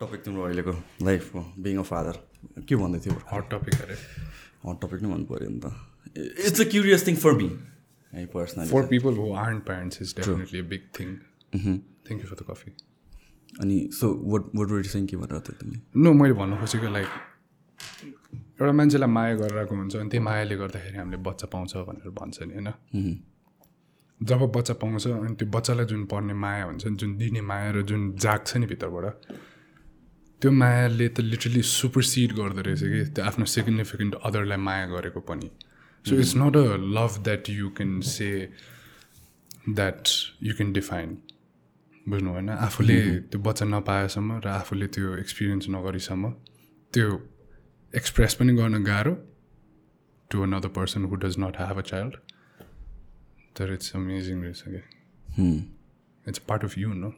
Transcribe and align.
Topic 0.00 0.20
तिम्रो 0.24 0.42
अहिलेको 0.44 0.72
लाइफको 1.04 1.40
बिङ 1.64 1.78
अ 1.78 1.82
फादर 1.88 2.18
के 2.68 2.76
भन्दै 2.82 2.98
थियो? 3.06 3.14
हट 3.32 3.50
टपिक 3.50 3.80
अरे। 3.86 3.96
हट 4.66 4.80
टपिक 4.82 5.02
नै 5.02 5.08
भन्नु 5.12 5.26
पऱ्यो 5.32 5.50
नि 5.50 5.60
त। 5.60 5.66
It's 6.46 6.60
a 6.60 6.64
curious 6.74 7.06
thing 7.06 7.16
for 7.24 7.32
me 7.40 7.48
है 8.12 8.26
personally 8.34 8.70
for 8.70 8.86
people 8.92 9.18
who 9.22 9.32
are 9.42 9.58
parents 9.66 10.02
is 10.02 10.14
definitely 10.20 10.62
big 10.70 10.86
thing 10.98 11.16
thank 11.54 12.22
you 12.22 12.26
for 12.28 12.36
the 12.36 12.46
coffee 12.50 12.70
अनि 13.60 13.76
सो 13.98 14.12
वाट 14.32 14.54
वाट 14.60 14.68
वेट 14.70 14.86
चाहिँ 14.86 15.06
के 15.06 15.16
भनेर 15.16 15.40
थियो 15.48 15.58
तिमीले? 15.60 15.80
नो 15.96 16.12
मैले 16.20 16.34
भन्नु 16.40 16.56
खोजेको 16.62 16.92
लाइक 16.96 17.08
एउटा 18.60 18.72
मान्छेलाई 18.78 19.10
माया 19.16 19.34
गरिरहेको 19.42 19.74
हुन्छ 19.74 19.96
अनि 19.96 20.08
त्यही 20.10 20.24
मायाले 20.24 20.56
गर्दाखेरि 20.62 20.96
हामीले 20.98 21.20
बच्चा 21.28 21.46
पाउँछ 21.54 21.76
भनेर 21.90 22.10
भन्छ 22.20 22.42
नि 22.42 22.54
होइन? 22.54 22.68
जब 24.20 24.40
बच्चा 24.56 24.74
पाउँछ 24.80 25.06
अनि 25.06 25.34
त्यो 25.34 25.48
बच्चालाई 25.58 25.86
जुन 25.92 26.04
पर्ने 26.12 26.34
माया 26.46 26.64
हुन्छ 26.64 26.86
नि 26.86 26.96
जुन 26.96 27.16
दिने 27.18 27.40
माया 27.52 27.70
र 27.76 27.82
जुन 27.90 28.10
जाग्छ 28.24 28.56
नि 28.56 28.66
भित्रबाट 28.72 29.06
त्यो 30.40 30.50
मायाले 30.50 31.06
त 31.08 31.20
लिटरली 31.20 31.62
सुपरसिड 31.68 32.32
गर्दो 32.36 32.60
रहेछ 32.66 32.82
कि 32.92 33.00
त्यो 33.14 33.24
आफ्नो 33.30 33.44
सिग्निफिकेन्ट 33.54 34.14
अदरलाई 34.24 34.60
माया 34.66 34.86
गरेको 34.92 35.20
पनि। 35.30 35.48
So 36.04 36.12
it's 36.16 36.34
not 36.36 36.56
a 36.56 36.76
love 36.96 37.12
that 37.24 37.50
you 37.50 37.68
can 37.76 38.00
say 38.10 38.28
that 39.68 40.08
you 40.42 40.54
can 40.56 40.72
define 40.72 41.10
बुझ्नु 42.06 42.30
होइन 42.30 42.48
आफूले 42.50 42.98
त्यो 43.30 43.40
बच्चा 43.46 43.66
नपाएसम्म 43.66 44.38
र 44.44 44.48
आफूले 44.48 44.86
त्यो 44.96 45.16
एक्सपिरियन्स 45.16 45.68
नगरेसम्म 45.70 46.30
त्यो 46.92 47.08
एक्सप्रेस 47.92 48.34
पनि 48.40 48.52
गर्न 48.56 48.84
गाह्रो 48.84 49.14
to 50.30 50.42
another 50.42 50.68
person 50.78 51.04
who 51.10 51.14
does 51.24 51.34
not 51.44 51.56
have 51.60 51.78
a 51.78 51.84
child 51.90 52.14
तर 53.56 53.72
इट्स 53.74 53.96
अमेजिङ 53.96 54.42
रहेछ 54.42 54.62
कि। 54.68 54.80
It's 56.26 56.38
part 56.48 56.64
of 56.64 56.78
you 56.78 56.92
know 56.94 57.12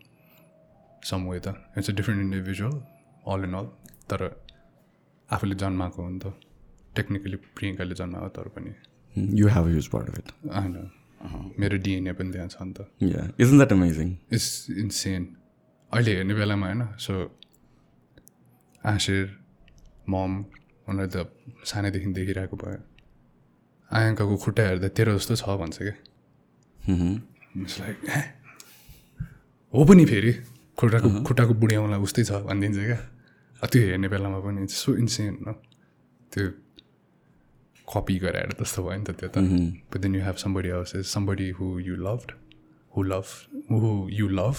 some 1.10 1.28
way 1.30 1.38
त। 1.38 1.54
It's 1.78 1.90
a 1.90 1.94
different 1.94 2.22
individual 2.22 2.76
all 3.24 3.44
in 3.44 3.54
all 3.54 3.66
तर 4.10 4.20
आफूले 5.28 5.54
जन्माएको 5.62 6.02
हो 6.02 6.08
नि 6.08 6.18
त। 6.18 6.34
टेक्निकली 6.96 7.36
प्रियङ्काले 7.56 7.94
जन्माएको 7.94 8.28
तर 8.36 8.48
पनि। 8.56 8.72
You 9.40 9.48
have 9.48 9.68
use 9.74 9.86
part 9.88 10.08
of 10.08 10.18
it 10.18 10.28
होइन 10.54 10.74
मेरो 11.60 11.76
डिएनए 11.78 12.12
पनि 12.18 12.30
त्यहाँ 12.32 12.48
छ 12.48 12.56
नि 12.62 12.72
त। 12.72 12.88
Yeah 13.04 13.20
isn't 13.40 13.56
that 13.58 13.72
amazing 13.72 14.08
it's 14.32 14.50
insane 14.84 15.22
अहिले 15.90 16.12
हेर्ने 16.16 16.34
बेलामा 16.34 16.66
होइन 16.66 16.82
सो 16.98 17.12
आशिर 18.84 19.24
मम 20.08 20.32
उनीहरू 20.88 21.10
त 21.14 21.16
सानैदेखि 21.64 22.08
देखिरहेको 22.12 22.56
भयो। 22.56 22.80
आयाङ्काको 23.90 24.36
खुट्टा 24.44 24.62
हेर्दा 24.68 24.88
तेरो 24.96 25.12
जस्तो 25.18 25.34
छ 25.36 25.44
भन्छ 25.60 25.76
क्या 25.78 25.96
लाइक 27.80 27.96
हो? 29.74 29.84
पनि 29.84 30.04
फेरि। 30.06 30.32
खुट्टाको 30.78 31.08
खुट्टाको 31.26 31.54
बुढ्याउला 31.62 31.96
उस्तै 32.06 32.22
छ 32.24 32.32
भनिदिन्छ 32.48 32.78
क्या 32.86 32.98
त्यो 33.70 33.82
हेर्ने 33.88 34.08
बेलामा 34.08 34.38
पनि 34.44 34.66
सो 34.68 34.94
इन्सेन 35.04 35.36
न 35.48 35.52
त्यो 36.32 36.44
कपी 37.88 38.18
गराएर 38.18 38.50
जस्तो 38.60 38.82
भयो 38.82 38.98
नि 38.98 39.04
त 39.04 39.10
त्यो 39.20 39.28
त। 39.28 39.38
But 39.92 39.98
then 40.02 40.14
you 40.14 40.22
have 40.24 40.36
somebody 40.44 40.68
house 40.70 40.94
is 40.96 41.04
somebody 41.06 41.48
who 41.60 41.78
you 41.86 41.96
loved 42.08 42.32
who 42.96 43.02
love 43.12 43.26
who 43.70 43.92
you 44.18 44.28
love 44.40 44.56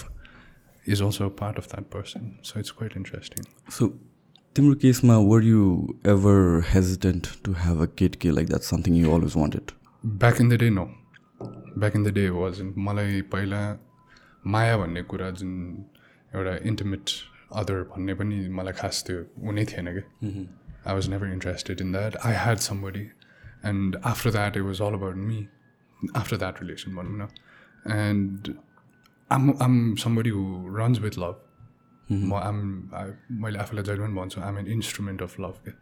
is 0.86 1.02
also 1.02 1.28
part 1.40 1.58
of 1.58 1.66
that 1.72 1.84
person 1.92 2.32
so 2.48 2.60
it's 2.60 2.70
quite 2.78 2.96
interesting 2.96 3.44
so 3.78 3.88
तिम्रो 4.56 4.74
केसमा 4.82 5.16
were 5.28 5.44
you 5.44 5.62
ever 6.14 6.38
hesitant 6.68 7.28
to 7.44 7.52
have 7.64 7.82
a 7.82 7.86
kid 7.98 8.16
के 8.24 8.30
like 8.30 8.48
that 8.48 8.62
something 8.70 8.96
you 8.96 9.14
always 9.14 9.36
wanted 9.36 9.70
back 10.04 10.40
in 10.40 10.48
the 10.48 10.60
day 10.64 10.70
no 10.70 10.84
back 11.78 11.96
in 11.96 12.04
the 12.04 12.14
day 12.14 12.28
was 12.30 12.60
मलाई 12.88 13.20
पहिला 13.32 13.62
माया 14.54 14.76
भन्ने 14.78 15.02
कुरा 15.12 15.30
जुन 15.40 15.54
एउटा 16.34 16.56
intimate 16.70 17.10
other 17.60 17.82
भन्ने 17.94 18.14
पनि 18.20 18.36
मलाई 18.58 18.74
खास 18.80 19.02
त्यो 19.06 19.18
हुनै 19.46 19.64
थिएन 19.72 19.88
कि। 19.96 20.02
I 20.86 20.94
was 20.94 21.08
never 21.08 21.32
interested 21.32 21.80
in 21.80 21.92
that 21.92 22.16
I 22.26 22.34
had 22.44 22.58
somebody 22.68 23.04
and 23.70 23.96
after 24.12 24.30
that 24.36 24.56
it 24.56 24.62
was 24.62 24.82
all 24.82 24.94
about 25.00 25.16
me 25.30 25.46
after 26.16 26.36
that 26.36 26.62
relation 26.62 26.94
भनौँ 26.96 27.16
न 27.18 27.28
and 27.96 28.54
um 29.30 29.50
um 29.62 29.74
somebody 30.04 30.30
who 30.36 30.44
runs 30.76 30.98
with 31.00 31.18
love 31.18 31.40
म 32.12 32.34
आम 32.34 32.56
मैले 33.42 33.58
आफूलाई 33.58 33.84
जहिले 33.84 34.02
पनि 34.04 34.14
भन्छु 34.20 34.40
um 34.48 34.58
an 34.58 34.66
instrument 34.72 35.22
of 35.22 35.40
love 35.40 35.60
क्या 35.64 35.74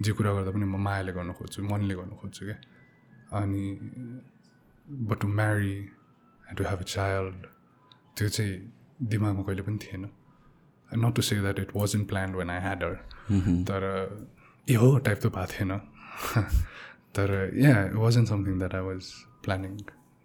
जे 0.00 0.12
कुरा 0.18 0.32
गर्दा 0.34 0.50
पनि 0.50 0.64
म 0.64 0.76
मायाले 0.84 1.12
गर्नु 1.12 1.32
खोज्छु 1.40 1.62
मनले 1.72 1.94
गर्नु 1.94 2.16
खोज्छु 2.20 2.44
क्या 2.46 2.58
अनि 3.40 3.64
but 5.08 5.20
to 5.20 5.28
marry 5.40 5.74
and 5.74 6.56
to 6.58 6.64
have 6.70 6.80
a 6.80 6.88
child 6.94 7.46
त्यो 8.16 8.28
चाहिँ 8.28 8.54
दिमागमा 9.10 9.42
कहिले 9.42 9.62
पनि 9.68 9.78
थिएन। 9.84 10.08
Not 10.94 11.14
to 11.16 11.22
say 11.22 11.40
that 11.40 11.58
it 11.58 11.76
was 11.76 11.96
in 11.96 12.04
plan 12.04 12.34
when 12.34 12.50
I 12.50 12.60
had 12.60 12.82
her 12.84 12.94
तर 13.68 13.86
ए 14.66 14.74
हो 14.74 14.96
टाइप 14.98 15.18
त 15.18 15.26
भएको 15.26 15.46
थिएन 15.52 15.78
तर 17.14 17.32
yeah 17.56 17.84
it 17.84 17.94
was 17.96 18.18
in 18.18 18.24
something 18.26 18.58
that 18.58 18.74
I 18.74 18.80
was 18.82 19.12
planning 19.44 19.76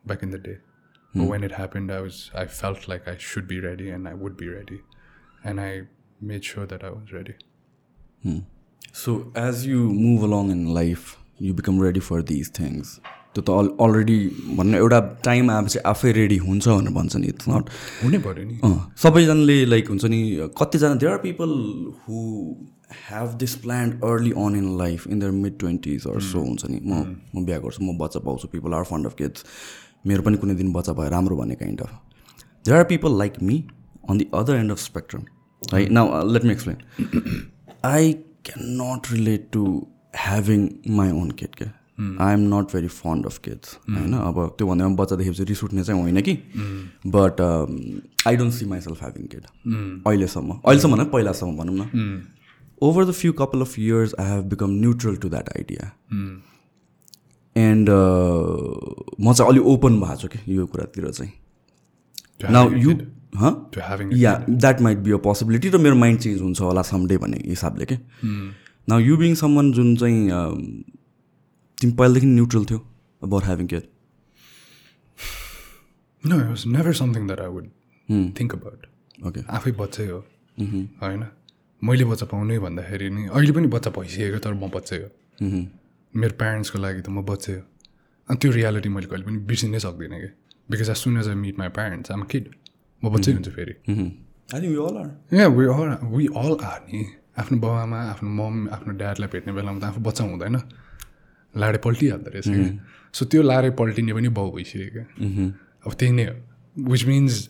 back 0.03 0.23
in 0.23 0.31
the 0.31 0.41
day 0.45 0.57
when 1.13 1.43
it 1.43 1.53
happened 1.57 1.91
I 1.91 2.01
was 2.01 2.29
I 2.35 2.45
felt 2.53 2.89
like 2.89 3.09
I 3.09 3.17
should 3.25 3.47
be 3.47 3.59
ready 3.59 3.87
and 3.89 4.07
I 4.07 4.13
would 4.15 4.37
be 4.37 4.47
ready 4.49 4.79
and 5.45 5.59
I 5.59 5.81
made 6.23 6.41
sure 6.43 6.67
that 6.67 6.83
I 6.83 6.91
was 6.91 7.13
ready 7.13 8.41
so 8.95 9.19
as 9.37 9.67
you 9.67 9.89
move 9.91 10.23
along 10.23 10.51
in 10.51 10.73
life 10.75 11.15
you 11.41 11.53
become 11.53 11.83
ready 11.83 11.99
for 12.01 12.21
these 12.23 12.51
things 12.59 12.99
त्यो 13.35 13.43
त 13.43 13.49
all 13.59 13.67
already 13.85 14.19
भन्नु 14.57 14.77
एउटा 14.77 14.99
time 15.23 15.51
आएपछि 15.51 15.79
आफै 15.91 16.11
ready 16.17 16.37
हुन्छ 16.43 16.67
भनेर 16.67 16.93
भन्छ 16.97 17.15
नि 17.15 17.27
इट्स 17.27 17.49
नट 17.49 17.69
हुनै 18.03 18.19
पऱ्यो 18.27 18.45
नि। 18.51 18.55
सबैजनाले 19.03 19.57
लाइक 19.73 19.89
हुन्छ 19.89 20.05
नि 20.13 20.21
कतिजना 20.61 20.95
there 21.03 21.11
are 21.11 21.21
people 21.25 21.51
who 22.03 22.21
have 23.09 23.33
this 23.39 23.55
plan 23.63 23.91
early 24.09 24.31
on 24.43 24.55
in 24.55 24.67
life 24.77 25.07
in 25.07 25.19
their 25.19 25.31
mid 25.43 25.57
twenties 25.59 26.07
or 26.07 26.19
so 26.31 26.39
हुन्छ 26.39 26.65
नि। 26.65 26.79
म 26.83 27.03
म 27.35 27.45
बिहा 27.45 27.59
गर्छु 27.65 27.83
म 27.83 27.97
बच्चा 27.97 28.19
पाउँछु 28.25 28.47
people 28.53 28.73
are 28.73 28.83
fond 28.91 29.05
of 29.05 29.15
kids 29.21 29.45
मेरो 30.07 30.21
पनि 30.23 30.37
कुनै 30.43 30.55
दिन 30.55 30.73
बच्चा 30.73 30.93
भए 30.99 31.09
राम्रो 31.09 31.35
भन्ने 31.37 31.55
kind 31.61 31.81
of 31.81 31.91
there 32.65 32.77
are 32.77 32.83
people 32.91 33.17
like 33.19 33.41
me 33.43 33.63
on 34.09 34.17
the 34.17 34.25
other 34.41 34.55
end 34.55 34.71
of 34.71 34.79
spectrum 34.79 35.21
है 35.61 35.87
now 35.99 36.05
let 36.33 36.43
me 36.45 36.51
explain 36.53 36.77
I 37.85 38.13
can 38.49 38.69
not 38.81 39.11
relate 39.11 39.49
to 39.53 39.65
having 40.17 40.69
my 40.97 41.11
own 41.21 41.31
kid 41.39 41.55
क्या 41.61 41.71
I 41.97 42.33
am 42.33 42.41
not 42.53 42.65
very 42.73 42.87
fond 42.89 43.25
of 43.25 43.37
kids 43.39 43.75
होइन? 43.89 44.13
अब 44.13 44.55
त्यो 44.57 44.67
भन्दा 44.67 44.87
बच्चा 44.95 45.15
देखेपछि 45.15 45.43
रिस 45.43 45.63
उठ्ने 45.63 45.83
चाहिँ 45.83 46.01
होइन 46.01 46.21
कि? 46.21 46.33
But 47.07 47.41
I 48.27 48.35
don't 48.35 48.53
see 48.53 48.65
myself 48.65 49.01
having 49.01 49.27
kid 49.27 49.43
अहिलेसम्म 50.07 50.49
अहिलेसम्म 50.55 50.95
होइन 50.95 51.09
पहिलासम्म 51.09 51.57
भनौँ 51.57 51.75
न। 51.75 52.21
Over 52.81 53.05
the 53.05 53.11
few 53.13 53.33
couple 53.33 53.61
of 53.61 53.79
years 53.79 54.15
I 54.19 54.25
have 54.27 54.43
become 54.45 54.71
neutral 54.81 55.15
to 55.15 55.29
that 55.29 55.49
idea 55.49 55.91
and 57.55 57.89
म 57.89 59.33
चाहिँ 59.33 59.51
अलिक 59.51 59.65
ओपन 59.65 59.99
भएको 59.99 60.15
छु 60.17 60.27
कि 60.27 60.39
यो 60.57 60.65
कुरातिर 60.65 61.09
चाहिँ। 61.11 61.31
Now 62.51 62.65
you 62.75 62.91
yeah 64.17 64.33
that 64.49 64.81
might 64.81 64.97
be 64.97 65.11
a 65.11 65.17
possibility 65.23 65.69
र 65.69 65.77
मेरो 65.77 65.95
माइन्ड 65.95 66.19
चेन्ज 66.19 66.41
हुन्छ 66.41 66.61
होला 66.61 66.81
समडे 66.81 67.17
भन्ने 67.17 67.37
हिसाबले 67.45 67.85
के। 67.85 67.95
नाउ 68.87 68.99
यु 68.99 69.17
बिङ 69.17 69.35
समन 69.35 69.71
जुन 69.73 69.95
चाहिँ 69.95 70.19
तिमी 71.81 71.93
पहिलादेखि 71.93 72.27
न्युट्रल 72.27 72.65
थियो 72.65 72.79
about 73.21 73.43
having 73.43 73.67
care 73.67 73.83
no 76.23 76.39
it 76.41 76.47
was 76.47 76.63
never 76.75 76.93
something 77.01 77.27
that 77.27 77.39
I 77.39 77.51
would 77.55 77.65
think 78.39 78.55
about 78.55 78.79
okay 79.27 79.39
आफै 79.57 79.71
बच्चै 79.81 80.05
हो। 80.07 80.19
होइन? 81.01 81.23
मैले 81.81 82.05
बच्चा 82.11 82.25
पाउनै 82.31 82.57
भन्दाखेरि 82.59 83.09
नि 83.09 83.21
अहिले 83.27 83.51
पनि 83.57 83.67
बच्चा 83.75 83.89
भइसकेको 83.97 84.39
तर 84.45 84.53
म 84.53 84.69
बच्चै 84.75 84.97
हो। 85.03 85.09
मेरो 86.13 86.33
प्यारेन्ट्सको 86.41 86.77
लागि 86.79 87.01
त 87.01 87.09
म 87.09 87.21
बच्चै 87.29 87.53
हो। 87.55 87.63
अनि 88.29 88.37
त्यो 88.41 88.51
रियालिटी 88.57 88.89
मैले 88.95 89.07
कहिले 89.11 89.25
पनि 89.27 89.37
बिर्सिनै 89.49 89.79
सक्दिनँ 89.85 90.19
कि। 90.21 90.29
Because 90.71 90.89
as 90.89 90.97
soon 91.03 91.17
as 91.19 91.27
I 91.29 91.35
meet 91.43 91.55
my 91.59 91.69
parents 91.77 92.11
um 92.11 92.23
kid 92.31 92.45
म 93.03 93.05
बच्चै 93.13 93.31
हुन्छु 93.33 93.51
फेरि। 93.57 93.73
Yeah 95.39 95.47
we 95.57 95.65
all 95.75 95.89
we 96.15 96.25
all 96.41 96.53
are 96.71 96.79
नि। 96.87 96.99
आफ्नो 97.39 97.57
बाबामा 97.59 97.99
आफ्नो 98.13 98.29
मम 98.39 98.55
आफ्नो 98.75 98.91
ड्याडलाई 99.01 99.29
भेट्ने 99.33 99.51
बेलामा 99.53 99.79
त 99.79 99.83
आफू 99.91 99.99
बच्चा 100.07 100.23
हुँदैन। 100.23 100.57
लाडे 101.57 101.77
पल्टिहाल्दो 101.85 102.29
रहेछ 102.33 102.47
क्या? 102.47 102.67
सो 103.13 103.25
त्यो 103.25 103.41
लाडे 103.41 103.69
पल्टिने 103.79 104.13
पनि 104.13 104.29
बाउ 104.39 104.51
भइसक्यो 104.55 104.89
क्या? 104.95 105.05
अब 105.85 105.93
त्यही 105.93 106.11
नै 106.11 106.25
which 106.91 107.05
means 107.07 107.47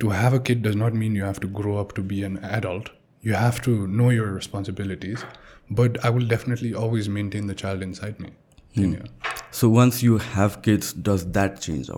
to 0.00 0.10
have 0.10 0.34
a 0.34 0.42
kid 0.46 0.66
does 0.66 0.76
not 0.76 0.94
mean 1.02 1.16
you 1.16 1.24
have 1.24 1.38
to 1.42 1.48
grow 1.60 1.74
up 1.82 1.94
to 1.96 2.02
be 2.12 2.20
an 2.28 2.38
adult 2.52 2.88
you 3.22 3.34
have 3.36 3.60
to 3.64 3.76
know 4.00 4.10
your 4.12 4.32
responsibilities 4.34 5.24
but 5.72 5.98
I 6.04 6.12
will 6.12 6.28
definitely 6.28 6.72
always 6.84 7.08
maintain 7.18 7.46
the 7.50 7.54
child 7.62 7.82
inside 8.00 8.14
नि 8.20 8.96
so 9.60 9.70
once 9.70 10.02
you 10.04 10.16
have 10.34 10.60
kids 10.64 10.94
does 11.08 11.24
that 11.38 11.58
change 11.58 11.90
a 11.90 11.92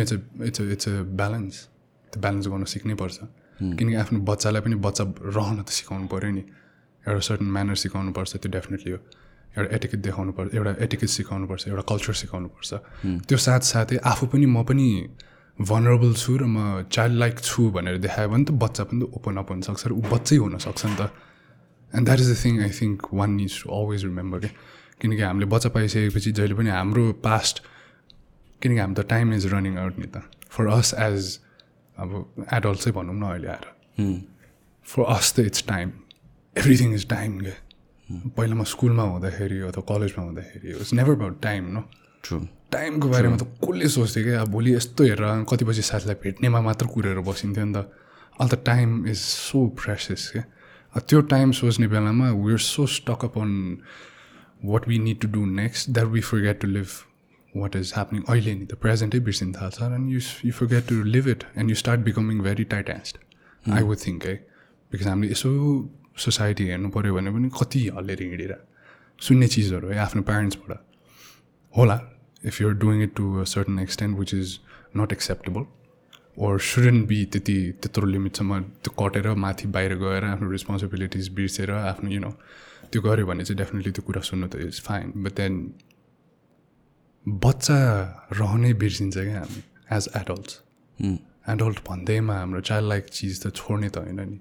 it's 0.00 0.12
it's 0.12 0.60
it's 0.60 0.88
a 0.88 1.02
balance 1.20 1.68
त्यो 2.12 2.20
balance 2.20 2.46
गर्नु 2.48 2.64
सिक्नै 2.74 2.94
पर्छ। 3.02 3.18
किनकि 3.62 3.94
आफ्नो 3.94 4.18
बच्चालाई 4.28 4.62
पनि 4.62 4.74
बच्चा 4.84 5.04
रहन 5.36 5.62
त 5.62 5.68
सिकाउनु 5.78 6.06
पऱ्यो 6.12 6.30
नि। 6.30 6.42
एउटा 7.04 7.20
सर्टन 7.26 7.48
म्यानर 7.56 7.74
सिकाउनु 7.82 8.12
पर्छ 8.12 8.36
त्यो 8.36 8.50
डेफिनेटली 8.52 8.92
हो। 8.92 8.98
एउटा 9.56 9.74
एटिकेट 9.76 10.00
देखाउनु 10.08 10.32
पर्छ 10.32 10.54
एउटा 10.54 10.72
एटिकेट 10.84 11.10
सिकाउनु 11.18 11.46
पर्छ 11.46 11.68
एउटा 11.68 11.82
कल्चर 11.90 12.14
सिकाउनु 12.22 12.48
पर्छ 12.54 12.70
त्यो 13.28 13.38
साथसाथै 13.46 13.96
आफू 14.12 14.26
पनि 14.32 14.46
म 14.46 14.62
पनि 14.68 14.88
भनरेबल 15.58 16.12
छु 16.16 16.36
र 16.40 16.44
म 16.48 16.88
चाइल्ड 16.88 17.16
लाइक 17.22 17.40
छु 17.48 17.70
भनेर 17.70 17.98
देखायो 18.04 18.28
भने 18.28 18.44
त 18.44 18.50
बच्चा 18.64 18.84
पनि 18.88 19.04
त 19.04 19.04
ओपन 19.16 19.36
अप 19.42 19.50
हुनसक्छ 19.52 19.82
र 19.86 19.92
ऊ 19.92 20.02
बच्चै 20.12 20.36
हुनसक्छ 20.44 20.80
नि 20.86 20.96
त। 21.00 21.02
And 21.92 22.04
that 22.08 22.20
is 22.20 22.30
the 22.32 22.36
thing 22.44 22.54
I 22.64 22.70
think 22.80 23.14
one 23.20 23.30
needs 23.36 23.56
to 23.62 23.66
always 23.78 24.04
remember 24.04 24.38
क्या 24.40 24.52
किनकि 25.00 25.22
हामीले 25.22 25.46
बच्चा 25.54 25.68
पाइसकेपछि 25.76 26.32
जहिले 26.32 26.54
पनि 26.56 26.70
हाम्रो 26.70 27.04
पास्ट 27.20 27.56
किनकि 28.62 28.80
हामी 28.80 28.94
त 28.94 29.00
टाइम 29.12 29.32
इज 29.34 29.46
रनिङ 29.54 29.76
आउट 29.84 29.98
नि 29.98 30.06
त। 30.06 30.24
फर 30.48 30.66
अस 30.78 30.94
एज 31.08 31.38
अब 31.96 32.10
एडल्ट 32.52 32.78
चाहिँ 32.78 32.94
भनौँ 32.96 33.16
न 33.20 33.22
अहिले 33.28 33.48
आएर। 33.48 33.66
फर 34.86 35.02
अस 35.16 35.32
त 35.36 35.38
it's 35.52 35.66
time 35.68 35.92
everything 36.56 36.94
is 36.94 37.08
time 37.08 37.38
क्या 37.40 37.54
पहिला 38.36 38.54
म 38.54 38.64
स्कुलमा 38.72 39.02
हुँदाखेरि 39.02 39.58
अथवा 39.68 39.84
कलेजमा 39.88 40.24
हुँदाखेरि 40.24 40.66
इट्स 40.70 40.92
नेभर 40.94 41.12
अबाउट 41.12 41.42
टाइम 41.42 41.64
न 41.76 41.82
ट्रु 42.24 42.38
टाइमको 42.72 43.08
बारेमा 43.08 43.36
त 43.36 43.44
कसले 43.64 43.88
सोच्थ्यो 43.88 44.24
क्या? 44.24 44.40
अब 44.40 44.48
भोलि 44.48 44.74
यस्तो 44.74 45.04
हेरेर 45.04 45.44
कति 45.50 45.64
बजी 45.64 45.82
साथीलाई 45.82 46.16
भेट्नेमा 46.22 46.60
मात्र 46.68 46.86
कुरेर 46.94 47.20
बसिन्थ्यो 47.28 47.64
नि 47.64 47.74
त। 47.74 47.78
अहिले 48.40 48.56
त 48.56 48.64
टाइम 48.66 49.06
इज 49.06 49.18
सो 49.18 49.66
प्रेसियस 49.80 50.28
क्या? 50.32 50.44
त्यो 51.08 51.20
टाइम 51.32 51.52
सोच्ने 51.56 51.86
बेलामा 51.88 52.30
we're 52.32 52.58
so 52.58 52.86
stuck 52.96 53.24
up 53.24 53.38
on 53.38 53.52
what 54.64 54.88
we 54.88 54.98
need 54.98 55.20
to 55.20 55.28
do 55.32 55.44
next 55.60 55.90
that 55.90 56.06
we 56.08 56.20
forget 56.40 56.60
to 56.60 56.68
live 56.68 56.88
what 57.56 57.76
is 57.76 57.92
happening 57.96 58.22
अहिले 58.28 58.54
नि 58.54 58.66
त 58.66 58.74
प्रेजेन्टै 58.82 59.20
बिर्सिनु 59.28 59.52
थाल्छ 59.60 59.82
and 59.82 60.10
you 60.12 60.20
you 60.44 60.52
forget 60.74 60.86
to 60.88 61.02
live 61.16 61.28
it 61.28 61.44
and 61.56 61.70
you 61.70 61.76
start 61.82 62.00
becoming 62.08 62.40
very 62.42 62.64
tight 62.76 62.90
and 62.90 63.72
I 63.74 63.82
would 63.82 63.98
think 64.06 64.26
है 64.26 64.34
because 64.92 65.06
हामीले 65.08 65.32
यसो 65.32 65.50
society 66.16 66.64
हेर्नु 66.68 66.88
पऱ्यो 66.96 67.14
भने 67.14 67.30
पनि 67.30 67.50
कति 67.60 67.80
हल्लेर 67.96 68.22
हिँडेर 68.22 68.54
सुन्ने 69.18 69.46
चिजहरू 69.48 69.88
है 69.88 69.98
आफ्नो 69.98 70.22
प्यारेन्ट्सबाट 70.22 70.78
होला 71.74 72.00
if 72.46 72.60
you're 72.60 72.74
doing 72.84 73.02
it 73.02 73.14
to 73.16 73.24
a 73.40 73.44
certain 73.54 73.78
extent 73.78 74.18
which 74.18 74.34
is 74.34 74.58
not 74.96 75.12
acceptable 75.12 75.64
or 76.44 76.58
shouldn't 76.70 77.06
be 77.06 77.24
त्यति 77.32 77.56
त्यत्रो 77.82 78.06
लिमिटसम्म 78.06 78.60
त्यो 78.84 78.94
कटेर 78.98 79.28
माथि 79.44 79.68
बाहिर 79.68 79.94
गएर 80.02 80.24
आफ्नो 80.24 80.50
रेस्पोन्सिबिलिटिज 80.50 81.28
बिर्सेर 81.38 81.70
आफ्नो 81.70 82.10
यु 82.10 82.20
नो 82.20 82.30
त्यो 82.92 83.02
गऱ्यो 83.02 83.26
भने 83.26 83.44
चाहिँ 83.44 83.58
डेफिनेटली 83.58 83.92
त्यो 83.92 84.04
कुरा 84.06 84.20
सुन्नु 84.30 84.48
त 84.48 84.56
इज 84.68 84.80
फाइन 84.82 85.12
बट 85.24 85.34
देन 85.40 85.58
बच्चा 87.26 87.78
रहनै 88.32 88.72
बिर्सिन्छ 88.84 89.16
क्या 89.16 89.40
हामी 89.40 89.62
एज 89.96 90.08
एडल्ट्स 90.16 90.60
एडल्ट 91.50 91.78
भन्दैमा 91.88 92.38
हाम्रो 92.38 92.60
चाइल्ड 92.70 92.88
लाइक 92.88 93.04
चिज 93.12 93.42
त 93.42 93.54
छोड्ने 93.54 93.88
त 93.88 93.98
होइन 93.98 94.20
नि। 94.20 94.40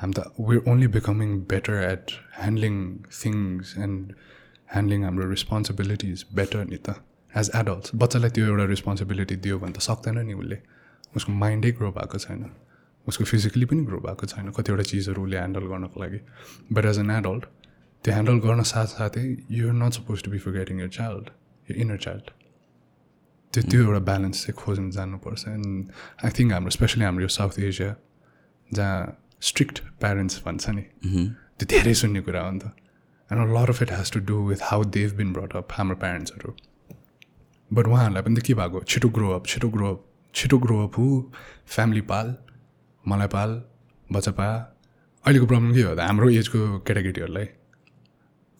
हामी 0.00 0.14
त 0.16 0.48
we are 0.48 0.70
only 0.72 0.86
becoming 0.96 1.30
better 1.52 1.76
at 1.92 2.16
handling 2.40 2.74
things 3.20 3.76
and 3.84 4.14
handling 4.72 5.04
हाम्रो 5.04 5.30
रेस्पोन्सिबिलिटिज 5.30 6.24
बेटर 6.34 6.64
नि 6.72 6.78
त 6.86 6.94
एज 7.32 7.50
एडल्ट्स 7.54 7.90
बच्चालाई 8.02 8.30
त्यो 8.36 8.46
एउटा 8.46 8.64
रेस्पोन्सिबिलिटी 8.70 9.36
दियो 9.44 9.58
भने 9.58 9.72
त 9.72 9.78
सक्दैन 9.88 10.18
नि 10.26 10.34
उसले। 10.42 10.58
उसको 11.16 11.32
माइन्डै 11.42 11.70
ग्रो 11.78 11.90
भएको 11.98 12.18
छैन। 12.24 12.50
उसको 13.06 13.24
फिजिकली 13.24 13.64
पनि 13.70 13.84
ग्रो 13.84 13.98
भएको 14.06 14.26
छैन। 14.32 14.50
कतिवटा 14.56 14.82
चिजहरू 14.90 15.22
उसले 15.24 15.36
ह्यान्डल 15.36 15.64
गर्नको 15.72 16.00
लागि। 16.02 16.20
बट 16.72 16.84
एज 16.90 16.98
एन 16.98 17.10
एडल्ट 17.10 17.44
त्यो 18.04 18.12
ह्यान्डल 18.14 18.38
गर्न 18.46 18.62
साथसाथै 18.72 19.24
you're 19.50 19.74
not 19.82 19.92
suppose 20.00 20.22
to 20.24 20.30
be 20.30 20.38
forgetting 20.58 20.80
your 20.80 20.88
child 20.98 21.30
यो 21.68 21.76
इनर 21.82 21.96
चाइल्ड 22.06 22.30
त्यो 23.52 23.62
त्यो 23.70 23.80
एउटा 23.86 24.00
ब्यालेन्स 24.10 24.44
चाहिँ 24.44 24.56
खोज्नु 24.56 24.90
जानुपर्छ। 24.98 25.48
एन्ड 25.48 25.90
आई 26.24 26.30
थिङ्क 26.38 26.52
हाम्रो 26.52 26.70
स्पेसली 26.78 27.04
हाम्रो 27.04 27.22
यो 27.22 27.32
साउथ 27.38 27.58
एसिया 27.68 27.94
जहाँ 28.70 28.98
स्ट्रिक्ट 29.40 29.78
प्यारेन्ट्स 30.00 30.42
भन्छ 30.46 30.68
नि। 30.68 30.82
त्यो 31.56 31.66
धेरै 31.72 31.94
सुन्ने 32.00 32.20
कुरा 32.26 32.40
हो 32.44 32.50
नि 32.50 32.58
त। 32.58 32.72
And 33.30 33.56
lot 33.56 33.68
of 33.70 33.82
it 33.82 33.92
has 33.92 34.12
to 34.12 34.20
do 34.28 34.36
with 34.48 34.60
how 34.70 34.84
they've 34.96 35.14
been 35.16 35.32
brought 35.32 35.56
up 35.56 35.72
हाम्रो 35.72 35.96
प्यारेन्ट्सहरू 35.96 36.54
बट 37.70 37.86
उहाँहरूलाई 37.86 38.22
पनि 38.22 38.34
त 38.36 38.42
के 38.46 38.54
भएको? 38.54 38.80
छिटो 38.90 39.08
ग्रो 39.16 39.30
अप 39.34 39.46
छिटो 39.46 39.68
ग्रो 39.70 39.86
अप 39.94 40.00
छिटो 40.34 40.58
ग्रो 40.58 40.76
अप 40.86 40.98
हु 40.98 41.06
फ्यामिली 41.66 42.00
पाल 42.10 42.34
मलाई 43.04 43.28
पाल 43.34 43.50
बच्चा 44.12 44.32
पा। 44.38 44.48
अहिलेको 45.24 45.46
प्रब्लम 45.46 45.72
के 45.74 45.82
हो 45.82 45.94
त? 45.94 46.00
हाम्रो 46.00 46.28
एजको 46.30 46.58
केटाकेटीहरूलाई 46.86 47.46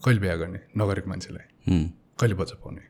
कहिले 0.00 0.20
बिहा 0.20 0.34
गर्ने? 0.36 0.60
नगरेको 0.78 1.08
मान्छेलाई। 1.10 1.46
कहिले 2.18 2.34
बच्चा 2.34 2.56
पाउने? 2.62 2.82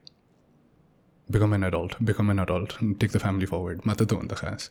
Become 1.29 1.55
an 1.55 1.65
adult 1.65 1.93
become 2.03 2.31
an 2.31 2.39
adult 2.41 2.71
take 3.01 3.11
the 3.11 3.17
family 3.17 3.47
forward 3.47 3.81
मात्र 3.87 4.05
त 4.05 4.13
हो 4.13 4.23
नि 4.23 4.29
त 4.29 4.35
खास। 4.35 4.71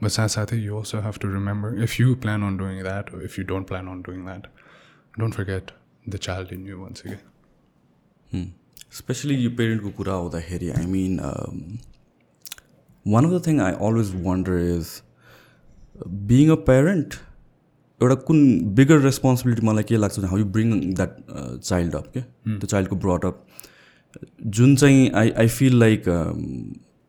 बट 0.00 0.10
साथसाथै 0.10 0.56
you 0.58 0.76
also 0.76 1.00
have 1.00 1.18
to 1.20 1.28
remember 1.32 1.82
if 1.82 2.00
you 2.00 2.14
plan 2.22 2.42
on 2.42 2.56
doing 2.56 2.82
that 2.82 3.10
if 3.24 3.38
you 3.38 3.44
don't 3.44 3.68
plan 3.68 3.88
on 3.88 4.02
doing 4.02 4.24
that 4.24 4.46
don't 5.18 5.34
forget 5.34 5.70
the 6.08 6.16
child 6.18 6.52
in 6.52 6.66
you 6.66 6.78
भन्छ 6.80 7.02
कि 7.06 8.46
especially 8.96 9.34
यो 9.34 9.50
पेरेन्टको 9.58 9.90
कुरा 10.00 10.14
आउँदाखेरि 10.14 10.70
I 10.70 10.86
mean 10.86 11.18
one 13.06 13.24
of 13.24 13.30
the 13.30 13.46
thing 13.46 13.60
I 13.60 13.72
always 13.88 14.12
wonder 14.26 14.58
is 14.66 14.92
being 16.28 16.50
a 16.50 16.60
parent 16.68 17.14
एउटा 18.00 18.14
कुन 18.28 18.44
bigger 18.74 18.98
responsibility 19.00 19.66
मलाई 19.66 19.84
के 19.90 19.96
लाग्छ 19.96 20.24
how 20.24 20.38
you 20.38 20.44
bring 20.56 20.80
that 20.94 21.16
child 21.30 21.94
up 21.94 22.10
के 22.14 22.20
त्यो 22.20 22.66
चाइल्डको 22.66 22.96
ब्रट 23.06 23.24
अप 23.24 23.44
जुन 24.58 24.76
चाहिँ 24.76 25.10
I 25.20 25.30
I 25.38 25.48
feel 25.58 25.78
like 25.80 26.04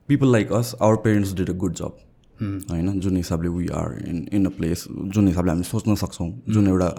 people 0.09 0.31
like 0.31 0.51
us 0.53 0.75
our 0.81 0.95
parents 1.03 1.33
did 1.35 1.49
a 1.49 1.53
good 1.63 1.73
job 1.75 1.97
होइन 2.41 2.99
जुन 2.99 3.15
हिसाबले 3.17 3.49
we 3.49 3.67
are 3.75 3.97
in 4.07 4.27
in 4.33 4.45
a 4.45 4.49
place 4.57 4.87
जुन 4.89 5.27
हिसाबले 5.27 5.51
हामी 5.51 5.63
सोच्न 5.63 5.95
सक्छौँ 6.03 6.29
जुन 6.49 6.67
एउटा 6.67 6.89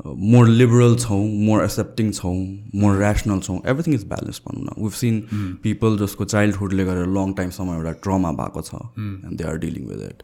मोर 0.00 0.48
लिबरल 0.48 0.94
छौँ 0.96 1.24
मोर 1.46 1.62
एक्सेप्टिङ 1.64 2.10
छौँ 2.12 2.34
मोर 2.80 2.98
ऱ्यासनल 2.98 3.40
छौँ 3.40 3.58
एभ्रिथिङ 3.66 3.94
इज 3.94 4.04
ब्यालेन्स 4.08 4.40
भनौँ 4.46 4.64
न। 4.64 4.82
विभ 4.82 4.92
सिन 4.94 5.20
पिपल 5.62 5.98
जसको 5.98 6.24
चाइल्डहुडले 6.24 6.84
गरेर 6.84 7.06
लङ 7.14 7.32
टाइमसम्म 7.40 7.74
एउटा 7.74 7.92
ट्रमा 8.04 8.32
भएको 8.40 8.62
छ 8.62 8.74
and 8.98 9.36
they 9.38 9.44
are 9.44 9.56
dealing 9.64 9.86
with 9.86 10.00
it 10.10 10.22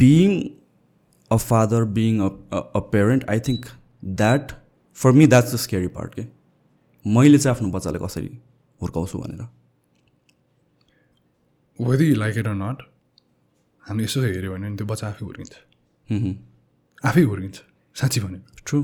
being 0.00 0.40
a 1.30 1.36
father 1.36 1.84
being 1.98 2.18
a 2.20 2.80
parent 2.92 3.30
I 3.30 3.40
think 3.48 3.66
that 4.22 4.52
for 4.98 5.12
me 5.12 5.26
that's 5.26 5.54
the 5.54 5.56
scary 5.58 5.86
part 5.94 6.14
के 6.14 6.26
मैले 7.04 7.38
चाहिँ 7.38 7.56
आफ्नो 7.56 7.68
बच्चालाई 7.70 8.06
कसरी 8.06 8.30
हुर्काउँछु 8.80 9.18
भनेर। 9.18 9.46
Whether 11.78 12.04
you 12.04 12.14
like 12.14 12.36
it 12.38 12.46
or 12.46 12.54
not 12.54 12.78
हामीले 13.84 14.04
यसो 14.04 14.20
हेऱ्यो 14.22 14.50
भने 14.52 14.76
त्यो 14.76 14.86
बच्चा 14.86 15.06
आफै 15.08 15.24
हुर्किन्छ। 15.24 15.54
आफै 17.04 17.22
हुर्किन्छ। 17.22 17.58
साँच्ची 17.96 18.20
भन्यो। 18.20 18.40
ट्रु 18.66 18.78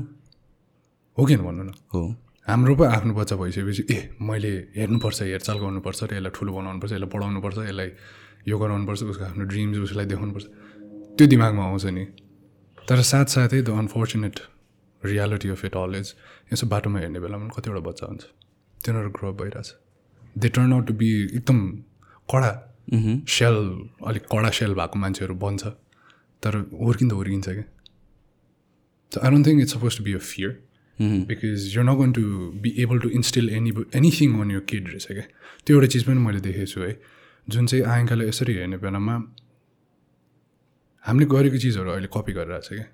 हो 1.17 1.25
किन 1.25 1.41
भन्नु 1.47 1.63
न? 1.63 1.71
हो। 1.93 2.01
हाम्रो 2.47 2.73
पो 2.75 2.83
आफ्नो 2.95 3.13
बच्चा 3.13 3.35
भइसकेपछि 3.35 3.83
ए 3.91 3.97
मैले 4.21 4.51
हेर्नुपर्छ 4.77 5.19
हेरचाल 5.21 5.57
गर्नुपर्छ 5.59 5.99
र 6.03 6.13
यसलाई 6.15 6.31
ठुलो 6.35 6.51
बनाउनुपर्छ 6.55 6.91
यसलाई 6.93 7.09
पढाउनुपर्छ 7.13 7.57
यसलाई 7.67 7.89
यो 8.47 8.55
गराउनुपर्छ 8.59 9.01
उसको 9.11 9.23
आफ्नो 9.25 9.43
ड्रिम्स 9.51 9.77
उसलाई 9.87 10.05
देखाउनुपर्छ। 10.11 10.45
त्यो 11.17 11.25
दिमागमा 11.27 11.63
आउँछ 11.65 11.85
नि। 11.97 12.05
तर 12.87 13.01
साथसाथै 13.11 13.61
the 13.61 13.69
unfortunate 13.81 14.35
reality 15.01 15.49
of 15.49 15.65
it 15.65 15.75
all 15.75 15.95
is 15.99 16.07
यसो 16.53 16.67
बाटोमा 16.67 16.99
हेर्ने 16.99 17.19
बेलामा 17.19 17.49
कतिवटा 17.55 17.81
बच्चा 17.89 18.05
हुन्छ। 18.07 18.23
तिनीहरू 18.85 19.09
ग्रो 19.17 19.27
अप 19.31 19.35
भइरहेछ। 19.41 19.69
They 20.37 20.47
turn 20.55 20.73
out 20.73 20.85
to 20.87 20.93
be 20.93 21.09
एकदम 21.37 21.59
कडा 22.29 22.51
सेल 22.91 23.55
अलिक 24.07 24.23
कडा 24.31 24.49
सेल 24.59 24.73
भएको 24.73 24.99
मान्छेहरू 24.99 25.35
बन्छ। 25.45 25.63
तर 26.43 26.53
हुर्किँदा 26.81 27.15
हुर्किन्छ 27.15 27.47
क्या। 27.49 27.63
I 29.11 29.29
don't 29.29 29.43
think 29.43 29.61
it's 29.61 29.71
supposed 29.71 29.97
to 29.97 30.03
be 30.03 30.13
a 30.13 30.19
fear 30.19 30.51
because 31.27 31.73
you're 31.73 31.85
not 31.85 31.97
going 31.97 32.13
to 32.13 32.51
be 32.63 32.71
able 32.81 32.99
to 32.99 33.09
instill 33.17 33.49
any 33.49 33.71
anything 33.99 34.33
on 34.41 34.49
your 34.53 34.63
kid 34.71 34.89
रहेछ 34.89 35.07
क्या 35.07 35.23
त्यो 35.65 35.75
एउटा 35.75 35.87
चिज 35.93 36.03
पनि 36.07 36.19
मैले 36.25 36.39
देखेको 36.47 36.65
छु 36.71 36.81
है। 36.81 36.91
जुन 37.47 37.67
चाहिँ 37.67 37.83
आयङ्काले 37.95 38.27
यसरी 38.27 38.53
हेर्ने 38.53 38.77
बेलामा 38.83 39.15
हामीले 41.05 41.25
गरेको 41.31 41.57
चिजहरू 41.63 41.89
अहिले 41.91 42.09
कपी 42.13 42.33
गरिरहेछ 42.33 42.67
क्या। 42.67 42.87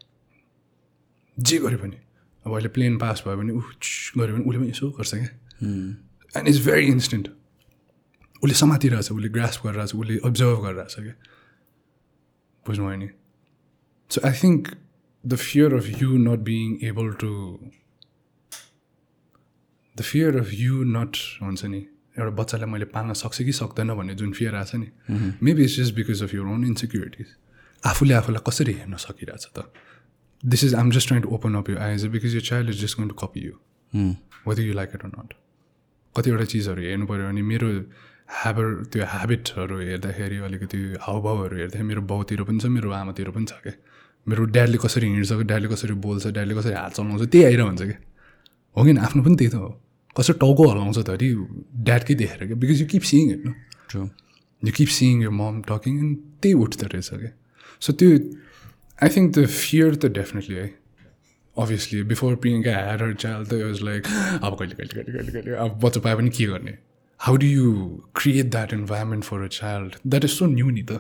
जे 1.38 1.58
गरे 1.66 1.78
पनि। 1.84 1.98
अब 2.46 2.52
अहिले 2.54 2.70
प्लेन 2.76 2.98
पास 2.98 3.24
भयो 3.28 3.38
भने 3.38 3.52
ऊ 3.54 3.62
गऱ्यो 4.18 4.34
भने 4.36 4.44
उसले 4.50 4.60
पनि 4.60 4.70
यसो 4.70 4.90
गर्छ 4.98 5.14
क्या। 5.16 5.30
एन्ड 6.38 6.48
इट्स 6.48 6.66
भेरी 6.66 6.86
इन्स्टेन्ट 6.96 7.28
उसले 8.44 8.56
समातिरहेछ 8.64 9.12
उसले 9.12 9.30
ग्रास 9.38 9.62
गरिरहेछ 9.66 9.96
उसले 9.96 10.18
अब्जर्भ 10.30 10.58
गरिरहेछ 10.66 10.96
क्या? 10.96 11.14
बुझ्नुभयो 12.66 12.98
नि? 13.04 13.10
So 14.12 14.28
I 14.28 14.34
think 14.44 14.74
the 15.24 15.38
fear 15.38 15.70
of 15.78 15.88
you 16.02 16.12
not 16.28 16.44
being 16.46 16.72
able 16.90 17.10
to 17.24 17.32
the 19.96 20.06
fear 20.12 20.32
of 20.40 20.54
you 20.62 20.84
not 20.94 21.18
हुन्छ 21.42 21.66
नि? 21.66 21.82
एउटा 22.18 22.32
बच्चालाई 22.40 22.70
मैले 22.70 22.86
पाल्न 22.96 23.14
सक्छु 23.20 23.44
कि 23.46 23.52
सक्दैन 23.60 23.94
भन्ने 23.98 24.14
जुन 24.22 24.32
फियर 24.40 24.56
आएको 24.56 24.70
छ 24.72 24.76
नि 24.82 24.88
maybe 25.48 25.64
it's 25.64 25.76
just 25.80 25.94
because 25.96 26.24
of 26.24 26.34
your 26.34 26.48
own 26.54 26.66
insecurities 26.66 27.28
आफूले 27.84 28.14
आफूलाई 28.14 28.42
कसरी 28.48 28.74
हेर्न 28.80 28.96
सकिरहेछ 29.06 29.46
त? 29.58 29.72
This 30.44 30.64
is 30.64 30.74
um 30.82 30.92
just 30.92 31.08
trying 31.08 31.22
to 31.24 31.30
open 31.38 31.56
up 31.56 31.70
you 31.70 31.78
eyes 31.88 32.06
because 32.16 32.36
यो 32.36 32.42
child 32.50 32.70
is 32.70 32.82
just 32.82 32.98
going 32.98 33.10
to 33.10 33.16
copy 33.22 33.46
you 33.46 33.54
whether 34.48 34.62
you 34.62 34.74
like 34.82 34.90
it 34.96 35.06
or 35.06 35.12
not 35.18 35.34
कतिवटा 36.16 36.46
चिजहरू 36.54 36.82
हेर्नु 36.90 37.06
पऱ्यो 37.08 37.28
भने 37.30 37.42
मेरो 37.54 37.70
ह्याबर 38.40 38.66
त्यो 38.92 39.04
ह्याबिटहरू 39.14 39.76
हेर्दाखेरि 39.80 40.38
अलिकति 40.48 40.80
हावभावहरू 41.06 41.56
हेर्दाखेरि 41.58 41.88
मेरो 41.92 42.02
बाउतिर 42.12 42.44
पनि 42.48 42.60
छ 42.60 42.66
मेरो 42.76 42.92
आमातिर 43.02 43.30
पनि 43.36 43.46
छ 43.52 43.54
क्या 43.64 43.74
मेरो 44.28 44.44
ड्याडले 44.56 44.78
कसरी 44.86 45.08
हिँड्छ 45.16 45.32
ड्याडले 45.52 45.68
कसरी 45.74 45.94
बोल्छ 46.06 46.28
ड्याडले 46.38 46.56
कसरी 46.60 46.74
हात 46.74 46.92
चलाउँछ 46.98 47.22
त्यही 47.32 47.44
आइरह 47.46 47.64
हुन्छ 47.70 47.82
क्या 47.82 48.00
हो 48.78 48.84
कि 48.86 48.92
आफ्नो 49.08 49.24
पनि 49.24 49.36
त्यही 49.42 49.52
त 49.52 49.56
हो। 49.64 49.70
कसरी 50.16 50.36
टाउको 50.44 50.64
हलाउँछ 50.72 50.98
त 50.98 51.10
अरे 51.18 51.28
ड्याडकै 51.88 52.14
देखेर 52.22 52.46
क्या 52.48 52.58
बिकज 52.64 52.82
यु 52.82 52.88
किप 52.94 53.04
सिइङ 53.12 53.30
हेर्नु 53.30 53.54
True. 53.92 54.10
you 54.64 54.72
keep 54.78 54.90
seeing 54.96 55.22
your 55.24 55.34
mom 55.38 55.56
talking 55.70 55.96
and 56.04 56.12
त्यही 56.42 56.54
उठ्दो 56.66 56.88
रहेछ 56.94 57.10
क्या 57.22 57.32
सो 57.82 57.94
त्यो 58.02 58.10
आई 59.04 59.10
थिङ्क 59.16 59.28
द 59.38 59.46
फियर 59.56 59.96
त 59.96 60.12
डेफिनेटली 60.18 60.56
है। 60.56 60.68
Obviously 61.56 62.04
before 62.12 62.36
Priyanka 62.44 62.72
had 62.78 63.02
her 63.02 63.14
child 63.24 63.48
त 63.50 63.54
वाज 63.64 63.82
लाइक 63.90 64.08
अब 64.08 64.56
कहिले 64.60 64.76
कहिले 64.76 64.94
कहिले 64.94 65.12
कहिले 65.18 65.32
कहिले 65.32 65.58
अब 65.66 65.80
बच्चा 65.84 66.02
पाए 66.06 66.16
पनि 66.16 66.30
के 66.38 66.46
गर्ने? 66.54 66.78
How 67.26 67.36
do 67.38 67.48
you 67.48 67.72
create 68.20 68.50
that 68.52 68.74
environment 68.74 69.24
for 69.24 69.42
a 69.44 69.48
child 69.58 69.96
that 70.08 70.24
is 70.26 70.32
so 70.32 70.46
new 70.56 70.70
नि 70.78 70.84
त 70.92 71.00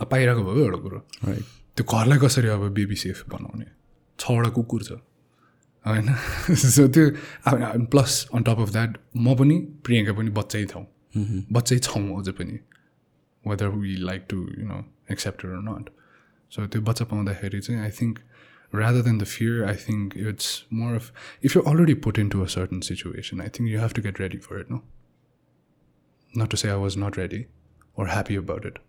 अब 0.00 0.08
पाइरहेको 0.10 0.44
भयो 0.44 0.64
एउटा 0.64 0.78
कुरो 0.86 1.02
Right. 1.28 1.44
त्यो 1.76 1.84
घरलाई 1.98 2.18
कसरी 2.24 2.48
अब 2.48 2.68
बेबी 2.74 2.96
सेफ 3.02 3.22
बनाउने 3.34 3.66
छवटा 4.18 4.50
कुकुर 4.58 4.82
छ 4.88 4.98
होइन 5.84 6.14
सो 6.64 6.86
त्यो 6.96 7.08
plus 7.94 8.18
on 8.34 8.42
top 8.48 8.60
of 8.66 8.70
that 8.76 8.98
म 9.16 9.34
पनि 9.40 9.58
प्रियङ्का 9.88 10.12
पनि 10.20 10.30
बच्चै 10.40 10.64
छौँ 10.74 10.84
बच्चै 11.58 11.78
छौँ 11.88 12.04
अझै 12.20 12.32
पनि 12.42 12.58
whether 13.44 13.68
we 13.80 13.96
like 14.10 14.26
to 14.30 14.36
you 14.58 14.68
know 14.68 14.84
accept 15.16 15.44
or 15.46 15.58
not 15.70 15.90
so 16.52 16.66
त्यो 16.66 16.82
बच्चा 16.90 17.04
पाउँदाखेरि 17.14 17.60
चाहिँ 17.60 17.80
I 17.82 17.90
think 18.00 18.18
rather 18.72 19.02
than 19.06 19.18
the 19.18 19.26
fear, 19.32 19.64
I 19.64 19.74
think 19.80 20.14
it's 20.30 20.46
more 20.78 20.94
of 20.96 21.10
if 21.42 21.54
you're 21.54 21.66
already 21.72 21.94
put 22.06 22.16
into 22.22 22.40
a 22.42 22.46
certain 22.54 22.80
situation, 22.86 23.42
I 23.44 23.46
think 23.48 23.68
you 23.72 23.78
have 23.78 23.92
to 23.98 24.02
get 24.06 24.18
ready 24.22 24.38
for 24.46 24.56
it, 24.62 24.70
no? 24.70 24.78
Not 26.33 26.49
to 26.51 26.57
say 26.57 26.69
I 26.69 26.79
was 26.85 26.97
not 27.03 27.17
ready 27.17 27.41
or 27.95 28.07
happy 28.07 28.35
about 28.35 28.65
it. 28.65 28.79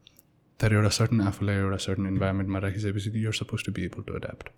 That 0.59 0.73
you're 0.73 0.89
a 0.89 0.97
certain 0.97 1.21
आफूलाई 1.29 1.61
एउटा 1.61 1.81
certain 1.87 2.07
environment 2.07 2.65
राखिसकेपछि 2.65 3.23
you're 3.27 3.39
supposed 3.43 3.65
to 3.71 3.73
be 3.79 3.85
able 3.85 4.03
to 4.11 4.19
adapt. 4.23 4.51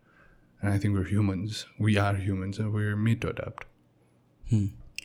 And 0.63 0.73
I 0.73 0.79
think 0.79 0.95
we're 0.95 1.11
humans. 1.11 1.67
We 1.79 1.97
are 2.07 2.15
humans 2.15 2.59
and 2.59 2.73
we're 2.73 2.97
made 2.97 3.21
to 3.23 3.31
adapt. 3.31 3.65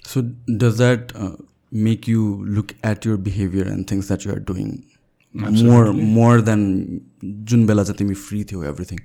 So 0.04 0.22
does 0.66 0.78
that 0.78 1.16
uh, 1.16 1.36
make 1.72 2.08
you 2.08 2.44
look 2.46 2.76
at 2.84 3.06
your 3.06 3.18
behavior 3.18 3.64
and 3.64 3.88
things 3.88 4.08
that 4.08 4.26
you 4.26 4.32
are 4.32 4.40
doing 4.40 4.86
more 5.34 5.94
more 5.94 6.42
than 6.42 6.62
जुन 7.24 7.66
बेला 7.68 7.84
चाहिँ 7.84 7.98
तिमी 7.98 8.14
free 8.28 8.44
थियौ 8.52 8.64
everything 8.64 9.00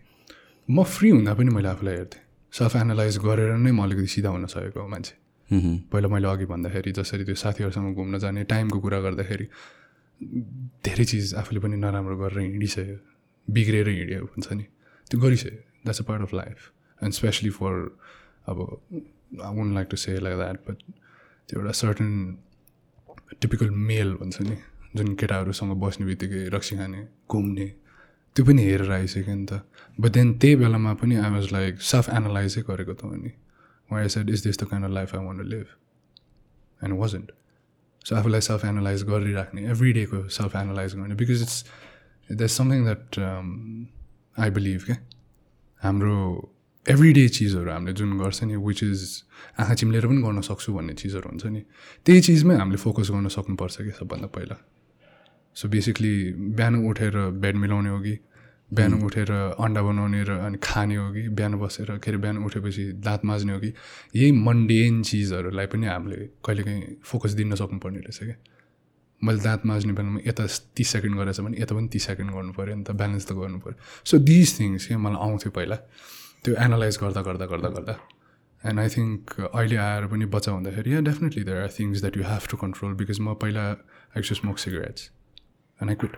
म 0.70 0.82
free 0.96 1.10
हुँदा 1.10 1.34
पनि 1.34 1.54
मैले 1.54 1.68
आफूलाई 1.68 1.94
हेर्थेँ 1.94 2.20
सेल्फ 2.58 2.76
एनालाइज 2.76 3.18
गरेर 3.24 3.56
नै 3.56 3.70
म 3.72 3.82
अलिकति 3.82 4.06
सिधा 4.14 4.30
हुन 4.36 4.46
सकेको 4.54 4.80
हो 4.80 4.88
मान्छे 4.88 5.14
पहिला 5.51 6.07
मैले 6.07 6.27
अघि 6.27 6.45
भन्दाखेरि 6.45 6.91
जसरी 6.91 7.23
त्यो 7.25 7.35
साथीहरूसँग 7.35 7.95
घुम्न 7.95 8.17
जाने 8.19 8.43
टाइमको 8.51 8.79
कुरा 8.79 8.99
गर्दाखेरि 9.01 9.45
धेरै 10.85 11.05
चिज 11.05 11.33
आफूले 11.39 11.59
पनि 11.63 11.75
नराम्रो 11.77 12.17
गरेर 12.17 12.39
हिँडिसक्यो 12.39 12.97
बिग्रेर 13.47 13.87
हिँड्यो 13.89 14.25
भन्छ 14.25 14.47
नि। 14.53 14.65
त्यो 15.07 15.19
गरिसक्यो। 15.21 15.59
That's 15.83 16.01
a 16.01 16.03
part 16.03 16.21
of 16.21 16.33
life 16.33 16.57
and 17.01 17.13
specially 17.13 17.49
for 17.59 17.73
अब 18.49 18.57
I 19.43 19.55
won't 19.55 19.73
like 19.75 19.87
to 19.91 19.97
say 19.97 20.19
like 20.19 20.37
that 20.37 20.59
but 20.67 20.77
त्यो 21.49 21.59
एउटा 21.59 21.71
सर्टन 21.79 22.09
टिपिकल 23.41 23.69
मेल 23.89 24.13
भन्छ 24.19 24.41
नि 24.41 24.57
जुन 24.95 25.15
केटाहरूसँग 25.15 25.71
बस्ने 25.81 26.05
बित्तिकै 26.05 26.47
रक्सी 26.53 26.75
खाने 26.77 27.07
घुम्ने 27.31 27.67
त्यो 28.35 28.45
पनि 28.45 28.61
हेरेर 28.63 28.91
आइसक्यो 28.91 29.35
नि 29.35 29.45
त। 29.45 29.63
बट 29.97 30.11
देन 30.11 30.37
त्यही 30.39 30.55
बेलामा 30.55 30.93
पनि 31.01 31.15
आई 31.15 31.31
वाज 31.31 31.51
लाइक 31.53 31.81
सेल्फ 31.81 32.09
एनालाइजै 32.09 32.61
गरेको 32.69 32.93
त 32.93 33.03
हो 33.03 33.15
नि। 33.15 33.31
Why 33.89 34.09
said 34.09 34.29
is 34.29 34.43
this 34.43 34.59
the 34.59 34.67
kind 34.67 34.85
of 34.85 34.91
life 34.91 35.15
I 35.15 35.25
want 35.25 35.37
to 35.37 35.43
live 35.45 35.65
and 36.81 36.99
wasn't 36.99 37.31
so 38.05 38.15
आफूलाई 38.15 38.41
सेल्फ 38.41 38.65
एनालाइज 38.65 39.03
गरिराख्ने 39.03 39.69
एभ्री 39.71 39.93
डेको 39.93 40.27
सेल्फ 40.31 40.55
एनालाइज 40.55 40.95
गर्ने 40.95 41.15
because 41.15 41.41
it's 41.41 41.63
that 42.29 42.49
something 42.51 42.83
that 42.83 43.19
I 44.39 44.49
believe 44.49 44.83
क्या 44.85 44.97
हाम्रो 45.81 46.15
एभ्री 46.85 47.11
डे 47.13 47.27
चिजहरू 47.29 47.71
हामीले 47.71 47.93
जुन 47.93 48.17
गर्छ 48.19 48.43
नि 48.43 48.55
विच 48.57 48.83
इज 48.83 49.01
आँखा 49.59 49.73
चिम्लेर 49.73 50.07
पनि 50.07 50.21
गर्न 50.21 50.41
सक्छु 50.41 50.73
भन्ने 50.73 50.93
चिजहरू 50.93 51.29
हुन्छ 51.29 51.45
नि 51.47 51.61
त्यही 52.05 52.21
चिजमै 52.21 52.55
हामीले 52.55 52.77
फोकस 52.77 53.11
गर्न 53.11 53.27
सक्नुपर्छ 53.35 53.81
कि 53.81 53.91
सबभन्दा 53.91 54.27
पहिला 54.35 54.57
सो 55.55 55.67
बेसिकली 55.69 56.13
बिहान 56.55 56.75
उठेर 56.89 57.17
बेड 57.43 57.55
मिलाउने 57.55 57.89
हो 57.89 57.99
कि 57.99 58.17
बिहान 58.71 58.93
उठेर 59.03 59.31
अन्डा 59.63 59.81
बनाउने 59.81 60.23
र 60.27 60.31
अनि 60.43 60.57
खाने 60.59 60.95
हो 60.95 61.11
कि 61.15 61.27
बिहान 61.31 61.53
बसेर 61.59 61.97
के 62.03 62.11
अरे 62.11 62.17
बिहान 62.19 62.37
उठेपछि 62.43 62.83
दाँत 62.99 63.25
माझ्ने 63.25 63.53
हो 63.53 63.59
कि 63.59 63.71
यही 64.15 64.31
मन्डेन 64.31 65.01
चिजहरूलाई 65.03 65.65
पनि 65.71 65.87
हामीले 65.87 66.17
कहिलेकाहीँ 66.43 66.99
फोकस 67.03 67.31
दिन 67.39 67.55
सक्नुपर्ने 67.55 67.99
रहेछ 67.99 68.19
क्या। 68.19 68.35
मैले 69.21 69.39
दाँत 69.39 69.65
माझ्ने 69.65 69.93
बेलामा 69.93 70.19
यता 70.27 70.45
तिस 70.75 70.87
सेकेन्ड 70.93 71.15
गरेछ 71.17 71.39
भने 71.39 71.61
यता 71.61 71.75
पनि 71.75 71.87
तिस 71.95 72.03
सेकेन्ड 72.07 72.31
गर्नु 72.35 72.53
पऱ्यो 72.53 72.75
नि 72.75 72.83
त 72.83 72.91
ब्यालेन्स 72.91 73.25
त 73.27 73.31
गर्नु 73.39 73.59
पऱ्यो। 73.63 73.79
सो 74.03 74.17
दिज 74.19 74.59
थिङ्स 74.59 74.87
क्या 74.87 74.97
मलाई 74.99 75.19
आउँथ्यो 75.25 75.51
पहिला। 75.55 75.75
त्यो 76.43 76.53
एनालाइज 76.65 76.97
गर्दा 77.01 77.21
गर्दा 77.27 77.45
गर्दा 77.47 77.69
गर्दा। 77.77 77.95
एन्ड 78.63 78.79
आई 78.79 78.89
थिङ्क 78.89 79.53
अहिले 79.53 79.77
आएर 79.77 80.05
पनि 80.11 80.25
बच्चा 80.33 80.51
हुँदाखेरि 80.51 80.93
yeah 80.93 80.99
definitely 81.07 81.43
there 81.43 81.57
are 81.61 81.71
things 81.79 82.01
that 82.01 82.17
you 82.17 82.23
have 82.23 82.43
to 82.51 82.57
control 82.57 82.93
because 82.99 83.19
म 83.19 83.33
पहिला 83.41 83.63
I 84.17 84.21
to 84.27 84.35
smoke 84.35 84.57
cigarettes 84.59 85.01
and 85.79 85.89
I 85.89 85.95
quit 86.03 86.15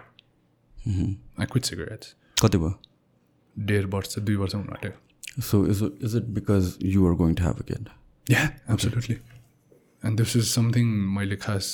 I 1.39 1.46
quit 1.46 1.63
cigarettes 1.72 2.15
कति 2.41 2.58
भयो? 2.58 2.74
डेढ 3.55 3.86
वर्ष 3.93 4.17
दुई 4.19 4.36
वर्ष 4.36 4.55
हुनु 4.55 4.72
आँट्यो। 4.72 5.41
So 5.41 5.65
is 5.67 5.84
is 6.03 6.15
it 6.15 6.24
because 6.36 6.77
you 6.84 7.08
are 7.08 7.13
going 7.22 7.34
to 7.36 7.43
have 7.43 7.60
a 7.60 7.63
kid 7.72 7.89
yeah 8.27 8.43
absolutely 8.72 9.15
and 10.03 10.17
this 10.17 10.36
is 10.38 10.46
something 10.53 10.86
मैले 11.15 11.36
खास 11.46 11.72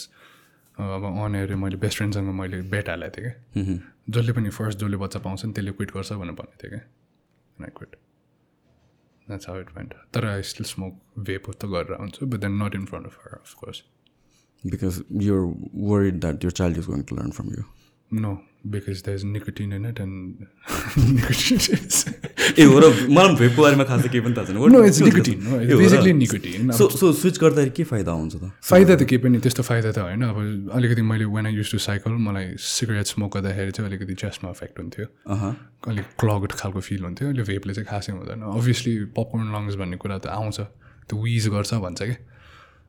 अब 0.77 1.03
अन 1.25 1.36
एयर 1.36 1.55
मैले 1.55 1.77
बेस्ट 1.84 1.98
फ्रेन्डसँग 1.98 2.34
मैले 2.39 2.62
बेट 2.72 2.89
हालेको 2.89 3.17
थिएँ 3.17 3.31
क्या। 3.31 3.77
जसले 4.10 4.34
पनि 4.34 4.50
फर्स्ट 4.57 4.79
जसले 4.79 4.98
बच्चा 5.03 5.19
पाउँछ 5.19 5.45
नि 5.45 5.53
त्यसले 5.53 5.72
क्विट 5.72 5.91
गर्छ 5.93 6.12
भनेर 6.13 6.36
भनेको 6.41 6.63
थिएँ 6.63 6.72
क्या। 6.72 7.69
Quit 7.77 7.95
that's 9.27 9.50
how 9.50 9.60
it 9.60 9.69
went 9.77 9.93
तर 10.13 10.25
आई 10.27 10.41
स्टिल 10.50 10.65
स्मोक 10.65 11.00
वेप 11.29 11.50
त 11.51 11.65
गरेर 11.75 12.00
हुन्छु 12.00 12.25
but 12.25 12.39
then 12.41 12.63
not 12.63 12.75
in 12.75 12.86
front 12.86 13.05
of 13.05 13.19
her 13.25 13.38
of course 13.38 13.84
because 14.63 15.03
you're 15.22 15.41
worried 15.89 16.19
that 16.19 16.43
your 16.43 16.53
child 16.60 16.77
is 16.81 16.86
going 16.91 17.05
to 17.10 17.15
learn 17.15 17.31
from 17.39 17.48
you? 17.55 17.63
No, 18.12 18.31
because 18.72 19.01
there's 19.03 19.24
nicotine 19.24 19.72
in 19.72 19.86
it, 19.86 20.00
and 20.00 20.48
nicotine 21.15 21.57
is. 21.57 22.05
ए 22.57 22.63
हो 22.63 22.79
र 22.79 22.89
मलाई 23.10 23.36
भेपको 23.41 23.62
बारेमा 23.62 23.84
खासै 23.89 24.10
केही 24.10 24.22
पनि 24.25 24.34
थाहा 24.36 24.45
छैन। 24.45 24.57
Nicotine. 26.22 26.72
सो 26.77 26.89
सो 26.89 27.12
स्विच 27.13 27.38
गर्दाखेरि 27.39 27.74
के 27.77 27.84
फाइदा 27.91 28.12
हुन्छ 28.12 28.36
त? 28.36 28.51
फाइदा 28.69 28.95
त 28.95 29.03
केही 29.10 29.22
पनि 29.24 29.39
त्यस्तो 29.45 29.63
फाइदा 29.69 29.91
त 29.91 29.98
होइन। 30.05 30.22
अब 30.29 30.38
अलिकति 30.77 31.01
मैले 31.01 31.25
when 31.25 31.45
I 31.45 31.53
use 31.53 31.72
to 31.72 31.77
cycle 31.88 32.12
मलाई 32.27 32.55
सिगरेट 32.57 33.05
स्मोक 33.13 33.38
गर्दाखेरि 33.38 33.72
चाहिँ 33.72 33.89
अलिकति 33.89 34.13
चेस्टमा 34.24 34.50
इफेक्ट 34.57 34.75
हुन्थ्यो। 34.79 35.05
अलिक 35.89 36.05
क्लगड 36.19 36.51
खालको 36.62 36.79
फिल 36.88 37.03
हुन्थ्यो। 37.05 37.27
अहिले 37.29 37.43
भेपले 37.51 37.74
चाहिँ 37.74 37.88
खासै 37.89 38.12
हुँदैन। 38.13 38.41
अभियसली 38.55 38.93
पपकर्न 39.17 39.48
लङ्स 39.55 39.75
भन्ने 39.81 39.98
कुरा 39.98 40.17
त 40.17 40.27
आउँछ। 40.31 40.57
त्यो 41.05 41.15
विज 41.22 41.48
गर्छ 41.53 41.74
भन्छ 41.86 42.01
कि? 42.01 42.15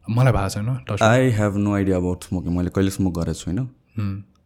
मलाई 0.07 0.33
भएको 0.33 0.49
छैन 0.55 1.03
I 1.03 1.31
have 1.37 1.57
no 1.59 1.75
idea 1.75 1.97
about 1.97 2.25
smoking 2.31 2.53
मैले 2.57 2.71
कहिले 2.71 2.91
स्मोक 2.95 3.13
गरेको 3.19 3.39
छुइनँ। 3.43 3.67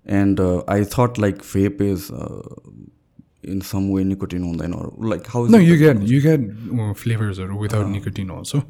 And 0.06 0.40
I 0.68 0.84
thought 0.96 1.18
like 1.20 1.36
vape 1.54 1.82
is 1.82 2.08
in 3.52 3.60
some 3.66 3.88
way 3.94 4.04
nicotine 4.04 4.42
हुँदैन 4.44 4.74
like 5.10 5.22
how 5.34 5.46
No, 5.54 5.58
you 5.66 5.76
get 5.82 6.02
you 6.14 6.20
get 6.26 6.42
uh, 6.80 6.92
flavors 7.02 7.38
or 7.44 7.48
without 7.62 7.88
nicotine 7.92 8.30
also, 8.38 8.60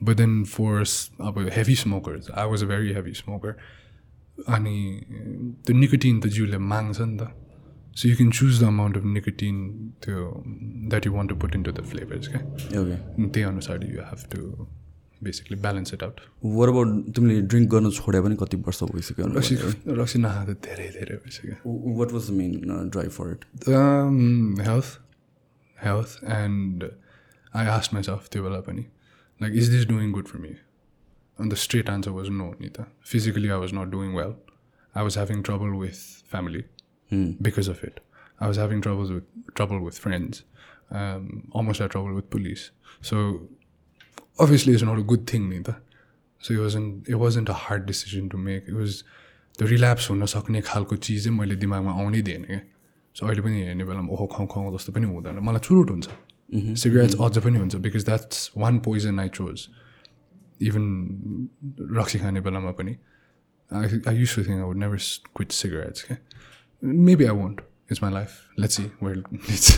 but 0.00 0.16
then 0.22 0.32
for 0.54 0.70
s- 0.86 0.96
अब 1.28 1.38
heavy 1.58 1.76
smokers, 1.82 2.30
I 2.44 2.46
was 2.54 2.64
a 2.66 2.70
very 2.72 2.96
heavy 2.98 3.14
smoker. 3.20 3.54
अनि 4.48 4.76
त्यो 5.66 5.76
nicotine 5.76 6.20
त 6.20 6.26
जिउले 6.34 6.58
माग्छ 6.72 7.00
नि 7.00 7.16
त 7.22 7.26
so 8.00 8.08
you 8.08 8.16
can 8.16 8.30
choose 8.38 8.60
the 8.60 8.64
amount 8.66 8.96
of 8.96 9.04
nicotine 9.14 9.56
त्यो 10.04 10.20
that 10.90 11.06
you 11.06 11.12
want 11.12 11.30
to 11.30 11.36
put 11.42 11.54
in 11.56 11.62
to 11.62 11.72
the 11.72 11.84
flavours 11.90 12.28
क्या 12.28 12.40
त्यही 12.72 13.42
अनुसार 13.44 13.84
you 13.90 14.00
have 14.10 14.24
to 14.34 14.40
basically 15.22 15.56
balance 15.60 15.94
out 15.94 16.20
वरब 16.52 16.76
तिमीले 17.16 17.40
ड्रिङ्क 17.42 17.70
गर्नु 17.70 17.90
छोड्यो 17.92 18.22
भने 18.22 18.36
कति 18.36 18.56
वर्ष 18.62 18.82
भइसक्यो 18.92 19.26
रसी 19.34 19.56
रसी 19.98 20.18
नहाँ 20.18 20.46
त 20.46 20.56
धेरै 20.64 20.88
धेरै 20.96 21.16
health 24.64 24.98
health 25.76 26.24
and 26.32 26.90
I 27.52 27.66
ask 27.68 27.94
myself 28.10 28.28
त्यो 28.32 28.42
बेला 28.42 28.60
पनि 28.62 28.84
like 29.40 29.54
is 29.56 29.68
this 29.70 29.86
doing 29.88 30.12
good 30.12 30.26
for 30.26 30.38
me 30.38 30.54
and 31.38 31.54
straight 31.58 31.90
answer 31.90 32.10
was 32.12 32.28
no 32.32 32.50
नि 32.60 32.68
त 32.70 32.86
physically 33.04 33.48
I 33.48 33.58
was 33.58 33.74
not 33.74 33.90
doing 33.90 34.14
well 34.16 34.34
I 34.94 35.02
was 35.02 35.18
having 35.18 35.42
trouble 35.42 35.78
with 35.78 36.04
family 36.30 36.64
because 37.42 37.70
of 37.70 37.84
it 37.84 38.00
I 38.40 38.46
was 38.46 38.58
having 38.58 38.80
trouble 38.80 39.12
with 39.12 39.54
trouble 39.56 39.84
with 39.84 40.02
friends 40.02 40.44
almost 40.92 41.82
I 41.82 41.88
trouble 41.88 42.12
with 42.12 42.30
police 42.32 42.70
so 43.02 43.24
Obviously, 44.42 44.72
it's 44.74 44.84
not 44.88 44.98
a 44.98 45.06
good 45.12 45.24
thing, 45.30 45.48
Nita. 45.48 45.74
So 46.42 46.54
it 46.54 46.60
wasn't 46.60 47.08
it 47.14 47.18
wasn't 47.22 47.50
a 47.50 47.56
hard 47.62 47.82
decision 47.86 48.28
to 48.30 48.38
make. 48.38 48.68
It 48.68 48.76
was 48.82 49.02
the 49.58 49.66
relapse 49.72 50.06
हुन 50.10 50.26
सक्ने 50.32 50.60
खालको 50.68 50.96
चिज 50.96 51.24
चाहिँ 51.24 51.36
मैले 51.38 51.56
दिमागमा 51.62 51.92
आउनै 52.02 52.22
दिएन 52.28 52.44
क्या 52.44 52.60
सो 53.16 53.26
अहिले 53.26 53.42
पनि 53.42 53.62
हेर्ने 53.62 53.84
बेलामा 53.84 54.12
ओहो 54.14 54.26
खाउँ 54.34 54.46
खाउँ 54.52 54.72
जस्तो 54.76 54.92
पनि 54.92 55.06
हुँदैन। 55.06 55.38
मलाई 55.44 55.60
चुरोट 55.66 55.90
हुन्छ। 55.90 56.08
सिगरेट्स 56.82 57.14
अझ 57.20 57.38
पनि 57.44 57.58
हुन्छ 57.58 57.74
because 57.86 58.04
that's 58.04 58.50
one 58.56 58.78
poison 58.86 59.20
I 59.20 59.28
chose 59.36 59.66
even 60.68 60.84
रक्सी 61.98 62.18
खाने 62.18 62.40
बेलामा 62.40 62.72
पनि। 62.80 62.96
I 63.72 64.00
I 64.08 64.16
used 64.16 64.34
to 64.36 64.44
think 64.44 64.56
I 64.56 64.66
would 64.70 64.78
never 64.84 64.98
quit 65.36 65.52
cigarettes 65.60 66.02
क्या 66.08 66.16
maybe 67.10 67.24
I 67.24 67.36
won't 67.42 67.60
it's 67.92 68.02
my 68.02 68.12
life 68.12 68.30
let's 68.58 68.76
see 68.76 68.90
well 69.02 69.22
it's 69.34 69.68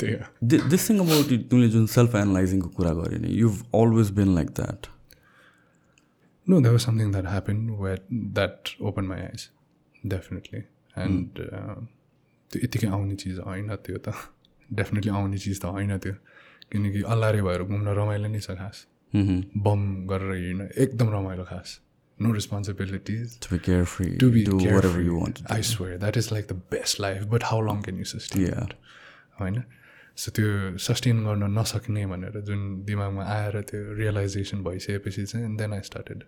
त्यही 0.00 0.14
हो 0.14 0.58
दिस 0.74 0.88
थिङ 0.88 0.98
अबाउट 1.06 1.32
तिमीले 1.50 1.68
जुन 1.76 1.86
सेल्फ 1.96 2.14
एनालाइजिङको 2.22 2.68
कुरा 2.78 2.92
गऱ्यो 3.00 3.18
नि 3.26 3.32
you've 3.42 3.62
always 3.82 4.10
been 4.20 4.34
like 4.40 4.50
that 4.60 4.86
there 6.64 6.72
was 6.72 6.82
something 6.86 7.12
that 7.12 7.26
happened 7.32 7.78
where 7.82 7.98
that 8.38 8.70
opened 8.88 9.08
my 9.10 9.16
eyes, 9.26 9.44
definitely. 10.14 10.58
And 11.04 11.38
uh, 11.44 11.76
त्यो 12.50 12.60
यत्तिकै 12.64 12.88
आउने 12.96 13.14
चिज 13.22 13.38
होइन 13.46 13.70
त्यो 13.86 14.00
त 14.08 14.12
डेफिनेटली 14.80 15.10
आउने 15.20 15.38
चिज 15.44 15.60
त 15.62 15.70
होइन 15.76 15.96
त्यो 16.06 16.12
किनकि 16.74 17.02
अल्लारे 17.14 17.40
भएर 17.46 17.62
घुम्न 17.70 17.94
रमाइलो 18.00 18.28
नै 18.34 18.40
छ 18.48 18.58
खास 18.60 18.84
बम 19.68 19.80
गरेर 20.12 20.34
हिँड्न 20.42 20.68
एकदम 20.84 21.10
रमाइलो 21.16 21.44
खास 21.52 21.72
no 22.18 22.32
responsibilities 22.36 23.38
To 23.46 23.54
be 23.54 23.60
carefree, 23.70 24.12
to 24.24 24.30
be 24.36 24.44
do 24.50 24.58
carefree. 24.60 24.76
whatever 24.76 25.02
you 25.08 25.16
want 25.22 25.40
to 25.40 25.46
do. 25.48 25.54
I 25.58 25.66
swear 25.72 25.98
that 26.06 26.20
is 26.22 26.30
like 26.36 26.52
the 26.52 26.60
best 26.76 27.00
life 27.06 27.24
but 27.34 27.48
how 27.52 27.60
long 27.70 27.82
can 27.88 28.02
you 28.04 28.10
sustain 28.12 28.44
Yeah. 28.46 28.68
it? 28.68 28.76
होइन? 29.40 29.62
So 30.16 30.30
त्यो 30.36 30.78
sustain 30.78 31.24
गर्न 31.24 31.50
नसक्ने 31.58 32.06
भनेर 32.06 32.40
जुन 32.42 32.60
दिमागमा 32.84 33.24
आएर 33.38 33.60
त्यो 33.70 33.80
realisation 33.98 34.62
भइसकेपछि 34.64 35.26
चाहिँ 35.26 35.46
and 35.46 35.58
then 35.60 35.72
I 35.72 35.80
started 35.90 36.22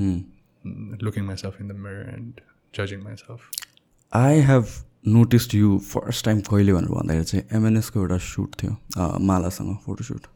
Hmm. 0.00 0.20
Looking 1.02 1.24
myself 1.24 1.60
in 1.60 1.68
the 1.68 1.72
mirror 1.76 2.08
and 2.14 2.40
जजिङ 2.74 3.02
myself 3.02 3.40
I 4.12 4.40
have 4.48 4.66
noticed 5.08 5.54
you 5.54 5.78
first 5.86 6.24
time 6.24 6.40
कहिले 6.48 6.72
भनेर 6.72 6.90
भन्दाखेरि 6.90 7.24
चाहिँ 7.24 7.44
एमएनएसको 7.58 8.00
एउटा 8.00 8.18
सुट 8.26 8.54
थियो 8.62 8.72
मालासँग 9.28 9.76
फोटोसुट 9.86 10.26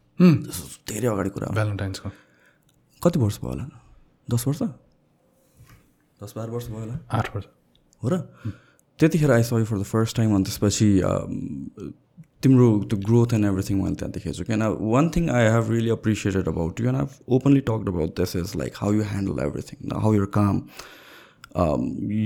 धेरै 0.90 1.08
अगाडि 1.08 1.30
कुरा 1.30 1.46
हो। 1.46 1.54
भ्यालेन्टाइन्सको 1.54 2.10
कति 3.02 3.18
वर्ष 3.18 3.38
भयो 3.40 3.50
होला? 3.50 3.64
दस 4.28 4.46
वर्ष? 4.48 4.62
दस 6.20 6.32
बाह्र 6.36 6.50
वर्ष 6.50 6.66
भयो 6.68 6.80
होला? 6.80 6.98
आठ 7.10 7.34
वर्ष। 7.36 7.46
हो 8.02 8.08
र? 8.08 8.20
त्यतिखेर 8.98 9.30
आई 9.32 9.42
सय 9.42 9.64
फर 9.64 9.78
द 9.78 9.82
फर्स्ट 9.92 10.16
टाइम 10.16 10.34
अनि 10.34 10.44
त्यसपछि 10.44 10.88
तिम्रो 12.44 12.66
त्यो 12.90 12.98
ग्रोथ 13.06 13.34
एन्ड 13.34 13.46
एभ्रिथिङ 13.46 13.76
मैले 13.82 13.94
त्यहाँ 14.00 14.12
देखेको 14.12 14.34
छु। 14.38 14.44
किन 14.50 14.62
one 14.94 15.08
thing 15.16 15.30
I 15.36 15.44
have 15.54 15.70
really 15.72 15.90
appreciated 15.90 16.48
about 16.48 16.80
you 16.80 16.88
and 16.88 16.98
I 16.98 17.06
openly 17.36 17.60
talked 17.70 17.88
about 17.94 18.10
this 18.20 18.36
is 18.36 18.52
like 18.56 18.72
how 18.82 18.92
you 18.92 19.02
handle 19.12 19.46
everything 19.46 19.96
how 20.04 20.12
your 20.14 20.28
काम 20.36 20.60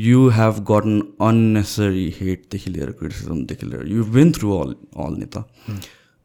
यु 0.08 0.28
हेभ 0.34 0.60
गटन 0.70 1.00
अननेसरी 1.28 2.06
हेटदेखि 2.18 2.70
लिएर 2.70 2.90
क्रिटिसिजमदेखि 2.98 3.66
लिएर। 3.66 3.86
You 3.94 4.04
been 4.14 4.32
through 4.32 4.52
all 4.58 4.74
all 5.06 5.16
नि 5.20 5.26
त 5.36 5.44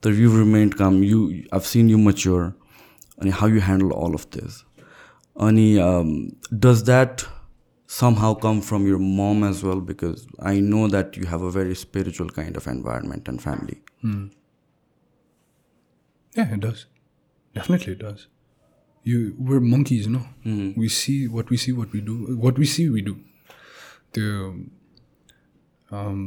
तर 0.03 0.19
you 0.19 0.29
remained 0.37 0.73
काम 0.81 1.03
you 1.03 1.19
have 1.53 1.61
seen 1.71 1.89
you 1.89 1.97
mature 1.97 2.41
अनि 3.21 3.31
how 3.39 3.49
you 3.49 3.59
handle 3.61 3.91
all 3.97 4.13
of 4.19 4.25
this 4.35 4.61
अनि 5.35 5.67
does 6.65 6.83
that 6.85 7.21
somehow 7.95 8.33
come 8.45 8.61
from 8.67 8.85
your 8.91 8.99
mom 8.99 9.43
as 9.47 9.63
well 9.69 9.81
because 9.89 10.21
I 10.51 10.53
know 10.69 10.83
that 10.95 11.17
you 11.21 11.25
have 11.33 11.43
a 11.49 11.51
very 11.57 11.75
spiritual 11.81 12.29
kind 12.37 12.61
of 12.61 12.69
environment 12.75 13.27
and 13.33 13.41
family. 13.47 13.81
Yeah, 16.37 16.53
it 16.55 16.61
does. 16.67 16.85
Definitely 17.55 17.93
it 17.93 17.99
does. 17.99 18.27
You 19.03 19.35
we're 19.37 19.59
monkeys, 19.59 20.07
no? 20.07 20.21
We 20.83 20.87
see 21.01 21.27
what 21.27 21.49
we 21.49 21.57
see, 21.65 21.73
what 21.81 21.91
we 21.97 22.01
do. 22.01 22.15
What 22.47 22.63
we 22.63 22.69
see, 22.75 22.89
we 22.89 23.01
do. 23.09 23.15
The 24.13 24.27
um, 25.91 26.21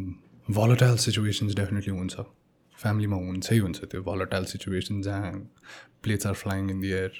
volatile 0.48 0.96
situations 1.08 1.54
definitely 1.54 1.92
हुन्छ 1.98 2.24
फ्यामिलीमा 2.82 3.16
हुन्छै 3.26 3.58
हुन्छ 3.58 3.78
त्यो 3.92 4.02
volatile 4.08 4.46
situation 4.54 5.02
जहाँ 5.02 5.32
plates 6.02 6.26
are 6.26 6.34
flying 6.42 6.70
in 6.70 6.80
the 6.80 6.90
air 6.98 7.12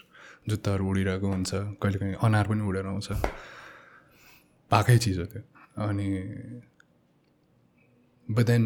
जुत्ताहरू 0.49 0.91
उडिरहेको 0.91 1.33
हुन्छ 1.33 1.50
कहिले 1.83 1.99
काहीँ 1.99 2.15
अनार 2.29 2.49
पनि 2.49 2.69
उडेर 2.73 2.87
आउँछ 2.87 3.09
भएकै 4.71 4.99
चिज 4.99 5.19
हो 5.19 5.25
त्यो 5.27 5.43
अनि 5.85 6.09
but 8.29 8.45
then 8.47 8.65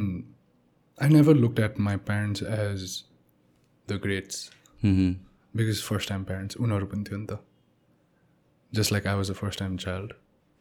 I 0.99 1.09
never 1.09 1.35
look 1.37 1.61
at 1.61 1.81
my 1.81 1.97
parents 2.09 2.43
as 2.43 3.03
the 3.89 4.01
greats 4.03 4.51
because 4.83 5.83
first 5.83 6.09
time 6.09 6.25
parents 6.25 6.57
उनीहरू 6.57 6.87
पनि 6.87 7.05
थियो 7.09 7.19
नि 7.19 7.27
त। 7.27 7.39
Just 8.73 8.93
like 8.93 9.07
I 9.07 9.15
was 9.17 9.31
the 9.31 9.35
first 9.35 9.59
time 9.59 9.77
child 9.77 10.13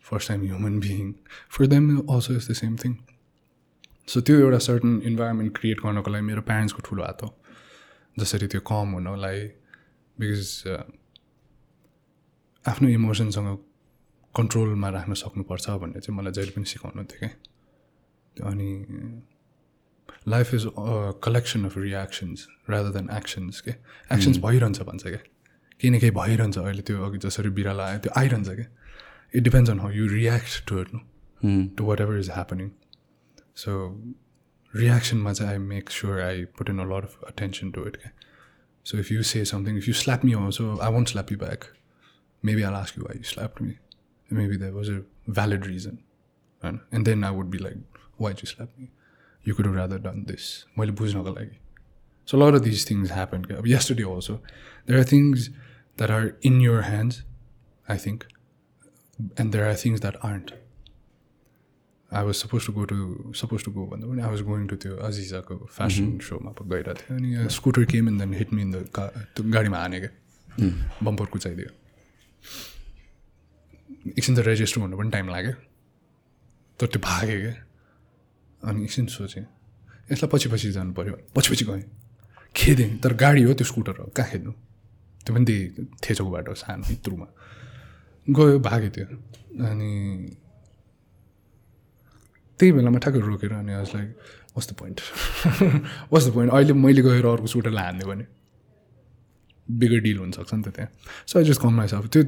first 0.06 0.28
time 0.28 0.41
human 0.41 0.80
being 0.80 1.13
for 1.58 1.67
them 1.67 1.97
also 1.99 2.34
is 2.34 2.49
the 2.52 2.54
same 2.62 2.75
thing 2.84 2.95
so 4.08 4.21
त्यो 4.21 4.39
एउटा 4.39 4.58
certain 4.67 5.02
environment 5.06 5.58
create 5.58 5.80
गर्नको 5.84 6.12
लागि 6.12 6.25
मेरो 6.25 6.41
प्यारेन्ट्सको 6.41 6.82
ठुलो 6.86 7.04
हात 7.04 7.23
हो। 7.23 7.36
जसरी 8.17 8.47
त्यो 8.47 8.62
कम 8.67 8.88
हुनलाई 8.93 9.47
बिकज 10.17 10.47
आफ्नो 12.65 12.88
इमोसनसँग 12.89 13.58
कन्ट्रोलमा 14.35 14.89
राख्न 14.89 15.13
सक्नुपर्छ 15.19 15.69
भन्ने 15.81 15.99
चाहिँ 15.99 16.17
मलाई 16.17 16.31
जहिले 16.33 16.51
पनि 16.55 16.65
सिकाउनु 16.71 17.03
थियो 17.11 17.19
क्या। 17.19 18.49
अनि 18.49 18.69
life 20.27 20.53
is 20.53 20.65
collection 21.23 21.65
of 21.65 21.77
reactions 21.77 22.47
rather 22.69 22.91
than 22.97 23.09
actions 23.17 23.61
के। 23.61 23.71
एक्सन्स 24.15 24.37
भइरहन्छ 24.45 24.81
भन्छ 24.89 25.03
क्या। 25.03 25.17
केही 25.17 25.89
न 25.89 25.99
केही 25.99 26.11
भइरहन्छ 26.19 26.57
अहिले 26.57 26.81
त्यो 26.89 27.05
अघि 27.05 27.17
जसरी 27.25 27.49
बिरालो 27.57 27.83
आयो 27.83 27.99
त्यो 28.05 28.11
आइरहन्छ 28.19 28.49
क्या। 28.49 28.65
It 29.33 29.43
depends 29.43 29.71
on 29.71 29.79
how 29.79 29.91
you 29.91 30.07
react 30.13 30.67
to 30.69 30.79
it 30.81 30.93
no 30.93 30.99
to 31.77 31.85
whatever 32.01 32.19
is 32.19 32.29
happening 32.29 32.69
so 33.63 33.71
रियाक्सनमा 34.73 35.33
चाहिँ 35.33 35.51
I 35.51 35.57
make 35.65 35.89
sure 35.89 36.21
I 36.21 36.45
put 36.57 36.69
in 36.69 36.79
a 36.79 36.85
lot 36.93 37.03
of 37.03 37.23
attention 37.27 37.71
to 37.71 37.87
it 37.87 37.95
क्या। 37.95 38.11
So 38.85 38.97
if 38.97 39.11
you 39.11 39.23
say 39.33 39.45
something 39.45 39.77
if 39.77 39.87
you 39.87 39.93
slap 40.05 40.25
me 40.25 40.33
also 40.45 40.75
I 40.77 40.93
won't 40.93 41.07
slap 41.07 41.31
you 41.31 41.37
back 41.37 41.73
maybe 42.43 42.63
I'll 42.63 42.75
ask 42.75 42.97
you 42.97 43.03
why 43.05 43.13
you 43.15 43.25
slapped 43.29 43.57
there 44.31 44.71
was 44.71 44.89
a 44.89 45.01
valid 45.27 45.65
reason. 45.65 45.99
And, 46.61 46.79
and 46.91 47.05
then 47.05 47.23
I 47.23 47.31
would 47.31 47.49
be 47.49 47.57
like, 47.57 47.77
why'd 48.17 48.41
you 48.41 48.47
slap 48.47 48.69
me? 48.77 48.89
You 49.43 49.53
could 49.53 49.65
have 49.65 49.75
rather 49.75 49.97
done 49.97 50.25
this. 50.27 50.65
मैले 50.77 50.91
बुझ्नको 50.91 51.35
लागि 51.35 51.55
So 52.25 52.37
a 52.37 52.39
lot 52.39 52.53
of 52.53 52.63
these 52.63 52.83
things 52.83 53.09
happen. 53.09 53.43
अब 53.43 53.65
Yesterday 53.65 54.03
also, 54.03 54.41
there 54.85 54.99
are 54.99 55.03
things 55.03 55.49
that 55.97 56.11
are 56.11 56.35
in 56.41 56.59
your 56.61 56.81
hands, 56.83 57.23
I 57.87 57.97
think, 57.97 58.25
and 59.37 59.51
there 59.51 59.67
are 59.69 59.73
things 59.73 60.01
that 60.01 60.15
aren't. 60.23 60.53
I 62.11 62.23
was 62.23 62.39
supposed 62.39 62.65
to 62.65 62.71
go 62.71 62.85
to 62.85 63.33
supposed 63.33 63.65
to 63.65 63.71
go 63.71 63.85
भन्दा 63.85 64.07
पनि 64.07 64.23
I 64.23 64.29
was 64.31 64.41
going 64.41 64.67
to 64.69 64.75
त्यो 64.83 64.95
अजिजाको 65.07 65.57
fashion 65.77 66.17
सोमा 66.27 66.53
गइरहेको 66.61 66.93
थियो 67.01 67.17
अनि 67.17 67.49
scooter 67.57 67.85
came 67.91 68.07
and 68.09 68.19
then 68.21 68.33
hit 68.33 68.53
me 68.53 68.61
in 68.61 68.71
the 68.71 68.89
गाडीमा 69.55 69.77
हाने 69.77 69.99
क्या 70.05 70.69
बम्पर 71.03 71.25
कुचाइदियो 71.35 71.69
एकछिन 74.17 74.36
त 74.36 74.39
रेजिस्टर 74.39 74.82
हुनु 74.82 74.98
पनि 74.98 75.10
टाइम 75.10 75.28
लाग्यो। 75.30 75.54
तर 76.80 76.88
त्यो 76.88 77.00
भाग्यो 77.02 77.38
क्या। 77.41 77.56
अनि 78.62 78.84
एकछिन 78.84 79.06
सोचेँ 79.08 79.45
यसलाई 80.12 80.30
पछि 80.34 80.48
पछि 80.50 80.72
जानु 80.72 80.93
पऱ्यो 80.93 81.13
पछि 81.36 81.50
पछि 81.54 81.65
गएँ। 81.65 81.84
खेदेँ 82.56 82.98
तर 83.04 83.13
गाडी 83.13 83.43
हो 83.43 83.54
त्यो 83.54 83.65
स्कुटर 83.65 83.95
हो। 84.00 84.06
कहाँ 84.15 84.30
खेद्नु? 84.30 84.52
त्यो 85.26 85.32
पनि 85.36 85.45
त्यही 85.45 85.86
थेचोको 86.04 86.30
बाटो 86.32 86.54
सानो 86.56 86.91
इत्रुमा। 86.91 87.28
गयो 88.28 88.60
भाग्यो 88.60 88.89
त्यो। 88.95 89.06
अनि 89.69 89.91
त्यही 92.60 92.72
बेलामा 92.72 92.98
ठ्याक्कै 93.00 93.22
रोकेर 93.22 93.54
अनि 93.54 93.72
like 93.72 94.10
the 94.60 94.74
point 94.80 94.98
the 96.12 96.32
point 96.34 96.50
अहिले 96.52 96.74
मैले 96.74 97.02
गएर 97.02 97.26
अर्को 97.26 97.48
स्कुटरलाई 97.48 97.86
हान्यो 97.86 98.08
भने। 98.10 98.26
बिगर 99.69 99.99
डिल 100.05 100.17
हुनसक्छ 100.17 100.53
नि 100.53 100.63
त 100.63 100.69
त्यहाँ। 100.75 100.89
So 101.29 101.39
I 101.39 101.45
just 101.45 101.62
calm 101.62 101.73
myself 101.77 102.05
त्यो 102.10 102.23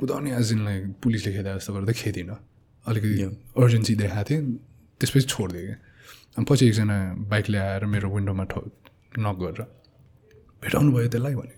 कुदाउने 0.00 0.30
एज 0.36 0.52
इन 0.52 0.60
लाइक 0.64 0.82
पुलिसले 1.02 1.32
खेदा 1.32 1.50
जस्तो 1.56 1.72
गर्दा 1.74 1.92
खेदिनँ। 1.92 2.36
अलिकति 2.86 3.22
अर्जेन्सी 3.62 3.94
देखाएको 3.94 4.28
थिएँ 4.30 4.42
त्यसपछि 5.00 5.26
छोडिदिएँ 5.30 5.66
क्या। 5.66 5.76
अनि 6.36 6.44
पछि 6.48 6.64
एकजना 6.66 6.96
बाइक 7.30 7.46
ल्याएर 7.50 7.84
मेरो 7.86 8.08
विन्डोमा 8.10 8.44
ठो 8.50 8.60
नक 9.18 9.36
गरेर 9.42 9.62
भेटाउनु 10.62 10.90
भयो 10.92 11.08
त्यसलाई 11.12 11.34
भने। 11.34 11.54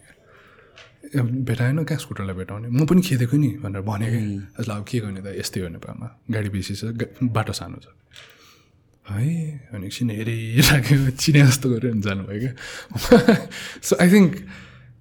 क्या 1.05 1.23
भेटाएन 1.23 1.85
कहाँ 1.85 2.01
स्कुटरलाई 2.01 2.37
भेटाउने? 2.37 2.69
म 2.69 2.85
पनि 2.85 3.01
खेदेको 3.01 3.37
नि 3.37 3.51
भनेर 3.63 3.83
भने 3.87 4.09
यसलाई 4.59 4.77
अब 4.77 4.85
के 4.85 4.99
गर्ने 5.05 5.21
त? 5.21 5.27
यस्तै 5.41 5.61
हो 5.61 5.69
नेपालमा 5.69 6.09
गाडी 6.33 6.49
बेसी 6.49 6.75
छ 6.75 6.85
बाटो 7.23 7.53
सानो 7.53 7.79
छ। 7.81 7.87
है 9.05 9.69
अनि 9.73 9.85
एकछिन 9.87 10.11
हेरिराख्यो 10.11 11.11
चिने 11.13 11.41
जस्तो 11.45 11.67
गरेर 11.71 11.95
जानुभयो 12.03 12.41
क्या। 12.41 12.53
सो 13.85 13.97
आई 14.01 14.09
थिङ्क 14.11 14.33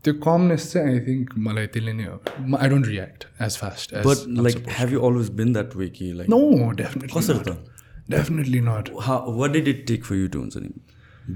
त्यो 0.04 0.14
कमनेस 0.24 0.72
चाहिँ 0.72 0.94
आई 0.94 1.00
थिङ्क 1.08 1.38
मलाई 1.48 1.68
त्यसले 1.74 1.94
नै 1.94 2.06
हो। 2.06 2.18
I 2.60 2.70
don't 2.70 2.88
react 2.88 3.26
as 3.42 3.58
fast 3.58 3.94
as 3.94 4.04
But 4.08 4.26
like, 4.48 4.60
have 4.80 4.96
you 4.96 5.04
always 5.10 5.30
been 5.42 5.54
that 5.58 5.76
way? 5.82 5.90
Ki, 6.00 6.08
like, 6.22 6.30
no 6.30 6.72
definitely 6.82 7.20
कसरी 7.20 7.40
त? 7.50 7.58
Definitely 8.16 8.62
not 8.70 8.90
what 9.40 9.54
did 9.58 9.68
it 9.74 9.86
take 9.92 10.04
for 10.10 10.16
you 10.22 10.28
to 10.36 10.40
हुन्छ 10.40 10.56
नि 10.66 10.72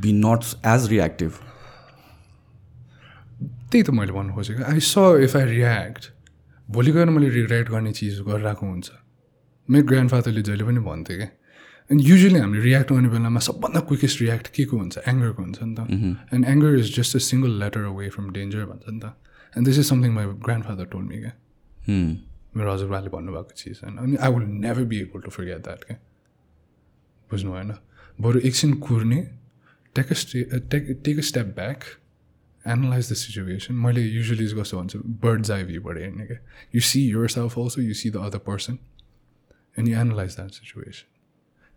be 0.05 0.11
not 0.25 0.41
as 0.75 0.89
reactive? 0.93 1.33
त्यही 3.71 3.83
त 3.83 3.89
मैले 3.99 4.11
भन्नु 4.19 4.33
खोजेको। 4.35 4.63
I 4.71 4.79
स 4.79 4.93
इफ 5.23 5.35
आई 5.35 5.45
रियाक्ट 5.55 6.11
भोलि 6.67 6.91
गएर 6.91 7.09
मैले 7.15 7.29
रिग्रेट 7.39 7.69
गर्ने 7.69 7.91
चिज 7.99 8.21
गरिरहेको 8.27 8.65
हुन्छ। 8.67 8.87
मेरो 9.69 9.85
ग्रान्ड 9.87 10.09
फादरले 10.11 10.41
जहिले 10.49 10.63
पनि 10.63 10.79
भन्थ्यो 10.85 11.17
क्या 11.17 11.29
एन्ड 11.91 12.01
युजली 12.03 12.39
हामीले 12.39 12.61
रियाक्ट 12.63 12.91
गर्ने 12.91 13.09
बेलामा 13.09 13.39
सबभन्दा 13.39 13.79
क्विकेस्ट 13.87 14.21
रियाक्ट 14.21 14.47
के 14.55 14.65
को 14.65 14.77
हुन्छ? 14.77 14.97
एङ्गरको 15.07 15.41
हुन्छ 15.43 15.59
नि 15.63 15.75
त। 15.75 15.79
And 16.33 16.45
anger 16.45 16.77
is 16.79 16.95
just 16.95 17.15
a 17.15 17.19
single 17.27 17.51
letter 17.63 17.83
away 17.91 18.09
from 18.15 18.29
danger 18.37 18.65
भन्छ 18.71 18.83
नि 18.89 18.99
त। 18.99 19.13
And 19.57 19.67
this 19.67 19.77
is 19.79 19.85
something 19.89 20.11
my 20.13 20.25
grandfather 20.65 20.85
told 20.91 21.03
me 21.03 21.17
क्या. 21.19 21.33
मेरो 22.57 22.73
हजुरबाले 22.73 23.09
भन्नुभएको 23.09 23.53
चिज 23.57 23.79
होइन। 23.83 23.97
अनि 23.97 24.15
I 24.15 24.31
will 24.33 24.47
never 24.65 24.83
be 24.91 24.99
able 24.99 25.21
to 25.21 25.31
forget 25.31 25.63
that 25.63 25.83
क्या 25.87 25.97
बुझ्नु 27.31 27.51
भएन। 27.53 27.73
बरु 28.21 28.39
एकछिन 28.49 28.73
कुर्ने 28.83 29.19
take 29.95 30.13
stay 30.13 30.43
take 30.71 30.83
take 31.05 31.17
a 31.17 31.21
step 31.31 31.47
back 31.55 31.83
analyse 32.61 33.11
the 33.11 33.15
situation 33.15 33.75
मैले 33.83 34.01
युजली 34.03 34.47
कस्तो 34.59 34.79
भन्छु? 34.79 34.99
बर्ड्स 35.23 35.51
आई 35.51 35.63
भ्यूबाट 35.63 35.97
हेर्ने 35.97 36.25
क्या 36.25 36.39
you 36.75 36.81
see 36.81 37.01
yourself 37.29 37.59
also 37.59 37.81
you 37.81 37.93
see 37.93 38.09
the 38.09 38.17
other 38.27 38.41
person 38.47 38.77
and 39.79 39.89
you 39.89 39.95
analyse 39.99 40.35
that 40.35 40.51
situation 40.51 41.15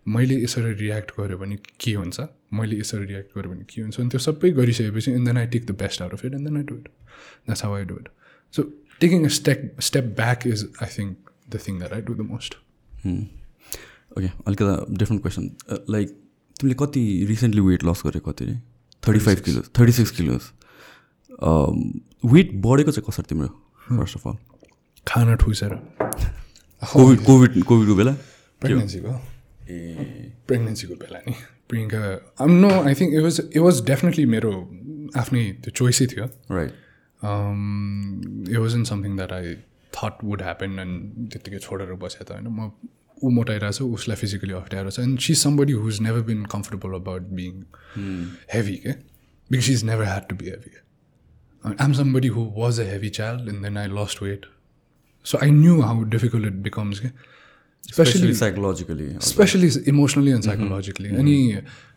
मैले 0.07 0.43
यसरी 0.43 0.73
रियाक्ट 0.75 1.11
गऱ्यो 1.21 1.39
भने 1.39 1.57
के 1.81 1.93
हुन्छ? 1.95 2.21
मैले 2.53 2.79
यसरी 2.79 3.05
रियाक्ट 3.05 3.39
गऱ्यो 3.39 3.51
भने 3.51 3.65
के 3.71 3.83
हुन्छ? 3.83 4.01
अनि 4.01 4.09
त्यो 4.11 4.21
सबै 4.21 4.51
गरिसकेपछि 4.51 5.11
and 5.13 5.27
then 5.29 5.39
I 5.39 5.47
take 5.47 5.67
the 5.67 5.77
best 5.83 6.03
out 6.03 6.13
of 6.15 6.25
it 6.25 6.35
and 6.35 6.49
then 6.49 6.57
I 6.57 6.63
do 6.63 6.75
it 6.75 6.89
that's 6.89 7.65
how 7.65 7.75
I 7.77 7.85
do 7.85 7.95
it 7.95 8.09
so 8.55 8.63
taking 9.01 9.25
a 9.25 9.29
step 9.39 9.81
step 9.81 10.05
back 10.17 10.47
is 10.47 10.69
I 10.83 10.89
think 10.99 11.31
the 11.51 11.61
thing 11.67 11.79
that 11.79 11.93
I 11.93 12.01
do 12.01 12.15
the 12.15 12.27
most 12.31 12.55
okay 13.05 14.31
अलिकति 14.47 14.97
different 14.99 15.23
question 15.23 15.51
like 15.91 16.09
तिमीले 16.61 16.77
कति 16.81 17.03
recently 17.29 17.61
weight 17.61 17.85
loss 17.85 18.03
गरेको 18.07 18.33
कति 18.33 18.45
रे? 18.45 18.55
Thirty 19.03 19.19
five 19.27 19.41
kilos 19.41 19.65
thirty 19.79 19.93
six 19.93 20.11
kilos 20.21 20.43
weight 22.33 22.55
बढेको 22.67 22.91
चाहिँ 22.91 23.05
कसरी 23.09 23.29
तिम्रो 23.29 23.49
फर्स्ट 23.89 24.17
अफ 24.17 24.27
अल 24.29 24.37
खाना 25.09 25.35
ठुसेर। 25.43 25.75
कोभिड 26.93 27.25
कोभिड 27.25 27.63
कोभिडको 27.65 27.95
बेला? 27.97 28.13
प्रेग्नेन्सीको 28.61 29.21
ए। 29.71 30.31
प्रेग्नेन्सीको 30.49 30.95
बेला 31.03 31.19
नि। 31.27 31.35
Priyanka 31.69 31.99
um 32.45 32.51
no 32.61 32.71
I 32.83 32.95
think 33.01 33.11
it 33.15 33.23
was 33.23 33.41
it 33.41 33.63
was 33.63 33.83
definitely 33.87 34.25
मेरो 34.37 34.53
आफ्नै 35.23 35.43
त्यो 35.65 35.71
चोइसै 35.81 36.07
थियो। 36.13 36.27
Right 36.51 36.73
it 38.51 38.59
was 38.59 38.75
in 38.77 38.85
something 38.93 39.17
that 39.17 39.33
I 39.33 39.55
thought 39.93 40.25
would 40.25 40.43
happen 40.43 40.79
and 40.79 41.29
त्यत्तिकै 41.33 41.59
छोडेर 41.69 41.95
बसेँ 42.03 42.25
त 42.25 42.31
होइन। 42.33 42.47
म 42.49 42.71
ऊ 43.23 43.31
मोटाइरहेको 43.37 43.77
छ 43.77 43.83
उसलाई 43.95 44.17
फिजिकली 44.17 44.53
अप्ठ्यारो 44.59 44.91
छ। 44.91 45.01
And 45.01 45.19
she 45.21 45.35
somebody 45.39 45.73
who 45.79 45.89
is 45.89 46.01
never 46.03 46.23
been 46.29 46.45
comfortable 46.53 46.95
about 46.99 47.23
being 47.41 47.53
heavy 48.55 48.77
के 48.85 48.93
because 49.51 49.65
she 49.65 49.73
is 49.73 49.85
never 49.85 50.05
had 50.05 50.29
to 50.29 50.37
be 50.37 50.47
heavy 50.51 50.73
I'm 51.85 51.93
somebody 51.99 52.29
who 52.37 52.45
was 52.57 52.81
a 52.81 52.85
heavy 52.91 53.09
child 53.19 53.49
and 53.49 53.63
then 53.65 53.77
I 53.79 53.89
lost 53.97 54.23
weight 54.23 54.47
so 55.27 55.39
I 55.43 55.51
knew 55.51 55.81
how 55.81 56.03
difficult 56.15 56.47
it 56.47 56.63
becomes 56.69 57.01
के 57.01 57.09
especially 57.91 58.35
psychologically 58.35 59.09
especially 59.29 59.71
emotionally 59.91 60.31
and 60.31 60.45
psychologically 60.45 61.09
अनि 61.17 61.37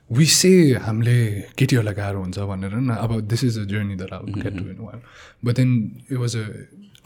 we 0.09 0.25
say 0.33 0.51
हामीले 0.81 1.17
केटीहरूलाई 1.57 1.93
गाह्रो 1.95 2.21
हुन्छ 2.21 2.39
भनेर 2.51 2.75
न 2.75 2.95
अब 2.97 3.19
this 3.27 3.43
is 3.43 3.59
a 3.59 3.63
journey 3.71 3.95
there 3.95 4.13
I 4.13 4.33
get 4.33 4.57
to 4.57 4.69
in 4.69 4.79
one 4.79 5.01
but 5.45 5.55
then 5.55 5.73
it 6.11 6.17
was 6.17 6.37
a 6.37 6.45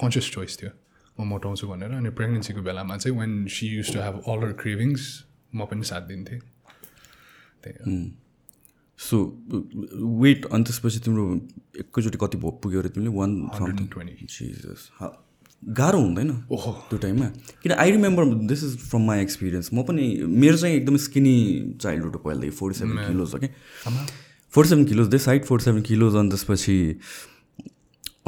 conscious 0.02 0.32
choice 0.32 0.58
थियो 0.62 0.72
म 1.18 1.28
मोटाउँछु 1.28 1.68
भनेर 1.68 1.92
अनि 1.94 2.10
प्रेग्नेन्सीको 2.12 2.62
बेलामा 2.62 2.98
चाहिँ 2.98 3.18
when 3.18 3.46
she 3.50 3.68
used 3.70 3.94
to 3.94 4.00
have 4.02 4.22
all 4.28 4.44
her 4.44 4.52
cravings 4.62 5.10
म 5.56 5.66
पनि 5.66 5.84
साथ 5.86 6.02
दिन्थेँ 6.08 6.40
त्यही 7.64 8.00
सो 9.00 9.18
वेट 10.22 10.46
अनि 10.48 10.64
त्यसपछि 10.64 11.00
तिम्रो 11.06 11.24
एकैचोटि 11.80 12.18
कति 12.18 12.38
पुग्यो 12.38 12.80
अरे 12.80 12.90
तिमीले 12.90 13.16
वान 13.16 13.40
हन्ड्रेड 13.54 13.90
ट्वेन्टी 13.92 14.28
गाह्रो 15.64 16.00
हुँदैन 16.00 16.30
ओहो। 16.52 16.72
त्यो 16.90 16.98
टाइममा। 17.00 17.26
किन 17.64 17.72
I 17.74 17.92
remember 17.92 18.26
this 18.48 18.64
is 18.64 18.78
from 18.80 19.02
my 19.06 19.22
experience 19.22 19.70
म 19.74 19.84
पनि 19.84 20.04
मेरो 20.26 20.58
चाहिँ 20.58 20.76
एकदमै 20.76 20.98
स्किनी 21.00 21.36
चाइल्डहुड 21.82 22.14
हो 22.14 22.20
पहिलादेखि 22.20 22.56
फोर्टी 22.58 22.80
सेभेन 22.80 22.98
किलोज 23.08 23.34
हो 23.34 23.40
कि 23.40 23.48
forty 24.54 24.70
seven 24.70 24.86
kilos 24.86 25.08
they 25.08 25.18
side 25.20 25.46
forty 25.46 25.66
seven 25.66 25.82
kilos 25.84 26.16
अनि 26.16 26.30
त्यसपछि 26.30 26.78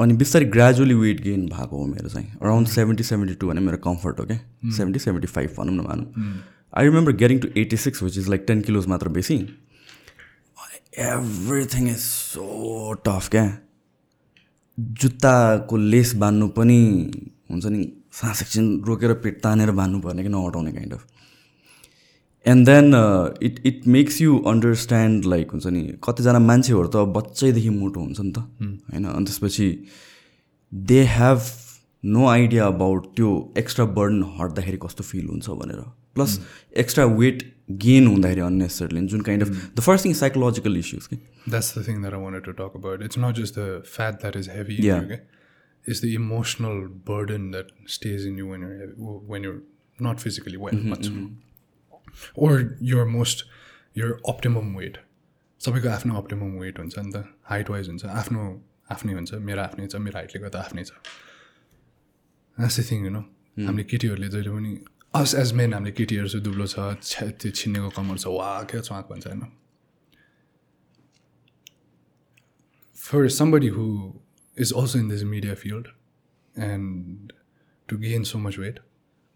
अनि 0.00 0.14
बिस्तारै 0.16 0.46
ग्रेजुअली 0.50 0.94
वेट 0.96 1.20
गेन 1.22 1.46
भएको 1.48 1.76
हो 1.76 1.86
मेरो 1.86 2.08
चाहिँ। 2.08 2.28
अराउन्ड 2.42 2.68
सेभेन्टी 2.68 3.04
सेभेन्टी 3.04 3.34
टू 3.34 3.48
भने 3.48 3.60
मेरो 3.60 3.78
कम्फर्ट 3.84 4.20
हो 4.20 4.24
क्या 4.26 4.38
सेभेन्टी 4.76 4.98
सेभेन्टी 4.98 5.28
फाइभ 5.28 5.54
भनौँ 5.58 5.74
न 5.74 5.86
भनौँ 5.88 6.06
I 6.78 6.84
remember 6.84 7.12
getting 7.22 7.38
to 7.38 7.48
eighty 7.56 7.76
six 7.76 8.02
which 8.02 8.18
is 8.18 8.28
like 8.28 8.44
ten 8.46 8.60
kilos 8.60 8.86
मात्र 8.86 9.08
बेसी। 9.16 9.36
एभ्रिथिङ 10.98 11.88
इज 11.88 11.98
सो 11.98 12.92
टफ 13.06 13.28
क्या? 13.28 13.44
जुत्ताको 15.00 15.76
लेस 15.76 16.14
बान्नु 16.16 16.48
पनि 16.48 16.80
हुन्छ 17.50 17.66
नि 17.66 17.80
सास 18.12 18.42
एकछिन 18.42 18.66
रोकेर 18.86 19.12
पेट 19.24 19.40
तानेर 19.42 19.70
बान्नु 19.70 20.00
पर्ने 20.00 20.22
कि 20.22 20.28
नअटाउने 20.28 20.72
kind 20.72 20.92
of 20.94 21.06
and 22.46 22.66
then 22.66 22.94
it 23.42 23.60
it 23.66 23.86
makes 23.86 24.20
you 24.22 24.38
understand 24.46 25.24
like 25.24 25.50
हुन्छ 25.50 25.66
नि 25.66 25.82
कतिजना 26.04 26.38
मान्छेहरू 26.38 26.88
त 26.88 26.96
बच्चैदेखि 27.16 27.70
मोटो 27.70 28.00
हुन्छ 28.00 28.20
नि 28.20 28.32
त 28.32 28.38
होइन? 28.38 29.04
अनि 29.04 29.24
त्यसपछि 29.24 29.68
they 30.72 31.02
have 31.04 31.40
no 32.04 32.26
idea 32.26 32.66
about 32.66 33.06
त्यो 33.16 33.30
एक्स्ट्रा 33.58 33.84
बर्डन 33.96 34.22
हट्दाखेरि 34.40 34.78
कस्तो 34.82 35.04
फिल 35.04 35.26
हुन्छ 35.26 35.50
भनेर। 35.50 35.80
प्लस 36.14 36.40
एक्स्ट्रा 36.76 37.04
वेट 37.04 37.42
गेन 37.78 38.06
हुँदाखेरि 38.06 38.40
it's 43.04 43.18
not 43.18 43.34
just 43.34 43.58
the 43.58 43.82
fat 43.86 44.14
that 44.14 44.36
is 44.36 44.48
heavy 44.48 44.76
is 45.90 46.02
the 46.02 46.04
emotional 46.04 46.80
burden 47.10 47.50
that 47.50 47.66
stays 47.88 48.26
in 48.26 48.38
you 48.38 48.46
when 48.46 49.44
you're 49.44 49.62
not 50.02 50.18
physically 50.18 50.56
when 50.56 50.90
भन्छ 50.90 51.06
or 52.38 52.78
your 52.82 53.04
most 53.04 53.46
your 53.98 54.20
optimum 54.28 54.76
weight 54.76 54.98
सबैको 55.60 55.88
आफ्नो 55.88 56.14
optimum 56.14 56.58
weight 56.58 56.78
हुन्छ 56.78 56.98
नि 56.98 57.12
त 57.12 57.24
height 57.44 57.70
wise 57.70 57.88
हुन्छ 57.88 58.04
आफ्नो 58.04 58.64
आफ्नै 58.90 59.12
हुन्छ 59.14 59.34
मेरो 59.34 59.62
आफ्नै 59.62 59.86
छ 59.86 59.96
मेरो 59.96 60.18
हाइटले 60.18 60.40
गर्दा 60.42 60.58
आफ्नै 60.58 60.84
छ। 60.84 60.92
एसै 62.60 62.82
थिङ 62.90 63.04
यु 63.04 63.10
नो 63.10 63.20
हामीले 63.66 63.84
केटीहरूले 63.84 64.28
जहिले 64.28 64.50
पनि 64.50 64.78
अस 65.14 65.34
एज 65.34 65.52
मेन 65.60 65.72
हामीले 65.74 65.92
केटीहरू 65.92 66.28
चाहिँ 66.28 66.44
दुब्लो 66.44 66.66
छ 66.66 67.22
त्यो 67.40 67.50
छिन्नेको 67.60 67.88
कमर 67.96 68.18
छ 68.18 68.26
वा 68.36 68.50
क्या 68.70 68.80
चुवाक 68.80 69.08
भन्छ 69.10 69.26
होइन। 69.26 69.42
For 72.96 73.20
somebody 73.34 73.68
who 73.76 73.84
is 74.56 74.70
also 74.80 74.98
in 74.98 75.08
this 75.12 75.22
media 75.28 75.54
field 75.60 75.86
and 76.54 77.32
to 77.88 77.96
gain 78.04 78.26
so 78.30 78.40
much 78.42 78.58
weight 78.64 78.78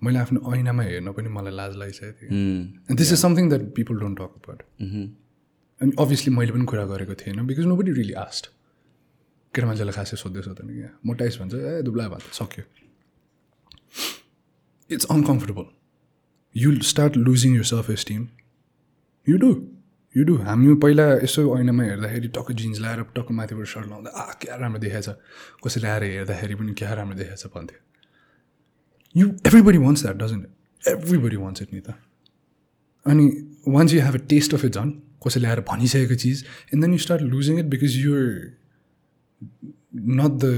मैले 0.02 0.18
आफ्नो 0.18 0.54
ऐनामा 0.54 0.82
हेर्न 0.82 1.12
पनि 1.12 1.28
मलाई 1.38 1.54
लाज 1.54 1.76
लागिसकेको 1.76 2.14
थियो। 2.20 2.30
And 2.30 2.98
this 2.98 3.12
is 3.12 3.18
something 3.20 3.48
that 3.48 3.62
people 3.76 3.98
don't 4.00 4.18
talk 4.18 4.32
about 4.40 4.62
अनि 5.80 5.92
अभियसली 6.04 6.34
मैले 6.36 6.52
पनि 6.52 6.64
कुरा 6.72 6.84
गरेको 6.92 7.14
थिएन 7.24 7.46
because 7.46 7.66
no 7.66 7.76
body 7.76 7.92
really 7.98 8.12
asked 8.22 8.50
केटा 9.54 9.66
मान्छेलाई 9.66 9.94
खासै 9.98 10.16
सोध्दै 10.22 10.42
सोध्दैन 10.48 10.68
क्या 10.78 10.90
मोटाइस 11.06 11.38
भन्छ 11.40 11.54
ए 11.54 11.82
दुब्ला 11.82 12.08
भन्छ 12.14 12.24
सक्यो। 12.40 12.64
It's 14.94 15.06
uncomfortable 15.10 15.66
you 16.54 16.74
start 16.90 17.16
losing 17.16 17.56
your 17.56 17.64
self 17.70 17.90
esteem 17.90 18.26
you 19.26 19.36
do 19.44 19.50
you 20.14 20.24
do 20.24 20.34
हामी 20.46 20.74
पहिला 20.82 21.04
यसो 21.12 21.42
ऐनामा 21.58 21.84
हेर्दाखेरि 21.84 22.28
टक्क 22.34 22.52
जिन्स 22.58 22.80
लगाएर 22.80 23.02
टक्क 23.14 23.30
माथिबाट 23.38 23.66
सर्ट 23.68 23.86
लाउँदा 23.88 24.10
आ 24.10 24.32
क्या 24.42 24.56
राम्रो 24.56 24.80
देखाएछ। 24.80 25.08
कसैले 25.64 25.88
आएर 25.88 26.04
हेर्दाखेरि 26.04 26.54
पनि 26.54 26.72
क्या 26.80 26.92
राम्रो 26.94 27.16
देखाएछ 27.18 27.46
भन्थ्यो। 27.54 27.80
You 29.14 29.26
everybody 29.46 29.78
wants 29.78 30.02
that 30.02 30.16
doesn't 30.16 30.88
everybody 30.88 31.36
wants 31.36 31.62
it 31.62 31.74
नि 31.74 31.80
त 31.80 31.94
अनि 33.06 33.26
once 33.76 33.94
you 33.94 34.00
have 34.02 34.14
a 34.14 34.26
taste 34.28 34.54
of 34.54 34.64
it 34.64 34.72
झन् 34.74 34.92
कसैले 35.26 35.48
आएर 35.48 35.60
भनिसकेको 35.72 36.14
चिज 36.22 36.44
and 36.44 36.84
then 36.84 36.92
you 36.92 36.98
start 37.06 37.22
losing 37.34 37.58
it 37.58 37.66
because 37.74 37.96
you're 37.96 38.22
not 40.20 40.40
the 40.44 40.54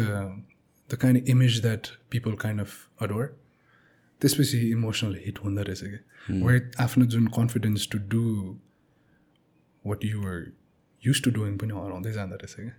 the 0.90 0.98
kind 1.02 1.28
image 1.28 1.60
that 1.62 1.86
people 2.10 2.32
kind 2.44 2.60
of 2.60 2.70
adore 3.02 3.24
त्यसपछि 4.20 4.58
emotional 4.70 5.16
hit 5.24 5.38
हुँदो 5.44 5.62
रहेछ 5.68 5.82
कि 5.84 6.40
वेट 6.42 6.76
आफ्नो 6.86 7.06
जुन 7.14 7.26
confidence 7.38 7.88
to 7.92 7.98
do 8.14 8.24
what 9.84 10.04
you 10.04 10.26
are 10.28 10.44
used 11.02 11.22
to 11.24 11.30
doing 11.38 11.56
पनि 11.64 11.80
हराउँदै 11.80 12.12
जाँदो 12.12 12.36
रहेछ 12.42 12.54
क्या 12.60 12.76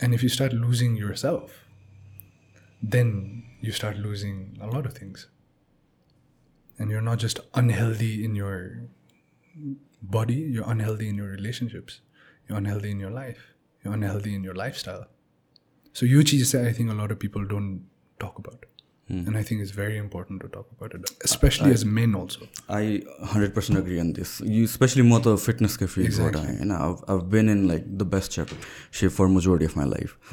and 0.00 0.14
if 0.14 0.22
you 0.24 0.28
start 0.36 0.52
losing 0.66 0.98
yourself 1.24 1.56
then 2.96 3.10
you 3.64 3.72
start 3.80 3.98
losing 4.06 4.44
a 4.60 4.76
lot 4.76 4.86
of 4.86 5.00
things 5.00 5.26
and 6.78 6.92
you're 6.92 7.02
not 7.10 7.26
just 7.26 7.42
unhealthy 7.62 8.12
in 8.24 8.36
your 8.36 8.62
body, 10.02 10.34
you're 10.34 10.68
unhealthy 10.68 11.08
in 11.08 11.16
your 11.16 11.28
relationships, 11.28 12.00
you're 12.46 12.58
unhealthy 12.58 12.90
in 12.90 13.00
your 13.00 13.10
life, 13.10 13.54
you're 13.84 13.94
unhealthy 13.94 14.34
in 14.34 14.44
your 14.44 14.54
lifestyle. 14.54 15.06
So 15.92 16.06
you 16.06 16.22
cheese 16.22 16.54
I 16.54 16.72
think 16.72 16.90
a 16.90 16.94
lot 16.94 17.10
of 17.10 17.18
people 17.18 17.44
don't 17.44 17.86
talk 18.20 18.38
about. 19.08 19.26
And 19.26 19.36
I 19.36 19.42
think 19.42 19.60
it's 19.60 19.70
very 19.70 19.96
important 19.98 20.40
to 20.42 20.48
talk 20.48 20.66
about 20.72 20.94
it, 20.94 21.10
especially 21.24 21.72
as 21.72 21.84
men 21.84 22.14
also. 22.14 22.46
I 22.70 23.00
hundred 23.32 23.54
percent 23.54 23.80
agree 23.80 23.98
on 23.98 24.12
this 24.12 24.36
you 24.44 24.66
especially 24.66 25.02
म 25.02 25.18
त 25.18 25.36
फिटनेसकै 25.38 25.86
फिल्डबाट 25.86 26.36
होइन 26.36 26.72
I 26.72 27.18
been 27.34 27.50
in 27.50 27.66
like 27.68 27.96
the 27.98 28.08
best 28.14 28.38
shape 28.40 28.54
shape 29.00 29.10
for 29.18 29.26
majority 29.34 29.64
of 29.64 29.76
my 29.76 29.88
life 29.88 30.32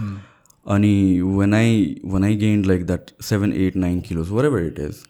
अनि 0.65 0.93
when 1.39 1.53
I 1.53 1.75
when 2.13 2.23
I 2.23 2.35
gained 2.45 2.65
like 2.65 2.85
that 2.87 3.11
seven 3.29 3.53
eight 3.65 3.75
nine 3.85 3.99
kilos 4.09 4.29
wherever 4.45 4.65
it 4.67 4.79
is 4.79 5.03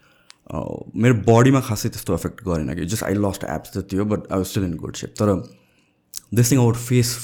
मेरो 1.05 1.13
बडीमा 1.29 1.61
खासै 1.69 1.89
त्यस्तो 1.89 2.13
एफेक्ट 2.15 2.43
गरेन 2.45 2.75
कि 2.75 2.85
जस्ट 2.85 3.03
आई 3.03 3.13
लस्ट 3.27 3.43
एप्स 3.55 3.77
जति 3.77 3.97
हो 3.97 4.05
but 4.05 4.31
I 4.31 4.37
was 4.37 4.47
still 4.47 4.63
in 4.63 4.75
good 4.83 4.95
shape 5.03 5.15
तर 5.21 5.33
this 6.33 6.51
thing 6.51 6.59
out 6.59 6.75
face 6.89 7.15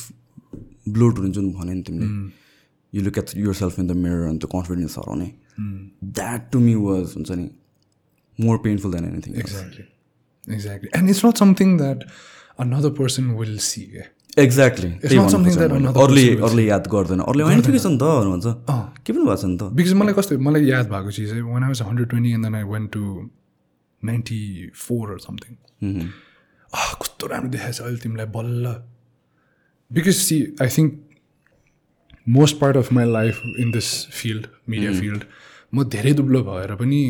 bloated 0.90 1.18
हुने 1.20 1.32
जुन 1.40 1.52
भन्यो 1.54 1.74
नि 1.74 1.82
तिमीले 1.90 2.98
you 2.98 3.04
look 3.04 3.18
at 3.18 3.38
yourself 3.56 3.80
in 3.80 3.88
the 3.88 4.02
mirror 4.06 4.28
अनि 4.30 4.38
त्यो 4.38 4.48
कन्फिडेन्स 4.58 4.98
हराउने 4.98 5.32
द्याट 6.20 6.52
टु 6.52 6.60
मी 6.60 6.76
वाज 6.84 7.14
हुन्छ 7.16 7.32
नि 7.32 7.50
more 8.40 8.58
painful 8.68 8.94
than 8.94 9.06
anything 9.06 9.32
Exactly. 9.44 9.86
Exactly. 10.58 10.90
And 10.98 11.10
it's 11.10 11.24
not 11.24 11.36
something 11.38 11.72
that 11.80 12.06
another 12.66 12.92
person 13.02 13.36
will 13.40 13.58
see. 13.66 13.86
eh? 14.04 14.08
Exactly 14.38 14.90
It's 15.02 15.14
not 15.20 15.32
something 15.34 15.56
that 15.60 15.72
another 15.76 16.02
अरूले 16.04 16.64
याद 16.66 16.88
गर्दैन। 16.94 17.20
अरूले 17.22 17.44
होइन 17.44 17.62
ठिकै 17.68 17.80
छ 17.80 17.92
नि 17.92 17.98
त 17.98 18.04
भन्नुहुन्छ। 18.20 18.48
के 19.06 19.14
पनि 19.14 19.26
भएको 19.26 19.36
छ 19.42 19.46
नि 19.46 19.58
त? 19.58 19.64
बिकज 19.80 19.94
मलाई 20.02 20.14
कस्तो 20.20 20.38
मलाई 20.48 20.70
याद 20.70 20.86
भएको 20.94 21.12
चिज 21.18 21.30
चाहिँ 21.30 21.44
one 21.50 21.64
was 21.68 21.82
hundred 21.90 22.10
twenty 22.10 22.32
and 22.38 22.46
then 22.46 22.56
I 22.56 22.64
went 22.72 22.92
to 22.94 23.04
ninety 24.04 24.40
four 24.86 25.20
something 25.26 25.54
कस्तो 27.02 27.28
राम्रो 27.34 27.50
देखाएको 27.58 27.78
छ 27.78 27.82
अहिले 27.82 28.00
तिमीलाई 28.06 28.30
बल्ल। 28.38 28.66
Because 29.92 30.16
see 30.16 30.38
I 30.62 30.70
think 30.78 30.90
most 32.38 32.60
part 32.60 32.78
of 32.78 32.92
my 32.94 33.12
life 33.12 33.42
in 33.60 33.72
this 33.72 33.88
field 34.22 34.48
media 34.70 34.92
field 35.00 35.24
म 35.74 35.84
धेरै 35.96 36.14
दुब्लो 36.20 36.44
भएर 36.44 36.76
पनि 36.76 37.02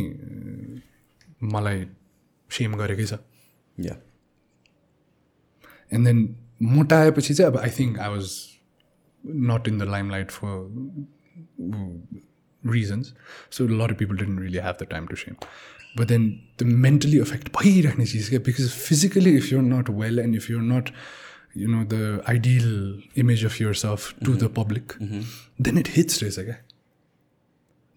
मलाई 1.54 1.86
सेम 2.50 2.76
गरेकै 2.76 3.06
छ। 3.06 3.20
या 3.78 3.96
एन्ड 5.92 6.06
देन 6.08 6.18
मोटाएपछि 6.76 7.34
चाहिँ 7.34 7.52
अब 7.52 7.58
I 7.60 7.70
think 7.80 8.00
I 8.00 8.10
was 8.16 8.32
not 9.52 9.68
in 9.68 9.78
the 9.80 9.84
limelight 10.12 10.32
for 10.32 10.52
reasons 12.64 13.14
so 13.58 13.68
lot 13.82 13.98
people 13.98 14.18
didn't 14.18 14.40
really 14.42 14.58
have 14.68 14.76
the 14.82 14.88
time 14.92 15.08
to 15.08 15.16
shame 15.16 15.36
but 15.98 16.08
then 16.08 16.30
the 16.60 16.64
mentally 16.88 17.20
affect 17.20 17.48
भइराख्ने 17.58 18.06
चिज 18.06 18.30
क्या? 18.30 18.40
Because 18.46 18.70
physically 18.70 19.36
if 19.38 19.52
you're 19.54 19.66
not 19.66 19.90
well 20.02 20.20
and 20.20 20.36
if 20.36 20.50
you're 20.52 20.64
not 20.64 20.90
you 21.58 21.68
know 21.68 21.84
the 21.94 22.24
ideal 22.30 22.68
image 23.18 23.46
of 23.46 23.62
yourself 23.84 24.14
to 24.26 24.36
the 24.36 24.54
public 24.58 24.94
then 25.62 25.78
it 25.78 25.90
hits 25.96 26.22
रहेछ 26.24 26.40
क्या 26.40 26.56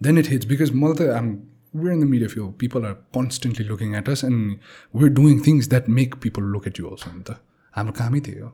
then 0.02 0.18
it 0.18 0.26
hits. 0.26 0.44
Because 0.46 0.72
multi 0.74 1.08
um, 1.10 1.32
we're 1.74 1.92
in 1.92 2.00
the 2.00 2.06
media 2.06 2.28
field. 2.28 2.58
People 2.58 2.86
are 2.86 2.96
constantly 3.14 3.64
looking 3.64 3.94
at 3.94 4.08
us 4.08 4.22
and 4.22 4.58
we're 4.94 5.08
doing 5.10 5.42
things 5.42 5.68
that 5.68 5.88
make 5.88 6.20
people 6.20 6.44
look 6.44 6.66
at 6.66 6.78
you 6.78 6.88
also 6.88 7.10
नि 7.12 7.24
त 7.24 7.38
हाम्रो 7.74 7.92
कामै 7.98 8.20
त्यही 8.20 8.40
हो 8.40 8.48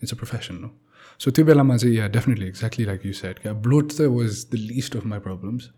it's 0.00 0.12
a 0.12 0.16
profession 0.16 0.62
हो 0.64 0.70
so 1.20 1.30
त्यो 1.36 1.44
बेलामा 1.44 1.76
चाहिँ 1.76 1.96
yeah 1.96 2.06
definitely 2.16 2.46
exactly 2.46 2.84
like 2.86 3.06
you 3.06 3.12
said 3.20 3.38
क्या 3.38 3.52
ब्लोट 3.66 3.92
त 3.92 4.06
was 4.16 4.44
the 4.52 4.60
list 4.70 4.96
of 4.96 5.04
my 5.12 5.24
problems 5.26 5.70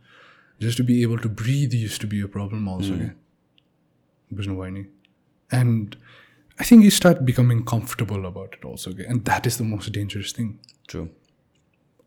just 0.60 0.78
to 0.78 0.84
be 0.90 1.02
able 1.04 1.18
to 1.26 1.28
breathe 1.42 1.74
used 1.74 1.98
to 2.00 2.08
be 2.08 2.20
a 2.22 2.30
problem 2.36 2.68
also 2.74 2.98
क्या 2.98 3.10
बुझ्नुभयो 4.30 4.70
नि 4.76 4.84
and 5.50 5.96
I 6.58 6.70
think 6.70 6.84
you 6.84 6.90
start 7.00 7.26
becoming 7.30 7.62
comfortable 7.72 8.30
about 8.32 8.60
it 8.60 8.66
also 8.72 8.94
क्या 9.00 9.10
and 9.12 9.24
that 9.30 9.46
is 9.46 9.58
the 9.58 9.68
most 9.74 9.92
dangerous 9.98 10.34
thing 10.38 10.52
true 10.88 11.06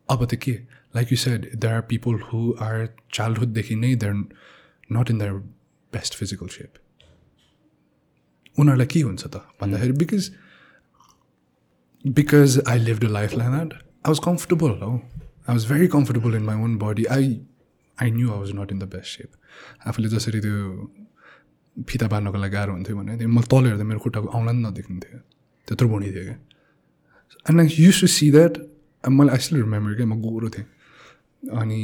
अब 0.08 0.24
त 0.24 0.42
के 0.46 0.58
like 0.96 1.12
you 1.12 1.18
said 1.18 1.50
there 1.54 1.74
are 1.74 1.80
people 1.88 2.14
who 2.26 2.40
are 2.66 2.86
चाइल्डहुडदेखि 3.14 3.74
नै 3.76 3.94
they're 4.04 4.14
not 4.92 5.10
in 5.10 5.18
their 5.18 5.32
best 5.92 6.14
physical 6.14 6.48
shape 6.56 6.72
उनीहरूलाई 8.58 8.86
के 8.86 9.00
हुन्छ 9.00 9.24
त? 9.26 9.36
भन्दाखेरि 9.60 9.92
because 9.98 10.30
because 12.04 12.60
I 12.68 12.78
live 12.78 12.98
the 12.98 13.10
life 13.18 13.34
like 13.36 13.50
that 13.50 13.72
I 13.72 14.08
was 14.08 14.20
comfortable 14.24 14.70
हौ 14.82 14.94
I 14.96 15.52
was 15.54 15.66
very 15.72 15.86
comfortable 15.96 16.34
in 16.36 16.42
my 16.42 16.62
own 16.64 16.76
body 16.78 17.04
I 17.16 17.40
I 18.02 18.10
knew 18.10 18.32
I 18.32 18.38
was 18.38 18.52
not 18.54 18.72
in 18.72 18.78
the 18.78 18.90
best 18.94 19.18
shape 19.18 19.30
आफूले 19.88 20.08
जसरी 20.08 20.40
त्यो 20.40 21.84
फिता 21.88 22.06
बार्नको 22.14 22.38
लागि 22.38 22.52
गाह्रो 22.52 22.72
हुन्थ्यो 22.72 22.96
भने 22.96 23.26
मैले 23.26 23.46
तल 23.50 23.66
हेर्दा 23.66 23.84
मेरो 23.90 24.00
खुट्टाको 24.06 24.28
औँला 24.38 24.52
पनि 24.52 24.62
नदेख्ने 24.62 24.98
थियो 25.04 25.18
त्यत्रो 25.68 25.88
भुँडी 25.88 26.10
थियो 26.14 26.24
क्या 26.24 26.38
and 27.50 27.60
I 27.60 27.66
used 27.84 28.00
to 28.00 28.06
see 28.16 28.30
that 28.30 28.58
मैले 29.18 29.30
आई 29.32 29.38
स्टिल 29.46 29.62
रिमेम्बर 29.62 29.94
क्या 29.94 30.06
म 30.06 30.20
गोरो 30.22 30.50
थिएँ। 30.56 30.66
अनि 31.42 31.80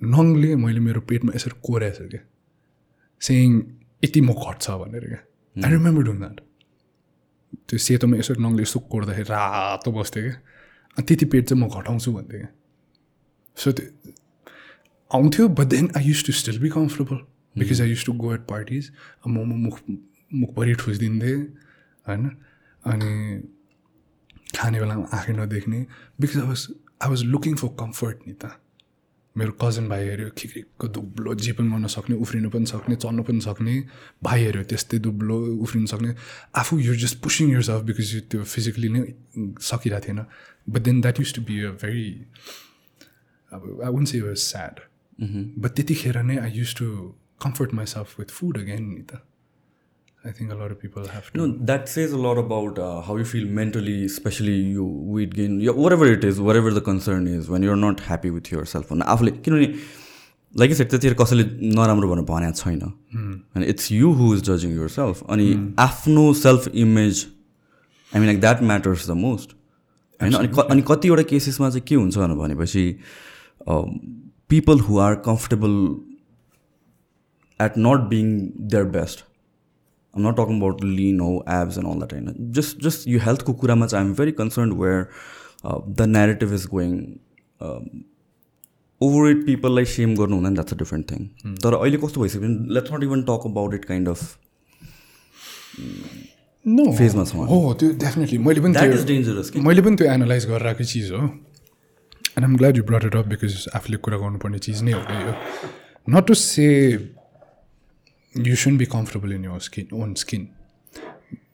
नङले 0.00 0.54
मैले 0.56 0.80
मेरो 0.80 1.00
पेटमा 1.08 1.32
यसरी 1.36 1.60
कोराएछ 1.64 1.98
क्या। 2.10 2.22
सेङ 3.22 3.48
यति 4.02 4.20
म 4.20 4.32
घट्छ 4.32 4.70
भनेर 4.70 5.04
क्या। 5.08 5.20
आई 5.56 5.70
रिमेम्बर 5.70 6.02
डुङ 6.02 6.18
द्याट 6.18 6.40
त्यो 7.68 7.78
सेतोमा 7.78 8.16
यसरी 8.16 8.42
नङले 8.42 8.62
यसो 8.62 8.78
कोर्दाखेरि 8.90 9.28
रातो 9.30 9.90
बस्थ्यो 9.92 10.22
क्या। 10.22 10.36
अनि 10.96 11.02
त्यति 11.06 11.26
पेट 11.32 11.44
चाहिँ 11.48 11.62
म 11.62 11.68
घटाउँछु 11.68 12.12
भन्थेँ 12.12 12.40
क्या। 12.40 12.50
सो 13.56 13.72
त्यो 13.72 13.86
आउँथ्यो 15.10 15.48
but 15.58 15.66
then 15.74 15.88
I 15.96 16.04
used 16.04 16.24
to 16.26 16.32
still 16.32 16.58
be 16.60 16.68
comfortable 16.70 17.18
because 17.56 17.80
I 17.82 17.88
used 17.90 18.04
to 18.06 18.12
go 18.12 18.34
at 18.34 18.42
parties 18.48 18.90
momo 19.26 19.56
मुख 19.66 19.78
मुखभरि 19.90 20.74
ठुसिदिन्थेँ 20.80 21.38
होइन? 22.06 22.24
अनि 22.84 23.10
खाने 24.56 24.80
बेलामा 24.80 25.06
आँखै 25.12 25.32
नदेख्ने। 25.32 25.80
Because 26.20 26.38
I 26.38 26.46
was 26.46 26.66
I 27.02 27.08
was 27.10 27.22
looking 27.24 27.54
for 27.54 27.68
comfort 27.78 28.18
नि 28.26 28.34
त। 28.34 28.44
मेरो 29.36 29.52
कजन 29.62 29.88
भाइहरू 29.88 30.30
खिक्रिकको 30.38 30.86
दुब्लो 30.88 31.34
जे 31.34 31.52
पनि 31.54 31.70
गर्न 31.70 31.86
सक्ने 31.86 32.16
उफ्रिनु 32.16 32.50
पनि 32.50 32.66
सक्ने 32.66 32.96
चल्नु 32.96 33.22
पनि 33.22 33.40
सक्ने 33.40 33.74
भाइहरू 34.22 34.62
त्यस्तै 34.70 34.98
दुब्लो 34.98 35.36
उफ्रिनु 35.64 35.86
सक्ने। 35.86 36.14
आफू 36.56 36.78
you 36.78 36.94
just 37.02 37.16
pushing 37.22 37.52
yourself 37.62 37.82
because 37.90 38.14
यो 38.14 38.20
त्यो 38.30 38.42
फिजिकली 38.44 38.88
नै 38.88 39.02
सकिरहेको 39.62 40.06
थिएन। 40.06 40.20
But 40.70 40.80
then 40.82 41.00
that 41.00 41.20
used 41.20 41.34
to 41.34 41.42
be 41.46 41.62
a 41.64 41.70
very 41.78 42.08
अब 43.52 43.80
I 43.84 43.90
won't 43.94 44.08
say 44.08 44.20
was 44.20 44.36
sad 44.50 44.80
but 45.62 45.70
त्यतिखेर 45.76 46.22
नै 46.22 46.36
I 46.38 46.50
used 46.58 46.74
to 46.78 46.86
comfort 47.40 47.74
myself 47.86 48.18
with 48.20 48.30
food 48.34 48.58
again 48.58 48.82
नि 48.88 49.02
त। 49.02 49.22
I 50.26 50.32
think 50.38 50.50
a 50.52 50.54
lot 50.62 50.70
of 50.72 50.78
people 50.82 51.04
have 51.14 51.28
No, 51.40 51.44
that 51.70 51.88
says 51.94 52.12
a 52.16 52.20
lot 52.24 52.38
about 52.40 52.78
uh, 52.86 52.88
how 53.08 53.14
you 53.20 53.26
feel 53.32 53.46
mentally, 53.58 53.94
especially 54.08 54.56
you 54.76 54.86
weight 55.16 55.34
gain, 55.38 55.54
yeah, 55.66 55.78
whatever 55.84 56.08
it 56.16 56.26
is, 56.30 56.40
whatever 56.48 56.72
the 56.78 56.82
concern 56.88 57.28
is, 57.34 57.48
when 57.54 57.66
you're 57.68 57.78
not 57.84 58.02
happy 58.08 58.32
with 58.36 58.50
yourself. 58.54 58.90
अनि 58.96 59.06
आफूले 59.14 59.30
किनभने 59.46 59.68
like 60.54 60.74
set 60.74 60.90
त्यतिखेर 60.90 61.14
कसैले 61.20 61.44
नराम्रो 61.78 62.08
भनेर 62.12 62.24
भनेको 62.30 62.56
छैन। 62.60 62.80
अनि 63.56 63.66
इट्स 63.74 63.90
यु 63.92 64.10
हु 64.20 64.34
इज 64.34 64.42
जजिङ 64.50 64.74
युर 64.76 64.88
सेल्फ 64.98 65.22
अनि 65.36 65.48
आफ्नो 65.86 66.32
self 66.42 66.68
image 66.84 67.24
I 68.12 68.20
mean 68.20 68.26
like 68.28 68.40
that 68.40 68.62
matters 68.72 69.08
the 69.10 69.16
most 69.24 69.56
होइन 70.20 70.34
अनि 70.42 70.48
क- 70.58 70.66
अनि 70.70 70.82
कतिवटा 70.90 71.22
केसेसमा 71.32 71.70
चाहिँ 71.70 71.84
के 71.88 71.94
हुन्छ 71.94 72.18
भनेपछि 72.42 72.84
people 74.50 74.80
who 74.88 74.98
are 75.06 75.14
comfortable 75.30 75.76
at 77.60 77.78
not 77.88 78.08
being 78.14 78.38
their 78.74 78.84
best 78.98 79.24
I'm 80.14 80.22
not 80.22 80.36
talking 80.36 80.56
about 80.60 80.80
lean 80.82 81.20
or 81.20 81.34
abs 81.56 81.76
and 81.80 81.86
all 81.86 81.98
that. 82.02 82.12
होइन 82.12 82.52
just 82.58 82.78
just 82.86 83.08
यो 83.08 83.18
हेल्थको 83.24 83.52
कुरामा 83.62 83.86
चाहिँ 83.86 84.04
I'm 84.04 84.14
very 84.14 84.32
concern 84.38 84.72
where 84.80 85.06
the 85.98 86.06
narrative 86.08 86.54
is 86.54 86.66
going 86.70 86.92
over 89.00 89.30
it 89.30 89.44
पिपललाई 89.46 89.84
shame 89.90 90.14
गर्नु 90.16 90.36
हुँदैन 90.36 90.54
that's 90.54 90.72
a 90.72 90.76
different 90.78 91.10
thing 91.10 91.54
तर 91.64 91.74
अहिले 91.74 91.98
कस्तो 91.98 92.20
भइसक्यो? 92.20 92.40
भने 92.42 92.74
let's 92.74 92.92
not 92.92 93.02
even 93.04 93.22
talk 93.28 93.46
about 93.46 93.74
it 93.74 93.84
kind 93.84 94.08
of 94.08 94.20
no 96.64 96.90
फेजमा 96.98 97.24
छौँ 97.24 97.46
हो 97.48 97.72
त्यो 97.80 97.90
डेफिनेटली 98.00 98.38
मैले 98.48 98.60
पनि 98.60 98.72
द्याट 98.72 98.90
त्यो 98.90 98.98
इज 99.00 99.06
डेन्जरस 99.06 99.52
मैले 99.68 99.82
पनि 99.82 99.96
त्यो 99.96 100.06
एनालाइज 100.12 100.46
गरिरहेको 100.50 100.84
चिज 100.84 101.10
हो। 101.12 101.18
And 101.18 102.44
I'm 102.44 102.56
glad 102.56 102.76
you 102.76 102.84
brought 102.90 103.04
it 103.04 103.16
up 103.16 103.26
because 103.28 103.64
आफूले 103.74 103.96
कुरा 104.08 104.18
गर्नुपर्ने 104.18 104.58
चिज 104.66 104.82
नै 104.82 104.92
हो। 104.92 105.00
यो 105.00 105.32
not 106.08 106.26
to 106.26 106.34
say 106.34 106.68
you 108.34 108.56
soon 108.56 108.78
be 108.78 108.86
comfortable 108.88 109.32
in 109.32 109.44
your 109.44 109.58
skin 109.60 109.96
own 109.96 110.14
skin 110.16 110.48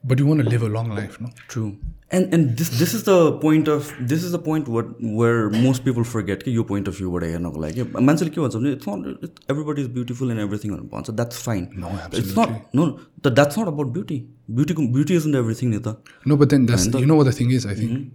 but 0.06 0.20
you 0.20 0.26
want 0.26 0.42
live 0.44 0.64
a 0.64 0.68
long 0.70 0.94
life 0.94 1.20
no 1.22 1.28
true 1.50 1.70
and 2.14 2.34
and 2.34 2.50
this 2.56 2.68
this 2.72 2.94
is 2.94 3.00
the 3.00 3.14
point 3.42 3.68
of 3.68 3.92
this 4.02 4.24
is 4.24 4.34
the 4.34 4.38
point 4.44 4.68
what 4.68 4.90
where 5.02 5.60
most 5.62 5.82
people 5.82 6.02
forget 6.10 6.42
कि 6.42 6.56
यो 6.56 6.62
point 6.64 6.88
of 6.88 6.98
भ्यूबाट 6.98 7.24
हेर्नको 7.24 7.60
लागि 7.60 7.82
मान्छेले 7.82 8.30
के 8.30 8.40
भन्छ 8.40 8.54
भने 8.56 8.72
it's 8.72 8.88
not 8.88 9.40
everybody 9.50 9.82
is 9.82 9.88
beautiful 9.90 10.30
and 10.30 10.40
everything 10.40 10.76
भन्छ 10.92 11.10
that's 11.10 11.42
fine 11.42 11.66
No, 11.78 11.92
it's 12.14 12.38
not 12.38 12.76
no 12.76 12.86
the 13.24 13.32
that's 13.34 13.58
not 13.58 13.66
about 13.66 13.92
beauty 13.92 14.22
ब्युटीको 14.50 14.86
beauty 14.92 15.16
is 15.16 15.26
in 15.26 15.34
everything 15.34 15.70
नि 15.70 15.78
त 15.78 15.96
no 16.26 16.36
but 16.36 16.48
then 16.48 16.66
that's 16.66 16.86
you 16.94 17.06
know 17.06 17.22
the 17.24 17.34
thing 17.40 17.52
is 17.54 17.66
I 17.66 17.74
think 17.76 18.12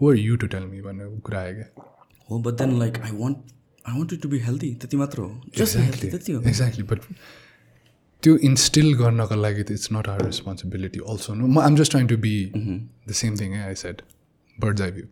who 0.00 0.10
are 0.10 0.16
you 0.18 0.36
to 0.36 0.46
tell 0.46 0.66
me 0.66 0.80
भन्ने 0.80 1.10
कुरा 1.20 1.40
आयो 1.40 1.54
क्या 1.54 1.86
हो 2.28 2.38
but 2.40 2.62
then 2.62 2.78
like 2.78 2.98
I 3.00 3.10
want 3.14 3.57
I 3.88 3.98
want 3.98 4.14
to 4.22 4.28
be 4.28 4.38
healthy 4.46 4.70
त्यति 4.80 4.96
मात्र 4.96 5.18
हो। 5.22 5.28
हेल्दी 5.58 6.08
त्यति 6.10 6.32
हो। 6.32 6.40
एक्ज्याक्टली 6.48 6.84
बट 6.92 7.00
त्यो 8.22 8.36
इन्स्टिल 8.46 8.88
गर्नको 8.98 9.36
लागि 9.42 9.62
त 9.62 9.70
it's 9.70 9.88
not 9.92 10.08
our 10.08 10.24
responsibility 10.24 11.00
also 11.10 11.34
no 11.34 11.46
म 11.46 11.60
I'm 11.60 11.76
just 11.76 11.90
trying 11.92 12.06
to 12.08 12.16
be 12.24 12.34
the 12.54 13.12
same 13.20 13.36
thing 13.40 13.54
I 13.58 13.74
said 13.82 14.02
bird's 14.58 14.82
eye 14.82 14.90
view 14.96 15.06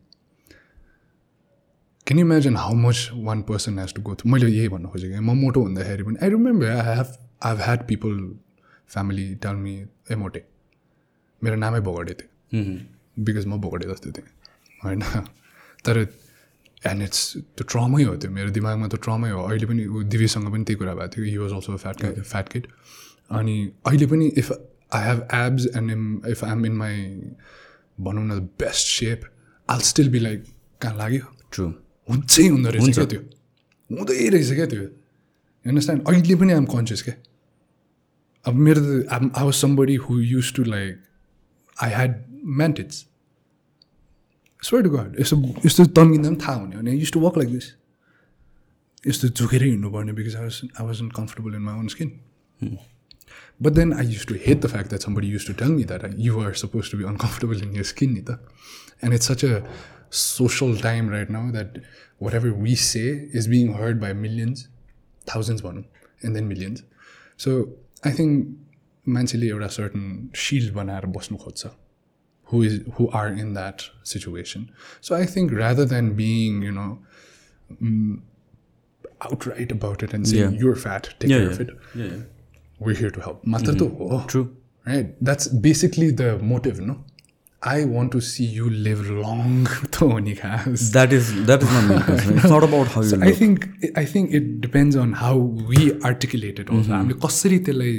can 2.07 2.19
imagine 2.21 2.57
how 2.57 2.75
much 2.83 2.99
one 3.29 3.43
person 3.51 3.79
has 3.79 3.95
to 3.95 4.03
go 4.03 4.15
through 4.15 4.31
मैले 4.33 4.49
यही 4.49 4.69
भन्नु 4.75 4.89
खोजेँ 4.89 5.11
कि 5.13 5.21
म 5.21 5.37
मोटो 5.39 5.63
हुँदाखेरि 5.63 6.03
पनि 6.03 6.17
I 6.23 6.31
remember 6.31 6.67
I 6.67 6.83
have 6.89 7.09
I 7.45 7.53
have 7.53 7.63
had 7.63 7.87
people 7.89 8.19
family 8.95 9.27
tell 9.47 9.57
me 9.65 9.75
ए 10.11 10.17
मोटे 10.23 10.43
मेरो 11.43 11.57
नामै 11.65 11.81
भोगडे 11.89 12.15
थियो 12.21 12.65
बिकज 13.25 13.47
म 13.47 13.61
भोगडे 13.63 13.89
जस्तो 13.89 14.13
थिएँ 14.19 14.29
होइन 14.85 15.03
तर 15.87 16.05
एन्ड 16.91 17.03
इट्स 17.03 17.21
त्यो 17.37 17.65
ट्रमै 17.73 18.03
हो 18.05 18.17
त्यो 18.17 18.31
मेरो 18.31 18.51
दिमागमा 18.59 18.89
त 18.89 18.97
ट्रमै 19.05 19.31
हो। 19.31 19.43
अहिले 19.43 19.67
पनि 19.67 19.87
ऊ 19.87 20.03
दिवीसँग 20.15 20.51
पनि 20.53 20.65
त्यही 20.65 20.79
कुरा 20.79 20.95
भएको 20.95 21.13
थियो। 21.17 21.25
He 21.27 21.37
was 21.37 21.53
also 21.53 21.77
fat 21.77 21.97
fat 22.21 22.49
kid 22.49 22.67
अनि 23.31 23.57
अहिले 23.87 24.07
पनि 24.07 24.27
if 24.43 24.53
I 24.53 25.03
have 25.07 25.21
abs 25.35 25.67
and 25.77 25.91
um 25.91 26.05
if 26.29 26.45
I 26.45 26.53
am 26.53 26.67
in 26.67 26.77
my 26.83 26.95
भनौँ 27.99 28.25
न 28.27 28.39
best 28.61 28.87
shape 28.99 29.31
I'll 29.69 29.81
still 29.91 30.09
be 30.11 30.19
like 30.19 30.45
कहाँ 30.83 30.97
लाग्यो? 30.97 31.25
ट्रु 31.53 31.67
हुन्छै 32.09 32.47
हुँदो 32.49 32.71
रहेछ 32.71 32.95
क्या 32.95 33.07
त्यो। 33.07 33.21
हुँदै 33.91 34.29
रहेछ 34.29 34.53
क्या 34.53 34.67
त्यो। 34.67 34.83
अन्डरस्ट्यान्ड 35.65 36.09
अहिले 36.09 36.35
पनि 36.37 36.53
आइम 36.53 36.65
कन्सियस 36.73 37.03
क्या। 37.03 37.15
अब 38.45 38.55
मेरो 38.55 38.81
त 38.81 39.13
I 39.13 39.45
was 39.45 39.55
somebody 39.55 39.95
who 40.07 40.19
used 40.21 40.53
to 40.55 40.63
like 40.65 41.03
I 41.83 41.91
had 41.91 42.15
meant 42.61 42.81
it's 44.61 44.69
swear 44.69 44.85
to 44.85 44.91
God 44.91 45.21
यस्तो 45.21 45.37
यस्तो 45.67 45.85
तन्किँदा 45.99 46.29
पनि 46.29 46.37
थाहा 46.43 46.55
हुने 46.55 46.77
अनि 46.77 46.99
used 46.99 47.13
to 47.13 47.21
walk 47.21 47.37
like 47.39 47.51
this 47.53 47.73
यस्तो 49.09 49.29
झुकेरै 49.29 49.69
हिँड्नुपर्ने 49.69 50.13
because 50.13 50.37
I 50.37 50.43
was 50.43 50.61
I 50.81 50.87
was 50.87 51.01
comfortable 51.17 51.55
in 51.55 51.63
my 51.63 51.79
own 51.79 51.89
skin 51.89 52.13
but 53.63 53.73
then 53.73 53.93
I 53.93 54.07
used 54.07 54.27
to 54.27 54.35
hate 54.47 54.61
the 54.63 54.67
fact 54.67 54.89
that 54.89 55.03
somebody 55.03 55.29
used 55.29 55.47
to 55.47 55.53
tell 55.65 55.73
me 55.73 55.85
that 55.85 56.15
you 56.19 56.41
are 56.41 56.53
supposed 56.65 56.91
to 56.93 56.99
be 56.99 57.05
uncomfortable 57.05 57.63
in 57.63 57.75
your 57.77 57.85
skin 57.93 58.13
नि 58.13 58.25
त 58.31 58.39
and 59.05 59.15
it's 59.15 59.33
such 59.33 59.45
a 59.45 59.63
social 60.17 60.77
time 60.81 61.11
right 61.11 61.31
now 61.31 61.51
that 61.53 61.79
whatever 62.35 62.51
we 62.67 62.77
say 62.83 63.07
is 63.35 63.49
being 63.49 63.75
heard 63.75 64.01
by 64.01 64.13
millions 64.27 64.69
thousands 65.35 65.63
भनौँ 65.63 65.85
and 66.25 66.35
then 66.35 66.45
millions 66.45 66.85
so 67.39 67.59
I 68.07 68.13
think 68.13 68.57
मान्छेले 69.07 69.49
एउटा 69.49 69.67
certain 69.75 70.29
shield 70.35 70.73
बनाएर 70.75 71.07
बस्नु 71.17 71.39
खोज्छ। 71.39 71.67
who 72.54 72.62
is 72.70 72.80
who 72.96 73.08
are 73.10 73.28
in 73.44 73.54
that 73.54 73.84
situation. 74.04 74.70
So 75.10 75.16
I 75.16 75.26
think 75.26 75.52
rather 75.60 75.86
than 75.86 76.14
being, 76.16 76.62
you 76.62 76.72
know, 76.72 76.90
mm, 77.82 78.20
outright 79.30 79.72
about 79.72 80.04
it 80.04 80.14
and 80.14 80.28
saying 80.28 80.54
Yeah. 80.54 80.60
you're 80.66 80.76
fat, 80.76 81.10
take 81.20 81.30
Yeah, 81.32 81.38
care 81.38 81.46
yeah. 81.46 81.52
of 81.54 81.62
it, 81.62 81.70
Yeah, 82.02 82.06
yeah. 82.06 82.24
we're 82.80 82.96
here 83.04 83.12
to 83.20 83.22
help. 83.22 83.46
Matra 83.46 83.78
to 83.84 83.88
ho. 84.02 84.24
True. 84.28 84.50
Right. 84.92 85.10
That's 85.30 85.48
basically 85.70 86.10
the 86.12 86.30
motive, 86.52 86.80
no? 86.92 86.98
I 87.72 87.86
want 87.86 88.12
to 88.14 88.20
see 88.28 88.46
you 88.60 88.68
live 88.86 89.02
long, 89.16 89.68
Tony 89.98 90.34
Khas. 90.38 90.86
That 90.94 91.14
is 91.18 91.28
that 91.50 91.62
is 91.66 91.70
my 91.74 91.82
main 91.90 92.00
concern. 92.08 92.38
It's 92.40 92.50
not 92.54 92.64
about 92.68 92.88
how 92.96 93.04
you 93.10 93.20
I 93.22 93.28
look. 93.28 93.36
think 93.42 93.68
I 94.04 94.06
think 94.14 94.34
it 94.40 94.48
depends 94.64 94.96
on 95.04 95.14
how 95.20 95.36
we 95.74 95.92
articulate 96.12 96.62
it 96.64 96.72
also. 96.78 96.92
हामीले 96.94 97.20
कसरी 97.28 97.60
त्यसलाई 97.68 97.94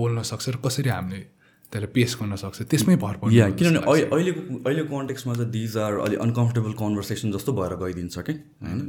बोल्न 0.00 0.22
सक्छ 0.32 0.48
र 0.56 0.60
कसरी 0.66 0.90
हामीले 0.94 1.22
त्यसलाई 1.71 1.91
पेस 1.93 2.15
गर्न 2.15 2.35
सक्छ 2.37 2.61
त्यसमै 2.65 2.95
भर 2.97 3.17
पर्छ 3.17 3.33
या 3.33 3.49
किनभने 3.51 3.79
अहिले 3.85 4.05
अहिलेको 4.07 4.57
अहिलेको 4.59 4.89
कन्टेक्समा 4.91 5.33
चाहिँ 5.33 5.51
दिज 5.51 5.77
आर 5.79 5.99
अलिक 5.99 6.19
अनकम्फर्टेबल 6.21 6.71
कन्भर्सेसन 6.79 7.31
जस्तो 7.31 7.53
भएर 7.53 7.75
गइदिन्छ 7.81 8.19
कि 8.21 8.33
होइन 8.63 8.81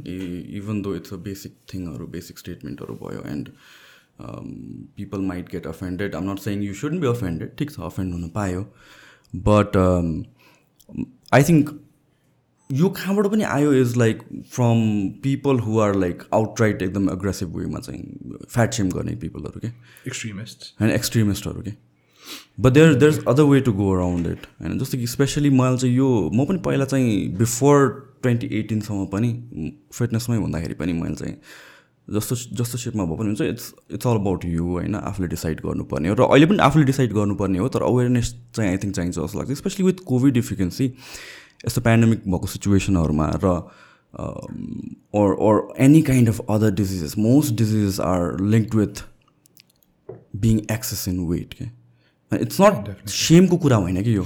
even 0.55 0.81
though 0.81 0.95
it's 0.95 1.13
a 1.13 1.17
basic 1.23 1.55
थिङहरू 1.73 2.07
basic 2.11 2.39
स्टेटमेन्टहरू 2.39 2.95
भयो 2.97 3.27
and 3.27 3.53
people 4.97 5.21
might 5.27 5.51
get 5.51 5.67
offended 5.67 6.15
I'm 6.15 6.31
not 6.31 6.39
saying 6.39 6.63
you 6.63 6.73
shouldn't 6.75 7.01
be 7.01 7.07
offended 7.09 7.55
ठिक 7.57 7.71
छ 7.71 7.85
अफेन्ड 7.85 8.13
हुनु 8.13 8.27
पायो 8.31 8.65
बट 9.43 9.77
आई 11.31 11.43
थिङ्क 11.43 11.77
यो 12.69 12.89
कहाँबाट 12.91 13.27
पनि 13.27 13.43
आयो 13.49 13.71
is 13.75 13.95
like 13.97 14.21
from 14.49 14.83
people 15.23 15.59
who 15.59 15.79
are 15.81 15.95
like 15.97 16.23
outright 16.33 16.81
एकदम 16.81 17.09
एग्रेसिभ 17.11 17.55
वेमा 17.55 17.79
चाहिँ 17.81 18.43
फ्याट 18.47 18.73
सेम 18.73 18.89
गर्ने 18.89 19.15
पिपलहरू 19.23 19.59
के 19.59 19.73
एक्सट्रिमिस्ट 20.07 20.69
होइन 20.79 20.91
एक्सट्रिमिस्टहरू 20.91 21.61
के 21.61 21.73
but 22.59 22.71
there 22.73 22.93
there 22.93 23.11
is 23.11 23.25
other 23.25 23.43
way 23.43 23.59
to 23.59 23.73
go 23.73 23.91
around 23.95 24.27
it 24.27 24.47
होइन 24.61 24.79
जस्तो 24.79 24.97
कि 24.97 25.07
स्पेसली 25.07 25.49
मैले 25.49 25.77
चाहिँ 25.77 25.95
यो 25.95 26.29
म 26.33 26.45
पनि 26.45 26.59
पहिला 26.59 26.85
चाहिँ 26.85 27.27
बिफोर 27.37 27.89
ट्वेन्टी 28.21 28.47
एटिनसम्म 28.59 29.05
पनि 29.05 29.29
फिटनेसमै 29.93 30.37
हुँदाखेरि 30.37 30.73
पनि 30.73 30.93
मैले 30.93 31.15
चाहिँ 31.15 31.37
जस्तो 32.09 32.35
जस्तो 32.35 32.77
सेपमा 32.77 33.05
भए 33.05 33.17
पनि 33.17 33.27
हुन्छ 33.27 33.41
it's 33.41 33.73
it's 33.93 34.07
all 34.07 34.15
about 34.15 34.45
you 34.45 34.65
होइन? 34.65 34.95
आफूले 34.95 35.27
डिसाइड 35.27 35.61
गर्नुपर्ने 35.65 36.09
हो। 36.09 36.15
र 36.15 36.21
अहिले 36.21 36.45
पनि 36.45 36.57
आफूले 36.57 36.85
डिसाइड 36.85 37.13
गर्नुपर्ने 37.13 37.59
हो 37.59 37.67
तर 37.69 37.83
अवेरनेस 37.83 38.35
चाहिँ 38.55 38.71
आई 38.71 38.77
थिङ्क 38.77 38.95
चाहिन्छ 38.95 39.15
जस्तो 39.19 39.39
लाग्छ। 39.39 39.57
स्पेसली 39.57 39.85
विथ 39.85 40.03
कोभिड 40.05 40.37
इफिकेन्सी 40.37 40.85
यस्तो 41.65 41.81
पेन्डेमिक 41.81 42.19
भएको 42.27 42.47
सिचुएसनहरूमा 42.47 43.31
र 43.43 43.61
or 45.13 45.29
or 45.35 45.55
any 45.77 46.01
kind 46.03 46.27
of 46.27 46.41
other 46.49 46.69
diseases 46.69 47.15
most 47.17 47.55
diseases 47.55 47.99
are 47.99 48.37
linked 48.39 48.73
with 48.73 49.03
being 50.39 50.59
excess 50.75 51.07
in 51.07 51.21
weight 51.29 51.53
okay? 51.55 51.69
It's 52.31 52.59
not 52.59 52.89
shame 53.07 53.47
को 53.47 53.57
कुरा 53.57 53.77
होइन 53.85 54.01
कि 54.03 54.15
यो 54.15 54.25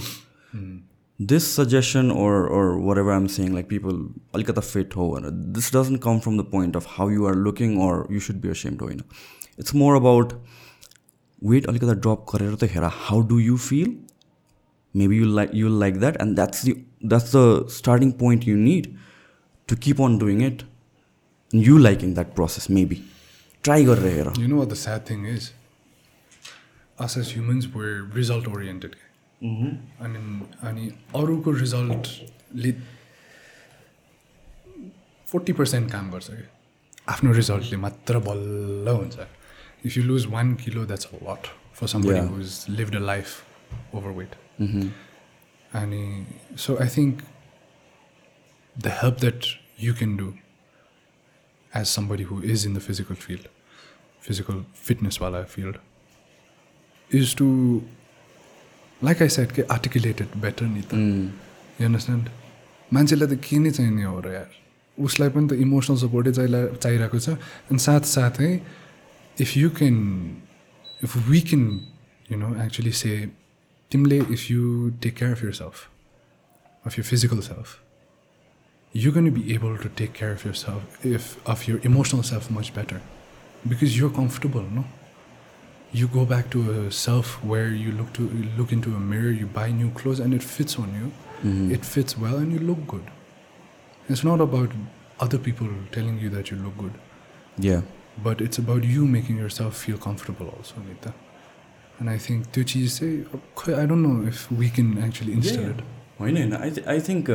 this 1.32 1.46
suggestion 1.58 2.12
or 2.12 2.32
or 2.56 2.64
whatever 2.88 3.12
i'm 3.18 3.28
saying 3.36 3.54
like 3.58 3.68
people 3.74 4.00
अलिकता 4.36 4.62
fit 4.72 4.96
हो 4.96 5.10
भनेर 5.12 5.54
this 5.58 5.70
doesn't 5.76 6.02
come 6.06 6.20
from 6.26 6.38
the 6.42 6.46
point 6.56 6.76
of 6.82 6.90
how 6.98 7.08
you 7.16 7.26
are 7.32 7.36
looking 7.48 7.78
or 7.86 7.94
you 8.16 8.20
should 8.28 8.42
be 8.46 8.52
ashamed 8.56 8.82
होइन 8.88 9.02
it's 9.64 9.74
more 9.84 9.96
about 10.02 10.36
weight 11.52 11.68
अलिकता 11.70 11.94
ड्रप 12.06 12.26
गरेर 12.34 12.56
त 12.56 12.70
हेर 12.76 12.90
how 13.08 13.22
do 13.34 13.40
you 13.48 13.58
feel 13.70 13.94
maybe 15.02 15.22
you 15.24 15.32
like 15.40 15.58
you 15.64 15.74
like 15.86 16.00
that 16.06 16.22
and 16.26 16.38
that's 16.44 16.64
the 16.70 16.78
that's 17.14 17.32
the 17.40 17.48
starting 17.80 18.14
point 18.24 18.48
you 18.52 18.56
need 18.70 18.94
to 19.72 19.76
keep 19.88 20.00
on 20.08 20.18
doing 20.24 20.42
it 20.50 20.64
and 21.54 21.68
you 21.70 21.78
liking 21.88 22.14
that 22.20 22.36
process 22.40 22.70
maybe 22.80 23.04
try 23.70 23.84
गरेर 23.92 24.18
हेर 24.18 24.34
You 24.44 24.50
know 24.54 24.62
what 24.64 24.76
the 24.76 24.82
sad 24.88 25.06
thing 25.12 25.26
is? 26.98 27.04
Us 27.04 27.18
as 27.18 27.36
humans, 27.36 27.68
we're 27.68 28.04
result 28.04 28.48
oriented. 28.48 28.96
अनि 29.42 30.20
अनि 30.64 30.92
अरूको 31.16 31.52
रिजल्टले 31.52 32.72
forty 35.28 35.54
percent 35.54 35.92
काम 35.92 36.12
गर्छ 36.12 36.30
कि 36.30 36.44
आफ्नो 37.10 37.32
रिजल्टले 37.34 37.78
मात्र 37.78 38.20
बल्ल 38.20 38.88
हुन्छ 38.90 39.20
if 39.86 39.98
you 39.98 40.04
lose 40.04 40.26
one 40.26 40.54
kilo 40.56 40.86
that's 40.86 41.06
a 41.06 41.18
lot 41.24 41.48
for 41.76 41.88
somebody 41.88 42.14
Yeah. 42.14 42.30
Who 42.32 42.40
is 42.42 42.66
lived 42.70 42.96
a 42.96 43.00
life 43.00 43.96
over 43.96 44.10
weight 44.10 44.36
अनि 45.72 46.26
so 46.58 46.78
I 46.78 46.88
think 46.98 47.22
the 48.76 48.88
help 49.02 49.20
that 49.20 49.46
you 49.84 49.94
can 49.94 50.18
do 50.18 50.34
as 51.72 51.86
somebody 51.86 52.24
who 52.24 52.42
is 52.42 52.66
in 52.68 52.74
the 52.74 52.80
physical 52.80 53.16
field 53.16 53.48
physical 54.24 54.64
फिटनेसवाला 54.76 55.44
field 55.44 55.78
is 57.14 57.36
to 57.36 57.48
like 59.04 59.22
I 59.22 59.30
said 59.30 59.52
के 59.52 59.62
articulated 59.78 60.28
better 60.42 60.66
नि 60.66 60.82
त 60.82 60.94
you 60.94 61.86
understand 61.86 62.30
मान्छेलाई 62.94 63.28
त 63.36 63.40
के 63.48 63.60
नै 63.60 63.72
चाहिने 63.72 64.04
हो 64.04 64.20
र 64.26 64.34
यार? 64.34 64.50
उसलाई 64.98 65.30
पनि 65.30 65.48
त 65.48 65.54
इमोसनल 65.68 65.98
सपोर्टै 66.04 66.32
चाहिला 66.32 66.66
चाहिरहेको 66.76 67.20
छ। 67.20 67.30
अनि 67.72 67.80
साथसाथै 67.88 68.52
if 69.42 69.58
you 69.58 69.70
can 69.80 69.96
if 71.04 71.18
we 71.30 71.42
can 71.50 71.64
you 72.32 72.38
know 72.44 72.54
actually 72.66 72.92
say 73.04 73.12
तिमीले 73.92 74.20
if 74.36 74.52
you 74.52 74.90
take 75.02 75.16
care 75.16 75.32
of 75.32 75.44
yourself 75.64 75.88
of 76.86 77.00
your 77.00 77.06
physical 77.06 77.40
self 77.50 77.82
you're 78.96 79.12
going 79.16 79.26
to 79.28 79.32
be 79.36 79.42
able 79.54 79.74
to 79.80 79.90
take 80.00 80.12
care 80.18 80.34
of 80.34 80.44
yourself 80.48 81.00
if 81.14 81.24
of 81.54 81.64
your 81.70 81.80
emotional 81.88 82.22
self 82.28 82.46
much 82.58 82.68
better 82.76 83.00
because 83.72 83.96
you're 83.98 84.12
comfortable 84.18 84.70
no? 84.76 84.84
you 85.95 86.09
go 86.09 86.25
back 86.25 86.51
to 86.51 86.61
a 86.73 86.91
self 86.93 87.33
where 87.53 87.69
you 87.69 87.93
look 88.01 88.13
to 88.19 88.25
you 88.41 88.49
look 88.59 88.73
into 88.73 88.95
a 88.97 89.01
mirror 89.13 89.31
you 89.31 89.47
buy 89.47 89.71
new 89.71 89.91
clothes 90.01 90.21
and 90.21 90.35
it 90.35 90.43
fits 90.43 90.79
on 90.79 90.93
you 90.99 91.11
it 91.77 91.85
fits 91.85 92.19
well 92.25 92.37
and 92.37 92.53
you 92.53 92.61
look 92.73 92.85
good 92.87 93.11
it's 94.09 94.23
not 94.25 94.41
about 94.41 94.77
other 95.27 95.39
people 95.39 95.73
telling 95.97 96.19
you 96.19 96.31
that 96.37 96.51
you 96.51 96.59
look 96.67 96.77
good 96.79 97.01
yeah 97.59 97.83
but 98.23 98.41
it's 98.41 98.59
about 98.59 98.85
you 98.85 99.07
making 99.07 99.37
yourself 99.39 99.83
feel 99.87 99.99
comfortable 99.99 100.55
also 100.59 100.75
Nita. 100.89 101.15
and 102.01 102.11
i 102.11 102.19
think 102.27 102.47
त्यो 102.53 102.63
चिज 102.73 102.99
चाहिँ 102.99 103.79
i 103.83 103.87
don't 103.87 104.05
know 104.09 104.19
if 104.33 104.45
we 104.61 104.69
can 104.77 104.93
actually 105.09 105.35
instill 105.39 105.67
it 105.71 105.83
होइन 106.21 106.37
होइन 106.37 106.53
I 106.55 106.73
I 106.93 107.01
think 107.01 107.31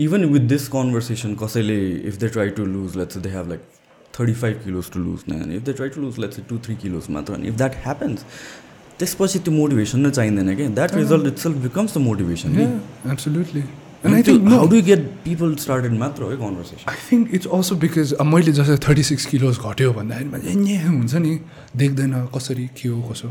even 0.00 0.24
with 0.32 0.40
this 0.48 0.66
conversation 0.74 1.34
कसैले 1.42 1.78
if 2.08 2.16
they 2.24 2.28
try 2.36 2.50
to 2.58 2.64
lose 2.64 2.96
let's 2.96 3.16
they 3.24 3.28
have 3.28 3.48
like 3.48 3.60
thirty 3.60 3.77
Five 4.35 4.61
kilos 4.63 4.91
to 4.91 4.99
lose 4.99 5.23
नै 5.29 5.55
if 5.55 5.63
they 5.63 5.73
try 5.73 5.89
to 5.89 6.01
lose 6.01 6.19
let's 6.19 6.39
two 6.49 6.57
three 6.65 6.75
kilos 6.75 7.09
मात्र 7.09 7.33
अनि 7.33 7.47
if 7.47 7.55
that 7.55 7.75
happens 7.83 8.25
त्यसपछि 8.99 9.39
त्यो 9.39 9.53
motivation 9.53 9.99
नै 9.99 10.11
चाहिँदैन 10.11 10.55
कि 10.55 10.67
that 10.75 10.95
result 10.95 11.27
itself 11.37 11.57
becomes 11.57 11.97
the 11.97 12.01
motivation 12.01 12.49
and 14.03 14.15
i 14.15 14.21
think 14.21 14.43
मात्र 15.99 16.23
है 16.23 16.35
conversation 16.37 16.99
think 17.07 17.33
it's 17.33 17.47
also 17.47 17.75
because 17.75 18.13
अब 18.13 18.25
मैले 18.25 18.51
जस्तै 18.51 18.77
थर्टी 18.87 19.03
सिक्स 19.03 19.25
किलोज 19.25 19.57
घट्यो 19.59 19.91
भन्दाखेरि 19.93 20.73
ए 20.73 20.77
हुन्छ 20.83 21.15
नि 21.15 21.39
देख्दैन 21.77 22.13
कसरी 22.35 22.67
के 22.81 22.89
हो 22.89 23.01
कसो 23.09 23.27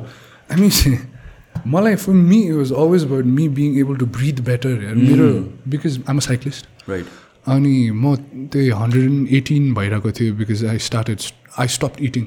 आई 0.51 0.61
मिन 0.61 0.99
मलाई 1.67 1.95
for 1.97 2.13
me 2.13 2.41
it 2.43 2.55
was 2.55 2.73
always 2.73 3.05
about 3.05 3.25
me 3.25 3.49
being 3.55 3.79
able 3.81 3.97
to 3.97 4.07
breathe 4.19 4.41
better 4.43 4.95
मेरो 4.97 5.31
because 5.69 5.99
I'm 6.09 6.17
a 6.17 6.21
cyclist 6.21 6.89
right 6.89 7.07
अनि 7.55 7.75
म 7.91 8.15
त्यही 8.53 8.69
हन्ड्रेड 8.81 9.05
एन्ड 9.05 9.33
एटिन 9.39 9.75
भइरहेको 9.75 10.11
थियो 10.19 10.35
because 10.41 10.65
I 10.73 10.79
started 10.87 11.19
I 11.59 11.69
stop 11.77 12.03
eating 12.09 12.25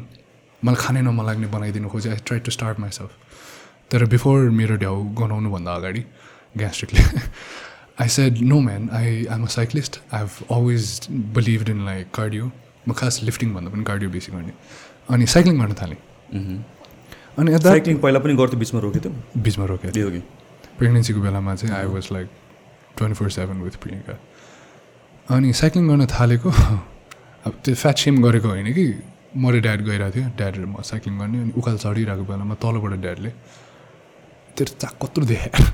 मलाई 0.63 0.82
खानै 0.84 1.01
नमलाग्ने 1.01 1.47
बनाइदिनु 1.55 1.89
खोजेँ. 1.89 2.11
I 2.11 2.17
try 2.26 2.39
to 2.39 2.51
start 2.51 2.80
myself 2.80 3.11
तर 3.91 4.05
बिफोर 4.13 4.49
मेरो 4.59 4.76
ढ्याउ 4.84 5.03
गनाउनुभन्दा 5.19 5.72
अगाडि 5.82 6.03
ग्यास्ट्रिकले 6.57 7.03
I 8.01 8.07
said 8.17 8.41
no 8.51 8.59
man 8.67 8.89
I 8.99 9.26
um 9.36 9.43
a 9.43 9.47
cyclist 9.57 9.99
I 10.13 10.19
have 10.19 10.32
always 10.57 11.07
believed 11.38 11.69
in 11.69 11.86
like 11.86 12.11
cardio 12.15 12.51
म 12.88 12.93
खास 12.99 13.19
लिफ्टिङ 13.24 13.53
भन्दा 13.53 13.72
पनि 13.72 13.84
कार्डियो 13.91 14.09
बेसी 14.11 14.32
गर्ने 14.32 14.53
अनि 15.15 15.26
साइक्लिङ 15.34 15.59
गर्न 15.61 15.74
थालेँ। 15.82 15.97
अनि 17.39 17.53
एट 17.53 17.59
द्याट 17.59 17.74
साइक्लिङ 17.74 17.97
पहिला 18.05 18.19
पनि 18.19 18.34
गर्थ्यो 18.41 18.59
बिचमा 18.59 18.80
रोकेको 18.82 19.09
थियो? 19.09 19.41
बिचमा 19.43 19.65
रोकेको 19.72 19.93
दियो 19.93 20.09
कि 20.11 20.19
प्रेग्नेन्सीको 20.80 21.22
बेलामा 21.22 21.55
चाहिँ 21.55 21.76
I 21.76 21.86
was 21.95 22.09
like 22.11 22.28
twenty 22.97 23.15
four 23.19 23.30
seven 23.38 23.61
with 23.61 23.76
Priyanka 23.84 24.13
अनि 25.30 25.53
साइक्लिङ 25.53 25.88
गर्न 25.88 26.05
थालेको। 26.07 26.49
अब 27.45 27.53
त्यो 27.63 27.76
फ्याट 27.76 27.97
सेम 27.97 28.15
गरेको 28.24 28.47
होइन 28.47 28.74
कि? 28.74 28.86
म 29.38 29.43
र 29.47 29.59
ड्याड 29.61 29.80
गइरहेको 29.86 30.11
थियो। 30.11 30.28
ड्याड 30.38 30.53
र 30.57 30.65
म 30.65 30.82
साइक्लिङ 30.82 31.13
गर्ने 31.19 31.38
अनि 31.41 31.51
उकालो 31.55 31.78
चढिरहेको 31.78 32.24
बेलामा 32.26 32.55
तलबाट 32.59 32.93
ड्याडले 32.99 33.32
तेरो 34.57 34.72
चाक 34.76 34.93
कत्रो 35.01 35.24
देखायो 35.26 35.65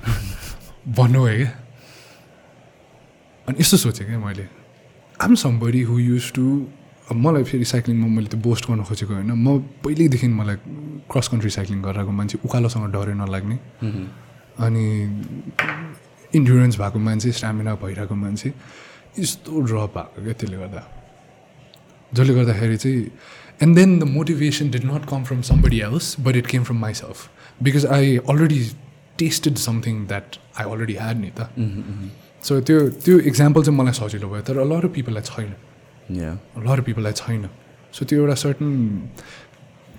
भन्नु 0.93 1.19
भयो 1.25 1.37
क्या। 1.37 1.51
अनि 3.47 3.55
यस्तो 3.59 3.77
सोचेँ 3.77 4.05
क्या 4.07 4.19
मैले। 4.19 4.45
Um 5.17 5.33
somebody 5.35 5.81
who 5.89 5.93
use 5.99 6.25
to 6.37 6.45
अब 7.09 7.15
मलाई 7.15 7.43
फेरि 7.49 7.65
साइक्लिङमा 7.65 8.07
मैले 8.07 8.27
त्यो 8.29 8.39
बोस्ट 8.45 8.63
गर्न 8.69 8.83
खोजेको 8.83 9.13
होइन। 9.13 9.31
म 9.31 9.57
पहिल्यैदेखि 9.81 10.27
मलाई 10.27 10.57
क्रस 11.09 11.27
कन्ट्री 11.33 11.49
साइक्लिङ 11.57 11.81
गरिरहेको 11.81 12.11
मान्छे 12.11 12.37
उकालोसँग 12.45 12.85
डरै 12.93 13.15
नलाग्ने। 13.15 13.57
अनि 14.59 14.85
इन्डुरेन्स 16.35 16.75
भएको 16.77 16.99
मान्छे 16.99 17.31
स्ट्यामिना 17.31 17.71
भइरहेको 17.81 18.15
मान्छे। 18.15 18.49
यस्तो 19.19 19.61
ड्रप 19.61 19.97
भएको 19.97 20.23
क्या 20.23 20.33
त्यसले 20.33 20.57
गर्दा। 20.57 20.83
जसले 22.13 22.33
गर्दाखेरि 22.33 22.77
चाहिँ 22.77 23.01
and 23.63 23.75
then 23.75 23.99
the 23.99 24.03
motivation 24.17 24.69
did 24.71 24.85
not 24.85 25.05
come 25.09 25.23
from 25.23 25.41
somebody 25.51 25.79
else 25.89 26.15
but 26.19 26.35
it 26.35 26.47
came 26.47 26.63
from 26.63 26.77
myself 26.79 27.17
because 27.63 27.85
I 27.97 28.17
already 28.29 28.59
tested 29.19 29.55
something 29.57 30.05
that 30.07 30.37
I 30.59 30.71
already 30.71 30.95
had 30.95 31.17
नि 31.19 31.31
त 31.39 31.49
सो 32.47 32.59
त्यो 32.61 32.77
त्यो 33.03 33.19
इक्जाम्पल 33.29 33.63
चाहिँ 33.63 33.77
मलाई 33.79 33.93
सजिलो 33.99 34.27
भयो 34.29 34.41
तर 34.47 34.63
लर 34.71 34.87
पिपललाई 34.95 35.23
छैन। 35.25 35.53
लर 36.67 36.81
पिपललाई 36.87 37.13
छैन। 37.17 37.49
सो 37.93 38.05
त्यो 38.05 38.19
एउटा 38.21 38.35
सर्टन 38.41 38.69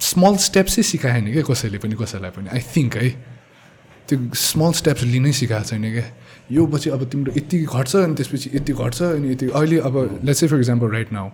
स्मल 0.01 0.37
स्टेप्सै 0.47 0.83
सिकाएन 0.83 1.33
क्या 1.33 1.43
कसैले 1.51 1.79
पनि 1.83 1.95
कसैलाई 1.99 2.31
पनि। 2.31 2.49
आई 2.55 2.61
थिङ्क 2.75 2.97
है 2.97 3.09
त्यो 4.09 4.19
स्मल 4.39 4.73
स्टेप्स 4.81 5.03
लिनै 5.13 5.33
सिकाएको 5.35 5.69
छैन 5.69 5.85
क्या। 5.93 6.07
यो 6.53 6.67
पछि 6.67 6.91
अब 6.91 7.05
तिम्रो 7.11 7.33
यति 7.37 7.59
घट्छ 7.63 7.97
अनि 7.97 8.15
त्यसपछि 8.15 8.51
यति 8.55 8.73
घट्छ 8.73 9.03
अनि 9.03 9.33
यति 9.33 9.49
अहिले 9.49 9.79
अब 9.79 10.21
let's 10.25 10.45
for 10.45 10.57
example 10.57 10.91
right 10.91 11.13
now 11.13 11.31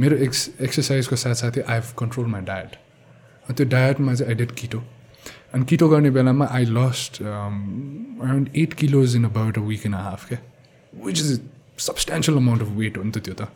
मेरो 0.00 0.16
एक्स 0.16 0.50
एक्सर्साइजको 0.60 1.16
साथसाथै 1.16 1.60
I 1.60 1.74
have 1.74 1.94
control 1.98 2.26
my 2.26 2.42
diet 2.42 2.76
अनि 3.46 3.54
त्यो 3.54 3.66
डायटमा 3.66 4.14
चाहिँ 4.14 4.32
आई 4.32 4.34
डेड 4.34 4.52
किटो 4.52 4.82
अनि 5.54 5.64
किटो 5.64 5.88
गर्ने 5.88 6.10
बेलामा 6.10 6.48
I 6.50 6.64
lost 6.64 7.22
around 7.22 8.48
eight 8.56 8.72
kilos 8.72 9.16
in 9.16 9.24
about 9.24 9.58
a 9.58 9.60
week 9.60 9.86
a 9.86 9.90
half 9.90 10.28
क्या 10.28 10.38
which 11.04 11.20
is 11.20 11.40
substantial 11.78 12.38
amount 12.38 12.62
of 12.62 12.68
weight 12.68 12.98
हो 12.98 13.02
नि 13.02 13.10
त 13.10 13.18
त्यो 13.18 13.34
त। 13.34 13.48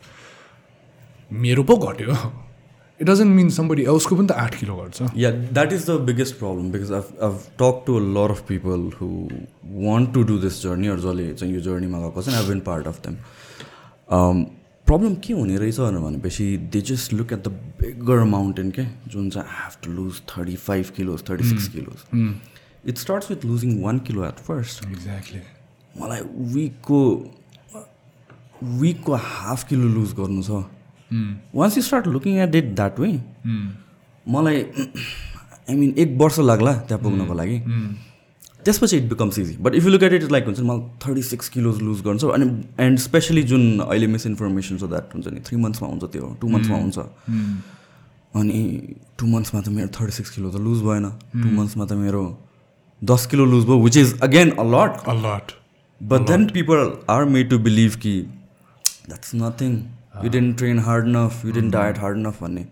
मेरो 1.33 1.63
पो 1.63 1.77
घट्यो। 1.77 2.15
इट 3.01 3.07
डजन्ट 3.09 3.37
मिन 3.37 3.51
समबडी 3.57 3.83
एल्सको 3.95 4.17
पनि 4.17 4.27
त 4.27 4.33
आठ 4.45 4.61
kilo 4.61 4.77
Yeah, 5.25 5.33
that 5.59 5.73
is 5.79 5.85
the 5.91 5.99
biggest 6.13 6.39
problem 6.39 6.71
because 6.71 6.91
I've, 7.01 7.11
I've 7.27 7.43
talked 7.65 7.85
to 7.87 7.99
a 7.99 8.05
lot 8.21 8.31
of 8.31 8.47
people 8.47 8.89
who 9.01 9.11
want 9.89 10.15
to 10.15 10.25
do 10.31 10.39
this 10.47 10.63
journey 10.63 10.89
or 10.95 10.97
जसले 11.09 11.33
चाहिँ 11.35 11.55
यो 11.55 11.61
जर्नीमा 11.69 11.99
गएको 12.07 12.23
छ 12.23 12.41
I've 12.41 12.49
been 12.55 12.65
part 12.71 12.91
of 12.95 13.05
them. 13.09 13.21
Um, 14.19 14.49
problem 14.87 15.15
के 15.25 15.33
हुने 15.33 15.57
रहेछ 15.59 15.79
भनेपछि 15.81 16.45
they 16.75 16.81
just 16.87 17.13
look 17.13 17.33
at 17.33 17.41
the 17.47 17.51
bigger 17.81 18.23
mountain 18.31 18.71
के 18.79 18.85
जुन 19.11 19.29
चाहिँ 19.31 19.49
I 19.49 19.55
have 19.57 19.75
to 19.85 19.91
lose 19.93 20.21
thirty 20.31 20.57
five 20.63 20.91
kilos 20.97 21.23
thirty 21.29 21.45
six 21.49 21.69
kilos 21.75 21.99
it 22.89 22.99
starts 22.99 23.31
with 23.31 23.45
losing 23.51 23.83
one 23.83 23.99
kilo 24.09 24.25
at 24.27 24.39
first 24.49 24.85
exactly 24.87 25.41
मलाई 26.01 26.21
विकको 26.55 27.01
विकको 28.81 29.13
हाफ 29.29 29.69
किलो 29.69 29.89
लुज 29.89 30.13
गर्नु 30.21 30.43
छ। 30.43 30.65
Once 31.55 31.77
you 31.77 31.83
start 31.83 32.07
looking 32.07 32.39
at 32.43 32.55
it 32.55 32.75
that 32.75 33.01
way 33.01 33.09
मलाई 34.27 34.59
I 34.61 35.75
mean 35.75 35.95
एक 35.99 36.17
वर्ष 36.21 36.39
लाग्ला 36.39 36.73
त्यहाँ 36.89 37.03
पुग्नको 37.03 37.35
लागि। 37.35 37.59
त्यसपछि 38.65 38.97
it 38.97 39.09
becomes 39.09 39.39
easy 39.39 39.57
but 39.67 39.75
if 39.75 39.85
you 39.85 39.91
look 39.91 40.03
at 40.03 40.13
it 40.13 40.31
like 40.33 40.45
हुन्छ 40.47 40.59
नि 40.61 40.67
मलाई 40.69 40.81
थर्टी 41.07 41.23
सिक्स 41.29 41.49
किलोज 41.57 41.77
लुज 41.83 42.01
गर्नु 42.07 42.19
छ 42.19 42.25
अनि 42.35 42.47
एन्ड 42.87 42.99
स्पेसली 43.07 43.43
जुन 43.53 43.63
अहिले 43.81 44.07
मिसइन्फर्मेसन 44.17 44.79
छ 44.79 44.91
द्याट 44.95 45.15
हुन्छ 45.15 45.27
नि 45.29 45.41
थ्री 45.47 45.57
मन्थ्समा 45.67 45.89
हुन्छ 45.89 46.05
त्यो 46.17 46.37
टु 46.41 46.49
मन्थ्समा 46.49 46.77
हुन्छ। 46.79 46.99
अनि 48.41 48.61
टु 49.19 49.27
मन्थ्समा 49.27 49.61
त 49.61 49.69
मेरो 49.79 49.89
थर्टी 50.01 50.13
सिक्स 50.19 50.31
किलो 50.35 50.51
त 50.51 50.57
लुज 50.67 50.83
भएन। 50.89 51.07
टु 51.33 51.47
मन्थ्समा 51.61 51.85
त 51.85 51.93
मेरो 52.03 52.25
दस 53.03 53.27
किलो 53.31 53.45
लुज 53.55 53.65
भयो 53.65 53.79
which 53.85 53.97
is 53.97 54.19
again 54.23 54.51
a 54.51 54.65
lot 54.75 55.09
a lot 55.15 55.59
But 56.01 56.23
then 56.29 56.45
people 56.53 56.83
are 57.15 57.25
made 57.33 57.49
to 57.49 57.57
believe 57.65 57.97
ki 58.03 58.13
that's 59.09 59.33
nothing. 59.41 59.75
You 60.25 60.31
didn't 60.37 60.57
train 60.63 60.79
hard 60.89 61.07
enough. 61.13 61.45
You 61.45 61.53
didn't 61.59 61.71
diet 61.77 61.99
hard 62.05 62.17
enough. 62.23 62.41
भन्ने. 62.41 62.67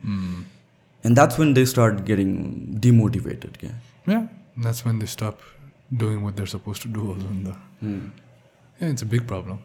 And 1.05 1.17
that's 1.21 1.39
when 1.41 1.55
they 1.55 1.65
start 1.73 2.05
getting 2.11 2.33
demotivated. 2.87 3.59
क्या. 3.61 3.75
Yeah, 4.13 4.25
that's 4.67 4.85
when 4.87 4.99
they 5.03 5.11
stop 5.17 5.45
doing 6.03 6.23
what 6.29 6.37
they're 6.37 6.53
supposed 6.55 6.83
to 6.87 6.89
do 6.97 7.05
also 7.13 7.29
in 7.35 7.45
the 7.45 7.55
Yeah, 8.81 8.89
it's 8.95 9.03
a 9.03 9.11
big 9.13 9.27
problem. 9.27 9.61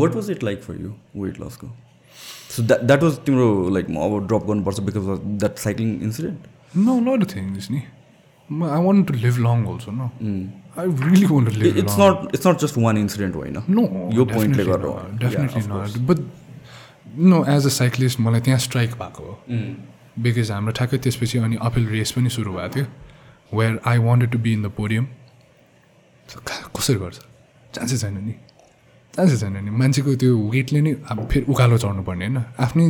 What 0.00 0.14
was 0.20 0.28
it 0.34 0.42
like 0.48 0.62
for 0.64 0.74
you, 0.80 0.94
weight 1.14 1.38
loss 1.42 1.56
go? 1.56 1.68
So 2.54 2.62
that 2.72 2.82
that 2.90 3.04
was 3.06 3.18
तिम्रो 3.28 3.46
like 3.76 3.88
म 3.96 4.02
अब 4.06 4.26
drop 4.32 4.46
गर्नुपर्छ 4.50 4.84
because 4.88 5.06
of 5.14 5.22
that 5.44 5.62
cycling 5.66 5.94
incident? 6.08 6.48
No, 6.88 6.96
a 7.00 7.04
lot 7.10 7.22
of 7.26 7.30
things, 7.34 7.70
ni. 7.76 7.80
I 8.76 8.78
want 8.88 9.06
to 9.12 9.16
live 9.24 9.38
long 9.46 9.64
also, 9.72 9.92
no. 10.00 10.10
I 10.82 10.84
really 11.06 11.26
want 11.32 11.50
to 11.52 11.56
live 11.62 11.66
It- 11.70 11.78
it's 11.84 11.96
long. 11.98 12.14
not 12.24 12.34
it's 12.38 12.48
not 12.50 12.60
just 12.66 12.76
one 12.88 13.00
incident 13.04 13.38
होइन. 13.42 13.62
No, 13.78 13.86
यो 14.18 14.24
पोइन्टले 14.34 14.64
गर्दा 14.72 14.92
not, 14.92 15.08
हो. 15.10 15.18
definitely 15.24 16.24
No, 17.16 17.44
as 17.48 17.66
a 17.66 17.68
cyclist 17.70 18.20
मलाई 18.20 18.40
त्यहाँ 18.40 18.58
strike 18.58 18.90
भएको 19.00 19.22
हो। 19.22 19.34
Because 20.18 20.50
हाम्रो 20.50 20.72
ठ्याक्कै 20.72 20.98
त्यसपछि 20.98 21.38
अनि 21.38 21.56
अपिल 21.62 21.86
रेस 21.88 22.12
पनि 22.12 22.30
सुरु 22.30 22.52
भएको 22.52 22.74
थियो 22.74 22.86
where 23.58 23.80
I 23.86 23.98
wanted 23.98 24.30
to 24.30 24.38
be 24.38 24.52
in 24.52 24.62
the 24.62 24.70
podium 24.76 25.06
कसरी 26.76 26.96
गर्छ? 26.96 27.18
चान्सै 27.74 27.96
छैन 27.96 28.14
नि। 28.24 28.34
चान्सै 29.14 29.36
छैन 29.36 29.56
नि। 29.64 29.70
मान्छेको 29.70 30.14
त्यो 30.14 30.38
वेटले 30.50 30.80
नै 30.80 30.92
अब 31.10 31.26
फेरि 31.28 31.44
उकालो 31.50 31.78
चढ्नु 31.78 32.02
पर्ने 32.02 32.26
होइन। 32.26 32.38
आफ्नै 32.58 32.86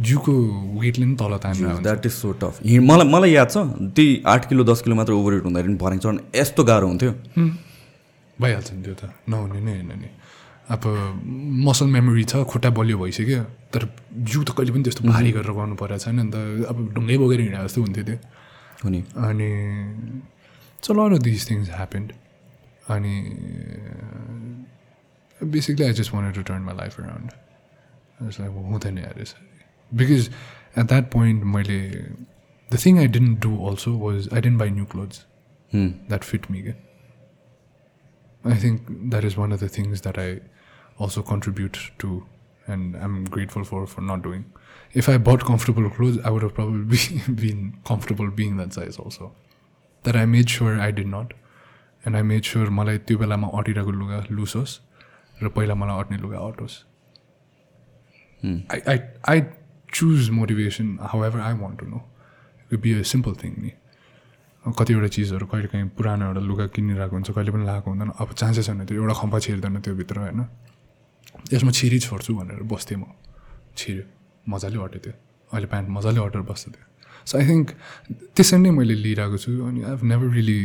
जिउको 0.00 0.32
वेटले 0.80 1.06
नै 1.06 1.14
तल 1.14 1.36
तानेर 1.38 1.66
हुन्छ। 1.66 1.82
द्याट 1.82 2.06
इज 2.06 2.12
सो 2.12 2.32
टफ 2.42 2.54
मलाई 2.64 3.06
मलाई 3.06 3.30
याद 3.32 3.48
छ 3.50 3.56
त्यही 3.94 4.22
आठ 4.26 4.48
किलो 4.48 4.64
दस 4.64 4.82
किलो 4.82 4.94
मात्र 4.96 5.12
ओभर 5.12 5.32
वेट 5.34 5.44
हुँदाखेरि 5.44 5.74
भर्याङ 5.84 5.98
चढ्नु 6.00 6.20
यस्तो 6.34 6.64
गाह्रो 6.64 6.86
हुन्थ्यो। 6.88 7.12
भइहाल्छ 8.38 8.68
नि 8.72 8.82
त्यो 8.82 8.94
त। 8.94 9.12
नहुने 9.28 9.60
नै 9.60 9.72
होइन 9.72 9.92
नि। 10.02 10.08
अब 10.70 10.82
मसल 11.66 11.86
मेमोरी 11.86 12.24
छ 12.24 12.42
खुट्टा 12.50 12.70
बलियो 12.70 12.98
भइसक्यो। 12.98 13.42
तर 13.72 13.82
जिउ 14.30 14.40
त 14.44 14.50
कहिले 14.56 14.72
पनि 14.74 14.82
त्यस्तो 14.86 15.02
भारी 15.08 15.30
गरेर 15.32 15.52
गर्नु 15.58 15.74
परेको 15.82 15.98
छैन 16.04 16.16
नि 16.20 16.30
त। 16.34 16.36
अब 16.70 16.76
ढुङ्गै 16.94 17.16
बोकेर 17.22 17.40
हिँडे 17.40 17.58
जस्तो 17.64 17.80
हुन्थ्यो 17.82 18.04
त्यो। 18.08 18.18
अनि 18.84 19.00
lot 20.98 21.12
of 21.12 21.20
these 21.22 21.44
things 21.48 21.66
happened 21.80 22.10
अनि 22.90 23.14
basically 25.40 25.84
I 25.86 25.92
just 26.00 26.12
wanted 26.14 26.34
to 26.34 26.42
turn 26.50 26.62
my 26.62 26.74
life 26.76 26.92
around 27.00 27.28
like 28.40 28.50
हुँदैन 28.72 28.98
यसरी। 28.98 29.48
बिकज 29.92 30.22
एट 30.78 30.84
द्याट 30.86 31.10
पोइन्ट 31.12 31.44
मैले 31.54 31.80
the 32.70 32.72
thing 32.84 32.98
I 32.98 33.06
didn't 33.18 33.32
do 33.42 33.52
also 33.68 33.90
was 33.98 34.28
I 34.34 34.40
didn't 34.40 34.58
buy 34.58 34.70
new 34.70 34.84
clothes 34.92 35.24
that 35.72 36.22
fit 36.24 36.50
me 36.50 36.62
के 36.62 36.74
I 38.44 38.56
think 38.64 38.78
that 38.90 39.24
is 39.24 39.34
one 39.38 39.52
of 39.52 39.58
the 39.64 39.70
things 39.78 40.02
that 40.02 40.18
I 40.18 40.32
also 41.04 41.22
contribute 41.28 41.78
to 42.00 42.08
and 42.66 42.96
I'm 42.96 43.24
grateful 43.24 43.64
for 43.64 43.86
for 43.86 44.00
not 44.00 44.22
doing. 44.22 44.44
If 44.94 45.08
I 45.08 45.18
bought 45.18 45.44
comfortable 45.44 45.88
clothes, 45.90 46.18
I 46.24 46.30
would 46.30 46.42
have 46.42 46.54
probably 46.54 46.98
been 47.42 47.76
comfortable 47.84 48.30
being 48.30 48.56
that 48.56 48.72
size 48.72 48.98
also. 48.98 49.32
That 50.04 50.16
I 50.16 50.24
made 50.26 50.50
sure 50.50 50.80
I 50.80 50.90
did 50.90 51.06
not. 51.06 51.34
And 52.04 52.16
I 52.16 52.22
made 52.22 52.44
sure 52.44 52.70
मलाई 52.70 52.98
त्यो 53.08 53.18
बेलामा 53.18 53.48
अटिरहेको 53.58 53.92
लुगा 53.92 54.18
loose 54.30 54.52
होस् 54.56 54.78
र 55.42 55.48
पहिला 55.56 55.74
मलाई 55.74 56.00
अट्ने 56.00 56.16
लुगा 56.18 56.38
अटोस् 56.48 56.76
I 58.42 58.80
I 58.88 58.98
I 59.28 59.42
choose 59.94 60.30
motivation 60.30 60.96
however 61.24 61.40
I 61.40 61.54
want 61.60 61.78
to 61.80 61.86
know 61.86 62.00
it 62.72 62.80
be 62.80 62.92
a 62.92 63.02
simple 63.12 63.34
thing 63.42 63.54
नि 63.62 63.72
कतिवटा 64.64 65.08
चिजहरू 65.16 65.46
कहिले 65.46 65.68
काहीँ 65.68 65.88
पुरानो 65.96 66.26
एउटा 66.26 66.40
लुगा 66.40 66.66
किनिरहेको 66.76 67.16
हुन्छ 67.16 67.30
कहिले 67.30 67.52
पनि 67.52 67.64
लगाएको 67.64 67.90
हुँदैन 67.90 68.10
अब 68.20 68.32
चान्सेस 68.32 68.66
छैन 68.66 68.84
त्यो 68.84 69.02
एउटा 69.02 69.14
खम्पा 69.20 69.38
छिर्दैन 69.44 69.80
त्यो 69.80 69.94
भित्र 70.00 70.18
होइन 70.24 70.40
यसमा 71.52 71.70
छिरी 71.78 71.98
छोड्छु 72.06 72.34
भनेर 72.34 72.62
बस्थेँ 72.72 72.98
म। 72.98 73.04
छिर्यो 73.76 74.04
मजाले 74.48 74.78
अट्यो 74.84 75.00
त्यो। 75.04 75.12
अहिले 75.52 75.66
प्यान्ट 75.72 75.88
मजाले 75.88 76.20
अटेर 76.20 76.42
बस्छ 76.50 76.64
त्यो। 76.68 76.84
सो 77.26 77.38
आई 77.38 77.44
थिङ्क 77.46 77.66
त्यसरी 78.36 78.58
नै 78.60 78.70
मैले 78.78 78.94
लिइरहेको 79.04 79.38
छु 79.44 79.50
अनि 79.68 79.80
I 79.82 79.90
have 79.90 80.02
never 80.12 80.28
really 80.36 80.60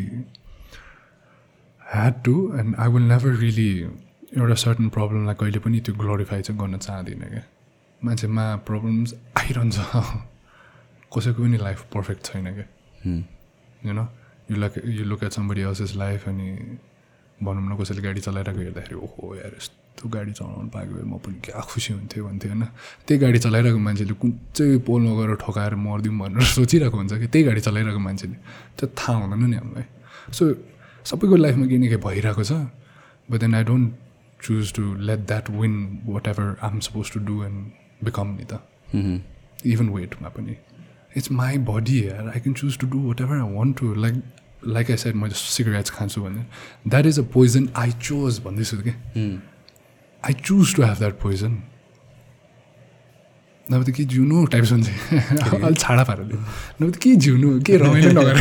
had 1.82 2.14
to 2.26 2.36
and 2.60 2.76
I 2.82 2.88
will 2.94 3.06
never 3.14 3.36
really 3.46 3.70
एउटा 4.38 4.56
सर्टन 4.66 4.90
प्रब्लमलाई 4.96 5.36
कहिले 5.42 5.60
पनि 5.66 5.80
त्यो 5.86 5.96
ग्लोरिफाई 6.02 6.42
चाहिँ 6.42 6.60
गर्न 6.62 6.78
चाहदिनँ 6.88 7.30
क्या। 7.30 7.44
मान्छेमा 8.02 8.46
प्रब्लम्स 8.68 9.14
आइरहन्छ। 9.38 9.78
कसैको 11.14 11.42
पनि 11.44 11.58
लाइफ 11.58 11.82
पर्फेक्ट 11.94 12.26
छैन 12.26 12.54
क्या। 12.56 12.68
You 13.86 13.94
know 13.94 14.08
you 14.52 14.58
look 14.58 14.74
you 14.86 15.06
look 15.06 15.24
at 15.24 15.32
somebody 15.32 15.62
else's 15.62 15.96
life 15.96 16.28
अनि 16.30 16.50
भनौँ 17.44 17.64
न 17.72 17.78
कसैले 17.82 18.02
गाडी 18.02 18.22
चलाइरहेको 18.28 18.62
हेर्दाखेरि 18.62 18.96
ओहो 19.06 19.36
यार 19.36 19.56
यस्तो 19.58 19.85
गाडी 20.04 20.32
चलाउनु 20.32 20.70
पाएको 20.70 20.94
भए 20.96 21.04
म 21.08 21.18
पनि 21.24 21.38
क्या 21.46 21.60
खुसी 21.72 21.94
हुन्थ्यो 21.94 22.24
भन्थ्यो 22.26 22.52
होइन। 22.52 22.64
त्यही 23.08 23.20
गाडी 23.20 23.40
चलाइरहेको 23.40 23.80
मान्छेले 23.80 24.14
कुन 24.22 24.32
चाहिँ 24.56 24.80
पोलमा 24.88 25.12
गएर 25.20 25.36
ठोकाएर 25.42 25.76
मरिदिउँ 25.76 26.16
भनेर 26.20 26.44
सोचिरहेको 26.56 26.98
हुन्छ 26.98 27.14
कि 27.22 27.28
त्यही 27.28 27.44
गाडी 27.46 27.62
चलाइरहेको 27.68 28.00
मान्छेले। 28.00 28.38
त्यो 28.78 28.86
थाहा 29.00 29.18
हुँदैन 29.18 29.50
नि 29.50 29.56
हामीलाई। 29.56 29.86
सो 30.36 30.44
सबैको 31.10 31.36
लाइफमा 31.36 31.66
केही 31.66 31.80
न 31.80 31.88
केही 31.90 32.02
भइरहेको 32.06 32.44
छ। 32.44 32.52
But 33.32 33.40
then 33.40 33.56
I 33.56 33.64
don't 33.64 33.88
choose 34.44 34.74
to 34.76 34.84
let 35.08 35.20
that 35.26 35.50
win 35.50 35.74
whatever 36.28 36.56
I 36.62 36.70
am 36.70 36.80
supposed 36.88 37.12
to 37.14 37.20
do 37.26 37.44
and 37.44 38.06
become 38.06 38.28
नि 38.40 38.46
त। 38.52 38.54
इभन 39.66 39.90
वेटमा 39.90 40.30
पनि। 40.30 40.56
It's 41.18 41.32
my 41.32 41.58
body 41.72 42.00
here 42.00 42.30
I 42.30 42.40
can 42.40 42.54
choose 42.54 42.78
to 42.80 42.88
do 42.88 43.00
whatever 43.22 43.36
I 43.36 43.54
want 43.56 43.80
to 43.80 43.94
like 43.96 44.22
like 44.68 44.92
I 44.92 44.98
side 44.98 45.16
मैले 45.16 45.34
cigarettes 45.34 45.90
खान्छु 45.90 46.22
भने। 46.22 46.46
That 46.88 47.06
is 47.06 47.20
a 47.20 47.24
poison 47.34 47.70
I 47.78 47.92
chose 48.04 48.40
भन्दैछु 48.46 48.78
कि? 48.78 48.94
I 50.28 50.34
choose 50.46 50.76
to 50.76 50.84
have 50.84 50.98
that 51.00 51.20
poison 51.22 51.62
नभए 53.66 53.84
त 53.92 53.96
के 53.98 54.04
जिउनु 54.14 54.46
टाइप्स 54.54 54.72
हुन्छ 54.72 54.88
अलिक 54.88 55.78
छाडा 55.80 56.04
पाराले 56.10 56.36
नभए 56.82 56.92
त 56.92 56.98
के 57.04 57.16
जिउनु? 57.26 57.60
के 57.66 57.78
रमाइलो 57.78 58.12
नगरेर 58.18 58.40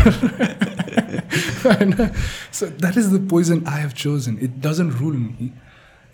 होइन। 1.65 1.93
So 2.53 2.67
that 2.81 2.97
is 2.99 3.07
the 3.15 3.29
poison 3.31 3.63
I 3.69 3.81
have 3.81 3.93
chosen 4.03 4.39
it 4.43 4.59
doesn't 4.67 4.93
rule 5.01 5.17
me 5.17 5.51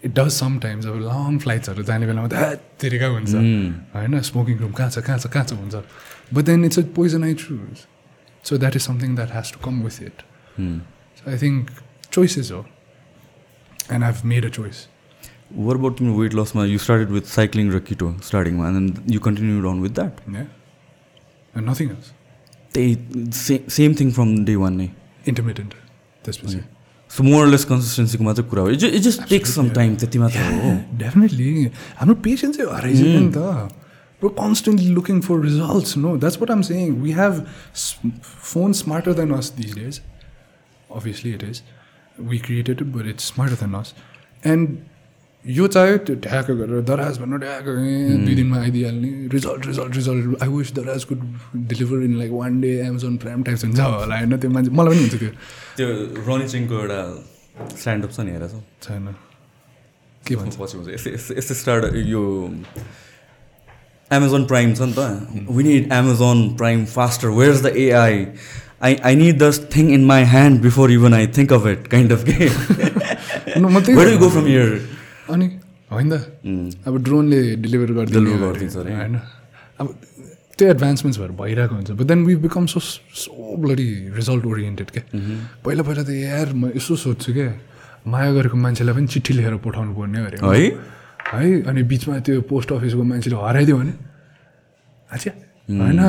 it 0.03 0.13
does 0.19 0.31
sometimes 0.33 0.87
अब 0.87 0.97
लङ 1.07 1.39
फ्लाइट्सहरू 1.39 1.83
जाने 1.91 2.07
बेलामा 2.07 2.29
त 2.33 2.61
तेरिका 2.81 3.07
हुन्छ। 3.15 3.35
होइन? 3.95 4.21
स्मोकिङ 4.31 4.59
रुम 4.59 4.73
कहाँ 4.73 4.91
छ? 4.91 4.99
कहाँ 4.99 5.19
छ? 5.19 5.27
कहाँ 5.27 5.45
छ? 5.45 5.53
हुन्छ। 5.53 5.75
But 6.35 6.45
then 6.45 6.65
it's 6.65 6.79
a 6.79 6.83
poison 6.97 7.25
I 7.25 7.35
choose 7.43 7.85
so 8.45 8.59
that 8.59 8.77
is 8.77 8.83
something 8.83 9.17
that 9.17 9.35
has 9.35 9.53
to 9.53 9.59
come 9.67 9.83
with 9.85 10.03
it 10.03 10.23
so 11.19 11.31
I 11.31 11.39
think 11.43 11.71
choices 12.13 12.51
हो 12.53 12.65
and 13.93 14.05
I 14.05 14.13
have 14.13 14.25
made 14.33 14.45
a 14.47 14.49
choice 14.61 14.87
were 15.68 15.76
about 15.78 15.98
तिम्रो 15.98 16.14
weight 16.20 16.34
लसमा 16.36 16.66
you 16.66 16.78
started 16.86 17.10
with 17.18 17.32
cycling 17.36 17.72
र 17.74 17.80
किटो 17.90 18.12
स्टार्टिङमा 18.28 18.68
and 18.70 19.02
you 19.14 19.20
continue 19.30 19.62
down 19.64 19.82
with 19.82 19.92
that 20.00 20.22
Yeah. 20.36 20.46
And 21.58 21.66
nothing 21.72 21.90
else. 21.96 22.12
त्यही 22.74 23.32
say 23.42 23.64
same 23.76 23.94
thing 24.00 24.12
from 24.12 24.38
day 24.46 24.56
one 24.64 24.74
नै 24.82 24.90
Intermittent. 25.32 25.74
त्यसपछि 26.26 26.60
so 27.12 27.24
मोरलेस 27.24 27.64
कन्सिस्टेन्सीको 27.66 28.24
मात्रै 28.24 28.44
कुरा 28.50 28.62
हो 28.64 28.70
it 28.70 28.84
it 28.84 29.02
just 29.08 29.28
takes 29.30 29.54
some 29.56 29.70
time 29.80 29.96
त्यति 30.04 30.20
मात्र 30.20 30.46
हो 30.64 30.72
डेफिनेटली 31.04 31.50
हाम्रो 32.00 32.16
पेसेन्सै 32.28 32.64
हराइसक्यो 32.76 33.20
नि 33.20 33.32
त 33.38 33.82
We're 34.24 34.30
constantly 34.36 34.86
looking 34.98 35.18
for 35.24 35.36
results. 35.40 35.90
No, 36.04 36.12
that's 36.24 36.38
what 36.42 36.52
I'm 36.54 36.62
saying. 36.68 36.92
We 37.06 37.12
have 37.16 37.40
s- 37.80 37.98
phones 38.52 38.80
smarter 38.84 39.14
than 39.18 39.34
us 39.38 39.50
these 39.58 39.74
days. 39.80 39.98
Obviously, 41.00 41.34
it 41.38 41.44
is. 41.48 41.60
We 42.30 42.40
created 42.46 42.84
it, 42.86 42.92
but 42.94 43.10
it's 43.14 43.28
smarter 43.34 43.58
than 43.64 43.76
us. 43.80 43.92
And 44.44 44.72
यो 45.45 45.67
चाह्यो 45.67 45.97
त्यो 46.05 46.15
ढ्याक 46.21 46.51
गरेर 46.51 46.81
दराज 46.85 47.19
भन्नु 47.19 47.37
ढ्याक 47.41 47.65
दुई 47.65 48.35
दिनमा 48.37 48.57
आइदिइहाल्ने। 48.61 49.11
Result 49.33 49.67
result 49.67 49.97
result 49.97 50.43
I 50.43 50.49
wish 50.49 50.73
there's 50.77 51.05
could 51.09 51.21
deliver 51.71 52.03
in 52.05 52.15
like 52.19 52.31
one 52.33 52.61
day 52.61 52.71
Amazon 52.87 53.17
Prime 53.17 53.43
types 53.49 53.65
हुन्छ 53.65 53.81
होला 53.81 54.17
होइन? 54.17 54.37
त्यो 54.37 54.51
मान्छे 54.51 54.71
मलाई 54.71 54.93
पनि 54.93 55.01
हुन्छ 55.01 55.17
त्यो। 55.17 55.31
त्यो 55.77 55.89
रनी 56.29 56.49
सिंहको 56.49 56.75
एउटा 56.81 57.01
स्ट्यान्डअप 57.81 58.11
छ 58.13 58.21
नि 58.21 58.31
हेरेर 58.31 58.49
छैन। 58.85 59.07
के 60.29 60.37
भन्छ? 60.37 60.55
पछि 60.61 60.77
हुन्छ। 60.77 60.89
यस्तै 60.95 61.11
यस्तै 61.39 61.55
स्टार्ट 61.63 61.83
यो 62.13 62.23
एमाजोन 64.11 64.45
प्राइम 64.53 64.69
छ 64.75 64.81
नि 64.83 64.93
त। 64.93 65.01
We 65.57 65.63
need 65.65 65.93
Amazon 65.93 66.39
Prime 66.61 66.85
faster 66.95 67.29
where 67.41 67.53
is 67.55 67.61
the 67.63 67.69
AI 67.89 68.17
I 68.83 68.93
I 69.05 69.15
need 69.17 69.39
this 69.43 69.55
thing 69.77 69.91
in 69.93 70.05
my 70.05 70.23
hand 70.37 70.61
before 70.63 70.91
even 70.93 71.13
I 71.15 71.27
think 71.37 71.53
of 71.53 71.67
it 71.67 71.87
kind 71.97 72.13
of 72.13 72.25
के 72.29 72.49
गो 74.17 74.29
फ्रम 74.29 74.47
हियर 74.47 74.69
अनि 75.33 75.47
होइन? 75.91 76.09
त 76.11 76.15
अब 76.87 76.95
ड्रोनले 77.05 77.41
deliver 77.63 77.91
गरिदिने 77.99 78.31
गरिदिन्छ 78.45 78.77
अरे। 78.77 78.91
होइन? 78.95 79.15
अब 79.81 79.87
त्यो 80.59 80.69
एडभान्समेन्ट्स 80.69 81.19
भएर 81.21 81.33
भइरहेको 81.41 81.75
हुन्छ 81.75 81.91
but 81.99 82.07
then 82.11 82.21
we 82.27 82.35
become 82.47 82.67
so 82.73 82.81
so 82.81 83.57
bloody 83.63 83.89
result 84.19 84.45
oriented 84.47 84.89
क्या? 84.91 85.05
पहिला 85.65 85.83
पहिला 85.89 86.03
त 86.05 86.11
यार 86.11 86.49
म 86.53 86.71
यसो 86.77 86.97
सोध्छु 87.05 87.33
क्या? 87.33 87.49
माया 88.07 88.31
गरेको 88.33 88.57
मान्छेलाई 88.57 88.95
पनि 88.97 89.07
चिठी 89.13 89.33
लेखेर 89.35 89.57
पठाउनु 89.67 89.93
पर्ने 89.97 90.19
अरे। 90.27 90.37
है? 90.41 90.67
है? 91.33 91.63
अनि 91.69 91.83
बिचमा 91.91 92.19
त्यो 92.27 92.41
पोस्ट 92.51 92.69
अफिसको 92.73 93.03
मान्छेले 93.03 93.37
हराइदियो 93.37 93.77
भने? 93.81 93.93
अच्छा 95.11 95.31
होइन? 95.81 96.01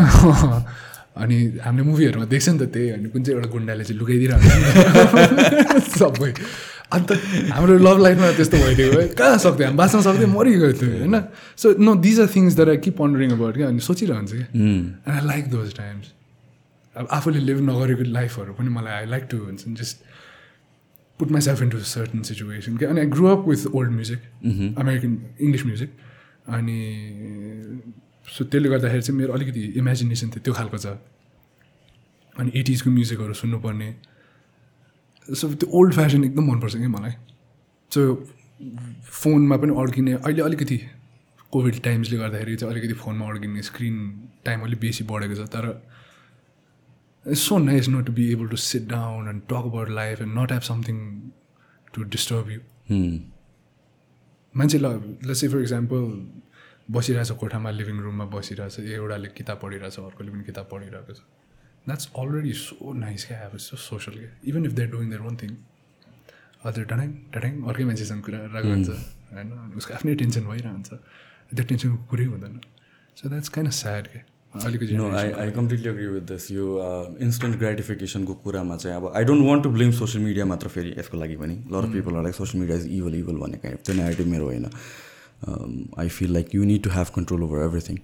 अनि 1.22 1.38
हामीले 1.64 1.84
मुभीहरूमा 1.84 2.26
देख्छ 2.32 2.48
नि 2.50 2.58
त 2.60 2.64
त्यही 2.72 2.90
अनि 2.96 3.08
कुन 3.12 3.22
चाहिँ 3.24 3.36
एउटा 3.38 3.50
गुन्डाले 3.52 3.84
चाहिँ 3.84 4.00
लुकाइदिइरहन्छ 4.00 4.48
सबै। 6.00 6.32
अन्त 6.94 7.12
हाम्रो 7.52 7.78
लभ 7.88 7.98
लाइफमा 8.04 8.32
त्यस्तो 8.38 8.58
भइदिएको 8.64 9.00
है 9.00 9.08
कहाँ 9.20 9.38
सक्थ्यो 9.44 9.66
हामी 9.68 9.78
बाँच्न 9.78 10.02
सक्थ्यो 10.08 10.28
मरिगयो 10.28 10.72
थियो 10.80 10.92
होइन? 11.00 11.16
So 11.62 11.68
no 11.80 11.96
these 12.06 12.20
are 12.20 12.30
things 12.36 12.56
that 12.56 12.70
I 12.70 12.78
keep 12.86 12.98
pondering 12.98 13.32
about 13.38 13.56
क्या 13.58 13.68
अनि 13.68 13.80
सोचिरहन्छ 13.88 14.32
क्या 14.32 14.48
and 14.56 15.10
I 15.10 15.26
like 15.28 15.50
those 15.52 15.76
times 15.78 16.06
अब 16.96 17.08
आफूले 17.18 17.40
लिभ 17.40 17.60
नगरेको 17.70 18.04
लाइफहरू 18.12 18.54
पनि 18.54 18.70
मलाई 18.78 18.94
आई 18.94 19.06
लाइक 19.16 19.24
टु 19.32 19.38
हुन्छ 19.38 19.68
नि 19.68 19.76
just 19.82 19.96
put 21.20 21.32
myself 21.42 21.62
into 21.62 21.80
certain 21.88 22.22
situation 22.28 22.78
क्या। 22.78 22.90
अनि 22.90 23.00
I 23.00 23.08
grow 23.16 23.28
up 23.36 23.48
with 23.48 23.66
old 23.68 23.92
music 23.92 24.20
American 24.80 25.12
English 25.42 25.66
music 25.66 25.92
अनि 26.58 26.78
सो 28.28 28.44
त्यसले 28.44 28.70
गर्दाखेरि 28.70 29.02
चाहिँ 29.02 29.18
मेरो 29.20 29.34
अलिकति 29.34 29.62
इमेजिनेसन 29.80 30.28
थियो 30.30 30.42
त्यो 30.46 30.54
खालको 30.54 30.78
छ। 30.78 30.88
अनि 32.36 32.52
एटिजको 32.60 32.90
म्युजिकहरू 32.90 33.34
सुन्नुपर्ने। 33.34 33.90
सो 35.28 35.54
त्यो 35.54 35.70
ओल्ड 35.80 35.94
फेसन 35.94 36.24
एकदम 36.26 36.52
मनपर्छ 36.52 36.76
कि 36.76 36.88
मलाई. 36.88 37.12
सो 37.92 38.02
फोनमा 39.12 39.58
पनि 39.58 39.74
अड्किने 39.82 40.14
अहिले 40.14 40.42
अलिकति 40.42 40.78
कोभिड 41.54 41.82
टाइम्सले 41.84 42.18
गर्दाखेरि 42.18 42.56
चाहिँ 42.56 42.74
अलिकति 42.74 42.94
फोनमा 43.00 43.26
अड्किने 43.30 43.62
स्क्रिन 43.70 43.96
टाइम 44.46 44.62
अलिक 44.64 44.80
बेसी 44.80 45.04
बढेको 45.12 45.36
छ 45.36 45.48
तर 45.56 45.66
it's 47.26 47.42
so 47.48 47.58
nice 47.58 47.90
not 47.90 48.06
to 48.06 48.14
be 48.14 48.32
able 48.34 48.48
to 48.48 48.58
sit 48.66 48.88
down 48.90 49.28
and 49.30 49.42
talk 49.50 49.66
about 49.72 49.90
life 49.90 50.22
and 50.22 50.38
not 50.40 50.52
have 50.52 50.64
something 50.70 50.98
to 51.94 52.04
disturb 52.16 52.50
you 52.52 52.60
मान्छेलाई 54.56 54.96
जस्तै 55.28 55.48
फर 55.48 55.60
इक्जाम्पल 55.62 56.02
बसिरहेछ 56.92 57.32
कोठामा 57.42 57.70
लिभिङ 57.72 58.00
रुममा 58.06 58.26
बसिरहेछ 58.32 58.80
एउटाले 58.80 59.28
किताब 59.38 59.60
पढिरहेछ 59.62 60.00
अर्कोले 60.00 60.32
पनि 60.32 60.44
किताब 60.44 60.68
पढिरहेको 60.72 61.14
छ। 61.14 61.22
द्याट्स 61.86 62.10
अलरेडी 62.18 62.54
सो 62.56 62.94
नाइस 62.96 63.26
क्या 63.26 63.40
अब 63.46 63.58
सो 63.60 63.78
सोसल 63.80 64.12
क्या 64.14 64.32
even 64.46 64.66
if 64.66 64.72
they're 64.74 64.90
doing 64.90 65.10
their 65.10 65.22
one 65.22 65.38
thing 65.38 65.56
हजुर 66.64 66.86
डडाङ 66.86 67.14
डडाङ 67.34 67.62
अर्कै 67.66 67.86
मान्छेसँग 67.86 68.22
कुरा 68.24 68.40
हुन्छ 68.66 68.90
होइन 68.90 69.78
उसको 69.78 69.94
आफ्नै 69.94 70.16
टेन्सन 70.18 70.44
भइरहन्छ 70.48 70.90
त्यो 71.52 71.66
टेन्सनको 71.66 71.98
कुरै 72.10 72.26
हुँदैन 72.26 72.60
so 73.18 73.30
that's 73.30 73.50
kind 73.50 73.72
of 73.72 73.78
sad 73.78 74.08
क्या 74.08 74.24
अहिलेको 74.54 74.98
no 74.98 75.10
I 75.16 75.32
I 75.34 75.52
completely 75.52 75.90
agree 75.90 76.08
with 76.08 76.26
this 76.30 76.50
यो 76.52 76.66
इन्स्टेन्ट 77.22 77.58
ग्रेटिफिकेसनको 77.60 78.34
कुरामा 78.44 78.76
चाहिँ 78.78 78.96
अब 78.96 79.12
I 79.16 79.24
don't 79.24 79.46
want 79.46 79.64
to 79.64 79.70
blame 79.72 79.92
social 80.00 80.24
media 80.24 80.46
मात्र 80.46 80.68
फेरि 80.70 80.94
यसको 80.98 81.18
लागि 81.18 81.36
पनि 81.38 81.56
lot 81.72 81.88
people 81.94 82.22
like 82.24 82.36
social 82.36 82.62
media 82.62 82.78
is 82.78 82.88
evil 82.92 83.16
evil 83.16 83.38
भन्ने 83.38 83.58
काइन्ड 83.64 83.86
त्यो 83.86 83.96
नेगेटिभ 83.96 84.28
मेरो 84.28 84.46
होइन 84.46 84.70
I 86.00 86.10
feel 86.18 86.34
like 86.34 86.56
you 86.56 86.64
need 86.66 86.84
to 86.84 86.90
have 86.90 87.16
control 87.16 87.44
over 87.44 87.66
everything 87.66 87.98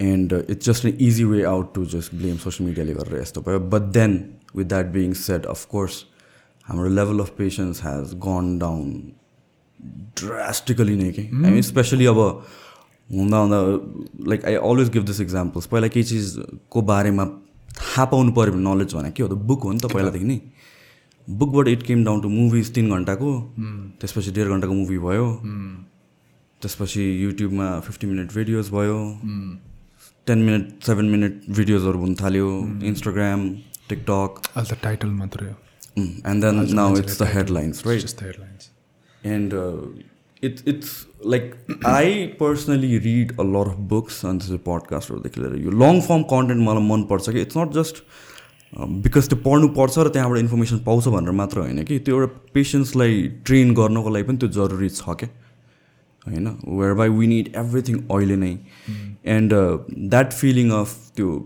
and 0.00 0.32
it's 0.50 0.66
just 0.66 0.84
an 0.86 0.96
easy 1.00 1.24
way 1.24 1.42
out 1.44 1.74
to 1.74 1.84
just 1.94 2.14
blame 2.14 2.36
social 2.36 2.68
मिडियाले 2.68 2.94
गरेर 2.94 3.20
यस्तो 3.22 3.40
भयो. 3.40 3.58
But 3.58 3.82
then 3.92 4.18
with 4.56 4.64
that 4.66 4.86
being 4.92 5.12
set 5.22 5.46
of course 5.46 6.04
हाम्रो 6.64 6.88
level 6.90 7.20
of 7.20 7.30
patience 7.38 7.82
has 7.84 8.14
gone 8.26 8.58
down 8.58 8.86
drastically 10.20 10.96
नै 10.96 11.10
कि? 11.12 11.22
I 11.22 11.50
mean 11.50 11.62
especially 11.62 12.06
अब 12.06 12.18
हुँदा 13.08 13.38
हुँदा 13.38 13.58
like 14.28 14.44
I 14.44 14.54
always 14.54 14.88
give 14.92 15.04
this 15.06 15.20
examples 15.20 15.66
पहिला 15.66 15.88
केही 15.88 16.04
चिजको 16.04 16.82
बारेमा 16.90 17.24
थाहा 17.70 18.04
पाउनु 18.04 18.32
पऱ्यो 18.32 18.52
भने 18.52 18.62
नलेज 18.64 18.94
भने 18.94 19.10
के 19.10 19.22
हो 19.22 19.28
त? 19.28 19.32
बुक 19.32 19.62
हो 19.64 19.72
नि 19.72 19.78
त 19.78 19.92
पहिलादेखि 19.92 20.24
नै? 20.24 20.40
बुकबाट 21.28 21.68
it 21.68 21.82
came 21.82 22.04
down 22.04 22.20
to 22.20 22.28
movies 22.28 22.72
तिन 22.74 22.90
घन्टाको। 22.90 23.30
त्यसपछि 24.00 24.30
डेढ 24.36 24.48
घन्टाको 24.48 24.74
मुभी 24.74 24.98
भयो। 24.98 25.26
त्यसपछि 26.62 27.02
युट्युबमा 27.24 27.68
फिफ्टी 27.80 28.06
मिनट 28.06 28.32
भिडियोज 28.34 28.70
भयो। 28.70 28.98
टेन 30.30 30.42
मिनट 30.48 30.84
सेभेन 30.86 31.06
मिनट 31.14 31.40
भिडियोजहरू 31.60 31.98
हुन 32.04 32.14
थाल्यो 32.22 32.50
इन्स्टाग्राम 32.92 33.48
टिकटक 33.88 34.40
अहिले 34.56 34.74
त 34.74 34.78
टाइटल 34.82 35.10
मात्रै 35.22 35.48
हो। 35.48 35.54
And 36.32 36.44
then 36.44 36.66
now 36.82 36.98
it's 36.98 37.22
the 37.22 37.30
headlines 37.34 37.86
right 37.86 38.22
headlines 38.22 38.70
and 39.22 39.54
uh, 39.54 39.86
it, 40.42 40.60
it's 40.72 40.90
like 41.32 41.46
I 41.92 42.34
personally 42.38 42.98
read 43.06 43.32
a 43.38 43.46
lot 43.54 43.70
of 43.70 43.78
books 43.88 44.18
and 44.24 44.40
this 44.40 44.50
is 44.50 44.54
a 44.56 44.60
podcast 44.68 45.10
देखि 45.24 45.40
लिएर 45.40 45.56
यो 45.64 45.70
लङ 45.82 46.00
फर्म 46.08 46.22
कन्टेन्ट 46.32 46.62
मलाई 46.68 46.84
मनपर्छ 46.88 47.30
कि 47.30 47.40
इट्स 47.40 47.56
नट 47.56 47.72
जस्ट 47.78 47.96
बिकज 49.06 49.28
त्यो 49.28 49.38
पढ्नु 49.46 49.68
पर्छ 49.80 49.98
र 49.98 50.08
त्यहाँबाट 50.16 50.38
इन्फर्मेसन 50.38 50.78
पाउँछ 50.86 51.08
भनेर 51.16 51.34
मात्र 51.40 51.60
होइन 51.60 51.84
कि 51.90 51.98
त्यो 52.06 52.20
एउटा 52.20 52.50
पेसेन्सलाई 52.54 53.22
ट्रेन 53.50 53.74
गर्नको 53.80 54.10
लागि 54.16 54.28
पनि 54.30 54.38
त्यो 54.44 54.48
जरुरी 54.58 54.88
छ 55.00 55.16
क्या 55.22 55.28
होइन 56.28 56.46
where 56.76 56.94
by 56.94 57.08
we 57.16 57.26
need 57.26 57.50
everything 57.56 57.98
अहिले 58.10 58.36
नै 58.36 58.52
एन्ड 59.36 59.54
द्याट 60.06 60.32
फिलिङ 60.34 60.70
अफ 60.74 60.94
त्यो 61.16 61.40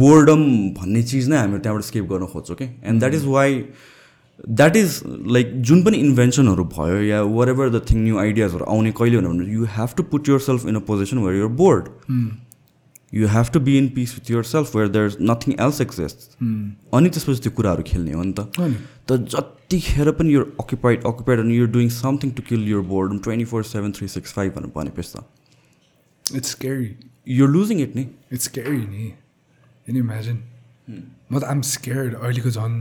बोर्डम 0.00 0.42
भन्ने 0.74 1.02
चिज 1.04 1.28
नै 1.28 1.36
हामी 1.36 1.58
त्यहाँबाट 1.58 1.84
स्केप 1.84 2.10
गर्न 2.10 2.26
खोज्छौँ 2.26 2.56
कि 2.56 2.64
and 2.64 3.00
that 3.00 3.14
is 3.14 3.24
why 3.28 3.62
that 4.48 4.76
is 4.76 5.00
like 5.28 5.52
जुन 5.62 5.82
पनि 5.82 5.96
इन्भेन्सनहरू 5.98 6.64
भयो 6.74 7.00
या 7.02 7.22
वर 7.30 7.48
एभर 7.48 7.70
द 7.70 7.82
थिङ 7.90 8.02
न्यू 8.02 8.18
आइडियाजहरू 8.18 8.64
आउने 8.66 8.92
कहिले 8.98 9.18
भने 9.18 9.52
you 9.52 9.64
have 9.76 9.96
to 9.96 10.02
put 10.10 10.28
yourself 10.40 10.66
in 10.66 10.74
a 10.74 10.84
position 10.86 11.18
where 11.18 11.38
you're 11.38 11.48
bored 11.62 11.88
you 13.12 13.28
have 13.28 13.50
to 13.52 13.60
be 13.60 13.76
in 13.78 13.88
peace 13.96 14.14
with 14.14 14.30
yourself 14.44 14.76
where 14.76 14.88
there 14.88 15.06
is 15.06 15.16
nothing 15.30 15.54
else 15.60 15.80
exist 15.80 16.36
अनि 16.42 17.10
त्यसपछि 17.10 17.40
त्यो 17.42 17.52
कुराहरू 17.56 17.82
खेल्ने 17.90 18.12
हो 18.12 18.22
नि 18.22 18.32
त। 18.32 18.60
अनि 18.60 18.76
त 19.08 19.10
जतिखेर 19.34 20.10
पनि 20.18 20.34
यो 20.34 20.44
अकुपाइड 20.60 21.04
अकुपाइड 21.12 21.40
अनि 21.40 21.56
you're 21.58 21.68
doing 21.76 21.88
something 21.96 22.30
to 22.32 22.42
kill 22.48 22.68
your 22.68 22.82
bored 22.92 23.22
twenty 23.22 23.44
four 23.52 23.64
seven 23.64 23.92
three 23.98 24.08
six 24.08 24.32
five 24.32 24.54
भनेर 24.54 24.72
भनेपछि 24.76 25.10
त। 25.16 26.36
It's 26.36 26.50
scary 26.50 26.94
you're 27.26 27.48
losing 27.50 27.80
it 27.82 27.96
नि 27.96 28.06
इट्स 28.32 28.44
स्केरी 28.44 28.86
नि 28.86 29.12
एन 29.86 29.96
इमेजिन 29.96 30.42
म 30.88 31.38
त 31.38 31.44
आम 31.44 31.60
स्केयर्ड 31.70 32.14
अहिलेको 32.14 32.50
झन् 32.50 32.80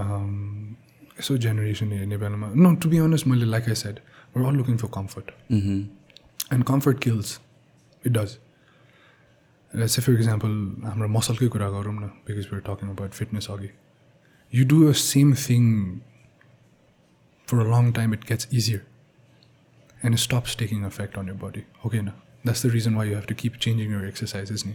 um, 0.00 0.76
यसो 1.18 1.36
जेनेरेसन 1.44 1.92
हेर्ने 1.92 2.16
बेलामा 2.16 2.48
नो 2.54 2.74
टु 2.82 2.88
बी 2.88 2.98
अनेस्ट 3.04 3.26
मैले 3.26 3.46
like 3.46 3.68
I 3.68 3.74
said 3.74 3.96
we're 4.36 4.44
all 4.48 4.56
looking 4.56 4.76
for 4.76 4.88
comfort 4.94 5.30
and 5.52 6.64
comfort 6.66 6.98
kills 7.04 7.38
it 8.04 8.12
does 8.12 8.36
just 9.72 10.00
for 10.00 10.12
example 10.12 10.52
हाम्रो 10.84 11.08
मसलकै 11.08 11.48
कुरा 11.48 11.68
गरौँ 11.70 11.94
न 11.94 12.06
बिकज 12.26 12.46
युआर 12.46 12.60
टकिङ 12.66 12.90
अब 12.90 13.04
इट 13.04 13.14
फिटनेस 13.14 13.50
अघि 13.50 13.70
you 14.52 14.64
do 14.66 14.78
a 14.88 14.92
same 15.00 15.34
thing 15.38 15.64
from 17.48 17.60
a 17.60 17.66
long 17.70 17.92
time 17.92 18.14
it 18.14 18.24
gets 18.28 18.48
easier 18.52 18.86
and 20.00 20.16
stops 20.18 20.52
stacking 20.52 20.84
affect 20.84 21.18
on 21.18 21.28
your 21.28 21.36
body 21.38 21.64
okay 21.86 22.00
न 22.00 22.08
that's 22.44 22.66
the 22.66 22.70
reason 22.72 22.94
why 22.94 23.08
you 23.08 23.14
have 23.14 23.26
to 23.28 23.34
keep 23.34 23.56
changing 23.60 23.92
your 23.92 24.06
exercises 24.08 24.66
नि 24.66 24.74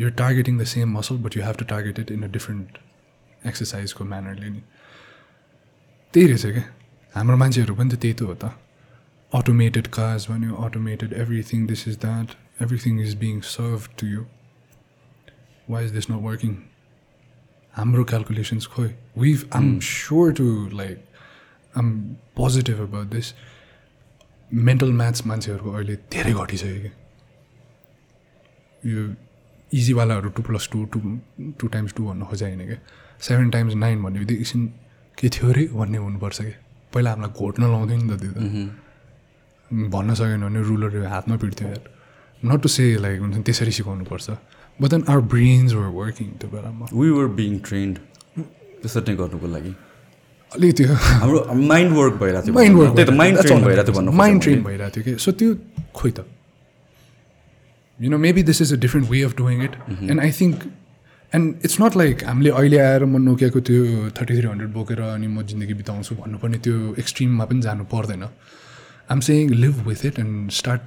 you 0.00 0.06
are 0.06 0.14
targeting 0.16 0.58
the 0.58 0.64
same 0.72 0.98
muscle 0.98 1.22
but 1.24 1.36
you 1.36 1.44
have 1.44 1.56
to 1.56 1.64
target 1.74 1.98
it 1.98 2.10
in 2.10 2.22
a 2.22 2.32
different 2.32 2.78
एक्सरसाइजको 3.46 4.04
म्यानरले 4.04 4.50
नि 4.50 4.62
त्यही 6.14 6.26
रहेछ 6.26 6.46
क्या 6.46 6.64
हाम्रो 7.14 7.36
मान्छेहरू 7.36 7.74
पनि 7.74 7.90
त 7.90 8.00
त्यही 8.00 8.14
त 8.14 8.22
हो 8.22 8.34
त 8.34 8.52
अटोमेटेड 9.32 9.86
काज 9.94 10.26
भन्यो 10.30 10.54
automated 10.64 11.12
everything 11.22 11.66
this 11.66 11.88
is 11.88 11.98
that 11.98 12.34
everything 12.62 13.00
is 13.02 13.14
being 13.18 13.40
serve 13.48 13.88
to 14.00 14.06
you 14.06 14.24
why 15.70 15.84
is 15.84 15.90
this 15.92 16.10
not 16.10 16.20
working 16.22 16.52
हाम्रो 17.74 18.04
क्यालकुलेसन्स 18.12 18.66
खोइ 18.74 18.88
we 19.18 19.30
um 19.54 19.78
sure 19.88 20.32
to 20.40 20.46
like 20.74 20.96
um 21.74 21.86
positive 22.36 22.80
about 22.82 23.06
this 23.14 23.34
mental 24.50 24.92
maths 24.92 25.26
मान्छेहरूको 25.26 25.70
अहिले 25.72 25.96
धेरै 26.12 26.32
घटिसक्यो 26.32 26.80
कि 26.82 26.90
यो 28.94 29.02
इजीवालाहरू 29.78 30.28
two 30.36 30.42
plus 30.42 30.68
two 30.72 30.84
two 30.92 30.98
two 31.58 31.66
times 31.68 31.92
two 31.96 32.06
भन्नु 32.06 32.24
खोजे 32.26 32.44
होइन 32.44 32.66
क्या। 32.66 32.78
सेभेन 33.22 33.50
टाइम्स 33.50 33.74
नाइन 33.74 34.02
भन्ने 34.02 34.18
बित्तिकै 34.18 34.40
एकछिन 34.40 34.66
के 35.18 35.28
थियो 35.28 35.50
अरे 35.50 35.64
भन्ने 35.74 35.98
हुनुपर्छ 35.98 36.38
कि 36.40 36.52
पहिला 36.94 37.10
हामीलाई 37.10 37.30
घोट्न 37.40 37.62
लाउँथ्यो 37.72 37.96
नि 37.96 38.06
त 38.10 38.20
त्यो 38.20 38.32
त। 38.32 38.36
भन्न 39.90 40.14
सकेन 40.14 40.40
भने 40.46 40.60
रुलरहरू 40.68 41.08
हातमा 41.08 41.36
पिट्थ्यो 41.36 41.68
यार। 41.68 41.99
नट 42.44 42.62
टु 42.62 42.68
से 42.68 42.84
लाइक 43.04 43.20
हुन्छ 43.20 43.36
नि 43.36 43.42
त्यसरी 43.42 43.72
सिकाउनु 43.78 44.04
पर्छ 44.10 44.30
but 44.80 44.88
then 44.90 45.04
our 45.08 45.20
brains 45.34 45.72
were 45.74 45.86
working 46.00 46.28
त्यो 46.40 46.48
बेलामा। 46.50 46.86
वी 46.92 47.10
वर 47.10 47.26
बिङ 47.38 47.58
ट्रेन्ड 47.68 47.98
त्यसरी 48.82 49.12
नै 49.12 49.16
गर्नुको 49.22 49.46
लागि। 49.54 49.72
अलिक 50.52 50.76
त्यो 50.76 50.94
हाम्रो 51.22 51.38
माइन्ड 51.54 51.92
वर्क 51.96 52.14
भइरहेको 52.20 52.46
थियो 52.46 52.54
माइन्ड 52.54 52.76
वर्क 52.78 53.10
माइन्ड 53.22 53.40
ट्रेन 53.40 53.64
भइरहेको 53.64 53.86
थियो 53.86 53.96
भन्नु 54.00 54.12
माइन्ड 54.22 54.42
ट्रेन 54.42 54.62
भइरहेको 54.64 54.94
थियो 54.96 55.04
कि? 55.04 55.22
सो 55.24 55.32
त्यो 55.32 55.54
खोइ 55.94 56.10
त। 56.10 56.24
You 57.98 58.10
know 58.10 58.18
maybe 58.18 58.42
this 58.50 58.62
is 58.62 58.72
a 58.74 58.76
different 58.84 59.10
way 59.10 59.22
of 59.22 59.36
doing 59.38 59.64
it 59.64 59.74
and 59.90 60.20
I 60.20 60.32
think 60.40 60.64
and 61.32 61.64
it's 61.64 61.80
not 61.80 61.96
like 61.96 62.24
हामीले 62.24 62.50
अहिले 62.50 62.78
आएर 62.78 63.04
म 63.04 63.22
नोकियाको 63.24 63.60
त्यो 63.68 63.84
थर्टी 64.16 64.34
थ्री 64.38 64.46
हन्ड्रेड 64.46 64.72
बोकेर 64.72 65.00
अनि 65.00 65.26
म 65.26 65.42
जिन्दगी 65.52 65.74
बिताउँछु 65.82 66.14
भन्नुपर्ने 66.22 66.58
त्यो 66.64 66.94
एक्सट्रिममा 66.98 67.44
पनि 67.52 67.60
जानु 67.68 67.84
पर्दैन। 67.92 68.24
I'm 69.10 69.20
saying 69.28 69.50
live 69.62 69.86
with 69.88 70.04
it 70.06 70.18
and 70.18 70.50
start 70.58 70.86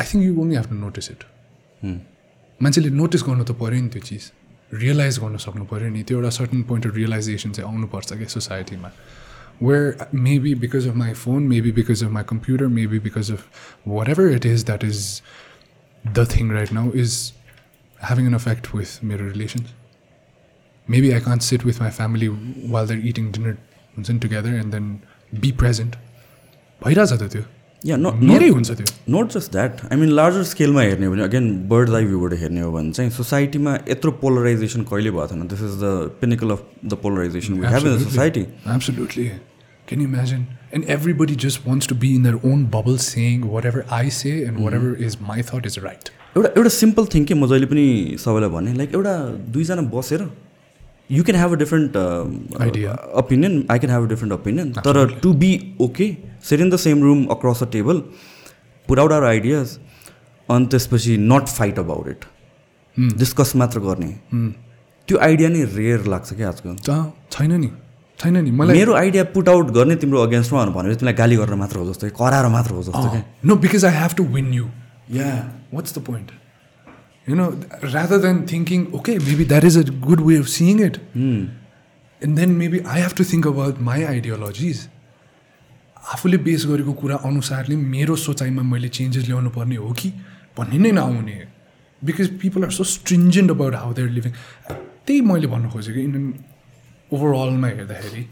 I 0.00 0.06
think 0.12 0.24
you 0.24 0.40
only 0.42 0.56
have 0.56 0.66
to 0.70 0.76
notice 0.76 1.10
it 1.10 1.24
मान्छेले 2.60 2.90
नोटिस 3.02 3.22
गर्नु 3.28 3.44
त 3.44 3.58
पऱ्यो 3.60 3.82
नि 3.82 3.88
त्यो 3.88 4.02
चिज. 4.02 4.30
रियलाइज 4.72 5.18
गर्न 5.20 5.36
सक्नु 5.46 5.64
पऱ्यो 5.72 5.88
नि 5.90 6.02
त्यो 6.02 6.18
एउटा 6.18 6.30
सर्टन 6.38 6.62
पोइन्ट 6.70 6.86
अफ 6.86 6.94
रियलाइजेसन 6.94 7.52
चाहिँ 7.52 7.70
आउनुपर्छ 7.70 8.12
क्या 8.12 8.28
सोसाइटीमा 8.34 8.90
where 9.62 10.08
maybe 10.26 10.54
because 10.64 10.88
of 10.88 10.94
my 11.04 11.12
phone 11.22 11.42
maybe 11.48 11.72
because 11.72 12.04
of 12.04 12.10
my 12.10 12.24
computer 12.28 12.66
maybe 12.80 12.98
because 13.06 13.32
of 13.32 13.88
whatever 14.08 14.30
it 14.32 14.46
is 14.46 14.64
that 14.66 14.84
is 14.84 15.06
the 16.04 16.26
thing 16.36 16.52
right 16.52 16.72
now 16.72 16.92
is 17.04 17.16
having 17.98 18.26
an 18.26 18.34
effect 18.34 18.74
with 18.74 19.02
मेरो 19.02 19.26
relations. 19.26 19.72
Maybe 20.88 21.14
I 21.14 21.20
can't 21.20 21.42
sit 21.42 21.64
with 21.64 21.80
my 21.80 21.90
family 21.90 22.26
while 22.72 22.86
they're 22.86 23.06
eating 23.10 23.30
dinner 23.32 23.56
हुन्छ 23.96 24.10
नि 24.10 24.18
together 24.18 24.54
and 24.54 24.72
then 24.72 24.86
be 25.40 25.50
present 25.58 25.96
भइरहेछ 26.80 27.12
त 27.12 27.28
त्यो 27.32 27.42
या 27.84 27.96
not 28.02 28.20
मेरै 28.30 28.48
हुन्छ 28.48 28.70
त्यो 28.80 28.84
not 29.14 29.32
just 29.36 29.52
that 29.52 29.80
I 29.92 29.98
mean 30.00 30.10
larger 30.18 30.42
स्केलमा 30.50 30.82
हेर्ने 30.82 31.06
हो 31.06 31.12
भने 31.12 31.22
अगेन 31.22 31.48
बर्ड 31.72 31.94
आई 31.94 32.04
भ्यूबाट 32.12 32.34
हेर्ने 32.42 32.60
हो 32.60 32.70
भने 32.76 32.92
चाहिँ 32.98 33.10
सोसाइटीमा 33.16 33.74
यत्रो 33.88 34.10
पोलराइजेसन 34.22 34.82
कहिले 34.92 35.10
भएको 35.16 35.26
छैन 35.32 35.46
this 35.54 35.62
is 35.70 35.74
the 35.82 35.90
pinnacle 36.20 36.50
of 36.56 36.62
the 36.84 36.98
polarisation 37.02 37.60
we 37.60 37.74
have 37.74 37.86
in 37.86 37.96
the 37.96 38.02
society 38.04 38.46
Absolutely. 38.76 39.26
Can 39.88 40.00
you 40.02 40.08
imagine? 40.08 40.44
And 40.76 40.86
everybody 40.92 41.34
just 41.40 41.66
wants 41.70 41.88
to 41.88 41.94
be 42.04 42.10
in 42.18 42.22
their 42.26 42.38
own 42.50 42.60
bubble 42.76 42.96
saying 43.06 43.42
whatever 43.54 43.82
I 43.96 44.04
say 44.18 44.30
and 44.44 44.62
whatever 44.66 44.92
is 45.08 45.16
my 45.32 45.42
thought 45.50 45.66
is 45.70 45.76
right. 45.88 46.08
एउटा 46.36 46.48
एउटा 46.56 46.70
simple 46.76 47.06
thing 47.14 47.24
के 47.24 47.34
म 47.34 47.46
जहिले 47.50 47.66
पनि 47.72 47.84
सबैलाई 48.22 48.50
भने 48.54 48.72
like 48.78 48.94
एउटा 48.94 49.12
दुईजना 49.56 49.82
बसेर 49.92 50.24
you 51.10 51.24
can 51.24 51.40
have 51.40 51.52
a 51.52 51.56
different 51.58 51.96
Idea. 52.66 52.92
Opinion 53.22 53.64
I 53.70 53.78
can 53.78 53.92
have 53.92 54.04
a 54.04 54.08
different 54.08 54.32
opinion 54.32 54.72
तर 54.84 55.06
to 55.22 55.32
be 55.42 55.50
okay 55.80 56.06
sit 56.48 56.60
in 56.60 56.70
the 56.70 56.76
same 56.84 57.02
room 57.02 57.24
across 57.36 57.62
a 57.62 57.66
table 57.72 57.98
put 58.88 58.98
out 58.98 59.12
our 59.12 59.26
ideas 59.26 59.78
अनि 60.48 60.66
त्यसपछि 60.66 61.16
not 61.32 61.48
fight 61.58 61.78
about 61.78 62.08
it 62.08 62.24
discuss 63.18 63.56
मात्र 63.56 63.80
गर्ने 63.86 64.12
त्यो 65.08 65.18
idea 65.28 65.48
नै 65.48 65.64
rare 65.74 66.04
लाग्छ 66.06 66.32
क्या 66.34 66.48
आजकल? 66.48 66.76
छैन 67.32 67.52
नि। 67.60 67.70
छैन 68.18 68.36
नि। 68.44 68.50
मलाई 68.50 68.76
मेरो 68.78 68.94
आइडिया 68.94 69.24
पुट 69.34 69.48
आउट 69.48 69.70
गर्ने 69.76 69.96
तिम्रो 70.04 70.20
अगेन्स्टमा 70.22 70.64
भनेर 70.76 70.94
तिमीलाई 70.94 71.14
गाली 71.20 71.36
गरेर 71.36 71.54
मात्र 71.62 71.78
हो 71.78 71.90
जस्तो 71.90 72.08
कराएर 72.20 72.48
मात्र 72.56 72.74
हो 72.74 72.82
जस्तो 72.82 73.22
no 73.48 73.56
because 73.66 73.84
I 73.84 73.94
have 74.00 74.14
to 74.16 74.24
win 74.36 74.52
you 74.54 74.66
yeah 75.18 75.28
what's 75.74 75.96
the 75.98 76.04
point? 76.08 76.28
You 77.26 77.34
know, 77.36 77.58
rather 77.92 78.18
than 78.18 78.46
thinking, 78.46 78.82
okay, 78.94 79.18
maybe 79.18 79.44
that 79.44 79.64
is 79.64 79.76
a 79.76 79.84
good 79.84 80.20
way 80.20 80.36
of 80.36 80.48
seeing 80.48 80.80
it. 80.80 80.98
And 81.14 82.38
then 82.38 82.58
maybe 82.58 82.82
I 82.84 82.98
have 82.98 83.14
to 83.14 83.24
think 83.24 83.46
about 83.46 83.80
my 83.80 84.00
ideologies. 84.06 84.88
आफूले 86.14 86.36
base 86.44 86.64
गरेको 86.68 86.92
कुरा 87.00 87.16
अनुसारले 87.24 87.76
मेरो 87.76 88.14
सोचाइमा 88.20 88.62
मैले 88.62 88.88
changes 88.92 89.24
ल्याउनु 89.24 89.50
पर्ने 89.50 89.76
हो 89.80 89.92
कि? 89.96 90.08
भन्ने 90.58 90.78
नै 90.78 90.90
नआउने 91.00 91.36
because 92.04 92.28
people 92.40 92.64
are 92.64 92.70
so 92.76 92.84
stringent 92.84 93.50
about 93.50 93.74
how 93.74 93.92
they're 93.96 94.08
living 94.16 94.32
त्यही 95.08 95.20
मैले 95.24 95.46
भन्नु 95.48 95.68
खोजेको 95.72 96.00
इन 96.00 96.14
ओभरअलमा 97.08 97.68
हेर्दाखेरि। 97.68 98.22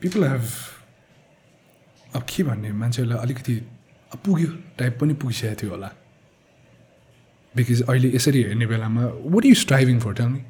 पिपल 0.00 0.24
हेभ 0.24 0.44
अब 2.16 2.22
के 2.28 2.42
भन्ने 2.48 2.72
मान्छेहरूलाई 2.72 3.18
अलिकति 3.28 3.54
पुग्यो 4.24 4.48
टाइप 4.78 4.98
पनि 5.00 5.14
पुगिसकेको 5.22 5.62
थियो 5.62 5.70
होला। 5.70 5.90
बिकज 7.54 7.82
अहिले 7.82 8.08
यसरी 8.14 8.42
हेर्ने 8.42 8.66
बेलामा 8.66 9.04
what 9.34 9.44
you 9.44 9.54
striving 9.62 10.00
for 10.00 10.14
tell 10.20 10.28
me 10.28 10.42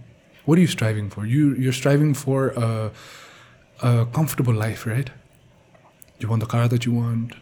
what 0.47 0.59
you 0.59 0.67
striving 0.77 1.09
for 1.15 1.27
you 1.27 1.55
you 1.65 1.73
striving 1.81 2.13
for 2.23 2.41
comfortable 4.17 4.59
life 4.59 4.87
right 4.89 5.11
you 6.23 6.29
want 6.31 6.41
the 6.41 6.49
car 6.55 6.69
that 6.69 6.87
you 6.87 7.01
want 7.01 7.35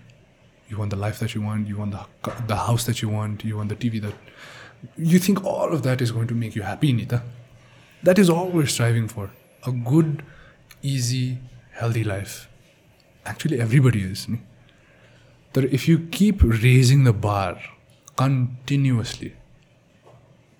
you 0.72 0.78
want 0.78 0.88
the 0.88 1.00
life 1.04 1.18
that 1.18 1.36
you 1.36 1.42
want 1.42 1.68
you 1.68 1.76
want 1.78 1.90
the 1.90 2.04
the 2.48 2.60
house 2.66 2.86
that 2.86 3.02
you 3.04 3.10
want 3.10 3.46
you 3.46 3.56
want 3.56 3.68
the 3.68 3.76
TV 3.80 4.00
that 4.00 4.98
you 5.14 5.20
think 5.28 5.46
all 5.46 5.76
of 5.76 5.82
that 5.82 6.02
is 6.02 6.10
going 6.18 6.26
to 6.26 6.34
make 6.44 6.56
you 6.56 6.62
happy 6.62 6.92
नि 6.92 7.06
त 7.12 7.22
that 8.02 8.18
is 8.18 8.30
all 8.30 8.52
we're 8.54 8.66
striving 8.76 9.06
for 9.16 9.26
a 9.66 9.70
good 9.90 10.22
easy 10.92 11.26
healthy 11.80 12.04
life 12.04 12.46
actually 13.26 13.60
everybody 13.60 14.02
is 14.02 14.28
ni. 14.28 14.38
That 15.53 15.64
if 15.78 15.88
you 15.88 15.98
keep 16.16 16.42
raising 16.64 17.05
the 17.05 17.12
bar 17.12 17.55
continuously 18.16 19.32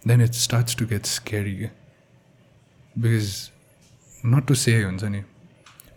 then 0.05 0.21
it 0.21 0.35
starts 0.35 0.75
to 0.75 0.87
get 0.93 1.07
scary. 1.07 1.57
क्या 1.59 1.71
because 2.97 3.51
not 4.25 4.47
to 4.51 4.55
say 4.55 4.83
हुन्छ 4.83 5.05
नि 5.05 5.23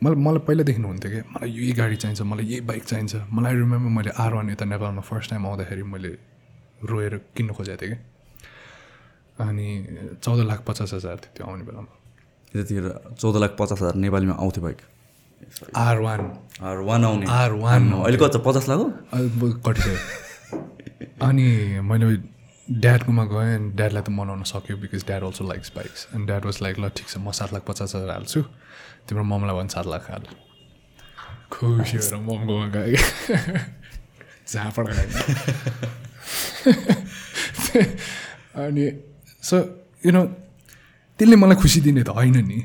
मलाई 0.03 0.15
मलाई 0.25 0.41
पहिलादेखि 0.47 0.81
हुन्थ्यो 0.81 1.11
कि 1.11 1.19
मलाई 1.33 1.49
यही 1.49 1.73
गाडी 1.79 1.95
चाहिन्छ 1.95 2.21
मलाई 2.21 2.45
यही 2.45 2.61
बाइक 2.69 2.83
चाहिन्छ। 2.83 3.15
मलाई 3.33 3.53
रिमेम्बर 3.55 3.89
मैले 3.97 4.11
आर 4.23 4.33
वान 4.33 4.49
यता 4.49 4.65
नेपालमा 4.65 5.01
फर्स्ट 5.09 5.29
टाइम 5.29 5.45
आउँदाखेरि 5.47 5.83
मैले 5.93 6.11
रोएर 6.91 7.13
किन्नु 7.35 7.53
खोजेको 7.53 7.77
थिएँ 7.81 7.95
कि। 7.95 7.97
अनि 9.43 9.67
चौध 10.23 10.39
लाख 10.49 10.59
पचास 10.67 10.93
हजार 10.93 11.17
थियो 11.23 11.31
त्यो 11.35 11.43
आउने 11.47 11.63
बेलामा। 11.65 11.91
त्यतिखेर 12.53 12.85
चौध 13.21 13.35
लाख 13.43 13.51
पचास 13.59 13.79
हजार 13.81 13.95
नेपालीमा 14.05 14.35
आउँथ्यो 14.43 14.63
bike 14.63 14.79
R 15.75 15.97
one 15.99 16.21
R 16.61 16.77
one 16.87 17.05
आउने। 17.05 17.25
आर 17.29 17.51
वान 17.63 17.91
अहिले 17.93 18.17
कति 18.17 18.39
पचास 18.45 18.69
हो 18.69 18.85
कटिसक्यो। 19.65 19.97
अनि 21.21 21.45
मैले 21.81 22.07
ड्याडकोमा 22.67 23.23
गएँ 23.25 23.55
अनि 23.55 23.69
ड्याडलाई 23.75 24.03
त 24.03 24.09
मनाउन 24.09 24.43
सक्यो 24.47 24.77
because 24.77 25.03
dad 25.05 25.23
also 25.23 25.43
likes 25.47 25.71
bikes 25.75 26.07
अनि 26.13 26.25
ड्याड 26.25 26.45
वाज 26.45 26.57
लाइक 26.61 26.75
ल 26.79 26.89
ठिक 26.95 27.07
छ 27.07 27.17
म 27.17 27.31
सात 27.31 27.53
लाख 27.53 27.63
पचास 27.67 27.95
हजार 27.95 28.09
हाल्छु। 28.09 28.41
तिम्रो 29.07 29.23
ममलाई 29.23 29.55
भने 29.55 29.69
सात 29.69 29.87
लाख 29.87 30.03
हाल। 30.11 30.23
खुसी 31.51 31.97
भएर 31.97 32.15
ममकोमा 32.15 32.67
गएँ। 32.75 32.95
झापड 34.47 34.87
अनि 38.63 38.85
सो 39.43 39.55
यु 40.05 40.11
नो 40.11 40.23
त्यसले 41.19 41.35
मलाई 41.35 41.57
खुसी 41.61 41.79
दिने 41.81 42.03
त 42.03 42.09
होइन 42.09 42.37
नि। 42.47 42.59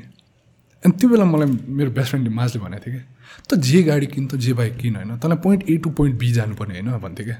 अनि 0.83 0.93
त्यो 0.99 1.09
बेला 1.09 1.25
मलाई 1.25 1.47
मेरो 1.69 1.91
बेस्ट 1.91 2.09
फ्रेन्डले 2.09 2.33
माझले 2.35 2.59
भनेको 2.61 2.83
थियो 2.85 2.93
कि 2.95 3.03
त 3.47 3.59
जे 3.59 3.83
गाडी 3.83 4.07
किन 4.07 4.27
त 4.27 4.35
जे 4.35 4.53
बाइक 4.53 4.77
किन 4.77 4.95
होइन? 4.95 5.17
तँलाई 5.19 5.37
point 5.37 5.61
A 5.69 5.77
to 5.77 5.89
point 5.91 6.15
B 6.19 6.31
जानुपर्ने 6.31 6.73
होइन? 6.73 6.89
भन्थ्यो 6.99 7.25
क्या 7.25 7.37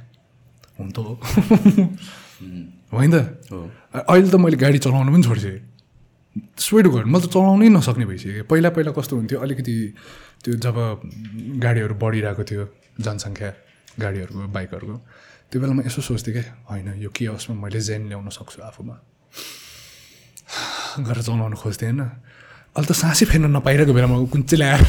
हुन 0.79 0.89
त 0.91 0.97
हो। 0.97 1.13
होइन 2.95 3.11
त? 3.11 3.17
अहिले 3.95 4.29
त 4.29 4.35
मैले 4.35 4.57
गाडी 4.57 4.77
चलाउनु 4.79 5.11
पनि 5.11 5.23
छोडिसकेँ। 5.23 5.59
स्वेट 6.57 6.85
घर 6.87 7.03
मैले 7.05 7.25
त 7.25 7.29
चलाउनै 7.31 7.67
नसक्ने 7.69 8.05
भइसक्यो 8.05 8.43
पहिला 8.43 8.69
पहिला 8.75 8.91
कस्तो 8.91 9.13
हुन्थ्यो 9.15 9.39
अलिकति 9.39 9.75
त्यो 10.43 10.53
जब 10.55 10.75
गाडीहरू 11.59 11.95
बढिरहेको 11.95 12.43
थियो 12.43 12.63
जनसङ्ख्या 12.99 13.49
गाडीहरूको 13.99 14.47
बाइकहरूको 14.55 14.95
त्यो 15.49 15.57
बेला 15.61 15.73
म 15.73 15.79
यसो 15.87 16.01
सोच्थेँ 16.01 16.33
क्या 16.35 16.43
होइन 16.69 16.87
यो 17.01 17.09
के 17.09 17.25
होस् 17.27 17.49
मैले 17.55 17.79
जेन 17.81 18.07
ल्याउन 18.07 18.29
सक्छु 18.29 18.61
आफूमा। 18.61 18.95
गरेर 21.07 21.23
चलाउन 21.23 21.53
खोज्थेँ 21.55 21.89
होइन? 21.89 22.01
अहिले 22.75 22.87
त 22.87 22.95
सासै 23.01 23.25
फेर्न 23.31 23.45
नपाइरहेको 23.55 23.93
बेलामा 23.97 24.15
कुन 24.33 24.41
चाहिँ 24.49 24.59
ल्याएर 24.61 24.81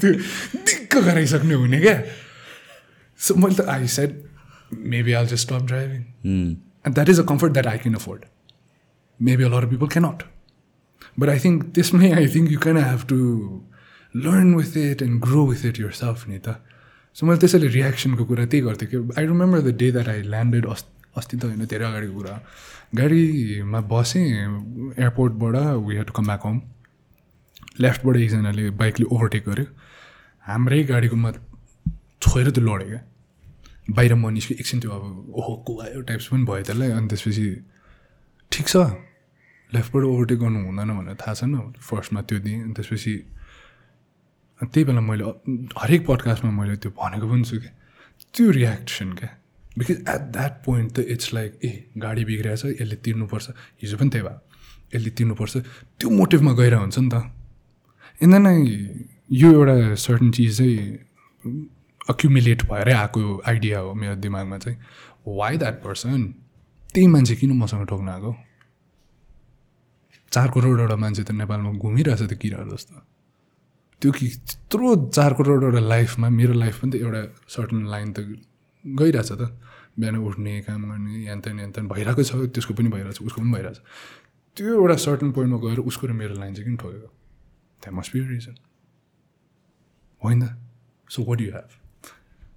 त्यो 0.00 0.10
दिक्क 0.68 0.92
गराइसक्ने 1.06 1.54
हुने 1.62 1.78
क्या। 1.80 1.96
सो 3.20 3.34
मैले 3.42 3.54
त 3.56 3.68
I 3.74 3.86
said 3.96 4.10
maybe 4.94 5.12
I'll 5.18 5.26
just 5.32 5.46
stop 5.46 5.62
driving 5.72 6.02
and 6.26 6.94
that 6.94 7.08
is 7.08 7.20
a 7.20 7.26
comfort 7.32 7.52
that 7.52 7.66
I 7.66 7.78
can 7.84 7.94
afford 7.94 8.24
maybe 9.20 9.42
a 9.44 9.48
lot 9.54 9.66
people 9.72 9.88
cannot 9.94 10.22
but 11.20 11.28
I 11.28 11.38
think 11.44 11.58
त्यसमै 11.74 12.12
I 12.12 12.26
think 12.34 12.52
you 12.52 12.58
can 12.66 12.76
have 12.84 13.06
to 13.08 13.18
learn 14.14 14.54
with 14.54 14.76
it 14.76 15.02
and 15.02 15.20
grow 15.28 15.46
with 15.46 15.64
it 15.70 15.80
yourself 16.02 16.28
नि 16.28 16.38
त 16.38 16.56
so 17.16 17.26
मैले 17.26 17.40
त्यसैले 17.40 17.68
रियाक्सनको 17.78 18.24
कुरा 18.30 18.44
त्यही 18.52 18.62
गर्थेँ 18.64 18.88
कि 18.88 18.96
I 19.18 19.26
remember 19.26 19.60
the 19.60 19.76
day 19.82 19.90
that 19.92 20.08
I 20.08 20.22
landed 20.34 20.66
अस् 20.74 20.84
अस्ति 21.16 21.36
त 21.36 21.44
होइन 21.44 21.64
धेरै 21.64 21.84
अगाडिको 21.86 22.14
कुरा। 22.14 22.34
गाडीमा 22.98 23.80
बसेँ 23.92 24.24
एयरपोर्टबाट 24.98 25.56
we 25.86 25.96
head 25.96 26.06
to 26.06 26.12
come 26.12 26.26
back 26.26 26.42
home 26.46 26.60
लेफ्टबाट 27.80 28.16
एकजनाले 28.16 28.70
बाइकले 28.80 29.06
ओभरटेक 29.14 29.44
गर्यो। 29.48 29.66
हाम्रै 30.44 30.82
गाडीकोमा 30.90 31.30
छोएर 32.22 32.50
त्यो 32.50 32.62
लड्यो 32.64 32.88
क्या। 32.88 33.00
बाहिर 33.96 34.14
म 34.14 34.30
निस्क्यो 34.32 34.56
एकछिन 34.60 34.80
त्यो 34.80 34.90
अब 34.90 35.02
ओहो 35.38 35.52
को 35.66 35.72
आयो 35.82 36.00
टाइप्स 36.08 36.26
पनि 36.32 36.44
भयो 36.48 36.62
त्यसलाई 36.66 36.90
अनि 36.96 37.06
त्यसपछि 37.10 37.46
ठिक 38.52 38.66
छ। 38.68 38.76
लेफ्टबाट 39.72 40.02
ओभरटेक 40.04 40.38
गर्नु 40.40 40.58
हुँदैन 40.66 40.90
भनेर 40.98 41.16
थाहा 41.20 41.34
छैन 41.34 41.52
फर्स्टमा 41.78 42.20
त्यो 42.28 42.38
दिएँ 42.44 42.62
अनि 42.64 42.72
त्यसपछि 42.76 43.14
त्यही 44.60 44.84
बेला 44.88 45.00
मैले 45.00 45.24
हरेक 45.76 46.06
पडकास्टमा 46.08 46.50
मैले 46.58 46.76
त्यो 46.80 46.90
भनेको 46.96 47.26
पनि 47.28 47.44
छु 47.44 47.56
क्या। 47.60 47.72
त्यो 48.32 48.50
रियाक्सन 48.56 49.12
क्या। 49.20 49.30
बिकज 49.78 49.96
एट 50.08 50.22
द्याट 50.32 50.64
पोइन्ट 50.64 50.92
त 50.96 50.98
इट्स 50.98 51.34
लाइक 51.34 51.58
ए 51.64 51.70
गाडी 51.98 52.24
बिग्रिरहेछ 52.24 52.80
यसले 52.80 52.96
तिर्नुपर्छ। 53.04 53.46
हिजो 53.82 53.96
पनि 53.96 54.10
त्यही 54.10 54.24
भयो। 54.24 54.40
यसले 54.94 55.10
तिर्नुपर्छ। 55.10 55.56
त्यो 56.00 56.10
मोटिभमा 56.10 56.52
गएर 56.52 56.74
हुन्छ 56.74 56.98
नि 56.98 57.08
त। 57.08 57.14
यिनीहरू 58.22 58.42
नै 58.42 58.56
यो 59.30 59.48
एउटा 59.52 59.94
सर्टन 59.94 60.30
चिज 60.30 60.56
चाहिँ 60.58 60.78
अक्युमुलेट 62.08 62.62
भएरै 62.70 62.92
आएको 62.92 63.20
आइडिया 63.46 63.78
हो 63.78 63.94
मेरो 63.94 64.14
दिमागमा 64.24 64.58
चाहिँ। 64.58 64.78
वाइ 65.26 65.56
द्याट 65.58 65.76
पर्सन 65.84 66.22
त्यही 66.94 67.06
मान्छे 67.06 67.34
किन 67.36 67.52
मसँग 67.58 67.86
ठोक्न 67.86 68.08
आएको? 68.08 68.32
चार 70.32 70.48
करोडवटा 70.54 70.96
मान्छे 70.96 71.22
त 71.22 71.30
नेपालमा 71.32 71.70
घुमिरहेछ 71.76 72.22
त 72.22 72.32
किराहरू 72.32 72.70
जस्तो। 72.76 72.94
त्यो 74.02 74.10
कि 74.12 74.26
त्यत्रो 74.28 75.10
चार 75.10 75.32
करोडवटा 75.34 75.80
लाइफमा 75.80 76.28
मेरो 76.28 76.52
लाइफ 76.52 76.74
पनि 76.80 76.90
त 76.90 76.94
एउटा 77.02 77.20
सर्टन 77.48 77.86
लाइन 77.92 78.12
त 78.12 78.18
गइरहेछ 78.84 79.32
त। 79.32 79.42
बिहान 79.98 80.16
उठ्ने 80.16 80.60
काम 80.68 80.80
गर्ने 80.90 81.24
यान 81.24 81.40
त्यान 81.40 81.88
भइरहेको 81.88 82.22
छ 82.22 82.32
त्यसको 82.52 82.74
पनि 82.74 82.88
भइरहेछ 82.88 83.20
उसको 83.22 83.40
पनि 83.40 83.52
भइरहेछ। 83.52 83.78
त्यो 84.56 84.72
एउटा 84.80 84.96
सर्टन 85.06 85.32
पोइन्टमा 85.32 85.58
गएर 85.64 85.78
उसको 85.88 86.06
र 86.06 86.12
मेरो 86.12 86.34
लाइन 86.36 86.54
चाहिँ 86.54 86.66
किन 86.68 86.76
ठोकेको 86.76 87.08
द्याट 87.80 87.94
मस्ट 87.94 88.12
बी 88.12 88.20
रिजन 88.28 88.56
होइन? 90.22 90.42
सो 91.10 91.22
वाट 91.24 91.40
यु 91.40 91.50
हेभ 91.52 91.70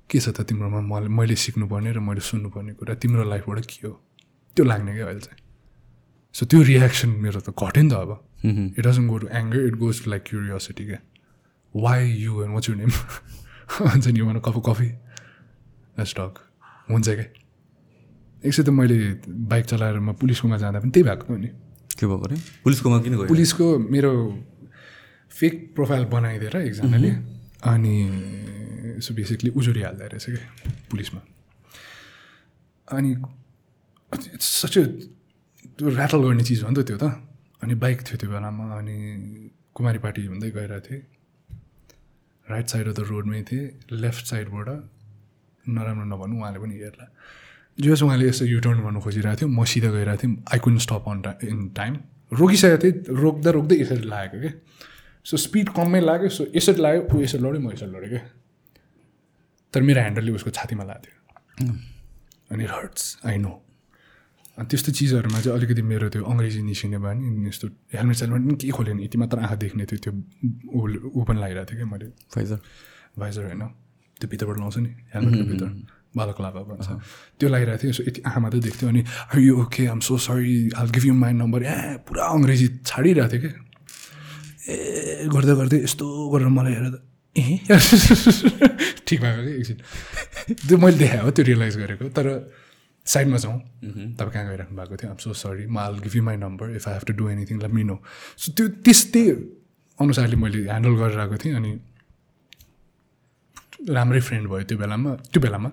के 0.10 0.20
छ 0.20 0.30
त 0.36 0.42
तिम्रोमा? 0.50 0.82
मैले 0.82 1.08
मैले 1.08 1.36
सिक्नुपर्ने 1.36 1.92
र 1.94 2.00
मैले 2.00 2.22
सुन्नुपर्ने 2.24 2.74
कुरा 2.80 2.96
तिम्रो 2.98 3.24
लाइफबाट 3.30 3.66
के 3.66 3.88
हो? 3.88 3.94
त्यो 4.56 4.66
लाग्ने 4.66 4.96
क्या 4.96 5.06
अहिले 5.06 5.22
चाहिँ। 5.22 5.40
सो 6.36 6.46
त्यो 6.46 6.62
रियाक्सन 6.62 7.10
मेरो 7.24 7.40
त 7.40 7.50
घट्यो 7.54 7.84
नि 7.84 7.90
त 7.90 7.94
अब। 7.94 8.12
It 8.78 8.84
doesn't 8.88 9.08
go 9.12 9.18
to 9.18 9.28
anger 9.28 9.60
it 9.68 9.76
goes 9.80 10.04
to 10.04 10.10
like 10.10 10.24
curiosity 10.28 10.86
क्या। 10.86 11.00
Why 11.74 12.00
you 12.26 12.44
and 12.44 12.54
what's 12.54 12.70
your 12.70 12.76
name 12.76 12.92
हुन्छ 13.80 14.08
नि 14.08 14.22
वान 14.22 14.40
कप 14.40 14.58
कफी 14.66 14.90
स्टक 16.12 16.34
हुन्छ 16.90 17.08
क्या 17.10 17.28
एकछिन 18.46 18.66
त 18.66 18.70
मैले 18.70 18.98
बाइक 19.30 19.66
चलाएर 19.66 20.00
म 20.00 20.14
पुलिसकोमा 20.16 20.58
जाँदा 20.58 20.80
पनि 20.80 20.92
त्यही 20.92 21.04
भएको 21.10 21.36
नि। 21.38 21.50
के 22.00 22.06
भएको 22.08 22.24
अरे? 22.24 22.38
पुलिसकोमा 22.64 22.98
किन 23.04 23.14
गयो? 23.20 23.28
पुलिसको 23.28 23.66
मेरो 23.94 24.12
फेक 25.32 25.56
प्रोफाइल 25.76 26.04
बनाइदिएर 26.10 26.56
एकजनाले 26.58 27.12
अनि 27.72 27.96
सो 29.04 29.14
बेसिकली 29.14 29.50
उजुरी 29.60 29.82
हाल्दो 29.82 30.06
रहेछ 30.08 30.26
क्या 30.26 30.72
पुलिसमा। 30.92 31.22
अनि 32.88 33.10
सच 34.40 34.76
त्यो 34.78 35.88
ऱ्याटल 35.92 36.20
गर्ने 36.24 36.44
चिज 36.44 36.64
हो 36.64 36.70
नि 36.70 36.76
त 36.80 36.88
त्यो 36.88 36.98
त। 36.98 37.06
अनि 37.64 37.76
बाइक 37.76 37.98
थियो 38.08 38.18
त्यो 38.18 38.30
बेलामा 38.32 38.64
अनि 38.80 38.98
कुमारी 39.76 40.00
पार्टी 40.00 40.26
हुँदै 40.26 40.50
गइरहेको 40.56 40.86
थिएँ। 40.88 41.04
राइट 42.48 42.68
साइड 42.72 42.86
अफ 42.88 42.96
द 42.96 43.00
रोडमै 43.12 43.42
थिएँ 43.52 43.66
लेफ्ट 43.92 44.26
साइडबाट 44.26 44.68
नराम्रो 45.68 46.06
नभन्नु 46.08 46.36
उहाँले 46.36 46.60
पनि 46.60 46.76
हेर्ला 46.76 47.06
जस 47.78 48.02
उहाँले 48.04 48.28
यसो 48.28 48.46
युटर्न 48.48 48.80
गर्नु 48.82 49.00
खोजिरहेको 49.00 49.40
थियो 49.40 49.50
म 49.50 49.64
सिधा 49.66 49.90
गइरहेको 49.90 50.22
थिएँ 50.22 50.36
आई 50.48 50.60
कुन 50.60 50.78
स्टप 50.80 51.06
अन 51.08 51.22
टा 51.22 51.32
इन 51.46 51.60
टाइम 51.72 51.94
रोकिसकेको 52.32 52.78
थिएँ 52.80 52.96
रोक्दा 53.18 53.50
रोक्दै 53.52 53.76
यसरी 53.78 54.08
लागेको 54.08 54.40
क्या 54.40 54.54
सो 55.26 55.38
स्पिड 55.40 55.70
कममै 55.72 56.02
लाग्यो 56.02 56.30
सो 56.32 56.44
यसरी 56.52 56.82
लाग्यो 56.82 57.02
ऊ 57.08 57.22
यसरी 57.22 57.42
लड्यो 57.42 57.62
म 57.62 57.72
यसरी 57.72 57.90
लडेँ 57.90 58.10
क्या 58.10 58.22
तर 59.74 59.82
मेरो 59.82 60.00
ह्यान्डलले 60.02 60.32
उसको 60.34 60.50
छातीमा 60.52 60.84
लाग्थ्यो 60.84 61.74
अनि 62.52 62.64
हर्ट्स 62.66 63.18
आई 63.26 63.38
नो 63.40 63.52
अनि 64.58 64.68
त्यस्तो 64.68 64.92
चिजहरूमा 64.92 65.40
चाहिँ 65.40 65.58
अलिकति 65.58 65.82
मेरो 65.84 66.10
त्यो 66.10 66.24
अङ्ग्रेजी 66.26 66.62
निस्किने 66.64 66.98
भयो 67.00 67.14
नि 67.16 67.48
यस्तो 67.48 67.68
हेलमेट 67.94 68.16
सेलमेट 68.18 68.42
पनि 68.42 68.56
केही 68.56 68.72
खोलेन 68.72 69.00
यति 69.00 69.18
मात्र 69.18 69.40
आँखा 69.40 69.56
देख्ने 69.64 69.86
थियो 69.86 70.00
त्यो 70.04 70.14
ऊ 71.10 71.24
पनि 71.24 71.40
लगाइरहेको 71.40 71.70
थियो 71.70 71.78
क्या 71.78 71.88
मैले 71.88 72.08
फाइजर 72.28 72.60
भाइजर 73.18 73.44
होइन 73.46 73.64
त्यो 74.20 74.28
भित्रबाट 74.30 74.58
लाउँछ 74.60 74.78
नि 74.78 74.90
हेलमेटको 75.14 75.46
भित्र 75.52 75.66
बालक 76.18 76.38
लाभा 76.42 76.62
भन्छ। 76.70 76.88
त्यो 77.40 77.48
लगाइरहेको 77.50 77.82
थियो 77.84 77.94
सो 77.94 78.04
यति 78.08 78.22
आँखा 78.28 78.40
मात्रै 78.44 78.60
देख्थ्यो 78.68 78.88
अनि 78.90 79.02
यो 79.48 79.54
okay 79.62 79.86
I'm 79.94 80.00
so 80.02 80.18
sorry 80.18 80.56
I'll 80.76 80.88
give 80.96 81.06
you 81.06 81.14
my 81.14 81.34
number 81.42 81.64
ए 81.64 81.76
पुरा 82.08 82.24
अङ्ग्रेजी 82.36 82.68
छाडिरहेको 82.86 83.30
थियो 83.30 83.42
क्या 83.42 83.54
ए 84.70 85.28
गर्दै 85.34 85.54
गर्दै 85.60 85.78
यस्तो 85.86 86.06
गरेर 86.34 86.50
मलाई 86.50 86.74
हेरेर 86.78 86.96
ए? 87.36 87.46
ठिक 89.08 89.20
भएको 89.22 89.42
कि 89.46 89.52
एकछिन। 89.60 89.78
त्यो 90.68 90.78
मैले 90.78 90.98
देखाएँ 90.98 91.22
हो 91.22 91.32
त्यो 91.32 91.46
रियलाइज 91.46 91.78
गरेको 91.78 92.10
तर 92.18 92.28
साइडमा 93.06 93.38
जाउँ। 93.38 93.58
तपाईँ 94.18 94.34
कहाँ 94.34 94.46
गइराख्नु 94.50 94.76
भएको 94.78 94.96
थियो? 94.98 95.10
आम 95.14 95.18
सो 95.24 95.34
सरी 95.34 95.66
म 95.70 95.78
I'll 95.78 96.00
give 96.04 96.16
you 96.16 96.24
my 96.26 96.38
number 96.42 96.76
if 96.76 96.88
I 96.88 96.94
have 96.94 97.06
to 97.08 97.14
do 97.22 97.30
anything 97.30 97.62
let 97.62 97.74
me 97.78 97.84
know 97.86 97.96
so 98.38 98.52
त्यो 98.58 98.68
त्यस्तै 98.86 99.24
अनुसारले 100.00 100.36
मैले 100.42 100.60
ह्यान्डल 100.66 100.94
गरेर 101.02 101.20
आएको 101.20 101.38
थिएँ 101.38 101.56
अनि 101.56 101.72
राम्रै 103.88 104.22
फ्रेन्ड 104.28 104.46
भयो 104.50 104.64
त्यो 104.70 104.78
बेलामा 104.78 105.12
त्यो 105.32 105.42
बेलामा। 105.42 105.70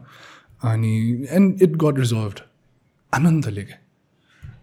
अनि 0.71 0.93
एन्ड 1.31 1.63
इट 1.63 1.73
गट 1.85 1.99
रिजल्भ 1.99 2.35
आनन्दले 3.13 3.65
क्या 3.65 3.79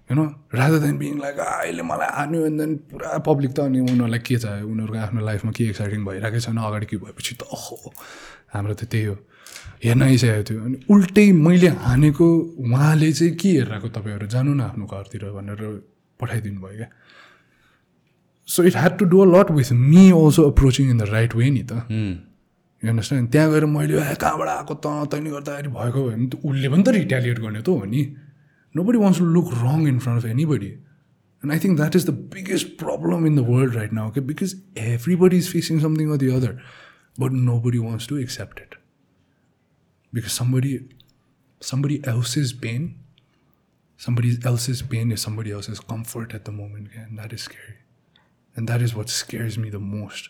होइन 0.09 0.19
रादर 0.59 0.79
देन 0.85 0.97
बिङ 0.97 1.19
लाइक 1.19 1.37
अहिले 1.39 1.83
मलाई 1.89 2.09
हान्यो 2.15 2.45
एन्ड 2.45 2.57
देन 2.61 2.75
पुरा 2.91 3.17
पब्लिक 3.27 3.51
त 3.51 3.59
अनि 3.59 3.79
उनीहरूलाई 3.79 4.19
के 4.27 4.35
चाह्यो 4.45 4.67
उनीहरूको 4.67 4.97
आफ्नो 5.05 5.25
लाइफमा 5.25 5.51
के 5.57 5.63
एक्साइटिङ 5.73 6.05
भइरहेकै 6.05 6.39
छैन 6.45 6.57
अगाडि 6.57 6.85
के 6.91 6.97
भएपछि 7.03 7.35
त 7.35 7.41
ओहो 7.53 7.93
हाम्रो 8.53 8.73
त 8.73 8.83
त्यही 8.91 9.05
हो। 9.05 9.15
हेर्न 9.83 10.01
आइसकेको 10.03 10.43
थियो। 10.49 10.59
अनि 10.65 10.77
उल्टै 10.91 11.25
मैले 11.45 11.69
हानेको 11.85 12.27
उहाँले 12.63 13.11
चाहिँ 13.11 13.33
के 13.41 13.49
हेरेको 13.59 13.87
तपाईँहरू? 13.95 14.27
जानु 14.27 14.53
न 14.53 14.61
आफ्नो 14.61 14.85
घरतिर 14.85 15.23
भनेर 15.37 15.61
पठाइदिनु 16.19 16.59
भयो 16.61 16.77
क्या। 16.77 16.89
So 18.47 18.63
it 18.63 18.75
had 18.75 18.97
to 18.97 19.05
do 19.11 19.17
a 19.23 19.25
lot 19.33 19.51
with 19.51 19.71
me 19.71 20.03
also 20.11 20.41
approaching 20.51 20.89
in 20.89 20.97
the 20.97 21.09
right 21.15 21.35
way 21.35 21.49
नि 21.49 21.63
त। 21.63 21.73
अन्डरस्ट्यान्ड 22.89 23.31
त्यहाँ 23.31 23.51
गएर 23.51 23.65
मैले 23.65 23.93
ए 24.01 24.15
कहाँबाट 24.21 24.49
आएको 24.49 24.73
त? 24.83 24.87
तैँले 25.11 25.29
गर्दाखेरि 25.29 25.69
भएको 25.77 25.99
भयो 26.03 26.09
भने 26.11 26.27
त 26.27 26.41
उसले 26.45 26.69
पनि 26.69 26.83
त 26.83 26.95
रिटेलिएट 26.99 27.39
गर्ने 27.39 27.61
त 27.61 27.69
हो 27.69 27.85
नि। 27.85 28.03
Nobody 28.83 28.97
wants 29.05 29.19
to 29.19 29.25
look 29.37 29.47
wrong 29.63 29.87
in 29.87 29.99
front 30.05 30.23
of 30.23 30.25
anybody 30.53 30.71
and 31.41 31.51
I 31.51 31.59
think 31.63 31.75
that 31.77 31.95
is 31.95 32.05
the 32.09 32.13
biggest 32.35 32.67
problem 32.83 33.27
in 33.27 33.35
the 33.35 33.45
world 33.49 33.75
right 33.75 33.93
now 33.93 34.11
के 34.11 34.21
because 34.31 34.55
everybody 35.25 35.37
is 35.37 35.51
facing 35.51 35.79
something 35.81 36.11
or 36.11 36.17
the 36.23 36.29
other 36.39 36.59
but 37.19 37.31
nobody 37.67 37.77
wants 37.89 38.07
to 38.09 38.17
accept 38.27 38.59
it 38.59 38.81
because 40.13 40.33
somebody 40.39 40.71
somebody 41.61 41.95
else's 42.09 42.51
pain 42.63 42.83
somebody 43.99 44.31
else's 44.49 44.81
pain 44.91 45.13
is 45.15 45.23
somebody 45.27 45.53
else's 45.59 45.79
comfort 45.91 46.35
at 46.37 46.43
the 46.49 46.53
moment 46.57 46.99
and 47.03 47.21
that 47.21 47.33
is 47.37 47.45
scary. 47.47 47.77
And 48.55 48.71
that 48.71 48.83
is 48.87 48.93
what 48.95 49.13
scares 49.13 49.57
me 49.57 49.71
the 49.75 49.79
most. 49.79 50.29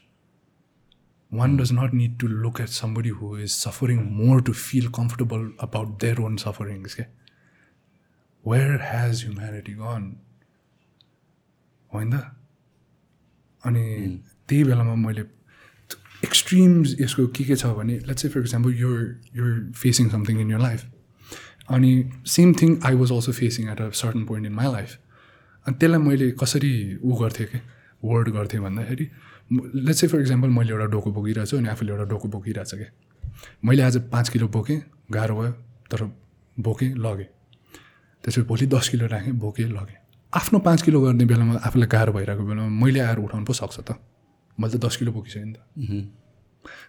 One 1.41 1.57
does 1.57 1.71
not 1.79 1.93
need 1.99 2.13
to 2.23 2.27
look 2.45 2.59
at 2.63 2.69
somebody 2.77 3.11
who 3.19 3.29
is 3.45 3.53
suffering 3.65 4.01
more 4.21 4.39
to 4.47 4.53
feel 4.53 4.89
comfortable 4.97 5.45
about 5.67 5.99
their 5.99 6.21
own 6.25 6.37
sufferings 6.37 6.93
okay? 6.93 7.07
where 8.43 8.77
has 8.77 9.23
humanity 9.27 9.75
gone? 9.83 10.07
होइन? 11.93 12.11
त 12.11 12.23
अनि 13.63 13.83
त्यही 14.49 14.63
बेलामा 14.63 14.95
मैले 15.05 15.21
extremes 16.25 16.95
यसको 17.01 17.27
के 17.37 17.43
के 17.43 17.55
छ 17.55 17.65
भने 17.77 17.97
let's 18.07 18.25
for 18.33 18.39
example 18.39 18.73
your 18.79 18.99
your 19.35 19.53
facing 19.81 20.09
something 20.09 20.39
in 20.41 20.51
your 20.51 20.59
life 20.59 20.85
अनि 21.77 21.91
same 22.35 22.53
thing 22.61 22.79
I 22.89 22.95
was 23.01 23.11
also 23.17 23.31
facing 23.39 23.69
at 23.71 23.81
a 23.81 23.89
certain 24.01 24.25
point 24.31 24.47
in 24.47 24.53
my 24.61 24.71
life 24.73 24.97
अनि 25.65 25.75
त्यसलाई 25.79 25.99
मैले 26.07 26.31
कसरी 26.43 26.73
ऊ 27.03 27.19
गर्थेँ 27.21 27.47
कि 27.53 27.61
वर्ड 28.05 28.29
गर्थेँ 28.37 28.59
भन्दाखेरि 28.61 29.09
लेट्स 29.53 29.99
चाहिँ 29.99 30.11
फर 30.11 30.19
इक्जाम्पल 30.21 30.49
मैले 30.49 30.71
एउटा 30.71 30.85
डोको 30.91 31.11
बोकिरहेको 31.11 31.49
छु 31.49 31.57
अनि 31.57 31.67
आफूले 31.69 31.91
एउटा 31.91 32.05
डोको 32.09 32.27
बोकिरहेको 32.27 32.69
छ 32.69 32.75
क्या 32.79 32.89
मैले 33.65 33.81
आज 33.83 33.97
पाँच 34.11 34.29
किलो 34.29 34.47
बोकेँ 34.47 34.79
गाह्रो 35.11 35.35
भयो 35.39 35.51
तर 35.91 36.03
बोकेँ 36.57 36.89
लगेँ। 36.95 37.29
त्यसपछि 38.23 38.41
भोलि 38.47 38.65
दस 38.67 38.89
किलो 38.89 39.07
राखेँ 39.07 39.33
बोकेँ 39.35 39.67
लगेँ। 39.67 39.97
आफ्नो 40.33 40.59
पाँच 40.59 40.81
किलो 40.81 41.01
गर्ने 41.01 41.25
बेलामा 41.25 41.53
आफूलाई 41.59 41.87
गाह्रो 41.87 42.13
भइरहेको 42.13 42.43
बेलामा 42.43 42.69
मैले 42.81 42.99
आएर 42.99 43.17
उठाउनु 43.19 43.45
पो 43.45 43.53
सक्छ 43.53 43.79
त। 43.79 43.99
मैले 44.57 44.77
त 44.77 44.85
दस 44.85 44.95
किलो 44.97 45.11
बोकिसकेँ 45.11 45.45
नि 45.45 45.53
त। 45.53 45.59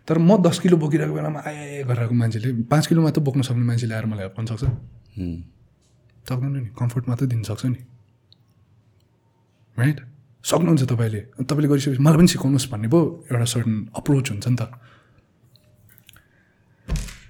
तर 0.07 0.19
म 0.19 0.37
दस 0.43 0.59
किलो 0.63 0.77
बोकिरहेको 0.77 1.15
बेलामा 1.15 1.41
आए 1.43 1.83
गरेको 1.89 2.15
मान्छेले 2.15 2.53
पाँच 2.71 2.87
किलो 2.87 3.03
मात्र 3.03 3.21
बोक्न 3.21 3.43
सक्ने 3.43 3.65
मान्छेले 3.65 3.95
आएर 3.95 4.07
मलाई 4.07 4.25
हेल्प 4.25 4.37
गर्न 4.39 4.47
सक्छ. 4.47 4.65
सक्दैन 6.29 6.53
नि 6.57 6.71
कम्फर्ट 6.79 7.09
मात्रै 7.09 7.27
दिन 7.29 7.43
सक्छ 7.43 7.65
नि। 7.67 7.81
राइट? 9.77 9.99
सक्नुहुन्छ 10.45 10.83
तपाईँले। 10.93 11.21
तपाईँले 11.45 11.69
गरिसकेपछि 11.69 12.03
मलाई 12.05 12.17
पनि 12.17 12.29
सिकाउनुहोस् 12.29 12.69
भन्ने 12.73 12.89
पो 12.89 13.01
एउटा 13.33 13.45
सर्टन 13.55 13.77
अप्रोच 13.97 14.31
हुन्छ 14.31 14.47
नि 14.49 14.57
त। 14.61 14.63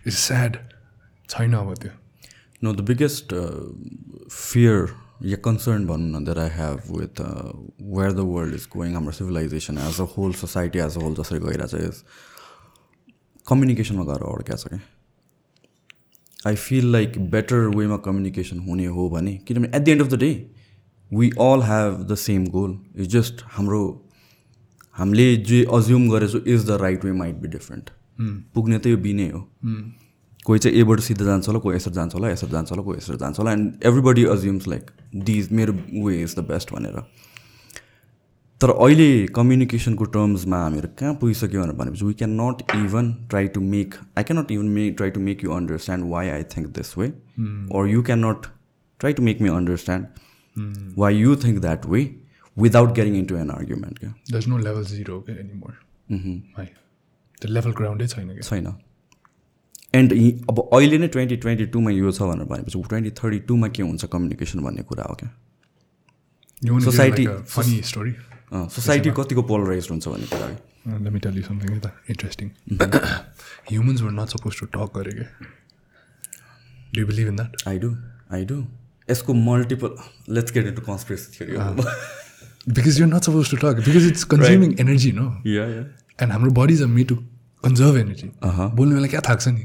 इट्स 0.07 0.19
स्याड 0.29 0.53
छैन 1.31 1.55
अब 1.55 1.75
त्यो। 1.83 1.93
The 2.65 2.83
biggest 2.83 3.33
uh, 3.33 3.61
fear, 4.31 4.89
yeah 5.23 5.37
concern 5.43 5.87
भनौँ 5.87 6.21
न 6.21 6.39
I 6.39 6.49
have 6.49 6.89
with 6.89 7.21
uh, 7.21 7.53
where 7.79 8.13
the 8.13 8.25
world 8.25 8.55
is 8.55 8.65
going, 8.65 8.95
हाम्रो 8.95 9.13
civilization 9.13 9.77
as 9.77 10.01
a 10.01 10.07
whole, 10.07 10.33
society 10.33 10.81
as 10.81 10.97
a 10.97 11.01
whole 11.01 11.15
जसरी 11.15 11.39
गइरहेछ 11.41 11.75
is 11.75 12.05
कम्युनिकेसनमा 13.49 14.05
गएर 14.05 14.23
अड्क्या 14.33 14.57
छ 14.57 14.69
क्या। 14.69 14.81
आई 16.47 16.55
फिल 16.57 16.87
लाइक 16.93 17.19
बेटर 17.31 17.57
वेमा 17.77 17.97
कम्युनिकेसन 17.97 18.59
हुने 18.69 18.87
हो 18.87 19.09
भने 19.11 19.37
किनभने 19.49 19.69
at 19.77 19.83
the 19.83 19.89
end 19.89 20.03
of 20.03 20.09
the 20.09 20.15
day 20.21 20.31
we 21.11 21.31
all 21.41 21.63
have 21.63 22.07
the 22.11 22.15
same 22.21 22.47
goal 22.51 22.79
is 22.97 23.09
just 23.11 23.45
हाम्रो 23.51 23.83
हामीले 24.97 25.35
जे 25.45 25.65
assume 25.75 26.09
गरेछौँ 26.11 26.41
is 26.47 26.67
the 26.67 26.79
right 26.81 27.05
way 27.05 27.13
might 27.15 27.37
be 27.37 27.49
different 27.51 27.91
पुग्ने 28.55 28.79
त 28.79 28.87
यो 28.87 28.97
बी 28.99 29.13
नै 29.15 29.29
हो 29.31 29.41
कोही 30.47 30.59
चाहिँ 30.61 30.77
एबाट 30.79 31.01
सिधा 31.03 31.25
जान्छ 31.25 31.47
होला 31.49 31.59
कोही 31.59 31.77
यसरी 31.77 31.95
जान्छ 31.95 32.15
होला 32.15 32.31
यसरी 32.31 32.51
जान्छ 32.51 32.71
होला 32.71 32.83
कोही 32.83 32.99
यसरी 32.99 33.17
जान्छ 33.19 33.39
होला 33.39 33.53
and 33.53 33.85
everybody 33.87 34.25
assumes 34.33 34.69
like 34.69 34.91
this 35.25 35.53
मेरो 35.53 35.73
वे 36.05 36.23
इज 36.23 36.35
द 36.39 36.45
बेस्ट 36.49 36.73
भनेर 36.73 37.01
तर 38.61 38.71
अहिले 38.71 39.09
कम्युनिकेसनको 39.35 40.05
टर्म्समा 40.13 40.59
हामीहरू 40.59 40.89
कहाँ 40.99 41.15
पुगिसक्यो 41.21 41.61
भनेर 41.61 41.77
भनेपछि 41.77 42.05
we 42.05 42.15
can 42.15 42.31
not 42.41 42.63
even 42.77 43.13
try 43.31 43.49
to 43.57 43.61
make 43.63 43.95
I 44.19 44.25
can 44.25 44.39
not 44.39 44.53
even 44.53 44.69
make 44.77 44.95
try 44.97 45.11
to 45.11 45.21
make 45.21 45.45
you 45.45 45.51
understand 45.53 46.11
why 46.11 46.29
I 46.31 46.43
think 46.57 46.69
this 46.79 46.97
way 46.99 47.13
or 47.71 47.87
you 47.89 48.03
cannot 48.03 48.49
try 49.01 49.13
to 49.13 49.23
make 49.23 49.41
me 49.41 49.51
understand 50.57 50.97
why 51.03 51.11
you 51.11 51.37
think 51.45 51.61
that 51.67 51.87
way 51.95 52.03
without 52.57 52.95
getting 52.99 53.15
into 53.21 53.37
an 53.43 53.51
argument 53.59 53.99
क्या 54.01 54.15
this 54.33 54.47
no 54.49 54.59
level 54.59 54.85
zero 54.91 55.21
क्या 55.29 55.37
anymore 55.37 55.73
मह्म। 56.13 56.35
है 56.59 56.67
त्यो 57.43 57.53
level 57.53 57.73
ग्राउन्डै 57.81 58.07
छैन 58.15 58.29
क्या 58.35 58.49
छैन 58.51 58.67
and 59.95 60.13
अब 60.51 60.59
अहिले 60.73 60.99
नै 60.99 61.09
ट्वेन्टी 61.17 61.37
ट्वेन्टी 61.47 61.67
टूमा 61.75 61.91
यो 61.91 62.13
छ 62.13 62.23
भनेर 62.31 62.47
भनेपछि 62.53 62.83
ट्वेन्टी 62.89 63.11
थर्टी 63.23 63.39
टूमा 63.51 63.69
के 63.79 63.83
हुन्छ 63.83 64.05
कम्युनिकेसन 64.15 64.61
भन्ने 64.69 64.83
कुरा 64.93 65.05
हो 65.11 65.15
क्या? 65.23 65.31
Society- 66.85 67.27
फनी 67.57 67.81
स्टोरी 67.91 68.13
सोसाइटी 68.77 69.11
कतिको 69.19 69.43
पोलराइज 69.51 69.89
हुन्छ 69.91 70.09
भन्ने 70.09 70.27
कुरा 70.33 70.47
हो 70.47 70.97
let 71.05 71.13
me 71.17 71.21
tell 71.27 71.37
you 71.41 71.45
something 71.49 71.71
है 71.75 71.81
त 71.81 71.93
interesting 72.15 72.51
humans 73.71 74.03
were 74.07 74.15
not 74.21 74.35
supposed 74.37 74.59
to 74.63 74.67
talk 74.79 74.99
अरे 75.03 75.13
क्या 75.19 75.29
do 76.95 77.01
you 77.03 77.07
believe 77.13 77.29
in 77.35 77.39
that? 77.43 77.63
I 77.69 77.79
do 77.85 77.95
I 78.39 78.45
do 78.53 78.59
यसको 79.11 79.35
multiple 79.35 79.91
let's 80.35 80.53
get 80.53 80.67
into 80.67 80.83
conspiracy 80.83 81.27
थियो 81.37 81.85
because 82.77 82.99
you're 82.99 83.13
not 83.13 83.27
supposed 83.29 83.51
to 83.51 83.57
talk 83.63 83.77
because 83.87 84.05
it's 84.11 84.25
consuming 84.25 84.71
energy 84.83 85.13
no? 85.13 85.25
या 85.47 85.65
या 85.69 85.85
and 86.23 86.33
हाम्रो 86.33 86.51
bodies 86.59 86.81
are 86.85 86.93
made 86.93 87.09
to 87.09 87.17
conserve 87.65 87.97
energy. 88.01 88.29
Uh-huh. 88.49 88.69
बोल्ने 88.77 88.95
बेला 88.95 89.09
क्या 89.15 89.21
थाक्छ 89.29 89.49
नि? 89.49 89.65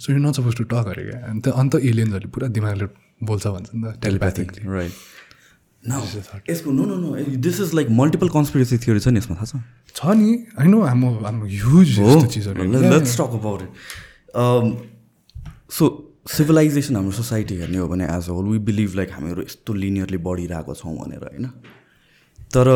So 0.00 0.12
you 0.12 0.18
not 0.18 0.34
suppose 0.36 0.56
to 0.56 0.64
talk 0.72 0.86
अरे 0.92 1.04
क्या? 1.10 1.18
अन्त 1.30 1.48
अन्त 1.48 1.74
एलियन्सहरूले 1.74 2.30
पुरा 2.34 2.48
दिमागले 2.56 2.86
बोल्छ 3.30 3.46
भन्छ 3.46 3.68
नि 3.74 3.80
त 3.82 3.84
टेलिप्याथिकली 4.02 4.62
राइट 4.72 4.92
न 5.88 5.90
यसको 6.50 6.70
no 6.72 6.84
no 6.84 6.96
no 6.96 7.08
this 7.48 7.60
is 7.60 7.74
like 7.74 7.88
multiple 8.00 8.28
conspiracy 8.36 8.78
थियो 8.84 8.98
छ 8.98 9.08
नि 9.08 9.18
यसमा 9.18 9.36
थाहा 9.36 9.46
छ? 9.46 9.54
छ 9.96 10.16
नि? 10.20 10.30
होइन 10.58 10.74
हाम्रो 10.88 11.10
हाम्रो 11.24 11.46
ह्युज 11.46 11.88
चिजहरू. 12.32 12.60
टक 13.20 13.32
सो 15.70 15.84
सिभिलाइजेसन 16.26 16.96
हाम्रो 16.96 17.12
सोसाइटी 17.12 17.54
हेर्ने 17.56 17.78
हो 17.78 17.86
भने 17.88 18.04
as 18.06 18.28
a 18.28 18.32
whole 18.32 18.46
we 18.46 18.58
believe 18.66 18.94
like 18.96 19.10
हामीहरू 19.12 19.42
यस्तो 19.42 19.72
लिनियरली 19.74 20.18
बढिरहेको 20.26 20.74
छौँ 20.74 20.96
भनेर 20.96 21.22
होइन? 21.24 21.46
तर 22.54 22.66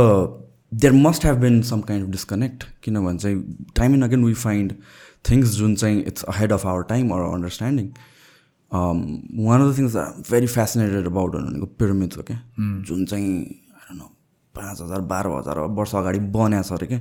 there 0.74 0.92
must 0.92 1.24
have 1.26 1.36
been 1.40 1.60
some 1.62 1.80
kind 1.80 2.06
of 2.06 2.10
disconnect 2.12 2.64
किनभने 2.84 3.18
चाहिँ 3.18 3.36
time 3.76 3.94
and 3.94 4.04
again 4.04 4.24
we 4.24 4.34
find 4.34 4.72
things 5.30 5.56
जुन 5.56 5.74
चाहिँ 5.74 6.02
it's 6.02 6.24
ahead 6.24 6.52
of 6.52 6.66
our 6.66 6.82
time 6.88 7.10
or 7.14 7.20
understanding 7.34 7.86
one 9.46 9.60
of 9.60 9.74
the 9.74 9.78
things 9.78 9.96
very 10.30 10.46
fascinated 10.56 11.06
about 11.06 11.36
भनेको 11.36 11.66
पिरामिड 11.78 12.14
हो 12.16 12.22
क्या? 12.22 12.40
जुन 12.58 13.04
चाहिँ 13.06 13.60
पाँच 14.54 14.80
हजार 14.80 15.00
बाह्र 15.10 15.38
हजार 15.38 15.58
वर्ष 15.78 15.94
अगाडि 15.94 16.18
बनाएको 16.34 16.68
छ 16.68 16.72
अरे 16.72 16.86
क्या? 16.86 16.98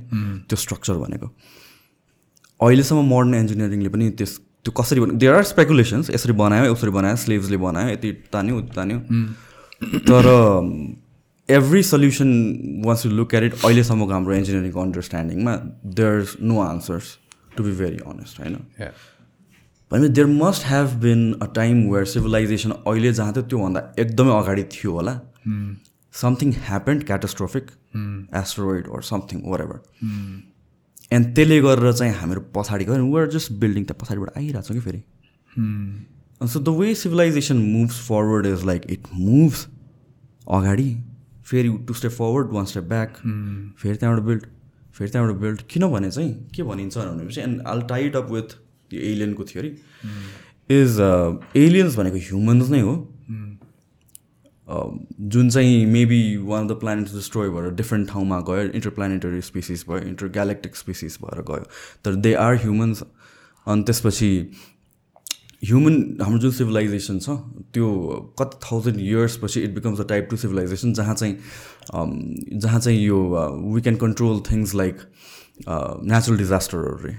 त्यो 0.48 0.56
स्ट्रक्चर 0.56 0.94
भनेको। 1.04 1.26
अहिलेसम्म 2.60 3.04
मोडर्न 3.08 3.34
इन्जिनियरिङले 3.34 3.88
पनि 3.88 4.10
त्यस 4.18 4.38
त्यो 4.64 4.72
कसरी 4.80 5.00
बना 5.00 5.12
देयर 5.22 5.34
आर 5.34 5.42
स्पेकुलेसन्स 5.44 6.10
यसरी 6.10 6.32
बनायो 6.42 6.72
यसरी 6.72 6.90
बनायो 6.90 7.16
स्लेभ्सले 7.22 7.56
बनायो 7.64 7.88
यति 7.88 8.12
तान्यो 8.32 8.58
उति 8.58 8.72
तान्यो। 8.76 8.98
तर 10.10 10.24
every 11.48 11.82
solution 11.82 12.30
once 12.86 13.06
you 13.06 13.10
look 13.12 13.34
at 13.34 13.42
it 13.42 13.54
अहिलेसम्मको 13.64 14.12
हाम्रो 14.12 14.34
इन्जिनियरिङको 14.34 14.80
अन्डरस्ट्यान्डिङमा 14.82 15.56
there 15.98 16.14
no 16.42 16.60
answers 16.62 17.16
to 17.56 17.64
be 17.64 17.72
very 17.80 17.98
honest 18.06 18.40
होइन? 18.40 18.54
भने 19.90 20.08
there 20.08 20.26
must 20.26 20.62
have 20.66 20.94
been 21.02 21.20
a 21.32 21.46
time 21.54 21.82
where 21.92 22.04
civilisation 22.12 22.70
अहिले 22.70 23.12
जहाँ 23.12 23.32
थियो 23.32 23.42
त्योभन्दा 23.42 23.80
एकदमै 23.98 24.32
अगाडि 24.38 24.64
थियो 24.72 24.92
होला। 24.92 25.14
Something 26.14 26.52
happened 26.66 27.04
catastrophic 27.04 27.70
asteroid 28.40 28.86
or 28.88 29.02
something 29.02 29.42
whatever 29.60 29.78
and 31.12 31.34
त्यसले 31.34 31.60
गरेर 31.60 31.92
चाहिँ 31.92 32.14
हामीहरू 32.14 32.40
पछाडि 32.54 32.84
गयो। 32.84 33.06
वर 33.06 33.28
जस्ट 33.30 33.52
बिल्डिङ 33.60 33.84
त 33.84 33.92
पछाडिबाट 34.00 34.36
आइरहेको 34.38 34.62
छ 34.62 34.72
कि 34.72 34.80
फेरि? 34.80 35.02
So 36.40 36.60
the 36.60 36.68
way 36.78 36.94
civilisation 36.94 37.56
moves 37.56 38.00
forward 38.08 38.46
is 38.46 38.64
like 38.66 38.82
it 38.90 39.02
moves 39.14 39.66
अगाडि 40.50 40.90
फेरि 41.46 41.68
two 41.86 41.94
step 41.94 42.12
forward 42.12 42.52
one 42.52 42.64
step 42.66 42.84
back 42.90 43.16
फेरि 43.78 43.96
त्यहाँबाट 43.96 44.24
बिल्ड 44.24 44.46
फेरि 44.94 45.10
त्यहाँबाट 45.10 45.36
बिल्ड 45.40 45.60
किनभने 45.70 46.10
चाहिँ 46.10 46.32
के 46.54 46.62
भनिन्छ 46.62 46.98
भनेपछि 46.98 47.40
and 47.40 47.62
all 47.66 47.80
tied 47.88 48.16
up 48.16 48.30
with 48.32 48.56
त्यो 48.90 49.00
एलियनको 49.10 49.44
थियो 49.44 49.62
अरे 49.62 49.70
इज 50.70 51.00
एलियन्स 51.56 51.96
भनेको 51.96 52.16
ह्युमन्स 52.28 52.70
नै 52.70 52.80
हो। 52.80 52.94
जुन 54.68 55.50
चाहिँ 55.50 55.86
maybe 55.86 56.36
one 56.36 56.64
of 56.64 56.70
the 56.70 56.80
planet 56.80 57.06
destroy 57.06 57.48
भएर 57.48 57.70
डिफ्रेन्ट 57.74 58.08
ठाउँमा 58.08 58.40
गयो 58.40 58.62
इन्टर 58.70 58.90
प्लानेटरी 58.90 59.40
स्पिसिस 59.40 59.84
भयो 59.88 60.06
इन्टर 60.08 60.28
ग्यालेक्टिक 60.28 60.76
स्पिसिस 60.76 61.18
भएर 61.22 61.42
गयो। 61.50 61.66
तर 62.04 62.14
दे 62.14 62.34
आर 62.34 62.54
ह्युमन्स 62.56 63.02
अनि 63.66 63.82
त्यसपछि 63.82 64.30
ह्युमन 65.64 65.94
हाम्रो 66.22 66.38
जुन 66.38 66.50
सिभिलाइजेसन 66.50 67.18
छ 67.18 67.36
त्यो 67.74 67.86
कति 68.38 68.58
थाउजन्ड 68.64 69.00
इयर्स 69.00 69.36
पछि 69.42 69.60
it 69.60 69.74
becomes 69.74 70.00
a 70.00 70.04
type 70.08 70.26
two 70.30 70.36
civilisation 70.36 70.92
जहाँ 70.92 71.14
चाहिँ 71.14 72.58
जहाँ 72.58 72.80
चाहिँ 72.80 72.98
यो 73.00 73.20
we 73.74 73.82
can 73.82 73.96
control 73.96 74.42
things 74.50 74.74
like 74.74 74.96
natural 75.68 76.38
डिजास्टरहरू 76.38 76.96
रे 77.04 77.16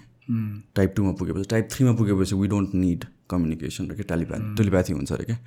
टाइप 0.76 0.94
टूमा 0.98 1.12
पुगेपछि 1.12 1.50
टाइप 1.50 1.68
थ्रीमा 1.72 1.94
पुगेपछि 1.94 2.36
वी 2.36 2.48
डोन्ट 2.48 2.76
निड 2.76 3.06
कम्युनिकेसन 3.30 3.92
र 3.92 3.96
के 3.96 4.04
टेलिप्याथी 4.04 4.56
टेलिप्याथी 4.56 4.94
हुन्छ 4.94 5.12
अरे 5.12 5.26
क्या 5.26 5.38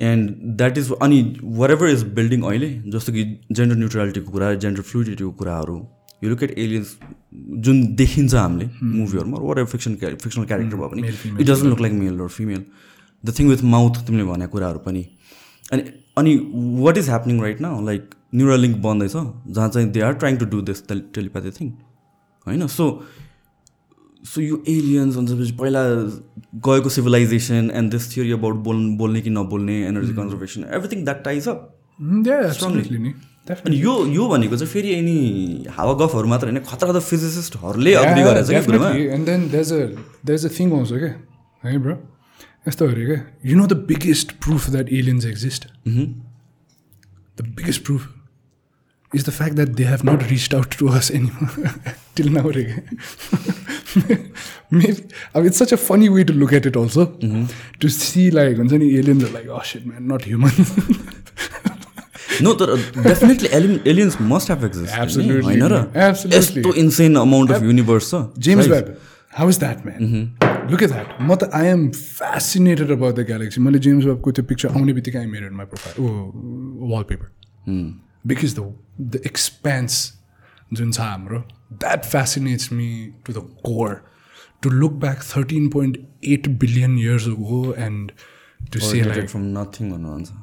एन्ड 0.00 0.30
द्याट 0.58 0.78
इज 0.78 0.90
अनि 1.02 1.18
वर 1.58 1.70
एभर 1.72 1.88
इज 1.88 2.02
बिल्डिङ 2.14 2.42
अहिले 2.42 2.70
जस्तो 2.94 3.12
कि 3.12 3.24
जेन्डर 3.52 3.76
न्युट्रालिटीको 3.76 4.32
कुरा 4.32 4.54
जेन्डर 4.64 4.82
फ्लुइडिटीको 4.90 5.30
कुराहरू 5.42 5.76
यो 6.24 6.30
लुक 6.30 6.42
एट 6.42 6.58
एलियन्स 6.58 6.96
जुन 7.66 7.84
देखिन्छ 7.96 8.34
हामीले 8.34 8.70
मुभीहरूमा 8.82 9.38
वर 9.40 9.58
एभर 9.58 9.70
फिक्सन 9.70 9.94
फिक्सनल 9.96 10.44
क्यारेक्टर 10.44 10.76
भयो 10.76 10.88
भने 10.88 11.08
it 11.08 11.46
doesn't 11.46 11.70
look 11.70 11.80
like 11.80 11.92
male 11.94 12.20
र 12.20 12.28
female 12.36 12.64
the 13.24 13.38
thing 13.38 13.48
with 13.48 13.62
mouth 13.74 14.04
तिमीले 14.06 14.24
भनेको 14.24 14.52
कुराहरू 14.52 14.78
पनि। 14.86 15.06
अनि 15.72 15.82
अनि 16.18 16.32
वाट 16.84 16.98
इज 16.98 17.08
ह्यापनिङ 17.08 17.40
राइट 17.42 17.60
न 17.60 17.84
लाइक 17.86 18.14
न्युरल 18.34 18.60
लिङ्क 18.60 18.76
बन्दैछ 18.82 19.12
जहाँ 19.12 19.68
चाहिँ 19.68 19.90
they 19.92 20.00
are 20.08 20.12
trying 20.22 20.36
to 20.36 20.46
do 20.46 20.60
this 20.70 20.88
telepathy 20.88 21.50
thing 21.60 21.70
होइन? 22.46 22.66
सो 22.66 22.84
सो 24.24 24.40
यो 24.40 24.62
एलियन्स 24.68 25.16
भन्छ 25.16 25.50
पहिला 25.60 25.82
गएको 26.66 26.88
civilisation 26.90 27.70
and 27.74 27.90
this 27.90 28.16
theory 28.16 28.32
about 28.32 28.56
बोल 28.64 28.88
बोल्ने 28.98 29.20
कि 29.20 29.30
नबोल्ने 29.30 29.76
energy 29.86 30.12
conservation 30.14 30.64
everything 30.72 31.04
that 31.04 31.24
ties 31.24 31.48
up 31.48 31.70
अनि 33.50 33.76
यो 33.76 33.94
यो 34.08 34.28
भनेको 34.28 34.56
चाहिँ 34.56 34.72
फेरि 34.72 34.92
यिनी 34.92 35.66
हावा 35.70 35.92
गफहरू 36.04 36.28
मात्र 36.28 36.46
होइन 36.46 36.60
खतरा 36.62 36.88
खतरा 36.88 37.00
फिजिसिस्टहरूले 37.02 37.94
अग्री 37.94 38.22
गरेछ 38.22 38.48
कि 38.50 38.64
कुरामा 38.66 38.88
and 38.88 39.26
then 39.26 39.48
there's 39.50 39.72
a 39.72 39.80
there's 40.26 40.46
a 40.46 40.50
thing 40.58 40.72
आउँछ 40.72 40.92
क्या 40.94 41.14
है 41.62 41.78
ब्रो 41.78 41.96
यस्तो 42.68 42.88
अरे 42.88 43.06
क्या 43.06 43.20
you 43.44 43.56
know 43.58 43.66
the 43.66 43.76
biggest 43.86 44.32
proof 44.40 44.70
that 44.70 44.92
aliens 44.92 45.26
exist 45.26 45.68
the 45.86 47.48
biggest 47.56 47.84
proof 47.84 48.13
is 49.20 49.24
the 49.28 49.34
fact 49.38 49.56
that 49.60 49.72
they 49.80 49.86
have 49.88 50.04
not 50.08 50.24
reached 50.30 50.54
out 50.58 50.76
to 50.82 50.88
us 51.00 51.10
anymore 51.10 51.72
till 52.20 52.30
now. 52.36 52.44
Maybe 54.70 55.04
I 55.34 55.38
mean, 55.38 55.46
it's 55.46 55.60
such 55.64 55.72
a 55.72 55.80
funny 55.86 56.08
way 56.08 56.24
to 56.24 56.36
look 56.44 56.52
at 56.52 56.66
it 56.72 56.76
also 56.82 57.06
to 57.84 57.88
see 57.98 58.26
like 58.30 58.58
when 58.58 58.72
any 58.80 58.88
aliens 58.98 59.24
are 59.28 59.32
like, 59.38 59.48
oh 59.48 59.62
shit, 59.72 59.86
man, 59.92 60.08
not 60.14 60.30
human. 60.32 60.52
No 62.42 62.52
तर 62.60 62.70
definitely 63.02 63.48
alien 63.56 63.80
aliens 63.86 64.16
must 64.20 64.50
have 64.50 64.64
exist 64.64 64.94
Absolutely, 65.02 65.42
होइन 65.44 65.62
र 65.72 65.76
absolutely. 66.06 66.64
यस्तो 66.68 67.20
amount 67.20 67.50
of 67.52 67.62
universe 67.62 68.08
छ 68.10 68.22
James 68.46 68.70
Right? 68.72 68.88
Webb, 68.88 69.12
how 69.40 69.46
is 69.52 69.58
that, 69.64 69.84
man? 69.84 70.00
Look 70.72 70.82
at 70.86 70.94
that. 70.94 71.12
म 71.20 71.36
त 71.42 71.48
I 71.60 71.66
am 71.74 71.84
fascinated 71.92 72.90
about 72.96 73.20
the 73.20 73.26
galaxy. 73.30 73.62
मैले 73.66 73.78
James 73.86 74.04
वेबको 74.04 74.32
त्यो 74.38 74.44
पिक्चर 74.50 74.68
आउने 74.80 74.92
बित्तिकै 74.98 75.18
I 75.18 75.26
made 75.36 75.52
my 75.60 75.66
profile 75.74 75.94
oh 76.04 76.90
wallpaper 76.94 77.28
because 78.26 78.54
the 78.58 78.72
the 79.00 79.20
expanse 79.26 80.12
जुन 80.72 80.92
छ 80.92 81.00
हाम्रो 81.00 81.40
that 81.72 82.04
fascinates 82.04 82.72
me 82.72 82.88
to 83.26 83.32
the 83.32 83.46
core 83.66 84.00
to 84.62 84.70
look 84.70 84.92
back 85.04 85.22
thirteen 85.36 85.68
point 85.70 85.98
eight 86.36 86.48
billion 86.64 86.98
years 86.98 87.28
go 87.42 87.62
and 87.88 88.12
to 88.72 88.80
say 88.88 89.02
like 89.02 89.28
from 89.30 89.52
nothing 89.58 89.90
भन्नुहुन्छ 89.92 90.42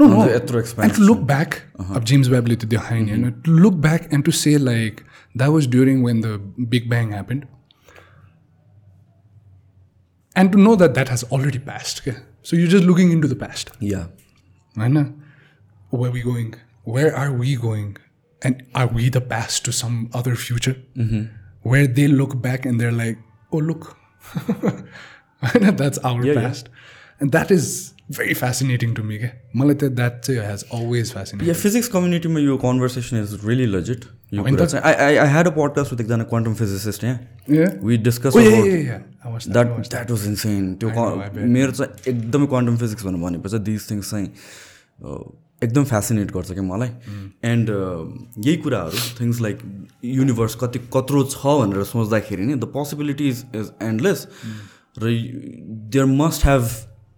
No, 0.00 0.06
no. 0.06 0.18
अन्त 0.22 0.32
यत्रो 0.32 0.58
And 0.58 0.64
expanse 0.64 0.96
to 0.96 1.06
look 1.06 1.22
back, 1.28 1.54
अब 1.84 2.04
James 2.08 2.28
Webb 2.32 2.48
to 2.62 2.66
behind, 2.72 3.08
you 3.12 3.16
know, 3.22 3.30
to 3.46 3.54
look 3.62 3.78
back 3.86 4.12
and 4.12 4.24
to 4.28 4.34
say 4.40 4.52
like 4.66 5.00
that 5.40 5.54
was 5.54 5.66
during 5.72 6.04
when 6.04 6.20
the 6.26 6.34
Big 6.74 6.86
Bang 6.92 7.10
happened, 7.16 7.46
and 10.36 10.52
to 10.52 10.60
know 10.66 10.74
that 10.82 10.94
that 10.98 11.10
has 11.14 11.24
already 11.38 11.62
passed. 11.70 12.02
Okay? 12.02 12.16
So 12.42 12.60
you're 12.60 12.72
just 12.76 12.86
looking 12.90 13.10
into 13.16 13.30
the 13.34 13.40
past. 13.42 13.72
Yeah 13.82 14.04
I 14.76 14.88
know. 14.88 15.04
Where 15.90 16.10
are 16.10 16.14
we 16.14 16.22
going? 16.22 16.54
Where 16.95 17.11
are 17.15 17.31
we 17.43 17.55
going? 17.67 17.91
And 18.41 18.63
are 18.75 18.87
we 18.99 19.09
the 19.09 19.21
past 19.33 19.63
to 19.65 19.71
some 19.81 19.99
other 20.21 20.35
future? 20.35 20.75
Where 21.73 21.87
they 21.99 22.07
look 22.07 22.33
back 22.41 22.65
and 22.65 22.79
they're 22.81 22.97
like, 23.01 23.19
oh, 23.51 23.57
look. 23.71 23.95
I 25.41 25.59
know 25.59 25.71
That's 25.71 25.97
our 25.99 26.25
Yeah, 26.25 26.33
yeah. 26.33 26.41
past. 26.47 26.69
And 27.21 27.31
that 27.31 27.51
is 27.51 27.93
very 28.09 28.33
fascinating 28.33 28.93
to 28.95 29.03
me. 29.09 29.15
okay? 29.19 29.31
मलाई 29.59 29.75
त 29.81 29.89
that 29.99 30.17
चाहिँ 30.27 30.41
has 30.49 30.63
always 30.77 31.11
fascinated. 31.17 31.47
Yeah 31.49 31.53
physics 31.61 31.87
कम्युनिटीमा 31.95 32.39
यो 32.39 32.57
conversation 32.63 33.17
is 33.21 33.33
really 33.45 33.65
legit 33.75 34.05
यो 34.33 34.41
होइन 34.41 34.55
कुरा 34.55 34.65
त? 34.65 34.69
चाहिँ 34.71 34.83
I 35.05 35.15
I 35.23 35.27
had 35.35 35.47
a 35.47 35.51
podcast 35.59 35.91
with 35.93 36.01
एकजना 36.05 36.23
क्वान्टम 36.33 36.53
फिजिसिस्ट 36.61 37.03
यहाँ 37.03 37.19
Yeah. 37.59 37.71
We 37.85 37.97
discuss 38.09 38.35
Oh, 38.35 38.43
yeah, 38.45 38.57
yeah, 38.57 38.65
yeah, 38.73 38.83
yeah. 38.89 39.01
I 39.23 39.31
watched 39.35 39.47
that. 39.47 39.51
I 39.51 39.53
that 39.53 39.71
watched 39.77 39.91
that 39.95 40.11
was 40.11 40.25
insane 40.27 40.73
त्यो 40.83 40.89
I 40.89 40.95
know, 40.97 41.07
I 41.27 41.29
bet. 41.37 41.47
मेरो 41.57 41.71
चाहिँ 41.79 42.13
एकदमै 42.13 42.47
क्वान्टम 42.55 42.77
फिजिक्स 42.83 43.03
भनेर 43.09 43.21
भनेपछि 43.25 43.59
this 43.71 43.89
things 43.91 44.11
चाहिँ 44.11 44.27
a, 44.27 45.17
एकदम 45.62 45.84
फेसिनेट 45.84 46.30
गर्छ 46.32 46.52
क्या 46.52 46.62
मलाई. 46.62 46.88
एन्ड 47.44 47.70
यही 48.46 48.56
कुराहरू 48.56 48.98
थिङ्स 49.20 49.40
लाइक 49.40 49.58
युनिभर्स 50.04 50.54
कति 50.60 50.78
कत्रो 50.94 51.22
छ 51.32 51.54
भनेर 51.60 51.84
सोच्दाखेरि 51.84 52.44
नि 52.46 52.54
the 52.54 52.70
possibility 52.74 53.28
is 53.28 53.44
is 53.56 53.72
endless 53.82 54.26
र 54.98 55.10
there 55.94 56.06
must 56.14 56.46
have 56.46 56.68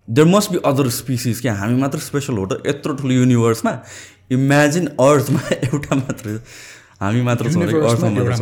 there 0.08 0.28
must 0.28 0.52
be 0.52 0.58
other 0.66 0.88
species 0.90 1.40
क्या? 1.40 1.54
हामी 1.54 1.76
मात्र 1.80 1.98
स्पेसल 2.00 2.34
हो 2.38 2.46
त 2.46 2.62
यत्रो 2.66 2.94
ठुलो 2.96 3.14
युनिभर्समा 3.14 3.72
इमेजिन 4.32 4.86
अर्थमा 5.00 5.40
एउटा 5.54 5.96
मात्र 5.96 6.40
हामी 7.00 7.22
मात्र 7.22 7.50
छ 7.50 7.56
अर्थमा 7.56 8.10
मात्र 8.10 8.34
छ। 8.36 8.40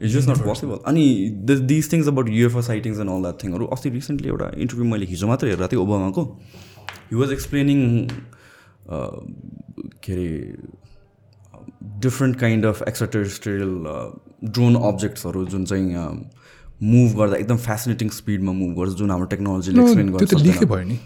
इट्स 0.00 0.12
जस्ट 0.14 0.28
नट 0.28 0.44
पोसिबल 0.44 0.78
अनि 0.86 1.04
this 1.70 1.92
things 1.92 2.08
about 2.08 2.28
UFO 2.30 2.62
sightings 2.62 2.98
and 3.00 3.10
all 3.10 3.22
that 3.22 3.42
थिङहरू 3.44 3.66
अस्ति 3.76 3.90
रिसेन्टली 3.90 4.28
एउटा 4.28 4.50
इन्टरभ्यू 4.56 4.86
मैले 4.90 5.06
हिजो 5.12 5.26
मात्रै 5.28 5.50
हेरेको 5.50 5.68
थिएँ 5.72 5.82
ओबामाको। 5.82 6.24
हि 7.10 7.16
वाज 7.16 7.32
एक्सप्लेनिङ 7.32 7.80
के 8.90 10.12
अरे 10.12 10.28
different 12.00 12.38
kind 12.40 12.66
of 12.66 12.82
extraterrestrial 12.88 13.72
drone 14.44 14.74
अब्जेक्ट्सहरू 14.90 15.44
जुन 15.54 15.64
चाहिँ 15.64 15.86
मुभ 16.82 17.16
गर्दा 17.18 17.36
एकदम 17.36 17.56
फेसिनेटिङ 17.66 18.08
स्पिडमा 18.20 18.52
मुभ 18.52 18.72
गर्छ 18.78 18.92
जुन 18.98 19.10
हाम्रो 19.10 19.26
टेक्नोलोजीले 19.34 19.82
एक्सप्लेन 19.82 20.08
गर्छ 20.12 20.86
नि। 20.86 20.98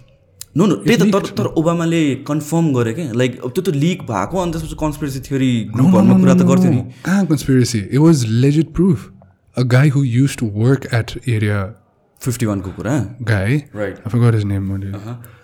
नो 0.56 0.66
नो 0.66 0.74
त्यही 0.84 0.96
त 0.98 1.12
तर 1.14 1.22
तर 1.38 1.46
ओबामाले 1.60 2.02
कन्फर्म 2.28 2.72
गरे 2.74 2.92
क्या 2.94 3.12
लाइक 3.22 3.32
त्यो 3.40 3.62
त 3.62 3.68
लिक 3.76 4.02
भएको 4.10 4.38
अनि 4.42 4.52
त्यसपछि 4.52 4.76
कन्सपिरेसी 4.80 5.20
थ्योरी 5.28 5.52
ग्रुपहरूमा 5.76 6.16
कुरा 6.20 6.34
त 6.34 6.42
गर्थ्यो 6.50 6.70
नि। 6.70 6.82
कहाँ 7.04 7.26
conspiracy? 7.32 7.80
It 7.90 8.00
was 8.08 8.26
legit 8.44 8.68
proof. 8.80 9.10
A 9.56 9.64
guy 9.64 9.88
who 9.94 10.02
used 10.02 10.38
to 10.40 10.46
work 10.64 10.82
at 10.98 11.08
area 11.36 11.58
fifty 12.20 12.46
वानको 12.46 12.70
कुरा 12.76 12.94
forgot 14.08 14.34
his 14.34 14.44
name. 14.44 14.64
What 14.72 14.82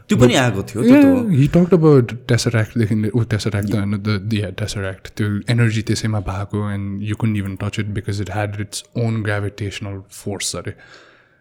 त्यो 0.08 0.16
पनि 0.18 0.34
आएको 0.34 0.62
थियो 0.70 0.82
त 0.82 0.86
हो 0.86 0.90
Yeah, 0.92 1.40
he 1.40 1.46
talked 1.56 1.74
about 1.76 2.10
Tesseract-देखि 2.30 2.94
लिएर- 2.94 3.14
oh, 3.20 3.24
Tesseract, 3.34 3.70
the, 3.74 3.98
the, 4.08 4.18
the 4.32 4.36
yeah, 4.40 4.50
Tesseract. 4.60 5.10
त्यो 5.16 5.28
एनर्जी 5.54 5.82
त्यसैमा 5.90 6.20
भएको 6.28 6.62
and 6.74 7.02
you 7.10 7.16
couldn't 7.22 7.36
even 7.42 7.56
touch 7.62 7.78
it 7.82 7.92
because 7.98 8.20
it 8.24 8.32
had 8.36 8.58
its 8.66 8.84
own 9.04 9.22
gravitational 9.28 10.00
force. 10.20 10.54
अरे 10.60 10.74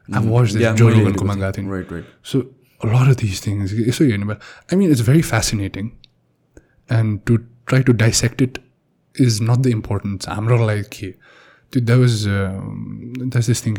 गएको 0.10 1.52
थिएँ 1.58 1.70
right. 1.70 2.06
So 2.24 2.46
a 2.82 2.88
lot 2.88 3.08
of 3.08 3.18
these 3.18 3.40
things, 3.48 3.74
यसो 3.74 4.06
हेर्नु 4.12 4.26
भयो 4.28 4.40
I 4.72 4.76
mean, 4.76 4.92
it's 4.92 5.06
very 5.10 5.22
fascinating. 5.34 5.92
And 6.90 7.26
to 7.26 7.40
try 7.66 7.82
to 7.82 7.94
dissect 7.94 8.42
it 8.42 8.60
is 9.16 9.42
not 9.50 9.64
the 9.64 9.72
importance. 9.72 10.26
हाम्रो 10.28 10.58
लागि 10.68 10.84
के 10.94 11.14
त्यो 11.74 11.86
that 11.86 12.00
was, 12.06 12.26
um, 12.28 13.14
there's 13.36 13.48
this 13.48 13.62
thing, 13.62 13.78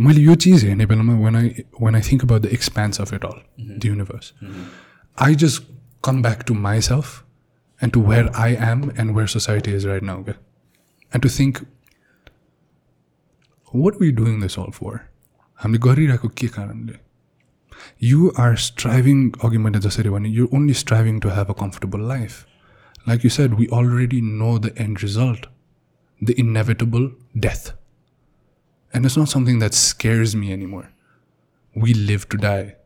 मैले 0.00 0.20
यो 0.22 0.34
चिज 0.44 0.64
हेर्ने 0.64 0.86
बेलामा 0.86 1.18
when 1.20 1.36
I, 1.36 1.64
when 1.84 1.94
I 1.94 2.00
think 2.08 2.22
about 2.22 2.42
the 2.42 2.52
expanse 2.58 3.00
of 3.04 3.12
it 3.12 3.24
all, 3.24 3.40
the 3.56 3.88
universe, 3.88 4.32
I 5.16 5.34
just 5.34 5.64
come 6.02 6.22
back 6.22 6.44
to 6.50 6.54
myself 6.54 7.24
and 7.80 7.92
to 7.92 8.00
where 8.00 8.30
I 8.34 8.48
am 8.54 8.90
and 8.96 9.14
where 9.14 9.26
society 9.26 9.74
is 9.74 9.86
right 9.86 10.02
now. 10.02 10.18
Okay? 10.18 10.34
And 11.12 11.22
to 11.22 11.28
think, 11.28 11.66
what 13.72 13.96
are 13.96 13.98
we 13.98 14.12
doing 14.12 14.40
this 14.40 14.58
all 14.58 14.72
for? 14.72 15.08
हामीले 15.62 15.78
गरिरहेको 15.84 16.28
के 16.38 16.48
कारणले 16.56 16.98
you 17.98 18.32
are 18.36 18.56
striving 18.56 19.22
अघि 19.44 19.58
मैले 19.58 19.78
जसरी 19.86 20.10
भने 20.10 20.32
you're 20.34 20.54
only 20.58 20.74
striving 20.80 21.20
to 21.24 21.32
have 21.38 21.50
a 21.50 21.54
comfortable 21.62 22.04
life 22.10 22.36
like 23.06 23.24
you 23.24 23.30
said 23.30 23.54
we 23.60 23.68
already 23.78 24.20
know 24.20 24.52
the 24.58 24.72
end 24.84 25.02
result 25.02 25.46
the 26.30 26.38
inevitable 26.40 27.10
death 27.46 27.72
And 28.92 29.04
it's 29.04 29.16
not 29.16 29.28
something 29.28 29.58
that 29.58 29.74
scares 29.74 30.34
me 30.34 30.52
anymore. 30.52 30.90
We 31.74 31.94
live 31.94 32.28
to 32.30 32.36
die. 32.36 32.76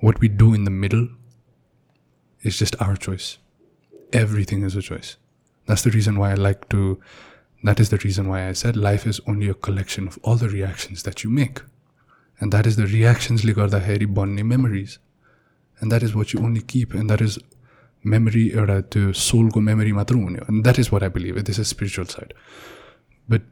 What 0.00 0.20
we 0.20 0.28
do 0.28 0.54
in 0.54 0.64
the 0.64 0.70
middle 0.70 1.08
is 2.42 2.58
just 2.58 2.80
our 2.80 2.96
choice. 2.96 3.38
Everything 4.12 4.62
is 4.62 4.74
a 4.74 4.82
choice. 4.82 5.16
That's 5.66 5.82
the 5.82 5.90
reason 5.90 6.18
why 6.18 6.32
I 6.32 6.34
like 6.34 6.68
to, 6.70 7.00
that 7.62 7.78
is 7.78 7.90
the 7.90 7.98
reason 7.98 8.28
why 8.28 8.48
I 8.48 8.52
said 8.52 8.76
life 8.76 9.06
is 9.06 9.20
only 9.26 9.48
a 9.48 9.54
collection 9.54 10.08
of 10.08 10.18
all 10.22 10.36
the 10.36 10.48
reactions 10.48 11.04
that 11.04 11.22
you 11.22 11.30
make. 11.30 11.60
And 12.40 12.52
that 12.52 12.66
is 12.66 12.76
the 12.76 12.86
reactions 12.86 13.42
ligarda 13.42 13.80
heri 13.80 14.06
bonne 14.06 14.48
memories. 14.48 14.98
And 15.78 15.92
that 15.92 16.02
is 16.02 16.14
what 16.14 16.32
you 16.32 16.40
only 16.40 16.62
keep. 16.62 16.94
And 16.94 17.08
that 17.10 17.20
is 17.20 17.38
memory 18.02 18.54
or 18.54 18.66
the 18.66 19.12
soul 19.14 19.48
go 19.48 19.60
memory 19.60 19.92
matru 19.92 20.48
And 20.48 20.64
that 20.64 20.78
is 20.78 20.90
what 20.90 21.02
I 21.02 21.08
believe. 21.08 21.44
This 21.44 21.58
is 21.58 21.68
spiritual 21.68 22.06
side. 22.06 22.34
But 23.28 23.42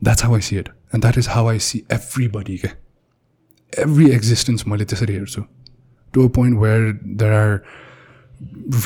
that's 0.00 0.22
how 0.22 0.34
I 0.34 0.40
see 0.40 0.56
it. 0.56 0.70
And 0.92 1.02
that 1.08 1.16
is 1.22 1.28
how 1.34 1.44
I 1.48 1.58
see 1.58 1.84
everybody 1.98 2.58
के 2.64 2.70
every 3.72 4.10
existence 4.18 4.66
मैले 4.68 4.84
त्यसरी 4.84 5.14
हेर्छु 5.14 5.44
to 6.14 6.22
a 6.22 6.28
point 6.28 6.58
where 6.62 6.92
there 7.20 7.32
are 7.42 7.62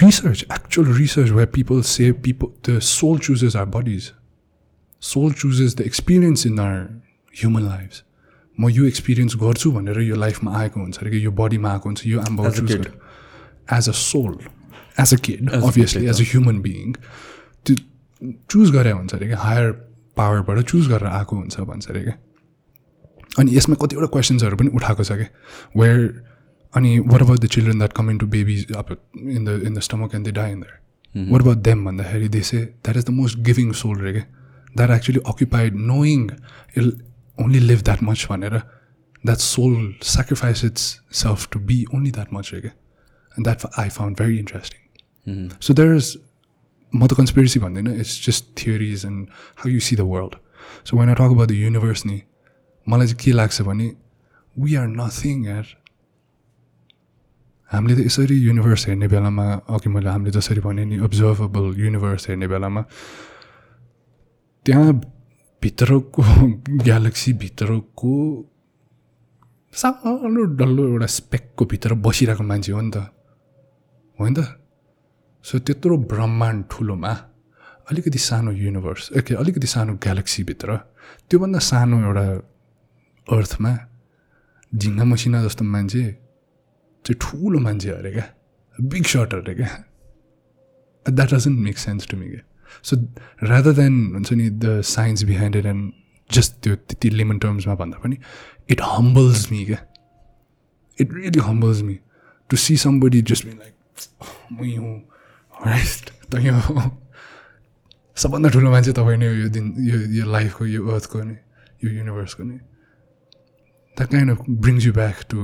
research 0.02 0.44
actual 0.50 0.84
research 0.84 1.30
where 1.30 1.46
people 1.46 1.82
say 1.82 2.12
people 2.12 2.52
the 2.68 2.80
soul 2.80 3.18
chooses 3.18 3.56
our 3.56 3.66
bodies 3.66 4.12
soul 5.02 5.32
chooses 5.32 5.74
the 5.76 5.84
experience 5.84 6.44
in 6.50 6.58
our 6.58 6.82
human 7.42 7.66
lives 7.68 8.02
म 8.58 8.68
यो 8.70 8.84
experience 8.86 9.34
गर्छु 9.36 9.70
भनेर 9.72 9.98
यो 10.00 10.16
लाइफमा 10.16 10.52
आएको 10.58 10.80
हुन्छ 10.80 10.98
अरे 10.98 11.10
कि 11.10 11.24
यो 11.24 11.30
बडीमा 11.40 11.70
आएको 11.72 11.88
हुन्छ 11.88 12.06
यो 12.06 12.20
आम्बा 12.20 12.44
As 12.50 12.58
a 12.58 12.62
choose. 12.68 12.86
As 13.78 13.88
a 13.88 13.92
soul 13.92 14.38
as 15.00 15.12
a 15.14 15.16
kid 15.26 15.50
As 15.50 15.62
a 15.62 15.68
obviously 15.68 16.06
as 16.12 16.20
a 16.20 16.24
human 16.30 16.60
being 16.62 16.92
त्यो 17.66 17.76
चुज 18.50 18.70
गरे 18.76 18.90
हुन्छ 18.90 19.14
अरे 19.14 19.26
कि 19.28 19.34
हायर 19.42 19.72
पावरबाट 20.16 20.60
चुज 20.64 20.88
गरेर 20.88 21.08
आएको 21.10 21.36
हुन्छ 21.36 21.60
भन्छ 21.62 21.90
अरे 21.90 22.02
क्या 22.02 22.16
अनि 23.38 23.56
यसमा 23.56 23.76
कतिवटा 23.80 24.06
क्वेसन्सहरू 24.12 24.56
पनि 24.56 24.70
उठाएको 24.74 25.04
छ 25.04 25.12
क्या 25.12 25.28
वेयर 25.76 26.00
अनि 26.74 26.98
what 27.00 27.22
about 27.22 27.40
the 27.40 27.46
children 27.48 27.78
that 27.78 27.92
come 27.92 28.10
in 28.10 28.18
to 28.18 28.26
babies 28.28 28.72
up 28.74 28.96
in 29.16 29.44
the 29.44 29.60
in 29.66 29.74
the 29.74 29.80
stomach 29.80 30.14
and 30.14 30.28
the 30.28 30.34
die 30.34 30.52
in 30.52 30.60
there 30.60 31.30
what 31.32 31.42
about 31.42 31.58
them 31.64 31.84
भन्दाखेरि 31.84 32.28
they say 32.30 32.58
that 32.58 32.96
is 32.96 33.04
the 33.04 33.10
most 33.18 33.38
giving 33.48 33.72
soul 33.82 34.00
रे 34.00 34.12
क्या 34.12 34.24
that 34.76 34.90
actually 34.90 35.20
occupied 35.26 35.76
knowing 35.84 36.28
I'll 36.76 36.92
only 37.38 37.60
live 37.60 37.82
that 37.82 38.02
much 38.02 38.26
भनेर 38.30 38.58
that 39.24 39.38
soul 39.38 39.92
sacrifice 40.06 40.64
its 40.64 40.82
self 41.22 41.48
to 41.52 41.60
be 41.66 41.84
only 41.94 42.10
that 42.10 42.32
much 42.32 42.50
रे 42.54 42.60
क्या 42.60 42.70
and 42.70 43.46
that 43.46 43.78
I 43.78 43.88
found 43.90 44.18
very 44.18 44.38
interesting 44.38 45.48
so 45.60 45.74
there 45.74 45.96
is 45.96 46.16
म 46.94 47.06
त 47.06 47.12
conspiracy 47.18 47.58
भन्दैन 47.60 47.88
it's 48.00 48.14
just 48.26 48.44
theories 48.58 49.04
and 49.06 49.28
how 49.62 49.68
you 49.72 49.80
see 49.80 49.96
the 49.96 50.00
world 50.12 50.34
so 50.86 50.96
one 50.96 51.08
I 51.08 51.14
talk 51.14 51.30
about 51.36 51.48
the 51.48 51.52
universe 51.52 52.06
नि 52.06 52.20
मलाई 52.86 53.06
चाहिँ 53.06 53.20
के 53.24 53.32
लाग्छ 53.32 53.62
भने 53.62 53.86
वी 54.56 54.74
आर 54.74 54.86
नथिङ 54.86 55.44
यार। 55.46 55.66
हामीले 57.70 57.94
त 57.96 58.06
यसरी 58.06 58.36
युनिभर्स 58.46 58.86
हेर्ने 58.88 59.06
बेलामा 59.10 59.44
अघि 59.74 59.88
मैले 59.90 60.08
हामीले 60.08 60.30
जसरी 60.30 60.60
भने 60.62 60.84
नि 60.86 60.96
अब्जर्भेबल 61.02 61.64
युनिभर्स 61.82 62.28
हेर्ने 62.28 62.46
बेलामा 62.48 62.82
त्यहाँ 64.66 64.92
भित्रको 65.62 66.22
ग्यालेक्सीभित्रको 66.86 68.14
सानो 69.74 70.42
डल्लो 70.60 70.82
एउटा 70.88 71.06
स्पेकको 71.18 71.64
भित्र 71.72 71.94
बसिरहेको 72.06 72.42
मान्छे 72.42 72.72
हो 72.72 72.80
नि 72.80 72.90
त। 72.94 72.96
हो 74.18 74.28
नि 74.28 74.34
त? 74.38 74.65
सो 75.46 75.58
त्यत्रो 75.66 75.96
ब्रह्माण्ड 76.12 76.64
ठुलोमा 76.70 77.12
अलिकति 77.90 78.18
सानो 78.18 78.52
युनिभर्स 78.52 79.10
के 79.26 79.34
अलिकति 79.42 79.66
सानो 79.66 79.92
ग्यालेक्सीभित्र 80.04 80.76
त्योभन्दा 81.30 81.58
सानो 81.70 81.96
एउटा 82.06 82.26
अर्थमा 83.26 83.72
झिङ्गा 84.72 85.04
मसिना 85.04 85.42
जस्तो 85.44 85.64
मान्छे 85.64 86.02
चाहिँ 87.04 87.18
ठुलो 87.22 87.58
मान्छे 87.66 87.90
अरे 87.90 88.10
क्या। 88.12 88.26
बिग 88.76 89.04
सर्ट 89.06 89.34
अरे 89.34 89.54
क्या। 89.54 89.68
That 91.06 91.34
doesn't 91.34 91.58
make 91.66 91.78
sense 91.78 92.08
to 92.10 92.16
me 92.16 92.28
क्या। 92.28 92.42
सो 92.82 92.96
रादर 93.48 93.72
देन 93.72 93.94
हुन्छ 94.14 94.32
नि 94.32 94.50
the 94.50 94.80
science 94.82 95.22
behind 95.24 95.56
it 95.56 95.66
and 95.66 95.92
just 96.30 96.54
त्यो 96.62 96.74
त्यति 96.76 97.10
लेमन 97.10 97.38
टर्म्समा 97.38 97.74
भन्दा 97.74 97.98
पनि 98.04 98.16
इट 98.70 98.80
हम्बल्स 98.82 99.50
मी 99.52 99.64
क्या। 99.64 99.78
It 100.98 101.14
really 101.14 101.40
humbles 101.48 101.82
me 101.82 101.98
to 102.50 102.56
see 102.56 102.76
somebody 102.84 103.22
just 103.22 103.46
me 103.46 103.52
like 103.52 103.74
मै 104.52 104.74
हुँ। 104.76 104.96
राइट 105.64 106.10
त 106.30 106.34
यो 106.44 106.56
सबभन्दा 108.16 108.48
ठुलो 108.48 108.70
मान्छे 108.70 108.92
तपाईँ 108.92 109.18
नै 109.18 109.26
हो 109.26 109.34
यो 109.34 109.48
दिन 109.56 109.66
यो 109.88 109.96
यो 110.18 110.24
लाइफको 110.32 110.66
यो 110.66 110.80
अर्थको 110.88 111.22
नि 111.22 111.36
यो 111.84 111.90
युनिभर्सको 111.90 112.42
नि। 112.42 112.56
That 113.96 114.08
kind 114.10 114.30
of 114.30 114.38
brings 114.48 114.86
you 114.86 114.92
back 114.92 115.16
to 115.30 115.38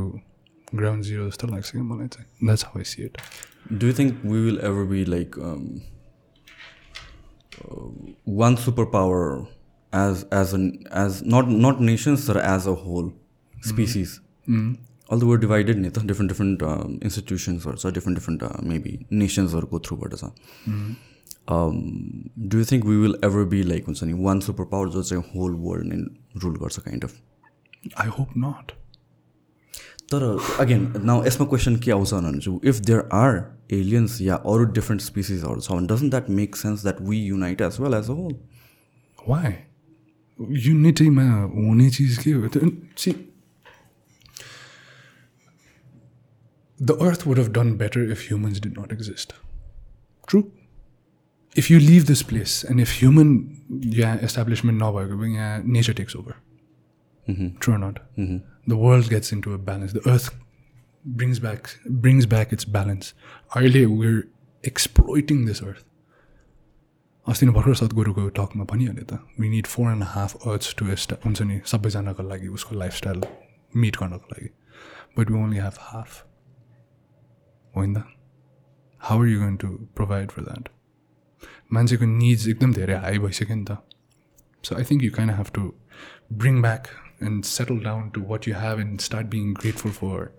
ground 0.74 1.04
zero 1.04 1.28
जस्तो 1.28 1.46
लाग्छ 1.46 1.70
क्या 1.70 1.82
मलाई 1.82 2.08
चाहिँ। 2.08 2.28
That's 2.44 2.64
how 2.64 2.78
I 2.78 2.84
see 2.84 3.02
it 3.04 3.18
Do 3.80 3.86
you 3.86 3.92
think 3.92 4.22
we 4.24 4.38
will 4.44 4.58
ever 4.68 4.84
be 4.84 5.04
like 5.04 5.36
um, 5.38 5.82
uh, 7.64 7.86
one 8.24 8.56
superpower 8.56 9.46
as 9.92 10.24
as 10.38 10.52
an 10.52 10.64
as 11.02 11.22
not 11.34 11.52
not 11.66 11.80
nations 11.80 12.24
but 12.26 12.38
as 12.38 12.66
a 12.66 12.74
species? 15.16 15.44
Although 15.44 15.48
we're 15.48 15.62
divided, 15.62 15.78
नि 15.78 15.90
त 15.90 15.98
um, 15.98 17.00
different 17.90 18.14
different 18.14 18.42
uh, 18.42 18.60
maybe 18.62 19.06
nations 19.10 19.54
or 19.54 19.62
go 19.62 19.78
through 19.78 19.98
but 19.98 20.32
um, 21.48 22.30
do 22.48 22.58
you 22.58 22.64
think 22.64 22.84
we 22.84 22.98
will 22.98 23.16
ever 23.22 23.44
be 23.44 23.62
like 23.62 23.84
हुन्छ 23.84 24.02
नि 24.02 24.12
one 24.12 24.40
superpower 24.40 24.88
जो 24.88 25.02
चाहिँ 25.02 25.24
whole 25.24 25.54
world 25.54 25.92
in 25.92 26.10
rule 26.44 26.58
गर्छ 26.58 26.78
kind 26.78 27.04
of? 27.04 27.10
I 27.98 28.08
hope 28.08 28.28
not 28.38 28.70
तर 30.10 30.38
again 30.60 30.92
now 31.04 31.26
यसमा 31.26 31.46
question 31.46 31.76
के 31.76 31.90
आउँछ 31.90 32.14
भने 32.14 32.38
चाहिँ 32.38 32.60
इफ 32.64 32.76
देयर 32.76 33.08
आर 33.12 33.58
एलियन्स 33.70 34.20
या 34.20 34.34
अरू 34.34 34.64
डिफ्रेन्ट 34.64 35.02
स्पिसिसहरू 35.02 35.60
छ 35.60 35.72
भने 35.72 35.86
doesn't 35.86 36.10
that 36.10 36.30
make 36.30 36.56
sense 36.56 36.82
that 36.82 37.00
we 37.00 37.18
unite 37.18 37.60
as 37.60 37.76
well 37.80 37.94
as 37.94 38.04
a 38.04 38.12
whole 38.12 38.34
why 39.28 39.52
युनिटीमा 40.50 41.42
हुने 41.42 41.90
चिज 41.90 42.18
के 42.18 42.30
हो 42.30 42.48
त्यो 46.81 46.95
see 46.95 47.03
the 47.03 47.07
earth 47.07 47.27
would 47.27 47.39
have 47.39 47.51
done 47.53 47.71
better 47.77 48.11
if 48.11 48.25
humans 48.27 48.61
did 48.61 48.79
not 48.79 48.93
exist 48.93 49.33
true 50.27 50.43
if 51.55 51.71
you 51.71 51.79
live 51.79 52.05
this 52.07 52.21
place 52.21 52.65
and 52.71 52.81
if 52.81 52.91
human 52.91 53.31
यहाँ 53.83 54.17
एस्टाब्लिसमेन्ट 54.17 54.81
नभएको 54.83 55.17
पनि 55.17 55.35
यहाँ 55.35 55.63
nature 55.67 55.93
takes 55.93 56.15
over 56.15 56.33
true 57.61 57.77
not 57.77 57.99
the 58.69 58.73
world 58.73 59.09
gets 59.09 59.33
into 59.33 59.53
a 59.53 59.57
balance 59.57 59.93
the 59.93 60.01
earth 60.07 60.33
brings 61.05 61.39
back 61.39 61.67
brings 61.87 62.25
back 62.25 62.53
it's 62.53 62.69
balance 62.69 63.13
अहिले 63.55 63.85
where 63.85 64.23
exploiting 64.63 65.45
this 65.45 65.63
earth 65.63 65.85
अस्ति 67.27 67.45
नै 67.45 67.53
भर्खर 67.53 67.73
सद्गुरुको 67.75 68.27
टकमा 68.35 68.63
भनिहाल्यो 68.63 69.05
त 69.05 69.19
we 69.39 69.49
need 69.49 69.67
four 69.67 69.91
and 69.91 70.03
half 70.03 70.47
earth 70.47 70.75
to 70.77 70.87
एस्टा 70.87 71.15
हुन्छ 71.25 71.41
नि 71.41 71.59
सबैजनाको 71.65 72.23
लागि 72.23 72.47
उसको 72.47 72.75
लाइफस्टाइल 72.75 73.21
मिट 73.73 73.97
गर्नको 73.97 74.27
लागि 74.31 74.49
but 75.17 75.31
we 75.31 75.39
only 75.39 75.57
have 75.57 75.79
half 75.81 76.23
होइन? 77.74 77.94
त 77.94 78.04
how 79.00 79.22
are 79.22 79.28
you 79.28 79.38
going 79.40 79.56
to 79.56 79.68
provide 79.96 80.30
for 80.30 80.42
that 80.42 80.68
मान्छेको 81.72 82.04
निड्स 82.06 82.46
एकदम 82.48 82.72
धेरै 82.74 82.96
हाई 83.04 83.18
भइसक्यो 83.18 83.56
नि 83.56 83.64
त। 83.64 83.78
So 84.64 84.76
I 84.76 84.84
think 84.90 85.02
you 85.04 85.10
can 85.12 85.30
have 85.30 85.50
to 85.54 85.62
bring 86.42 86.60
back 86.62 86.88
and 87.22 87.44
settle 87.50 87.78
down 87.84 88.08
to 88.10 88.22
what 88.30 88.48
you 88.48 88.54
have 88.60 88.80
and 88.80 89.00
start 89.00 89.26
being 89.34 89.52
grateful 89.54 89.92
for 89.98 90.30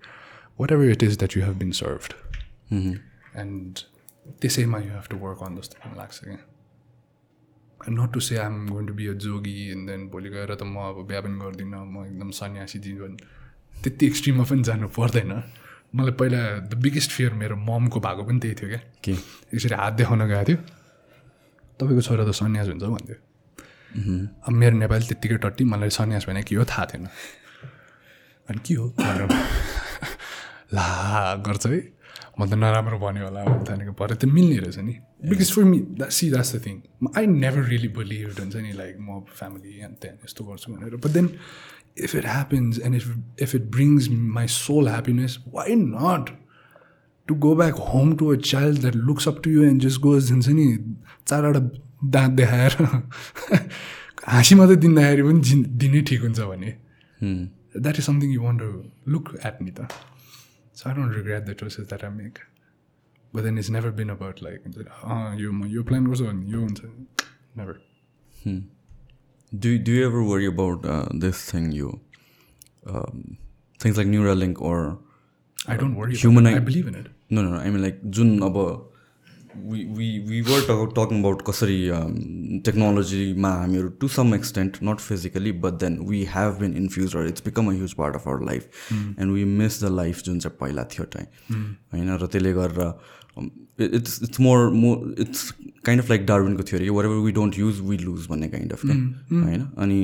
whatever 0.72 0.92
it 0.92 1.04
is 1.04 1.18
that 1.18 1.38
you 1.38 1.44
have 1.44 1.58
been 1.60 1.72
served 1.82 2.12
and 3.44 3.80
त्यसैमा 4.42 4.80
you 4.80 4.92
have 4.94 5.08
to 5.12 5.18
work 5.26 5.44
on 5.44 5.58
जस्तो 5.58 5.76
पनि 5.84 5.98
लाग्छ 5.98 6.20
क्या 6.24 6.38
not 7.90 8.14
to 8.14 8.20
say 8.20 8.38
I'm 8.38 8.68
going 8.70 8.86
to 8.88 8.94
be 8.94 9.08
a 9.08 9.14
jogi 9.24 9.56
and 9.72 9.90
then 9.90 10.08
भोलि 10.10 10.30
गएर 10.30 10.56
त 10.56 10.64
म 10.64 10.76
अब 10.90 11.06
बिहा 11.08 11.22
पनि 11.22 11.40
गर्दिनँ 11.40 11.84
म 11.86 12.06
एकदम 12.06 12.30
सन्यासी 12.38 12.80
जीवन। 12.80 13.18
त्यति 13.84 14.06
एक्सट्रिममा 14.06 14.44
पनि 14.50 14.64
जानु 14.64 14.88
पर्दैन। 14.98 15.32
मलाई 15.96 16.12
पहिला 16.12 16.42
द 16.70 16.74
बिगेस्ट 16.74 17.12
फियर 17.12 17.34
मेरो 17.34 17.56
ममको 17.56 18.00
भएको 18.00 18.24
पनि 18.24 18.40
त्यही 18.40 18.56
थियो 18.56 18.70
क्या। 18.70 18.82
के? 19.04 19.14
यसरी 19.54 19.76
हात 19.76 19.94
देखाउन 19.94 20.28
गएको 20.28 20.44
थियो। 20.50 20.58
तपाईँको 21.80 22.02
छोरा 22.02 22.24
त 22.26 22.32
सन्यास 22.34 22.68
हुन्छ 22.68 22.84
भन्थ्यो। 22.84 23.18
अब 24.48 24.54
मेरो 24.54 24.76
नेपाली 24.78 25.06
त्यत्तिकै 25.06 25.38
टट्टी 25.38 25.64
मलाई 25.64 25.90
सन्यास 25.90 26.26
भने 26.30 26.44
के 26.44 26.56
हो 26.56 26.66
थाहा 26.66 26.86
थिएन। 26.86 27.06
अनि 28.50 28.60
के 28.66 28.74
हो? 28.74 28.86
ला 30.74 31.36
गर्छ 31.46 31.66
है। 31.68 31.80
म 32.40 32.50
त 32.50 32.54
नराम्रो 32.58 32.98
भन्यो 32.98 33.26
होला 33.30 33.42
थालेको 33.62 33.94
भरे 33.94 34.16
त 34.18 34.26
मिल्ने 34.26 34.58
रहेछ 34.66 34.78
नि। 34.82 34.94
Because 35.30 35.50
for 35.54 35.64
me 35.70 35.78
see 36.10 36.30
that's 36.34 36.56
the 36.56 36.66
thing 36.66 36.76
I 37.18 37.26
never 37.30 37.64
really 37.70 37.90
believe 37.94 38.34
हुन्छ 38.40 38.56
नि 38.56 38.72
लाइक 38.74 38.98
म 38.98 39.22
फ्यामिली 39.30 39.72
एन्ड 39.86 39.96
त्यहाँ 40.02 40.18
यस्तो 40.26 40.42
गर्छु 40.42 40.74
भनेर। 40.74 40.98
But 40.98 41.12
then 41.14 41.28
if 41.98 42.16
it 42.16 42.26
happens 42.26 42.80
and 42.80 42.96
if 42.96 43.42
if 43.42 43.56
it 43.56 43.70
brings 43.72 44.10
my 44.10 44.48
soul 44.50 44.88
happiness 44.88 45.38
why 45.48 45.76
not 45.76 46.30
to 47.28 47.36
go 47.46 47.56
back 47.56 47.76
home 47.94 48.16
to 48.18 48.34
a 48.34 48.36
child 48.42 48.80
that 48.80 48.96
looks 48.96 49.28
up 49.28 49.42
to 49.44 49.52
you 49.52 49.64
and 49.64 49.82
just 49.82 50.02
goes 50.02 50.32
हुन्छ 50.32 50.48
नि 50.50 50.68
चारवटा 51.28 51.60
दाँत 52.10 52.32
देखाएर 52.32 52.78
हाँसी 54.28 54.56
मात्रै 54.56 54.76
दिँदाखेरि 54.78 55.24
पनि 55.24 55.42
जिन 55.42 55.64
दिनै 55.78 56.02
ठिक 56.10 56.22
हुन्छ 56.22 56.40
भने 56.42 56.72
that 57.20 57.98
is 57.98 58.06
something 58.06 58.34
you 58.34 58.42
want 58.42 58.62
to 58.62 59.12
look 59.12 59.36
at 59.46 59.62
me 59.62 59.72
त 59.72 59.88
so 60.76 60.90
I 60.90 60.96
don't 60.96 61.16
regret 61.16 61.46
the 61.46 61.54
choices 61.60 61.88
that 61.88 62.04
I 62.04 62.12
make 62.12 62.40
but 63.34 63.44
then 63.44 63.58
is 63.58 63.72
never 63.72 63.92
been 63.98 64.10
about 64.10 64.44
like 64.44 64.62
हुन्छ 64.66 65.42
यो 65.42 65.52
म 65.52 65.66
यो 65.68 65.84
प्लान 65.84 66.08
गर्छु 66.08 66.26
भने 66.26 66.52
यो 66.52 66.60
हुन्छ 66.60 66.82
never 67.58 67.80
Do 69.54 69.78
do 69.80 69.92
you 69.92 70.06
ever 70.06 70.24
worry 70.24 70.46
about 70.48 70.86
uh, 70.86 71.08
this 71.24 71.42
thing? 71.52 71.72
You 71.72 71.90
um, 72.88 73.38
things 73.80 73.98
like 73.98 74.08
Neuralink 74.08 74.62
or 74.62 74.78
I 75.70 75.78
don't 75.78 75.98
worry 75.98 76.16
Human 76.22 76.48
I 76.48 76.54
eye- 76.54 76.66
believe 76.66 76.88
in 76.88 76.96
it 76.96 77.08
no 77.36 77.44
no 77.44 77.52
no. 77.52 77.60
I 77.60 77.70
mean 77.76 77.84
like 77.86 78.02
जुन 78.18 78.40
अब 78.50 78.58
we 79.72 79.82
we 79.98 80.06
we 80.30 80.38
were 80.42 80.62
talk, 80.68 80.80
talking 80.96 81.20
about 81.24 81.44
कसरी 81.50 81.76
um, 81.98 82.14
टेक्नोलोजीमा 82.66 83.50
हामीहरू 83.58 83.90
to 84.02 84.08
some 84.16 84.34
extent 84.36 84.78
not 84.84 85.00
physically 85.00 85.52
but 85.66 85.74
then 85.84 85.98
we 86.10 86.24
have 86.34 86.58
been 86.60 86.74
infuse 86.78 87.16
र 87.16 87.26
it's 87.28 87.44
become 87.46 87.68
a 87.70 87.74
huge 87.74 87.94
part 88.02 88.16
of 88.16 88.28
our 88.28 88.44
life 88.46 88.92
and 88.94 89.32
we 89.32 89.44
miss 89.62 89.84
the 89.84 89.92
life 89.96 90.24
जुन 90.26 90.40
चाहिँ 90.40 90.58
पहिला 90.62 90.84
थियो 90.94 91.06
time 91.18 91.64
होइन 91.94 92.10
र 92.24 92.28
त्यसले 92.28 92.54
गरेर 92.54 93.94
it's 94.00 94.22
it's 94.24 94.40
more 94.48 94.70
more 94.82 95.16
it's 95.20 95.54
kind 95.86 96.04
of 96.04 96.10
like 96.10 96.26
डार्विनको 96.26 96.64
थियो 96.64 96.80
अरे 96.80 96.90
whatever 97.06 97.24
we 97.26 97.32
don't 97.40 97.60
use 97.60 97.80
we 97.90 97.98
lose 97.98 98.28
भन्ने 98.28 98.50
काइन्ड 98.50 98.74
अफ 98.74 98.86
क्या 98.86 98.96
होइन? 99.44 99.62
अनि 99.78 100.00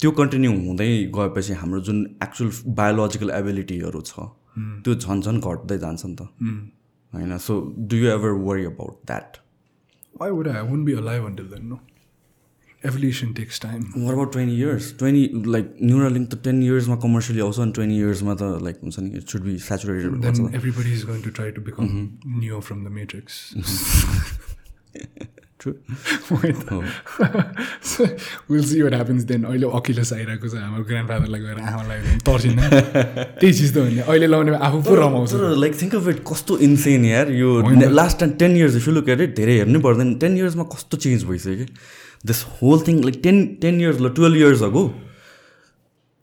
त्यो 0.00 0.10
कन्टिन्यू 0.22 0.52
हुँदै 0.66 0.88
गएपछि 1.18 1.52
हाम्रो 1.60 1.80
जुन 1.90 2.02
एक्चुअल 2.22 2.50
बायोलोजिकल 2.80 3.30
एबिलिटीहरू 3.30 4.00
छ 4.00 4.28
त्यो 4.58 4.94
झन् 4.94 5.22
झन् 5.22 5.40
घट्दै 5.40 5.78
जान्छ 5.86 6.04
नि 6.06 6.14
त। 6.14 6.28
होइन? 7.12 7.38
So 7.38 7.60
do 7.78 7.96
you 7.96 8.10
ever 8.18 8.30
worry 8.48 8.64
about 8.74 9.00
that 9.06 9.42
would 10.20 10.46
I? 10.46 10.58
I 10.58 10.62
wouldn't 10.62 10.86
be 10.86 10.92
alive 10.92 11.24
until 11.24 11.46
then, 11.52 11.68
no. 11.68 11.80
Evolution 12.90 13.32
takes 13.38 13.58
time. 13.64 13.84
Were 13.96 14.12
about 14.12 14.32
twenty 14.32 14.56
years 14.56 14.92
twenty 14.98 15.50
like 15.52 15.74
Neuralink 15.82 16.24
त 16.26 16.38
टेन 16.44 16.62
इयर्समा 16.62 16.96
कमर्सियली 17.04 17.40
आउँछ 17.40 17.60
अनि 17.64 17.72
ट्वेन्टी 17.78 17.96
इयर्समा 17.96 18.34
त 18.34 18.62
लाइक 18.62 18.80
हुन्छ 18.82 18.98
नि 18.98 19.10
it 19.18 19.34
should 19.34 19.42
be 19.42 19.58
saturated 19.66 20.54
everybody 20.60 20.92
is 20.98 21.04
going 21.10 21.22
to 21.26 21.34
try 21.40 21.50
to 21.58 21.64
become 21.68 21.92
Neo 22.40 22.60
from 22.60 22.82
the 22.88 22.94
Matrix. 22.98 23.38
True. 25.62 25.76
So 27.82 28.06
we'll 28.48 28.64
see 28.64 28.82
what 28.82 28.94
happens 28.94 29.26
then. 29.26 29.44
अहिले 29.44 29.66
अकिलस 29.78 30.12
आइरहेको 30.12 30.48
छ 30.48 30.54
हाम्रो 30.58 30.84
ग्रान्डफादरलाई 30.84 31.40
गएर 31.40 31.58
आमालाई 31.72 32.18
तर्सिँदैन। 32.26 32.70
त्यही 33.40 33.52
चिज 33.52 33.74
त 33.74 33.76
हो 33.78 33.84
नि। 33.84 33.98
अहिले 34.02 34.26
लाउने 34.26 34.56
आफू 34.68 34.80
पो 34.88 34.94
रमाउँछ। 34.94 35.34
लाइक 35.62 35.80
थिङ्क 35.82 35.94
अफ 35.94 36.08
इट 36.08 36.18
कस्तो 36.32 36.58
इन्सेन 36.66 37.04
यार। 37.04 37.30
यो 37.32 37.52
होइन। 37.62 37.84
Last 37.94 38.18
time 38.20 38.32
ten 38.42 38.56
years 38.56 38.76
if 38.76 38.88
you 38.88 38.94
look 38.94 39.08
at 39.08 39.20
it 39.20 39.36
धेरै 39.36 39.54
हेर्नै 39.58 39.80
पर्दैन। 39.86 40.14
टेन 40.24 40.36
इयर्समा 40.36 40.64
कस्तो 40.74 40.96
चेन्ज 41.06 41.24
भइसक्यो 41.30 41.54
कि? 41.54 41.66
This 42.26 42.44
whole 42.58 42.84
thing 42.88 43.02
like 43.04 43.20
ten 43.22 43.46
ten 43.62 43.80
years 43.80 44.00
ल 44.00 44.08
टुवेल्भ 44.18 44.36
इयर्स 44.42 44.62
अगो 44.62 44.84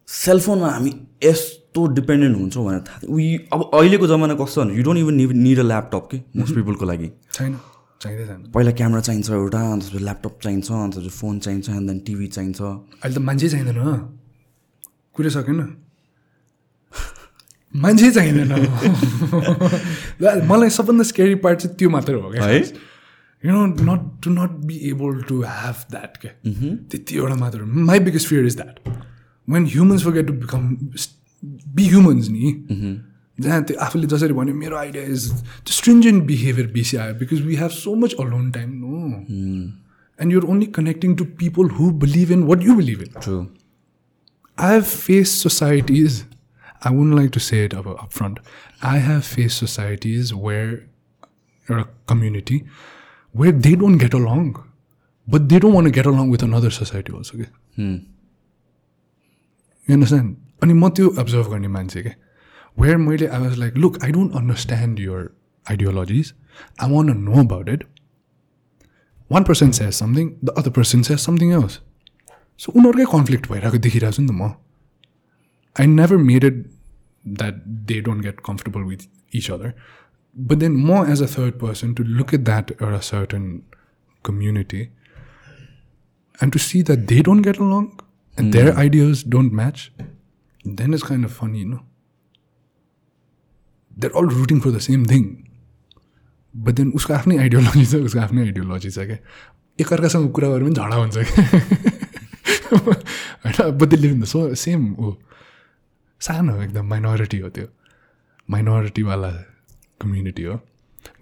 सेलफोनमा 0.09 0.69
हामी 0.75 0.93
यस्तो 1.23 1.87
डिपेन्डेन्ट 1.95 2.37
हुन्छौँ 2.37 2.65
भनेर 2.65 2.83
थाहा 2.87 2.99
थियो। 2.99 3.39
अब 3.53 3.69
अहिलेको 3.73 4.07
जमाना 4.07 4.35
कस्तो 4.43 4.63
भने 4.63 4.75
you 4.75 4.83
don't 4.83 4.99
even 4.99 5.13
need 5.13 5.31
need 5.47 5.59
a 5.59 5.67
laptop 5.71 6.07
कि? 6.11 6.23
मोस्ट 6.35 6.55
पिपलको 6.55 6.85
लागि। 6.85 7.11
छैन। 7.33 7.59
चाहिँदै 8.01 8.51
पहिला 8.55 8.71
क्यामेरा 8.79 9.01
चाहिन्छ 9.07 9.29
एउटा 9.31 9.61
अन्त 9.71 9.85
ल्यापटप 9.95 10.39
चाहिन्छ 10.43 10.71
अन्त 10.71 10.95
फोन 11.19 11.39
चाहिन्छ 11.45 11.69
एन्ड 11.69 11.87
देन 11.89 11.99
टिभी 12.07 12.27
चाहिन्छ। 12.27 12.61
अहिले 12.61 13.15
त 13.15 13.19
मान्छे 13.19 13.49
चाहिँदैन 13.49 13.79
कुरै 15.15 15.29
सकेन। 15.29 15.59
मान्छे 17.73 18.11
चाहिँदैन। 18.11 18.51
ला- 20.21 20.43
मलाई 20.49 20.69
सबभन्दा 20.69 21.03
स्केरी 21.03 21.35
पार्ट 21.43 21.59
चाहिँ 21.59 21.75
त्यो 21.77 21.89
मात्रै 21.89 22.15
हो 22.21 22.31
क्या 22.31 22.45
है? 22.45 22.59
You 23.43 23.51
know 23.51 23.65
not 23.65 24.01
to 24.23 24.29
not 24.31 24.51
be 24.67 24.75
able 24.89 25.21
to 25.27 25.41
have 25.41 25.83
that 25.91 26.17
क्या 26.17 26.31
त्यति 26.89 27.15
एउटा 27.15 27.35
मात्र 27.35 27.63
my 27.89 27.99
biggest 28.07 28.27
fear 28.27 28.45
is 28.45 28.55
that 28.55 28.89
when 29.47 29.65
humans 29.65 30.03
forget 30.11 30.27
to 30.27 30.33
become 30.33 30.63
be 31.75 31.87
humans 31.87 32.29
नि 32.29 32.51
जहाँ 33.41 33.61
त्यो 33.63 33.77
आफूले 33.85 34.07
जसरी 34.15 34.33
भन्यो 34.39 34.55
मेरो 34.55 34.77
आइडिया 34.77 35.03
इज 35.13 35.29
त्यो 35.31 35.73
स्ट्रिन्जेन्ट 35.77 36.23
बिहेभियर 36.31 36.67
बेसी 36.73 36.97
आयो 36.97 37.13
because 37.21 37.45
we 37.45 37.55
have 37.61 37.71
so 37.77 37.95
much 38.03 38.15
alone 38.25 38.49
time 38.57 38.73
no 38.81 38.97
and 40.19 40.33
you're 40.33 40.45
only 40.55 40.65
connecting 40.81 41.15
to 41.21 41.25
people 41.39 41.69
who 41.79 41.91
believe 42.03 42.31
in 42.31 42.43
what 42.51 42.59
you 42.63 42.75
believe 42.83 43.01
in 43.01 43.21
true 43.21 43.45
I 44.57 44.73
have 44.73 44.87
faced 44.87 45.39
societies, 45.39 46.25
I 46.83 46.89
wouldn't 46.91 47.15
like 47.15 47.31
to 47.31 47.39
say 47.39 47.59
it 47.65 47.73
up, 47.73 47.85
up 47.87 48.11
front. 48.11 48.39
I 48.81 48.97
have 48.97 49.23
faced 49.25 49.57
societies 49.57 50.33
where, 50.33 50.83
or 51.67 51.77
a 51.79 51.87
community, 52.07 52.57
where 53.35 53.53
they 53.53 53.75
don't 53.75 53.97
get 53.97 54.13
along, 54.13 54.61
but 55.27 55.47
they 55.47 55.59
don't 55.59 55.73
want 55.73 55.85
to 55.85 55.91
get 55.91 56.05
along 56.05 56.29
with 56.29 56.43
another 56.43 56.71
society 56.71 57.13
also. 57.13 57.37
Okay? 57.37 57.49
You 59.87 59.93
understand? 59.93 60.35
अनि 60.63 60.73
म 60.73 60.89
त्यो 60.89 61.09
observe 61.23 61.47
गर्ने 61.51 61.67
मान्छे 61.67 62.01
क्या 62.01 62.13
where 62.77 62.97
मैले 62.97 63.27
I 63.27 63.41
was 63.41 63.57
like 63.57 63.77
look 63.77 64.03
I 64.03 64.11
don't 64.11 64.35
understand 64.35 64.99
your 64.99 65.29
ideologies 65.65 66.33
I 66.83 66.91
want 66.91 67.17
know 67.17 67.39
about 67.39 67.69
it 67.69 67.83
one 69.31 69.43
person 69.43 69.71
says 69.71 69.93
something 69.93 70.29
the 70.43 70.53
other 70.57 70.71
person 70.71 71.01
says 71.01 71.19
something 71.19 71.53
else 71.53 71.79
so 72.59 72.71
उनीहरूकै 72.71 73.05
conflict 73.11 73.51
भइरहेको 73.51 73.77
देखिरहेको 73.77 74.15
छु 74.15 74.21
नि 74.21 74.27
त 74.27 74.31
म। 74.31 74.51
I 75.75 75.87
never 75.87 76.17
made 76.29 76.43
it 76.43 76.63
that 77.25 77.63
they 77.91 77.99
don't 78.01 78.23
get 78.23 78.39
comfortable 78.45 78.81
with 78.83 79.07
each 79.35 79.51
other 79.51 79.73
but 80.35 80.57
then 80.63 80.75
म 80.77 81.03
as 81.11 81.21
a 81.23 81.27
third 81.37 81.59
person 81.59 81.93
to 81.93 82.03
look 82.03 82.33
at 82.33 82.43
that 82.45 82.71
एउटा 82.71 82.99
certain 83.09 83.51
community 84.25 84.81
and 86.39 86.53
to 86.53 86.59
see 86.59 86.83
that 86.83 87.05
they 87.13 87.21
don't 87.29 87.45
get 87.45 87.61
along 87.61 87.85
and 88.37 88.51
their 88.53 88.71
ideas 88.71 89.23
don't 89.27 89.53
match 89.53 89.89
then 90.65 90.93
is 90.93 91.03
kind 91.03 91.25
of 91.25 91.37
funny 91.39 91.63
no 91.65 91.79
they're 93.99 94.17
all 94.17 94.27
rooting 94.29 94.59
for 94.59 94.71
the 94.71 94.79
same 94.79 95.05
thing 95.05 95.23
but 96.55 96.73
then 96.73 96.91
उसको 96.91 97.13
आफ्नै 97.13 97.37
ideology 97.37 97.85
छ 97.85 97.95
उसको 97.95 98.19
आफ्नै 98.19 98.41
ideology 98.41 98.89
छ 98.89 98.99
क्या 98.99 99.17
एकअर्कासँग 99.79 100.31
कुरा 100.31 100.47
गऱ्यो 100.49 100.65
भने 100.65 100.75
झगडा 100.75 100.95
हुन्छ 100.95 101.17
क्या 101.17 101.59
होइन 103.65 104.05
इन 104.05 104.21
द 104.21 104.25
सो 104.25 104.55
सेम 104.55 104.95
ऊ 104.95 105.13
सानो 106.19 106.61
एकदम 106.61 106.85
माइनोरिटी 106.85 107.39
हो 107.39 107.49
त्यो। 107.49 107.67
माइनोरिटीवाला 108.49 109.31
कम्युनिटी 110.01 110.43
हो। 110.43 110.59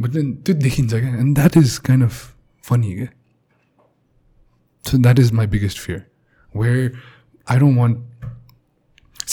बट 0.01 0.09
देन 0.09 0.35
त्यो 0.35 0.55
देखिन्छ 0.55 0.93
क्या 0.93 1.15
and 1.15 1.35
that 1.35 1.57
is 1.57 1.77
kind 1.77 2.05
of 2.05 2.35
funny 2.63 2.93
क्या 2.93 3.07
so 4.87 4.97
that 4.97 5.19
is 5.19 5.31
my 5.31 5.47
biggest 5.47 5.77
fear 5.79 6.03
where 6.55 6.99
I 7.49 7.59
don't 7.59 7.77
want 7.77 7.97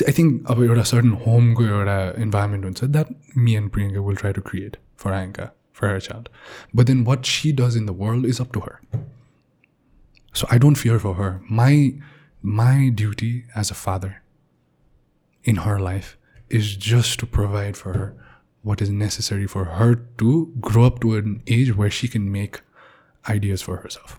I 0.07 0.11
think 0.17 0.49
अब 0.51 0.63
एउटा 0.63 0.83
सर्टन 0.89 1.11
होमको 1.25 1.63
एउटा 1.65 1.99
इन्भाइरोमेन्ट 2.23 2.65
हुन्छ 2.65 2.83
that 2.83 3.07
me 3.37 3.55
and 3.55 3.71
Priyanka 3.71 4.01
will 4.07 4.15
try 4.15 4.33
to 4.33 4.41
create 4.49 4.77
for 5.03 5.13
Anka 5.13 5.49
for 5.79 5.87
her 5.89 5.99
child 6.01 6.29
but 6.75 6.85
then 6.85 7.03
what 7.05 7.25
she 7.25 7.51
does 7.61 7.77
in 7.77 7.85
the 7.85 7.95
world 7.99 8.25
is 8.25 8.41
up 8.41 8.53
to 8.53 8.59
her 8.59 8.77
So 10.35 10.47
I 10.49 10.57
don't 10.57 10.75
fear 10.75 10.99
for 10.99 11.15
her. 11.15 11.41
My 11.49 11.93
my 12.41 12.89
duty 12.89 13.45
as 13.55 13.71
a 13.71 13.75
father 13.75 14.21
in 15.45 15.57
her 15.57 15.79
life 15.79 16.17
is 16.49 16.75
just 16.75 17.19
to 17.19 17.27
provide 17.27 17.77
for 17.77 17.93
her 17.93 18.05
what 18.63 18.81
is 18.81 18.89
necessary 18.89 19.47
for 19.47 19.63
her 19.79 19.95
to 20.21 20.35
grow 20.59 20.85
up 20.85 21.01
to 21.01 21.15
an 21.15 21.41
age 21.47 21.75
where 21.75 21.89
she 21.89 22.07
can 22.07 22.31
make 22.31 22.61
ideas 23.25 23.61
for 23.61 23.77
herself. 23.77 24.17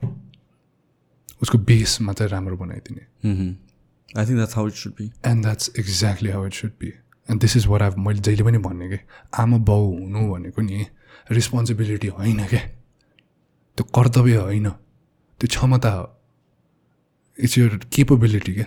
उसको 1.43 1.59
बेसमा 1.70 2.12
चाहिँ 2.12 2.31
राम्रो 2.31 2.57
बनाइदिने 2.57 3.07
I 4.18 4.26
think 4.26 4.36
that's 4.36 4.56
how 4.56 4.68
it 4.68 4.74
should 4.74 4.94
be 4.94 5.12
and 5.26 5.42
that's 5.44 5.72
exactly 5.80 6.30
how 6.30 6.46
it 6.48 6.54
should 6.54 6.72
be 6.80 6.88
and 7.30 7.42
this 7.42 7.58
is 7.58 7.68
what 7.68 7.82
I 7.82 7.90
मैले 7.98 8.20
जहिले 8.20 8.44
पनि 8.44 8.58
भन्ने 8.58 8.90
कि 8.90 9.00
आमा 9.40 9.58
बाउ 9.58 9.92
हुनु 10.00 10.34
भनेको 10.34 10.62
नि 10.62 10.86
रेस्पोन्सिबिलिटी 11.32 12.08
होइन 12.08 12.46
क्या 12.46 12.60
त्यो 13.78 13.84
कर्तव्य 13.96 14.36
होइन। 14.38 14.70
त्यो 14.70 15.48
क्षमता 15.48 15.92
हो 15.92 16.06
इट्स 17.40 17.58
यर 17.58 17.78
केपेबिलिटी 17.94 18.54
क्या 18.54 18.66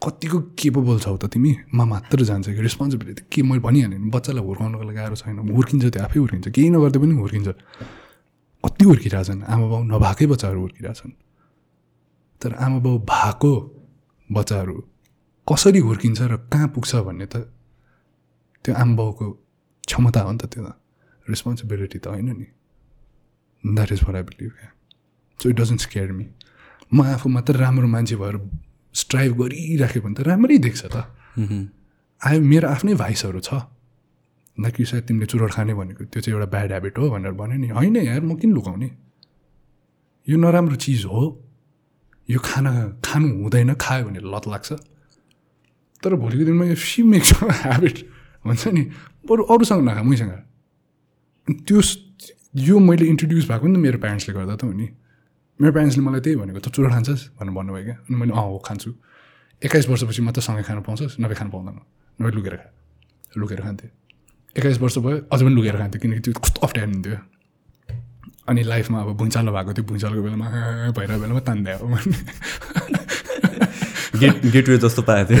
कतिको 0.00 0.38
केपेबल 0.56 0.98
छौ 0.98 1.16
त 1.16 1.24
तिमी? 1.28 1.56
मा 1.74 1.84
मात्र 1.84 2.24
जान्छ 2.24 2.46
कि? 2.48 2.60
रेस्पोन्सिबिलिटी 2.60 3.22
के? 3.32 3.42
मैले 3.42 3.60
भनिहालेँ 3.60 3.98
नि 3.98 4.10
बच्चालाई 4.10 4.44
हुर्काउनको 4.44 4.82
लागि 4.82 4.96
गाह्रो 4.96 5.16
छैन। 5.16 5.36
हुर्किन्छ 5.52 5.84
त्यो 5.92 6.02
आफै 6.02 6.18
हुर्किन्छ। 6.20 6.48
केही 6.48 6.70
नगर्दा 6.70 6.98
पनि 7.00 7.14
हुर्किन्छ। 7.20 7.48
कति 8.64 8.84
हुर्किरहेछन्? 8.84 9.42
आमा 9.44 9.66
बाउ 9.68 9.82
नभएकै 9.92 10.26
बच्चाहरू 10.32 10.60
हुर्किरहेछन्। 10.60 11.12
तर 12.40 12.50
आमा 12.64 12.78
बाउ 12.80 12.96
भएको 13.04 13.52
बच्चाहरू 14.30 14.76
कसरी 15.46 15.78
हुर्किन्छ 15.78 16.20
र 16.22 16.36
कहाँ 16.52 16.68
पुग्छ 16.74 16.94
भन्ने 17.06 17.26
त 17.26 17.36
त्यो 18.64 18.74
आमा 18.74 18.94
बाउको 18.96 19.26
क्षमता 19.86 20.20
हो 20.20 20.32
नि 20.32 20.38
त 20.38 20.44
त्यो 20.46 20.62
त। 20.64 20.70
रेस्पोन्सिबिलिटी 21.26 21.98
त 21.98 22.06
होइन 22.06 22.28
नि। 22.38 22.46
That 23.64 23.92
is 23.92 24.00
for 24.04 24.14
I 24.16 24.22
believe 24.22 24.52
so 25.40 25.48
it 25.50 25.56
doesn't 25.56 25.80
scare 25.80 26.12
me 26.12 26.26
म 26.92 27.02
आफू 27.14 27.28
मात्र 27.28 27.56
राम्रो 27.56 27.88
मान्छे 27.88 28.16
भएर 28.16 28.36
स्ट्राइभ 28.94 29.32
गरिराख्यो 29.40 30.02
भने 30.02 30.14
त 30.14 30.20
राम्रै 30.26 30.58
देख्छ 30.58 30.82
त। 30.86 30.96
आयो 32.20 32.40
मेरो 32.42 32.68
आफ्नै 32.68 32.94
भाइसहरू 32.94 33.40
छ। 33.40 33.50
न 34.58 34.70
कि 34.70 34.84
सायद 34.84 35.04
तिमीले 35.08 35.26
चुरोट 35.26 35.50
खाने 35.56 35.74
भनेको 35.74 36.04
त्यो 36.04 36.20
चाहिँ 36.20 36.34
एउटा 36.36 36.48
ब्याड 36.50 36.70
ह्याबिट 36.70 36.98
हो 36.98 37.10
भनेर 37.10 37.32
भन्यो 37.32 37.58
नि। 37.58 37.68
होइन 37.72 37.96
यार 37.96 38.20
म 38.20 38.36
किन 38.36 38.50
लुकाउने? 38.52 38.88
यो 40.28 40.36
नराम्रो 40.36 40.76
चिज 40.76 41.04
हो। 41.08 41.22
यो 42.30 42.38
खाना 42.38 42.70
खानु 43.04 43.28
हुँदैन 43.42 43.74
खायो 43.74 44.04
भने 44.06 44.20
लत 44.22 44.44
लाग्छ। 44.48 44.70
तर 46.02 46.14
भोलिको 46.14 46.44
दिनमा 46.48 46.64
यो 46.70 46.76
सी 46.78 47.02
मेक्स 47.02 47.30
ह्याबिट 47.42 47.96
हुन्छ 48.44 48.62
नि 48.76 48.82
बरु 49.28 49.42
अरूसँग 49.52 49.82
नखा 49.88 50.02
मैसँग 50.02 50.32
त्यो 51.66 51.80
यो 52.68 52.78
मैले 52.78 53.06
इन्ट्रोड्युस 53.12 53.44
भएको 53.50 53.66
नि 53.66 53.74
त 53.74 53.78
मेरो 53.84 53.98
प्यारेन्ट्सले 53.98 54.32
गर्दा 54.34 54.54
त 54.56 54.62
हो 54.64 54.72
नि। 54.72 54.86
मेरो 55.60 55.72
प्यारेन्ट्सले 55.72 56.02
मलाई 56.04 56.20
त्यही 56.24 56.36
भनेको 56.40 56.60
त 56.60 56.68
चुरो 56.72 56.88
खान्छस्? 56.88 57.22
भनेर 57.36 57.52
भन्नुभयो 57.52 57.84
क्या। 57.84 57.96
अनि 58.08 58.16
मैले 58.16 58.32
अँ 58.32 58.44
हो 58.48 58.58
खान्छु। 58.64 58.90
एक्काइस 59.62 59.86
वर्षपछि 59.88 60.22
मात्र 60.22 60.40
सँगै 60.40 60.62
खानु 60.64 60.80
पाउँछस्? 60.88 61.20
नभए 61.20 61.34
खानु 61.36 61.50
पाउँदैन। 61.52 61.76
नभए 62.18 62.32
लुकेर 62.36 62.54
खा 62.56 62.68
लुकेर 63.36 63.60
खान्थेँ। 63.60 63.90
एक्काइस 64.56 64.78
वर्ष 64.80 64.96
भयो 65.04 65.16
अझ 65.30 65.40
पनि 65.42 65.54
लुकेर 65.54 65.76
खान्थेँ 65.78 66.00
किनकि 66.00 66.20
त्यो 66.24 66.32
कस्तो 66.40 66.58
अप्ठ्यारिन्थ्यो 66.64 67.16
अनि 68.50 68.62
लाइफमा 68.66 68.98
अब 69.00 69.08
भुइँचालो 69.16 69.50
भएको 69.52 69.72
थियो 69.78 69.84
भुइँचालोको 69.86 70.22
बेलामा 70.26 70.46
भइरहेको 70.98 71.20
बेलामा 71.22 71.40
तान्दै 71.46 71.74
हो। 71.78 71.86
गेट 74.20 74.34
गेटवे 74.52 74.76
जस्तो 74.84 75.02
पाएको 75.08 75.28
थियो। 75.30 75.40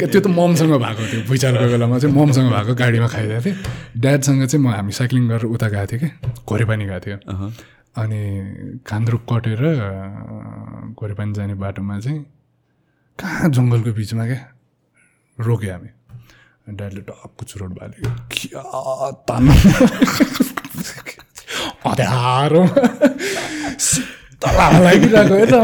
के 0.00 0.06
त्यो 0.08 0.20
त 0.20 0.26
ममसँग 0.26 0.72
भएको 0.72 1.02
थियो 1.12 1.20
भुइँचालोको 1.28 1.66
बेलामा 1.68 1.98
चाहिँ 1.98 2.14
ममसँग 2.16 2.48
भएको 2.50 2.72
गाडीमा 2.74 3.08
खाइरहेको 3.12 3.44
थिएँ। 3.44 3.56
ड्याडसँग 4.02 4.42
चाहिँ 4.48 4.64
म 4.64 4.66
हामी 4.72 4.92
साइक्लिङ 4.98 5.28
गरेर 5.28 5.46
उता 5.52 5.68
गएको 5.68 5.86
थियो 5.92 6.00
कि 6.00 6.08
घोरेपानी 6.48 6.84
गएको 6.88 7.00
थियो। 7.04 7.18
अनि 7.98 8.20
कान्द्रुक 8.88 9.22
कटेर 9.30 9.62
घोरेपानी 10.96 11.32
जाने 11.36 11.54
बाटोमा 11.60 11.98
चाहिँ 12.00 12.20
कहाँ 13.18 13.48
जङ्गलको 13.52 13.90
बिचमा 13.92 14.24
क्या 14.26 14.40
रोक्यो 15.38 15.72
हामी। 15.72 15.90
ड्याडले 16.68 17.00
टक्क 17.08 17.44
चुरोट 17.44 17.70
बाल्यो 17.78 18.10
क्या 18.32 18.62
तान्नु? 19.28 19.52
अँध्यारो 21.86 22.62
लागिरहेको 24.80 25.34
हेर 25.34 25.54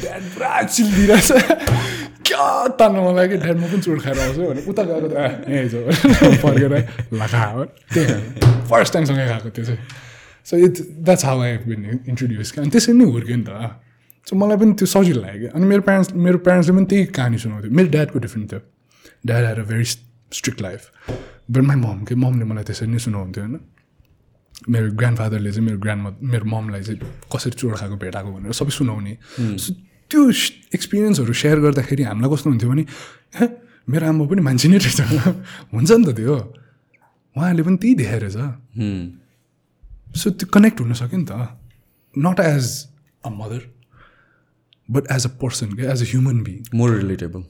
ड्याड 0.00 0.22
पुरा 0.32 0.62
चिल्दिरहेछ 0.64 1.30
क्या 2.24 2.46
तान्नु 2.78 3.00
मन 3.02 3.14
लाग्यो 3.16 3.38
म 3.54 3.62
पनि 3.62 3.80
चुरोट 3.80 4.00
खाएर 4.02 4.18
आउँछु 4.18 4.42
भने 4.42 4.62
उता 4.70 4.82
गएको 4.84 5.08
त 5.08 5.16
फर्केर 6.42 6.74
लखा 7.14 7.44
हो 7.46 7.64
त्यही 7.92 8.14
फर्स्ट 8.70 8.92
टाइमसँगै 8.92 9.26
खाएको 9.28 9.48
त्यो 9.50 9.64
चाहिँ 9.64 9.78
so 10.46 10.56
it 10.58 10.76
that's 11.04 11.24
how 11.24 11.40
I 11.42 11.56
been 11.66 12.00
introduce 12.08 12.52
क्या 12.52 12.62
अनि 12.62 12.70
त्यसरी 12.70 12.94
नै 12.94 13.04
हुर्क्यो 13.10 13.36
नि 13.36 13.44
त 13.44 13.50
सो 14.26 14.36
मलाई 14.36 14.56
पनि 14.56 14.72
त्यो 14.74 14.86
सजिलो 14.86 15.20
लाग्यो 15.20 15.40
क्या 15.42 15.52
अनि 15.54 15.66
मेरो 15.66 15.82
प्यारेन्ट्स 15.82 16.14
मेरो 16.18 16.38
प्यारेन्ट्सले 16.40 16.76
पनि 16.76 16.86
त्यही 16.86 17.04
कहानी 17.12 17.38
सुनाउँथ्यो 17.38 17.70
मेरो 17.72 17.88
ड्याडको 17.90 18.18
डिफ्रेन्ट 18.20 18.50
थियो 18.50 18.60
dad 19.26 19.44
a 19.44 19.64
very 19.64 19.84
strict 20.32 20.60
life 20.62 20.80
but 21.50 21.62
my 21.62 21.76
mom 21.76 22.04
के 22.04 22.14
ममले 22.16 22.44
मलाई 22.46 22.64
त्यसरी 22.64 22.88
नै 22.88 22.98
सुनाउँथ्यो 23.06 23.44
होइन 23.44 23.60
मेरो 24.68 24.86
ग्रान्डफादरले 25.00 25.50
चाहिँ 25.52 25.66
मेरो 25.66 25.78
ग्रान्ड 25.84 26.02
मेरो 26.32 26.44
ममलाई 26.44 26.82
चाहिँ 26.82 27.00
कसरी 27.32 27.56
चोर 27.60 27.74
खाएको 27.80 27.96
भेटाएको 27.96 28.30
भनेर 28.32 28.52
सबै 28.52 28.72
सुनाउने। 28.78 29.14
सो 29.58 29.70
त्यो 30.10 30.20
एक्सपिरियन्सहरू 30.78 31.32
सेयर 31.32 31.58
गर्दाखेरि 31.64 32.02
हामीलाई 32.08 32.30
कस्तो 32.32 32.50
हुन्थ्यो 32.50 32.68
भने 32.70 32.84
हे 33.38 33.44
मेरो 33.90 34.04
आमा 34.08 34.24
पनि 34.30 34.40
मान्छे 34.48 34.68
नै 34.68 34.78
रहेछ। 34.78 35.00
हुन्छ 35.74 35.90
नि 35.90 36.04
त 36.06 36.10
त्यो। 36.16 36.36
उहाँले 37.36 37.62
पनि 37.66 37.76
त्यही 37.82 37.94
देखाएर 38.00 38.24
छ 38.30 38.38
Hmm. 38.78 39.02
सो 40.14 40.30
त्यो 40.30 40.46
कनेक्ट 40.54 40.80
हुन 40.80 40.92
सक्यो 40.94 41.18
नि 41.18 41.26
त। 41.26 41.32
Not 42.14 42.38
as 42.40 42.64
a 43.26 43.30
mother 43.30 43.62
but 44.88 45.04
as 45.10 45.26
a 45.26 45.30
person 45.42 45.74
क्या 45.74 45.92
as 45.92 46.02
a 46.02 46.06
human 46.10 46.42
being 46.46 46.56
more 46.78 46.90
relatable 46.96 47.42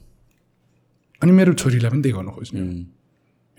अनि 1.21 1.31
मेरो 1.31 1.53
छोरीलाई 1.53 1.91
पनि 1.91 2.01
त्यही 2.01 2.15
गर्नु 2.17 2.31
खोज्ने। 2.31 2.61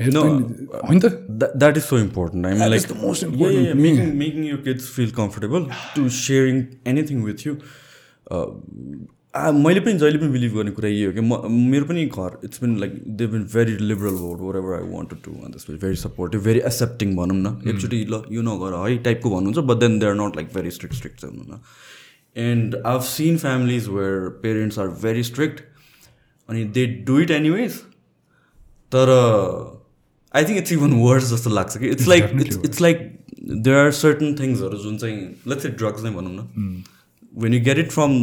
होइन 0.01 1.01
त 1.01 1.11
That, 1.41 1.59
that 1.61 1.77
is 1.81 1.85
so 1.91 1.97
important. 1.97 2.47
I 2.47 2.51
mean, 2.51 2.59
That 2.61 2.71
like 2.71 2.83
is 2.83 2.87
the 2.87 2.95
most 3.03 3.23
yeah, 3.23 3.29
important 3.29 3.61
yeah, 3.61 3.67
yeah, 3.67 3.75
thing. 3.75 3.83
making 3.83 4.19
making 4.23 4.45
your 4.53 4.59
kids 4.67 4.89
feel 4.97 5.11
comfortable 5.19 5.69
to 5.97 6.09
sharing 6.23 6.59
anything 6.93 7.23
with 7.29 7.45
you. 7.47 7.55
Uh, 8.31 8.47
आ- 9.35 9.53
मैले 9.65 9.81
पनि 9.87 9.93
जहिले 10.03 10.19
पनि 10.21 10.31
बिलिभ 10.35 10.53
गर्ने 10.59 10.71
कुरा 10.77 10.89
यही 10.89 11.05
हो 11.05 11.13
कि 11.13 11.23
म 11.31 11.51
मेरो 11.73 11.89
पनि 11.89 12.05
घर 12.07 12.37
it's 12.49 12.61
been 12.63 12.77
like 12.85 12.93
they 13.21 13.27
been 13.33 13.43
very 13.55 13.77
liberal 13.91 14.15
about 14.21 14.41
whatever 14.61 14.75
I 14.77 14.89
want 14.93 15.11
to 15.25 15.33
अन्त 15.47 15.57
त्यसपछि 15.57 15.79
भेरी 15.87 15.97
सपोर्टिभ 16.03 16.43
भेरी 16.51 16.61
एक्सेप्टिङ 16.71 17.15
भनौँ 17.17 17.37
न 17.41 17.53
एकचोटि 17.73 18.01
ल 18.13 18.23
यो 18.37 18.43
नगर 18.49 18.77
है 18.85 18.97
टाइपको 19.09 19.31
भन्नुहुन्छ 19.37 19.65
but 19.73 19.83
then 19.85 19.99
they 19.99 20.07
are 20.13 20.15
not 20.21 20.37
like 20.41 20.53
very 20.55 20.71
strict 20.79 20.95
strict 21.01 21.21
चाहिँ 21.21 21.37
हुनु 21.37 21.55
न 21.55 21.61
and 22.51 22.77
I 22.93 23.01
seen 23.11 23.37
families 23.45 23.89
where 23.99 24.29
parents 24.47 24.79
are 24.85 24.89
very 25.05 25.23
strict 25.33 25.61
अनि 26.49 26.65
दे 26.79 26.87
डु 27.11 27.19
इट 27.27 27.31
एनिवेज 27.41 27.79
तर 28.93 29.13
I 30.37 30.45
think 30.45 30.59
it's 30.59 30.73
even 30.73 30.93
worse 31.03 31.31
जस्तो 31.33 31.51
लाग्छ 31.51 31.79
कि 31.79 31.87
it's 31.89 32.09
like 32.09 32.31
it's 32.41 32.57
it's 32.65 32.81
like 32.81 32.99
there 33.43 33.77
are 33.77 33.91
certain 34.01 34.35
थिङ्सहरू 34.41 34.79
जुन 34.85 34.99
चाहिँ 34.99 35.19
लेट्स 35.49 35.67
ड्रग्स 35.67 36.05
नै 36.05 36.11
भनौँ 36.11 36.33
न। 36.33 36.83
When 37.43 37.55
you 37.55 37.61
get 37.65 37.79
it 37.79 37.91
from 37.93 38.19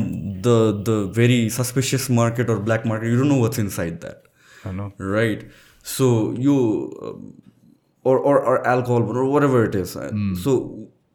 the 0.47 0.57
the 0.89 0.97
very 1.17 1.39
suspicious 1.57 2.09
market 2.21 2.49
or 2.49 2.59
black 2.69 2.87
market 2.87 3.11
you 3.11 3.17
don't 3.17 3.31
know 3.33 3.41
what's 3.41 3.59
inside 3.79 3.99
that 4.05 5.51
so 5.91 6.05
you 6.43 6.53
uh, 7.05 7.15
or 8.09 8.17
or, 8.19 8.35
or 8.51 8.53
alcohol 8.73 9.07
or 9.21 9.23
whatever 9.31 9.63
it 9.65 9.73
is 9.79 9.89
so 10.43 10.53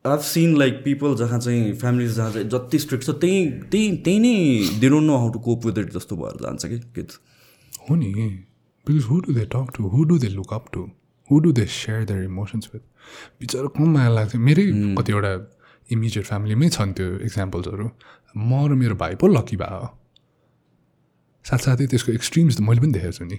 i've 0.05 0.27
seen 0.31 0.51
like 0.63 0.83
people 0.87 1.15
जहाँ 1.19 1.39
चाहिँ 1.39 1.73
families 1.79 2.13
जहाँ 2.17 2.33
चाहिँ 2.33 2.49
जति 2.49 2.79
strict 2.79 3.05
छ 3.07 3.15
त्यही 3.23 3.47
त्यही 3.73 3.97
त्यही 4.09 4.19
नै 4.19 4.35
they 4.81 4.89
don't 4.89 5.07
know 5.07 5.17
how 5.17 5.31
to 5.33 5.39
cope 5.47 5.67
with 5.67 5.79
it 5.85 5.93
जस्तो 5.95 6.17
भएर 6.17 6.37
जान्छ 6.43 6.67
कि 6.67 6.79
किड्स 6.99 7.19
हो 7.91 7.97
नि। 7.97 8.13
Because 8.89 9.05
who 9.05 9.21
do 9.21 9.33
they 9.33 9.45
talk 9.53 9.77
to 9.77 9.89
who 9.89 10.05
do 10.05 10.19
they 10.19 10.29
look 10.31 10.53
up 10.55 10.67
to 10.73 10.89
who 11.31 11.39
do 11.41 11.53
they 11.53 11.65
share 11.73 12.05
their 12.05 12.25
emotions 12.25 12.71
with 12.75 12.85
बिचरा 13.41 13.69
कम 13.77 13.89
माया 13.93 14.09
लाग्छ 14.09 14.37
मेरै 14.43 14.65
कतिवटा 14.99 15.33
इमिजिएट 15.89 16.25
फ्यामिलीमै 16.27 16.69
छन् 16.71 16.93
त्यो 16.93 17.07
इक्जाम्पल्सहरू 17.29 17.87
म 18.37 18.51
र 18.69 18.73
मेरो 18.75 18.95
भाइ 18.97 19.15
पो 19.21 19.27
लकी 19.29 19.57
भयो 19.57 19.89
साथसाथै 21.45 21.87
त्यसको 21.87 22.13
एक्सट्रिम्स 22.13 22.57
त 22.57 22.61
मैले 22.65 22.81
पनि 22.81 22.93
देखेको 22.93 23.13
छु 23.19 23.25
नि 23.25 23.39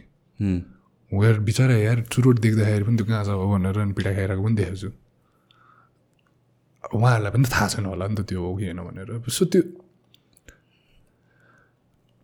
वेयर 1.12 1.40
बिचरा 1.42 1.76
यार 1.80 2.00
चुरोट 2.14 2.40
देख्दाखेरि 2.40 2.84
पनि 2.84 2.98
त्यो 2.98 3.06
कहाँ 3.06 3.24
छ 3.26 3.38
हो 3.42 3.46
भनेर 3.54 3.78
अनि 3.80 3.94
पिटा 3.94 4.12
खाइरहेको 4.14 4.44
पनि 4.44 4.56
देखेको 4.56 4.78
छु 4.82 4.90
उहाँहरूलाई 6.94 7.32
पनि 7.32 7.48
थाहा 7.54 7.68
छैन 7.74 7.86
होला 7.86 8.08
नि 8.08 8.16
त 8.16 8.22
त्यो 8.30 8.42
हो 8.42 8.56
कि 8.58 8.66
होइन 8.66 8.82
भनेर 8.86 9.10
सो 9.30 9.46
त्यो 9.54 9.62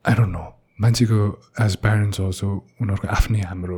आई 0.05 0.13
डोन्ट 0.15 0.33
नो 0.37 0.43
मान्छेको 0.79 1.19
एज 1.65 1.75
प्यारेन्ट्स 1.83 2.21
अल्सो 2.21 2.47
उनीहरूको 2.81 3.07
आफ्नै 3.17 3.41
हाम्रो 3.51 3.77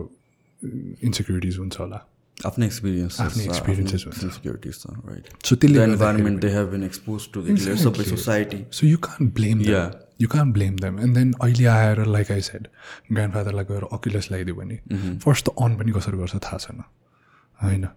इन्सेक्युरिटिज 1.07 1.57
हुन्छ 1.57 1.79
होला। 1.79 1.99
आफ्नै 2.45 2.65
एक्सपिरियन्स 2.65 3.21
आफ्नै 3.21 3.45
experiences 3.45 4.03
हुन्छ। 4.07 4.23
इन्सेक्युरिटिज 4.23 4.75
छ 4.81 4.85
राइट 5.05 5.45
सो 5.45 5.55
त्यसले 5.55 5.83
environment 5.83 6.41
they 6.41 6.49
have 6.55 6.67
been 6.71 6.83
expose 6.83 7.29
to 7.33 7.41
सबै. 7.85 8.03
Society 8.09 8.59
so 8.71 8.87
you 8.87 8.97
can 9.07 9.29
blame 9.39 9.61
Yeah. 9.69 9.87
You 10.21 10.27
can 10.27 10.51
blame 10.53 10.75
them 10.81 10.99
and 10.99 11.15
then 11.15 11.33
अहिले 11.41 11.65
आएर 11.69 12.05
लाइक 12.07 12.31
आई 12.31 12.41
सेड 12.41 12.67
ग्रान्ड 13.11 13.33
फादरलाई 13.33 13.65
गएर 13.65 13.83
अकिलस 13.93 14.31
लगाइदियो 14.31 14.55
भने 14.55 14.77
फर्स्ट 15.25 15.45
त 15.45 15.53
अन 15.65 15.75
पनि 15.77 15.91
कसरी 15.97 16.17
गर्छ 16.17 16.35
थाहा 16.45 16.57
छैन। 16.57 16.81
होइन। 17.59 17.87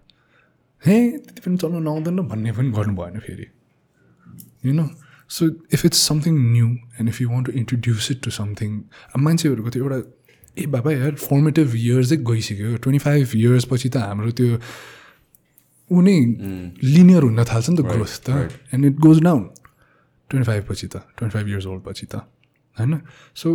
हे 0.83 0.97
त्यति 1.17 1.41
पनि 1.45 1.57
चल्नु 1.57 1.79
नआउँदैन 1.79 2.19
भन्ने 2.29 2.51
पनि 2.57 2.69
गर्नु 2.77 2.93
भएन 2.97 3.19
फेरि। 3.25 3.47
You 4.65 4.73
know 4.73 4.85
so 5.35 5.45
if 5.73 5.85
it's 5.85 6.07
something 6.07 6.39
new 6.51 6.67
and 6.67 7.09
if 7.09 7.21
you 7.21 7.29
want 7.29 7.45
to 7.47 7.53
introduce 7.59 8.11
it 8.11 8.23
to 8.23 8.31
something 8.37 8.79
अब 9.15 9.19
मान्छेहरूको 9.27 9.69
त्यो 9.69 9.83
एउटा 9.83 9.99
ए 10.57 10.65
बाबा 10.71 10.91
यार 10.91 11.13
फर्मेटिभ 11.15 11.75
इयर्सै 11.75 12.17
गइसक्यो। 12.29 12.75
ट्वेन्टी 12.77 12.99
फाइभ 13.03 13.35
इयर्स 13.35 13.65
पछि 13.71 13.89
त 13.89 13.97
हाम्रो 14.07 14.31
त्यो 14.39 14.57
ऊ 15.91 16.01
नै 16.07 16.15
लिनियर 16.83 17.23
हुन 17.23 17.43
थाल्छ 17.51 17.69
नि 17.69 17.77
त 17.77 17.81
ग्रोथ 17.91 18.15
त। 18.25 18.29
And 18.73 18.85
it 18.85 18.95
goes 19.05 19.21
down 19.23 19.43
twenty 20.29 20.47
five 20.49 20.63
पछि 20.69 20.87
त 20.87 20.95
ट्वेन्टी 21.15 21.33
फाइभ 21.37 21.47
इयर्स 21.47 21.65
ओल्ड 21.67 21.83
पछि 21.85 22.05
त। 22.05 22.15
होइन? 22.77 22.99
So 23.35 23.47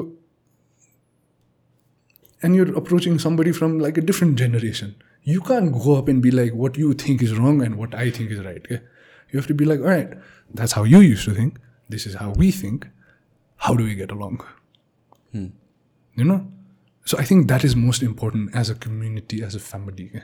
and 2.42 2.56
you're 2.56 2.72
approaching 2.76 3.18
somebody 3.26 3.52
from 3.60 3.78
like 3.80 3.98
a 3.98 4.02
different 4.12 4.38
generation 4.38 4.92
you 5.26 5.40
can 5.42 5.70
go 5.76 5.94
up 6.00 6.08
and 6.10 6.22
be 6.22 6.30
like 6.30 6.52
what 6.56 6.78
you 6.78 6.94
think 7.04 7.22
is 7.22 7.32
wrong 7.38 7.62
and 7.64 7.76
what 7.76 7.94
I 7.94 8.10
think 8.18 8.32
is 8.32 8.40
right 8.48 8.66
के 8.66 8.74
you 8.74 9.40
have 9.40 9.46
to 9.48 9.54
be 9.54 9.64
like 9.64 9.80
right 9.92 10.10
that's 10.54 10.74
how 10.74 10.84
you 10.86 11.00
use 11.02 11.26
to 11.26 11.34
think 11.36 11.58
This 11.91 12.07
is 12.07 12.15
how 12.15 12.33
we 12.39 12.51
think 12.63 12.85
how 13.65 13.75
do 13.75 13.83
we 13.83 13.95
get 13.95 14.11
along 14.11 14.37
you 16.19 16.25
know 16.29 16.35
so 17.11 17.17
i 17.21 17.23
think 17.27 17.47
that 17.49 17.63
is 17.67 17.75
most 17.81 18.03
important 18.05 18.55
as 18.61 18.69
a 18.69 18.73
community 18.85 19.37
as 19.43 19.55
a 19.55 19.59
family 19.59 20.07
okay? 20.07 20.23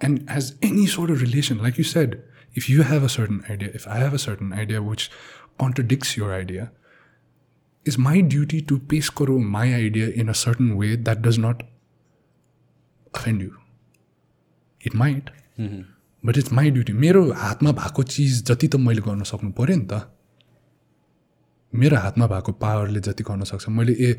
and 0.00 0.24
as 0.28 0.50
any 0.62 0.86
sort 0.86 1.10
of 1.10 1.20
relation 1.22 1.58
like 1.58 1.80
you 1.80 1.84
said 1.84 2.22
if 2.54 2.68
you 2.72 2.82
have 2.82 3.02
a 3.02 3.08
certain 3.08 3.40
idea 3.54 3.70
if 3.74 3.86
i 3.86 3.98
have 3.98 4.14
a 4.14 4.20
certain 4.24 4.52
idea 4.52 4.82
which 4.82 5.10
contradicts 5.62 6.16
your 6.16 6.32
idea 6.36 6.70
is 7.84 7.98
my 7.98 8.20
duty 8.20 8.60
to 8.70 8.78
pace 8.92 9.10
karo 9.20 9.38
my 9.56 9.66
idea 9.74 10.08
in 10.22 10.28
a 10.28 10.38
certain 10.44 10.76
way 10.76 10.94
that 11.08 11.22
does 11.22 11.38
not 11.46 11.62
offend 13.14 13.42
you 13.42 13.54
it 14.80 14.94
might 14.94 15.30
but 16.24 16.36
it's 16.36 16.54
my 16.60 16.68
duty 16.78 16.92
मेरो 16.92 17.24
हातमा 17.42 17.72
भएको 17.80 18.02
चिज 18.14 18.42
जति 18.50 18.68
त 18.68 18.76
मैले 18.86 19.02
गर्न 19.08 19.22
सक्नु 19.32 19.50
पऱ्यो 19.60 19.76
नि 19.76 19.86
त 19.92 20.00
मेरो 21.75 21.97
हातमा 21.97 22.27
भएको 22.27 22.51
पावरले 22.63 22.99
जति 22.99 23.23
गर्न 23.23 23.43
सक्छ। 23.43 23.69
मैले 23.69 23.93
ए 23.93 24.13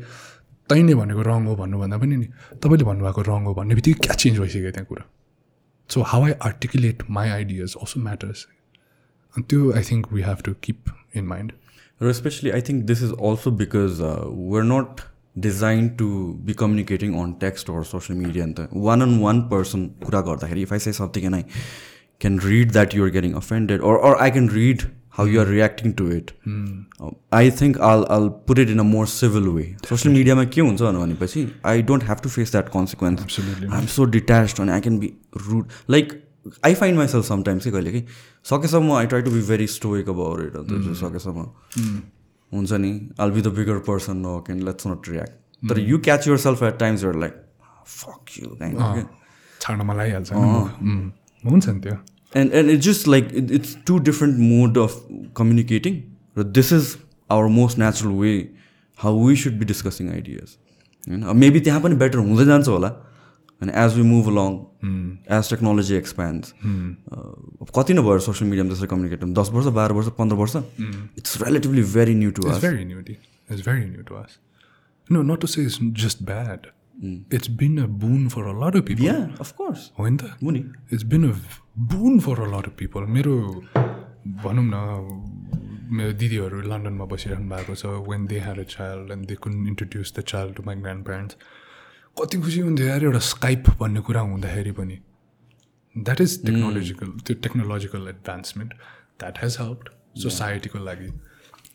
तैँले 0.69 0.95
भनेको 0.95 1.21
रङ 1.21 1.45
हो 1.45 1.55
भन्नुभन्दा 1.55 1.97
पनि 1.97 2.15
नि 2.17 2.27
तपाईँले 2.63 2.85
भन्नुभएको 2.85 3.21
रङ 3.21 3.43
हो 3.45 3.53
भन्ने 3.53 3.75
बित्तिकै 3.75 3.99
क्या 3.99 4.13
चेन्ज 4.13 4.39
भइसक्यो 4.39 4.71
त्यहाँ 4.71 4.85
कुरा। 4.85 5.05
So 5.89 6.01
how 6.01 6.23
I 6.25 6.31
articulate 6.49 7.03
my 7.09 7.29
ideas 7.29 7.75
also 7.81 8.01
matters 8.01 8.45
अनि 9.35 9.43
त्यो 9.49 9.71
I 9.71 9.83
think 9.91 10.13
we 10.13 10.21
have 10.21 10.37
to 10.45 10.53
keep 10.63 10.93
in 11.15 11.25
mind 11.25 11.51
र 12.01 12.13
specially 12.13 12.51
I 12.51 12.61
think 12.69 12.85
this 12.85 13.03
is 13.03 13.11
also 13.29 13.51
because 13.61 14.01
we're 14.01 14.63
not 14.63 15.01
design 15.37 15.89
to 15.99 16.07
be 16.45 16.53
communicating 16.53 17.13
on 17.23 17.33
text 17.39 17.69
or 17.69 17.83
social 17.83 18.19
media 18.19 18.45
नि 18.45 18.53
त 18.53 18.67
one 18.87 19.01
on 19.01 19.17
one 19.19 19.41
person 19.53 19.85
कुरा 20.05 20.21
गर्दाखेरि 20.29 20.61
if 20.61 20.73
I 20.73 20.79
say 20.79 20.93
something 20.99 21.25
and 21.25 21.35
I 21.35 21.43
can 22.21 22.39
read 22.39 22.71
that 22.71 22.95
you're 22.95 23.09
getting 23.09 23.33
offended 23.43 23.81
or 23.81 23.95
or 24.09 24.13
I 24.25 24.29
can 24.37 24.47
read 24.57 24.87
how 25.17 25.23
you 25.31 25.39
are 25.41 25.45
reacting 25.49 25.91
to 25.99 26.05
it. 26.13 26.31
Uh, 26.47 27.09
I 27.39 27.49
think 27.59 27.77
I'll 27.89 28.05
I'll 28.15 28.29
put 28.51 28.61
it 28.63 28.71
in 28.75 28.81
a 28.83 28.85
more 28.87 29.05
civil 29.11 29.49
way. 29.57 29.65
Social 29.89 30.15
media 30.15 30.35
मा 30.35 30.43
के 30.55 30.61
हुन्छ 30.61 30.81
भनेपछि 30.81 31.43
I 31.63 31.81
don't 31.91 32.07
have 32.11 32.23
to 32.25 32.31
face 32.35 32.53
that 32.55 32.71
consequence. 32.73 33.25
Absolutely. 33.27 33.69
I'm 33.77 33.87
so 33.95 34.07
detached 34.17 34.59
and 34.65 34.75
I 34.77 34.79
can 34.87 34.99
be 35.03 35.11
rude. 35.47 35.75
Like 35.95 36.15
I 36.69 36.73
find 36.81 37.01
myself 37.01 37.27
sometimes 37.29 37.67
कहिले 37.67 37.91
कि 37.91 38.03
सकेसम्म 38.51 38.97
I 38.97 39.05
try 39.13 39.21
to 39.29 39.35
be 39.37 39.43
very 39.51 39.67
stoic 39.75 40.11
about 40.15 40.43
it. 40.47 40.57
अन्त 40.63 40.95
सकेसम्म 41.03 41.45
हुन्छ 42.53 42.71
नि 42.85 42.93
I'll 43.19 43.35
be 43.37 43.45
the 43.49 43.55
bigger 43.61 43.79
person 43.91 44.21
no 44.21 44.39
can 44.49 44.65
let's 44.71 44.91
not 44.91 45.07
react. 45.13 45.37
तर 45.69 45.85
you 45.91 46.01
catch 46.09 46.27
yourself 46.31 46.65
at 46.71 46.79
times 46.83 47.07
you're 47.07 47.19
like 47.25 47.39
fuck 47.85 48.35
you 48.41 48.57
kind 48.63 48.81
of. 48.81 48.97
के। 48.97 49.05
छाड्न 49.61 49.85
मलाई 49.91 50.11
हाल्छ 50.11 50.33
हुन्छ 50.33 51.67
नि 51.67 51.79
त्यो 51.79 51.95
and 52.32 52.52
and 52.58 52.70
it's 52.72 52.86
just 52.86 53.06
like 53.12 53.30
it, 53.42 53.50
it's 53.58 53.76
two 53.90 53.98
different 54.08 54.38
mode 54.48 54.76
of 54.86 54.96
communicating 55.38 55.94
but 56.40 56.52
this 56.58 56.72
is 56.78 56.90
our 57.36 57.48
most 57.54 57.78
natural 57.84 58.16
way 58.24 58.34
how 58.98 59.12
we 59.28 59.36
should 59.44 59.56
be 59.62 59.70
discussing 59.70 60.10
ideas 60.16 60.56
होइन 61.08 61.22
अब 61.32 61.36
maybe 61.44 61.60
त्यहाँ 61.66 61.80
पनि 61.86 61.94
बेटर 62.02 62.18
हुँदै 62.28 62.44
जान्छ 62.46 62.68
होला 62.68 62.88
अनि 63.62 63.72
as 63.84 63.94
we 63.96 64.02
move 64.08 64.26
along 64.32 64.56
as 65.38 65.50
technology 65.50 65.94
expand 65.94 66.44
अब 67.62 67.68
कति 67.78 67.94
नै 67.94 68.02
भयो 68.08 68.18
सोसियल 68.26 68.50
मिडियामा 68.50 68.70
त्यसरी 68.74 68.88
कम्युनिकेट 68.92 69.24
दस 69.38 69.50
वर्ष 69.56 69.66
बाह्र 69.78 69.92
वर्ष 69.98 70.08
पन्ध्र 70.18 70.36
वर्ष 70.42 70.56
it's 71.18 71.40
relatively 71.42 71.82
very 71.96 72.14
new 72.22 72.30
to 72.38 72.42
It's 72.42 72.56
us 72.56 72.62
very 72.68 72.84
new. 72.92 73.02
Di. 73.08 73.16
It's 73.50 73.64
very 73.70 73.86
new 73.92 74.04
to 74.10 74.16
us. 74.22 74.38
No, 75.10 75.22
not 75.30 75.40
to 75.40 75.48
Been 77.59 77.79
a 77.79 77.87
boon 77.87 78.29
for 78.29 78.43
a 78.47 78.53
lot 78.53 78.75
of 78.75 78.85
people. 78.85 79.05
Yeah 79.05 79.13
of course 79.39 79.91
त 79.97 80.35
हो 80.43 80.49
नि 80.51 80.59
it's 80.93 81.03
been 81.13 81.29
a 81.29 81.33
boon 81.93 82.19
for 82.19 82.39
a 82.41 82.45
lot 82.55 82.65
of 82.67 82.75
people 82.79 83.01
मेरो 83.17 83.33
भनौँ 84.43 84.65
न 84.65 84.75
मेरो 85.97 86.11
दिदीहरू 86.21 86.61
लन्डनमा 86.61 87.05
बसिरहनु 87.05 87.49
भएको 87.49 87.75
छ। 87.75 87.85
When 88.09 88.25
they 88.27 88.39
had 88.39 88.59
a 88.59 88.63
child 88.75 89.11
and 89.11 89.25
they 89.27 89.35
can 89.43 89.67
introduce 89.67 90.13
the 90.17 90.21
child 90.33 90.55
to 90.55 90.63
my 90.65 90.75
grandparents 91.05 91.35
कति 92.21 92.37
खुसी 92.41 92.59
हुन्थ्यो 92.59 92.87
यार 92.87 93.03
एउटा 93.03 93.19
स्काइप 93.29 93.69
भन्ने 93.79 94.01
कुरा 94.07 94.21
हुँदाखेरि 94.31 94.71
पनि। 94.79 94.97
द्याट 95.95 96.21
इज 96.21 96.31
टेक्नोलोजिकल 96.45 97.07
त्यो 97.27 97.35
technological 97.43 98.07
advancement 98.09 98.73
that 99.19 99.35
has 99.43 99.57
help 99.61 99.79
सोसाइटीको 100.23 100.79
लागि। 100.85 101.09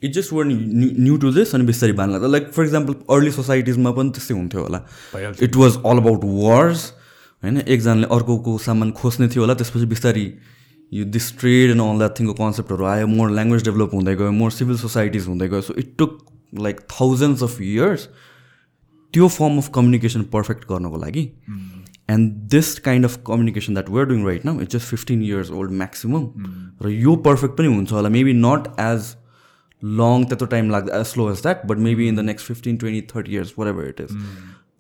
It 0.03 0.13
just 0.15 0.33
were 0.33 0.45
new 0.45 1.17
to 1.17 1.33
this 1.33 1.55
अनि 1.55 1.65
बिस्तारै 1.67 1.93
बान 1.95 2.11
लाग्दा 2.13 2.29
लाइक 2.29 2.49
फर 2.53 2.65
इक्जाम्पल 2.65 2.95
अर्ली 3.17 3.31
सोसाइटिजमा 3.33 3.91
पनि 3.99 4.11
त्यस्तै 4.17 4.35
हुन्थ्यो 4.35 4.61
होला। 4.63 4.81
It 5.43 5.57
was 5.57 5.77
all 5.77 5.99
about 5.99 6.25
wars 6.25 6.87
होइन? 7.43 7.57
एकजनाले 7.59 8.07
अर्कोको 8.15 8.57
सामान 8.65 8.91
खोज्ने 9.03 9.29
थियो 9.29 9.43
होला 9.43 9.55
त्यसपछि 9.61 9.87
बिस्तारै 9.93 10.27
यो 10.93 11.05
this 11.15 11.27
trade 11.41 11.71
and 11.71 11.83
all 11.83 11.99
that 11.99 12.19
थिङको 12.19 12.35
कन्सेप्टहरू 12.39 12.85
आयो 12.93 13.07
मोर 13.07 13.31
ल्याङ्ग्वेज 13.31 13.65
डेभलप 13.65 13.91
हुँदै 13.95 14.15
गयो 14.17 14.31
मोर 14.39 14.51
सिभिल 14.53 14.77
सोसाइटिज 14.79 15.27
हुँदै 15.29 15.49
गयो। 15.49 15.61
So 15.63 15.75
it 15.79 15.95
took 15.99 16.19
like 16.67 16.81
thousands 16.93 17.43
of 17.43 17.61
years 17.63 18.09
त्यो 19.15 19.29
फर्म 19.37 19.59
अफ 19.59 19.71
कम्युनिकेसन 19.75 20.23
पर्फेक्ट 20.33 20.65
गर्नको 20.69 20.97
लागि। 21.05 21.23
And 22.11 22.33
this 22.51 22.79
kind 22.81 23.05
of 23.05 23.17
communication 23.27 23.75
that 23.75 23.91
we're 23.91 24.07
doing 24.07 24.27
right 24.27 24.45
now 24.47 24.61
it's 24.61 24.73
just 24.77 24.87
fifteen 24.87 25.23
years 25.23 25.51
old 25.53 25.73
maximum 25.83 26.27
र 26.83 26.91
यो 26.91 27.17
perfect 27.29 27.57
पनि 27.59 27.75
हुन्छ 27.75 27.93
होला। 27.93 28.09
Maybe 28.11 28.33
not 28.37 28.69
as 28.81 29.15
लङ 30.02 30.26
त्यत्रो 30.26 30.48
time 30.48 30.70
लाग्दा 30.72 31.00
as 31.00 31.06
slow 31.06 31.32
as 31.32 31.42
that 31.42 31.66
but 31.72 31.78
maybe 31.88 32.08
in 32.08 32.16
the 32.16 32.26
next 32.32 32.48
fifteen 32.48 32.78
twenty 32.84 33.02
thirty 33.16 33.32
years 33.32 33.54
whatever 33.70 33.88
it 33.90 34.02
is 34.02 34.18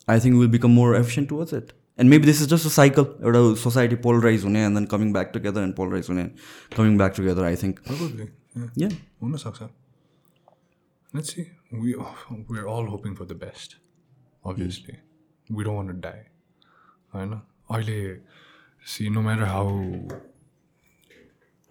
I 0.07 0.19
think 0.25 0.37
will 0.39 0.49
become 0.57 0.71
more 0.81 0.95
efficient 0.97 1.29
towards 1.29 1.53
it 1.53 1.71
and 1.99 2.09
maybe 2.09 2.25
this 2.25 2.41
is 2.41 2.49
just 2.49 2.65
a 2.65 2.69
cycle 2.75 3.05
एउटा 3.23 3.43
society 3.63 3.95
polarize 4.07 4.43
हुने 4.43 4.63
and 4.65 4.77
then 4.77 4.85
coming 4.93 5.13
back 5.13 5.31
together 5.33 5.61
and 5.61 5.75
polarise 5.75 6.09
हुने 6.09 6.29
coming 6.77 6.97
back 6.97 7.15
together 7.17 7.43
I 7.43 7.55
think 7.63 7.79
Probably. 7.87 8.27
Yeah. 8.57 8.69
Yeah 8.77 8.89
हुनसक्छ 9.23 9.69
Let's 11.13 11.33
see. 11.33 11.43
We 11.71 11.91
we're 12.49 12.67
all 12.67 12.87
hoping 12.93 13.13
for 13.15 13.25
the 13.25 13.35
best. 13.41 13.75
Obviously, 14.43 14.95
we 15.49 15.63
don't 15.63 15.75
want 15.75 15.91
to 15.91 15.99
die. 16.05 16.23
होइन 17.13 17.31
अहिले 17.71 17.99
see 18.85 19.05
no 19.09 19.21
matter 19.21 19.45
how 19.45 19.67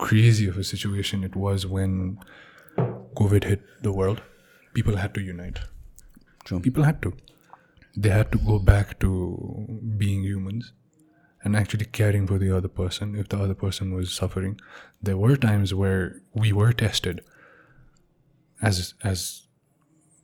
crazy 0.00 0.46
of 0.52 0.56
a 0.58 0.64
situation 0.64 1.26
it 1.28 1.36
was 1.36 1.66
when 1.66 1.98
COVID 3.15 3.43
hit 3.43 3.61
the 3.81 3.91
world, 3.91 4.21
people 4.73 4.97
had 4.97 5.13
to 5.13 5.21
unite. 5.21 5.59
True. 6.45 6.59
People 6.59 6.83
had 6.83 7.01
to. 7.01 7.13
They 7.97 8.09
had 8.09 8.31
to 8.31 8.37
go 8.37 8.59
back 8.59 8.99
to 8.99 9.09
being 9.97 10.23
humans 10.23 10.73
and 11.43 11.55
actually 11.55 11.85
caring 11.85 12.27
for 12.27 12.37
the 12.37 12.55
other 12.55 12.67
person 12.67 13.15
if 13.15 13.29
the 13.29 13.39
other 13.39 13.53
person 13.53 13.93
was 13.93 14.11
suffering. 14.11 14.59
There 15.01 15.17
were 15.17 15.35
times 15.35 15.73
where 15.73 16.21
we 16.33 16.53
were 16.53 16.71
tested 16.73 17.21
as 18.61 18.93
as 19.03 19.25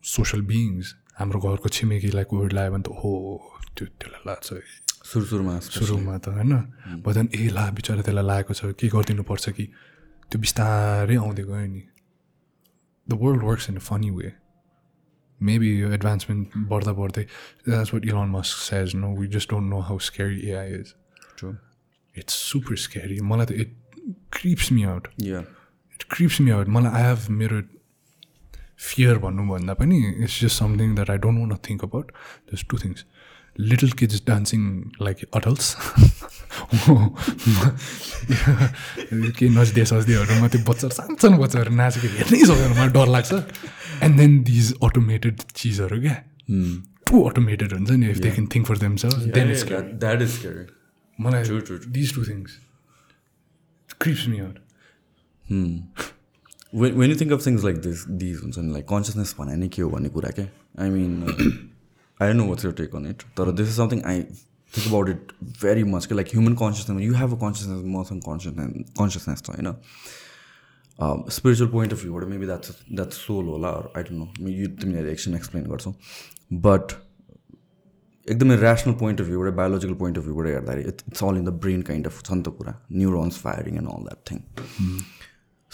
social 0.01 0.41
beings. 0.41 0.95
हाम्रो 1.17 1.39
घरको 1.39 1.69
छिमेकीलाई 1.71 2.23
covid 2.27 2.53
लाग्यो 2.53 2.71
भने 2.71 2.83
त 2.83 2.91
हो 3.01 3.11
त्यो 3.75 3.85
त्यसलाई 3.99 4.23
लाग्छ 4.27 4.47
सुरु 5.09 5.25
सुरुमा 5.25 5.53
सुरुमा 5.59 6.17
त 6.17 6.27
होइन 6.35 6.53
बदन 7.05 7.29
ए 7.31 7.47
ला 7.55 7.63
बिचरा 7.71 8.01
त्यसलाई 8.03 8.25
लागेको 8.31 8.53
छ 8.59 8.75
के 8.79 8.87
गरिदिनु 8.95 9.23
पर्छ 9.23 9.49
कि 9.55 9.65
त्यो 10.27 10.37
बिस्तारै 10.43 11.15
आउँदै 11.15 11.43
गयो 11.47 11.67
नि 11.71 11.81
the 13.06 13.18
world 13.22 13.42
works 13.44 13.70
in 13.70 13.76
a 13.76 13.80
funny 13.82 14.10
way 14.10 14.32
maybe 15.40 15.70
यो 15.80 15.90
एडभान्समेन्ट 15.92 16.56
बढ्दा 16.68 16.92
बढ्दै 16.92 17.24
that's 17.66 17.94
what 17.94 18.06
Elon 18.06 18.28
Musk 18.30 18.62
says 18.62 18.94
no 18.96 19.14
we 19.16 19.26
just 19.36 19.50
don't 19.50 19.70
know 19.70 19.80
how 19.90 19.98
scary 20.08 20.40
AI 20.48 20.72
is 20.80 20.94
true 21.36 21.52
it's 22.16 22.34
super 22.50 22.76
scary 22.78 23.20
मलाई 23.24 23.46
त 23.46 23.60
it 23.60 23.76
creeps 24.32 24.72
me 24.72 24.84
out 24.84 25.08
yeah 25.22 25.40
it 25.94 26.02
creeps 26.10 26.40
me 26.40 26.50
out 26.50 26.68
मलाई 26.68 27.00
I 27.00 27.08
have 27.08 27.30
मेरो 27.38 27.62
fear 28.80 29.18
भन्नुभन्दा 29.24 29.74
पनि 29.74 29.98
it's 30.08 30.40
just 30.40 30.58
something 30.58 30.94
that 30.94 31.10
I 31.10 31.18
don't 31.24 31.40
want 31.40 31.68
think 31.68 31.84
about 31.84 32.12
just 32.52 32.68
to 32.70 32.78
things 32.84 33.04
Little 33.59 33.91
kids 33.99 34.21
dancing 34.27 34.61
like 35.01 35.17
adults 35.35 35.67
केही 39.35 39.49
नच्दे 39.49 39.85
सच्देहरूमा 39.85 40.47
त्यो 40.47 40.61
बच्चाहरू 40.69 40.95
सानो 40.95 41.15
सानो 41.21 41.37
बच्चाहरू 41.43 41.71
नाचेको 41.75 42.07
हेर्नै 42.17 42.39
सक्दैन 42.45 42.71
मलाई 42.71 42.89
डर 42.97 43.07
लाग्छ। 43.15 43.31
एन्ड 44.03 44.13
देन 44.19 44.31
दिज 44.43 44.73
अटोमेटेड 44.83 45.35
चिजहरू 45.55 45.97
क्या? 46.01 46.15
टु 47.07 47.15
अटोमेटेड 47.29 47.69
हुन्छ 47.73 47.91
नि 47.91 48.05
if 48.09 48.17
they 48.25 48.29
can 48.31 48.47
think 48.55 48.65
for 48.67 48.77
them 48.77 48.93
is 48.93 49.63
मलाई. 51.19 51.43
These 51.99 52.09
two 52.15 52.21
things 52.25 52.49
creeps 54.01 54.27
me 54.27 54.39
out 54.39 54.57
when, 56.73 56.91
when 56.99 57.07
you 57.09 57.15
think 57.15 57.31
of 57.31 57.41
things 57.43 57.63
like 57.63 57.77
this 57.83 57.99
these 58.21 58.39
हुन्छ 58.41 58.57
नि 58.57 58.71
लाइक 58.73 58.85
कन्सियसनेस 58.87 59.35
भने 59.39 59.55
नै 59.55 59.67
के 59.75 59.81
हो 59.81 59.89
भन्ने 59.89 60.09
कुरा 60.09 60.29
क्या 60.39 60.47
I 60.83 60.89
mean 60.89 61.11
I 62.19 62.33
know 62.33 62.45
what's 62.47 62.65
your 62.65 62.71
take 62.73 62.95
on 62.95 63.07
it 63.07 63.23
तर 63.37 63.51
this 63.53 63.67
is 63.67 63.75
something 63.75 64.03
I 64.05 64.21
think 64.23 64.87
about 64.87 65.09
it 65.09 65.31
very 65.61 65.83
much 65.85 66.05
कि 66.05 66.15
like 66.15 66.27
human 66.29 66.53
consciousness 66.57 67.01
you 67.01 67.13
have 67.15 67.33
a 67.33 67.39
consciousness 67.39 67.81
मसँग 67.95 68.21
कन्सियसनेस 68.23 68.93
कन्सियसनेस 68.99 69.41
छ 69.41 69.49
होइन 69.49 69.73
स्पिरिचुअल 71.29 71.69
पोइन्ट 71.71 71.93
अफ 71.93 72.01
भ्यूबाट 72.01 72.23
मेबी 72.25 72.45
द्याट्स 72.45 72.77
द्याट्स 72.91 73.17
सोल 73.21 73.45
होला 73.45 73.69
I 73.69 74.03
don't 74.03 74.39
know 74.39 74.49
यो 74.51 74.67
तिमीले 74.81 75.11
एकछिन 75.11 75.35
एक्सप्लेन 75.35 75.65
गर्छौ 75.69 75.93
बट 76.67 76.93
एकदमै 78.27 78.55
ऱ्यासनल 78.57 78.93
पोइन्ट 78.99 79.21
अफ 79.21 79.27
भ्यूबाट 79.27 79.53
बायोलोजिकल 79.55 79.93
पोइन्ट 79.95 80.17
अफ 80.17 80.23
भ्यूबाट 80.23 80.47
हेर्दाखेरि 80.47 80.87
it's 80.89 81.23
all 81.23 81.37
in 81.37 81.45
the 81.45 81.53
brain 81.65 81.81
kind 81.89 82.07
of 82.07 82.21
छ 82.21 82.31
नि 82.31 82.41
त 82.41 82.55
कुरा 82.57 82.79
neurons 82.93 83.37
firing 83.39 83.77
and 83.77 83.89
all 83.89 84.03
that 84.03 84.31
thing 84.31 84.39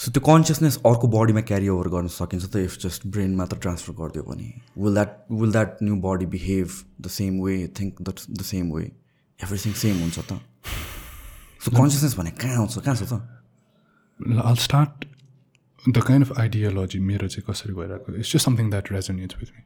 so 0.01 0.11
त्यो 0.11 0.21
कन्सियसनेस 0.25 0.77
अर्को 0.89 1.07
बडीमा 1.13 1.41
क्यारी 1.49 1.67
ओभर 1.69 1.87
गर्न 1.95 2.07
सकिन्छ 2.13 2.45
त 2.45 2.61
इफ 2.67 2.77
जस्ट 2.83 3.05
ब्रेन 3.15 3.35
मात्र 3.41 3.57
ट्रान्सफर 3.65 3.93
गरिदियो 3.99 4.23
भने 4.29 4.47
will 4.83 4.93
that 4.93 5.11
will 5.41 5.51
that 5.51 5.83
new 5.83 5.95
body 6.05 6.25
behave 6.31 6.79
the 7.01 7.13
same 7.17 7.37
way 7.41 7.57
think 7.79 8.01
the 8.01 8.13
the 8.39 8.47
same 8.47 8.71
way 8.77 8.83
everything 9.39 9.73
same 9.83 10.01
हुन्छ 10.01 10.25
त 10.31 10.39
सो 11.61 11.75
कन्सियसनेस 11.77 12.17
भने 12.17 12.31
कहाँ 12.45 12.57
आउँछ 12.63 12.77
कहाँ 12.79 12.95
छ 12.95 13.13
त 13.13 13.21
I'll 14.19 14.55
start 14.55 15.05
the 15.85 16.01
kind 16.01 16.23
of 16.23 16.31
ideology 16.39 16.99
मेरो 17.11 17.27
चाहिँ 17.27 17.45
कसरी 17.49 17.73
भइरहेको 17.73 18.17
it's 18.17 18.29
just 18.29 18.45
something 18.45 18.69
that 18.71 18.91
resonates 18.95 19.39
with 19.39 19.55
me. 19.55 19.63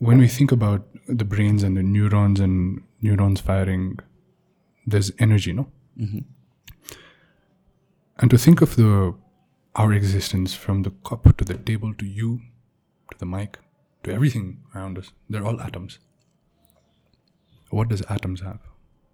When 0.00 0.18
we 0.18 0.28
think 0.28 0.52
about 0.52 0.86
the 1.08 1.24
brains 1.24 1.62
and 1.62 1.76
the 1.76 1.82
neurons 1.82 2.40
and 2.40 2.82
neurons 3.00 3.40
firing, 3.40 3.90
there's 4.86 5.10
energy, 5.18 5.52
no? 5.52 5.66
And 8.17 8.29
to 8.31 8.37
think 8.37 8.61
of 8.61 8.75
the 8.75 9.15
our 9.75 9.93
existence 9.93 10.53
from 10.53 10.83
the 10.83 10.91
cup 11.09 11.37
to 11.37 11.45
the 11.45 11.55
table 11.55 11.93
to 11.93 12.05
you, 12.05 12.41
to 13.11 13.17
the 13.17 13.25
mic, 13.25 13.59
to 14.03 14.11
everything 14.11 14.61
around 14.75 14.97
us, 14.97 15.11
they're 15.29 15.45
all 15.45 15.61
atoms. 15.61 15.99
What 17.69 17.89
does 17.89 18.01
atoms 18.09 18.41
have? 18.41 18.59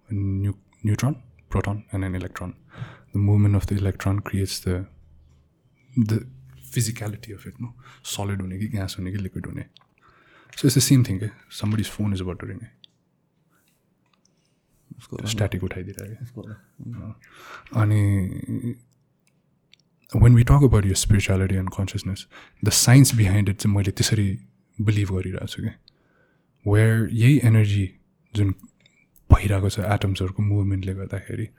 A 0.10 0.14
nu- 0.14 0.58
neutron, 0.84 1.22
proton, 1.50 1.84
and 1.92 2.04
an 2.04 2.16
electron. 2.16 2.56
The 3.12 3.20
movement 3.20 3.56
of 3.56 3.68
the 3.68 3.76
electron 3.76 4.20
creates 4.20 4.60
the 4.60 4.88
the 5.96 6.26
physicality 6.72 7.34
of 7.34 7.46
it, 7.46 7.60
no? 7.60 7.74
Solid 8.02 8.40
hune 8.40 8.60
ki 8.60 8.70
gas 8.70 8.96
hune 8.96 9.12
ki 9.12 9.18
liquid 9.18 9.46
hune. 9.46 9.66
So 10.56 10.68
it's 10.68 10.76
the 10.76 10.82
same 10.82 11.04
thing. 11.04 11.22
Eh? 11.24 11.30
Somebody's 11.50 11.88
phone 11.88 12.14
is 12.14 12.22
about 12.22 12.40
to 12.40 12.46
ring. 12.46 12.62
Eh? 12.64 12.74
Static 15.26 15.62
उठाइदिरहेको 15.62 16.44
अनि 17.82 18.76
when 20.12 20.34
we 20.34 20.44
talk 20.44 20.64
about 20.64 20.86
your 20.86 20.96
spirituality 20.96 21.58
and 21.58 21.72
consciousness, 21.72 22.28
the 22.64 22.72
science 22.72 23.12
behind 23.12 23.50
it 23.50 23.60
चाहिँ 23.60 23.76
मैले 23.76 23.92
त्यसरी 23.92 24.28
believe 24.82 25.12
गरिरहेको 25.16 25.48
छु 25.48 25.62
कि 25.64 25.74
where 26.66 27.10
यही 27.24 27.40
energy 27.52 27.86
जुन 28.36 28.54
भइरहेको 29.30 29.70
छ 29.70 29.80
एटम्सहरूको 29.98 30.44
मुभमेन्टले 30.44 30.94
गर्दाखेरि 31.02 31.50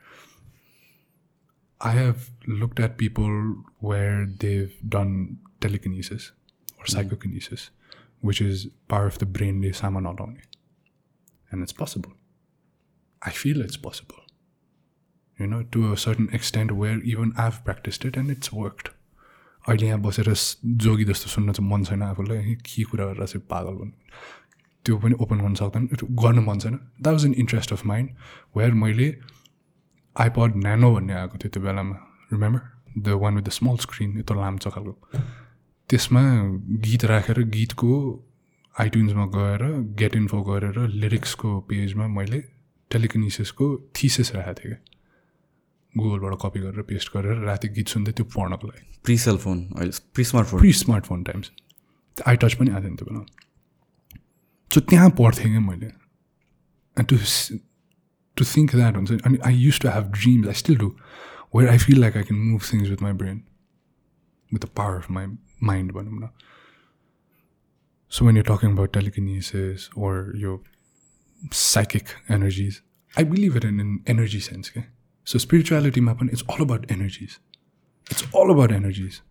I 1.81 1.97
have 1.97 2.25
looked 2.49 2.79
at 2.79 2.97
people 2.97 3.37
where 3.91 4.25
they've 4.45 4.69
done 4.97 5.15
telekinesis 5.61 6.31
or 6.79 6.85
psychokinesis, 6.85 7.69
which 8.21 8.41
is 8.41 8.67
part 8.87 9.07
of 9.07 9.19
the 9.19 9.27
brainले 9.37 9.71
सामान 9.81 10.05
हटाउने 10.07 10.41
and 11.51 11.63
it's 11.63 11.73
possible. 11.73 12.13
I 13.21 13.31
feel 13.31 13.61
it's 13.61 13.77
possible. 13.77 14.20
You 15.42 15.48
know, 15.50 15.62
to 15.74 15.92
a 15.92 15.96
certain 15.96 16.28
extent 16.38 16.72
where 16.80 16.98
even 17.12 17.32
I've 17.44 17.64
practiced 17.68 18.04
it 18.08 18.18
and 18.20 18.34
it's 18.34 18.52
worked. 18.52 18.90
अहिले 19.68 19.86
यहाँ 19.86 20.00
बसेर 20.02 20.32
जोगी 20.84 21.04
जस्तो 21.04 21.30
सुन्न 21.30 21.52
चाहिँ 21.52 21.70
मन 21.70 21.84
छैन 21.84 22.02
आफूलाई 22.02 22.54
के 22.66 22.82
कुरा 22.90 23.04
गरेर 23.06 23.26
चाहिँ 23.26 23.46
पागल 23.50 23.74
भन्नु 23.80 23.92
त्यो 24.84 24.96
पनि 24.98 25.14
ओपन 25.20 25.38
गर्न 25.40 25.54
सक्दैन 25.54 25.88
गर्न 26.22 26.38
मन 26.46 26.58
छैन। 26.58 26.74
That 26.74 27.12
was 27.12 27.24
an 27.26 27.34
interest 27.44 27.72
of 27.72 27.84
mind 27.86 28.10
where 28.56 28.72
मैले 28.82 29.08
आइपड 30.16 30.56
न्यानो 30.64 30.92
भन्ने 30.94 31.12
आएको 31.14 31.38
थियो 31.38 31.50
त्यो 31.54 31.62
बेलामा 31.62 31.96
remember 32.32 32.60
the 32.98 33.08
one 33.22 33.32
with 33.36 33.42
the 33.42 33.50
small 33.58 33.76
screen 33.86 34.18
यत्रो 34.18 34.40
लाम्चो 34.40 34.70
खालको 34.70 35.20
त्यसमा 35.90 36.22
गीत 36.86 37.04
राखेर 37.12 37.42
गीतको 37.58 37.92
आइट्युन्समा 38.74 39.26
गएर 39.36 39.62
गेट 40.00 40.16
इन्फो 40.16 40.42
गरेर 40.50 40.78
लिरिक्सको 41.02 41.60
पेजमा 41.70 42.06
मैले 42.18 42.40
टेलिकनिसिसको 42.90 43.66
थिसिस 43.96 44.34
राखेको 44.34 44.60
थिएँ। 44.60 44.76
क्या 44.76 44.91
गुगलबाट 45.96 46.34
कपी 46.42 46.60
गरेर 46.60 46.82
पेस्ट 46.90 47.12
गरेर 47.16 47.36
राति 47.46 47.68
गीत 47.76 47.88
सुन्दै 47.94 48.12
त्यो 48.12 48.24
पढ्नको 48.36 48.66
लागि। 48.68 48.84
प्रि 49.04 49.16
सेलफोन 49.18 49.58
अहिले 49.76 49.92
pre 50.14 50.24
smartphone 50.24 50.58
pre 50.60 50.72
smartphone 50.82 51.22
times. 51.28 51.50
I 52.26 52.36
touch 52.36 52.54
पनि 52.54 52.70
आएको 52.70 52.84
थिएन 52.84 52.96
त्यो 52.96 53.06
बेला। 53.10 53.24
सो 54.70 54.80
त्यहाँ 54.80 55.10
पढ्थेँ 55.20 55.50
क्या 55.50 55.60
मैले। 55.60 55.86
And 56.96 57.08
to 57.08 57.16
to 58.36 58.44
think 58.56 58.74
that 58.76 58.96
हुन्छ। 58.96 59.10
अनि 59.26 59.38
I 59.46 59.54
use 59.54 59.80
to 59.80 59.88
have 59.88 60.10
dreams 60.12 60.48
I 60.48 60.54
still 60.64 60.76
do 60.78 60.88
where 61.56 61.70
I 61.70 61.78
feel 61.78 62.00
like 62.00 62.16
I 62.16 62.22
can 62.30 62.40
move 62.40 62.62
things 62.72 62.88
with 62.90 63.02
my 63.02 63.12
brain 63.24 63.42
with 64.52 64.62
the 64.62 64.68
power 64.78 64.96
of 65.00 65.06
my 65.16 65.20
mind 65.68 65.92
भनौँ 65.92 66.18
न। 66.22 66.28
So 68.12 68.24
when 68.26 68.38
you're 68.38 68.48
talking 68.48 68.72
about 68.72 68.92
telekinesis 68.92 69.84
or 69.96 70.16
your 70.40 70.56
psychic 71.58 72.10
energies, 72.28 72.82
I 73.14 73.22
believe 73.30 73.56
it 73.60 73.64
in 73.68 73.80
an 73.84 73.94
energy 74.14 74.40
sense. 74.46 74.72
Okay? 74.72 74.84
So 75.26 75.38
spirituality 75.38 76.00
mapan, 76.00 76.32
it's 76.32 76.42
all 76.48 76.62
about 76.62 76.90
energies. 76.90 77.38
It's 78.06 78.24
all 78.32 78.50
about 78.50 78.72
energies. 78.72 79.22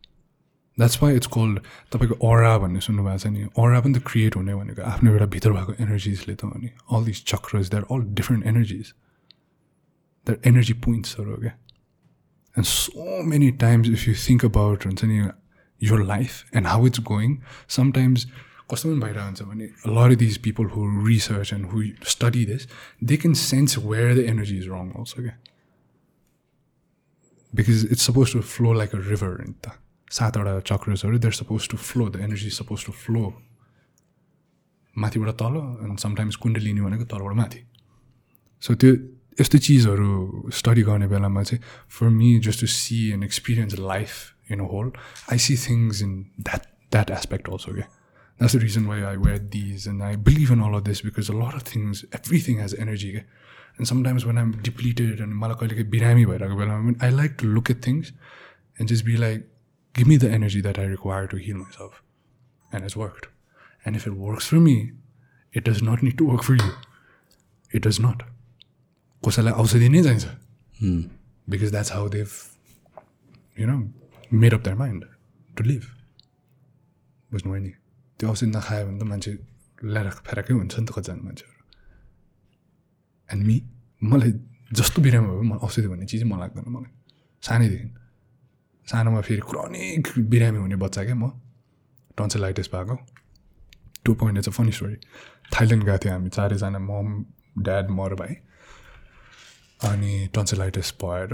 That's 0.78 1.02
why 1.02 1.12
it's 1.12 1.28
called 1.28 1.60
तपाईँको 1.92 2.16
अरा 2.28 2.58
भन्ने 2.58 2.80
सुन्नुभएको 2.82 3.18
छ 3.18 3.28
नि 3.28 3.42
अरा 3.56 3.80
पनि 3.82 3.94
त 3.94 4.04
create 4.08 4.36
हुने 4.36 4.56
भनेको 4.56 4.82
आफ्नो 4.82 5.12
एउटा 5.12 5.26
भित्र 5.34 5.52
भएको 5.52 5.74
एनर्जिजले 5.84 6.36
त 6.36 6.44
हो 6.44 6.60
नि 6.60 6.70
all 6.96 7.04
this 7.06 7.24
chakras 7.26 7.70
they 7.70 7.78
are 7.78 7.86
all 7.92 8.02
different 8.20 8.46
energies 8.48 8.94
their 10.28 10.40
energy 10.48 10.74
पोइन्ट्सहरू 10.88 11.36
क्या 11.44 11.54
and 12.56 12.66
so 12.68 13.22
many 13.34 13.52
times 13.66 13.90
if 13.90 14.08
you 14.08 14.16
think 14.24 14.46
about 14.46 14.86
हुन्छ 14.86 15.12
नि 15.12 15.20
your 15.82 16.04
life 16.04 16.46
and 16.54 16.68
how 16.68 16.86
it's 16.86 17.00
going 17.00 17.38
sometimes 17.68 18.26
कस्तो 18.72 18.90
पनि 18.90 19.00
भइरहेको 19.00 19.26
हुन्छ 19.26 19.42
भने 19.44 19.66
lot 19.96 20.16
these 20.16 20.38
people 20.44 20.66
who 20.74 20.82
research 21.08 21.54
and 21.54 21.66
who 21.72 21.82
study 22.12 22.46
this 22.46 22.68
they 23.04 23.18
can 23.24 23.34
sense 23.40 23.78
where 23.86 24.14
the 24.16 24.26
energy 24.34 24.58
is 24.58 24.68
wrong 24.70 24.92
also 25.00 25.24
क्या 25.24 25.34
because 27.54 27.88
it's 27.92 28.06
suppose 28.08 28.34
to 28.34 28.42
flow 28.56 28.74
like 28.74 28.96
a 28.96 29.00
river 29.10 29.38
नि 29.42 29.54
त 29.66 29.72
सातवटा 30.12 30.60
चक्रसहरू 30.70 31.18
there 31.18 31.34
suppose 31.34 31.70
to 31.70 31.78
flow 31.78 32.10
the 32.10 32.20
energy 32.28 32.50
suppose 32.58 32.86
to 32.86 32.92
flow 33.04 33.24
माथिबाट 34.96 35.36
तल 35.42 35.56
and 35.88 36.00
sometimes 36.00 36.36
kundalini 36.44 36.82
भनेको 36.82 37.06
तलबाट 37.14 37.36
माथि 37.36 37.64
so 38.64 38.76
त्यो 38.76 38.92
यस्तो 39.38 39.58
चिजहरू 39.68 40.12
स्टडी 40.60 40.82
गर्ने 40.90 41.08
बेलामा 41.08 41.44
चाहिँ 41.44 41.64
for 41.98 42.10
me 42.20 42.30
just 42.48 42.60
to 42.62 42.68
see 42.76 43.00
and 43.12 43.24
experience 43.24 43.80
life 43.80 44.52
in 44.52 44.60
a 44.60 44.70
whole 44.74 44.92
I 45.32 45.38
see 45.48 45.58
things 45.66 46.02
in 46.02 46.14
that 46.40 46.70
that 46.92 47.12
aspect 47.20 47.50
also 47.50 47.74
क्या 47.74 47.90
That's 48.40 48.54
the 48.54 48.60
reason 48.60 48.88
why 48.88 49.04
I 49.04 49.18
wear 49.18 49.38
these 49.38 49.86
and 49.86 50.02
I 50.02 50.16
believe 50.16 50.50
in 50.50 50.62
all 50.62 50.76
of 50.76 50.84
this 50.84 51.02
because 51.02 51.30
a 51.30 51.34
lot 51.34 51.54
of 51.54 51.62
things, 51.62 52.04
everything 52.12 52.58
has 52.58 52.74
energy. 52.76 53.12
क्या? 53.12 53.22
And 53.82 53.90
sometimes 53.90 54.26
when 54.30 54.38
I'm 54.38 54.50
depleted 54.66 55.22
and 55.26 55.34
मलाई 55.44 55.58
कहिले 55.60 55.76
काहीँ 55.76 55.90
बिरामी 55.92 56.26
भइरहेको 56.32 56.58
बेलामा 56.58 56.96
I 57.02 57.10
like 57.10 57.38
to 57.38 57.48
look 57.54 57.72
at 57.74 57.80
things 57.82 58.12
and 58.78 58.92
just 58.92 59.06
be 59.06 59.16
like, 59.18 59.48
give 60.00 60.12
me 60.12 60.18
the 60.24 60.30
energy 60.40 60.62
that 60.66 60.78
I 60.78 60.84
require 60.90 61.30
to 61.32 61.38
heal 61.46 61.58
myself. 61.62 62.04
And 62.72 62.86
it's 62.86 62.96
worked. 62.96 63.30
And 63.84 63.96
if 63.96 64.06
it 64.06 64.14
works 64.26 64.46
for 64.46 64.60
me, 64.68 64.76
it 65.52 65.64
does 65.64 65.82
not 65.82 66.04
need 66.04 66.20
to 66.20 66.28
work 66.28 66.44
for 66.44 66.58
you. 66.60 66.70
It 67.80 67.82
does 67.88 68.00
not. 68.06 68.22
कसैलाई 69.26 69.54
औषधि 69.64 69.90
नै 69.96 70.04
चाहिन्छ 70.04 70.28
because 71.56 71.72
that's 71.78 71.92
how 71.96 72.04
they've 72.08 72.36
you 73.62 73.68
know 73.72 73.80
made 74.44 74.54
up 74.58 74.64
their 74.68 74.78
mind 74.84 75.08
to 75.58 75.66
live 75.72 75.88
बुझ्नुभयो 77.34 77.62
नि 77.66 77.74
त्यो 78.20 78.30
औषधि 78.34 78.48
नखायो 78.52 78.86
भने 78.88 79.00
त 79.00 79.10
मान्छे 79.14 79.32
ल्याएर 79.94 80.08
फेराकै 80.30 80.54
हुन्छ 80.60 80.74
नि 80.80 80.86
त 80.86 80.90
कतिजना 80.98 81.24
मान्छेहरू 81.30 81.51
एन्ड 83.34 83.46
मी 83.46 83.62
मलाई 84.04 84.32
जस्तो 84.74 85.02
बिरामी 85.02 85.28
भयो 85.28 85.42
मलाई 85.42 85.60
औषधि 85.60 85.88
भन्ने 85.88 86.06
चिजै 86.06 86.26
मन 86.26 86.40
लाग्दैन 86.40 86.66
मलाई। 86.68 86.92
सानैदेखि। 87.44 87.90
सानोमा 88.88 89.22
फेरि 89.22 89.42
क्रोनिक 89.42 90.08
बिरामी 90.30 90.58
हुने 90.58 90.76
बच्चा 90.76 91.04
क्या 91.04 91.16
म। 91.16 91.30
टन्सिलाइटिस 92.18 92.68
भएको। 92.68 92.96
टु 94.06 94.14
पोइन्ट 94.14 94.40
चाहिँ 94.40 94.54
फनी 94.54 94.72
स्टोरी। 94.72 94.96
थाइल्यान्ड 95.54 95.84
गएको 95.86 95.98
थियो 95.98 96.14
हामी 96.14 96.30
चारैजना 96.30 96.80
मम 96.80 97.08
ड्याड 97.60 97.90
म 97.90 98.00
र 98.08 98.16
भाइ। 98.16 98.34
अनि 99.90 100.28
टन्सिलाइटिस 100.36 100.94
भएर 101.02 101.30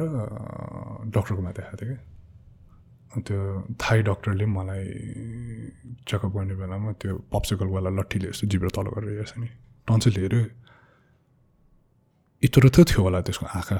डक्टरकोमा 1.13 1.51
देखाएको 1.51 1.77
थियो 1.77 1.95
क्या। 1.95 2.15
त्यो 3.17 3.39
थाई 3.81 4.01
डक्टरले 4.01 4.45
मलाई 4.45 4.85
चेकअप 6.07 6.31
गर्ने 6.35 6.55
बेलामा 6.55 6.91
त्यो 7.01 7.17
पप्सिकलवाला 7.33 7.89
लट्ठीले 7.89 8.27
यस्तो 8.29 8.47
जिब्रो 8.47 8.69
तल 8.69 8.87
गरेर 8.93 9.17
हेर्छ 9.17 9.33
नि। 9.37 9.47
टन्सिल 9.87 10.15
हेऱ्यो। 10.21 10.66
यत्रो 12.43 12.69
त 12.69 12.77
थियो 12.85 13.01
होला 13.01 13.19
त्यसको 13.21 13.45
आँखा 13.49 13.77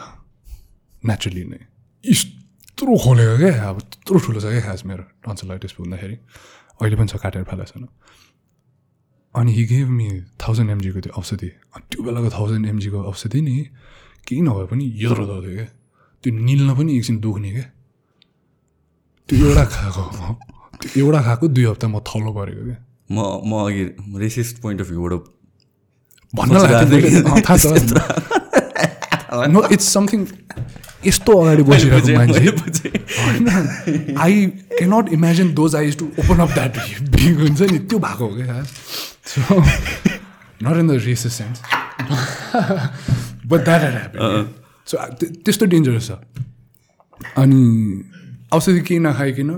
नेचुरली 1.03 1.43
नै 1.45 1.61
यत्रो 2.03 2.93
खोलेको 2.97 3.35
क्या 3.37 3.53
अब 3.69 3.77
त्यत्रो 3.81 4.17
ठुलो 4.19 4.39
छ 4.41 4.45
क्या 4.53 4.61
खास 4.65 4.81
मेरो 4.85 5.03
टन्सिलाइटिस 5.23 5.71
हुँदाखेरि 5.77 6.15
अहिले 6.77 6.95
पनि 6.97 7.07
छ 7.07 7.15
काटेर 7.17 7.43
फालेको 7.49 7.69
छैन 7.71 7.85
अनि 9.35 9.51
हि 9.53 9.63
गेभ 9.65 9.87
मी 9.89 10.07
थाउजन्ड 10.37 10.69
एमजीको 10.71 10.99
त्यो 11.05 11.13
औषधि 11.13 11.49
अनि 11.73 11.83
त्यो 11.89 11.99
बेलाको 12.03 12.29
थाउजन्ड 12.33 12.65
एमजीको 12.67 12.97
औषधि 13.03 13.41
नि 13.41 13.55
केही 14.25 14.41
नभए 14.41 14.65
पनि 14.71 14.85
यत्रो 14.97 15.25
दर्थ्यो 15.25 15.53
क्या 15.53 15.67
त्यो 16.23 16.29
निल्न 16.39 16.69
पनि 16.77 16.97
एकछिन 16.97 17.17
दुख्ने 17.19 17.51
क्या 17.51 17.65
त्यो 19.29 19.45
एउटा 19.47 19.65
खाएको 19.73 20.03
त्यो 20.79 20.89
एउटा 20.97 21.21
खाएको 21.21 21.45
दुई 21.47 21.65
हप्ता 21.65 21.87
म 21.87 21.97
थलो 22.01 22.31
गरेको 22.33 22.63
क्या 22.65 22.79
म 23.09 23.17
म 23.41 23.51
अघि 23.65 23.83
रेसिस्ट 24.17 24.61
पोइन्ट 24.61 24.81
अफ 24.81 24.87
भ्यूबाट 24.89 25.13
भन्न 26.33 27.41
थाहा 27.41 27.57
छ 27.57 28.36
नो 29.29 29.67
इट्स 29.71 29.93
समथिङ 29.93 30.25
यस्तो 31.05 31.37
अगाडि 31.41 31.63
बसिरहेको 31.63 32.17
मान्छे 32.17 32.89
होइन 33.17 34.17
I 34.17 34.45
cannot 34.73 35.13
imagine 35.13 35.53
those 35.53 35.75
eyes 35.75 35.97
to 35.99 36.05
open 36.19 36.39
up 36.39 36.51
that 36.53 36.77
big 37.11 37.39
हुन्छ 37.39 37.71
नि 37.71 37.79
त्यो 37.79 37.99
भएको 37.99 38.27
हो 38.27 38.35
क्या 38.35 38.63
so 39.27 39.59
not 40.63 40.77
in 40.77 40.87
the 40.87 40.99
races 41.05 41.33
sense 41.33 41.61
but 43.45 43.63
that 43.63 43.81
happen 43.83 44.53
so 44.87 45.07
त्यस्तो 45.23 45.65
डेन्जरस 45.67 46.07
छ 46.07 46.19
अनि 47.37 47.63
औषधि 48.53 48.81
केही 48.81 48.99
नखाइकन 48.99 49.49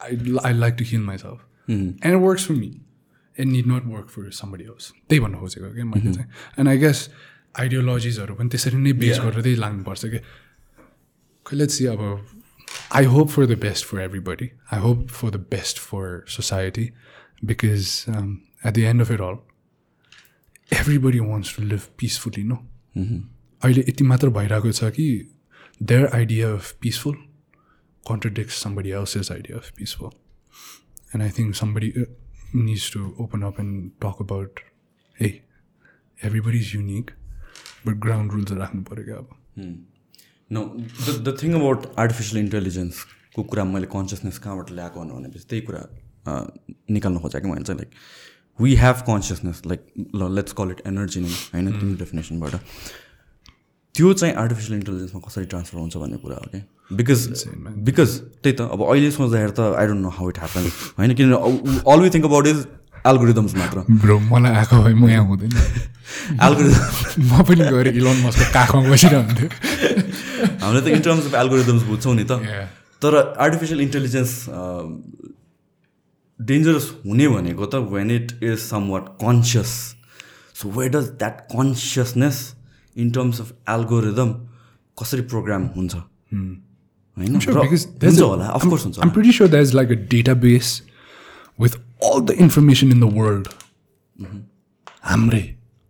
I 0.00 0.36
I 0.44 0.52
like 0.54 0.74
to 0.74 0.84
heal 0.86 1.00
myself 1.02 1.70
and 1.70 2.22
works 2.22 2.46
for 2.46 2.54
me 2.54 2.70
and 3.36 3.52
need 3.52 3.66
not 3.66 3.86
work 3.86 4.08
for 4.08 4.30
somebody 4.34 4.64
house 4.64 4.92
त्यही 5.08 5.20
भन्नु 5.20 5.38
खोजेको 5.38 5.74
क्या 5.74 5.84
मैले 5.86 6.12
चाहिँ 6.12 6.28
एन्ड 6.58 6.68
आई 6.68 6.78
गेस 6.78 7.08
आइडियोलोजिजहरू 7.54 8.34
पनि 8.34 8.48
त्यसरी 8.48 8.76
नै 8.76 8.92
बेस 8.92 9.18
गरेर 9.18 9.42
त्यही 9.42 9.56
लाग्नुपर्छ 9.56 10.06
कि? 10.06 10.20
लेट्स 11.46 11.78
सी 11.78 11.86
अब 11.86 12.02
I 12.96 13.04
hope 13.04 13.28
for 13.28 13.46
the 13.46 13.58
best 13.58 13.84
for 13.86 14.00
everybody 14.28 14.50
I 14.72 14.80
hope 14.80 15.08
for 15.08 15.30
the 15.30 15.44
best 15.50 15.78
for 15.78 16.24
society 16.36 16.90
because 17.44 17.88
at 18.08 18.72
the 18.74 18.78
end 18.78 19.02
of 19.02 19.10
it 19.10 19.20
all 19.20 19.38
every 20.80 20.98
wants 20.98 21.56
to 21.56 21.62
live 21.62 21.88
peacefully 21.98 22.44
no 22.44 22.62
अहिले 22.96 23.84
यति 23.88 24.04
मात्र 24.04 24.28
भइरहेको 24.38 24.72
छ 24.72 24.84
कि 24.84 25.08
their 25.82 26.06
idea 26.06 26.52
of 26.52 26.72
peaceful 26.82 27.16
contradicts 28.04 28.54
somebody 28.54 28.92
else's 28.92 29.30
idea 29.30 29.56
of 29.56 29.74
peaceful. 29.76 30.14
And 31.12 31.22
I 31.22 31.28
think 31.28 31.54
somebody 31.54 31.92
uh, 31.96 32.06
needs 32.52 32.90
to 32.90 33.14
open 33.18 33.42
up 33.42 33.58
and 33.58 33.92
talk 34.00 34.20
about, 34.20 34.60
hey, 35.14 35.42
everybody's 36.18 36.74
unique, 36.74 37.12
but 37.84 38.00
ground 38.06 38.32
rules 38.34 38.52
are 38.52 38.58
राख्नु 38.58 38.82
पऱ्यो 38.84 39.04
क्या 39.04 39.16
अब? 39.16 39.28
No 40.50 40.62
the 41.00 41.16
the 41.26 41.36
thing 41.42 41.52
about 41.54 41.86
artificial 41.98 42.42
इन्टेलिजेन्सको 42.44 43.42
कुरा 43.50 43.64
मैले 43.66 43.86
consciousness 43.92 44.38
कहाँबाट 44.46 44.70
ल्याएको 44.72 45.00
भन्नु 45.00 45.14
भनेपछि 45.18 45.46
त्यही 45.50 45.62
कुरा 45.68 45.82
निकाल्नु 46.96 47.20
खोजेको 47.20 47.48
मैले 47.48 47.64
चाहिँ 47.64 47.78
like 47.80 47.90
we 48.58 48.74
have 48.78 49.04
consciousness 49.06 49.62
like 49.66 49.86
ल 50.16 50.32
लेट्स 50.34 50.52
कल 50.58 50.70
इट 50.70 50.82
एनर्जी 50.86 51.20
नै 51.20 51.30
होइन 51.52 51.70
तिम्रो 51.70 51.96
डेफिनेसनबाट 52.02 52.58
त्यो 53.94 54.12
चाहिँ 54.14 54.34
आर्टिफिसियल 54.42 54.78
इन्टेलिजेन्समा 54.78 55.20
कसरी 55.20 55.44
ट्रान्सफर 55.52 55.78
हुन्छ 55.78 55.96
भन्ने 56.02 56.18
कुरा 56.24 56.36
हो 56.36 56.50
कि 56.52 56.60
बिकज 56.98 57.22
बिकज 57.86 58.10
त्यही 58.42 58.56
त 58.56 58.68
अब 58.76 58.82
अहिले 58.88 59.10
सोच्दाखेरि 59.16 59.52
त 59.52 59.66
I 59.80 59.86
don't 59.86 60.02
know 60.02 60.12
how 60.18 60.28
it 60.30 60.38
happen 60.38 60.68
होइन 60.98 61.14
किनभने 61.20 61.82
all 61.92 62.00
we 62.02 62.10
think 62.16 62.24
about 62.30 62.46
is 62.52 62.60
algorithms 63.06 63.54
मात्र। 63.54 63.78
ब्रो 63.90 64.18
मलाई 64.18 64.52
आएको 64.52 64.82
भए 64.82 64.94
म 64.94 65.08
यहाँ 65.08 65.26
हुँदैन। 65.26 65.50
एल्गोरिदम 66.46 67.36
म 67.36 67.42
पनि 67.42 67.60
गएर 67.60 67.88
इलोन 67.88 68.16
मस्कको 68.16 68.52
काखमा 68.52 68.90
बसिरहन्थ्यो। 68.90 69.48
हामीले 70.64 70.80
त 70.80 70.88
इन 70.88 71.00
टर्म्स 71.00 71.26
अफ 71.26 71.34
एल्गोरिदम्स 71.34 71.82
बुझ्छौँ 71.82 72.14
नि 72.14 72.24
त. 72.24 72.32
तर 73.02 73.36
आर्टिफिसियल 73.40 73.80
इन्टेलिजेन्स 73.80 74.46
डेन्जरस 76.40 76.94
हुने 77.06 77.28
भनेको 77.28 77.66
त 77.66 77.74
when 77.74 78.10
it 78.10 78.40
is 78.42 78.58
somewhat 78.88 79.08
conscious 79.08 79.66
so 80.54 80.70
way 80.70 80.88
does 80.88 81.04
that 81.04 81.40
consciousness 81.40 82.54
in 82.96 83.10
terms 83.10 83.40
of 83.40 83.52
algorithm 83.70 84.32
कसरी 85.02 85.20
प्रोग्राम 85.20 85.62
हुन्छ? 85.76 85.94
होइन? 85.94 87.40
There's 87.40 88.18
a- 88.18 88.22
होला 88.22 88.46
अफकोर्स 88.46 88.84
हुन्छ 88.84 88.98
I'm 88.98 89.10
pretty 89.10 89.32
sure 89.32 89.48
there's 89.48 89.72
like 89.74 89.90
all 92.08 92.20
the 92.30 92.36
information 92.48 92.90
in 92.96 93.00
the 93.06 93.10
world. 93.20 93.48
हाम्रै 95.10 95.42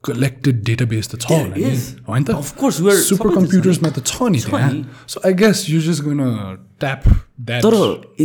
collected 0.05 0.61
database 0.67 1.09
त 1.13 1.19
छ 1.23 1.27
होला 1.31 1.57
नि 1.57 1.65
is. 1.71 1.83
होइन 2.07 2.23
त 2.25 2.37
Of 2.43 2.51
course, 2.61 2.77
we're- 2.85 3.01
सुपर 3.09 3.35
कम्प्युटर्समा 3.35 3.89
त 3.97 4.05
छ 4.11 4.29
नि 4.35 4.39
त्यहाँ। 4.45 4.71
So 5.15 5.21
I 5.29 5.33
guess 5.41 5.65
you 5.71 5.81
just 5.89 6.03
gone 6.05 6.21
tap 6.81 7.03
that 7.49 7.63
तर 7.65 7.77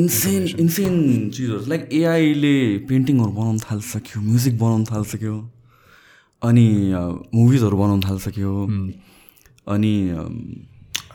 इन्सेन 0.01 0.47
इन्सेन 0.63 0.93
चिजहरू 1.35 1.65
लाइक 1.73 1.89
एआईले 1.99 2.55
पेन्टिङहरू 2.91 3.31
बनाउनु 3.39 3.59
थालिसक्यो 3.65 4.21
म्युजिक 4.29 4.55
बनाउनु 4.63 4.85
थालिसक्यो 4.91 5.35
अनि 6.41 6.67
मुभिजहरू 7.35 7.77
बनाउनु 7.83 8.03
थालिसक्यो 8.07 8.53
अनि 9.75 9.93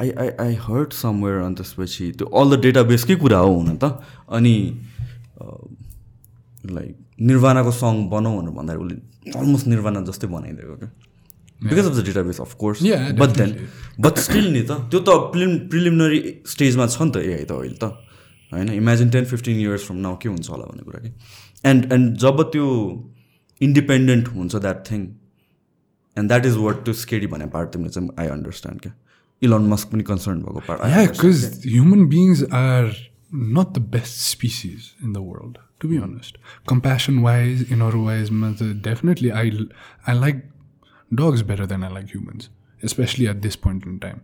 I 0.01 0.11
I 0.23 0.29
I 0.45 0.55
heard 0.67 0.93
somewhere 1.01 1.41
अनि 1.47 1.55
त्यसपछि 1.61 2.11
त्यो 2.21 2.27
अल 2.41 2.57
द 2.57 2.61
डेटाबेसकै 2.67 3.17
कुरा 3.25 3.39
हो 3.47 3.53
हुन 3.57 3.77
त 3.81 3.97
अनि 4.29 4.55
लाइक 6.67 6.97
निर्वाणाको 7.31 7.71
सङ 7.73 7.95
बनाऊ 8.11 8.41
भनेर 8.41 8.55
भन्दाखेरि 8.59 8.95
उसले 8.95 9.39
अलमोस्ट 9.41 9.67
निर्वाणा 9.67 10.01
जस्तै 10.09 10.27
बनाइदिएको 10.35 10.77
क्या? 10.77 10.91
Because 11.61 11.87
of 11.87 11.95
the 11.97 12.05
database 12.07 12.41
of 12.41 12.55
course 12.61 12.83
Yeah, 12.83 13.13
but 13.21 13.31
then 13.39 13.51
but 14.01 14.19
still 14.27 14.47
नि 14.53 14.63
त 14.69 14.73
त्यो 14.91 15.01
त 15.01 15.17
प्रिलिम 15.33 15.53
प्रिलिमिनरी 15.73 16.21
स्टेजमा 16.53 16.87
छ 16.87 17.03
नि 17.03 17.11
त 17.11 17.17
एआई 17.17 17.45
त 17.45 17.53
अहिले 17.53 17.77
त 17.83 17.85
होइन? 18.53 18.69
Imagine 18.83 19.11
ten 19.17 19.25
fifteen 19.33 19.61
years 19.61 19.85
from 19.87 19.99
now 20.07 20.17
के 20.23 20.29
हुन्छ 20.29 20.51
होला 20.51 20.65
भन्ने 20.71 20.85
कुरा 20.89 21.01
कि? 21.05 21.11
एन्ड 21.71 21.93
एन्ड 21.93 22.17
जब 22.25 22.43
त्यो 22.53 22.67
इन्डिपेन्डेन्ट 23.61 24.29
हुन्छ 24.35 24.57
that 24.57 24.91
thing 24.91 25.01
and 26.17 26.29
that 26.29 26.47
is 26.47 26.57
what 26.65 26.85
त्यो 26.85 26.95
स्केरी 27.05 27.27
भने 27.37 27.47
पार्ट 27.55 27.73
तिमीले 27.73 27.91
चाहिँ 27.91 28.09
आई 28.19 28.27
अन्डरस्ट्यान्ड 28.39 28.81
क्या? 28.81 28.93
इलोन 29.43 29.69
मस्क 29.69 29.89
पनि 29.93 30.03
कन्सर्न 30.13 30.43
भएको 30.43 30.61
part 30.69 30.81
human 31.77 32.09
beings 32.15 32.43
are 32.65 32.91
not 33.57 33.69
the 33.77 33.83
best 33.93 34.17
species 34.29 34.87
in 35.05 35.13
the 35.17 35.23
world, 35.27 35.59
to 35.81 35.89
be 35.89 35.99
honest. 35.99 36.39
Compassion 36.67 37.23
wise, 37.23 37.63
in 37.71 37.81
other 37.83 37.99
wise, 37.99 38.31
definitely 38.83 39.33
I, 39.33 39.51
I 40.07 40.13
like 40.13 40.45
dogs 41.15 41.43
better 41.43 41.67
than 41.67 41.83
I 41.83 41.89
like 41.89 42.11
humans, 42.15 42.51
especially 42.83 43.27
at 43.29 43.43
this 43.43 43.57
point 43.57 43.85
in 43.85 43.99
time. 44.01 44.23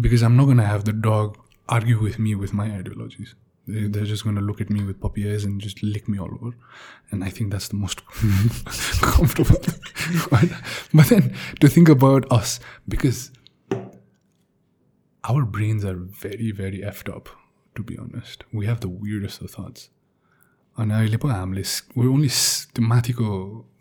Because 0.00 0.22
I'm 0.22 0.36
not 0.36 0.44
going 0.44 0.56
to 0.58 0.64
have 0.64 0.84
the 0.84 0.92
dog 0.92 1.36
argue 1.68 2.00
with 2.00 2.18
me 2.18 2.34
with 2.34 2.52
my 2.52 2.66
ideologies. 2.72 3.34
They- 3.66 3.86
They're 3.88 4.04
just 4.04 4.24
going 4.24 4.36
to 4.36 4.42
look 4.42 4.60
at 4.60 4.70
me 4.70 4.82
with 4.84 5.00
puppy 5.00 5.30
eyes 5.30 5.44
and 5.44 5.60
just 5.60 5.82
lick 5.82 6.08
me 6.08 6.18
all 6.18 6.32
over. 6.40 6.54
And 7.10 7.22
I 7.22 7.30
think 7.30 7.52
that's 7.52 7.68
the 7.68 7.76
most 7.76 8.04
comfortable. 9.02 9.56
thing. 9.56 10.50
but 10.94 11.06
then 11.08 11.34
to 11.60 11.68
think 11.68 11.88
about 11.88 12.30
us, 12.32 12.58
because 12.88 13.30
our 15.24 15.44
brains 15.44 15.84
are 15.84 15.96
very 15.96 16.50
very 16.50 16.78
effed 16.78 17.14
up 17.14 17.28
to 17.76 17.82
be 17.82 17.96
honest. 17.98 18.44
We 18.52 18.66
have 18.66 18.80
the 18.80 18.88
weirdest 18.88 19.42
of 19.42 19.50
thoughts. 19.50 19.88
अनि 20.76 20.94
अहिले 20.94 21.16
पो 21.16 21.28
हामीले 21.28 21.62
way 21.96 22.06
only 22.06 22.28
त्यो 22.74 22.82
माथिको 22.86 23.26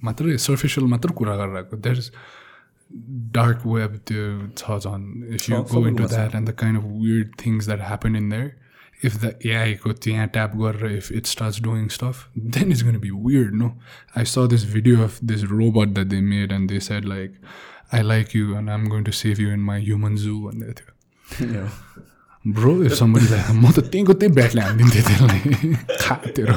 मात्रै 0.04 0.38
सर्फेसियल 0.46 0.88
मात्र 0.94 1.12
कुरा 1.20 1.36
गरेर 1.38 1.58
आएको 1.58 1.78
देयर 1.86 1.98
इज 1.98 2.12
डार्क 3.36 3.66
वेब 3.66 3.96
त्यो 4.10 4.24
छ 4.58 4.78
झन् 4.80 5.06
if 5.36 5.50
you 5.50 5.62
go 5.72 5.86
into 5.88 6.08
that 6.08 6.36
and 6.36 6.50
the 6.50 6.56
kind 6.62 6.80
of 6.80 6.86
weird 7.04 7.32
things 7.44 7.66
that 7.66 7.82
happen 7.82 8.16
in 8.16 8.30
there 8.30 8.52
if 9.06 9.16
the 9.24 9.34
एआईको 9.46 9.94
त्यहाँ 10.06 10.28
ट्याप 10.36 10.56
गरेर 10.58 10.92
if 10.92 11.12
it 11.12 11.26
starts 11.26 11.62
doing 11.64 11.88
stuff 11.98 12.28
then 12.58 12.72
is 12.72 12.84
gonna 12.84 13.00
be 13.00 13.12
weird 13.28 13.56
no 13.56 13.72
I 14.18 14.26
saw 14.26 14.48
this 14.50 14.66
video 14.74 15.04
of 15.04 15.24
this 15.24 15.44
robot 15.54 15.88
that 15.90 16.08
they 16.08 16.22
made 16.28 16.52
and 16.52 16.70
they 16.70 16.80
said 16.90 17.06
like 17.06 17.40
I 17.94 18.02
like 18.04 18.36
you 18.36 18.56
and 18.58 18.70
I'm 18.70 18.88
going 18.90 19.04
to 19.04 19.12
save 19.24 19.40
you 19.40 19.52
in 19.54 19.66
my 19.72 19.84
human 19.84 20.16
zoo 20.26 20.40
भन्दै 20.42 20.74
थियो 20.74 22.09
bro 22.52 22.72
if 22.84 22.94
समबडीलाई 22.94 23.54
म 23.54 23.72
त 23.72 23.80
त्यहीँको 23.86 24.14
त्यही 24.16 24.34
ब्याटले 24.34 24.62
हानिदिन्थेँ 24.62 25.04
त्यसलाई 25.04 25.40
खा 25.98 26.16
तेरो 26.32 26.56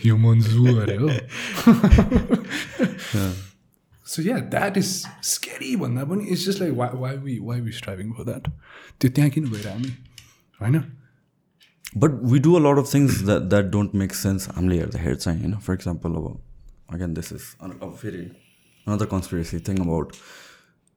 human 0.00 0.40
zoo 0.42 0.64
अरे 0.76 0.96
हो 0.96 1.08
so 4.06 4.22
yeah 4.22 4.36
that 4.48 4.76
is 4.78 4.90
scary 5.26 5.74
भन्दा 5.76 6.04
पनि 6.04 6.24
it's 6.26 6.46
just 6.46 6.60
like 6.60 6.74
why 6.74 6.90
why 6.96 7.16
we 7.18 7.38
why 7.42 7.60
we 7.60 7.72
striving 7.74 8.12
for 8.12 8.24
that 8.24 8.48
त्यो 9.00 9.10
त्यहाँ 9.10 9.30
किन 9.30 9.50
भइरह 9.50 9.72
हामी 9.72 9.92
होइन 10.60 10.82
but 11.96 12.20
we 12.24 12.38
do 12.38 12.54
a 12.54 12.60
lot 12.60 12.78
of 12.78 12.92
things 12.94 13.22
that 13.22 13.42
that 13.44 13.70
don't 13.70 13.94
make 13.96 14.14
sense 14.14 14.48
हामीले 14.50 14.78
हेर्दाखेरि 14.78 15.16
चाहिँ 15.16 15.40
होइन 15.40 15.58
फर 15.58 15.74
इक्जाम्पल 15.74 16.14
अब 16.14 16.26
अगेन 16.90 17.14
दिस 17.14 17.32
इज 17.32 17.42
अब 17.62 17.96
फेरि 18.02 18.24
another 18.86 19.06
conspiracy 19.08 19.60
thing 19.68 19.76
about 19.80 20.12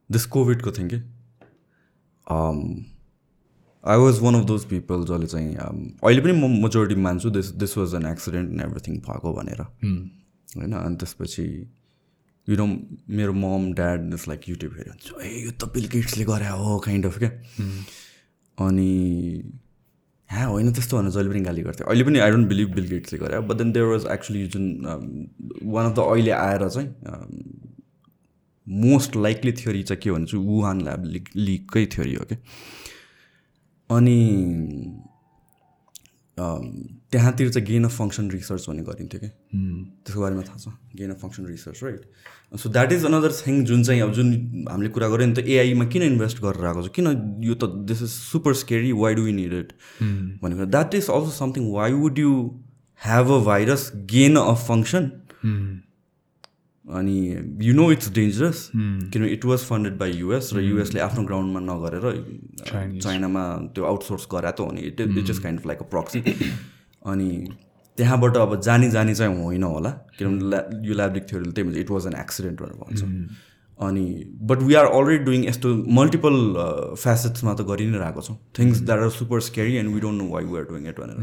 this 0.09 0.25
कोभिडको 0.35 0.71
थिङ 0.71 0.87
कि 0.87 1.01
I 3.89 3.97
was 3.97 4.19
one 4.21 4.35
of 4.35 4.43
those 4.45 4.63
people 4.69 5.03
जसले 5.05 5.27
चाहिँ 5.27 5.55
um, 5.57 5.77
अहिले 6.05 6.21
पनि 6.21 6.33
म 6.33 6.49
मेजोरिटी 6.63 6.95
मान्छु 7.01 7.29
this 7.37 7.47
this 7.61 7.77
was 7.77 7.95
an 7.95 8.05
accident 8.05 8.51
and 8.51 8.61
everything 8.61 8.97
भएको 9.07 9.33
भनेर। 9.33 9.61
होइन 9.61 10.73
अनि 10.73 10.95
त्यसपछि 10.95 11.45
यु 12.47 12.55
नो 12.57 12.65
मेरो 13.17 13.33
mom 13.33 13.71
dad 13.79 14.13
is 14.13 14.25
like 14.27 14.49
YouTube 14.49 14.73
हेऱ्यो 14.77 14.93
भने 14.93 15.29
ए 15.29 15.41
यो 15.45 15.51
त 15.51 15.71
बिल 15.73 15.87
गेट्सले 15.93 16.25
गरे 16.25 16.47
हो 16.59 16.77
काइन्ड 16.85 17.05
अफ 17.05 17.17
क्या? 17.17 17.31
अनि 18.57 18.89
ह्या 20.29 20.45
होइन 20.45 20.71
त्यस्तो 20.71 20.97
भनेर 20.97 21.11
जहिले 21.11 21.29
पनि 21.29 21.41
गाली 21.41 21.61
गर्थ्यो। 21.63 21.87
अहिले 21.87 22.03
पनि 22.03 22.19
आई 22.19 22.31
डोन्ट 22.31 22.47
बिलिभ 22.47 22.73
बिल 22.75 22.87
गेट्सले 22.87 23.19
गरे 23.19 23.39
but 23.41 23.55
then 23.57 23.71
there 23.71 23.85
was 23.85 24.05
actually 24.13 24.45
जुन 24.55 24.65
वान 25.63 25.85
अफ 25.85 25.95
द 25.95 25.99
अहिले 26.11 26.31
आएर 26.31 26.67
चाहिँ 26.69 26.89
मोस्ट 28.67 29.15
लाइकली 29.15 29.51
थ्योरी 29.61 29.81
चाहिँ 29.83 30.01
के 30.01 30.11
भने 30.11 30.25
चाहिँ 30.25 30.45
वुहान 30.45 30.81
ल्याब 30.81 31.05
लिक 31.05 31.29
लिककै 31.35 31.85
थ्योरी 31.95 32.13
हो 32.13 32.25
क्या? 32.25 32.37
अनि 33.89 34.19
त्यहाँतिर 37.11 37.49
चाहिँ 37.49 37.65
गेन 37.67 37.83
अफ 37.85 37.97
फङ्सन 37.97 38.29
रिसर्च 38.31 38.65
भन्ने 38.69 38.83
गरिन्थ्यो 38.83 39.19
कि। 39.19 39.29
त्यसको 40.05 40.21
बारेमा 40.21 40.41
थाहा 40.49 40.57
छ। 40.57 40.67
Gain 40.95 41.09
of 41.11 41.21
function 41.21 41.45
research 41.45 41.83
right 41.83 42.01
so 42.59 42.69
that 42.69 42.91
is 42.91 43.05
another 43.05 43.31
thing 43.39 43.63
जुन 43.65 43.83
चाहिँ 43.83 44.01
अब 44.01 44.11
जुन 44.13 44.29
हामीले 44.69 44.89
कुरा 44.93 45.07
गऱ्यो 45.09 45.25
नि 45.27 45.33
त 45.33 45.39
एआईमा 45.55 45.85
किन 45.89 46.03
इन्भेस्ट 46.03 46.41
गरेर 46.41 46.65
आएको 46.65 46.81
छ? 46.83 46.89
किन 46.95 47.05
यो 47.43 47.55
त 47.55 47.63
this 47.89 48.01
is 48.01 48.09
super 48.09 48.53
scary 48.61 48.91
why 49.01 49.15
do 49.15 49.21
we 49.23 49.33
need 49.33 49.53
it 49.53 49.73
भनेको 50.43 50.65
that 50.77 50.95
is 50.95 51.09
also 51.09 51.31
something 51.37 51.71
why 51.73 51.93
would 51.99 52.19
you 52.19 52.31
have 52.99 53.31
a 53.31 53.43
virus 53.45 53.91
gain 54.13 54.35
of 54.37 54.67
function 54.67 55.11
अनि 56.97 57.15
यु 57.61 57.73
नो 57.75 57.91
इट्स 57.91 58.09
डेन्जरस 58.13 58.59
किनभने 58.75 59.29
it 59.31 59.45
was 59.45 59.59
funded 59.69 59.97
by 59.97 60.11
US 60.13 60.49
र 60.53 60.61
युएसले 60.61 60.99
आफ्नो 60.99 61.23
ग्राउन्डमा 61.25 61.59
नगरेर. 61.63 62.05
चाइनामा 63.01 63.43
त्यो 63.75 63.83
outsource 63.85 64.27
गरा 64.31 64.51
त 64.51 64.59
हो 64.59 64.71
नि. 64.71 64.81
It 64.81 65.01
it 65.01 65.29
is 65.29 65.39
kind 65.39 65.59
of 65.59 65.65
like 65.67 65.79
a 65.79 65.85
proxy 65.91 66.19
अनि 67.05 67.29
त्यहाँबाट 67.97 68.37
अब 68.37 68.59
जानी 68.61 68.89
जानी 68.91 69.13
चाहिँ 69.15 69.43
होइन 69.43 69.63
होला. 69.63 69.89
किनभने 70.17 70.49
ल्या 70.49 70.61
यो 70.87 70.93
ल्याब्रिक 70.95 71.29
थ्योरीले 71.29 71.51
त्यही 71.51 71.67
भन्छ 71.67 71.77
इट 71.77 71.89
वाज 71.91 72.07
एन 72.07 72.15
एक्सिडेन्ट 72.19 72.61
भनेर 72.61 72.77
भन्छ। 72.83 73.01
अनि 73.79 74.05
but 74.49 74.61
we 74.61 74.73
are 74.75 74.85
already 74.85 75.23
doing 75.25 75.45
यस्तो 75.47 75.75
मल्टिपल 75.97 76.35
फेसेट्समा 76.95 77.53
त 77.53 77.61
गरि 77.69 77.85
नै 77.91 77.97
रहेको 77.99 78.21
छौँ। 78.21 78.37
Things 78.59 78.81
that 78.81 78.99
are 78.99 79.09
super 79.19 79.39
scary 79.47 79.75
and 79.83 79.93
we 79.93 79.99
don't 80.01 80.21
know 80.21 80.27
why 80.33 80.43
we 80.45 80.57
are 80.59 80.65
doing 80.71 80.87
it 80.87 80.99
भनेर। 80.99 81.17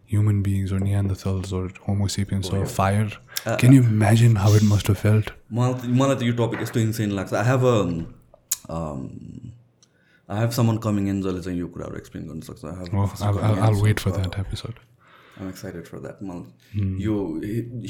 human 0.05 0.41
beings 0.41 0.71
or 0.71 0.79
neanderthals 0.79 1.53
or 1.53 1.71
homo 1.85 2.07
sapiens 2.07 2.47
saw 2.47 2.65
fire 2.65 3.11
can 3.57 3.71
you 3.71 3.81
imagine 3.81 4.35
how 4.35 4.51
it 4.53 4.63
must 4.63 4.87
have 4.87 4.99
felt 4.99 5.31
मलाई 5.51 5.87
मलाई 5.87 6.15
त 6.15 6.21
यो 6.23 6.33
topic 6.33 6.61
यस्तो 6.61 6.79
insane 6.79 7.11
लाग्छ 7.11 7.33
I 7.33 7.45
have 7.45 7.63
a 7.65 7.75
I 10.29 10.39
have 10.39 10.49
someone 10.49 10.77
coming 10.77 11.09
in 11.09 11.21
जसले 11.21 11.41
चाहिँ 11.41 11.59
यो 11.59 11.67
कुराहरू 11.67 11.97
एक्सप्लेन 11.97 12.27
गर्न 12.27 12.41
सक्छ 12.41 12.65
I 12.65 12.71
oh, 12.71 12.77
have 12.79 12.93
I'll, 13.21 13.39
I'll, 13.39 13.63
I'll 13.63 13.83
wait 13.83 13.99
for 13.99 14.11
that 14.11 14.35
I'm 15.40 15.48
excited 15.48 15.86
for 15.86 15.98
that 16.00 16.22
मलाई 16.28 17.02
यो 17.04 17.16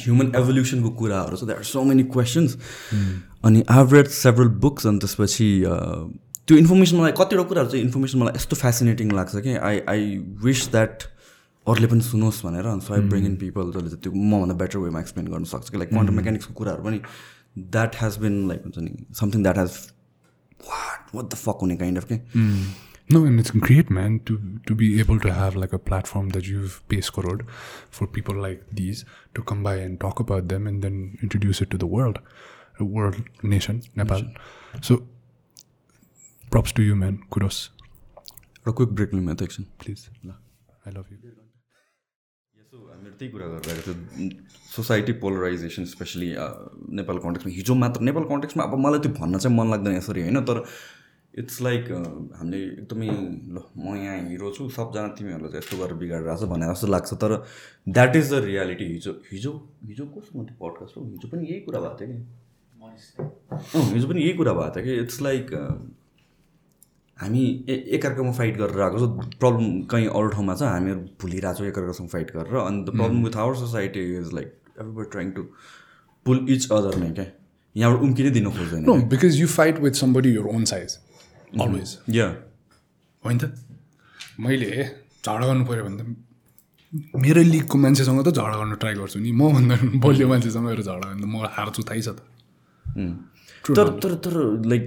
ह्युमन 0.04 0.32
एभोल्युसनको 0.36 0.90
कुराहरू 1.02 1.36
छ 1.36 1.44
that 1.44 1.58
are 1.58 1.64
so 1.64 1.84
many 1.90 2.04
questions 2.16 2.56
अनि 3.44 3.64
आई 3.70 3.84
रेड 3.92 4.08
सेभरल 4.16 4.48
बुक्स 4.64 4.86
अनि 4.86 4.98
त्यसपछि 5.04 5.50
uh, 5.66 6.02
त्यो 6.48 6.56
इन्फर्मेसन 6.58 6.96
मलाई 6.96 7.12
कतिवटा 7.16 7.48
कुराहरू 7.48 7.70
चाहिँ 7.70 7.84
इन्फर्मेसन 7.84 8.18
मलाई 8.18 8.34
यस्तो 8.36 8.56
फेसिनेटिङ 8.56 9.10
लाग्छ 9.20 9.36
कि 9.46 9.54
आई 9.70 9.80
आई 9.94 10.16
विस 10.44 10.68
द्याट 10.72 11.02
अरूले 11.66 11.86
पनि 11.86 12.00
सुनोस् 12.02 12.44
भनेर 12.44 12.66
अनि 12.66 12.80
so 12.80 12.94
I 12.94 13.00
bring 13.08 13.26
in 13.26 13.36
people 13.36 13.72
जसले 13.72 13.88
चाहिँ 13.88 14.02
त्यो 14.02 14.12
मभन्दा 14.32 14.54
बेटर 14.62 14.78
वेमा 14.78 15.00
एक्सप्लेन 15.00 15.26
गर्न 15.28 15.44
सक्छ 15.50 15.68
कि 15.70 15.76
लाइक 15.78 15.90
क्वान्टम 15.90 16.14
मेकानिक्सको 16.16 16.54
कुराहरू 16.60 16.82
पनि 16.84 17.00
द्याट 17.76 17.96
हेज 18.02 18.16
बिन 18.24 18.36
लाइक 18.48 18.62
हुन्छ 18.64 18.78
नि 18.78 18.92
something 19.20 19.42
that 19.42 19.58
has 19.58 19.76
what 20.68 21.14
what 21.16 21.32
the 21.32 21.34
fuck 21.46 21.58
हुने 21.62 21.76
काइन्ड 21.76 21.98
अफ 21.98 22.04
के? 22.12 22.16
No, 23.10 23.26
and 23.26 23.39
it's 23.39 23.51
great, 23.51 23.89
man, 23.89 24.22
to 24.27 24.38
to 24.68 24.76
be 24.76 24.88
able 24.99 25.19
to 25.19 25.34
have 25.34 25.55
like 25.55 25.73
a 25.73 25.80
platform 25.80 26.30
that 26.30 26.47
you've 26.47 26.77
paid 26.88 27.10
crore 27.18 27.41
for 27.89 28.07
people 28.07 28.35
like 28.35 28.64
these 28.72 29.03
to 29.35 29.43
come 29.43 29.61
by 29.61 29.76
and 29.76 29.99
talk 29.99 30.19
about 30.19 30.47
them 30.47 30.68
and 30.68 30.81
then 30.81 31.18
introduce 31.22 31.61
it 31.61 31.69
to 31.72 31.77
the 31.77 31.89
world, 31.95 32.19
uh, 32.80 32.85
world 32.85 33.22
nation, 33.43 33.81
Nepal. 33.95 34.23
So, 34.81 35.03
props 36.49 36.72
to 36.73 36.89
you, 36.89 36.95
man. 36.95 37.23
Kudos, 37.30 37.69
र 38.68 38.72
quick 38.72 38.89
break 38.95 39.14
लिउँ 39.14 39.35
त 39.35 39.41
एकछिन 39.43 39.65
please. 39.80 40.10
I 40.88 40.91
love 40.91 41.11
you. 41.11 41.18
यसो 42.73 42.77
हामीहरू 42.89 43.15
त्यही 43.19 43.31
कुरा 43.31 43.47
गरिरहेको 43.53 43.93
थियो 43.93 44.30
सोसाइटी 44.76 45.14
पोलराइजेसन 45.22 45.85
स्पेसली 45.93 46.30
नेपाल 46.99 47.18
कन्टेक्समा 47.26 47.51
हिजो 47.53 47.76
मात्र 47.84 48.01
नेपाल 48.10 48.23
कन्टेक्समा 48.31 48.64
अब 48.64 48.73
मलाई 48.85 48.99
त्यो 49.05 49.11
भन्न 49.19 49.38
चाहिँ 49.43 49.57
मन 49.57 49.69
लाग्दैन 49.72 49.95
यसरी 49.95 50.22
होइन 50.22 50.39
तर 50.49 50.64
इट्स 51.39 51.60
लाइक 51.62 51.90
हामीले 52.39 52.59
एकदमै 52.65 53.09
ल 53.09 53.62
म 53.77 53.97
यहाँ 53.97 54.19
हिरो 54.28 54.51
छु 54.56 54.69
सबजना 54.77 55.09
तिमीहरूलाई 55.19 55.51
चाहिँ 55.51 55.62
यस्तो 55.62 55.77
गरेर 55.78 55.97
बिगाडिरहेको 56.02 56.47
छ 56.47 56.48
भनेर 56.52 56.73
जस्तो 56.73 56.86
लाग्छ। 56.86 57.15
तर 57.23 57.32
द्याट 57.89 58.16
इज 58.16 58.32
द 58.32 58.40
रियालिटी 58.44 58.86
हिजो 58.93 59.12
हिजो 59.32 59.52
हिजो 59.86 60.05
कस्तो 60.16 60.44
थियो 60.44 60.56
पडकास्ट 60.62 60.97
हो? 60.97 61.05
हिजो 61.05 61.28
पनि 61.28 61.47
यही 61.51 61.60
कुरा 61.69 61.81
भएको 61.81 61.97
थियो 62.01 62.09
कि? 62.12 62.19
हिजो 63.94 64.09
पनि 64.09 64.20
यही 64.23 64.35
कुरा 64.43 64.52
भएको 64.52 64.74
थियो 64.77 64.85
कि? 64.85 65.01
इट्स 65.02 65.23
लाइक 65.23 65.55
हामी 67.19 67.43
ए- 67.69 67.85
एकअर्कामा 67.97 68.32
फाइट 68.32 68.56
गरेर 68.56 68.81
आएको 68.82 68.98
छ। 68.98 69.39
प्रब्लम 69.39 69.82
कहीँ 69.93 70.06
अरू 70.09 70.28
ठाउँमा 70.36 70.55
छ 70.55 70.62
हामीहरू 70.62 71.01
भुलिरहेको 71.23 71.59
छौँ 71.59 71.66
एकअर्कासँग 71.69 72.09
फाइट 72.09 72.31
गरेर। 72.36 72.55
अनि 72.62 72.85
the 72.85 72.97
problem 72.97 73.24
with 73.24 73.36
our 73.36 73.55
society 73.56 74.05
is 74.19 74.32
like 74.35 74.55
everybody 74.81 75.10
trying 75.10 75.31
to 75.39 75.43
pull 76.27 76.47
each 76.51 76.70
other 76.70 76.98
नै 76.98 77.10
क्या? 77.19 77.27
यहाँबाट 77.77 78.02
उम्किनै 78.02 78.31
दिनु 78.31 78.51
खोज्दैन 78.51 79.09
because 79.09 79.40
you 79.40 79.47
fight 79.48 79.78
with 79.81 79.93
somebody 80.01 80.31
your 80.31 80.47
own 80.55 80.65
size 80.70 80.98
always 81.60 81.90
या 82.14 82.26
होइन 83.24 83.38
त? 83.38 83.44
मैले 84.40 84.68
झगडा 85.24 85.46
गर्नु 85.46 85.64
पऱ्यो 85.64 85.84
भने 85.84 85.96
त 86.02 87.16
मेरो 87.24 87.42
लिगको 87.52 87.78
मान्छेसँग 87.78 88.20
त 88.26 88.28
झगडा 88.34 88.56
गर्न 88.58 88.74
ट्राई 88.82 88.94
गर्छु 89.00 89.18
नि। 89.20 89.32
मभन्दा 89.40 89.76
बलियो 90.04 90.28
मान्छेसँग 90.28 90.64
मेरो 90.64 90.82
झगडा 90.82 91.06
गर्ने 91.08 91.22
त 91.22 91.26
म 91.26 91.50
हार्छु 91.56 91.82
थाहै 91.88 92.02
छ 92.02 92.08
त। 92.16 92.20
तर 93.76 93.88
तर 94.02 94.14
तर 94.24 94.34
लाइक 94.72 94.84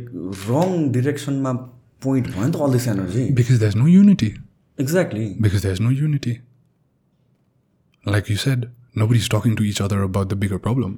रङ 0.50 0.70
डिरेक्सनमा 0.92 1.52
पोइन्ट 2.06 2.28
भयो 2.36 2.46
नि 2.46 2.52
त 2.54 2.62
all 2.66 2.72
this 2.78 2.88
energy 2.94 3.26
because 3.40 3.60
there's 3.60 3.76
no 3.82 3.88
unity 3.88 4.32
exactly 4.80 5.28
because 5.46 5.62
there's 5.66 5.84
no 5.88 5.92
unity. 6.06 6.34
Like 8.04 8.30
you 8.32 8.38
said, 8.44 8.62
nobody's 8.96 9.28
talking 9.32 9.56
to 9.58 9.66
each 9.72 9.80
other 9.86 9.98
about 10.04 10.30
the 10.30 10.38
bigger 10.44 10.58
problem. 10.68 10.94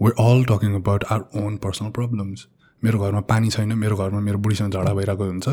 We're 0.00 0.18
all 0.24 0.44
talking 0.50 0.74
about 0.78 1.06
our 1.14 1.24
own 1.40 1.56
personal 1.64 1.90
problems. 1.96 2.44
मेरो 2.82 2.98
घरमा 2.98 3.20
पानी 3.30 3.48
छैन 3.50 3.72
मेरो 3.78 3.96
घरमा 3.96 4.20
मेरो 4.20 4.38
बुढीसँग 4.38 4.72
झगडा 4.72 4.92
भइरहेको 4.94 5.24
हुन्छ। 5.24 5.48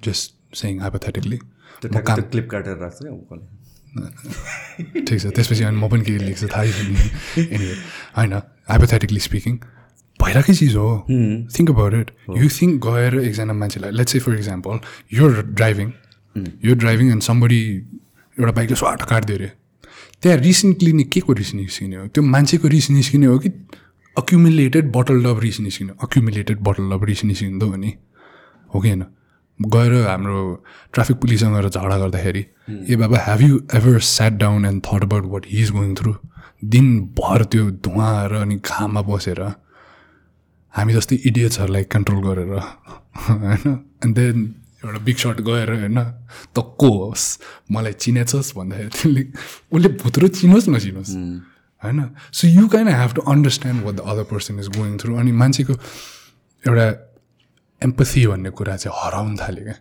जस्ट 0.00 0.56
सेङ 0.56 0.80
हाइपोथेटिकली 0.80 1.38
क्लिप 2.32 2.48
काटेर 2.50 2.76
राख्छ 2.76 2.98
ठिक 5.08 5.18
छ 5.20 5.26
त्यसपछि 5.36 5.64
अनि 5.64 5.76
म 5.76 5.88
पनि 5.88 6.02
के 6.04 6.18
लेख्छु 6.18 6.48
थाहै 6.48 6.72
छैन। 6.72 6.96
एनिवे 7.54 7.74
होइन 8.16 8.32
हाइपोथेटिकली 8.68 9.20
स्पिकिङ 9.20 9.54
भइरहेकै 10.20 10.54
चिज 10.54 10.74
हो। 10.76 10.88
Think 11.56 11.70
about 11.70 11.94
it 11.94 12.10
you 12.36 12.48
think 12.58 12.86
गएर 12.86 13.18
एकजना 13.20 13.52
मान्छेलाई 13.62 13.90
लेट्स 13.90 14.12
से 14.12 14.18
फर 14.18 14.34
इक्जाम्पल 14.34 14.80
यो 15.12 15.28
ड्राइभिङ 15.58 15.92
यो 16.64 16.74
ड्राइभिङ 16.74 17.10
एन्ड 17.10 17.22
समबडी 17.22 17.60
एउटा 18.36 18.52
बाइकले 18.52 18.76
स्वाट 18.76 19.02
काटिदियो 19.10 19.38
अरे। 19.38 19.50
त्यहाँ 20.22 20.38
रिस 20.38 20.64
निक्लिने 20.64 21.04
के 21.04 21.20
को 21.20 21.32
रिस 21.32 21.54
निस्किने 21.54 21.96
हो? 21.96 22.06
त्यो 22.08 22.22
मान्छेको 22.22 22.68
रिस 22.68 22.90
निस्किने 22.90 23.26
हो 23.26 23.38
कि 23.38 23.48
अक्युमुलेटेड 24.18 24.92
बटल 24.96 25.24
अफ 25.30 25.42
रिस 25.42 25.60
निस्किने 25.60 25.92
अक्युमुलेटेड 26.02 26.58
बटल 26.68 26.92
अफ 26.96 27.04
रिस 27.04 27.24
निस्किँदो 27.24 27.66
हो 27.66 27.76
नि 27.76 27.92
हो 28.74 28.80
कि 28.80 28.88
होइन? 28.88 29.04
गएर 29.60 29.92
हाम्रो 30.06 30.40
ट्राफिक 30.94 31.16
पुलिससँग 31.16 31.54
गएर 31.54 31.68
झगडा 31.68 31.96
गर्दाखेरि 31.98 32.44
ए 32.90 32.96
बाबा 32.96 33.18
have 33.18 33.40
you 33.42 33.60
ever 33.74 33.98
sat 34.08 34.32
down 34.42 34.64
and 34.64 34.82
thought 34.86 35.02
about 35.02 35.24
what 35.32 35.46
he 35.50 35.62
is 35.62 35.70
going 35.72 35.94
through 35.94 36.14
दिनभर 36.64 37.44
त्यो 37.52 37.70
धुवा 37.86 38.10
र 38.26 38.34
अनि 38.36 38.56
घाममा 38.64 39.02
बसेर 39.08 39.40
हामी 40.74 40.92
जस्तै 40.94 41.16
इडियट्सहरूलाई 41.26 41.84
कन्ट्रोल 41.94 42.20
गरेर 42.26 42.48
होइन? 42.48 43.78
एन्ड 44.04 44.14
देन 44.16 44.54
एउटा 44.84 44.98
बिग 45.04 45.16
सर्ट 45.16 45.40
गएर 45.48 45.72
होइन? 45.74 45.98
त 46.54 46.56
को 46.80 46.90
होस् 46.98 47.26
मलाई 47.72 47.92
चिनेछस् 47.92 48.54
भन्दाखेरि 48.56 48.90
त्यसले 48.94 49.22
उसले 49.72 49.88
भुत्रो 50.02 50.28
चिनोस् 50.38 50.68
नचिनोस्। 50.68 51.12
होइन? 51.84 52.10
So 52.32 52.48
you 52.48 52.68
kind 52.68 52.88
have 52.88 53.12
to 53.14 53.22
understand 53.32 53.84
what 53.84 53.94
the 53.94 54.00
other 54.12 54.24
person 54.32 54.58
is 54.60 54.68
going 54.76 54.96
through 54.98 55.16
अनि 55.18 55.32
मान्छेको 55.42 55.72
एउटा 56.64 56.86
एम्पथी 57.82 58.26
भन्ने 58.26 58.50
कुरा 58.60 58.76
चाहिँ 58.76 58.96
हराउनु 59.04 59.36
थाल्यो 59.40 59.64
क्या। 59.64 59.74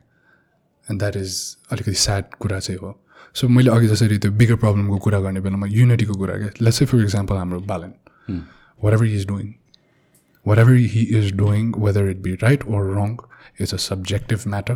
एन्ड 0.92 1.00
द्याट 1.00 1.16
इज 1.18 1.36
अलिकति 1.72 1.94
स्याड 2.06 2.34
कुरा 2.40 2.60
चाहिँ 2.60 2.80
हो। 2.82 3.00
सो 3.36 3.48
मैले 3.48 3.72
अघि 3.72 3.88
जसरी 3.88 4.18
त्यो 4.18 4.32
बिगर 4.42 4.56
प्रब्लमको 4.66 4.98
कुरा 5.06 5.20
गर्ने 5.20 5.40
बेलामा 5.48 5.68
युनिटीको 5.70 6.14
कुरा 6.18 6.38
क्या 6.38 6.50
लेट्स 6.62 6.84
फर 6.84 7.02
इक्जाम्पल 7.04 7.36
हाम्रो 7.36 7.60
बालन। 7.72 7.94
Whatever 8.94 9.06
is 9.06 9.28
doing 9.28 9.54
whatever 10.46 10.74
he 10.92 11.02
is 11.20 11.26
doing, 11.40 11.72
whether 11.86 12.02
it 12.10 12.20
be 12.26 12.34
right 12.42 12.62
or 12.74 12.78
wrong, 12.84 13.16
is 13.64 13.74
a 13.78 13.80
subjective 13.86 14.44
matter. 14.52 14.76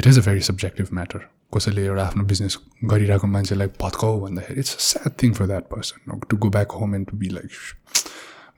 It 0.00 0.08
is 0.10 0.18
a 0.20 0.24
very 0.26 0.42
subjective 0.48 0.90
matter. 0.98 1.20
कसैले 1.52 1.84
एउटा 1.86 2.02
आफ्नो 2.02 2.24
बिजनेस 2.24 2.58
गरिरहेको 2.84 3.26
मान्छेलाई 3.26 3.66
भत्काउ 3.82 4.20
भन्दाखेरि 4.20 4.60
it's 4.60 4.74
a 4.74 4.80
sad 4.82 5.12
thing 5.22 5.32
for 5.34 5.46
that 5.46 5.64
person 5.70 6.18
to 6.30 6.36
go 6.36 6.48
back 6.50 6.72
home 6.80 6.94
and 6.94 7.06
to 7.10 7.16
be 7.16 7.28
like 7.28 7.50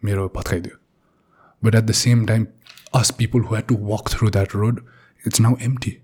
मेरो 0.05 0.29
भत्काइदियो। 0.37 0.77
But 1.63 1.75
at 1.75 1.85
the 1.85 1.93
same 2.01 2.27
time 2.27 2.47
us 2.95 3.11
people 3.19 3.41
who 3.41 3.55
had 3.55 3.67
to 3.67 3.77
walk 3.87 4.09
through 4.09 4.31
that 4.31 4.55
road 4.55 4.81
it's 5.27 5.41
now 5.41 5.57
empty 5.63 5.97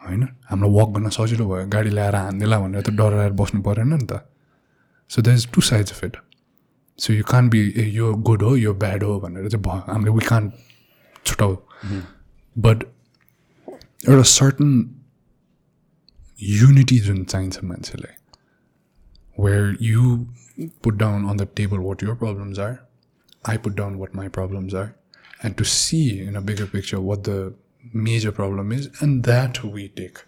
होइन? 0.00 0.22
हामीलाई 0.50 0.80
walk 0.80 0.88
गर्न 0.96 1.08
सजिलो 1.10 1.48
भयो। 1.48 1.66
गाडी 1.68 1.90
ल्याएर 1.90 2.14
हान्देला 2.16 2.58
भनेर 2.60 2.82
त 2.82 2.90
डराएर 3.00 3.32
बस्नु 3.40 3.62
परेन 3.62 3.94
नि 3.94 4.06
त। 4.06 4.20
So 5.10 5.22
the 5.22 5.28
is 5.28 5.50
two 5.52 5.60
sides 5.62 5.92
of 5.92 6.04
it 6.04 6.16
so 6.98 7.12
you 7.12 7.24
can 7.24 7.48
be 7.50 7.60
ए 7.76 7.84
यो 7.90 8.12
गुड 8.28 8.42
हो 8.42 8.54
यो 8.56 8.74
ब्याड 8.76 9.04
हो 9.04 9.18
भनेर 9.20 9.48
चाहिँ 9.48 9.62
भयो 9.64 9.92
हामीले 9.92 10.10
वी 10.10 10.24
कान 10.26 10.52
छुटाउ। 11.26 11.56
बट 12.56 12.84
एउटा 14.08 14.22
certain 14.30 14.68
युनिटी 16.49 16.99
जुन 16.99 17.23
चाहिन्छ 17.23 17.63
मान्छेलाई 17.63 18.15
where 19.43 19.77
you 19.81 20.15
put 20.83 20.95
down 21.03 21.29
on 21.29 21.37
the 21.37 21.47
table 21.55 21.77
what 21.87 22.03
your 22.07 22.15
problems 22.23 22.59
are 22.67 22.75
I 23.53 23.57
put 23.57 23.75
down 23.75 23.97
what 24.01 24.15
my 24.15 24.27
problems 24.35 24.73
are 24.73 24.95
and 25.43 25.57
to 25.57 25.65
see 25.65 26.19
in 26.21 26.35
a 26.35 26.41
bigger 26.41 26.65
picture 26.65 26.99
what 26.99 27.23
the 27.23 27.53
major 28.07 28.31
problem 28.31 28.71
is 28.71 28.89
and 28.99 29.23
that 29.23 29.63
we 29.63 29.87
take 29.89 30.21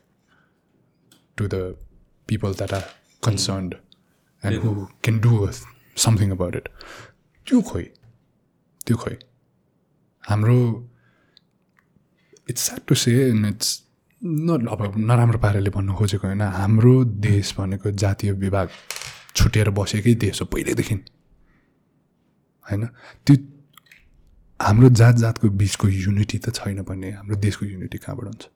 to 1.37 1.47
the 1.47 1.75
people 2.29 2.53
that 2.53 2.73
are 2.73 2.83
concerned 3.23 3.77
and 4.43 4.55
who 4.55 4.89
can 5.01 5.19
do 5.19 5.33
with 5.45 5.65
something 5.95 6.31
about 6.31 6.55
it 6.55 6.69
त्यो 7.47 7.61
खोइ 7.61 7.83
त्यो 8.87 8.95
खोइ 9.01 9.15
हाम्रो 10.23 10.59
it's 12.49 12.65
sad 12.65 12.79
to 12.87 12.95
say 13.03 13.13
and 13.29 13.45
it's 13.45 13.69
न 14.24 14.66
अब 14.70 14.94
नराम्रो 14.98 15.38
पाराले 15.38 15.70
भन्नु 15.70 15.94
खोजेको 15.94 16.26
होइन। 16.26 16.42
हाम्रो 16.42 17.04
देश 17.04 17.54
भनेको 17.58 17.90
जातीय 17.90 18.32
विभाग 18.32 18.68
छुटेर 19.34 19.70
बसेकै 19.70 20.14
देश 20.14 20.40
हो 20.40 20.46
पहिल्यैदेखि 20.46 20.94
होइन? 22.70 22.86
त्यो 23.26 23.36
हाम्रो 24.60 24.88
जात 24.88 25.16
जातको 25.16 25.48
बिचको 25.50 25.88
युनिटी 25.88 26.38
त 26.38 26.54
छैन 26.54 26.82
भने 26.82 27.10
हाम्रो 27.10 27.36
देशको 27.36 27.66
युनिटी 27.66 27.98
कहाँबाट 27.98 28.26
हुन्छ? 28.26 28.46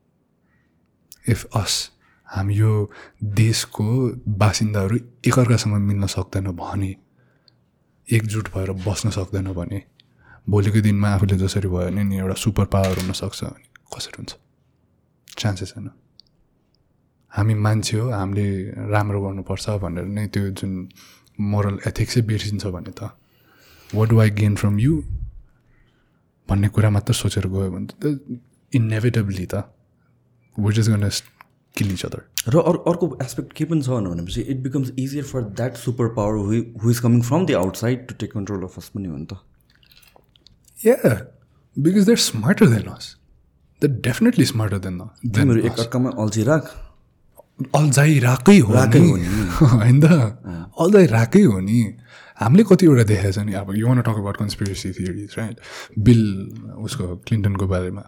इफ 1.28 1.44
अस 1.56 1.90
हामी 2.28 2.54
यो 2.54 2.90
देशको 3.24 3.86
बासिन्दाहरू 4.38 4.96
एकअर्कासँग 5.26 5.74
मिल्न 5.74 6.06
सक्दैन 6.06 6.46
भने 6.54 6.94
एकजुट 8.12 8.54
भएर 8.54 8.70
बस्न 8.86 9.10
सक्दैन 9.10 9.52
भने 9.52 9.82
भोलिको 10.48 10.80
दिनमा 10.80 11.08
आफूले 11.10 11.36
जसरी 11.38 11.68
भयो 11.68 11.90
भने 11.90 12.04
नि 12.04 12.16
एउटा 12.18 12.34
सुपर 12.34 12.64
पावर 12.70 12.98
हुनसक्छ 12.98 13.44
भने 13.44 13.66
कसरी 13.96 14.14
हुन्छ? 14.18 14.34
चान्सेस 15.42 15.72
छैन 15.74 15.88
हामी 17.32 17.54
मान्छे 17.66 17.96
हो 17.98 18.10
हामीले 18.10 18.46
राम्रो 18.94 19.20
गर्नुपर्छ 19.22 19.76
भनेर 19.84 20.04
नै 20.18 20.26
त्यो 20.34 20.50
जुन 20.60 20.72
मोरल 21.52 21.78
एथिक्सै 21.90 22.20
बिर्सिन्छ 22.30 22.66
भने 22.76 22.92
त 23.00 23.10
what 23.90 24.08
do 24.10 24.20
I 24.24 24.30
gain 24.42 24.54
from 24.62 24.78
you 24.80 24.94
भन्ने 26.48 26.68
कुरा 26.76 26.90
मात्र 26.98 27.14
सोचेर 27.22 27.46
गयो 27.56 27.70
भने 27.74 27.86
त 28.04 28.40
इन्नेभिटेबली 28.72 29.46
त 29.54 29.64
which 30.56 30.78
is 30.84 30.88
gonna 30.90 31.10
kill 31.76 31.92
each 31.92 32.04
other 32.06 32.20
र 32.54 32.60
अरू 32.70 32.78
अर्को 32.92 33.06
एस्पेक्ट 33.22 33.52
के 33.58 33.64
पनि 33.72 33.82
छ 33.82 34.00
भनेपछि 34.06 34.40
it 34.54 34.62
becomes 34.62 34.92
easier 34.98 35.24
for 35.34 35.42
that 35.60 35.76
super 35.82 36.08
power 36.20 36.34
who 36.82 36.90
is 36.90 37.00
coming 37.08 37.20
from 37.28 37.46
the 37.46 37.60
outside 37.64 38.08
to 38.08 38.14
take 38.24 38.32
control 38.32 38.62
of 38.70 38.78
us 38.78 38.88
पनि 38.96 39.08
हो 39.08 39.16
नि 39.16 39.26
त। 39.32 39.42
Yeah, 40.78 41.14
because 41.76 42.04
they're 42.06 42.22
smarter 42.22 42.66
than 42.70 42.88
us. 42.94 43.06
Definitely 43.82 44.46
smarter 44.46 44.78
than, 44.78 44.98
than 44.98 45.34
तिमीहरू 45.34 45.60
us. 45.60 45.66
एकअर्कामा 45.66 46.10
अल्छी 46.10 46.42
राख। 46.42 46.74
अल्झाइरहेकै 47.74 48.58
हो 48.58 48.72
राकै 48.72 49.00
नि 49.00 49.10
हो 49.10 49.16
नि। 49.16 49.26
होइन। 49.80 50.00
त 50.00 50.04
अल्झाइरहेकै 50.80 51.42
हो 51.42 51.60
नि। 51.60 51.94
हामीले 52.40 52.64
कतिवटा 52.64 53.02
देखाएको 53.02 53.32
छ 53.32 53.38
नि। 53.38 53.52
अब 53.52 53.74
you 53.76 53.86
want 53.88 54.00
talk 54.00 54.08
about 54.08 54.36
conspiracy 54.36 54.92
theories 54.92 55.34
right 55.38 55.56
Bill 55.98 56.22
उसको 56.78 57.16
क्लिन्टनको 57.16 57.66
बारेमा 57.66 58.04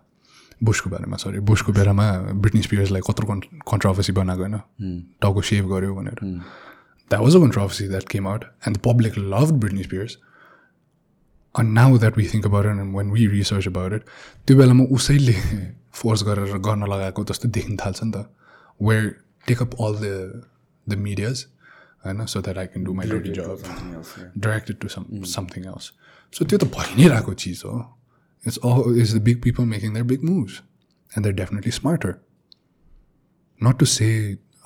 बुसको 0.62 0.90
बारेमा 0.90 1.16
सरी 1.16 1.40
बुसको 1.40 1.72
बेलामा 1.72 2.06
ब्रिटनी 2.32 2.62
स्पियर्सलाई 2.62 3.02
कत्रो 3.08 3.26
कन्ट्रोभर्सी 3.70 4.12
बनाएको 4.12 4.42
होइन। 4.42 4.56
टाउको 5.22 5.40
सेभ 5.42 5.64
गर्यो 5.72 5.94
भनेर। 5.94 6.18
That 7.10 7.20
was 7.22 7.36
a 7.36 7.40
controversy 7.40 7.88
that 7.88 8.08
came 8.08 8.28
out 8.28 8.44
and 8.44 8.76
the 8.76 8.80
public 8.80 9.18
love 9.18 9.52
Britney 9.52 9.82
Spears 9.82 10.16
And 11.60 11.74
now 11.74 11.90
that 11.98 12.16
we 12.16 12.24
think 12.30 12.44
about 12.46 12.66
it 12.70 12.80
and 12.80 12.94
when 12.96 13.08
we 13.10 13.22
research 13.30 13.66
about 13.68 13.94
it, 13.96 14.02
त्यो 14.46 14.56
बेलामा 14.56 14.84
उसैले 14.96 15.32
फोर्स 16.00 16.22
गरेर 16.24 16.58
गर्न 16.66 16.86
लगाएको 16.92 17.24
जस्तो 17.30 17.48
देखिन 17.56 17.76
थाल्छ 17.76 18.02
नि 18.04 18.10
त। 18.12 18.16
Where 18.80 19.04
take 19.46 19.62
up 19.62 19.74
all 19.86 19.94
the 20.02 20.06
the 20.86 20.98
medias 21.06 21.44
होइन 22.04 22.26
so 22.32 22.40
that 22.40 22.58
I 22.58 22.66
can 22.66 22.84
do 22.84 22.92
my 22.94 23.06
dirty 23.08 23.32
job 23.38 23.48
directed 24.38 24.78
to 24.80 24.88
some 24.88 25.02
something 25.32 25.64
else 25.72 25.90
so 26.34 26.44
त्यो 26.44 26.58
त 26.58 26.70
भइ 26.76 26.94
नै 27.00 27.08
रहेको 27.08 27.34
चिज 27.44 27.62
हो। 27.66 27.74
It's 28.46 28.58
all 28.64 29.00
is 29.00 29.16
the 29.16 29.22
big 29.30 29.42
people 29.42 29.64
making 29.72 29.94
their 29.94 30.06
big 30.12 30.22
moves 30.30 30.60
and 31.12 31.26
they're 31.26 31.36
definitely 31.42 31.72
smarter 31.80 32.14
not 33.60 33.78
to 33.78 33.86
say 33.96 34.08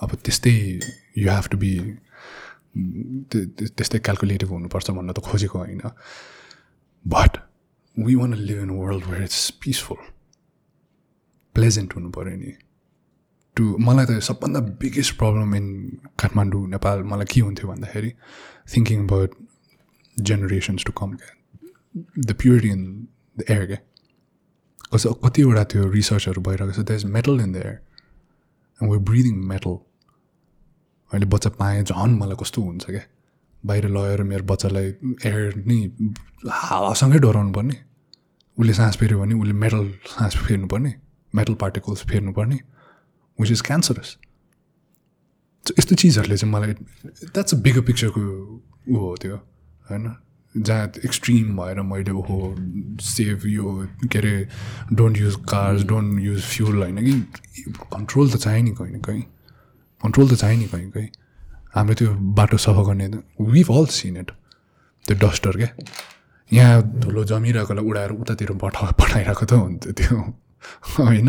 अब 0.03 0.15
त्यस्तै 0.25 0.55
you 1.19 1.31
have 1.31 1.49
to 1.51 1.59
be 1.65 1.73
त्यस्तै 2.77 3.99
क्यालकुलेटिभ 3.99 4.49
हुनुपर्छ 4.59 4.91
भन्न 4.91 5.13
त 5.13 5.29
खोजेको 5.31 5.59
होइन। 5.59 5.81
But 7.05 7.39
we 7.97 8.15
want 8.15 8.35
live 8.35 8.63
in 8.63 8.71
world 8.71 9.05
where 9.05 9.23
it's 9.23 9.51
peaceful 9.63 9.97
pleasant 11.55 11.97
हुनु 11.97 12.11
पऱ्यो 12.11 12.37
नि. 12.37 12.53
टु 13.57 13.65
मलाई 13.79 14.07
त 14.07 14.19
सबभन्दा 14.23 14.61
biggest 14.81 15.17
problem 15.19 15.55
in 15.55 15.67
Kathmandu 16.19 16.67
Nepal 16.69 17.03
मलाई 17.05 17.27
के 17.35 17.41
हुन्थ्यो 17.41 17.69
भन्दाखेरि 17.69 18.13
thinking 18.75 19.05
about 19.05 19.35
generations 20.17 20.85
to 20.85 20.93
come 20.93 21.17
क्या 21.17 21.33
the 22.19 22.33
purity 22.33 22.69
in 22.69 22.85
the 23.39 23.45
air 23.51 23.67
क्या 23.67 23.79
कस 24.95 25.07
कतिवटा 25.25 25.65
त्यो 25.65 25.89
रिसर्चहरू 25.91 26.43
भइरहेको 26.43 26.73
छ 26.73 26.87
that's 26.87 27.05
metal 27.17 27.41
in 27.41 27.53
the 27.53 27.57
air 27.57 27.77
and 28.81 28.93
we 28.93 28.99
breathing 29.11 29.37
metal 29.53 29.77
अहिले 31.13 31.27
बच्चा 31.27 31.51
पाएँ 31.61 31.83
झन् 31.85 32.19
मलाई 32.19 32.37
कस्तो 32.41 32.63
हुन्छ 32.63 32.85
क्या 32.87 33.05
बाहिर 33.67 33.89
लगेर 33.89 34.23
मेरो 34.23 34.45
बच्चालाई 34.45 34.87
एयर 35.27 35.65
नै 35.67 35.79
हावासँगै 36.51 37.19
डराउनु 37.19 37.53
पर्ने 37.53 37.77
उसले 38.59 38.73
सास 38.73 38.97
फेऱ्यो 38.97 39.19
भने 39.21 39.35
उसले 39.35 39.53
मेटल 39.53 39.93
सास 40.07 40.37
फेर्नुपर्ने 40.37 40.95
मेटल 41.35 41.55
पार्टिकल्स 41.55 42.07
फेर्नुपर्ने 42.07 42.59
विच 43.41 43.51
इज 43.51 43.61
क्यान्सरस 43.61 44.17
यस्तो 45.79 45.95
चिजहरूले 45.95 46.37
चाहिँ 46.37 46.55
मलाई 46.55 46.73
द्याट्स 46.73 47.55
अ 47.55 47.59
बिगर 47.59 47.81
पिक्चरको 47.81 48.21
ऊ 48.91 48.97
हो 48.97 49.17
त्यो 49.21 49.37
होइन? 49.91 50.15
जहाँ 50.57 50.93
एक्सट्रिम 51.05 51.57
भएर 51.57 51.81
मैले 51.81 52.11
ओहो 52.11 52.57
सेभ 53.01 53.47
यो 53.47 53.89
के 54.13 54.19
अरे 54.19 54.49
don't 54.93 55.19
use 55.19 55.37
cars 55.37 55.85
don't 55.85 56.21
use 56.21 56.43
fuel 56.43 56.83
होइन 56.83 56.99
कि 56.99 57.13
कन्ट्रोल 57.95 58.31
त 58.31 58.37
चाहियो 58.37 58.65
नि 58.65 58.71
कहीँ 58.71 58.93
न 58.93 59.01
कहीँ। 59.01 59.23
कन्ट्रोल 60.03 60.29
त 60.31 60.35
चाहियो 60.35 60.61
नि 60.61 60.69
कहीँ 60.69 60.91
कहीँ। 60.91 61.09
हाम्रो 61.75 61.95
त्यो 61.99 62.11
बाटो 62.39 62.57
सफा 62.65 62.83
गर्ने 62.89 63.07
विभ 63.57 63.71
अल 63.77 63.87
सिन 63.99 64.17
इट 64.17 64.31
त्यो 65.05 65.15
डस्टर 65.27 65.57
क्या 65.57 65.69
यहाँ 66.51 66.83
धुलो 67.03 67.25
जमिरहेकोलाई 67.25 67.85
उडाएर 67.91 68.11
उतातिर 68.23 68.53
पठा 68.63 68.91
पठाइरहेको 69.01 69.45
त 69.47 69.53
हुन्थ्यो 69.53 69.93
त्यो। 69.99 70.17
होइन? 70.97 71.29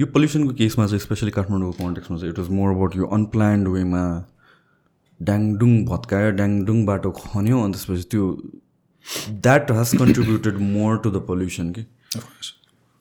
यो 0.00 0.06
पल्युसनको 0.14 0.52
केसमा 0.60 0.86
चाहिँ 0.86 1.00
स्पेसली 1.00 1.30
काठमाडौँको 1.30 1.84
कन्टेक्समा 1.84 2.16
चाहिँ 2.18 2.32
इट 2.32 2.38
वाज 2.38 2.48
मोर 2.58 2.74
अबाउट 2.74 2.96
यो 2.96 3.06
अनप्लान्ड 3.16 3.68
वेमा 3.68 4.02
ड्याङडुङ 5.20 5.72
भत्कायो 5.90 6.30
ड्याङडुङ 6.38 6.84
बाटो 6.86 7.10
खन्यो 7.18 7.62
अनि 7.64 7.72
त्यसपछि 7.72 8.08
त्यो 8.10 8.24
that 9.44 9.70
has 9.78 9.96
contributed 9.98 10.56
more 10.70 10.96
to 11.04 11.10
the 11.10 11.24
pollution 11.28 11.72
कि? 11.72 11.82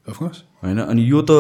अफकोर्स 0.10 0.44
होइन 0.64 0.80
अनि 0.81 1.02
यो 1.10 1.22
त 1.22 1.31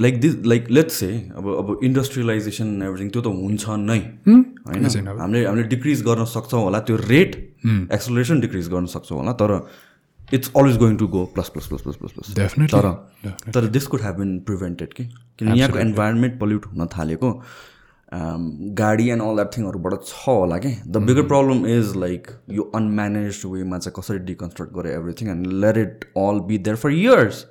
like 0.00 0.20
this 0.20 0.34
like 0.46 0.70
let's 0.70 0.94
say 0.94 1.10
अब 1.36 1.48
अब 1.58 1.78
इन्डस्ट्रियलाइजेसन 1.84 2.68
एभ्रिथिङ 2.82 3.08
त्यो 3.10 3.22
त 3.22 3.26
हुन्छ 3.26 3.64
नै। 3.88 3.98
होइन? 4.28 4.84
हामीले 5.20 5.44
हामीले 5.46 5.66
डिक्रिज 5.74 6.02
गर्न 6.04 6.24
सक्छौँ 6.34 6.62
होला 6.62 6.80
त्यो 6.88 6.96
रेट 7.08 7.36
एक्सलेसन 7.66 8.40
डिक्रिज 8.40 8.68
गर्न 8.68 8.86
सक्छौँ 8.94 9.18
होला 9.18 9.32
तर 9.42 9.50
it's 10.32 10.50
always 10.56 10.76
going 10.78 10.96
to 10.96 11.06
go 11.06 11.24
plus 11.34 11.48
plus 11.48 11.66
plus 11.66 11.82
plus 11.82 11.96
plus 11.96 12.12
plus. 12.12 12.26
तर 12.74 13.52
तर 13.54 13.66
this 13.76 13.86
could 13.86 14.00
have 14.00 14.16
been 14.18 14.38
prevented 14.48 14.92
कि 14.92 15.04
किन 15.38 15.54
यहाँको 15.54 15.78
इन्भाइरोमेन्ट 15.78 16.40
पल्युट 16.40 16.66
हुन 16.66 16.86
थालेको। 16.96 17.30
गाडी 18.78 19.08
एन्ड 19.10 19.22
अल 19.22 19.34
द्याट 19.36 19.50
थिङहरूबाट 19.56 19.94
छ 20.04 20.28
होला 20.28 20.58
कि? 20.58 20.70
The 20.86 20.96
bigger 21.06 21.26
problem 21.28 21.66
is 21.66 21.96
like 21.98 22.26
यो 22.52 22.62
अनम्यानेज 22.74 23.42
वेमा 23.46 23.78
चाहिँ 23.78 23.94
कसरी 23.98 24.18
डिकन्स्ट्रक्ट 24.30 24.72
गऱ्यो 24.74 24.92
everything 25.00 25.28
and 25.30 25.46
let 25.64 25.76
it 25.78 26.04
all 26.18 26.40
be 26.48 26.58
there 26.68 26.76
for 26.76 26.90
years 26.92 27.44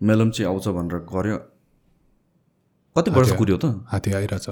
melam 0.00 0.30
चाहिँ 0.30 0.50
आउँछ 0.50 0.68
भनेर 0.68 0.98
गऱ्यो 1.12 1.36
कति 2.96 3.10
वर्ष 3.10 3.30
कुर्यो 3.38 3.56
त? 3.56 3.64
हात्ती 3.88 4.12
आइरहेछ। 4.12 4.48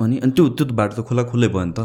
अनि 0.00 0.18
अनि 0.18 0.32
त्यो 0.32 0.48
त्यो 0.48 0.66
त 0.66 0.72
बाटो 0.72 1.02
त 1.02 1.06
खुला 1.06 1.22
खुल्लै 1.30 1.48
भयो 1.48 1.64
नि 1.64 1.72
त। 1.78 1.80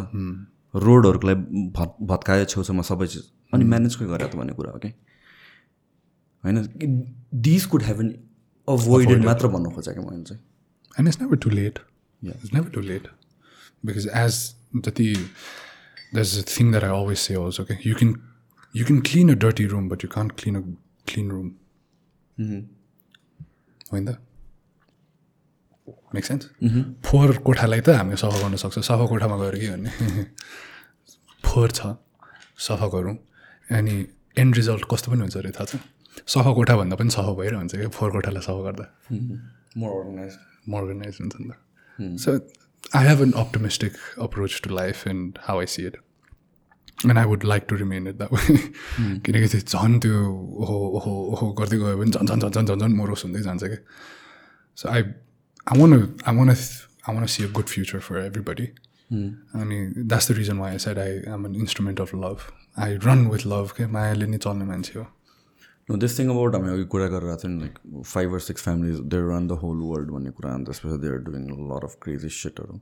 रोडहरूको 0.73 1.27
लागि 1.27 1.69
भत् 1.77 1.93
भत्कायो 2.09 2.45
छेउछाउमा 2.51 2.83
सबै 2.89 3.07
चिज। 3.07 3.23
अनि 3.53 3.63
म्यानेजकै 3.65 4.05
गरे 4.05 4.27
त 4.27 4.35
भन्ने 4.35 4.53
कुरा 4.53 4.71
हो 4.71 4.79
कि? 4.83 4.89
होइन 6.43 6.57
this 7.47 7.65
could 7.71 7.83
have 7.83 7.97
been 7.97 8.09
avoided 8.67 9.25
मात्र 9.25 9.47
भन्नु 9.55 9.69
खोजेको 9.69 10.01
मैले 10.01 10.23
चाहिँ। 10.23 10.41
And 10.99 11.07
it's 11.07 11.21
never 11.21 11.37
too 11.37 11.49
late. 11.49 11.79
It's 12.23 12.53
never 12.53 12.69
too 12.75 12.81
late 12.81 13.07
because 13.85 14.07
as 14.15 14.35
जति 14.85 15.07
this 16.15 16.37
a 16.37 16.43
thing 16.51 16.71
that 16.71 16.83
I 16.83 16.89
always 16.99 17.17
say 17.17 17.33
also 17.35 17.63
के 17.71 17.77
you 17.89 17.95
can 17.95 18.13
you 18.75 18.85
can 18.85 18.99
clean 19.09 19.31
a 19.31 19.35
dirty 19.45 19.65
room 19.73 19.89
but 19.89 20.03
you 20.03 20.09
can't 20.13 20.31
clean 20.39 20.55
a 20.55 20.61
clean 21.11 21.29
room 21.31 21.47
होइन 23.91 24.05
त 24.05 24.17
make 26.15 26.25
sense 26.25 26.49
फोहोर 27.05 27.37
कोठालाई 27.49 27.81
त 27.81 27.89
हामीले 27.99 28.17
सफा 28.23 28.39
गर्न 28.41 28.55
सक्छ 28.63 28.79
सफा 28.79 29.05
कोठामा 29.11 29.37
गएर 29.43 29.55
के 29.59 29.69
भन्ने 29.73 30.25
फोहोर 31.43 31.71
छ 31.79 31.93
सफा 32.67 32.87
गरौँ 32.95 33.15
अनि 33.79 33.95
एन्ड 34.37 34.55
रिजल्ट 34.55 34.85
कस्तो 34.91 35.11
पनि 35.11 35.21
हुन्छ 35.21 35.37
अरे 35.37 35.51
थाहा 35.59 35.65
छ 35.71 35.81
सफा 36.35 36.53
कोठा 36.59 36.75
भन्दा 36.77 36.95
पनि 37.01 37.09
सफा 37.17 37.33
भइरहन्छ 37.41 37.75
क्या 37.75 37.89
फोहोर 37.97 38.11
कोठालाई 38.11 38.43
सफा 38.47 38.61
गर्दा 38.69 38.85
मोर 39.77 39.91
अर्गनाइज 39.99 40.33
organized. 40.79 41.19
हुन्छ 41.21 41.35
नि 41.41 41.49
त 41.49 41.57
so 41.99 42.39
I 42.95 43.07
have 43.07 43.21
an 43.21 43.31
optimistic 43.31 43.93
approach 44.21 44.61
to 44.63 44.75
life 44.75 45.07
and 45.07 45.37
how 45.41 45.59
I 45.59 45.65
see 45.65 45.85
it 45.87 45.95
and 47.05 47.17
I 47.17 47.25
would 47.25 47.43
like 47.43 47.65
to 47.69 47.75
remain 47.75 48.07
it 48.07 48.15
that 48.17 48.33
way 48.33 48.57
किनकि 49.19 49.47
त्यो 49.47 49.59
झन् 49.59 49.99
त्यो 49.99 50.21
ओहो 50.29 50.77
ओहो 50.97 51.11
ओहो 51.31 51.51
गर्दै 51.53 51.77
गयो 51.77 51.97
भने 51.97 52.11
झन् 52.11 52.27
झन् 52.27 52.39
झन् 52.39 52.51
झन् 52.51 52.65
झन् 52.65 52.79
झन् 52.79 52.95
मोरोस 52.95 53.25
हुँदै 53.25 53.41
जान्छ 53.41 53.63
क्या 53.63 53.77
so 54.75 54.89
I 54.89 55.01
I 55.01 55.79
want 55.79 55.93
I 55.93 56.35
want 56.35 56.49
I 56.49 57.15
want 57.15 57.25
see 57.25 57.43
a 57.43 57.51
good 57.51 57.65
future 57.65 57.99
for 57.99 58.19
everybody 58.19 58.65
अनि 59.13 59.87
that's 59.97 60.31
the 60.31 60.35
reason 60.35 60.57
why 60.57 60.71
I 60.71 60.77
said 60.77 60.99
I 60.99 61.09
am 61.09 61.45
an 61.45 61.55
instrument 61.55 62.01
of 62.01 62.15
love 62.15 62.37
I 62.77 62.95
run 63.03 63.27
with 63.27 63.45
love 63.47 63.71
के 63.77 63.87
मायाले 63.87 64.27
नै 64.27 64.37
चल्ने 64.37 64.65
मान्छे 64.65 64.99
हो। 64.99 65.05
नो 65.89 65.97
दिस 66.03 66.17
थिङ 66.19 66.29
अबाउट 66.29 66.55
हामी 66.55 66.69
अघि 66.73 66.83
कुरा 66.95 67.07
गरेर 67.13 67.35
थियौँ 67.43 67.59
like 67.59 67.79
five 68.13 68.33
or 68.33 68.39
six 68.47 68.63
families 68.63 68.99
there 69.13 69.23
run 69.31 69.47
the 69.47 69.59
whole 69.63 69.77
world 69.91 70.11
भन्ने 70.17 70.31
कुरा 70.39 70.53
अनि 70.53 70.65
त्यसपछि 70.65 70.97
they 71.05 71.13
are 71.13 71.17
doing 71.29 71.47
lot 71.71 71.83
of 71.83 71.97
crazy 72.03 72.29
सिटहरू 72.39 72.79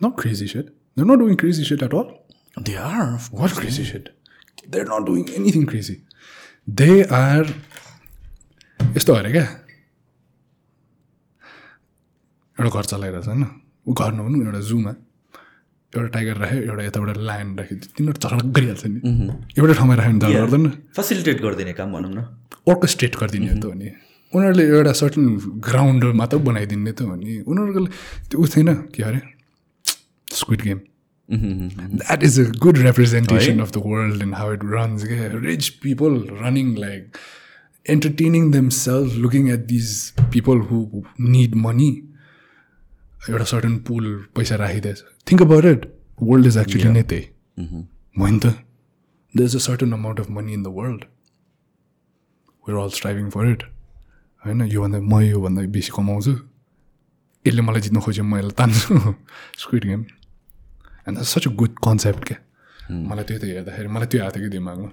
Not 0.00 0.16
crazy 0.16 0.46
shit. 0.46 0.70
They're 0.96 1.06
not 1.08 1.20
doing 1.20 1.36
crazy 1.40 1.64
shit 1.66 1.82
at 1.82 1.92
all. 1.94 2.06
They 2.68 2.74
are 2.84 3.02
What 3.40 3.52
crazy 3.58 3.84
shit? 3.84 4.08
They're 4.72 4.88
not 4.88 5.04
doing 5.10 5.28
anything 5.40 5.66
crazy. 5.72 5.94
They 6.80 6.96
are 7.18 7.44
यस्तो 8.96 9.14
अरे 9.14 9.30
क्या 9.32 9.42
एउटा 12.58 12.70
घर 12.78 12.84
चलाइरहेछ 12.84 13.26
होइन 13.26 13.44
ऊ 13.88 13.94
घर 13.94 14.12
नहुनु 14.12 14.44
एउटा 14.46 14.60
जुमा 14.70 14.94
एउटा 15.92 16.08
टाइगर 16.08 16.36
राख्यो 16.42 16.60
एउटा 16.62 16.82
यताबाट 16.84 17.16
लायन 17.28 17.48
राख्यो। 17.58 17.76
तिनीहरू 17.96 18.18
झलक 18.28 18.46
गरिहाल्छ 18.56 18.84
नि। 18.86 18.98
एउटै 19.58 19.74
ठाउँमा 19.78 19.94
राख्यो 20.00 20.12
भने 20.12 20.32
झलक 20.32 20.40
गर्दैन। 20.40 20.64
फेसिलिटेट 20.96 21.42
गरिदिने 21.42 21.72
काम 21.80 21.92
भनौँ 21.92 22.12
न। 22.12 22.20
अर्कस्ट्रेट 22.72 23.16
गरिदिने 23.20 23.48
हो 23.52 23.56
त 23.60 23.64
हो 23.64 23.72
नि 23.76 23.88
उनीहरूले 24.32 24.64
एउटा 24.64 24.92
सर्टन 25.02 25.24
ग्राउन्ड 25.68 26.04
मात्र 26.20 26.38
बनाइदिने 26.48 26.92
त 26.92 27.02
हो 27.02 27.14
नि 27.16 27.32
उनीहरूको 27.44 27.80
त्यो 28.30 28.36
ऊ 28.40 28.46
थिएन 28.54 28.68
के 28.94 29.02
अरे? 29.02 29.20
Squid 30.32 30.62
game 30.62 30.78
that 32.00 32.22
is 32.24 32.40
a 32.40 32.44
good 32.64 32.78
representation 32.88 33.60
of 33.64 33.72
the 33.76 33.82
world 33.92 34.24
and 34.24 34.34
how 34.40 34.48
it 34.56 34.64
runs 34.74 35.04
yeah. 35.04 35.36
rich 35.44 35.68
people 35.84 36.16
running 36.40 36.72
like 36.84 37.20
entertaining 37.86 38.50
themselves 38.52 39.18
looking 39.18 39.50
at 39.50 39.68
these 39.68 39.92
people 40.30 40.58
who 40.70 41.04
need 41.18 41.54
money. 41.54 41.92
एउटा 43.30 43.44
सर्टन 43.44 43.76
पुल 43.88 44.04
पैसा 44.36 44.56
राखिदिएछ. 44.56 44.98
Think 45.26 45.42
about 45.42 45.64
it 45.64 45.80
world 46.22 46.46
is 46.46 46.56
actually 46.58 46.88
नै 46.88 47.02
त्यही 47.02 47.24
होइन 48.18 48.38
त? 48.38 48.46
The 49.34 49.40
is 49.40 49.56
a 49.56 49.58
certain 49.66 49.92
amount 49.92 50.20
of 50.20 50.30
money 50.30 50.52
in 50.52 50.62
the 50.62 50.66
world 50.78 51.04
where 52.64 52.78
all 52.78 52.90
striving 52.90 53.28
for 53.30 53.50
it 53.50 53.62
होइन? 54.42 54.62
योभन्दा 54.62 54.98
म 55.00 55.20
योभन्दा 55.20 55.62
बेसी 55.70 55.92
कमाउँछु। 55.96 56.32
यसले 57.44 57.62
मलाई 57.62 57.80
जित्नु 57.80 58.00
खोज्यो 58.00 58.24
म 58.24 58.38
यसलाई 58.38 58.54
तान्छु। 58.58 59.14
Squid 59.58 59.84
game 59.84 60.04
and 61.08 61.22
such 61.22 61.46
a 61.48 61.50
good 61.60 61.72
concept 61.84 62.24
क्या? 62.28 62.38
मलाई 62.90 63.24
त्यो 63.24 63.38
त 63.38 63.44
हेर्दाखेरि 63.44 63.88
मलाई 63.88 64.06
त्यो 64.10 64.20
आएको 64.22 64.34
थियो 64.34 64.44
कि 64.44 64.50
दिमागमा। 64.56 64.90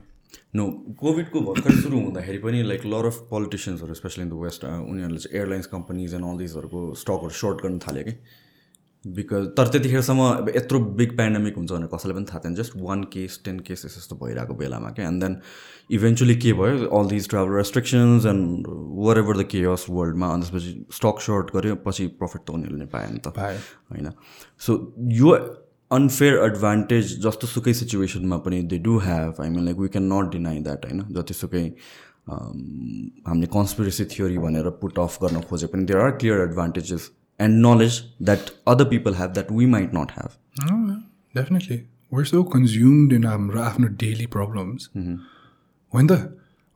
नो 0.56 0.65
कोभिडको 0.99 1.41
भर्खर 1.41 1.80
सुरु 1.81 1.99
हुँदाखेरि 1.99 2.38
पनि 2.43 2.61
लाइक 2.64 2.85
लर 2.85 3.06
अफ 3.06 3.18
पोलिटिसियन्सहरू 3.30 3.93
स्पेसली 3.93 4.23
इन 4.23 4.30
द 4.30 4.43
वेस्ट 4.43 4.65
उनीहरूले 4.65 5.19
चाहिँ 5.19 5.39
एयरलाइन्स 5.39 5.68
कम्पनीज 5.69 6.14
एन्ड 6.14 6.26
अल 6.26 6.38
दिजहरूको 6.38 6.93
स्टकहरू 6.95 7.34
सर्ट 7.39 7.64
गर्न 7.64 7.80
थाल्यो 7.88 8.03
कि। 8.03 8.14
बिकज 9.06 9.45
तर 9.57 9.68
त्यतिखेरसम्म 9.73 10.22
अब 10.22 10.49
यत्रो 10.56 10.80
बिग 10.99 11.11
पेन्डेमिक 11.18 11.56
हुन्छ 11.57 11.72
भनेर 11.72 11.88
कसैलाई 11.93 12.15
पनि 12.15 12.26
थाहा 12.30 12.39
थिएन। 12.45 12.56
Just 12.56 12.73
one 12.77 13.03
case 13.14 13.39
ten 13.45 13.60
cases 13.68 13.95
यस्तो 13.97 14.15
भइरहेको 14.23 14.53
बेलामा 14.60 14.89
क्या। 14.97 15.07
एन्ड 15.07 15.23
देन 15.23 15.38
इभेन्चुली 15.97 16.35
के 16.35 16.51
भयो? 16.53 16.89
All 16.89 17.07
these 17.10 17.30
travel 17.30 17.56
restrictions 17.56 18.26
and 18.26 18.68
whatever 19.19 19.38
the 19.38 19.45
chaos 19.51 19.85
वर्ल्डमा 19.89 20.27
अनि 20.34 20.41
त्यसपछि 20.41 20.85
स्टक 20.99 21.22
सर्ट 21.23 21.56
गऱ्यो 21.56 21.76
पछि 21.88 22.07
प्रफिट 22.19 22.41
त 22.43 22.49
उनीहरूले 22.51 22.80
नै 22.80 22.89
पायो 22.91 23.10
नि 23.14 23.22
त। 23.23 23.27
होइन। 23.91 24.11
सो 24.60 24.77
यो 25.15 25.31
अनफेयर 25.91 26.38
एडभान्टेज 26.40 27.14
जस्तो 27.20 27.48
सुकै 27.49 27.74
सिचुएसनमा 27.76 28.38
पनि 28.40 28.61
they 28.66 28.78
do 28.80 28.98
have 29.02 29.41
I 29.41 29.49
mean 29.49 29.64
like 29.66 29.78
we 29.78 29.88
can 29.90 30.03
not 30.10 30.32
deny 30.32 30.60
that 30.61 30.86
होइन 30.86 31.03
जतिसुकै 31.11 31.64
um, 32.28 32.57
हामीले 33.28 33.48
कन्सपिरेसी 33.52 34.06
थियोरी 34.07 34.38
भनेर 34.40 34.70
पुट 34.82 34.99
अफ 34.99 35.18
गर्न 35.22 35.41
खोजे 35.49 35.68
पनि 35.68 35.86
there 35.86 36.02
are 36.02 36.11
clear 36.18 36.41
advantages 36.41 37.10
and 37.40 37.66
knowledge 37.66 38.02
that 38.24 38.52
other 38.68 38.90
people 38.90 39.16
have 39.16 39.34
that 39.34 39.52
we 39.53 39.66
might 39.70 39.95
not 39.95 40.11
have 40.11 40.91
definitely 41.36 41.78
where 42.11 42.26
so 42.28 42.44
consumed 42.52 43.14
in 43.14 43.26
हाम्रो 43.28 43.61
आफ्नो 43.64 43.88
daily 43.99 44.26
problems 44.32 44.90
होइन 44.95 46.07
त 46.07 46.22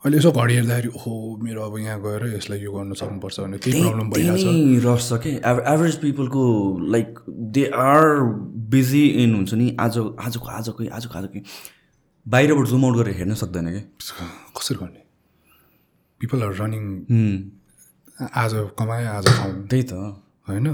अहिले 0.03 0.17
यसो 0.17 0.31
घडी 0.35 0.53
हेर्दाखेरि 0.53 0.89
ओहो 0.99 1.11
मेरो 1.43 1.61
अब 1.63 1.77
यहाँ 1.79 1.99
गएर 2.03 2.35
यसलाई 2.35 2.59
यो 2.59 2.71
गर्नु 2.71 2.95
सक्नुपर्छ 2.99 3.39
भने 3.39 3.57
त्यही 3.63 3.81
प्रब्लम 3.81 4.09
भइरहेछ। 4.11 4.43
नै 4.43 4.79
रस 4.83 5.07
छ 5.09 5.15
कि? 5.23 5.31
Average 5.39 5.95
पिपलको 6.03 6.43
like 6.91 7.19
they 7.55 7.63
are 7.71 8.03
busy 8.73 9.03
in 9.23 9.35
हुन्छ 9.35 9.53
नि 9.55 9.67
आज 9.79 9.97
आजको 10.27 10.47
आजकै 10.59 10.87
आजको 10.91 11.13
आजकै। 11.19 11.39
बाहिरबाट 12.25 12.67
जुम 12.67 12.85
आउट 12.85 12.95
गरेर 12.99 13.15
हेर्न 13.15 13.33
सक्दैन 13.41 13.67
कि? 13.71 13.81
कसरी 14.59 14.77
गर्ने? 14.83 15.01
पिपल 16.21 16.43
आर 16.43 16.51
रनिङ 16.59 16.83
आज 18.43 18.51
कमाए 18.79 19.05
आज 19.07 19.25
खाउँ 19.39 19.55
त्यही 19.71 19.83
त। 19.83 19.93
होइन? 20.51 20.67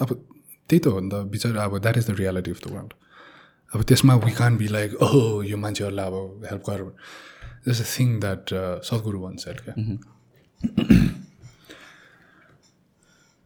अब 0.00 0.08
त्यही 0.68 0.78
त 0.78 0.86
हो 0.86 1.00
नि 1.00 1.08
त 1.10 1.26
बिचरा 1.26 1.64
अब 1.64 1.78
that 1.82 1.96
is 1.98 2.06
the 2.06 2.14
reality 2.22 2.50
of 2.50 2.60
the 2.62 2.70
world 2.70 2.92
अब 3.74 3.82
त्यसमा 3.82 4.14
वी 4.22 4.30
कान 4.38 4.56
बी 4.62 4.68
लाइक 4.78 4.94
ओहो 5.02 5.42
यो 5.42 5.56
मान्छेहरूलाई 5.58 6.06
अब 6.06 6.46
हेल्प 6.50 6.62
गर 6.70 6.80
जस 7.66 7.80
अ 7.80 7.86
थिङ 7.92 8.08
द्याट 8.20 8.44
सद्गुरु 8.88 9.18
भन्छ 9.20 9.44
क्या 9.64 9.74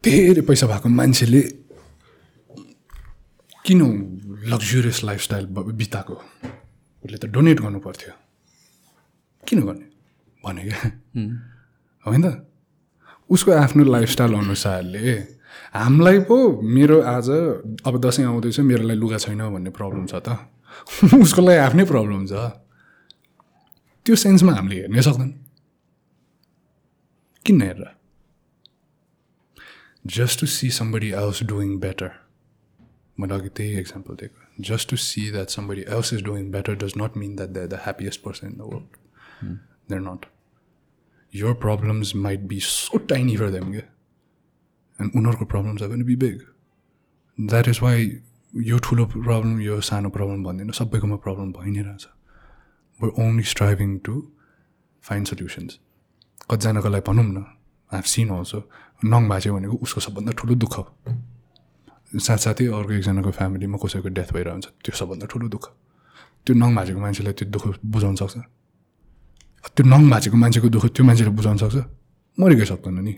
धेरै 0.03 0.41
पैसा 0.47 0.65
भएको 0.67 0.89
मान्छेले 0.89 1.41
किन 3.65 3.81
लग्जुरियस 4.45 5.03
लाइफस्टाइल 5.03 5.45
बिताएको? 5.81 6.15
उसले 7.05 7.17
त 7.17 7.25
डोनेट 7.25 7.57
गर्नु 7.61 7.79
पर्थ्यो। 7.81 8.13
किन 9.43 9.59
गर्ने? 9.65 9.85
भने 10.45 10.61
क्या। 10.67 10.79
होइन 12.05 12.21
त? 12.21 12.45
उसको 13.29 13.51
आफ्नो 13.51 13.83
लाइफस्टाइल 13.83 14.33
अनुसारले 14.33 15.13
हामीलाई 15.73 16.19
पो 16.29 16.61
मेरो 16.61 17.01
आज 17.01 17.29
अब 17.81 17.93
दसैँ 18.05 18.25
आउँदैछ 18.25 18.59
मेरो 18.59 18.83
लागि 18.85 18.99
लुगा 18.99 19.17
छैन 19.17 19.41
भन्ने 19.49 19.69
प्रब्लम 19.73 20.05
छ 20.05 20.21
त। 20.21 20.37
उसको 21.25 21.41
लागि 21.41 21.59
आफ्नै 21.65 21.85
प्रब्लम 21.89 22.21
छ। 22.29 22.64
त्यो 24.05 24.15
सेन्समा 24.15 24.53
हामीले 24.53 24.81
हेर्नै 24.81 25.01
सक्दैन। 25.01 25.31
किन 27.45 27.61
हेरेर 27.61 27.89
just 30.17 30.39
to 30.39 30.47
see 30.47 30.69
somebody 30.79 31.09
else 31.23 31.43
doing 31.51 31.77
better 31.79 32.11
मैले 33.17 33.33
अघि 33.33 33.49
त्यही 33.57 33.79
एक्जाम्पल 33.79 34.15
दिएको। 34.21 34.63
Just 34.69 34.89
to 34.89 34.95
see 35.07 35.21
that 35.31 35.49
somebody 35.57 35.81
else 35.89 36.13
is 36.13 36.23
doing 36.23 36.51
better 36.51 36.75
does 36.85 36.93
not 36.97 37.17
mean 37.17 37.35
that 37.35 37.49
they 37.57 37.67
the 37.67 37.79
happiest 37.83 38.23
person 38.23 38.47
in 38.47 38.53
the 38.53 38.61
world 38.73 38.91
they're 39.89 40.01
not 40.01 40.25
your 41.33 41.53
problems 41.63 42.09
might 42.25 42.43
be 42.49 42.57
so 42.65 42.99
tiny 43.07 43.33
for 43.39 43.47
them 43.53 43.71
क्या 43.71 43.81
and 44.99 45.15
उनीहरूको 45.15 45.45
problems 45.53 45.81
are 45.83 45.89
पनि 45.89 46.03
be 46.09 46.15
big 46.15 46.37
that 47.37 47.67
is 47.67 47.79
why 47.83 48.05
यो 48.53 48.77
ठुलो 48.85 49.05
problem 49.15 49.59
यो 49.61 49.79
सानो 49.87 50.09
problem 50.17 50.43
भन्दैन। 50.43 50.71
सबैकोमा 50.77 51.15
problem 51.25 51.51
भइ 51.53 51.71
नै 51.71 51.81
रहेछ। 51.81 52.07
Were 52.99 53.09
only 53.23 53.43
striving 53.53 53.97
to 54.05 54.13
find 55.03 55.27
solutions 55.27 55.79
कतिजनाको 56.49 56.89
लागि 56.89 57.03
भनौँ 57.07 57.25
न 57.27 57.45
हेभ 57.91 58.05
सिन 58.13 58.29
अल्सो 58.37 58.59
नङ 59.05 59.21
भाँच्यो 59.29 59.53
भनेको 59.55 59.75
उसको 59.85 59.99
सबभन्दा 60.01 60.31
ठुलो 60.39 60.55
दुःख 60.63 60.75
साथसाथै 62.15 62.65
अर्को 62.71 62.91
एकजनाको 62.93 63.31
फ्यामिलीमा 63.37 63.77
कसैको 63.83 64.09
डेथ 64.17 64.29
भइरहन्छ 64.33 64.65
त्यो 64.83 64.95
सबभन्दा 64.95 65.25
ठुलो 65.31 65.47
दुःख। 65.51 65.65
त्यो 66.45 66.53
नङ 66.55 66.75
भाँचेको 66.75 66.99
मान्छेलाई 66.99 67.33
त्यो 67.33 67.47
दुःख 67.51 67.63
बुझाउन 67.83 68.15
सक्छ। 68.15 68.35
त्यो 69.75 69.83
नङ 69.91 70.01
भाँचेको 70.09 70.37
मान्छेको 70.37 70.69
दुःख 70.75 70.85
त्यो 70.95 71.03
मान्छेले 71.05 71.31
बुझाउन 71.35 71.57
सक्छ। 71.63 71.75
मरिकै 72.37 72.65
सक्दैन 72.71 72.97
नि। 73.03 73.13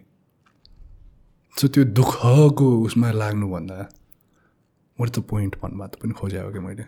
सो 1.55 1.65
त्यो 1.73 1.83
दुःखको 1.97 2.67
उसमा 2.87 3.07
लाग्नुभन्दा 3.21 3.77
मैले 4.97 5.11
त 5.13 5.17
पोइन्ट 5.29 5.53
भन्नुभएको 5.61 5.97
पनि 6.01 6.13
खोजेको 6.17 6.49
कि 6.53 6.59
मैले। 6.65 6.85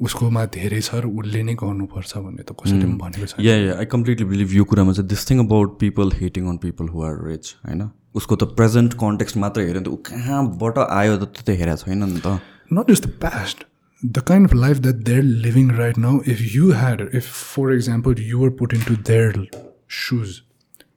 उसकोमा 0.00 0.44
धेरै 0.46 0.80
छ 0.80 0.94
र 0.94 1.06
उसले 1.06 1.42
नै 1.42 1.54
गर्नुपर्छ 1.54 2.16
भन्ने 2.16 2.42
त 2.42 2.52
कसैले 2.52 2.78
पनि 2.78 2.92
hmm. 2.92 3.00
भनेको 3.00 3.26
छ 3.26 3.34
या 3.40 3.78
आई 3.78 3.84
कम्प्लिटली 3.84 4.24
बिलिभ 4.24 4.52
यो 4.52 4.64
कुरामा 4.64 4.92
चाहिँ 4.92 5.08
this 5.08 5.30
thing 5.30 5.38
about 5.38 5.78
people 5.78 6.12
hating 6.12 6.46
on 6.48 6.56
people 6.56 6.88
who 6.88 7.02
are 7.02 7.26
rich 7.26 7.56
होइन? 7.66 7.90
उसको 8.14 8.36
त 8.36 8.42
प्रेजेन्ट 8.42 8.94
कन्टेक्स्ट 8.94 9.36
मात्र 9.36 9.60
हेऱ्यो 9.60 9.80
नि 9.80 9.84
त 9.84 9.88
ऊ 9.88 9.96
कहाँबाट 9.96 10.78
आयो 10.78 11.16
त 11.16 11.44
त्यो 11.44 11.54
हेरेको 11.54 11.76
छैन 11.76 12.04
नि 12.04 12.20
त। 12.20 12.40
Not 12.72 12.90
just 12.90 13.06
the 13.06 13.10
past 13.10 13.64
the 14.04 14.18
kind 14.18 14.48
of 14.48 14.54
life 14.54 14.76
that 14.76 14.94
they're 14.94 15.22
living 15.22 15.70
right 15.70 15.98
now 15.98 16.20
if 16.26 16.38
you 16.54 16.72
had 16.72 17.00
if 17.14 17.26
for 17.26 17.74
example 17.74 18.14
put 18.48 18.74
into 18.82 18.96
their 18.96 19.46
shoes 19.88 20.40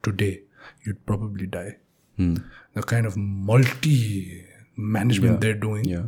today 0.12 0.46
you'd 0.88 0.96
probably 0.96 1.46
die 1.46 1.70
the 2.20 2.84
kind 2.88 3.08
of 3.08 3.14
multi 3.18 4.00
management 4.80 5.40
they're 5.40 5.54
doing 5.58 6.08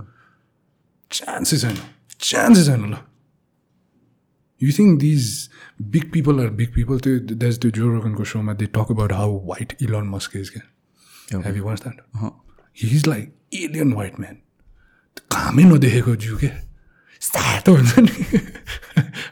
chances 1.12 1.66
होइन 1.66 1.78
are 2.34 2.77
no. 2.77 2.99
You 4.60 4.72
think 4.72 4.99
these 5.02 5.49
big 5.89 6.11
people 6.11 6.41
are 6.41 6.49
big 6.49 6.73
people? 6.73 6.99
Th- 6.99 7.22
There's 7.23 7.60
the 7.60 7.72
Joe 7.72 7.88
Rogan 7.89 8.23
show, 8.23 8.41
man. 8.41 8.57
They 8.57 8.65
talk 8.68 8.89
about 8.89 9.11
how 9.11 9.30
white 9.30 9.76
Elon 9.81 10.07
Musk 10.07 10.35
is. 10.35 10.49
kya? 10.52 11.44
Have 11.44 11.56
you 11.56 11.64
watched 11.64 11.84
that? 11.84 11.95
He's 12.73 13.06
like 13.06 13.31
alien 13.53 13.95
white 13.95 14.18
man. 14.19 14.41
कामै 15.34 15.64
नदेखेको 15.64 16.15
जिउ 16.23 16.38
के 16.38 16.49
सातो 17.27 17.73
हुन्छ 17.76 17.99
नि 17.99 18.11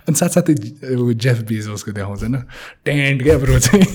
अनि 0.10 0.16
साथसाथै 0.22 0.54
Jeff 1.26 1.42
बिजोसको 1.50 1.92
देखाउँछ 1.98 2.24
न 2.24 2.42
टेन्ट 2.86 3.24
क्या 3.24 3.38
ब्रो 3.44 3.60
चाहिँ 3.66 3.86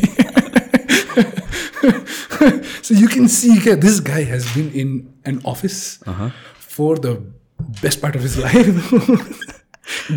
so 2.82 2.94
you 2.94 3.08
can 3.08 3.26
see 3.28 3.58
क्या 3.64 3.74
this 3.80 3.98
guy 4.00 4.22
has 4.30 4.46
been 4.54 4.70
in 4.82 4.92
an 5.24 5.40
office 5.44 5.80
for 6.58 6.96
the 7.06 7.14
best 7.80 8.01
part 8.02 8.16
of 8.16 8.22
his 8.22 8.38
life. 8.38 9.56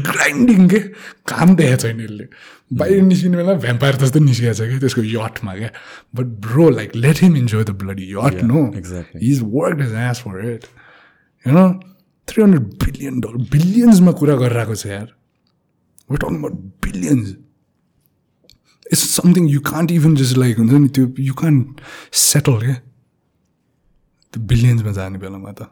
Grinding 0.07 0.67
के 0.69 0.80
काम 1.30 1.55
देखाएको 1.55 1.81
छैन 1.81 2.01
यसले 2.01 2.27
बाहिर 2.71 3.01
निस्किने 3.03 3.38
बेला 3.38 3.53
भ्याम्पायर 3.63 3.95
जस्तो 4.03 4.19
निस्किएको 4.19 4.53
छ 4.53 4.67
क्या 4.69 4.80
त्यसको 4.80 5.03
यटमा 5.03 5.55
क्या 5.55 5.69
but 6.15 6.25
bro 6.45 6.69
like 6.69 6.95
let 6.95 7.21
him 7.21 7.35
enjoy 7.38 7.63
the 7.63 7.75
bloody 7.81 8.05
yacht 8.11 8.43
no 8.43 8.61
exactly. 8.81 9.21
His 9.23 9.41
work 9.55 9.81
is 9.81 9.93
as 10.03 10.21
for 10.25 10.49
it 10.53 10.65
होइन 11.45 11.80
थ्री 12.27 12.43
हन्ड्रेड 12.43 12.67
बिलियन 12.84 13.19
डलर 13.21 13.49
बिलियन्समा 13.51 14.11
कुरा 14.21 14.35
गरिरहेको 14.43 14.75
छ 14.75 14.85
यार 14.88 15.07
we're 16.09 16.17
talking 16.17 16.38
about 16.38 16.59
billions 16.88 17.35
it's 18.85 19.05
something 19.11 19.49
you 19.49 19.59
can't 19.69 19.91
even 19.91 20.15
just 20.15 20.38
like 20.38 20.57
हुन्छ 20.57 20.73
नि 20.73 20.89
त्यो 20.97 21.13
you 21.30 21.34
कान 21.43 21.63
सेटल 22.23 22.59
क्या 22.65 22.75
त्यो 24.34 24.43
बिलियन्समा 24.53 24.91
जाने 24.99 25.23
बेलामा 25.25 25.51
त 25.51 25.69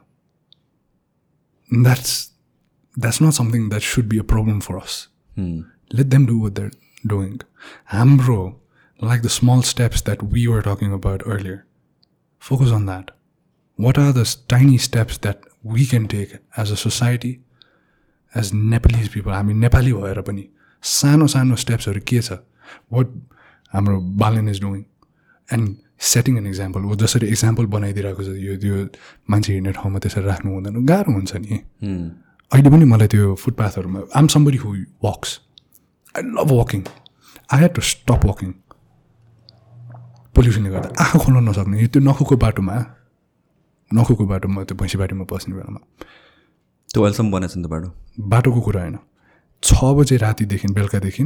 That's 1.71 2.13
that's 2.95 3.21
not 3.21 3.33
something 3.39 3.67
that 3.69 3.81
should 3.93 4.05
be 4.13 4.17
a 4.19 4.23
problem 4.33 4.59
for 4.67 4.75
us 4.81 4.97
let 5.97 6.07
them 6.11 6.23
do 6.29 6.35
what 6.43 6.55
they're 6.55 6.71
doing. 7.11 7.35
Ambro, 8.03 8.37
like 8.99 9.21
the 9.25 9.29
small 9.33 9.61
steps 9.67 10.01
that 10.07 10.23
we 10.35 10.41
were 10.53 10.61
talking 10.67 10.95
about 10.97 11.21
earlier, 11.33 11.59
focus 12.41 12.71
on 12.77 12.87
that. 12.91 13.11
What 13.79 13.99
are 14.03 14.11
the 14.17 14.25
s- 14.29 14.33
tiny 14.53 14.79
steps 14.87 15.19
that 15.27 15.45
we 15.75 15.85
can 15.91 16.07
take 16.13 16.33
as 16.63 16.71
a 16.71 16.79
society, 16.83 17.31
as 18.33 18.51
Nepalese 18.73 19.09
people? 19.15 19.35
I 19.39 19.41
mean, 19.49 19.61
Nepali 19.65 19.93
भएर 20.01 20.21
पनि 20.29 20.47
सानो 20.83 21.27
सानो 21.35 21.55
स्टेप्सहरू 21.65 22.01
के 22.11 22.19
छ 22.21 22.39
what 22.93 23.13
हाम्रो 23.73 23.99
बालन 24.23 24.49
is 24.49 24.61
doing 24.61 24.83
and 25.53 25.75
Setting 26.02 26.36
an 26.38 26.46
example 26.46 26.80
ऊ 26.84 26.94
जसरी 27.02 27.26
example 27.34 27.66
बनाइदिरहेको 27.74 28.22
छ 28.26 28.28
यो 28.46 28.56
त्यो 28.62 28.76
मान्छे 29.30 29.52
हिँड्ने 29.52 29.72
ठाउँमा 29.78 29.98
त्यसरी 30.02 30.24
राख्नु 30.26 30.48
हुँदैन। 30.52 30.84
गाह्रो 30.90 31.12
हुन्छ 31.12 31.32
नि। 31.36 31.54
अहिले 32.52 32.70
पनि 32.74 32.84
मलाई 32.92 33.08
त्यो 33.14 33.34
फुटपाथहरूमा 33.42 34.00
I'm 34.18 34.26
somebody 34.34 34.58
who 34.62 34.68
walks 35.04 35.30
I 36.16 36.22
love 36.36 36.50
walking 36.60 36.82
I 37.52 37.58
had 37.62 37.72
to 37.74 37.82
stop 37.92 38.26
walking 38.30 38.50
पोल्युसनले 40.34 40.70
गर्दा 40.74 40.88
आँखा 41.02 41.18
खोल्न 41.22 41.38
नसक्ने। 41.48 41.76
यो 41.80 41.88
त्यो 41.94 42.02
नखुको 42.02 42.36
बाटोमा 42.44 42.76
नखुको 43.90 44.24
बाटोमा 44.26 44.64
त्यो 44.68 44.76
भैँसी 44.80 44.98
बाटोमा 44.98 45.24
बस्ने 45.30 45.54
बेलामा। 45.54 45.80
त्यो 46.90 47.00
अहिलेसम्म 47.02 47.30
बनाएको 47.30 47.52
छ 47.52 47.56
नि 47.56 47.64
त 47.64 47.68
बाटो। 47.72 47.88
बाटोको 48.32 48.60
कुरा 48.60 48.80
होइन। 48.82 48.98
छ 49.62 49.70
बजे 49.96 50.16
रातिदेखि 50.18 50.66
बेलुकादेखि 50.76 51.24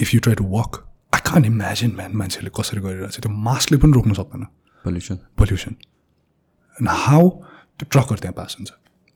if 0.00 0.08
you 0.14 0.20
try 0.20 0.36
to 0.40 0.44
walk 0.46 0.72
I 1.12 1.20
can 1.28 1.44
imagine 1.44 1.90
man 1.98 2.12
मान्छेले 2.20 2.50
कसरी 2.58 2.80
गरिरहेको 2.84 3.12
छ 3.14 3.18
त्यो 3.24 3.32
मास्कले 3.32 3.76
पनि 3.82 3.92
रोक्नु 3.98 4.14
सक्दैन। 4.20 4.44
पल्युसन 4.84 5.16
पोल्युसन 5.38 5.74
एन्ड 6.76 6.88
हाउ 6.88 7.22
त्यो 7.76 7.84
ट्रकहरू 7.92 8.20
त्यहाँ 8.22 8.36
पास 8.38 8.52
हुन्छ। 8.58 8.70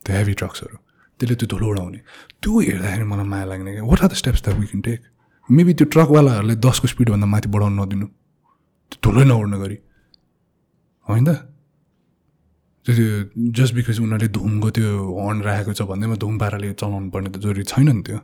त्यो 0.05 0.11
हेभी 0.17 0.33
ट्रक्सहरू 0.41 0.75
त्यसले 1.19 1.35
त्यो 1.39 1.47
धुलो 1.53 1.67
उडाउने। 1.73 1.99
त्यो 2.41 2.51
हेर्दाखेरि 2.59 3.05
मलाई 3.11 3.27
माया 3.33 3.45
लाग्ने 3.51 3.71
क्या। 3.73 3.83
What 3.85 3.99
are 4.03 4.09
the 4.09 4.15
steps 4.21 4.41
that 4.43 4.57
we 4.59 4.65
can 4.71 4.81
take 4.87 4.99
maybe 5.49 5.73
त्यो 5.79 5.85
ट्रकवालाहरूले 5.93 6.55
दसको 6.65 6.87
स्पिडभन्दा 6.93 7.27
माथि 7.33 7.47
बढाउनु 7.53 7.75
नदिनु। 7.83 8.07
त्यो 8.91 8.97
धुलै 9.03 9.25
नउड्ने 9.29 9.57
गरी। 9.63 9.77
होइन? 11.07 11.25
त 12.83 12.87
त्यो 12.87 13.05
जस्ट 13.55 13.73
बिकज 13.75 13.97
उनीहरूले 14.03 14.27
धुमको 14.27 14.69
त्यो 14.75 14.89
हर्न 15.15 15.39
राखेको 15.47 15.71
छ 15.77 15.81
भन्दैमा 15.87 16.15
धुम 16.19 16.35
पाराले 16.41 16.73
चलाउनु 16.75 17.09
पर्ने 17.13 17.29
त 17.31 17.37
जरुरी 17.43 17.63
छैन 17.63 17.89
नि 17.95 18.03
त्यो। 18.03 18.19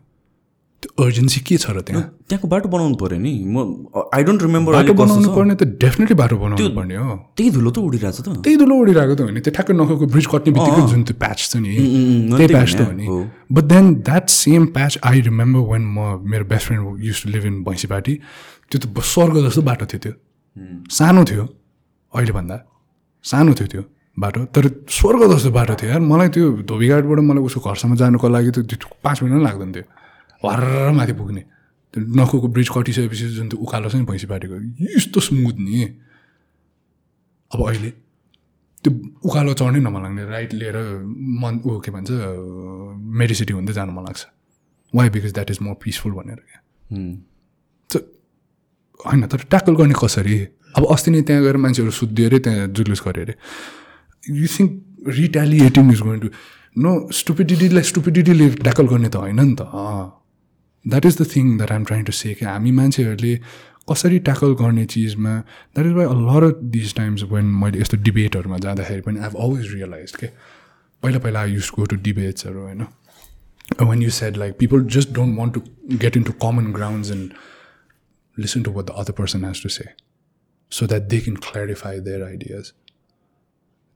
त्यो 0.79 1.03
अर्जेन्सी 1.03 1.39
के 1.43 1.55
छ 1.59 1.75
र 1.75 1.83
त्यहाँ? 1.83 2.23
त्यहाँको 2.23 2.47
बाटो 2.47 2.67
बनाउनु 2.71 2.95
पऱ्यो 2.95 3.19
नि। 3.19 3.31
म 3.43 3.91
आई 4.15 4.23
डोन्ट 4.23 4.41
रिमेम्बर 4.47 4.71
बाटो 4.79 4.93
बनाउनु 4.95 5.29
पर्ने 5.35 5.55
त 5.59 5.63
डेफिनेटली 5.75 6.15
बाटो 6.15 6.35
बनाउनु 6.39 6.71
पर्ने 6.71 6.95
हो। 6.95 7.35
त्यही 7.35 7.49
धुलो 7.51 7.69
त 7.75 7.77
उडिरहेको 7.83 8.15
छ 8.15 8.19
त। 8.23 8.27
त्यही 8.39 8.55
धुलो 8.63 8.75
उडिरहेको 8.79 9.13
त 9.15 9.21
हो 9.27 9.31
नि। 9.35 9.39
त्यो 9.43 9.51
ठ्याक्कै 9.59 9.73
नखको 9.75 10.05
ब्रिज 10.07 10.27
कट्ने 10.31 10.51
बित्तिकै 10.55 10.83
जुन 10.87 11.01
त्यो 11.03 11.15
प्याच 11.19 11.39
छ 11.51 11.53
नि 11.59 11.71
त्यही 12.31 12.47
प्याच 12.47 12.71
त 12.79 12.81
हो 12.87 12.93
नि। 12.95 13.05
But 13.51 13.63
then 13.67 13.85
that 14.07 14.25
same 14.31 14.63
patch 14.71 14.93
I 15.03 15.19
remember 15.27 15.61
when 15.67 15.83
म 15.83 15.99
मेरो 16.23 16.45
best 16.47 16.65
friend 16.71 17.03
used 17.03 17.17
to 17.23 17.27
live 17.35 17.43
in 17.51 17.55
Bhainsipati 17.67 18.13
त्यो 18.71 18.77
त 18.79 18.85
स्वर्ग 19.03 19.35
जस्तो 19.51 19.61
बाटो 19.67 19.85
थियो 19.91 19.99
त्यो। 19.99 20.13
सानो 20.87 21.21
थियो 21.27 21.43
अहिले 22.15 22.31
भन्दा 22.39 22.55
सानो 23.25 23.51
थियो 23.51 23.67
त्यो 23.67 23.83
बाटो। 24.15 24.39
तर 24.55 24.63
स्वर्ग 24.87 25.21
जस्तो 25.35 25.51
बाटो 25.51 25.75
थियो 25.75 25.89
यार। 25.91 26.01
मलाई 26.07 26.29
त्यो 26.31 26.63
धोबीघाटबाट 26.63 27.19
मलाई 27.19 27.43
उसको 27.43 27.59
घरसम्म 27.67 27.95
जानुको 27.99 28.27
लागि 28.31 28.51
त 28.55 28.57
त्यो 28.63 28.87
पाँच 29.03 29.17
मिनट 29.27 29.43
लाग्दैन 29.43 29.71
थियो। 29.75 29.85
हर्र 30.41 30.91
माथि 30.97 31.13
पुग्ने। 31.13 31.41
त्यो 31.93 31.99
नखुको 32.15 32.47
ब्रिज 32.53 32.69
कटिसकेपछि 32.69 33.25
जुन 33.37 33.47
त्यो 33.49 33.59
उकालो 33.59 33.89
छ 33.89 33.95
नि 33.95 34.05
भैँसी 34.05 34.27
बाटेको 34.27 34.55
यस्तो 34.95 35.19
स्मुथ 35.19 35.57
नि। 35.59 35.83
अब 37.51 37.59
अहिले 37.67 37.89
त्यो 38.83 38.91
उकालो 39.25 39.53
चढ्नै 39.59 39.79
नमन 39.83 40.01
लाग्ने 40.03 40.23
राइट 40.29 40.51
लिएर 40.53 40.77
मन 41.41 41.53
ऊ 41.65 41.79
के 41.81 41.91
भन्छ 41.91 42.09
मेडिसिटी 43.19 43.53
हुँदै 43.53 43.73
जानु 43.73 43.91
मन 43.91 44.03
लाग्छ 44.05 44.21
why 44.93 45.09
because 45.09 45.33
that 45.33 45.51
is 45.51 45.59
more 45.61 45.75
peaceful 45.83 46.11
भनेर 46.13 46.39
क्या। 46.47 46.59
होइन 48.99 49.21
तर 49.31 49.41
ट्याकल 49.49 49.73
गर्ने 49.75 49.95
कसरी? 49.95 50.35
अब 50.77 50.83
अस्ति 50.93 51.11
नै 51.11 51.21
त्यहाँ 51.25 51.43
गएर 51.43 51.57
मान्छेहरू 51.57 51.91
सुत्दियो 51.91 52.27
अरे 52.29 52.39
त्यहाँ 52.45 52.67
जुलुस 52.77 53.01
गऱ्यो 53.05 53.23
अरे। 53.23 53.35
You 54.23 54.47
think 54.47 54.71
retaliating 55.17 55.91
is 55.91 56.01
going 56.01 56.19
to 56.19 56.29
no 56.75 56.91
स्टुपिडिटीलाई 57.09 57.83
स्टुपिडिटीले 57.91 58.49
ट्याकल 58.61 58.87
गर्ने 58.87 59.09
त 59.09 59.15
होइन 59.15 59.39
नि 59.41 59.55
त। 59.59 59.63
That 60.85 61.05
is 61.05 61.21
the 61.21 61.25
thing 61.35 61.57
that 61.57 61.71
I'm 61.71 61.83
trying 61.85 62.03
to 62.05 62.11
say 62.11 62.33
कि 62.33 62.45
हामी 62.45 62.71
मान्छेहरूले 62.79 63.35
कसरी 63.91 64.19
ट्याकल 64.27 64.53
गर्ने 64.61 64.85
चिजमा 64.85 65.35
that 65.39 65.85
is 65.85 65.93
why 65.93 66.05
a 66.05 66.13
lot 66.29 66.51
this 66.71 66.95
times 66.95 67.23
when 67.31 67.45
मैले 67.63 67.81
यस्तो 67.81 67.97
डिबेटहरूमा 68.07 68.57
जाँदाखेरि 68.65 69.01
पनि 69.01 69.19
आई 69.19 69.29
अलवेज 69.29 69.73
रियलाइज 69.73 70.15
के 70.15 70.27
पहिला 71.03 71.19
पहिला 71.19 71.41
आई 71.41 71.51
युज 71.51 71.69
गो 71.75 71.85
टु 71.85 71.95
डिबेट्सहरू 72.07 72.59
होइन? 72.61 72.85
When 73.81 74.01
you 74.01 74.09
said 74.09 74.37
like 74.37 74.57
people 74.59 74.83
just 74.95 75.11
don't 75.13 75.39
want 75.39 75.53
to 75.53 75.61
get 75.97 76.17
into 76.23 76.33
common 76.43 76.71
grounds 76.73 77.11
and 77.11 77.33
listen 78.37 78.63
to 78.63 78.71
what 78.71 78.85
the 78.85 78.89
other 78.97 79.13
person 79.19 79.45
has 79.45 79.63
to 79.63 79.69
say 79.69 79.85
so 80.71 80.87
that 80.87 81.01
they 81.09 81.19
can 81.19 81.35
clarify 81.45 81.99
their 82.07 82.23
ideas 82.23 82.71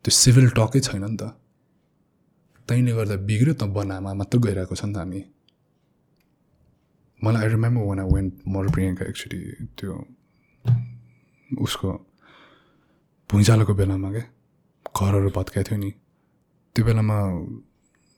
त्यो 0.05 0.11
civil 0.11 0.49
टकै 0.57 0.79
छैन 0.79 1.03
नि 1.03 1.17
त। 1.17 1.33
तैँले 2.69 2.91
गर्दा 2.93 3.15
बिग्रियो 3.29 3.53
त 3.53 3.63
बनामा 3.77 4.13
मात्र 4.13 4.39
गइरहेको 4.39 4.75
छ 4.75 4.85
नि 4.85 4.93
त 4.93 4.97
हामी। 4.97 5.23
मलाई 7.23 7.41
I 7.43 7.49
remember 7.49 7.83
when 7.83 7.99
I 7.99 8.07
went 8.13 8.33
मर 8.47 8.71
प्रियङ्का 8.71 9.05
एक्चुली 9.05 9.39
त्यो 9.79 9.93
उसको 11.61 11.89
भुइँचालोको 13.29 13.73
बेलामा 13.73 14.09
क्या 14.11 14.25
घरहरू 14.97 15.29
भत्काएको 15.29 15.69
थियो 15.69 15.79
नि। 15.79 15.91
त्यो 16.75 16.85
बेलामा 16.85 17.17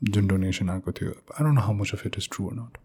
जुन 0.02 0.28
डोनेसन 0.28 0.70
आएको 0.70 0.92
थियो 0.92 1.12
I 1.12 1.40
don't 1.44 1.56
know 1.56 1.62
how 1.62 1.74
much 1.74 1.92
of 1.94 2.06
it 2.08 2.16
is 2.18 2.30
true 2.34 2.50
not 2.54 2.78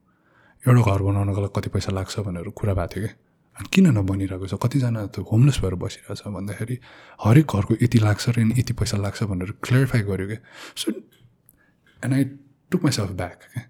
एउटा 0.68 0.82
घर 0.92 1.02
बनाउनको 1.02 1.40
लागि 1.40 1.52
कति 1.56 1.70
पैसा 1.70 1.92
लाग्छ 1.92 2.18
भनेर 2.20 2.48
कुरा 2.58 2.74
भएको 2.74 2.94
थियो 2.94 3.06
क्या 3.06 3.14
अनि 3.56 3.68
किन 3.72 3.86
नबनिरहेको 3.98 4.46
छ? 4.46 4.54
कतिजना 4.62 5.06
त 5.06 5.24
होमलेस 5.32 5.58
भएर 5.60 5.74
बसिरहेको 5.74 6.14
छ 6.14 6.34
भन्दाखेरि 6.36 6.76
हरेक 7.24 7.46
घरको 7.56 7.74
यति 7.82 7.98
लाग्छ 7.98 8.28
र 8.28 8.40
यति 8.60 8.72
पैसा 8.72 8.96
लाग्छ 8.96 9.22
भनेर 9.32 9.50
क्लियरिफाई 9.64 10.00
गर्यो 10.10 10.26
क्या 10.26 10.40
so 10.76 10.92
and 12.04 12.14
I 12.14 12.24
took 12.70 12.82
myself 12.92 13.10
back 13.20 13.40
क्या 13.52 13.62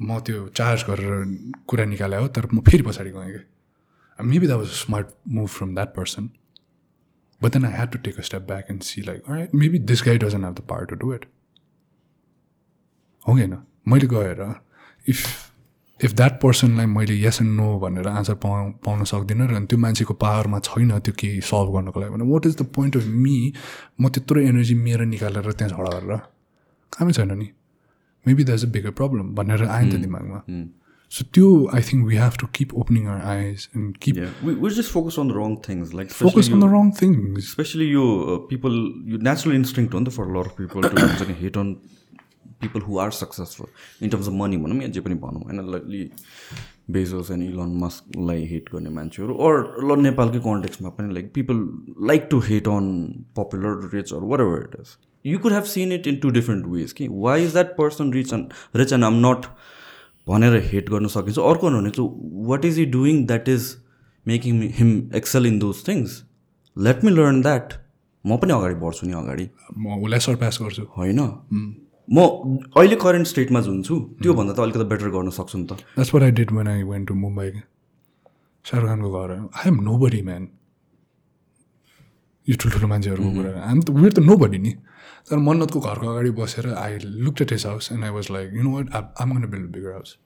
म 0.00 0.18
त्यो 0.26 0.46
चार्ज 0.56 0.84
गरेर 0.88 1.24
कुरा 1.68 1.84
निकाले 1.84 2.16
हो 2.16 2.28
तर 2.28 2.46
म 2.54 2.60
फेरि 2.68 2.82
पछाडि 2.82 3.10
गएँ 3.10 3.30
क्या. 3.30 3.42
Maybe 4.18 4.46
that 4.46 4.58
was 4.58 4.68
smart 4.76 5.06
move 5.28 5.48
from 5.48 5.74
that 5.74 5.94
person 5.96 6.28
but 7.40 7.52
then 7.52 7.64
I 7.64 7.72
had 7.72 7.90
to 7.92 7.98
take 8.04 8.18
a 8.18 8.22
step 8.22 8.42
back 8.48 8.70
and 8.70 8.82
see 8.82 9.02
like 9.02 9.54
maybe 9.54 9.78
this 9.90 10.02
guy 10.06 10.18
doesn't 10.18 10.44
have 10.44 10.54
the 10.54 10.60
power 10.70 10.84
to 10.84 10.96
do 10.96 11.14
it 11.14 11.24
हो 13.28 13.34
कि 13.34 13.40
होइन 13.40 13.56
मैले 13.88 14.06
गएर 14.06 14.42
इफ 15.08 15.26
इफ 16.00 16.12
द्याट 16.12 16.40
पर्सनलाई 16.42 16.86
मैले 16.86 17.14
yes 17.20 17.40
and 17.42 17.52
no 17.56 17.78
भनेर 17.78 18.06
answer 18.08 18.34
पाउ 18.42 18.70
पाउन 18.84 19.04
सक्दिनँ 19.04 19.48
र 19.48 19.64
त्यो 19.64 19.78
मान्छेको 19.78 20.14
पावरमा 20.14 20.58
छैन 20.64 20.98
त्यो 20.98 21.14
केही 21.18 21.40
सल्भ 21.44 21.72
गर्नको 21.74 22.00
लागि 22.00 22.12
भने 22.12 22.24
what 22.32 22.46
is 22.46 22.56
the 22.56 22.66
point 22.76 22.96
of 22.96 23.04
me 23.04 23.36
म 24.00 24.08
त्यत्रो 24.08 24.40
एनर्जी 24.40 24.74
मेरो 24.74 25.04
निकालेर 25.04 25.52
त्यहाँ 25.52 25.70
झगडा 25.72 25.98
गरेर? 25.98 26.16
कामै 26.92 27.12
छैन 27.12 27.32
नि। 27.38 27.48
Maybe 28.26 28.44
that's 28.44 28.64
a 28.64 28.68
bigger 28.70 28.90
problem 28.96 29.34
भनेर 29.34 29.64
आयो 29.68 29.86
नि 29.86 29.92
त 29.92 30.00
दिमागमा 30.00 30.42
सो 31.12 31.24
त्यो 31.34 31.46
I 31.68 31.82
think 31.82 32.06
we 32.06 32.16
have 32.16 32.36
to 32.40 32.46
keep 32.54 32.74
opening 32.76 33.06
our 33.06 33.22
eyes 33.28 33.68
and 33.76 33.96
keep 33.98 34.16
just 34.70 34.90
focus 34.90 35.18
on 35.18 35.28
the 35.28 35.36
wrong 35.36 35.56
things 35.64 35.94
like 35.94 36.12
focus 36.14 36.50
on 36.52 36.60
the 36.60 36.72
wrong 36.72 36.90
things 36.96 37.48
especially 37.48 37.88
यो 37.88 38.04
पिपल 38.50 38.76
यो 39.06 39.22
natural 39.22 39.56
instinct 39.56 39.88
हो 39.88 40.00
नि 40.00 40.06
त 40.06 40.14
for 40.14 40.36
lot 40.36 40.46
of 40.46 40.56
people 40.58 40.88
to 40.90 41.40
hate 41.40 41.58
on 41.58 41.74
people 42.60 42.80
who 42.82 42.98
are 42.98 43.10
successful 43.12 43.66
in 44.04 44.10
terms 44.10 44.28
of 44.28 44.34
money 44.34 44.56
भनौँ 44.58 44.82
या 44.82 44.88
जे 44.90 45.00
पनि 45.00 45.14
भनौँ 45.20 45.42
होइन 45.42 45.82
लि 45.88 46.04
बेजोस 46.92 47.30
एन्ड 47.30 47.42
इलन 47.44 47.76
मस्कलाई 47.78 48.44
हेट 48.46 48.72
गर्ने 48.72 48.90
मान्छेहरू 48.92 49.34
अर 49.42 49.60
ल 49.82 49.98
नेपालकै 50.00 50.40
कन्टेक्समा 50.46 50.90
पनि 50.96 51.14
like 51.14 51.32
people 51.34 51.68
like 52.06 52.28
to 52.30 52.40
hate 52.46 52.68
on 52.70 52.90
popular 53.36 53.88
rich 53.92 54.12
or 54.12 54.28
whatever 54.40 54.62
it 54.62 54.76
is 54.80 54.96
you 55.24 55.38
could 55.38 55.52
have 55.52 55.64
seen 55.72 55.92
it 55.92 56.06
in 56.06 56.16
two 56.22 56.30
different 56.30 56.66
ways 56.66 56.92
कि 56.92 57.08
why 57.10 57.44
is 57.44 57.52
that 57.52 57.76
person 57.76 58.12
rich 58.12 58.32
and 58.32 58.52
rich 58.76 58.92
and 58.92 59.04
I'm 59.04 59.20
not 59.26 59.46
भनेर 60.28 60.56
hate 60.64 60.90
गर्न 60.90 61.06
सकिन्छ। 61.08 61.38
अर्को 61.38 61.70
भने 61.70 61.90
चाहिँ 61.90 62.46
what 62.48 62.64
is 62.64 62.78
he 62.78 62.84
doing 62.96 63.24
that 63.26 63.48
is 63.48 63.76
making 64.26 64.62
him 64.78 64.90
excel 65.16 65.46
in 65.46 65.58
those 65.58 65.86
things 65.88 66.22
let 66.76 67.04
me 67.04 67.10
learn 67.10 67.40
that 67.42 67.72
म 68.24 68.36
पनि 68.36 68.52
अगाडि 68.52 68.74
बढ्छु 68.80 69.06
नि 69.06 69.12
अगाडि। 69.16 69.48
म 69.76 70.02
उसलाई 70.04 70.20
सरपास 70.20 70.58
गर्छु। 70.62 70.82
होइन? 70.96 71.20
म 72.08 72.20
अहिले 72.76 72.96
करेन्ट 73.02 73.26
स्टेटमा 73.26 73.60
जुन 73.62 73.82
छु 73.82 73.98
त्योभन्दा 74.22 74.52
त 74.54 74.60
अलिकति 74.60 74.84
बेटर 74.92 75.08
गर्न 75.10 75.30
सक्छु 75.30 75.58
नि 75.58 75.66
त। 75.66 75.72
That's 75.96 76.14
what 76.14 76.22
I 76.22 76.30
did 76.38 76.50
when 76.52 76.68
I 76.68 76.82
went 76.82 77.08
to 77.08 77.14
Mumbai 77.14 77.50
Shahrukh 78.64 78.88
खानको 78.88 79.10
घर। 79.10 79.30
I 79.32 79.68
am 79.68 79.76
no 79.84 79.98
body 79.98 80.20
man 80.22 80.48
यो 82.46 82.56
ठुल्ठुलो 82.60 82.86
मान्छेहरूको 82.92 83.30
कुरा। 83.36 83.50
हामी 83.66 83.80
त 83.80 83.90
वेयर 83.90 84.12
त 84.12 84.18
नो 84.20 84.36
बडी 84.36 84.58
नि। 84.58 84.72
तर 85.30 85.36
मन्नतको 85.38 85.80
घरको 85.80 86.06
अगाडि 86.06 86.30
बसेर 86.38 86.72
I 86.74 86.98
look 86.98 87.42
at 87.42 87.52
his 87.52 87.66
house 87.66 87.92
and 87.92 88.04
I 88.04 88.10
was 88.10 88.30
like 88.30 88.54
you 88.54 88.62
know 88.62 88.70
what 88.76 89.14
I'm 89.20 89.38
gonna 89.38 89.50
build 89.50 89.70
bigger 89.72 89.92
house 89.92 90.16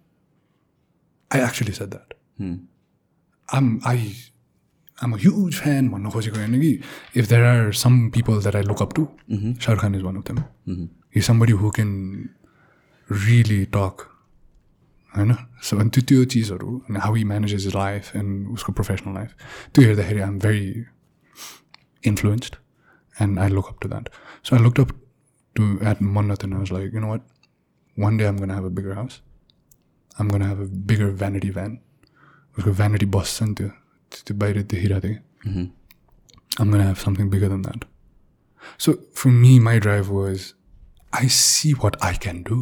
I 1.31 1.41
actually 1.41 1.73
said 1.73 1.89
that 1.89 2.15
I'm 3.49 3.81
I 3.87 4.13
am 5.03 5.13
a 5.13 5.17
huge 5.17 5.61
fan 5.61 5.89
भन्न 5.89 6.11
खोजेको 6.11 6.37
होइन 6.37 6.61
कि 6.61 6.71
if 7.17 7.29
there 7.29 7.45
are 7.45 7.73
some 7.83 8.09
people 8.09 8.41
that 8.41 8.57
I 8.57 8.63
look 8.63 8.83
up 8.83 8.95
to 8.97 9.07
Shahrukh 9.61 9.81
Khan 9.81 9.95
is 9.95 10.03
one 10.03 10.17
of 10.17 10.31
them 10.31 10.89
he 11.17 11.21
somebody 11.23 11.53
who 11.53 11.71
can 11.71 11.95
really 13.13 13.65
talk 13.65 14.11
होइन? 15.17 15.35
So 15.63 15.77
अनि 15.79 15.91
त्यो 15.91 16.03
त्यो 16.09 16.25
चिजहरू 16.25 16.79
अनि 16.91 16.99
how 16.99 17.15
he 17.15 17.25
manages 17.25 17.67
life 17.67 18.17
and 18.17 18.49
उसको 18.49 18.73
प्रोफेसनल 18.73 19.15
लाइफ 19.15 19.35
त्यो 19.75 19.85
हेर्दाखेरि 19.85 20.21
I 20.21 20.29
am 20.29 20.39
very 20.39 20.85
influenced 22.05 22.57
and 23.23 23.39
I 23.39 23.49
look 23.49 23.69
up 23.69 23.79
to 23.83 23.89
that 23.89 24.09
So 24.44 24.56
I 24.56 24.64
look 24.64 24.80
up 24.80 24.92
to 25.56 25.72
at 25.92 26.02
Mannat 26.18 26.44
and 26.46 26.56
was 26.56 26.72
like 26.72 26.94
you 26.94 27.00
know 27.00 27.10
what 27.10 27.22
one 27.98 28.18
day 28.18 28.26
I'm 28.26 28.38
gonna 28.40 28.52
have 28.52 28.66
a 28.66 28.74
bigger 28.80 28.94
house 28.98 29.22
I'm 30.22 30.30
gonna 30.32 30.42
have 30.42 30.62
a 30.62 30.70
bigger 30.92 31.12
vanity 31.24 31.52
van 31.58 31.78
उसको 32.58 32.72
vanity 32.72 33.06
बस 33.18 33.38
छ 33.40 33.44
नि 33.50 33.54
त्यो 33.62 33.70
त्यो 34.28 34.38
बाहिर 34.38 34.62
देखिरहेको 34.76 35.08
थियो 35.08 35.68
I'm 36.62 36.72
gonna 36.72 36.82
have 36.82 36.96
something 37.08 37.30
bigger 37.30 37.50
than 37.50 37.62
that 37.62 37.86
so 38.86 38.94
for 39.16 39.30
me 39.44 39.58
my 39.70 39.80
drive 39.88 40.10
was 40.20 40.54
I 41.18 41.28
see 41.36 41.70
what 41.74 41.96
I 42.08 42.14
can 42.14 42.44
do. 42.44 42.56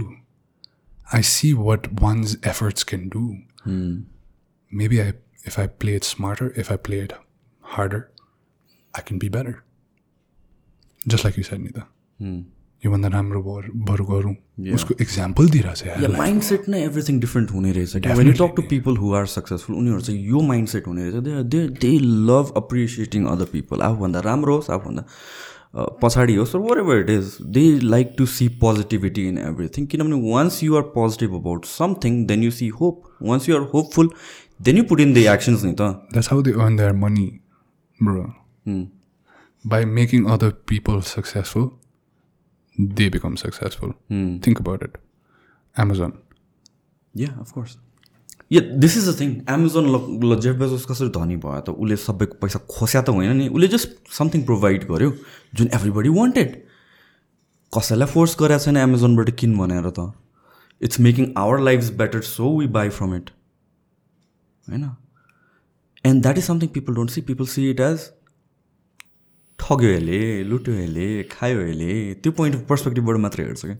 I 1.11 1.21
see 1.21 1.53
what 1.53 1.87
one's 2.01 2.37
efforts 2.43 2.83
can 2.91 3.09
do. 3.09 3.23
Maybe 4.71 5.01
I, 5.01 5.13
if 5.43 5.57
I 5.59 5.67
play 5.67 5.95
it 5.95 6.03
smarter, 6.03 6.53
if 6.55 6.71
I 6.71 6.77
play 6.77 6.99
it 6.99 7.13
harder, 7.63 7.99
I 8.93 9.01
can 9.01 9.19
be 9.19 9.29
better. 9.29 9.63
Just 11.06 11.24
like 11.24 11.36
you 11.36 11.42
said, 11.42 11.60
Nita. 11.60 11.86
योभन्दा 12.82 13.08
राम्रो 13.08 13.40
बर 13.42 13.66
बरु 13.88 14.04
गरौँ 14.04 14.34
उसको 14.74 14.94
example 15.00 15.48
दिइरहेछ 15.50 15.82
या 16.02 16.08
mind 16.16 16.42
set 16.42 16.68
नै 16.68 16.82
everything 16.84 17.20
different 17.20 17.50
हुने 17.52 17.72
रहेछ 17.72 18.06
when 18.08 18.26
you 18.26 18.32
talk 18.38 18.54
to 18.56 18.62
people 18.70 18.96
who 18.96 19.12
are 19.14 19.26
successful 19.34 19.76
उनीहरू 19.76 20.00
चाहिँ 20.00 20.28
यो 20.30 20.40
माइन्ड 20.48 20.68
सेट 20.68 20.86
हुने 20.86 21.08
रहेछ 21.08 21.22
they 21.24 21.42
they 21.52 21.60
they 21.78 21.90
love 22.30 22.52
appreciating 22.56 23.26
other 23.32 23.44
people 23.52 23.82
आफूभन्दा 23.88 24.20
राम्रो 24.26 24.56
होस् 24.56 24.70
आफूभन्दा 24.70 25.04
पछाडि 26.02 26.34
होस् 26.34 26.54
whatever 26.78 26.98
it 27.00 27.10
is 27.10 27.36
they 27.56 27.64
like 27.84 28.14
to 28.18 28.26
see 28.32 28.48
positivity 28.64 29.28
in 29.28 29.38
everything 29.40 29.86
किनभने 29.92 30.20
once 30.30 30.62
you 30.64 30.76
are 30.76 30.82
positive 30.96 31.34
about 31.36 31.66
something 31.74 32.24
then 32.32 32.42
you 32.44 32.50
see 32.58 32.68
hope 32.80 33.02
once 33.30 33.48
you 33.48 33.56
are 33.56 33.68
hopeful 33.74 34.10
then 34.60 34.78
you 34.78 34.84
put 34.90 35.00
in 35.00 35.14
the 35.14 35.26
actions 35.34 35.64
नि 35.64 35.72
त 35.74 35.92
that's 36.12 36.32
how 36.32 36.42
they 36.42 36.52
earn 36.58 36.76
their 36.76 36.92
money 37.04 37.28
bro 38.00 38.26
by 39.64 39.84
making 40.00 40.24
other 40.32 40.50
people 40.68 41.00
successful 41.12 41.70
they 42.76 43.06
become 43.10 43.34
successful. 43.36 43.90
Think 44.44 44.60
about 44.60 44.82
it. 44.84 44.94
Amazon. 45.76 46.12
Yeah, 47.14 47.34
of 47.40 47.50
course. 47.56 47.74
Yeah 48.52 48.60
this 48.84 48.96
is 48.96 49.08
the 49.08 49.12
thing 49.20 49.30
Amazon 49.54 49.88
ल 50.24 50.38
Jeff 50.44 50.56
Bezos 50.62 50.84
कसरी 50.90 51.08
धनी 51.16 51.36
भयो 51.42 51.60
त? 51.60 51.70
उसले 51.70 51.96
सबै 51.96 52.26
पैसा 52.40 52.58
खोस्या 52.70 53.02
त 53.02 53.08
होइन 53.08 53.36
नि। 53.36 53.48
उसले 53.48 53.68
जस्ट 53.74 53.88
समथिङ 54.18 54.44
प्रोभाइड 54.48 54.86
गर्यो 54.88 55.10
जुन 55.54 55.68
एभ्रीबडी 55.80 56.08
वान्टेड 56.16 56.56
कसैलाई 57.72 58.08
फोर्स 58.14 58.36
गरेको 58.40 58.64
छैन 58.64 58.76
एमाजोनबाट 58.76 59.30
किन 59.42 59.56
भनेर 59.58 59.90
त? 59.90 60.08
It's 60.80 61.00
making 61.08 61.32
our 61.44 61.60
life 61.68 61.92
better 62.00 62.20
so 62.30 62.50
we 62.58 62.66
buy 62.78 62.88
from 62.98 63.14
it 63.16 63.30
होइन? 64.68 64.84
And 66.04 66.22
that 66.22 66.38
is 66.38 66.44
something 66.44 66.68
people 66.80 66.94
don't 66.94 67.10
see 67.10 67.20
people 67.30 67.46
see 67.54 67.70
it 67.70 67.80
as 67.92 68.10
ठग्यो 69.62 69.90
यसले 69.96 70.20
लुट्यो 70.50 70.74
यसले 70.74 71.06
खायो 71.32 71.60
यसले 71.70 71.90
त्यो 72.22 72.32
पोइन्ट 72.38 72.56
अफ 72.56 72.62
पर्सपेक्टिभबाट 72.68 73.16
मात्रै 73.24 73.44
हेर्छ 73.46 73.62
क्या। 73.64 73.76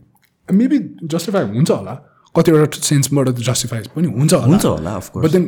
मेबी 0.59 0.77
जस्टिफाई 1.13 1.43
हुन्छ 1.55 1.69
होला। 1.71 1.93
कतिवटा 2.37 2.79
सेन्सबाट 2.89 3.27
जस्टिफाई 3.49 3.81
पनि 3.95 4.07
हुन्छ 4.17 4.33
होला। 4.33 4.45
हुन्छ 4.45 4.65
होला 4.65 4.91
but 5.23 5.31
then 5.31 5.43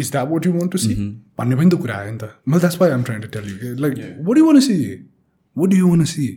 is 0.00 0.10
that 0.10 0.26
what 0.32 0.46
you 0.46 0.52
want 0.58 0.70
to 0.72 0.78
see 0.84 0.94
भन्ने 1.38 1.56
पनि 1.60 1.70
त 1.70 1.80
कुरा 1.84 1.94
आयो 2.00 2.12
नि 2.12 2.18
त। 2.18 2.24
मैले 2.48 2.60
that's 2.64 2.80
why 2.80 2.90
I'm 2.96 3.02
trying 3.08 3.22
to 3.22 3.28
tell 3.38 3.48
you 3.48 3.74
like 3.84 3.94
what 4.28 4.38
you 4.38 4.44
want 4.46 4.60
see 4.68 4.76
what 5.56 5.68
do 5.70 5.76
you 5.76 5.88
want 5.94 6.04
see 6.12 6.28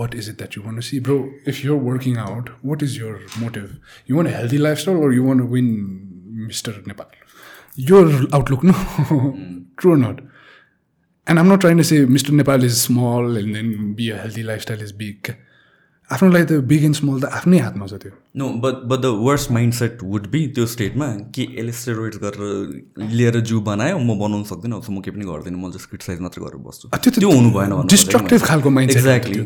what 0.00 0.14
is 0.20 0.28
it 0.30 0.38
that 0.38 0.54
you 0.56 0.60
want 0.62 0.78
to 0.80 0.82
see? 0.86 0.98
Bro 1.08 1.16
if 1.50 1.58
you're 1.64 1.82
working 1.88 2.16
out 2.20 2.48
what 2.68 2.80
is 2.86 2.94
your 3.00 3.10
motive? 3.42 3.68
You 4.06 4.16
want 4.16 4.30
a 4.30 4.32
healthy 4.36 4.58
lifestyle 4.62 4.96
or 5.02 5.10
you 5.16 5.26
want 5.26 5.42
to 5.42 5.46
win 5.52 5.68
mr 6.46 6.72
nepal? 6.86 7.12
Your 7.90 8.00
outlook 8.38 8.64
and 11.26 11.38
i'm 11.38 11.48
not 11.48 11.60
trying 11.60 11.82
to 11.82 11.88
say 11.90 11.98
mr 12.16 12.36
nepal 12.42 12.68
is 12.70 12.80
small 12.80 13.36
and 13.42 13.54
then 13.54 13.92
be 14.00 14.10
a 14.10 14.18
healthy 14.24 14.42
lifestyle 14.52 14.86
is 14.88 14.92
big 15.04 15.34
आफ्नो 16.10 16.28
लागि 16.30 16.44
त 16.48 16.56
big 16.70 16.84
and 16.84 16.96
small 16.96 17.20
त 17.20 17.28
आफ्नै 17.36 17.58
हातमा 17.58 17.86
छ 17.90 17.98
त्यो 18.00 18.10
no 18.40 18.48
but 18.64 18.82
but 18.88 19.00
the 19.00 19.10
worst 19.26 19.50
mindset 19.74 20.02
would 20.02 20.26
be 20.34 20.40
त्यो 20.56 20.66
स्टेटमा 20.72 21.06
कि 21.36 21.46
यसले 21.54 21.72
स्टेरोइड 21.78 22.14
गरेर 22.24 23.06
लिएर 23.12 23.40
जिउ 23.50 23.60
बनायो 23.68 23.98
म 23.98 24.18
बनाउनु 24.24 24.44
सक्दिनँ 24.50 24.76
अब 24.80 24.90
म 24.90 25.00
केही 25.06 25.16
पनि 25.16 25.24
गर्दिनँ 25.30 25.60
म 25.62 25.70
जस्ट 25.76 25.88
क्रिटिसाइज 25.94 26.20
मात्रै 26.26 26.44
गरेर 26.44 26.60
बस्छु 26.66 26.90
त्यो 27.20 27.30
हुनु 27.30 27.54
भएन 27.56 27.74
डिस्ट्रक्टिभ 27.94 28.44
खालको 28.50 28.74
माइन्ड 28.80 28.96
एक्ज्याक्टली 28.96 29.40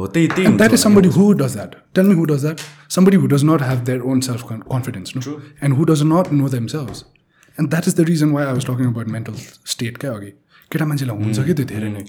हो 0.00 0.10
त्यही 0.18 0.26
त्यही 0.34 0.56
that 0.64 0.74
हुन्छ 0.74 0.80
is 0.80 0.86
somebody 0.88 1.14
who 1.18 1.30
does 1.44 1.56
that. 1.60 1.78
Tell 1.98 2.12
me 2.12 2.18
who 2.20 2.26
does 2.32 2.48
that. 2.48 2.66
Somebody 2.98 3.22
who 3.22 3.32
does 3.36 3.48
not 3.52 3.66
have 3.70 3.86
their 3.92 4.04
own 4.12 4.26
self 4.30 4.46
confidence, 4.50 5.16
no? 5.16 5.38
and 5.62 5.80
who 5.80 5.90
does 5.94 6.06
not 6.12 6.36
know 6.40 6.54
themselves. 6.58 7.04
And 7.58 7.74
that 7.76 7.86
is 7.90 8.00
the 8.00 8.10
reason 8.12 8.38
why 8.38 8.44
I 8.50 8.52
was 8.60 8.70
talking 8.72 8.94
about 8.94 9.16
mental 9.18 9.42
state 9.76 10.04
क्या 10.04 10.12
अघि 10.20 10.32
केटा 10.72 10.86
मान्छेलाई 10.86 11.16
हुन्छ 11.24 11.44
कि 11.46 11.54
त्यो 11.54 11.66
धेरै 11.74 11.90
नै। 11.92 12.04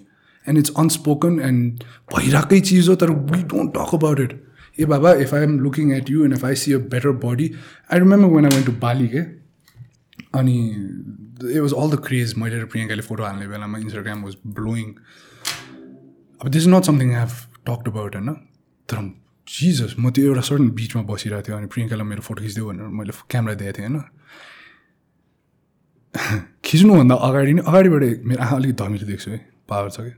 and 0.46 0.58
it's 0.60 0.72
unspoken 0.78 1.40
and 1.50 1.84
भइरहेकै 2.14 2.60
चिज 2.70 2.90
हो 2.90 2.96
तर 3.02 3.12
we 3.32 3.44
don't 3.54 3.74
talk 3.76 3.94
about 3.96 4.20
it 4.20 4.32
ए 4.80 4.86
बाबा 4.94 5.14
if 5.26 5.34
I 5.34 5.44
am 5.44 5.60
looking 5.60 5.92
at 5.94 6.10
you 6.10 6.24
and 6.26 6.38
if 6.38 6.46
I 6.46 6.56
see 6.64 6.74
a 6.74 6.78
better 6.94 7.12
body 7.26 7.52
I 7.92 8.00
remember 8.00 8.36
when 8.36 8.46
I 8.46 8.56
went 8.56 8.66
to 8.66 8.74
Bali 8.86 9.08
के 9.08 9.24
अनि 10.40 10.58
it 11.54 11.60
was 11.60 11.74
all 11.74 11.90
the 11.92 12.00
craze 12.08 12.34
मैले 12.38 12.62
र 12.62 12.66
प्रियङ्काले 12.74 13.02
फोटो 13.02 13.24
हाल्ने 13.24 13.48
बेलामा 13.48 13.78
Instagram 13.78 14.24
was 14.24 14.36
blowing 14.60 14.94
up 16.42 16.48
this 16.50 16.64
is 16.64 16.70
not 16.70 16.84
something 16.84 17.14
I 17.14 17.20
have 17.20 17.34
talked 17.66 17.88
about 17.88 18.16
होइन? 18.16 18.34
तर 18.90 18.98
Jesus 19.48 19.96
म 20.00 20.10
त्यो 20.16 20.26
एउटा 20.26 20.42
सर्टन 20.48 20.70
बिचमा 20.80 21.02
बसिरहेको 21.12 21.48
थिएँ 21.48 21.58
अनि 21.58 21.68
प्रियङ्कालाई 21.74 22.08
मेरो 22.08 22.22
फोटो 22.22 22.44
खिचिदियो 22.44 22.66
भनेर 22.68 22.88
मैले 23.00 23.14
क्यामेरा 23.30 23.56
दिएको 23.62 23.78
थिएँ 23.78 23.88
होइन? 23.88 24.02
खिच्नुभन्दा 26.14 27.16
अगाडि 27.16 27.54
नै 27.54 27.62
अगाडिबाट 27.68 28.04
मेरो 28.28 28.40
आँखा 28.44 28.56
अलिक 28.56 28.72
धमिलो 28.76 29.06
देख्छु 29.08 29.32
है 29.32 29.40
पावर 29.70 29.90
छ 29.90 29.98
कि 30.02 30.14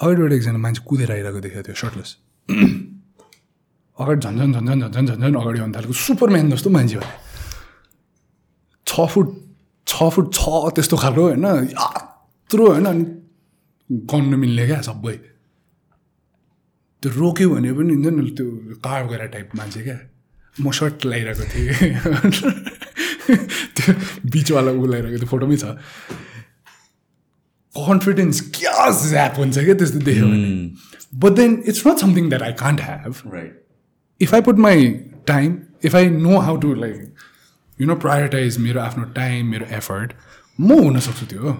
अगाडिबाट 0.00 0.32
एकजना 0.32 0.58
मान्छे 0.58 0.82
कुदेर 0.88 1.10
आइरहेको 1.12 1.40
देखेको 1.40 1.62
थियो 1.68 1.76
सर्टलेस 1.82 2.10
अगाडि 3.98 4.20
झन्झन 4.20 4.52
झन्झन 4.52 4.80
झन्झन 4.80 5.06
झन्झन 5.06 5.34
अगाडि 5.40 5.58
आउनु 5.60 5.74
थालेको 5.76 5.92
सुपरम्यान 5.92 6.50
जस्तो 6.50 6.70
मान्छे 6.70 6.96
हो। 6.96 7.04
छ 8.86 8.92
फुट 9.12 9.28
छ 9.86 10.08
फुट 10.12 10.26
छ 10.34 10.44
त्यस्तो 10.76 10.96
खालको 10.96 11.22
होइन 11.22 11.46
यत्रो 11.46 12.64
होइन 12.68 12.86
अनि 12.86 13.04
गर्नु 13.90 14.36
मिल्ने 14.36 14.64
क्या 14.66 14.80
सबै। 14.88 15.16
त्यो 17.02 17.08
रोक्यो 17.20 17.46
भने 17.50 17.72
पनि 17.72 17.92
हुन्छ 17.94 18.08
नि 18.16 18.30
त्यो 18.36 18.46
कार 18.84 19.00
गएर 19.08 19.22
टाइप 19.34 19.48
मान्छे 19.56 19.80
क्या। 19.82 19.98
म 20.60 20.70
सर्ट 20.70 21.04
लगाइरहेको 21.04 21.44
थिएँ। 21.52 21.72
त्यो 23.76 23.94
बिचवाला 24.32 24.70
ऊ 24.70 24.86
लगाइरहेको 24.86 25.18
त्यो 25.18 25.30
फोटोमै 25.32 25.56
छ। 25.56 25.64
कन्फिडेन्स 27.74 28.40
क्या 28.60 28.90
ज्याप 29.08 29.34
हुन्छ 29.38 29.58
क्या 29.58 29.74
त्यस्तो 29.74 29.98
देख्यो 30.10 30.26
भने। 30.26 30.50
But 31.24 31.32
then 31.40 31.62
it's 31.66 31.86
not 31.86 31.98
something 32.06 32.28
that 32.28 32.42
I 32.42 32.52
can't 32.62 32.80
have 32.80 33.12
right 33.32 33.60
if 34.20 34.32
I 34.36 34.38
put 34.46 34.58
my 34.64 34.76
time, 35.26 35.54
if 35.82 35.94
I 35.94 36.02
know 36.08 36.40
how 36.40 36.52
to 36.56 36.68
like, 36.74 37.00
you 37.78 37.86
know, 37.86 37.96
prioritize 38.02 38.58
मेरो 38.58 38.80
आफ्नो 38.80 39.04
टाइम 39.14 39.46
मेरो 39.50 39.66
एफर्ट 39.78 40.12
म 40.60 40.78
हुन 40.80 40.98
सक्छु 41.06 41.26
त्यो 41.26 41.52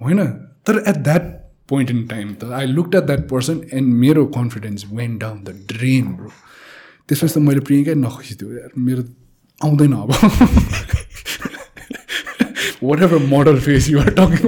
होइन? 0.00 0.20
तर 0.66 0.82
at 0.88 0.96
that 1.04 1.22
point 1.68 1.90
in 1.90 2.06
time 2.06 2.34
त 2.34 2.50
I 2.58 2.66
look 2.66 2.94
at 2.94 3.04
that 3.04 3.28
person 3.28 3.60
and 3.72 3.94
मेरो 4.02 4.24
confidence 4.36 4.84
went 4.92 5.16
down 5.18 5.42
the 5.44 5.56
drain 5.72 6.12
bro 6.16 6.30
त्यसपछि 7.08 7.32
त 7.34 7.38
मैले 7.46 7.60
प्रियङ्कै 7.70 7.94
यार। 8.58 8.70
मेरो 8.76 9.02
आउँदैन 9.64 9.92
अब। 9.92 10.10
Whatever 13.02 13.18
model 13.26 13.56
face 13.60 13.88
you're 13.90 14.10
talking 14.18 14.46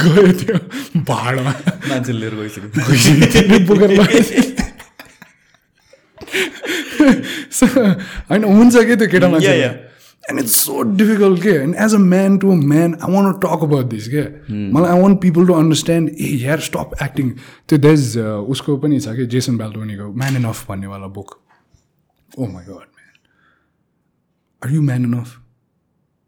गयो 0.00 0.32
त्यो 0.40 0.56
भाडमा। 1.04 1.52
लिएर 2.10 2.34
गइसक्यो। 2.34 2.68
बोकेर 3.66 3.90
होइन 8.30 8.44
हुन्छ 8.44 8.74
कि 8.86 8.96
त्यो 8.96 9.08
केटा 9.10 9.28
मान्छे. 9.28 9.52
एन्ड 10.24 10.40
इट्स 10.40 10.54
सो 10.56 10.82
डिफिकल्ट 10.96 11.42
के? 11.42 11.54
And 11.62 11.74
as 11.84 11.94
a 11.94 11.98
man 11.98 12.36
to 12.38 12.50
a 12.52 12.54
man 12.72 12.94
I 12.94 13.12
want 13.12 13.36
talk 13.42 13.62
about 13.64 13.86
this 13.90 14.08
के 14.08 14.22
मलाई 14.74 14.90
I 14.90 15.00
want 15.02 15.20
people 15.22 15.46
to 15.46 15.52
understand 15.54 16.08
a 16.10 16.28
hair 16.42 16.60
stop 16.68 16.90
acting 17.02 17.30
त्यो 17.68 17.78
देज 17.78 18.00
उसको 18.54 18.76
पनि 18.84 19.00
छ 19.00 19.16
कि? 19.16 19.26
जेसन 19.34 19.56
ब्याल्टोनीको 19.58 20.12
man 20.22 20.36
an 20.36 20.44
of 20.52 20.58
भन्नेवाला 20.70 21.06
book 21.18 21.28
oh 22.30 22.46
my 22.46 22.64
god 22.68 22.86
man 24.64 24.68
are 24.68 24.74
you 24.74 24.82
man 24.82 25.04
enough 25.20 25.38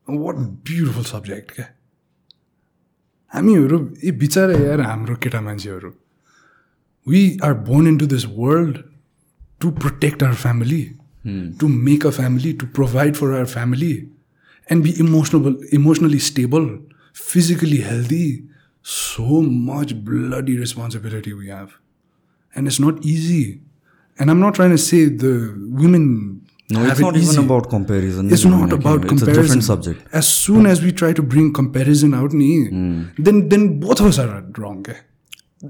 what 0.08 0.36
beautiful 0.70 1.04
subject 1.04 1.54
क्या 1.54 1.66
हामीहरू 3.34 3.94
ए 4.04 4.10
बिचरा 4.10 4.58
यार 4.58 4.80
हाम्रो 4.80 5.16
केटा 5.22 5.40
मान्छेहरू 5.40 5.90
we 7.08 7.38
are 7.44 7.54
born 7.68 7.86
into 7.98 8.06
this 8.06 8.26
world 8.26 8.78
to 9.62 9.70
protect 9.70 10.22
our 10.22 10.34
family, 10.34 10.96
to 11.24 11.68
make 11.68 12.04
a 12.04 12.10
family, 12.10 12.52
to 12.52 12.66
provide 12.66 13.16
for 13.16 13.32
our 13.32 13.46
family, 13.46 14.08
and 14.68 14.82
be 14.82 14.98
emotional, 14.98 15.56
emotionally 15.70 16.18
stable, 16.18 16.80
physically 17.12 17.78
healthy. 17.78 18.44
So 18.82 19.40
much 19.42 20.04
bloody 20.04 20.58
responsibility 20.58 21.32
we 21.32 21.48
have. 21.48 21.78
And 22.54 22.66
it's 22.66 22.80
not 22.80 23.04
easy. 23.04 23.62
And 24.18 24.30
I'm 24.30 24.40
not 24.40 24.56
trying 24.56 24.70
to 24.70 24.78
say 24.78 25.04
the 25.04 25.54
women. 25.56 26.41
No, 26.72 26.80
have 26.80 26.90
it's 26.92 27.00
it 27.00 27.02
not 27.04 27.16
even 27.20 27.44
about 27.44 27.68
comparison. 27.70 28.32
It's 28.36 28.44
not 28.44 28.72
about 28.76 29.00
comparison. 29.06 29.28
It's 29.28 29.38
a 29.38 29.42
different 29.42 29.64
subject. 29.68 30.06
As 30.20 30.28
soon 30.28 30.66
as 30.72 30.82
we 30.82 30.92
try 31.00 31.12
to 31.20 31.22
bring 31.34 31.52
comparison 31.60 32.14
out, 32.20 32.32
ni, 32.42 32.52
then 33.28 33.48
then 33.54 33.66
both 33.86 34.00
of 34.04 34.06
us 34.12 34.18
are 34.26 34.44
wrong. 34.58 34.84
eh? 34.94 35.00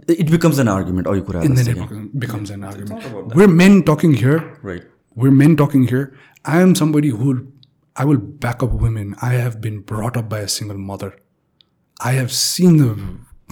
It 0.08 0.30
becomes 0.34 0.58
an 0.58 0.68
argument. 0.68 1.06
Oh, 1.06 1.12
you 1.20 1.22
could 1.22 1.34
have 1.38 1.44
And 1.44 1.56
then 1.56 1.66
it 1.68 1.72
again. 1.72 1.88
becomes- 1.88 2.12
becomes 2.26 2.50
an 2.58 2.64
argument. 2.64 3.34
We're 3.40 3.48
men 3.62 3.82
talking 3.90 4.14
here. 4.24 4.38
Right. 4.70 4.84
We're 5.14 5.36
men 5.42 5.56
talking 5.64 5.86
here. 5.94 6.04
I 6.44 6.60
am 6.66 6.74
somebody 6.74 7.08
who 7.22 7.32
I 7.94 8.06
will 8.10 8.22
back 8.46 8.62
up 8.62 8.72
women. 8.86 9.14
I 9.30 9.32
have 9.34 9.60
been 9.66 9.80
brought 9.92 10.16
up 10.22 10.28
by 10.34 10.38
a 10.44 10.48
single 10.48 10.78
mother. 10.92 11.10
I 12.10 12.12
have 12.20 12.32
seen 12.32 12.78
the 12.84 12.90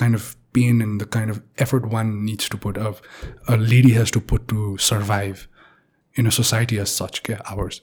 kind 0.05 0.15
of 0.21 0.35
pain 0.59 0.81
and 0.85 1.01
the 1.01 1.07
kind 1.17 1.31
of 1.31 1.43
effort 1.65 1.85
one 1.97 2.25
needs 2.29 2.49
to 2.53 2.57
put 2.63 2.79
of 2.79 3.03
a 3.47 3.57
lady 3.73 3.93
has 3.99 4.11
to 4.13 4.21
put 4.33 4.49
to 4.53 4.77
survive 4.79 5.47
in 6.17 6.27
a 6.27 6.31
society 6.31 6.79
as 6.79 6.91
such, 7.03 7.23
के 7.23 7.35
ours. 7.55 7.81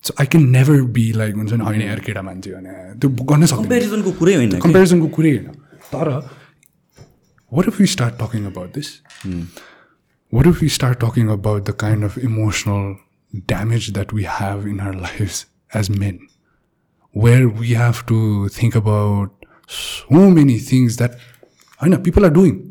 So 0.00 0.14
I 0.22 0.26
can 0.26 0.52
never 0.52 0.76
be 0.84 1.12
like 1.12 1.34
हुन्छ 1.34 1.52
नि 1.52 1.64
होइन 1.64 1.82
यार 1.82 2.00
केटा 2.00 2.22
मान्छे 2.22 2.50
भने 2.50 2.98
त्यो 3.00 3.10
गर्न 3.10 3.46
सक्दैन 3.46 3.62
कम्पेरिजनको 3.62 4.12
कुरै 4.18 4.34
होइन 4.34 4.50
कि। 4.50 4.60
कम्पेरिजनको 4.66 5.08
कुरै 5.16 5.30
होइन 5.30 5.46
तर 5.94 6.10
what 7.50 7.66
if 7.66 7.80
we 7.80 7.86
start 7.86 8.18
talking 8.18 8.46
about 8.46 8.72
this? 8.74 9.02
What 10.30 10.46
if 10.46 10.60
we 10.60 10.68
start 10.68 11.00
talking 11.00 11.28
about 11.34 11.64
the 11.64 11.72
kind 11.72 12.04
of 12.04 12.18
emotional 12.18 12.96
damage 13.46 13.92
that 13.98 14.12
we 14.12 14.24
have 14.24 14.66
in 14.66 14.80
our 14.80 14.94
lives 14.94 15.46
as 15.72 15.90
men? 15.90 16.18
Where 17.12 17.48
we 17.48 17.74
have 17.82 18.04
to 18.06 18.48
think 18.48 18.74
about 18.74 19.46
so 19.66 20.30
many 20.38 20.58
things 20.58 20.98
that 20.98 21.18
होइन 21.82 22.02
people 22.04 22.24
are 22.24 22.34
doing. 22.40 22.67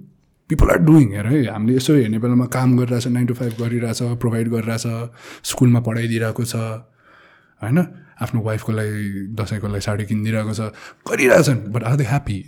People 0.50 0.70
are 0.74 0.82
doing 0.90 1.10
हेर 1.14 1.28
है 1.28 1.46
हामीले 1.52 1.76
यसो 1.76 1.94
हेर्ने 1.94 2.20
बेलामा 2.24 2.46
काम 2.56 2.78
गरिरहेछ 2.78 3.08
nine 3.08 3.26
to 3.28 3.34
five 3.40 3.54
गरिरहेछ 3.62 4.00
प्रोभाइड 4.24 4.50
गरिरहेछ 4.50 4.86
स्कुलमा 5.50 5.80
पढाइदिइरहेको 5.88 6.44
छ 6.44 6.56
होइन? 7.64 7.78
आफ्नो 8.22 8.42
वाइफको 8.42 8.72
लागि 8.72 9.28
दसैँको 9.40 9.68
लागि 9.68 9.82
साडी 9.88 10.06
किनिदिइरहेको 10.06 10.54
छ। 10.54 10.72
गरिरहेछन् 11.10 11.60
but 11.74 11.84
are 11.84 11.96
they 11.96 12.04
happy 12.14 12.40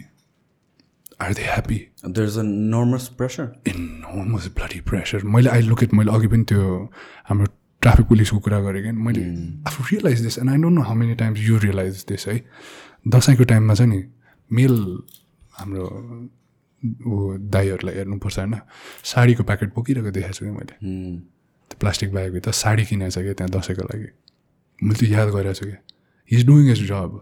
are 1.21 1.34
they 1.34 1.43
happy 1.43 1.80
There's 2.15 2.38
enormous 2.45 3.05
pressure. 3.19 3.49
Enormous 3.67 4.47
bloody 4.55 4.80
pressure 4.89 5.23
मैले 5.35 5.49
आई 5.49 5.61
लुक 5.67 5.84
एट 5.84 5.93
मैले 5.93 6.11
अघि 6.15 6.27
पनि 6.27 6.43
त्यो 6.53 6.63
हाम्रो 7.30 7.45
ट्राफिक 7.81 8.05
पुलिसको 8.07 8.39
कुरा 8.47 8.59
गरेँ 8.59 8.81
क्या 8.81 8.93
मैले 8.93 9.23
आफू 9.67 9.84
realize 9.91 10.19
this 10.21 10.39
and 10.39 10.49
I 10.51 10.57
don't 10.57 10.76
know 10.77 10.84
how 10.88 10.95
many 10.95 11.15
times 11.21 11.39
you 11.49 11.57
realize 11.67 12.05
this 12.09 12.27
है 12.27 12.41
दसैँको 13.07 13.43
टाइममा 13.51 13.73
चाहिँ 13.73 13.91
नि 13.91 14.03
मेल 14.51 14.76
हाम्रो 15.59 15.85
ऊ 16.80 17.38
दाईहरूलाई 17.53 17.95
हेर्नुपर्छ 17.95 18.38
होइन। 18.39 18.56
साडीको 19.03 19.43
प्याकेट 19.43 19.73
बोकिरहेको 19.76 20.11
देखाएको 20.11 20.34
छु 20.34 20.45
कि 20.45 20.51
मैले। 20.51 20.76
त्यो 21.72 21.77
प्लास्टिक 21.80 22.14
ब्यागभित्र 22.14 22.51
साडी 22.51 22.85
किनेको 22.85 23.11
छ 23.11 23.23
क्या 23.23 23.34
त्यहाँ 23.34 23.51
दसैँको 23.51 23.84
लागि। 23.84 24.10
मैले 24.81 24.99
त्यो 24.99 25.10
याद 25.10 25.30
गरेको 25.35 25.53
छु 25.53 25.65
क्या 25.65 25.80
he 26.31 26.38
is 26.38 26.45
doing 26.47 26.68
his 26.69 26.84
job 26.88 27.19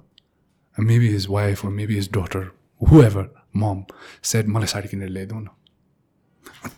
maybe 0.78 1.10
his 1.10 1.28
wife 1.30 1.66
maybe 1.78 1.96
his 1.96 2.10
daughter 2.18 2.44
whoever 3.04 3.26
mom 3.56 3.84
set 4.24 4.48
मलाई 4.48 4.68
साडी 4.68 4.88
किनेर 4.88 5.10
ल्याइदेऊ 5.10 5.40
न। 5.40 5.48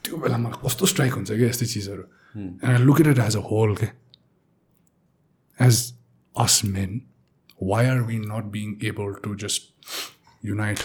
त्यो 0.03 0.17
बेला 0.17 0.37
मलाई 0.37 0.65
कस्तो 0.65 0.85
स्ट्राइक 0.85 1.13
हुन्छ 1.13 1.31
क्या 1.31 1.47
यस्तो 1.47 1.65
चिजहरू। 1.65 2.03
एन्ड 2.39 3.19
एज 3.19 3.35
अ 3.35 3.43
होल 3.51 3.75
के 3.75 3.87
as 5.59 5.75
us 6.35 6.61
men 6.65 7.01
why 7.63 7.85
are 7.85 8.01
we 8.01 8.17
not 8.19 8.45
being 8.51 8.75
able 8.87 9.13
to 9.23 9.35
just 9.35 9.61
unite 10.45 10.79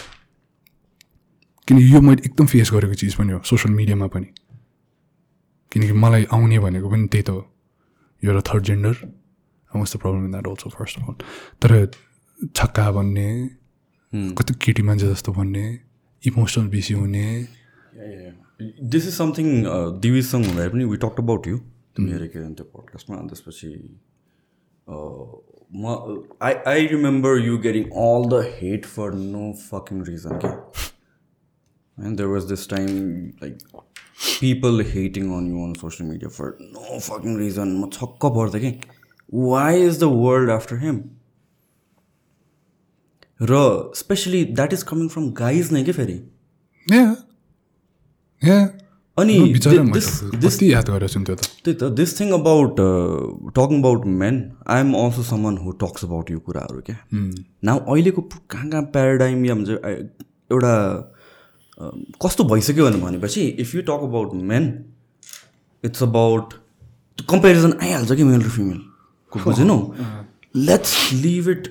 किनकि 1.67 1.93
यो 1.93 2.01
मैले 2.01 2.21
एकदम 2.25 2.45
फेस 2.45 2.69
गरेको 2.73 2.93
चिज 3.01 3.15
पनि 3.15 3.31
हो 3.33 3.39
सोसियल 3.49 3.75
मिडियामा 3.75 4.07
पनि। 4.07 4.27
किनकि 5.71 5.93
मलाई 6.03 6.23
आउने 6.33 6.59
भनेको 6.59 6.89
पनि 6.89 7.07
त्यही 7.07 7.23
त 7.23 7.29
हो। 7.29 7.41
यो 8.23 8.31
एउटा 8.31 8.43
third 8.49 8.63
gender 8.63 8.95
was 9.71 9.93
the 9.93 9.99
problem 9.99 10.25
in 10.25 10.31
that 10.31 10.47
also 10.47 10.69
first 10.69 10.99
of 10.99 11.09
all 11.09 11.15
तर 11.61 11.71
छक्का 12.55 12.91
भन्ने 12.91 13.29
कति 14.37 14.53
केटी 14.65 14.81
मान्छे 14.83 15.07
जस्तो 15.07 15.31
भन्ने 15.33 15.65
इमोसनल 16.23 16.67
बेसी 16.69 16.93
हुने। 16.93 17.27
दिस 18.93 19.07
इज 19.07 19.13
समथिङ 19.13 19.47
दिविजसँग 20.01 20.45
हुँदाखेरि 20.45 20.71
पनि 20.73 20.85
वी 20.91 20.97
टक 20.97 21.19
अबाउट 21.19 21.47
यु 21.47 21.57
तिमी 21.97 22.11
हेरेको 22.11 22.39
हेऱ्यो 22.39 22.53
त्यो 22.53 22.65
पडकास्टमा 22.75 23.17
अनि 23.17 23.27
त्यसपछि 23.27 23.69
म 25.75 25.83
I 26.41 26.53
I 26.73 26.87
remember 26.87 27.45
you 27.45 27.57
getting 27.67 27.83
all 28.05 28.29
the 28.31 28.41
hate 28.59 28.85
for 28.95 29.13
no 29.13 29.51
fucking 29.69 30.03
reason 30.09 30.37
क्या 30.45 30.53
And 31.97 32.17
there 32.17 32.27
was 32.27 32.47
this 32.47 32.67
time 32.67 33.33
like 33.41 33.59
people 34.39 34.79
hating 34.79 35.31
on 35.31 35.47
you 35.47 35.61
on 35.61 35.75
social 35.75 36.05
media 36.05 36.29
for 36.29 36.57
no 36.59 36.99
fucking 36.99 37.35
reason. 37.35 37.81
म 37.81 37.89
छक्क 37.89 38.25
पर्थेँ 38.37 38.61
कि 38.61 38.79
why 39.33 39.85
is 39.85 39.99
the 39.99 40.03
world 40.03 40.49
after 40.51 40.77
him 40.79 41.03
र 43.39 43.91
especially 43.95 44.43
that 44.45 44.73
is 44.73 44.83
coming 44.91 45.07
from 45.15 45.29
guys 45.39 45.71
नै 45.73 45.83
के 45.83 45.91
फेरि 45.91 46.19
अनि 49.17 49.37
त्यही 49.63 51.73
त 51.73 51.83
this 51.97 52.19
thing 52.19 52.31
about 52.39 52.75
talking 53.55 53.79
about 53.79 54.05
men 54.21 54.41
I 54.67 54.81
am 54.81 54.93
also 55.03 55.23
someone 55.31 55.57
who 55.57 55.71
talks 55.83 56.05
about 56.05 56.31
यो 56.31 56.39
कुराहरू 56.47 56.81
क्या 56.89 56.97
नाउ 57.71 57.79
अहिलेको 57.79 58.21
कहाँ 58.31 58.69
कहाँ 58.69 58.83
प्याराडाइम 58.95 59.45
या 59.45 59.55
भन्छ 59.55 59.69
एउटा 60.51 60.75
कस्तो 62.23 62.43
भइसक्यो 62.43 62.89
भनेपछि 62.91 63.41
if 63.41 63.75
you 63.75 63.81
talk 63.81 64.03
about 64.03 64.33
men 64.51 64.63
it's 65.83 66.03
about 66.03 66.53
comparison 67.29 67.73
आइहाल्छ 67.81 68.11
कि 68.11 68.23
मेल 68.23 68.41
र 68.41 68.49
फिमेलको 68.49 69.39
बुझेनौ 69.43 69.77
let's 70.55 71.13
leave 71.13 71.49
it 71.49 71.67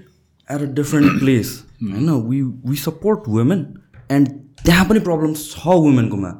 at 0.50 0.60
a 0.60 0.72
different 0.74 1.18
place 1.20 1.48
होइन? 1.82 2.10
We 2.10 2.42
we 2.42 2.76
support 2.76 3.28
women 3.28 3.66
and 4.10 4.28
त्यहाँ 4.64 4.84
पनि 4.88 5.00
प्रब्लम्स 5.00 5.50
छ 5.52 5.66
वुमेनकोमा 5.66 6.30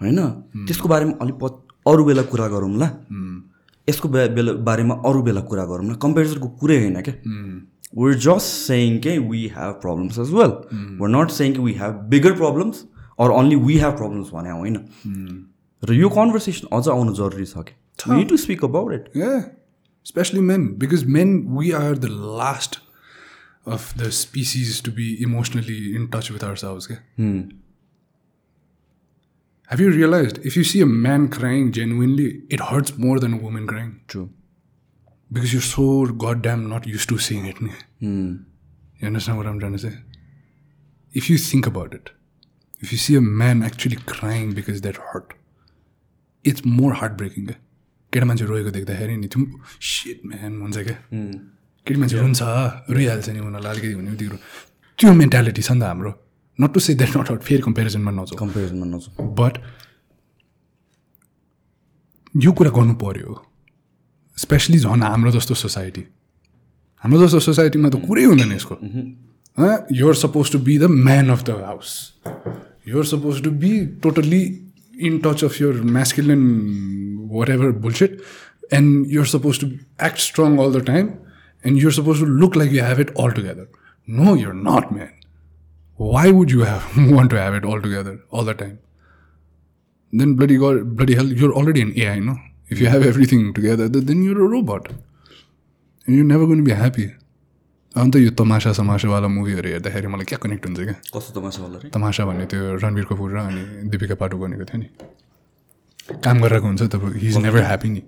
होइन? 0.00 0.18
त्यसको 0.66 0.88
बारेमा 0.88 1.12
अलिक 1.20 1.44
अरू 1.86 2.04
बेला 2.04 2.22
कुरा 2.22 2.46
गरौँला। 2.48 2.86
यसको 3.88 4.08
बेला 4.08 4.52
बारेमा 4.52 4.94
अरू 5.06 5.22
बेला 5.22 5.40
कुरा 5.40 5.64
गरौँला। 5.64 5.94
कम्पेरिजनको 5.94 6.48
कुरै 6.60 6.76
होइन 6.78 7.00
क्या। 7.00 7.14
we're 8.01 8.19
just 8.25 8.53
saying 8.67 8.99
okay 8.99 9.15
we 9.31 9.41
have 9.55 9.73
problems 9.81 10.19
as 10.25 10.31
well 10.39 10.53
we're 10.99 11.15
not 11.15 11.33
saying 11.39 11.57
we 11.69 11.73
have 11.81 11.97
bigger 12.13 12.35
problems 12.43 12.85
or 13.17 13.31
only 13.39 13.59
we 13.71 13.79
have 13.85 13.97
problems 14.03 14.31
भने 14.37 14.55
होइन 14.59 14.77
र 15.89 15.93
यो 15.93 16.09
कन्भर्सेसन 16.21 16.75
अझ 16.77 16.87
आउनु 16.95 17.13
जरुरी 17.19 17.45
छ 17.51 17.65
कि 17.67 18.13
we 18.13 18.23
to 18.31 18.37
speak 18.45 18.63
about 18.69 18.93
it 18.93 19.11
Yeah, 19.23 19.43
especially 20.09 20.41
men, 20.47 20.63
because 20.85 21.05
men, 21.17 21.35
we 21.57 21.73
are 21.81 21.93
the 22.05 22.13
last 22.39 22.79
of 23.75 23.83
the 23.99 24.11
species 24.11 24.79
to 24.87 24.91
be 25.01 25.05
emotionally 25.25 25.95
in 25.99 26.07
touch 26.15 26.29
with 26.31 26.43
ourselves. 26.47 26.87
Okay? 26.91 26.97
Have 29.69 29.83
you 29.83 29.91
realized 29.91 30.39
if 30.51 30.57
you 30.57 30.63
see 30.71 30.81
a 30.81 30.85
man 30.85 31.27
crying 31.35 31.71
genuinely, 31.77 32.25
it 32.49 32.59
hurts 32.71 32.97
more 32.97 33.19
than 33.19 33.33
a 33.33 33.37
woman 33.37 33.65
crying? 33.67 33.93
True. 34.07 34.25
Because 35.30 35.52
you're 35.52 35.68
so 35.70 35.86
goddamn 36.06 36.68
not 36.68 36.86
used 36.86 37.08
to 37.10 37.18
seeing 37.18 37.46
it. 37.46 37.60
ne? 37.60 37.72
You 39.00 39.06
understand 39.06 39.38
what 39.38 39.46
I'm 39.46 39.58
trying 39.60 39.72
to 39.72 39.78
say? 39.78 39.94
If 41.14 41.28
you 41.30 41.38
think 41.38 41.66
about 41.66 41.94
it, 41.94 42.10
if 42.80 42.92
you 42.92 42.98
see 42.98 43.16
a 43.16 43.20
man 43.20 43.62
actually 43.62 43.96
crying 44.12 44.52
because 44.54 44.80
they're 44.80 45.02
hurt, 45.12 45.34
it's 46.44 46.64
more 46.64 46.92
heartbreaking. 46.94 47.46
क्या 47.46 47.56
केटा 48.12 48.26
मान्छे 48.26 48.44
रोएको 48.48 48.70
देख्दाखेरि 48.72 49.16
नि 49.16 49.28
त्यो 49.32 49.40
seat 49.84 50.20
man 50.26 50.52
हुन्छ 50.60 50.76
क्या 50.86 50.96
केटी 51.86 51.98
मान्छे 52.00 52.16
रुन्छ 52.18 52.40
रोइहाल्छ 52.96 53.28
नि 53.28 53.40
उनीहरूलाई 53.40 53.72
अलिकति 53.72 53.94
भने 53.94 54.10
बित्तिकै 54.10 54.38
त्यो 54.98 55.12
मेन्टालिटी 55.22 55.62
छ 55.62 55.70
नि 55.76 55.80
त 55.80 55.84
हाम्रो 55.92 56.12
not 56.58 56.70
to 56.74 56.80
say 56.80 56.94
that 57.00 57.16
not 57.16 57.30
out 57.30 57.42
फेरि 57.48 57.62
कम्पेरिजनमा 57.68 58.10
नजाउँ 58.20 58.38
कम्पेरिजनमा 58.40 58.86
नजाउँ 58.94 59.28
बट 59.40 59.54
यो 62.44 62.50
कुरा 62.56 62.70
गर्नु 62.78 62.94
पर्यो 63.04 63.36
स्पेसली 64.44 64.78
झन् 64.78 65.02
हाम्रो 65.02 65.30
जस्तो 65.30 65.54
सोसाइटी 65.62 66.04
हाम्रो 67.04 67.20
जस्तो 67.22 67.40
सोसाइटीमा 67.48 67.88
त 67.88 68.00
कुरै 68.06 68.24
हुँदैन 68.24 68.52
यसको 68.52 68.74
you're 70.00 70.14
suppose 70.22 70.52
to 70.52 70.58
be 70.68 70.78
the 70.78 70.90
man 71.08 71.30
of 71.36 71.42
the 71.50 71.58
house 71.64 71.92
you're 72.88 73.04
suppose 73.12 73.42
to 73.44 73.50
be 73.64 73.72
totally 74.02 74.42
in 75.08 75.18
touch 75.24 75.44
of 75.44 75.60
your 75.62 75.82
masculine 75.98 76.42
whatever 77.56 77.70
bullshit 77.86 78.18
and 78.80 79.12
you're 79.12 79.26
suppose 79.36 79.60
to 79.60 79.66
act 80.06 80.18
strong 80.30 80.58
all 80.64 80.80
the 80.80 80.84
time 80.86 81.10
and 81.64 81.82
you're 81.82 81.92
suppose 82.00 82.20
to 82.20 82.26
look 82.42 82.56
like 82.56 82.72
you 82.72 82.84
have 82.84 83.00
it 83.00 83.14
all 83.20 83.30
together 83.40 83.68
no 84.08 84.36
you're 84.36 84.54
not 84.66 84.92
man 84.92 85.16
why 85.98 86.30
would 86.30 86.50
you 86.50 86.60
have 86.60 86.84
want 87.14 87.30
to 87.30 87.38
have 87.38 87.54
it 87.54 87.64
all 87.64 87.80
together 87.82 88.20
all 88.30 88.44
the 88.44 88.54
time? 88.54 88.78
Then 90.12 90.34
bloody 90.34 90.56
god, 90.56 90.96
bloody 90.96 91.14
hell, 91.14 91.26
you're 91.26 91.52
already 91.52 91.82
an 91.82 91.92
AI, 91.96 92.18
no? 92.20 92.36
If 92.70 92.80
you 92.80 92.88
have 92.88 93.02
everything 93.02 93.52
together, 93.54 93.88
th- 93.88 94.04
then 94.04 94.22
you're 94.22 94.42
a 94.44 94.48
robot, 94.48 94.88
and 96.06 96.16
you're 96.16 96.24
never 96.24 96.46
going 96.46 96.58
to 96.58 96.68
be 96.70 96.76
happy. 96.84 97.08
अन्त 97.94 98.16
यो 98.16 98.30
तमासा 98.38 98.72
समासावाला 98.78 99.28
मुभीहरू 99.28 99.68
हेर्दाखेरि 99.68 100.06
मलाई 100.06 100.24
क्या 100.30 100.38
connect 100.38 100.66
हुन्छ 100.66 100.78
क्या 100.78 100.94
कस्तो 101.14 101.40
तमासा 101.40 101.62
होला 101.62 101.78
रे 101.82 101.88
तमासा 101.94 102.24
भन्ने 102.28 102.44
त्यो 102.52 102.76
रणवीर 102.84 103.04
कपुर 103.10 103.30
र 103.34 103.38
अनि 103.48 103.62
दिपिका 103.90 104.14
पाटुकोनीको 104.20 104.64
थियो 104.70 104.78
नि 104.80 104.88
काम 106.24 106.36
गरिरहेको 106.44 106.66
हुन्छ 106.68 106.82
तब 106.94 107.02
हि 107.16 107.26
इज 107.28 107.36
नेभर 107.44 107.62
ह्याप्पी 107.68 107.88
नि 107.94 108.02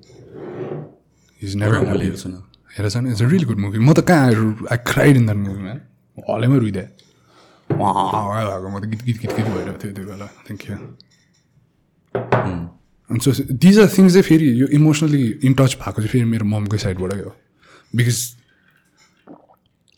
हि 1.40 1.46
इज 1.48 1.54
नेभर 1.62 1.76
ह्याप्पी 1.88 2.06
हेर्छु 2.06 2.28
न 2.30 2.36
it's 2.78 3.22
a 3.22 3.26
really 3.32 3.46
good 3.50 3.58
movie 3.66 3.78
म 3.82 3.92
त 3.98 4.00
कहाँ 4.06 4.24
आई 4.70 4.78
क्राइड 4.92 5.16
इन 5.16 5.24
द्याट 5.26 5.38
मुभीमा 5.48 5.74
हलैमा 6.30 6.56
रुइदिएँ 6.64 6.88
भएको 7.70 8.68
म 8.68 8.78
त 8.78 8.84
गीत 8.84 9.02
गीत 9.06 9.18
गीत 9.22 9.32
गीत 9.36 9.46
भइरहेको 9.48 9.78
थियो 9.82 9.92
त्यो 9.96 10.04
बेला 10.12 10.26
थ्याङ्क 10.46 10.62
यू 10.70 10.76
अनि 13.10 13.20
सो 13.20 13.32
दिज 13.52 13.78
आर 13.78 13.88
थिङ्स 13.98 14.12
चाहिँ 14.12 14.22
फेरि 14.22 14.48
यो 14.60 14.66
इमोसनली 14.78 15.22
इन 15.44 15.54
टच 15.54 15.74
भएको 15.76 16.02
चाहिँ 16.02 16.08
फेरि 16.08 16.24
मेरो 16.24 16.44
ममकै 16.46 16.78
साइडबाटै 16.78 17.18
हो 17.20 17.32
बिकज 17.96 18.18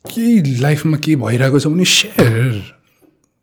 केही 0.04 0.60
लाइफमा 0.60 0.96
के 0.98 1.16
भइरहेको 1.16 1.58
छ 1.58 1.66
भने 1.66 1.84
सेयर 1.84 2.62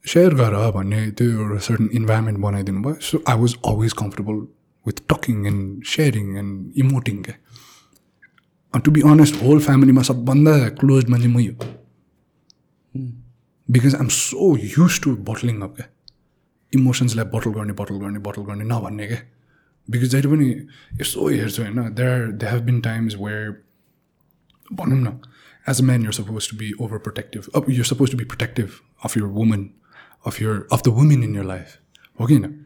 सेयर 0.06 0.34
गर 0.36 0.56
भन्ने 0.72 1.00
त्यो 1.12 1.30
एउटा 1.32 1.60
सर्टन 1.60 1.90
इन्भाइरोमेन्ट 1.94 2.40
बनाइदिनु 2.40 2.82
भयो। 2.82 2.98
So 3.02 3.24
I 3.28 3.38
was 3.38 3.56
always 3.68 3.94
comfortable 3.94 4.36
with 4.86 5.02
talking 5.10 5.46
and 5.48 5.84
sharing 5.86 6.36
and 6.38 6.80
emoting 6.86 7.22
क्या 7.24 8.80
टु 8.80 8.92
बी 8.92 9.02
अनेस्ट 9.12 9.42
होल 9.44 9.60
फ्यामिलीमा 9.60 10.02
सबभन्दा 10.02 10.58
क्लोज 10.82 11.10
मान्छे 11.10 11.28
मै 11.28 11.46
हो 11.46 11.56
because 13.70 13.96
I'm 13.96 14.08
so 14.18 14.56
used 14.78 15.02
to 15.02 15.16
bottling 15.30 15.62
up 15.62 15.76
क्या 15.76 15.88
इमोसन्सलाई 16.74 17.26
बटल 17.36 17.52
गर्ने 17.52 17.74
बटल 17.74 17.96
गर्ने 17.96 18.20
बटल 18.20 18.42
गर्ने 18.42 18.66
नभन्ने 18.66 19.08
क्या 19.08 19.22
बिकज 19.90 20.06
जहिले 20.06 20.28
पनि 20.28 20.68
यसो 21.02 21.30
हेर्छु 21.30 21.64
होइन 21.64 21.94
there 21.94 22.28
they 22.28 22.46
have 22.46 22.62
been 22.62 22.82
times 22.82 23.16
where 23.16 23.64
भनौँ 24.74 25.00
न 25.00 25.20
as 25.70 25.82
a 25.82 25.84
man 25.84 26.04
you're 26.04 26.14
suppose 26.14 26.52
to 26.52 26.58
be 26.58 26.72
over 26.72 26.98
protective 26.98 27.44
अब 27.56 27.66
you're 27.70 27.86
suppose 27.86 28.12
to 28.12 28.18
be 28.18 28.24
protective 28.24 28.70
of 29.06 29.18
your 29.18 29.28
woman 29.28 29.70
of 30.26 30.42
your 30.42 30.68
of 30.72 30.82
the 30.86 30.88
women 30.88 31.24
in 31.24 31.36
your 31.36 31.44
life 31.44 31.80
हो 32.20 32.26
कि 32.26 32.36
होइन 32.36 32.66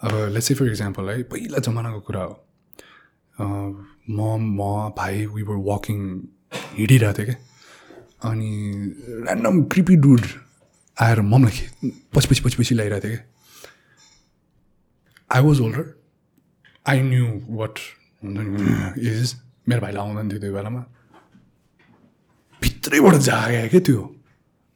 अब 0.00 0.28
let's 0.32 0.52
for 0.52 0.66
example 0.66 1.08
है 1.08 1.22
पहिला 1.22 1.58
जमानाको 1.58 2.00
कुरा 2.00 2.20
हो। 2.20 2.44
म 4.10 4.36
म 4.40 4.92
भाइ 4.96 5.26
वी 5.26 5.42
वर 5.42 5.56
वाकिङ 5.56 6.22
हिँडिरहेको 6.54 7.18
थिएँ 7.18 7.26
क्या 7.26 8.30
अनि 8.30 8.50
ऱ्यान्डम 9.24 9.62
क्रिपी 9.62 9.96
डुड 9.96 10.20
आएर 11.00 11.20
ममलाई 11.20 11.66
पछि 12.14 12.28
पछि 12.28 12.40
पछि 12.40 12.56
पछि 12.56 12.74
लगाइरहेको 12.74 13.08
थिएँ 13.08 13.16
क्या 13.16 13.26
I 15.32 15.42
was 15.42 15.60
older 15.60 15.97
I 16.88 17.00
knew 17.02 17.26
what 17.56 17.78
हुन्छ 18.22 18.38
नि 18.40 19.08
इज 19.10 19.34
मेरो 19.68 19.80
भाइलाई 19.80 20.02
आउँदैन 20.02 20.30
थियो 20.30 20.40
त्यो 20.40 20.52
बेलामा 20.52 20.84
भित्रैबाट 22.62 23.14
जाग्यो 23.28 23.68
क्या 23.68 23.80
त्यो 23.88 24.04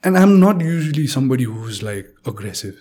and 0.05 0.17
I 0.17 0.23
am 0.23 0.35
not 0.45 0.63
usually 0.63 1.07
somebody 1.17 1.45
who 1.45 1.69
is 1.69 1.83
like 1.83 2.15
aggressive 2.29 2.75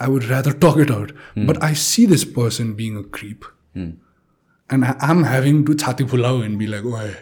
I 0.00 0.08
would 0.08 0.24
rather 0.30 0.58
talk 0.64 0.80
it 0.80 0.90
out 0.90 1.12
but 1.46 1.62
I 1.68 1.74
see 1.84 2.06
this 2.06 2.24
person 2.38 2.72
being 2.74 2.96
a 2.96 3.06
creep 3.14 3.52
and 3.76 4.84
I 4.84 5.10
am 5.10 5.24
having 5.24 5.62
to 5.64 5.74
छाती 5.84 6.04
फुलाउ 6.14 6.42
एन्ड 6.42 6.58
बी 6.58 6.66
लाइक 6.66 6.86
ओए 6.86 7.14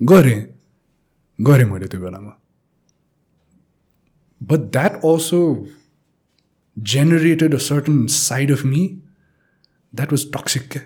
गरेँ 0.00 0.40
गरेँ 1.38 1.70
मैले 1.70 1.86
त्यो 1.86 2.00
बेलामा 2.00 2.36
but 4.40 4.70
that 4.72 5.00
also 5.04 5.40
generated 6.76 7.54
a 7.54 7.60
certain 7.60 8.08
side 8.08 8.50
of 8.50 8.64
me 8.64 8.98
that 9.94 10.12
was 10.12 10.24
toxic. 10.36 10.68
क्या 10.72 10.82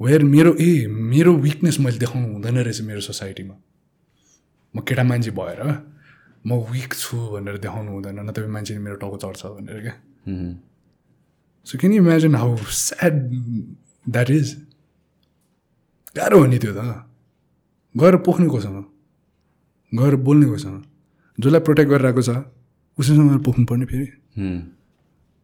where 0.00 0.22
मेरो 0.24 0.52
ए 0.60 0.86
मेरो 0.86 1.32
विकनेस 1.44 1.78
मैले 1.80 1.98
देखाउनु 1.98 2.32
हुँदैन 2.32 2.56
रहेछ 2.58 2.80
मेरो 2.88 3.00
सोसाइटीमा 3.00 3.54
म 4.74 4.80
केटा 4.88 5.04
मान्छे 5.04 5.30
भएर 5.38 5.60
म 6.46 6.60
विक 6.72 6.94
छु 6.94 7.16
भनेर 7.32 7.56
देखाउनु 7.64 7.90
हुँदैन 7.92 8.20
नत्र 8.28 8.46
मान्छेले 8.46 8.80
मेरो 8.80 8.96
टाउको 9.02 9.16
चढ्छ 9.24 9.42
भनेर 9.46 9.80
क्या। 9.86 9.94
So 11.66 11.78
can 11.78 11.92
you 11.92 12.02
imagine 12.02 12.34
how 12.34 12.56
sad 12.82 13.14
that 14.06 14.30
is 14.30 14.54
गाह्रो 16.16 16.38
हो 16.38 16.46
नि 16.46 16.58
त्यो 16.58 16.72
त। 16.76 16.78
गएर 17.94 18.16
पोख्ने 18.28 18.46
कोसँग 18.52 18.84
गएर 19.92 20.16
बोल्ने 20.28 20.46
कोसँग 20.46 20.84
जसलाई 21.38 21.60
प्रोटेक्ट 21.66 21.90
गरिरहेको 21.90 22.22
छ 22.22 22.30
उसैसँग 22.98 23.44
पोख्नु 23.44 23.64
पर्ने 23.66 23.86
फेरि। 23.86 24.08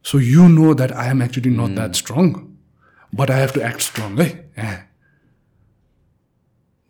So 0.05 0.19
you 0.19 0.45
know 0.53 0.75
that 0.75 0.93
I 0.93 1.09
am 1.09 1.23
actually 1.23 1.51
not 1.57 1.75
that 1.77 1.95
strong, 1.95 2.31
but 3.13 3.31
I 3.31 3.37
have 3.39 3.53
to 3.55 3.63
act 3.63 3.83
strong. 3.83 4.19
Eh? 4.21 4.33
Eh. 4.57 4.79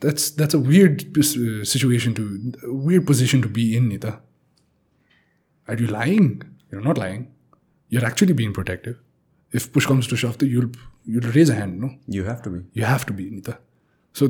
That's 0.01 0.31
that's 0.31 0.55
a 0.55 0.59
weird 0.59 1.17
uh, 1.17 1.65
situation 1.65 2.15
to 2.15 2.53
a 2.65 2.73
weird 2.73 3.07
position 3.07 3.41
to 3.43 3.49
be 3.49 3.77
in, 3.77 3.89
Nita. 3.89 4.21
Are 5.69 5.77
you 5.77 5.87
lying? 5.87 6.43
You're 6.71 6.81
not 6.81 6.99
lying. 6.99 7.31
You're 7.89 8.05
actually 8.05 8.33
being 8.33 8.53
protective. 8.53 8.97
If 9.53 9.73
push 9.73 9.87
comes 9.87 10.07
to 10.09 10.17
shove, 10.17 10.43
you'll 10.43 10.71
you'll 11.05 11.31
raise 11.33 11.51
a 11.51 11.55
hand. 11.55 11.81
No, 11.81 11.91
You 12.09 12.25
have 12.25 12.43
to 12.43 12.51
be. 12.51 12.61
you 12.73 12.85
have 12.85 13.07
to 13.07 13.13
be 13.13 13.31
Nita. 13.31 13.59
So 14.13 14.27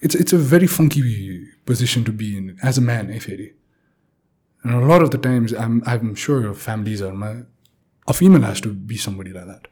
it's 0.00 0.14
it's 0.14 0.32
a 0.32 0.38
very 0.38 0.66
funky 0.66 1.48
position 1.66 2.04
to 2.04 2.12
be 2.12 2.36
in 2.36 2.56
as 2.62 2.78
a 2.78 2.80
man, 2.80 3.10
eh, 3.10 3.18
Ferry? 3.18 3.54
And 4.64 4.72
a 4.74 4.86
lot 4.86 5.02
of 5.02 5.10
the 5.10 5.18
times, 5.18 5.52
I'm 5.52 5.82
I'm 5.86 6.14
sure 6.14 6.40
your 6.40 6.54
families 6.54 7.02
are 7.02 7.12
my 7.12 7.42
a 8.08 8.12
female 8.14 8.42
has 8.42 8.60
to 8.62 8.72
be 8.72 8.96
somebody 8.96 9.32
like 9.32 9.46
that, 9.46 9.68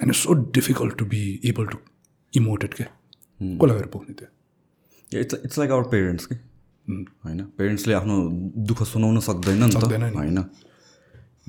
and 0.00 0.10
it's 0.10 0.22
so 0.26 0.34
difficult 0.58 0.92
to 0.98 1.04
be 1.14 1.24
able 1.50 1.66
to 1.74 1.78
emote 2.32 2.64
it. 2.64 2.74
के 2.74 2.84
कसलाई 3.40 3.76
गएर 3.76 3.86
पोख्ने 3.92 4.14
त्यो 4.14 5.20
it's 5.20 5.34
it's 5.44 5.58
like 5.58 5.70
our 5.70 5.82
parents 5.90 6.26
कि 6.26 6.34
होइन 7.24 7.40
पेरेन्ट्सले 7.58 7.94
आफ्नो 7.94 8.16
दुःख 8.70 8.82
सुनाउन 8.92 9.20
सक्दैन 9.26 9.62
नि 9.64 9.68
त। 9.70 10.14
होइन 10.16 10.38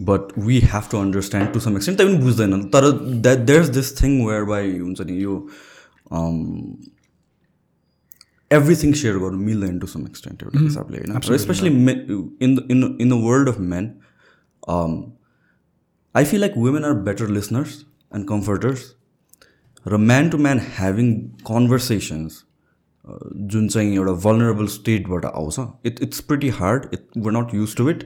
but 0.10 0.38
we 0.48 0.60
have 0.74 0.90
to 0.92 0.98
understand 0.98 1.54
to 1.54 1.60
some 1.60 1.76
extent 1.78 2.00
त्यही 2.00 2.14
पनि 2.14 2.24
बुझ्दैन 2.24 2.62
तर 2.76 2.92
that 3.22 3.40
there 3.52 3.62
is 3.62 3.70
this 3.78 3.90
thing 4.02 4.12
where 4.28 4.44
by 4.52 4.78
हुन्छ 4.78 5.02
नि 5.02 5.16
यो 5.24 5.34
एभ्रिथिङ 8.52 8.94
सेयर 9.02 9.18
गर्नु 9.18 9.40
मिल्दैन 9.46 9.80
टु 9.80 9.88
सम 9.88 10.06
एक्सटेन्ट 10.08 10.44
एउटा 10.44 10.60
हिसाबले 10.60 10.98
होइन 10.98 11.38
especially 11.40 11.70
may 11.70 11.94
in 12.46 12.56
the 12.56 12.68
in 12.72 12.84
in 13.02 13.10
the 13.10 13.14
world 13.26 13.50
of 13.50 13.60
men 13.74 13.92
I 16.16 16.24
feel 16.26 16.40
like 16.40 16.54
women 16.58 16.86
are 16.86 16.94
better 17.10 17.28
listeners 17.40 17.84
and 18.16 18.28
comforters 18.28 18.92
र 19.86 19.98
man 20.04 20.30
to 20.30 20.38
man 20.40 20.60
having 20.72 21.14
conversations 21.46 22.44
जुन 23.46 23.68
चाहिँ 23.68 23.96
एउटा 23.96 24.12
भलनरेबल 24.22 24.68
स्टेटबाट 24.70 25.26
आउँछ 25.26 25.60
it 25.86 26.00
it's 26.04 26.20
pretty 26.30 26.50
hard 26.60 26.86
it 26.94 27.08
were 27.18 27.32
not 27.32 27.54
use 27.54 27.76
to 27.76 27.90
it 27.90 28.04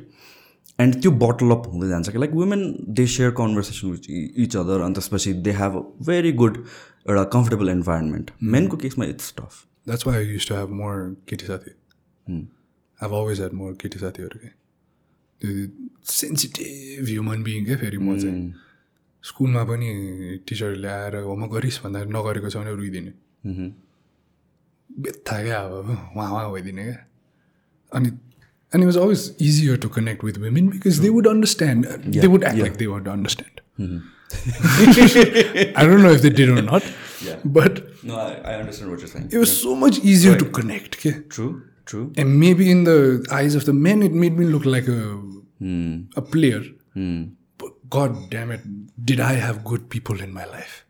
and 0.80 1.02
त्यो 1.02 1.12
bottle 1.24 1.52
up 1.52 1.64
हुँदै 1.68 1.88
जान्छ 1.90 2.10
कि 2.10 2.18
like 2.18 2.32
women 2.34 2.64
they 3.00 3.06
share 3.08 3.32
conversation 3.38 3.90
with 3.90 4.10
each 4.40 4.56
other 4.58 4.82
अनि 4.82 4.94
त्यसपछि 4.94 5.34
they 5.42 5.52
have 5.54 5.76
a 5.76 5.82
very 6.06 6.32
good 6.42 6.58
एउटा 6.58 7.24
कम्फर्टेबल 7.34 7.70
इन्भाइरोमेन्ट 7.70 8.32
मेनको 8.52 8.78
केसमा 8.78 9.06
it's 9.08 9.34
tough 9.38 9.66
that's 9.88 10.08
why 10.08 10.26
use 10.26 10.48
to 10.50 10.56
have 10.56 10.70
more 10.80 11.04
केटी 11.30 11.46
साथी 11.46 11.76
हेभ 13.00 13.14
अलवेज 13.14 13.42
हेड 13.42 13.54
मोर 13.54 13.74
केटी 13.82 14.00
साथीहरू 14.00 14.40
के 14.40 14.48
त्यो 15.42 15.68
सेन्सिटिभ 16.14 17.06
ह्युमन 17.08 17.44
बिङ 17.44 17.66
क्या 17.66 17.78
फेरि 17.78 17.98
म 17.98 18.18
चाहिँ 18.20 18.69
स्कुलमा 19.24 19.64
पनि 19.64 19.90
टिचर 20.48 20.76
ल्याएर 20.76 21.16
म 21.40 21.48
गरिस् 21.54 21.80
भन्दा 21.84 22.00
नगरेको 22.16 22.50
छ 22.50 22.56
भने 22.58 22.72
रुइदिने। 22.76 23.12
बेत्था 24.90 25.44
क्या 25.44 25.60
अब 25.60 25.90
उहाँ 26.16 26.32
उहाँ 26.32 26.52
भइदिने 26.54 26.84
क्या। 26.84 26.98
अनि 27.92 28.10
अनि 28.74 28.86
was 28.86 28.98
always 28.98 29.36
easier 29.42 29.78
to 29.78 29.90
connect 29.90 30.24
with 30.24 30.38
women 30.38 30.68
because 30.68 31.00
they 31.00 31.10
would 31.10 31.28
understand 31.28 31.86
they 32.22 32.28
would 32.28 32.44
act 32.44 32.58
like 32.58 32.74
they 32.74 32.86
would 32.86 33.08
understand 33.08 33.56
I 35.78 35.88
don't 35.88 36.02
know 36.02 36.12
if 36.12 36.22
they 36.22 36.30
did 36.30 36.50
not 36.50 36.84
but 37.48 37.80
it 39.26 39.36
was 39.36 39.48
so 39.48 39.76
much 39.76 40.02
easy 40.06 40.36
to 40.36 40.46
connect 40.46 40.96
के 40.96 41.12
true 41.12 41.50
true 41.88 42.14
and 42.18 42.36
maybe 42.36 42.70
in 42.72 42.84
the 42.84 43.24
eyes 43.32 43.56
of 43.56 43.66
the 43.66 43.70
men 43.70 44.04
it 44.04 44.12
made 44.12 44.34
me 44.34 44.46
look 44.46 44.66
like 44.66 44.90
a 46.18 46.22
player 46.22 46.62
God 47.90 48.30
damn 48.30 48.52
it, 48.52 48.62
did 49.04 49.20
I 49.20 49.34
have 49.34 49.64
good 49.64 49.90
people 49.90 50.22
in 50.22 50.34
my 50.34 50.46
life 50.46 50.86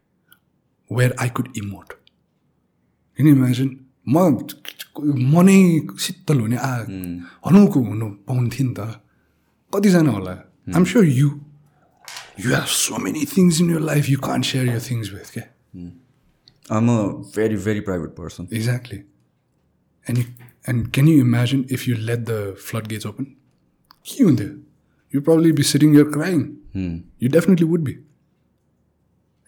where 0.90 1.14
I 1.18 1.30
could 1.30 1.54
emote? 1.54 1.94
Can 3.18 3.28
you 3.28 3.36
imagine? 3.36 3.78
म 4.08 4.18
म 5.34 5.42
नै 5.46 5.58
शीतल 6.04 6.40
हुने 6.44 6.58
आ 6.58 6.72
हनुको 7.46 7.80
हुनु 7.90 8.08
पाउँथेँ 8.28 8.66
नि 8.68 8.74
त 8.78 8.80
कतिजना 9.72 10.12
होला 10.18 10.32
I'm 10.76 10.84
sure 10.92 11.06
you 11.06 11.28
you 12.42 12.48
have 12.56 12.66
so 12.76 12.98
many 13.06 13.26
things 13.34 13.62
in 13.62 13.70
your 13.72 13.82
life 13.92 14.10
you 14.10 14.20
can't 14.30 14.46
share 14.52 14.66
your 14.68 14.82
things 14.90 15.12
with 15.14 15.34
क्या 15.34 15.46
I'm 16.72 16.90
a 16.90 17.24
very, 17.36 17.56
very 17.56 17.82
private 17.82 18.16
person. 18.16 18.48
Exactly. 18.52 19.04
And 20.06 20.20
you, 20.20 20.26
and 20.68 20.94
can 20.94 21.08
you 21.08 21.20
imagine 21.20 21.66
if 21.68 21.88
you 21.88 21.96
let 21.96 22.26
the 22.26 22.56
floodgates 22.68 23.06
open? 23.06 23.36
के 24.10 24.24
हुन्थ्यो 24.24 24.50
You'd 25.14 25.26
probably 25.26 25.52
be 25.52 25.64
sitting 25.64 25.94
here 25.94 26.10
crying. 26.18 26.46
You 27.20 27.30
definitely 27.30 27.66
would 27.66 27.84
be. 27.84 27.98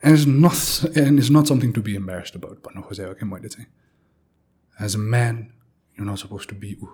And 0.04 0.16
it's 0.18 0.26
not 0.26 0.98
and 0.98 1.20
it's 1.20 1.30
not 1.30 1.48
something 1.48 1.74
to 1.74 1.82
be 1.88 1.94
embarrassed 1.96 2.36
about. 2.36 2.56
भन्नु 2.68 2.82
खोजेको 2.90 3.14
क्या 3.18 3.28
मैले 3.30 3.50
चाहिँ 3.56 3.68
as 4.78 4.96
a 4.96 5.00
man 5.16 5.36
you 5.98 6.06
not 6.06 6.18
suppose 6.18 6.48
to 6.50 6.56
be 6.64 6.72
ऊ 6.84 6.88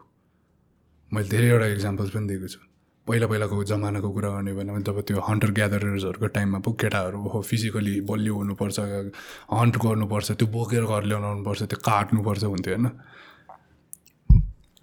मैले 1.12 1.30
धेरैवटा 1.30 1.68
इक्जाम्पल्स 1.76 2.10
पनि 2.16 2.28
दिएको 2.28 2.48
छु 2.54 2.60
पहिला 3.08 3.28
पहिलाको 3.32 3.64
जमानाको 3.72 4.10
कुरा 4.18 4.30
गर्ने 4.36 4.54
भने 4.54 4.82
जब 4.90 5.00
त्यो 5.08 5.22
हन्टर 5.30 5.52
ग्यादरर्सहरूको 5.60 6.28
टाइममा 6.36 6.60
पो 6.68 6.72
केटाहरू 6.84 7.22
हो 7.34 7.42
फिजिकली 7.52 7.96
बलियो 8.12 8.34
हुनुपर्छ 8.36 8.80
हन्ट 9.60 9.78
गर्नुपर्छ 9.86 10.32
त्यो 10.44 10.48
बोकेर 10.58 10.84
घर 10.92 11.04
ल्याउनुपर्छ 11.12 11.62
त्यो 11.72 11.80
काट्नुपर्छ 11.88 12.44
हुन्थ्यो 12.44 12.76
होइन 12.76 12.88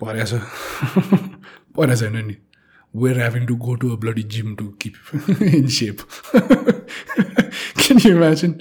परेछ 0.00 0.32
परेको 1.76 2.00
छैन 2.00 2.16
नि 2.26 2.36
where 2.96 3.18
having 3.18 3.46
to 3.46 3.54
go 3.56 3.74
to 3.74 3.90
a 3.90 3.98
bloody 4.00 4.22
gym 4.22 4.54
to 4.56 4.68
keep 4.82 5.42
in 5.42 5.66
shape 5.76 5.98
can 7.80 7.98
you 8.06 8.16
imagine 8.16 8.52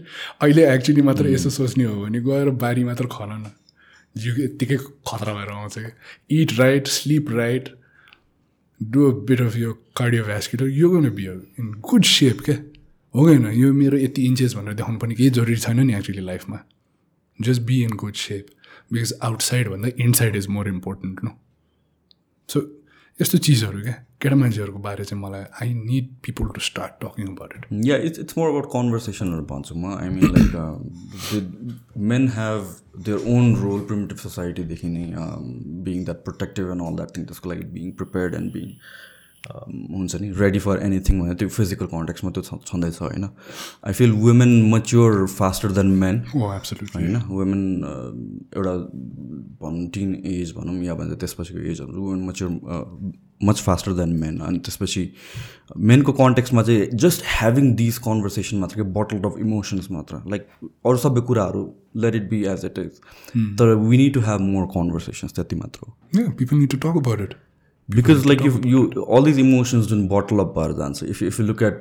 अहिले 0.41 0.73
एक्चुली 0.73 1.01
मात्र 1.01 1.29
यसो 1.29 1.49
सोच्ने 1.49 1.83
हो 1.83 2.01
भने 2.01 2.21
गएर 2.21 2.49
बारी 2.63 2.83
मात्र 2.83 3.05
खन 3.05 3.31
न। 3.31 3.51
जिउ 4.17 4.33
यत्तिकै 4.43 4.77
खतरा 5.07 5.33
भएर 5.33 5.51
आउँछ 5.51 5.77
कि 5.79 6.41
it 6.41 6.59
right 6.59 6.87
sleep 6.87 7.31
right 7.31 7.69
do 8.81 9.11
a 9.11 9.13
bit 9.25 9.41
of 9.41 9.55
यो 9.55 9.73
कार्डियोभ्यास्कुलर 9.97 10.69
यो 10.69 10.89
गर्न 10.89 11.09
बी 11.15 11.25
इन 11.59 11.71
गुड 11.89 12.03
सेप 12.03 12.41
क्या। 12.41 12.55
हो 13.15 13.27
होइन 13.27 13.47
यो 13.51 13.73
मेरो 13.73 13.97
यति 13.97 14.25
इन्चेस 14.25 14.53
भनेर 14.55 14.73
देखाउनु 14.73 14.99
पर्ने 14.99 15.15
केही 15.15 15.29
जरुरी 15.29 15.55
छैन 15.55 15.79
नि 15.79 15.95
एक्चुली 15.95 16.21
लाइफमा 16.21 16.59
just 17.39 17.61
be 17.61 17.81
in 17.83 17.95
good 18.03 18.13
shape 18.13 18.47
because 18.93 19.13
outside 19.23 19.69
भन्दा 19.69 19.89
inside 19.99 20.35
is 20.35 20.47
more 20.47 20.67
important 20.67 21.23
no 21.23 21.31
so 22.49 22.61
यस्तो 23.21 23.37
चिजहरू 23.45 23.81
क्या? 23.81 23.93
केटा 24.21 24.35
मान्छेहरूको 24.35 24.79
बारे 24.79 25.03
चाहिँ 25.05 25.21
मलाई 25.23 25.43
I 25.61 25.73
need 25.73 26.07
people 26.25 26.47
to 26.55 26.61
start 26.67 26.93
talking 27.03 27.27
about 27.27 27.53
it 27.57 27.65
Yeah, 27.87 28.05
it's, 28.07 28.19
it's 28.23 28.37
more 28.39 28.47
about 28.51 28.69
conversationहरू 28.71 29.43
भन्छु 29.51 29.75
म. 29.75 29.93
I 29.97 30.09
mean 30.09 30.33
like 30.35 30.51
men 32.11 32.27
have 32.37 32.75
their 33.05 33.27
own 33.35 33.55
role 33.55 33.85
primitive 33.91 34.17
सोसाइटीदेखि 34.17 34.89
नै 34.89 35.05
being 35.87 36.03
that 36.05 36.23
protective 36.29 36.71
and 36.71 36.87
all 36.87 36.95
that 36.95 37.17
thing 37.17 37.25
त्यसको 37.31 37.49
लागि 37.49 37.65
बिङ 37.77 37.91
प्रिपेयर्ड 38.01 38.35
एन्ड 38.35 38.53
बिङ 38.53 38.71
हुन्छ 39.43 40.15
नि 40.21 40.29
ready 40.39 40.59
for 40.59 40.79
anything 40.83 41.19
भनेर 41.21 41.35
त्यो 41.35 41.49
फिजिकल 41.49 41.85
कन्ट्याक्समा 41.93 42.31
त्यो 42.31 42.43
छँदैछ 42.43 43.01
होइन? 43.01 43.25
I 43.87 43.93
feel 43.93 44.11
women 44.21 44.51
mature 44.71 45.25
faster 45.29 45.71
than 45.79 45.87
men 46.03 46.23
होइन? 46.35 47.17
वुमेन 47.27 47.61
एउटा 48.55 48.73
भनौँ 49.61 49.87
टिन 49.93 50.15
एज 50.31 50.53
भनौँ 50.57 50.83
या 50.83 50.95
भन्छ 50.95 51.19
त्यसपछिको 51.19 51.59
एजहरू 51.71 52.01
women 52.01 52.25
mature 52.27 52.49
much 53.43 53.61
faster 53.61 53.91
than 53.93 54.09
men 54.19 54.39
अनि 54.39 54.59
त्यसपछि 54.65 55.09
मेनको 55.91 56.11
कन्टेक्समा 56.13 56.61
चाहिँ 56.63 56.89
जस्ट 57.05 57.23
ह्याभिङ 57.29 57.73
दिस 57.75 57.97
कन्भर्सेसन 58.07 58.57
मात्र 58.57 58.75
कि 58.75 58.89
बटल 58.97 59.29
अफ 59.29 59.39
इमोसन्स 59.39 59.91
मात्र। 59.91 60.21
लाइक 60.29 60.47
अरू 60.85 60.97
सबै 60.97 61.21
कुराहरू 61.27 61.63
let 62.03 62.15
it 62.15 62.29
be 62.29 62.43
as 62.53 62.65
it 62.65 62.79
is 62.79 62.91
तर 63.59 63.75
we 63.87 63.97
need 63.97 64.13
to 64.13 64.21
have 64.21 64.41
more 64.41 64.65
conversations 64.75 65.33
त्यति 65.35 65.55
मात्र 65.55 65.79
हो। 65.87 65.97
Yeah, 66.19 66.29
people 66.41 66.57
need 66.59 66.71
to 66.75 66.85
talk 66.85 67.01
about 67.01 67.25
it. 67.25 67.35
Because 67.89 68.25
like 68.27 68.41
if 68.45 68.65
you 68.65 68.81
all 69.15 69.25
these 69.25 69.39
emotions 69.39 69.85
जुन 69.85 70.07
बटल 70.07 70.39
अप 70.39 70.53
भएर 70.57 70.71
जान्छ 70.77 71.03
if 71.03 71.21
if 71.23 71.39
you 71.39 71.45
look 71.45 71.63
at 71.63 71.79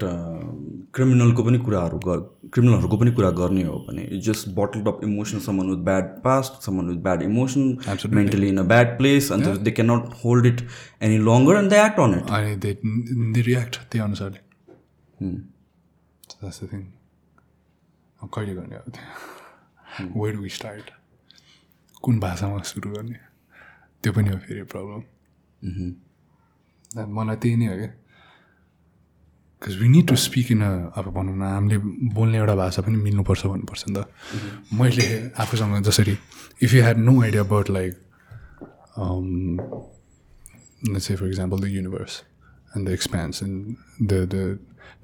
क्रिमिनलको 0.94 1.44
पनि 1.44 1.58
कुराहरू 1.58 1.98
क्रिमिनलहरूको 1.98 2.96
पनि 2.96 3.10
कुरा 3.12 3.30
गर्ने 3.30 3.62
हो 3.64 3.76
भने 3.88 4.02
just 4.26 4.48
bottle 4.56 4.80
up 4.92 5.00
emotion 5.04 5.38
someone 5.40 5.70
with 5.70 5.84
bad 5.84 6.08
past 6.24 6.66
someone 6.66 6.88
with 6.88 6.96
bad 7.02 7.22
emotion. 7.22 7.78
Mentally 8.14 8.48
in 8.48 8.58
a 8.58 8.62
bad 8.72 8.96
place 8.98 9.30
अन्त 9.32 9.48
they 9.60 9.70
can 9.70 9.90
not 9.90 10.10
hold 10.24 10.46
it 10.46 10.60
any 11.02 11.18
longer 11.18 11.56
and 11.56 11.70
they 11.70 11.78
act 11.84 12.00
on 12.00 12.14
it 12.14 13.46
react 13.46 13.78
त्यही 13.90 14.04
अनुसारले 14.04 14.40
कहिले 18.34 18.54
गर्ने 18.54 18.76
अब 18.76 18.90
त्यो 18.90 20.22
वेयर 20.22 20.36
वी 20.36 20.48
स्टार्ट 20.48 20.90
कुन 22.02 22.20
भाषामा 22.20 22.62
सुरु 22.64 22.90
गर्ने 22.90 23.18
त्यो 24.04 24.12
पनि 24.12 24.28
हो 24.28 24.38
फेरि 24.38 24.62
प्रब्लम 24.74 25.02
मलाई 25.64 27.36
त्यही 27.42 27.56
नै 27.56 27.66
हो 27.66 27.76
क्या 27.76 27.90
because 29.62 29.76
we 29.82 29.88
need 29.88 30.06
to 30.08 30.16
speak 30.26 30.50
in 30.52 30.62
a 30.62 30.72
अब 30.98 31.12
भनौँ 31.14 31.36
न 31.36 31.42
हामीले 31.42 31.78
बोल्ने 32.18 32.38
एउटा 32.38 32.54
भाषा 32.62 32.82
पनि 32.82 32.96
मिल्नुपर्छ 33.06 33.46
भन्नुपर्छ 33.46 33.84
नि 33.88 33.94
त 33.94 34.06
मैले 34.80 35.06
आफूसँग 35.44 35.82
जसरी 35.88 36.16
if 36.62 36.74
you 36.74 36.82
had 36.82 36.98
no 37.08 37.22
idea 37.22 37.42
about 37.42 37.70
like 37.78 37.94
let's 40.92 41.06
say 41.08 41.14
for 41.16 41.26
example 41.26 41.58
the 41.58 41.68
universe 41.70 42.14
and 42.74 42.86
the 42.86 42.92
expanse 42.92 43.40
and 43.42 43.76
the 44.12 44.26
the 44.34 44.58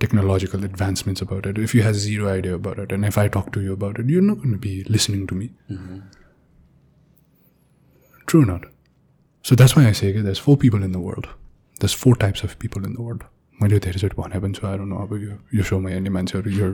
technological 0.04 0.64
advancements 0.68 1.20
about 1.26 1.46
it 1.50 1.58
if 1.66 1.74
you 1.74 1.82
have 1.82 1.94
zero 1.94 2.28
idea 2.30 2.54
about 2.54 2.78
it 2.84 2.92
and 2.96 3.04
if 3.10 3.18
i 3.22 3.26
talk 3.36 3.52
to 3.56 3.60
you 3.66 3.72
about 3.72 3.98
it 4.02 4.10
you're 4.14 4.26
not 4.30 4.38
going 4.42 4.52
to 4.52 4.62
be 4.66 4.74
listening 4.96 5.26
to 5.32 5.34
me 5.34 5.48
so 9.44 9.54
that's 9.54 9.74
why 9.76 9.86
i 9.88 9.92
say 9.92 10.10
okay, 10.10 10.20
there's 10.20 10.38
four 10.38 10.56
people 10.56 10.82
in 10.82 10.92
the 10.92 11.00
world. 11.00 11.26
There's 11.80 11.94
four 11.94 12.14
types 12.16 12.42
of 12.42 12.58
people 12.58 12.84
in 12.84 12.94
the 12.94 13.02
world. 13.02 13.22
मैले 13.62 13.78
धेरैचोटि 13.78 14.16
भने 14.22 14.40
पनि 14.40 14.54
छु 14.54 14.66
I 14.66 14.76
don't 14.78 14.88
no 14.88 14.96
अब 15.02 15.12
यो 15.22 15.38
यो 15.58 15.62
सोमा 15.64 15.90
हेर्ने 15.90 16.10
मान्छेहरू 16.10 16.50
यो 16.50 16.68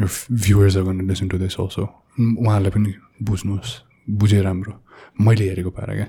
are 0.00 0.82
going 0.82 0.98
to 0.98 1.04
listen 1.04 1.28
to 1.28 1.38
this 1.38 1.56
also. 1.58 1.82
उहाँहरूलाई 2.20 2.70
पनि 2.70 2.94
बुझ्नुहोस्. 3.22 3.70
बुझे 4.10 4.40
राम्रो. 4.42 4.72
मैले 5.20 5.48
हेरेको 5.48 5.70
पारा 5.70 5.94
क्या 5.94 6.08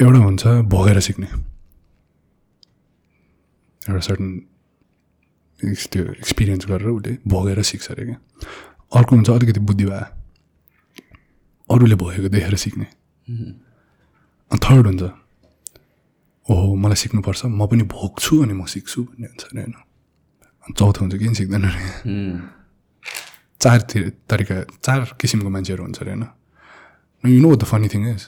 एउटा 0.00 0.18
हुन्छ 0.18 0.46
भोगेर 0.72 1.00
सिक्ने। 1.00 1.26
एउटा 3.88 4.00
सर्टन 4.08 4.28
त्यो 5.92 6.02
एक्सपिरियन्स 6.04 6.66
गरेर 6.66 6.88
उसले 6.88 7.16
भोगेर 7.28 7.62
सिक्छ 7.62 7.90
अरे 7.90 8.04
क्या। 8.04 8.18
अर्को 8.98 9.16
हुन्छ 9.16 9.30
अलिकति 9.30 9.60
बुद्धि 9.60 9.84
भए। 9.84 10.04
अरूले 11.70 11.94
भोगेको 11.94 12.28
देखेर 12.28 12.54
सिक्ने। 12.64 12.86
थर्ड 13.26 14.86
हुन्छ। 14.86 15.02
ओहो 16.48 16.74
मलाई 16.78 16.98
सिक्नुपर्छ। 17.02 17.40
म 17.50 17.66
पनि 17.66 17.84
भोग्छु 17.90 18.32
अनि 18.42 18.54
म 18.54 18.64
सिक्छु 18.64 19.02
भन्ने 19.02 19.26
हुन्छ 19.26 19.44
अरे 19.50 19.62
होइन। 19.62 19.74
चौथो 20.78 21.00
हुन्छ 21.02 21.14
किन 21.18 21.34
सिक्दैन 21.34 21.64
अरे 21.66 21.82
चार 23.60 23.78
तरिका 24.30 24.56
चार 24.78 25.00
किसिमको 25.20 25.48
मान्छेहरू 25.50 25.82
हुन्छ 25.82 25.98
अरे 26.02 26.10
होइन। 26.10 26.24
You 27.24 27.40
know 27.42 27.50
the 27.56 27.64
funny 27.66 27.88
thing 27.90 28.02
is 28.14 28.22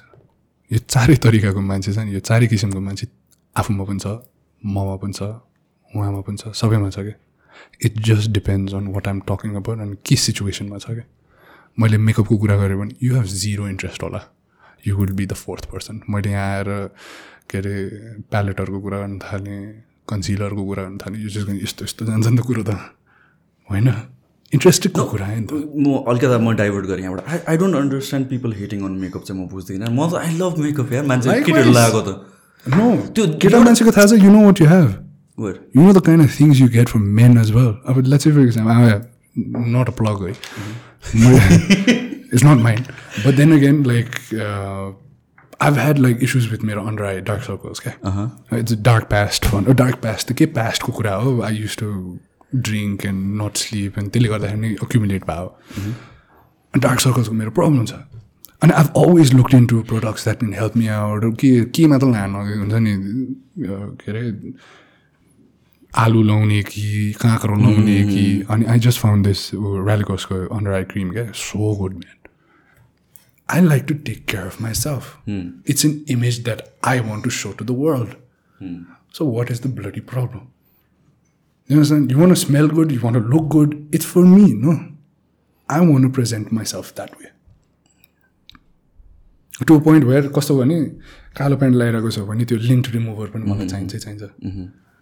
यो 0.70 0.78
चारै 0.82 1.16
तरिकाको 1.22 1.60
मान्छे 1.60 1.92
छ 1.92 1.98
नि। 1.98 2.10
यो 2.14 2.20
चारै 2.20 2.46
किसिमको 2.50 2.80
मान्छे 2.80 3.06
आफूमा 3.56 3.84
पनि 3.86 4.00
छ 4.02 4.06
ममा 4.62 4.96
पनि 4.98 5.12
छ 5.14 5.22
उहाँमा 5.94 6.20
पनि 6.26 6.36
छ 6.36 6.50
सबैमा 6.58 6.90
छ 6.90 6.98
क्या 7.06 7.16
it 7.86 7.94
just 8.08 8.30
depends 8.30 8.74
on 8.74 8.86
what 8.94 9.06
I'm 9.08 9.18
talking 9.30 9.54
about 9.62 9.78
अनि 9.78 9.96
के 10.02 10.16
सिचुएसनमा 10.16 10.78
छ 10.78 10.98
क्या 10.98 11.06
मैले 11.78 11.98
मेकअपको 12.02 12.34
कुरा 12.42 12.56
गरेँ 12.58 12.78
भने 12.78 12.94
यु 13.02 13.14
हेभ 13.14 13.26
जिरो 13.42 13.68
इन्ट्रेस्ट 13.68 14.02
होला। 14.02 14.20
You 14.86 14.96
will 14.96 15.12
be 15.12 15.26
the 15.26 15.32
fourth 15.32 15.64
person 15.64 16.00
मैले 16.10 16.30
यहाँ 16.30 16.56
आएर 16.56 16.90
के 17.50 17.58
अरे 17.58 17.88
प्यालेटहरूको 18.30 18.80
कुरा 18.80 18.98
गर्न 18.98 19.18
थालेँ 19.18 19.84
कन्सिलरको 20.08 20.64
कुरा 20.64 20.82
गर्न 20.82 20.98
थालेँ। 20.98 21.22
यो 21.22 21.28
चाहिँ 21.28 21.62
यस्तो 21.62 21.84
यस्तो 21.84 22.04
जान्छ 22.04 22.26
नि 22.26 22.38
त 22.38 22.40
कुरो 22.40 22.62
त 22.62 22.70
होइन। 23.70 23.88
इन्ट्रेस्टेडको 24.54 25.04
कुरा 25.04 25.26
नि 25.26 25.46
त। 25.46 25.52
म 25.52 26.04
अलिकति 26.08 26.38
म 26.38 26.56
डाइभर्ट 26.56 26.86
गरेँ 26.86 27.02
यहाँबाट। 27.02 27.28
I 27.28 27.38
I 27.48 27.56
don't 27.56 27.76
understand 27.76 28.28
people 28.28 28.52
hating 28.52 28.84
on 28.84 28.92
makeup 28.92 29.24
चाहिँ 29.24 29.44
म 29.44 29.48
बुझ्दिनँ। 29.48 29.86
म 29.88 30.10
त 30.10 30.14
आई 30.14 30.38
लभ 30.38 30.54
मेकअप 30.58 30.92
यार। 30.92 31.06
मान्छे. 31.06 31.32
केटीहरू 31.32 31.70
लगाएको 31.70 32.00
त। 32.00 32.26
नो 32.68 32.96
त्यो- 32.96 33.40
केटा 33.42 33.60
मान्छेको 33.60 33.90
थाहा 33.90 34.06
छ 34.06 34.12
you 34.12 34.30
know 34.30 34.46
what 34.46 34.60
you 34.60 34.66
have 34.66 35.04
things 36.38 36.60
you 36.60 36.68
get 36.68 36.88
from 36.88 37.02
men 37.18 37.38
as 37.38 37.52
well. 37.52 37.72
I 37.86 37.94
mean, 37.94 38.06
let's 38.06 38.24
say, 38.24 38.32
for 38.32 38.40
example, 38.40 38.72
I'm 38.72 39.72
not 39.72 39.88
a 39.88 39.92
plug, 39.92 40.20
right? 40.20 40.38
it's 42.32 42.44
not 42.44 42.58
mine. 42.58 42.86
But 43.24 43.36
then 43.36 43.52
again, 43.52 43.82
like, 43.82 44.20
uh, 44.34 44.92
I've 45.60 45.76
had 45.76 45.98
like 45.98 46.22
issues 46.22 46.50
with 46.50 46.62
my 46.62 46.76
under 46.76 47.04
eye 47.04 47.20
dark 47.20 47.42
circles. 47.42 47.80
Okay? 47.80 47.96
Uh-huh. 48.02 48.28
It's 48.52 48.72
a 48.72 48.76
dark 48.76 49.10
past 49.10 49.52
one. 49.52 49.66
Or 49.66 49.74
dark 49.74 50.00
past. 50.00 50.28
The 50.28 50.46
past 50.46 50.82
ko 50.82 50.92
kura 50.92 51.20
ho. 51.20 51.40
I 51.42 51.50
used 51.50 51.78
to 51.80 52.20
drink 52.60 53.04
and 53.04 53.36
not 53.38 53.58
sleep 53.58 53.96
and 53.96 54.12
त्यसले 54.12 54.28
गर्दाखेरि 54.28 54.76
accumulate 54.84 55.24
भयो 55.30 55.48
अनि 56.74 56.80
dark 56.80 57.00
सर्कल्सको 57.00 57.34
मेरो 57.34 57.50
problem 57.58 57.84
छ 57.86 57.92
अनि 58.62 58.72
I've 58.72 58.86
always 58.96 59.32
looked 59.34 59.54
into 59.72 59.80
products 59.90 60.24
that 60.24 60.38
can 60.38 60.52
help 60.60 60.76
me 60.76 60.86
out 60.96 61.24
के 61.40 61.50
केमा 61.76 61.98
त 61.98 62.04
लानु 62.14 62.38
हुन्छ 62.60 62.74
नि 62.86 62.94
के 64.00 64.10
अरे 64.12 64.22
आलु 66.04 66.22
लाउने 66.30 66.62
कि 66.72 67.12
काँक्रो 67.20 67.56
लाउने 67.64 67.98
कि 68.12 68.24
अनि 68.50 68.64
आई 68.72 68.78
जस्ट 68.86 69.00
फाउन्ड 69.00 69.26
दिस 69.26 69.44
ऱ्यालिकोसको 69.54 70.36
अन्डर 70.56 70.72
आई 70.80 70.84
क्रिम 70.94 71.10
क्या 71.12 71.26
so 71.44 71.74
good 71.80 71.94
man 72.00 72.17
I 73.48 73.60
like 73.60 73.86
to 73.88 73.94
take 74.08 74.26
care 74.26 74.46
of 74.46 74.60
myself. 74.60 75.10
It's 75.74 75.84
an 75.84 76.04
image 76.16 76.38
that 76.44 76.62
I 76.82 77.00
want 77.00 77.24
to 77.24 77.30
show 77.30 77.52
to 77.62 77.64
the 77.64 77.76
world. 77.86 78.14
So, 79.12 79.24
what 79.24 79.50
is 79.50 79.60
the 79.60 79.72
bloody 79.80 80.00
problem? 80.00 80.44
You 81.70 81.76
understand? 81.76 82.10
You 82.10 82.18
want 82.18 82.30
to 82.30 82.40
smell 82.40 82.68
good, 82.68 82.92
you 82.92 83.00
want 83.00 83.16
to 83.20 83.24
look 83.34 83.48
good. 83.48 83.74
It's 83.92 84.04
for 84.04 84.24
me, 84.36 84.52
no? 84.66 84.76
I 85.68 85.80
want 85.80 86.02
to 86.08 86.10
present 86.20 86.52
myself 86.60 86.94
that 87.00 87.18
way. 87.18 87.30
To 89.66 89.78
point 89.84 90.04
where 90.04 90.26
कस्तो 90.34 90.56
भने 90.58 90.74
कालो 91.36 91.56
pant 91.60 91.76
लगाइरहेको 91.76 92.10
छ 92.16 92.18
भने 92.26 92.44
त्यो 92.50 92.58
lint 92.58 92.88
remover 92.94 93.30
पनि 93.30 93.50
मलाई 93.50 93.66
चाहिन्छै 93.68 93.98
चाहिन्छ 94.04 94.22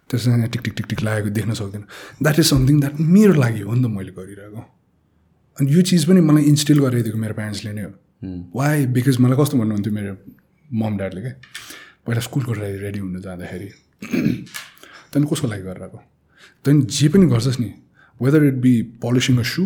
त्यसमा 0.09 0.45
टिक 0.53 0.61
टिक 0.65 0.73
टिक 0.77 0.87
टिक 0.93 1.01
लागेको 1.07 1.29
देख्न 1.35 1.53
सक्दैन 1.59 1.83
द्याट 2.21 2.39
इज 2.39 2.45
समथिङ 2.49 2.79
द्याट 2.79 2.99
मेरो 3.17 3.33
लागि 3.43 3.61
हो 3.67 3.73
नि 3.73 3.83
त 3.83 3.91
मैले 3.97 4.11
गरिरहेको 4.17 4.63
अनि 5.57 5.73
यो 5.73 5.81
चिज 5.91 6.05
पनि 6.09 6.21
मलाई 6.29 6.43
इन्स्टिल 6.53 6.79
गराइदिएको 6.85 7.17
मेरो 7.25 7.33
प्यारेन्ट्सले 7.39 7.73
नै 7.77 7.83
हो 7.85 7.91
वाइ 8.21 8.85
बिकज 8.95 9.17
मलाई 9.19 9.37
कस्तो 9.37 9.57
भन्नुहुन्थ्यो 9.57 9.93
मेरो 9.93 10.13
मम 10.73 10.97
ड्याडले 10.97 11.21
क्या? 11.21 11.33
पहिला 12.05 12.21
स्कुलको 12.21 12.51
रेडी 12.53 12.77
रेडी 12.83 12.99
हुनु 12.99 13.19
जाँदाखेरि 13.21 13.67
त्यहाँदेखि 14.01 15.33
कसको 15.33 15.47
लागि 15.47 15.63
गरिरहेको 15.63 15.97
त्यहाँदेखि 16.65 16.97
जे 16.97 17.07
पनि 17.13 17.25
गर्छस् 17.33 17.59
नि 17.59 17.69
whether 18.19 18.43
it 18.47 18.57
be 18.65 18.73
polishing 19.03 19.37
a 19.37 19.43
shoe 19.53 19.63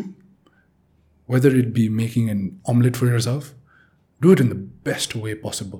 whether 1.29 1.57
it 1.57 1.69
be 1.73 1.87
making 2.01 2.29
an 2.29 2.39
omelette 2.69 2.95
for 2.95 3.07
yourself 3.29 3.53
do 4.21 4.31
it 4.33 4.41
in 4.41 4.49
the 4.49 4.57
best 4.85 5.15
way 5.15 5.33
possible 5.45 5.79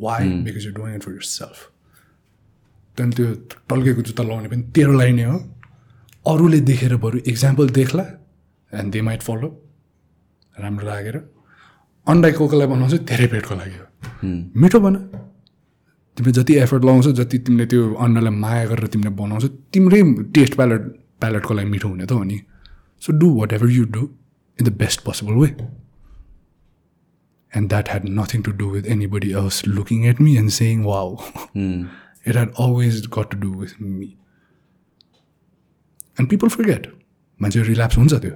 why 0.00 0.28
because 0.44 0.66
you 0.66 0.72
doing 0.72 0.94
it 0.94 1.02
for 1.02 1.12
yourself 1.30 1.56
त्यहाँदेखि 2.96 3.22
त्यो 3.22 3.58
टल्केको 3.70 4.02
जुत्ता 4.02 4.22
लगाउने 4.22 4.48
पनि 4.48 4.62
तेरो 4.74 4.92
लागि 4.98 5.12
नै 5.12 5.24
हो। 5.24 5.38
अरूले 6.26 6.60
देखेर 6.60 6.96
बरु 7.04 7.18
इक्जाम्पल 7.26 7.68
देख्ला 7.70 8.04
एन्ड 8.72 8.92
दे 8.92 9.00
माइट 9.08 9.22
फलो 9.22 9.48
राम्रो 10.60 10.86
लागेर। 10.86 11.16
अन्डा 12.08 12.28
कोकोलाई 12.38 12.66
बनाउँछ 12.72 12.94
धेरै 13.08 13.26
पेटको 13.32 13.54
लागि 13.54 13.76
हो। 13.78 13.86
मिठो 14.60 14.78
बना। 14.80 14.98
तिमीले 16.16 16.32
जति 16.38 16.54
एफर्ट 16.64 16.82
लगाउँछौ 16.84 17.12
जति 17.20 17.38
तिमीले 17.46 17.66
त्यो 17.70 17.94
अन्डालाई 18.04 18.34
माया 18.44 18.64
गरेर 18.70 18.86
तिमीले 18.92 19.10
बनाउँछौ 19.22 19.48
तिम्रै 19.72 20.00
टेस्ट 20.34 20.54
प्यालेट 20.60 20.82
प्यालेटको 21.20 21.54
लागि 21.54 21.68
मिठो 21.74 21.88
हुने 21.88 22.06
त 22.06 22.12
हो 22.12 22.24
नि। 22.24 22.38
So 23.02 23.12
do 23.18 23.28
whatever 23.52 23.70
you 23.70 23.84
do 23.96 24.08
in 24.58 24.62
the 24.68 24.72
best 24.78 25.04
possible 25.04 25.34
way 25.42 25.50
And 27.52 27.70
that 27.70 27.88
had 27.88 28.02
nothing 28.16 28.42
to 28.46 28.52
do 28.52 28.66
with 28.68 28.88
anybody 28.94 29.28
else 29.32 29.58
looking 29.66 30.06
at 30.06 30.18
me 30.20 30.32
and 30.36 30.52
saying, 30.52 30.80
wow. 30.84 31.06
it 32.24 32.36
had 32.36 32.50
always 32.64 33.06
got 33.06 33.30
to 33.30 33.38
do 33.44 33.50
with 33.50 33.72
me. 33.80 34.08
And 36.18 36.28
people 36.32 36.50
forget. 36.50 36.88
मान्छे 37.42 37.62
relapse 37.62 37.96
हुन्छ 37.98 38.14
त्यो. 38.14 38.34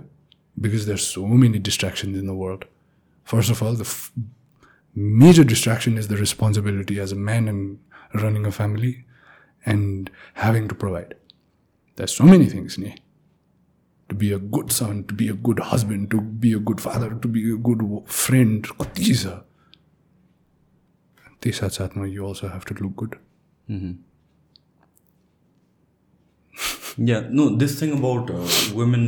Because 0.56 0.86
there 0.86 0.98
so 0.98 1.26
many 1.26 1.58
distractions 1.68 2.16
in 2.16 2.26
the 2.26 2.36
world 2.40 2.64
First 3.27 3.51
of 3.51 3.63
all 3.63 3.75
the 3.77 3.85
major 5.23 5.43
distraction 5.53 5.97
is 5.97 6.07
the 6.09 6.19
responsibility 6.19 6.97
as 6.99 7.13
a 7.13 7.17
man 7.31 7.47
and 7.47 8.21
running 8.23 8.45
a 8.45 8.49
family 8.61 8.95
and 9.71 10.09
having 10.41 10.67
to 10.71 10.75
provide. 10.81 11.09
There's 11.97 12.13
so 12.19 12.25
many 12.27 12.45
things, 12.51 12.75
ne? 12.83 12.91
To 14.09 14.17
be 14.21 14.27
a 14.35 14.37
good 14.57 14.69
son, 14.75 14.99
to 15.09 15.15
be 15.21 15.25
a 15.33 15.33
good 15.47 15.61
husband, 15.71 16.05
to 16.13 16.21
be 16.45 16.51
a 16.59 16.61
good 16.69 16.83
father, 16.83 17.09
to 17.25 17.31
be 17.33 17.43
a 17.53 17.57
good 17.69 17.81
w- 17.87 18.03
friend. 18.19 18.69
कति 18.81 19.15
छ 19.23 19.33
त्यही 21.41 21.51
साथसाथमा 21.57 22.05
you 22.13 22.23
also 22.29 22.51
have 22.53 22.69
to 22.71 22.77
look 22.83 22.95
good. 23.03 23.17
Yeah 27.00 27.20
no 27.30 27.48
this 27.56 27.80
thing 27.82 27.90
about 27.92 28.30
women 28.74 29.04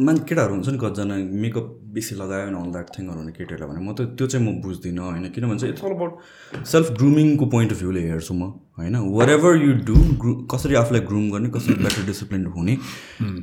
man 0.00 0.16
केटाहरू 0.20 0.54
हुन्छ 0.54 0.68
नि 0.68 0.78
कतिजना 0.78 1.16
makeup 1.42 1.66
बेसी 1.94 2.14
लगायो 2.14 2.46
भने 2.46 2.58
अल 2.58 2.70
द्याट 2.72 2.88
थिङहरू 2.90 3.20
भने 3.20 3.32
केटीहरूलाई 3.32 3.68
भने 3.70 3.80
म 3.82 3.94
त 3.94 4.06
त्यो 4.14 4.26
चाहिँ 4.26 4.44
म 4.46 4.60
बुझ्दिनँ 4.62 5.02
होइन 5.02 5.28
किन 5.30 5.46
भन्छ 5.48 5.64
इट्स 5.64 5.84
अल 5.84 5.92
अबाउट 5.92 6.66
सेल्फ 6.66 6.90
ग्रुमिङको 6.98 7.46
पोइन्ट 7.46 7.72
अफ 7.72 7.78
भ्यूले 7.78 8.02
हेर्छु 8.02 8.34
म 8.34 8.42
होइन? 8.78 8.96
वाट 9.12 9.28
एभर 9.28 9.56
यु 9.58 9.72
डु 9.84 9.96
ग्रु 10.16 10.34
कसरी 10.46 10.74
आफूलाई 10.74 11.02
ग्रुम 11.06 11.30
गर्ने 11.30 11.48
कसरी 11.50 11.74
बेटर 11.84 12.06
डिसिप्लिन 12.06 12.46
हुने 12.56 12.76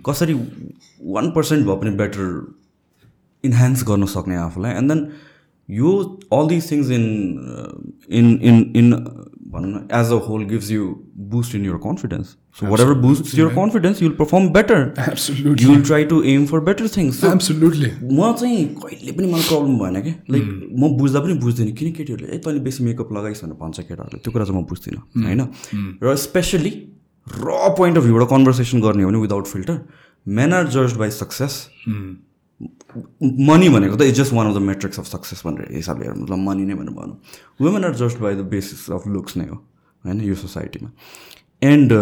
कसरी 0.06 0.34
वान 1.12 1.32
पर्सेन्ट 1.32 1.68
भए 1.68 1.76
पनि 1.76 1.96
बेटर 1.96 2.28
इन्हान्स 3.44 3.84
गर्न 3.84 4.06
सक्ने 4.12 4.36
आफूलाई 4.40 4.72
एन्ड 4.74 4.92
देन 4.92 5.08
यो 5.70 5.92
all 6.34 6.48
this 6.48 6.72
things 6.72 6.92
in 6.92 7.06
in 8.12 8.34
in 8.44 8.58
in 8.76 8.94
भनौँ 9.56 9.72
न 9.72 9.88
as 10.00 10.12
a 10.12 10.20
whole 10.28 10.44
gives 10.50 10.72
you 10.72 10.88
boost 11.34 11.56
in 11.56 11.66
your 11.66 11.78
confidence 11.84 12.36
so 12.60 12.68
whatever 12.80 12.94
boost 13.02 13.34
your 13.38 13.50
confidence 13.56 14.02
you'll 14.02 14.12
perform 14.20 14.50
better 14.54 14.82
Absolutely. 15.06 15.64
You 15.64 15.70
will 15.70 15.84
try 15.84 16.06
to 16.12 16.22
aim 16.34 16.46
for 16.46 16.60
better 16.70 16.88
things 16.98 17.24
Absolutely. 17.32 17.92
म 18.04 18.32
चाहिँ 18.40 18.66
कहिले 18.84 19.12
पनि 19.12 19.32
मलाई 19.32 19.48
problem 19.50 19.78
भएन 19.80 20.02
कि 20.02 20.14
like 20.32 20.46
म 20.80 20.96
बुझ्दा 20.98 21.20
पनि 21.20 21.34
बुझ्दिनँ। 21.46 21.72
किन 21.80 21.92
केटीहरूले 21.94 22.36
ए 22.36 22.38
तैँले 22.46 22.60
बेसी 22.68 22.84
मेकअप 22.84 23.14
लगाइस् 23.18 23.44
भनेर 23.44 23.58
भन्छ 23.62 23.80
केटाहरूले। 23.80 24.20
त्यो 24.24 24.32
कुरा 24.34 24.46
चाहिँ 24.46 24.62
म 24.62 24.66
बुझ्दिनँ 24.66 25.02
होइन? 25.26 25.42
र 26.04 26.16
स्पेसली 26.26 26.74
र 27.28 27.74
पोइन्ट 27.78 27.98
अफ 27.98 28.04
भ्यूबाट 28.04 28.30
कन्भर्सेसन 28.30 28.82
गर्ने 28.82 29.04
हो 29.04 29.10
भने 29.10 29.20
विदाउट 29.22 29.48
फिल्टर 29.48 29.80
मेन 30.26 30.54
आर 30.54 30.68
जज 30.76 30.94
बाई 30.98 31.10
सक्सेस 31.22 31.54
मनी 33.50 33.70
भनेको 33.70 33.96
त 33.96 34.02
is 34.02 34.16
just 34.20 34.34
one 34.34 34.48
of 34.48 34.54
the 34.56 34.62
metrics 34.72 35.00
of 35.00 35.06
success 35.08 35.42
भनेर 35.46 35.76
हिसाबले 35.76 36.06
हेर्नु 36.06 36.24
मतलब 36.24 36.40
मनी 36.48 36.66
नै 36.66 36.76
भनेर 36.82 36.94
भनौँ। 36.96 37.18
Women 37.62 37.84
are 37.86 37.96
just 38.02 38.18
by 38.20 38.36
the 38.36 38.48
basis 38.56 38.90
of 38.92 39.08
looks 39.16 39.38
नै 39.38 39.48
हो 39.48 39.56
होइन? 39.56 40.22
यो 40.22 40.36
सोसाइटीमा 40.36 40.90
and 41.72 41.94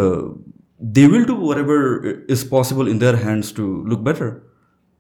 they 0.98 1.04
will 1.08 1.26
do 1.26 1.36
whatever 1.58 1.82
is 2.30 2.48
possible 2.50 2.86
in 2.90 2.98
their 3.00 3.16
hands 3.26 3.54
to 3.56 3.64
look 3.90 4.00
better 4.10 4.30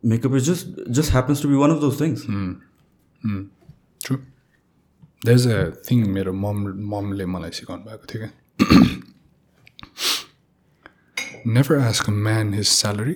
makeup 0.03 0.35
is 0.35 0.43
just 0.49 0.65
just 0.89 1.11
happens 1.11 1.41
to 1.41 1.47
be 1.49 1.55
one 1.63 1.71
of 1.71 1.79
those 1.81 2.01
things 2.01 2.21
True. 4.03 4.19
There's 5.25 5.45
a 5.47 5.59
thing 5.87 5.99
मेरो 6.13 6.31
mom 6.33 6.57
ममले 6.93 7.25
मलाई 7.25 7.51
सिकाउनु 7.57 7.83
भएको 7.83 8.05
थियो 8.07 8.19
क्या। 8.23 8.31
Never 11.53 11.75
ask 11.77 12.09
a 12.09 12.11
man 12.25 12.53
his 12.53 12.67
salary 12.67 13.15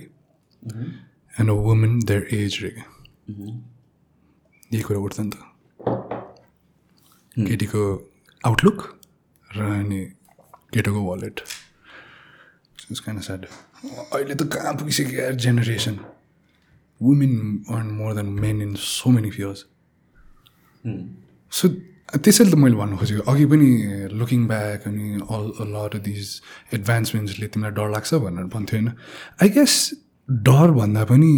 and 1.39 1.49
a 1.49 1.53
women 1.67 1.99
their 2.09 2.27
age 2.33 2.57
रे 2.63 2.71
यही 4.71 4.81
कुरा 4.83 4.99
उठ्छ 4.99 5.19
नि? 5.19 5.29
त 5.29 5.35
केटीको 7.47 7.81
आउटलुक 8.43 8.77
र 9.49 9.59
अनि 9.61 10.01
केटोको 10.73 11.01
वालेट 11.09 11.35
कान 13.05 13.19
स्याड 13.27 13.41
अहिले 13.45 14.35
त 14.35 14.43
कहाँ 14.53 14.73
पुगिसक्यो 14.79 15.19
यार 15.21 15.35
generation 15.45 15.95
women 17.01 17.33
earn 17.69 17.87
more 17.97 18.13
than 18.15 18.29
men 18.43 18.61
in 18.61 18.73
so 18.81 19.09
many 19.11 19.29
fields 19.31 19.59
so 21.51 21.65
त्यसैले 22.23 22.51
त 22.51 22.55
मैले 22.55 22.75
भन्नु 22.79 22.97
खोजेको। 22.97 23.21
अघि 23.31 23.45
पनि 23.51 23.69
लुकिङ 24.19 24.41
ब्याक 24.47 24.87
अनि 24.87 25.05
अल 25.29 25.45
लट 25.75 25.93
दिज 26.07 26.25
एडभान्समेन्ट्सले 26.73 27.47
तिमीलाई 27.53 27.73
डर 27.77 27.87
लाग्छ 27.91 28.13
भनेर 28.25 28.45
भन्थ्यो 28.55 28.79
होइन। 28.79 28.89
आई 29.43 29.49
गेस 29.57 29.73
डर 30.29 30.71
भन्दा 30.71 31.03
पनि 31.05 31.31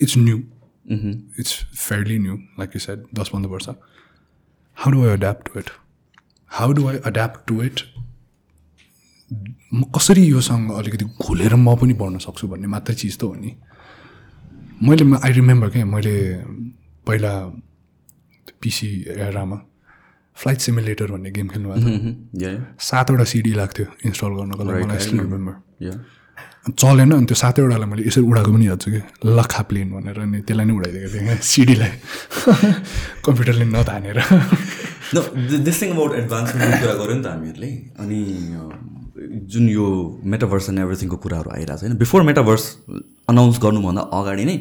it's 0.00 0.16
new 0.18 0.38
it's 1.40 1.54
fairly 1.76 2.18
new 2.18 2.34
like 2.58 2.70
you 2.74 2.80
said 2.80 3.04
दस 3.14 3.28
पन्ध्र 3.32 3.50
वर्ष। 3.50 3.68
How 4.76 4.90
do 4.92 5.02
I 5.02 5.10
adapt 5.14 5.48
to 5.48 5.58
it 5.60 5.70
how 6.50 6.72
do 6.72 6.86
I 6.88 6.96
adapt 7.08 7.46
to 7.48 7.62
it 7.62 7.80
म 9.74 9.82
कसरी 9.96 10.24
योसँग 10.26 10.72
अलिकति 10.72 11.04
घुलेर 11.04 11.54
म 11.56 11.74
पनि 11.80 11.94
पढ्न 12.00 12.18
सक्छु 12.18 12.48
भन्ने 12.48 12.66
मात्रै 12.68 12.94
चिज 12.94 13.18
त 13.18 13.22
हो 13.22 13.34
नि। 13.34 13.56
मैले 14.82 15.04
आई 15.24 15.32
रिमेम्बर 15.32 15.68
क्या 15.70 15.84
मैले 15.86 16.14
पहिला 17.06 17.32
पिसी 18.62 18.88
एरामा 19.18 19.56
फ्लाइट 20.36 20.58
सिमुलेटर 20.60 21.10
भन्ने 21.12 21.30
गेम 21.30 21.48
खेल्नु 21.48 21.68
भएको 21.70 21.88
थियो। 21.88 22.50
या 22.50 22.50
सातवटा 22.80 23.24
सिडी 23.32 23.52
लाग्थ्यो 23.54 23.86
इन्स्टल 24.06 24.34
गर्नको 24.36 24.64
लागि 24.64 24.84
मलाई 24.84 24.98
स्टिल 24.98 25.20
रिमेम्बर 25.20 25.54
चलेन 26.62 27.10
अनि 27.12 27.26
त्यो 27.26 27.34
सातैवटालाई 27.34 27.88
मैले 27.90 28.02
यसरी 28.06 28.22
उडाएको 28.22 28.50
पनि 28.54 28.66
याद 28.66 28.78
छु 28.78 28.90
कि 28.94 29.00
लखा 29.26 29.62
प्लेन 29.66 29.88
भनेर 29.98 30.18
अनि 30.22 30.38
त्यसलाई 30.46 30.66
नै 30.66 30.74
उडाइदिएको 30.78 31.08
थिएँ 31.14 31.24
क्या 31.26 31.36
सिडीलाई। 31.42 31.92
कम्प्युटरले 33.26 33.66
नतानेर। 33.66 34.18
दिस 35.66 35.76
थिङ 35.82 35.90
अबाउट 35.90 36.12
एडभान्समेन्टको 36.22 36.78
कुरा 36.82 36.94
गऱ्यो 37.02 37.14
नि 37.18 37.22
त 37.22 37.26
हामीहरूले। 37.34 37.70
अनि 37.98 38.18
जुन 39.52 39.64
यो 39.68 39.86
मेटाभर्स 40.22 40.68
एन्ड 40.70 40.78
एभ्रिथिङको 40.86 41.16
कुराहरू 41.24 41.50
आइरहेको 41.50 41.78
छ 41.78 41.82
होइन 41.82 41.98
बिफोर 41.98 42.22
मेटाभर्स 42.30 42.64
अनाउन्स 43.34 43.58
गर्नुभन्दा 43.66 44.02
अगाडि 44.20 44.44
नै 44.44 44.56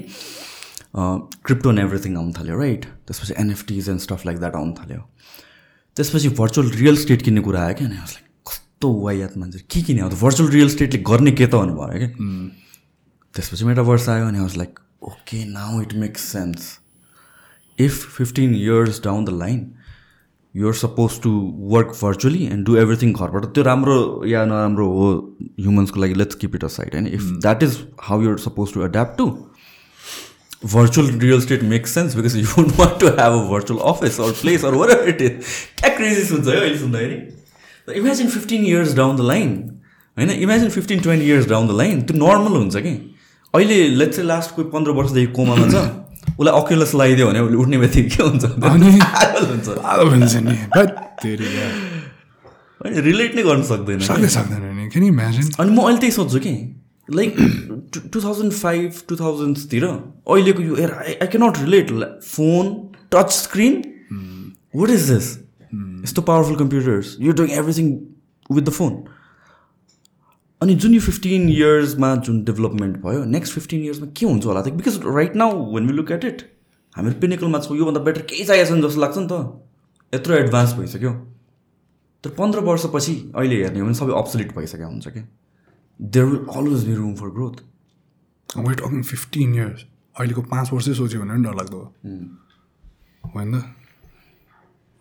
क्रिप्टो 1.45 1.69
एन्ड 1.69 1.81
एभ्रिथिङ 1.85 2.17
आउनु 2.17 2.33
थाल्यो 2.39 2.57
राइट 2.59 2.81
त्यसपछि 3.05 3.33
NFTs 3.45 3.89
and 3.93 4.01
stuff 4.07 4.25
like 4.25 4.37
that 4.41 4.55
आउनु 4.63 4.73
थाल्यो। 4.81 5.01
त्यसपछि 5.97 6.29
भर्चुअल 6.41 6.67
रियल 6.81 6.97
स्टेट 7.05 7.21
किन्ने 7.29 7.41
कुरा 7.47 7.61
आयो 7.61 7.75
क्या 7.77 7.87
अनि 7.87 7.95
लाइक 7.95 8.25
कस्तो 8.81 8.93
वायात 9.01 9.37
मान्छे 9.37 9.59
के 9.69 9.81
किने 9.81 10.01
त? 10.01 10.13
भर्चुअल 10.17 10.49
रियल 10.49 10.69
स्टेटले 10.69 10.99
गर्ने 11.05 11.31
के 11.37 11.45
त 11.47 11.53
भन्नु 11.53 11.73
भयो 11.77 11.97
क्या 12.01 12.09
त्यसपछि 13.33 13.65
मेटाभर्स 13.65 14.07
आयो 14.09 14.27
अनि 14.27 14.39
was 14.39 14.55
like 14.57 14.79
okay 15.05 15.43
now 15.45 15.81
it 15.81 15.93
makes 16.03 16.21
sense 16.31 16.79
if 17.77 17.93
fifteen 18.17 18.55
years 18.55 19.01
down 19.03 19.25
the 19.25 19.29
line 19.37 19.59
you're 20.55 20.73
supposed 20.73 21.19
to 21.21 21.31
work 21.73 21.93
virtually 22.01 22.43
and 22.45 22.65
do 22.65 22.75
everything 22.77 23.13
घरबाट 23.13 23.45
त्यो 23.53 23.63
राम्रो 23.63 23.97
या 24.27 24.45
नराम्रो 24.45 24.87
हो 24.93 25.11
ह्युमन्सको 25.59 26.01
लागि 26.01 26.13
let's 26.13 26.35
keep 26.41 26.55
it 26.55 26.63
a 26.63 26.73
side 26.77 26.95
होइन 26.95 27.07
if 27.07 27.29
that 27.45 27.63
is 27.63 27.77
how 28.09 28.21
you're 28.21 28.37
supposed 28.47 28.73
to 28.73 28.85
adapt 28.85 29.17
to 29.17 29.29
real 30.63 31.39
estate 31.39 31.63
makes 31.69 31.93
sense 31.97 32.15
because 32.17 32.35
you 32.39 32.49
would 32.55 32.73
want 32.79 32.99
to 32.99 33.13
have 33.19 33.33
a 33.33 33.45
virtual 33.47 33.79
office 33.91 34.19
or 34.19 34.31
place 34.41 34.63
or 34.63 34.73
whatever 34.81 35.07
it 35.13 35.21
is. 35.27 35.53
क्या 35.77 35.89
crazy 35.95 36.25
सुन्छ 36.25 36.47
है 36.47 36.59
अहिले 36.59 36.77
सुन्दाखेरि? 36.79 37.40
Imagine 37.87 38.27
fifteen 38.29 38.65
years 38.65 38.95
down 38.95 39.15
the 39.17 39.21
line 39.21 39.49
होइन? 40.17 40.29
Imagine 40.29 40.69
fifteen 40.69 40.99
twenty 40.99 41.25
years 41.27 41.47
down 41.49 41.67
the 41.67 41.71
line 41.77 42.01
त्यो 42.01 42.17
normal 42.17 42.53
हुन्छ 42.57 42.75
कि? 42.77 42.93
अहिले 43.53 43.77
लेट्स 43.99 44.15
चाहिँ 44.15 44.27
लास्ट 44.27 44.55
कोही 44.55 44.67
पन्ध्र 44.69 44.91
वर्षदेखि 44.99 45.31
कोमामा 45.33 45.67
छ 45.69 45.75
उसलाई 46.39 46.53
अक्युलस 46.61 46.91
लगाइदियो 46.95 47.27
भने 47.27 47.39
उसले 47.39 47.57
उठ्ने 47.57 47.77
बित्तिकै 47.77 48.09
के 48.09 48.23
हुन्छ। 48.23 48.43
होइन 52.81 52.93
रिलेट 53.03 53.35
नै 53.35 53.43
गर्न 53.43 53.63
सक्दैन। 53.63 53.99
सक्दै 54.01 54.27
सक्दैन 54.27 54.61
अनि 55.59 55.71
म 55.71 55.77
अहिले 55.81 55.99
त्यही 55.99 56.11
सोध्छु 56.11 56.39
कि? 56.39 56.53
Like 57.09 57.31
two 58.13 58.17
thousand 58.21 58.51
five 58.53 58.89
two 59.09 59.15
थाउजन्ड्सतिर 59.15 59.83
अहिलेको 59.85 60.61
यो 60.63 60.75
era 60.85 60.95
I 61.01 61.27
cannot 61.27 61.55
relate 61.61 61.87
phone 62.25 62.63
touch 63.11 63.29
screen 63.33 63.73
what 64.75 64.89
is 64.89 65.03
this 65.11 65.27
यस्तो 65.73 66.21
powerful 66.21 66.55
computers 66.57 67.15
you 67.21 67.33
doing 67.33 67.49
everything 67.59 67.91
with 68.51 68.63
the 68.63 68.69
phone 68.69 69.03
अनि 70.61 70.75
जुन 70.75 70.93
यो 70.93 70.99
फिफ्टिन 71.01 71.49
इयर्समा 71.49 72.15
जुन 72.27 72.43
डेभलपमेन्ट 72.45 72.97
भयो 73.03 73.23
नेक्स्ट 73.25 73.53
फिफ्टिन 73.53 73.83
इयर्समा 73.83 74.07
के 74.17 74.25
हुन्छ 74.25 74.45
होला? 74.45 74.61
त 74.61 74.69
because 74.69 74.99
right 75.15 75.35
now 75.35 75.73
when 75.75 75.87
we 75.87 75.93
look 75.93 76.11
at 76.11 76.25
it 76.25 76.41
हामीहरू 76.95 77.19
पिनिकलमा 77.21 77.59
छौँ 77.59 77.77
योभन्दा 77.77 78.01
बेटर 78.03 78.21
केही 78.29 78.43
चाहिएको 78.45 78.69
छैन 78.69 78.81
जस्तो 78.81 79.01
लाग्छ 79.01 79.17
नि 79.17 79.27
त। 79.31 79.33
यत्रो 80.13 80.35
एडभान्स 80.35 80.73
भइसक्यो। 80.77 81.11
तर 82.23 82.29
पन्ध्र 82.37 82.59
वर्षपछि 82.61 83.15
अहिले 83.35 83.55
हेर्ने 83.63 83.79
हो 83.79 83.85
भने 83.85 83.95
सबै 83.95 84.13
अप्सलिट 84.19 84.55
भइसकेको 84.55 84.89
हुन्छ 84.91 85.07
कि? 85.07 85.21
There 85.99 86.25
will 86.25 86.45
always 86.55 86.87
be 86.87 86.95
room 86.95 87.13
for 87.15 87.29
growth 87.37 87.55
wait 88.57 88.77
talking 88.79 89.03
fifteen 89.03 89.55
years 89.55 89.85
अहिलेको 90.19 90.41
पाँच 90.53 90.73
वर्षै 90.73 90.93
सोच्यो 90.93 91.21
भने 91.21 91.33
पनि 91.33 91.43
डर 91.43 91.55
लाग्दो 91.57 91.77
हो। 91.77 91.87
होइन 93.35 93.59
त 93.59 93.63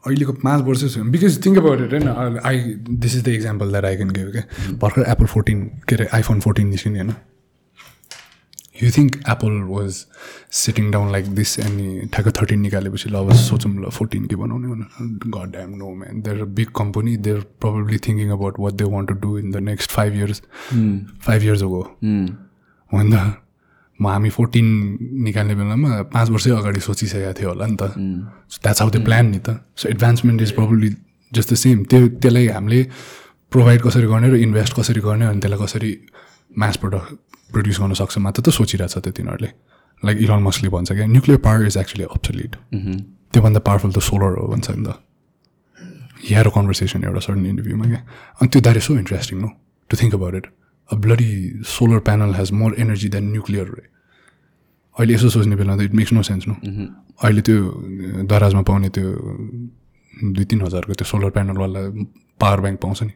अहिलेको 0.04 0.32
पाँच 0.42 0.62
वर्षै 0.64 0.88
सोच्यो 0.88 1.10
बिकज 1.12 1.44
थिङ्क 1.46 1.58
अबाउट 1.58 1.80
इट 1.80 1.92
होइन 1.92 2.38
I 2.44 2.60
this 3.00 3.16
is 3.16 3.24
the 3.24 3.28
example 3.38 3.70
that 3.70 3.84
I 3.84 3.96
can 3.96 4.10
give 4.10 4.30
क्या 4.32 4.76
भर्खर 4.84 5.10
एप्पल 5.10 5.26
फोर्टिन 5.34 5.64
के 5.88 5.94
अरे 5.94 6.06
आइफोन 6.14 6.40
फोर्टिन 6.40 6.68
निस्किने 6.68 6.98
होइन? 6.98 7.14
You 8.82 8.90
think 8.90 9.16
Apple 9.28 9.58
was 9.68 9.96
sitting 10.58 10.90
down 10.90 11.10
like 11.12 11.26
this 11.34 11.58
अनि 11.60 12.08
ठ्याक्क 12.14 12.32
थर्टिन 12.40 12.60
निकालेपछि 12.60 13.10
ल 13.10 13.14
अब 13.16 13.32
सोचौँ 13.40 13.72
ल 13.74 13.90
फोर्टिन 13.98 14.24
के 14.26 14.36
बनाउने 14.36 14.68
भनेर। 14.68 14.88
God 15.36 15.50
damn 15.52 15.74
no 15.76 15.90
man 15.96 16.22
they're 16.22 16.44
big 16.56 16.70
company 16.76 17.16
they're 17.28 17.40
probably 17.60 17.98
thinking 18.08 18.30
about 18.38 18.60
what 18.60 18.72
they 18.80 18.84
want 18.94 19.08
to 19.08 19.14
do 19.26 19.38
in 19.38 19.50
the 19.50 19.62
next 19.68 19.90
five 19.90 20.14
years 20.14 20.42
five 21.26 21.42
years 21.42 21.62
ago 21.62 21.82
होइन 22.92 23.14
म 23.14 23.32
हामी 24.08 24.30
फोर्टिन 24.32 24.66
निकाल्ने 25.28 25.54
बेलामा 25.54 25.90
पाँच 26.14 26.28
वर्षै 26.30 26.50
अगाडि 26.50 26.80
सोचिसकेको 26.80 27.32
थियो 27.36 27.48
होला 27.52 27.66
नि 27.66 27.76
त। 27.76 27.84
द्याट्स 28.64 28.80
हाउ 28.80 28.90
द 28.90 29.04
प्लान 29.04 29.24
नि 29.30 29.38
त। 29.44 29.60
So 29.76 29.88
advancement 29.88 30.42
is 30.42 30.50
probably 30.56 30.90
just 31.32 31.52
the 31.52 31.56
same 31.64 31.84
त्यो 31.84 32.00
त्यसलाई 32.16 32.46
हामीले 32.56 32.80
प्रोभाइड 33.52 33.80
कसरी 33.82 34.06
गर्ने 34.06 34.28
र 34.30 34.36
इन्भेस्ट 34.46 34.72
कसरी 34.78 35.00
गर्ने 35.04 35.26
अनि 35.26 35.40
त्यसलाई 35.44 35.60
कसरी 35.64 35.90
मास 36.58 36.76
प्रडक्ट 36.82 37.08
प्रड्युस 37.52 37.78
गर्न 37.80 37.94
सक्छ 38.00 38.18
मात्र 38.24 38.40
त 38.42 38.48
सोचिरहेको 38.54 38.88
छ 38.88 39.04
त्यो 39.04 39.12
तिनीहरूले। 39.12 39.50
लाइक 40.02 40.16
इलन 40.24 40.42
मस्कले 40.48 40.68
भन्छ 40.70 40.92
क्या 40.92 41.06
nuclear 41.06 41.38
power 41.44 41.66
is 41.66 41.76
actually 41.76 42.04
obsolete 42.08 42.52
त्योभन्दा 43.32 43.60
पावरफुल 43.68 43.92
त 43.92 43.98
सोलर 44.00 44.32
हो 44.40 44.46
भन्छ 44.54 44.70
नि 44.70 44.84
त। 44.86 44.96
यहाँ 46.30 46.50
कन्भर्सेसन 46.56 47.04
एउटा 47.04 47.20
सर्टन 47.20 47.46
इन्टरभ्यूमा 47.46 47.84
क्या। 47.90 48.00
अनि 48.40 48.48
त्यो 48.48 48.60
that 48.64 48.76
is 48.76 48.82
so 48.82 48.94
interesting 48.96 49.36
no 49.40 49.48
to 49.90 49.96
think 50.00 50.14
about 50.14 50.34
it 50.34 50.46
a 50.92 50.96
bloody 50.96 51.32
solar 51.68 51.98
panel 52.08 52.34
has 52.34 52.52
more 52.52 52.74
energy 52.78 53.08
than 53.08 53.30
nuclear 53.32 53.66
रे 53.66 53.84
अहिले 54.96 55.14
यसो 55.14 55.28
सोच्ने 55.30 55.56
बेला 55.56 55.76
त 55.76 55.80
it 55.80 55.94
makes 55.94 56.12
no 56.12 56.22
sense 56.22 56.48
no 56.48 56.54
अहिले 57.22 57.42
त्यो 57.42 57.58
दराजमा 58.26 58.62
पाउने 58.70 58.88
त्यो 58.88 59.06
दुई 60.12 60.44
तिन 60.44 60.60
हजारको 60.62 60.92
त्यो 60.92 61.06
सोलर 61.06 61.30
प्यानलवाला 61.30 61.80
पावर 62.40 62.60
ब्याङ्क 62.60 62.80
पाउँछ 62.80 63.02
नि। 63.02 63.12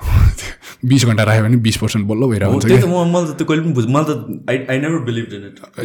बिस 0.90 1.04
घन्टा 1.06 1.22
राख्यो 1.24 1.42
भने 1.44 1.56
बिस 1.64 1.76
पर्सेन्ट 1.76 2.06
बल्ल 2.08 2.26
भइरहेको 2.26 2.52
हुन्छ 2.52 2.64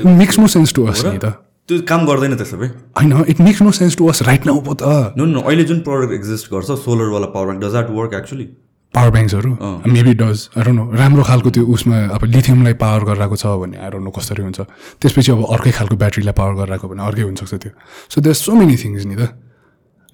makes 0.05 0.39
no 0.39 0.47
sense 0.47 0.73
to 0.73 0.85
us 0.87 1.05
नि 1.05 1.17
त। 1.17 1.31
त्यो 1.69 1.81
काम 1.89 2.05
गर्दैन 2.07 2.35
त्यसो 2.35 2.57
भए। 2.57 2.67
होइन 2.67 3.11
it 3.29 3.39
makes 3.41 3.61
no 3.61 3.71
sense 3.71 3.97
to 3.97 4.07
us 4.07 4.21
right 4.23 4.45
now 4.45 4.61
पो 4.61 4.73
त। 4.73 5.13
नो 5.17 5.25
नो 5.25 5.41
अहिले 5.41 5.63
जुन 5.63 5.79
प्रडक्ट 5.87 6.13
एक्जिस्ट 6.13 6.51
गर्छ 6.53 6.69
सोलरवाला 6.85 7.27
power 7.35 7.45
bank 7.45 7.63
does 7.63 7.71
that 7.71 7.89
work 7.89 8.13
actually 8.13 8.47
power 8.95 9.09
ब्याङ्क्सहरू 9.15 9.51
maybe 9.91 10.13
does 10.23 10.37
no 10.55 10.83
राम्रो 10.95 11.23
खालको 11.29 11.49
त्यो 11.55 11.63
उसमा 11.75 11.97
अब 12.15 12.23
लिथियमलाई 12.35 12.73
पावर 12.83 13.01
गरिरहेको 13.09 13.35
छ 13.35 13.45
भने 13.61 13.77
नो 13.99 14.11
कसरी 14.17 14.41
हुन्छ। 14.47 14.59
त्यसपछि 15.03 15.31
अब 15.35 15.41
अर्कै 15.55 15.71
खालको 15.77 15.95
ब्याट्रीलाई 16.03 16.35
पावर 16.39 16.53
गरिरहेको 16.59 16.87
भने 16.87 17.01
अर्कै 17.03 17.23
हुनसक्छ 17.27 17.53
त्यो। 17.63 17.71
So 18.11 18.17
there 18.23 18.35
so 18.39 18.51
many 18.55 18.75
things 18.79 19.05
नि 19.05 19.15
त। 19.19 19.23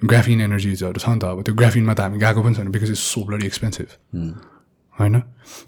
ग्राफिन 0.02 0.42
एनर्जिजहरू 0.42 0.98
छ 0.98 1.08
नि 1.14 1.20
त 1.22 1.24
अब। 1.30 1.46
त्यो 1.46 1.54
ग्राफिनमा 1.54 1.94
त 1.94 2.00
हामी 2.10 2.18
गएको 2.18 2.42
पनि 2.42 2.54
छैन 2.58 2.74
because 2.74 2.90
it's 2.98 3.06
so 3.14 3.20
bloody 3.30 3.46
expensive 3.46 3.88
होइन? 4.98 5.16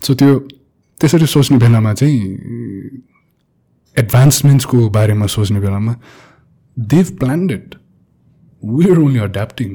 सो 0.01 0.11
त्यो 0.17 0.31
त्यसरी 0.97 1.27
सोच्ने 1.29 1.57
बेलामा 1.61 1.93
चाहिँ 1.93 2.17
एडभान्समेन्ट्सको 3.95 4.77
बारेमा 4.89 5.25
सोच्ने 5.29 5.59
बेलामा 5.61 5.93
they've 6.77 7.05
planned 7.21 7.51
it 7.51 7.75
we 8.63 8.83
are 8.89 8.97
only 9.05 9.19
adapting 9.29 9.69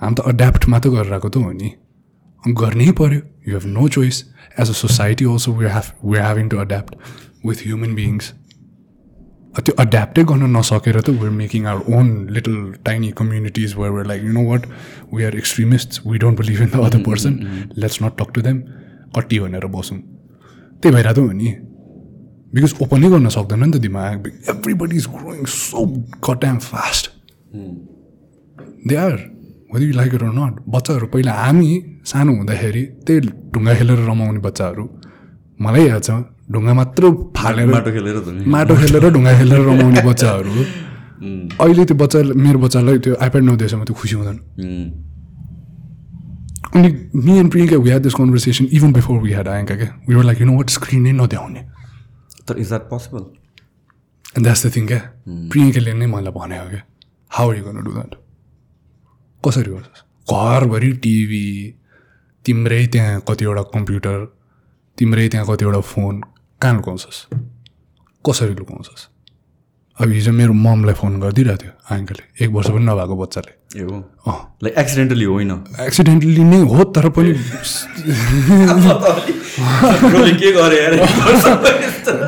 हामी 0.00 0.14
त 0.14 0.20
अड्याप्ट 0.30 0.62
मात्र 0.70 0.88
गरेर 0.94 1.12
आएको 1.18 1.28
त 1.28 1.36
हो 1.42 1.50
नि। 1.50 1.70
गर्नै 2.44 2.90
पऱ्यो 2.92 3.20
you 3.46 3.54
have 3.54 3.66
no 3.68 3.88
choice 3.90 4.24
as 4.58 4.68
a 4.68 4.72
society 4.74 5.24
also 5.26 5.52
we 5.54 5.66
have 5.68 5.92
we 6.04 6.18
having 6.18 6.48
to 6.48 6.56
adapt 6.58 6.94
with 7.46 7.66
human 7.66 7.94
beings 7.94 8.32
त्यो 9.56 9.74
अड्याप्टै 9.78 10.22
गर्न 10.24 10.50
नसकेर 10.56 11.00
त 11.00 11.10
we're 11.12 11.30
making 11.32 11.66
our 11.66 11.94
own 11.94 12.10
little 12.30 12.56
tiny 12.84 13.10
communities 13.16 13.74
where 13.76 13.92
where 13.92 14.06
like 14.06 14.22
you 14.22 14.32
know 14.32 14.44
what 14.44 14.66
we 15.14 15.24
are 15.24 15.36
extremist 15.36 16.00
we 16.06 16.18
don't 16.18 16.38
believe 16.38 16.60
in 16.62 16.68
the 16.68 16.84
other 16.84 17.02
person 17.04 17.38
let's 17.76 18.02
not 18.02 18.16
talk 18.18 18.30
to 18.34 18.42
them 18.42 18.60
कट्टी 19.16 19.40
भनेर 19.40 19.66
बसौँ 19.74 19.98
त्यही 19.98 20.94
भइरहेको 20.94 21.20
हो 21.22 21.32
नि 21.32 21.54
बिकज 22.54 22.74
ओपनै 22.82 23.10
गर्न 23.10 23.28
सक्दैन 23.30 23.64
नि 23.64 23.70
त 23.70 23.82
दिमाग 23.82 24.32
everybody 24.50 24.96
is 24.96 25.06
growing 25.10 25.44
so 25.50 25.86
cut 26.24 26.44
um 26.44 26.58
fast 26.64 27.10
they 28.88 28.96
are 28.98 29.16
whether 29.72 29.84
you 29.84 29.94
like 29.94 30.14
it 30.14 30.22
or 30.22 30.32
not 30.34 30.62
बच्चाहरू 30.76 31.06
पहिला 31.14 31.32
हामी 31.34 31.70
सानो 32.06 32.32
हुँदाखेरि 32.36 32.82
त्यही 33.06 33.20
ढुङ्गा 33.52 33.72
खेलेर 33.78 33.98
रमाउने 34.10 34.40
बच्चाहरू 34.48 34.84
मलाई 35.60 35.84
याद 35.88 36.02
छ 36.02 36.10
ढुङ्गा 36.52 36.72
मात्र 36.74 37.02
फालेर 37.36 37.66
माटो 37.70 37.90
खेलेर 37.96 38.16
नि। 38.36 38.44
माटो 38.54 38.74
खेलेर 38.80 39.04
ढुङ्गा 39.14 39.32
खेलेर 39.38 39.60
रमाउने 39.70 40.00
बच्चाहरू। 40.10 40.52
अहिले 41.60 41.84
त्यो 41.84 41.96
बच्चा 42.02 42.18
मेरो 42.44 42.58
बच्चालाई 42.64 42.98
त्यो 43.04 43.14
आइप्याड 43.24 43.44
नदिएसम्म 43.44 43.84
त्यो 43.84 43.94
खुसी 44.00 44.14
हुँदैन। 44.16 44.38
अनि 46.74 46.88
me 47.14 47.32
and 47.38 47.50
Priyanka 47.52 47.76
we 47.76 47.88
had 47.90 48.02
this 48.02 48.14
conversation 48.14 48.64
even 48.78 48.92
before 48.98 49.18
we 49.22 49.30
had 49.32 49.48
Ayanka 49.48 49.74
क्या 49.80 49.90
we 50.08 50.14
were 50.14 50.24
like 50.24 50.40
you 50.40 50.46
know 50.46 50.56
what 50.56 50.68
स्क्रिनै 50.70 51.12
नदेखाउने। 51.20 51.62
तर 52.48 52.58
is 52.58 52.68
that 52.68 52.84
possible 52.90 53.22
and 54.36 54.44
that's 54.46 54.66
the 54.66 54.68
thing 54.76 54.86
क्या 54.86 55.00
प्रियङ्काले 55.52 55.92
नै 56.00 56.06
मलाई 56.14 56.32
भनेको 56.38 56.68
क्या 56.70 56.82
हाउ 57.30 57.52
यु 57.52 57.62
गर्नु 57.64 57.80
डु 57.86 57.92
द्याट 57.92 58.14
कसरी 59.42 59.70
गर्छस्? 59.72 60.02
घरभरि 60.30 60.92
टिभी 61.04 61.46
तिम्रै 62.44 62.86
त्यहाँ 62.86 63.20
कतिवटा 63.28 63.62
कम्प्युटर 63.62 64.18
तिम्रै 64.98 65.28
त्यहाँ 65.28 65.46
कतिवटा 65.46 65.80
फोन 65.80 66.20
कहाँ 66.60 66.74
लुकाउँछस्? 66.74 67.18
कसरी 68.24 68.54
लुकाउँछस्? 68.54 69.02
अब 70.00 70.08
हिजो 70.08 70.32
मेरो 70.32 70.52
ममलाई 70.52 70.94
फोन 70.94 71.20
गरिदिइरहेको 71.20 71.62
थियो 71.62 71.72
आङ्कलले 71.94 72.44
एक 72.44 72.50
वर्ष 72.50 72.68
पनि 72.70 72.84
नभएको 72.84 73.16
बच्चाले। 73.16 73.59
ए 73.70 73.82
हो 73.82 73.96
अँ 74.26 74.38
लाइक 74.62 74.74
एक्सिडेन्टली 74.78 75.24
होइन 75.24 75.50
एक्सिडेन्टली 75.86 76.44
नै 76.44 76.60
हो 76.72 76.84
तर 76.94 77.08
पनि 77.16 77.32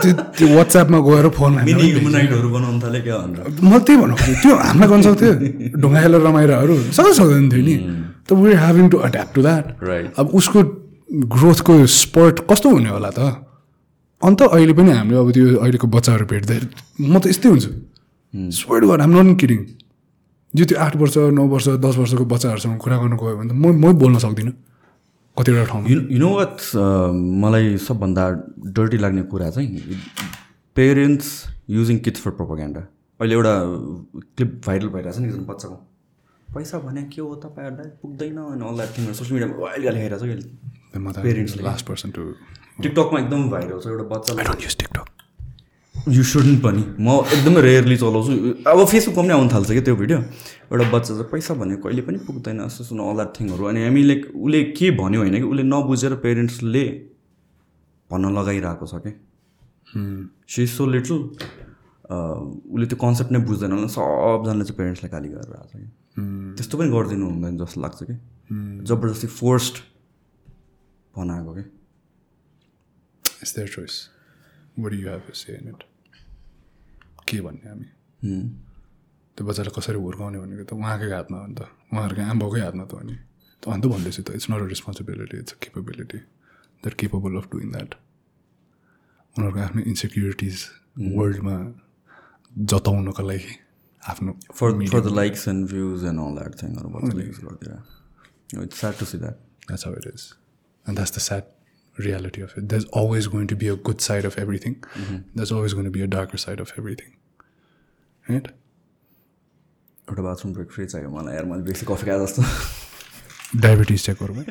त्यो 0.02 0.46
वाट्सएपमा 0.56 0.98
गएर 1.08 1.28
फोन 1.38 1.52
म 3.62 3.78
त्यही 3.78 3.96
भन्नु 4.02 4.14
खोजेँ 4.22 4.36
त्यो 4.42 4.54
हामीलाई 4.56 4.88
गर्न 4.88 5.02
सक्थ्यो 5.08 5.32
ढुङ्गा 5.82 6.00
खेलेर 6.02 6.20
रमाइरहेहरू 6.28 6.74
सक्दै 6.98 7.12
सक्दैन 7.18 7.46
थियो 7.52 7.62
नि 7.66 7.74
त 8.28 8.38
we 8.42 8.50
having 8.62 8.86
to 8.88 8.96
adapt 9.08 9.34
to 9.34 9.40
that. 9.42 9.64
अब 10.20 10.26
उसको 10.38 10.58
ग्रोथको 11.34 11.74
स्पर्ट 12.00 12.36
कस्तो 12.50 12.68
हुने 12.76 12.90
होला 12.96 13.10
त 13.18 13.20
अन्त 14.22 14.40
अहिले 14.46 14.72
पनि 14.78 14.90
हामीले 14.98 15.18
अब 15.18 15.28
त्यो 15.36 15.44
अहिलेको 15.58 15.86
बच्चाहरू 15.96 16.24
भेट्दाखेरि 16.32 16.66
म 17.02 17.14
त 17.18 17.24
यस्तै 17.32 17.48
हुन्छु 17.48 17.70
स्पर्ट 18.58 18.82
गर 18.90 19.00
हाम्रो 19.04 19.22
नट 19.22 19.38
किडिङ 19.40 19.58
जो 20.54 20.64
त्यो 20.64 20.78
आठ 20.78 20.96
वर्ष 20.96 21.16
नौ 21.38 21.44
वर्ष 21.48 21.68
दस 21.80 21.96
वर्षको 21.96 22.24
बच्चाहरूसँग 22.32 22.78
कुरा 22.84 22.96
गर्नु 23.02 23.16
गयो 23.16 23.36
भने 23.36 23.48
त 23.48 23.56
म 23.56 23.72
मै 23.82 23.92
बोल्न 24.02 24.18
सक्दिनँ 24.24 24.52
कतिवटा 25.36 25.64
ठाउँमा। 25.70 25.86
यु 25.88 26.18
नो 26.20 26.30
वाट 26.36 26.56
मलाई 27.44 27.76
सबभन्दा 27.86 28.24
डर्टी 28.76 28.98
लाग्ने 29.04 29.22
कुरा 29.32 29.48
चाहिँ 29.50 29.96
parents 30.76 31.28
using 31.70 31.98
kids 32.04 32.20
for 32.20 32.30
propaganda 32.36 32.80
अहिले 33.20 33.34
एउटा 33.34 33.54
क्लिप 34.36 34.50
भाइरल 34.66 34.88
भइरहेको 34.92 35.16
छ 35.16 35.20
नि 35.22 35.28
एकजना 35.28 35.46
बच्चाको। 35.52 35.76
पैसा 36.48 36.78
भने 36.84 37.02
के 37.08 37.20
हो 37.22 37.34
तपाईँहरूलाई? 37.44 37.88
पुग्दैन 38.02 38.38
अनि 38.38 38.62
अल 38.68 38.74
द्याट 38.76 38.90
थिङहरू 38.98 39.14
सोसियल 39.14 39.34
मिडियामा 39.34 39.70
अहिले? 39.72 39.90
लेखाइरहेको 39.90 40.20
छ 40.20 41.56
ले। 41.56 41.62
लास्ट 41.64 41.86
पर्सन 41.88 42.10
टु 42.12 42.22
टिकटकमा 42.82 43.18
एकदम 43.20 43.48
भाइरल 43.50 43.78
छ 43.80 43.86
एउटा 43.88 44.04
बच्चा 44.12 44.30
टिकटक 44.80 45.06
यु 46.08 46.22
सुडन्ट 46.22 46.58
पनि। 46.62 46.82
म 46.98 47.22
एकदमै 47.30 47.60
रेयरली 47.62 47.96
चलाउँछु। 47.96 48.66
अब 48.66 48.78
फेसबुकमा 48.90 49.22
पनि 49.22 49.32
आउनु 49.32 49.48
थाल्छ 49.54 49.70
कि 49.70 49.80
त्यो 49.86 49.94
भिडियो। 49.96 50.18
एउटा 50.72 50.84
बच्चा 50.90 51.14
चाहिँ 51.14 51.30
पैसा 51.30 51.54
भने 51.54 51.76
कहिले 51.78 52.02
पनि 52.02 52.18
पुग्दैन 52.26 52.58
जस्तो 52.66 52.84
सुन 52.90 52.98
अल 52.98 53.14
द्याट 53.22 53.30
थिङहरू 53.38 53.62
अनि 53.70 53.80
हामीले 53.86 54.16
उसले 54.34 54.60
के 54.74 54.90
भन्यो 54.98 55.20
होइन 55.22 55.36
कि 55.38 55.46
उसले 55.46 55.62
नबुझेर 55.62 56.14
पेरेन्ट्सले 56.24 56.84
भन्न 58.10 58.24
लगाइरहेको 58.34 58.86
छ 58.90 58.94
कि 59.04 59.12
सी 60.50 60.66
सो 60.66 60.86
लिटल 60.90 61.18
उसले 62.10 62.86
त्यो 62.90 62.98
कन्सेप्ट 62.98 63.30
नै 63.32 63.38
बुझ्दैन 63.46 63.70
भने 63.70 63.88
सबजनाले 63.94 64.64
चाहिँ 64.66 64.78
पेरेन्ट्सलाई 64.80 65.10
गाली 65.14 65.28
गरेर 65.28 65.54
आएको 65.54 65.70
छ 65.70 65.74
कि 65.76 65.86
त्यस्तो 66.58 66.74
पनि 66.78 66.90
गरिदिनु 66.90 67.26
हुँदैन 67.30 67.54
जस्तो 67.62 67.78
लाग्छ 67.78 67.98
कि 68.10 68.14
जबरजस्ती 68.90 69.28
फोर्स्ड 69.38 69.74
बनाएको 71.14 71.50
कि 71.54 71.64
इट्स 73.42 73.54
देयर 73.56 73.68
चोइस 73.78 73.94
के 77.28 77.40
भन्ने 77.46 77.68
हामी? 77.70 77.88
त्यो 79.36 79.42
बच्चालाई 79.46 79.72
कसरी 79.76 79.98
हुर्काउने 80.06 80.38
भनेको 80.42 80.64
त 80.64 80.72
उहाँकै 80.72 81.08
हातमा 81.12 81.38
हो 81.42 81.46
नि 81.46 81.54
त। 81.54 81.60
उहाँहरूको 81.92 82.22
आमाबाउकै 82.32 82.60
हातमा 82.66 82.84
त 82.84 82.92
हो 82.92 83.02
नि। 83.08 83.16
त 83.60 83.62
अन्त 83.74 83.84
भन्दैछु 83.92 84.22
त 84.22 84.28
it's 84.36 84.46
not 84.50 84.60
a 84.62 84.68
responsibility 84.74 85.36
it's 85.42 85.52
a 85.52 85.58
capability 85.62 86.18
that 86.82 86.94
capable 87.00 87.32
of 87.40 87.46
doing 87.52 87.68
that 87.76 87.90
उनीहरूको 89.34 89.60
आफ्नो 89.68 89.80
इन्सेक्युरिटिज 89.92 90.56
वर्ल्डमा 91.18 91.56
जताउनको 92.72 93.22
लागि 93.30 93.54
आफ्नो 94.02 94.30
for 94.58 94.68
for 94.92 95.00
the 95.00 95.14
likes 95.20 95.48
and 95.48 95.60
views 95.72 96.04
and 96.10 96.18
all 96.26 96.32
that 96.38 96.52
थिङहरू 96.62 96.86
it's 98.62 98.76
sad 98.80 98.94
to 98.98 99.06
see 99.12 99.18
that 99.18 99.38
That's 99.68 99.84
how 99.84 99.92
it 99.92 100.06
is. 100.06 100.34
And 100.86 100.98
that's 100.98 101.10
the 101.10 101.20
sad 101.20 101.44
reality 101.98 102.42
of 102.42 102.56
it. 102.56 102.68
There's 102.68 102.86
always 103.00 103.26
going 103.26 103.46
to 103.48 103.56
be 103.56 103.68
a 103.68 103.76
good 103.76 104.00
side 104.00 104.24
of 104.24 104.38
everything. 104.38 104.76
There's 105.34 105.52
always 105.52 105.74
going 105.74 105.84
to 105.84 105.90
be 105.90 106.02
a 106.02 106.06
darker 106.06 106.38
side 106.38 106.60
of 106.60 106.72
everything. 106.78 107.12
Right? 108.26 108.46
एउटा 110.10 110.22
bathroom 110.22 110.52
break 110.54 110.70
free 110.70 110.84
चाहियो 110.86 111.10
मलाई 111.10 111.34
यार 111.34 111.44
मैले 111.50 111.62
बेसी 111.62 111.86
coffee 111.86 112.06
खाए 112.06 112.18
जस्तो 112.26 112.42
Diabetes 113.64 114.04
check 114.06 114.16
गरौँ 114.22 114.36
है? 114.36 114.44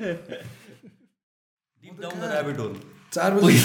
चार 3.14 3.34
बजी 3.34 3.58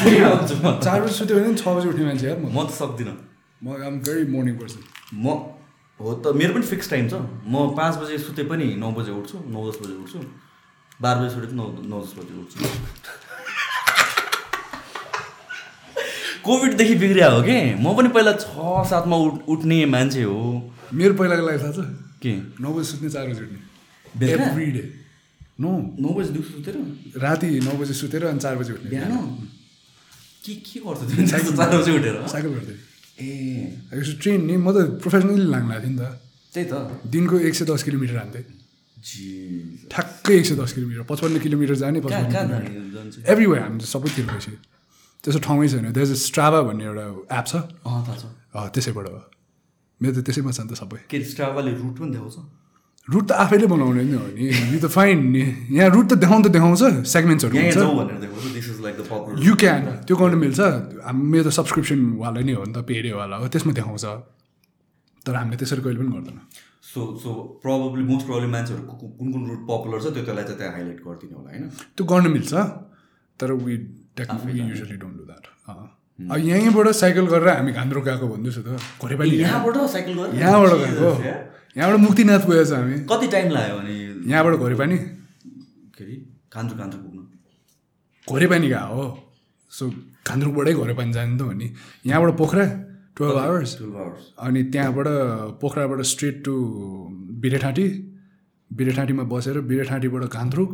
चार 0.85 1.01
बजी 1.03 1.13
सुत्यो 1.19 1.37
भने 1.37 1.55
छ 1.55 1.69
बजी 1.77 1.89
उठ्ने 1.89 2.05
मान्छे 2.05 2.27
यार 2.27 2.39
म 2.39 2.65
त 2.67 2.71
सक्दिनँ 2.79 3.17
म 3.63 3.77
आम 3.89 4.01
भेरी 4.09 4.25
मर्निङ 4.33 4.57
पर्सन 4.63 4.81
म 5.15 5.27
हो 6.01 6.15
त 6.25 6.35
मेरो 6.41 6.53
पनि 6.55 6.67
फिक्स 6.73 6.91
टाइम 6.91 7.09
छ 7.13 7.21
म 7.53 7.55
पाँच 7.77 7.95
बजे 8.03 8.19
सुते 8.25 8.43
पनि 8.51 8.67
नौ 8.83 8.91
बजे 8.99 9.13
उठ्छु 9.21 9.37
नौ 9.55 9.61
दस 9.71 9.79
बजे 9.85 9.95
उठ्छु 10.03 10.19
बाह्र 11.03 11.17
बजे 11.21 11.31
सुते 11.35 11.47
नौ 11.61 11.67
नौ 11.93 12.03
दस 12.03 12.13
बजे 12.19 12.35
उठ्छु 12.43 12.59
कोभिडदेखि 16.47 16.95
बिग्रिया 17.03 17.29
हो 17.35 17.41
कि? 17.43 17.59
म 17.83 17.87
पनि 17.97 18.09
पहिला 18.15 18.33
छ 18.39 18.47
सातमा 18.91 19.17
उठ 19.27 19.35
उठ्ने 19.53 19.79
मान्छे 19.95 20.23
हो। 20.23 20.39
मेरो 20.95 21.15
पहिलाको 21.19 21.43
लागि 21.47 21.59
थाहा 21.63 21.73
छ? 21.73 21.79
के? 22.23 22.33
नौ 22.63 22.69
बजी 22.75 22.87
सुत्ने 22.91 23.09
चार 23.11 23.27
बजी 23.29 23.43
उठ्ने? 23.47 23.61
Every 24.33 24.67
day 24.77 24.85
no. 25.61 25.71
नौ 26.01 26.09
बजी 26.17 26.31
सुतेर? 26.43 26.77
राति 27.19 27.49
नौ 27.67 27.73
बजी 27.81 27.95
सुतेर 28.01 28.23
अनि 28.31 28.41
चार 28.45 28.55
बजी 28.57 28.73
उठ्ने। 28.73 28.89
बिहान? 28.91 29.13
के 30.45 30.53
के 30.63 30.79
गर्छ 30.87 31.01
त्यो 31.11 31.53
चार 31.57 31.71
बजी 31.77 31.93
उठेर? 31.99 32.17
साइकल 32.33 32.51
गर्दै। 32.57 32.77
ए। 33.17 33.29
यसो 33.99 34.13
ट्रेन 34.23 34.41
नि 34.47 34.55
म 34.57 34.69
त 34.71 35.03
प्रोफेसनली 35.03 35.45
लाग्ला 35.51 35.77
थिएँ 35.83 35.93
नि 35.93 35.99
त। 35.99 36.05
त्यही 36.55 36.67
त। 36.71 36.75
दिनको 37.11 37.37
एक 37.49 37.55
सय 37.59 37.65
दस 37.67 37.83
किलोमिटर 37.83 38.17
हान्थेँ 38.17 38.45
जी 38.97 39.25
ठ्याक्कै 39.93 40.35
एक 40.39 40.47
सय 40.47 40.57
दस 40.61 40.71
किलोमिटर 40.77 41.03
पचपन्न 41.11 41.37
किलोमिटर 41.45 41.75
जाने 41.83 41.99
पचपन्न 42.01 42.31
जान्छ? 42.95 43.15
एभ्रिवेयर 43.27 43.63
हामी 43.63 43.81
सबैतिर 43.93 44.25
गएपछि 44.31 44.53
त्यस्तो 45.25 45.41
ठाउँै 45.47 45.69
छैन। 45.69 45.93
त्यस 45.93 46.11
स्ट्राभा 46.27 46.61
भन्ने 46.69 46.85
एउटा 46.85 47.05
एप 47.39 47.45
छ। 47.51 47.55
त्यसैबाट 48.75 49.07
हो। 49.09 49.21
मेरो 50.01 50.13
त 50.21 50.25
त्यसैमा 50.27 50.51
छ 50.53 50.61
नि 50.61 50.69
त 50.71 50.75
सबै। 50.81 50.99
के 51.11 51.17
स्ट्राभाले 51.25 51.71
रुट 51.81 51.95
पनि 51.99 52.11
देखाउँछ? 52.15 52.37
रुट 53.09 53.25
त 53.29 53.33
आफैले 53.33 53.67
बनाउने 53.67 54.03
नि 54.05 54.15
हो 54.19 54.27
नि। 54.35 54.45
यो 54.75 54.79
त 54.83 54.87
फाइन 54.93 55.19
नि 55.35 55.43
यहाँ 55.79 55.91
रुट 55.95 56.07
त 56.11 56.15
देखाउनु 56.23 56.45
त 56.49 56.51
देखाउँछ 56.53 56.83
सेगमेन्ट्सहरू 57.07 57.55
इज 57.57 57.77
यु 59.47 59.55
क्यान 59.57 59.81
त्यो 60.07 60.17
गर्नु 60.17 60.37
मिल्छ। 60.37 60.61
मेरो 61.15 61.45
त 61.45 61.53
सब्सक्रिप्सनवाला 61.59 62.41
नै 62.47 62.53
हो 62.59 62.65
नि 62.67 62.73
त 62.75 62.79
पेडेवाला 62.89 63.37
हो 63.41 63.47
त्यसमा 63.49 63.73
देखाउँछ। 63.79 64.05
तर 65.27 65.35
हामीले 65.35 65.57
त्यसरी 65.59 65.81
कहिले 65.83 65.99
पनि 66.03 66.11
गर्दैन। 66.17 66.39
So 66.95 67.01
so 67.23 67.31
probably 67.63 68.05
most 68.11 68.27
problem 68.27 68.51
मान्छेहरू 68.57 68.83
कु- 68.87 68.99
कु- 69.01 69.13
कुन 69.19 69.27
कुन 69.33 69.43
रुट 69.51 69.61
पपुलर 69.69 69.99
छ 70.03 70.07
त्यो 70.15 70.23
त्यसलाई 70.27 70.45
चाहिँ 70.47 70.59
त्यहाँ 70.59 70.73
हाइलाइट 70.77 70.99
गरिदिने 71.07 71.35
होला 71.39 71.51
होइन? 71.51 71.65
त्यो 71.97 72.05
गर्नु 72.07 72.29
मिल्छ। 72.37 72.53
तर 73.41 73.49
we 73.53 73.75
usually 74.19 74.97
don't 74.97 75.17
do 75.19 75.25
that 75.25 75.45
अब 76.33 76.39
यहीँबाट 76.41 76.89
साइकल 76.97 77.27
गरेर 77.29 77.49
हामी 77.49 77.73
घान्द्रो 77.73 78.01
गएको 78.01 78.27
भन्दैछु 78.27 78.61
त। 78.65 78.81
घरे 79.05 79.17
पनि 79.21 79.37
यहाँबाट 79.37 79.77
साइकल 79.93 80.41
यहाँबाट 80.41 80.73
गएको। 80.83 81.11
यहाँबाट 81.77 81.99
मुक्तिनाथ 82.01 82.43
पुगेछ 82.49 82.73
हामी। 82.73 82.97
कति 83.05 83.27
टाइम 83.29 83.51
लाग्यो 83.53 83.77
भने 83.77 83.93
यहाँबाट 84.33 84.55
घरे 84.57 84.77
पनि 84.81 84.97
के 85.93 86.05
अरे 86.05 86.15
कान्छु 86.53 86.75
कान्छु 86.81 86.99
पुग्नु? 87.05 87.23
घरे 88.33 88.47
पनि 88.49 88.67
गएको 88.69 88.95
हो। 88.97 89.07
सो 89.73 89.85
घान्द्रुकबाटै 90.25 90.73
घरे 90.73 90.95
पनि 90.97 91.13
जाने 91.13 91.37
त 91.37 91.41
हो 91.45 91.53
नि। 91.53 91.69
यहाँबाट 92.09 92.33
Pokhara 92.41 92.65
twelve 93.17 93.39
hours 93.39 93.71
twelve 93.79 93.97
hours 93.97 94.25
अनि 94.41 94.61
त्यहाँबाट 94.73 95.09
पोखराबाट 95.61 96.01
स्ट्रेट 96.13 96.37
टु 96.45 96.55
बिरेठाँटी। 97.45 97.87
बिरेठाँटीमा 98.71 99.25
बसेर 99.29 99.61
बिरेठाँटीबाट 99.69 100.23
घान्द्रुक 100.33 100.71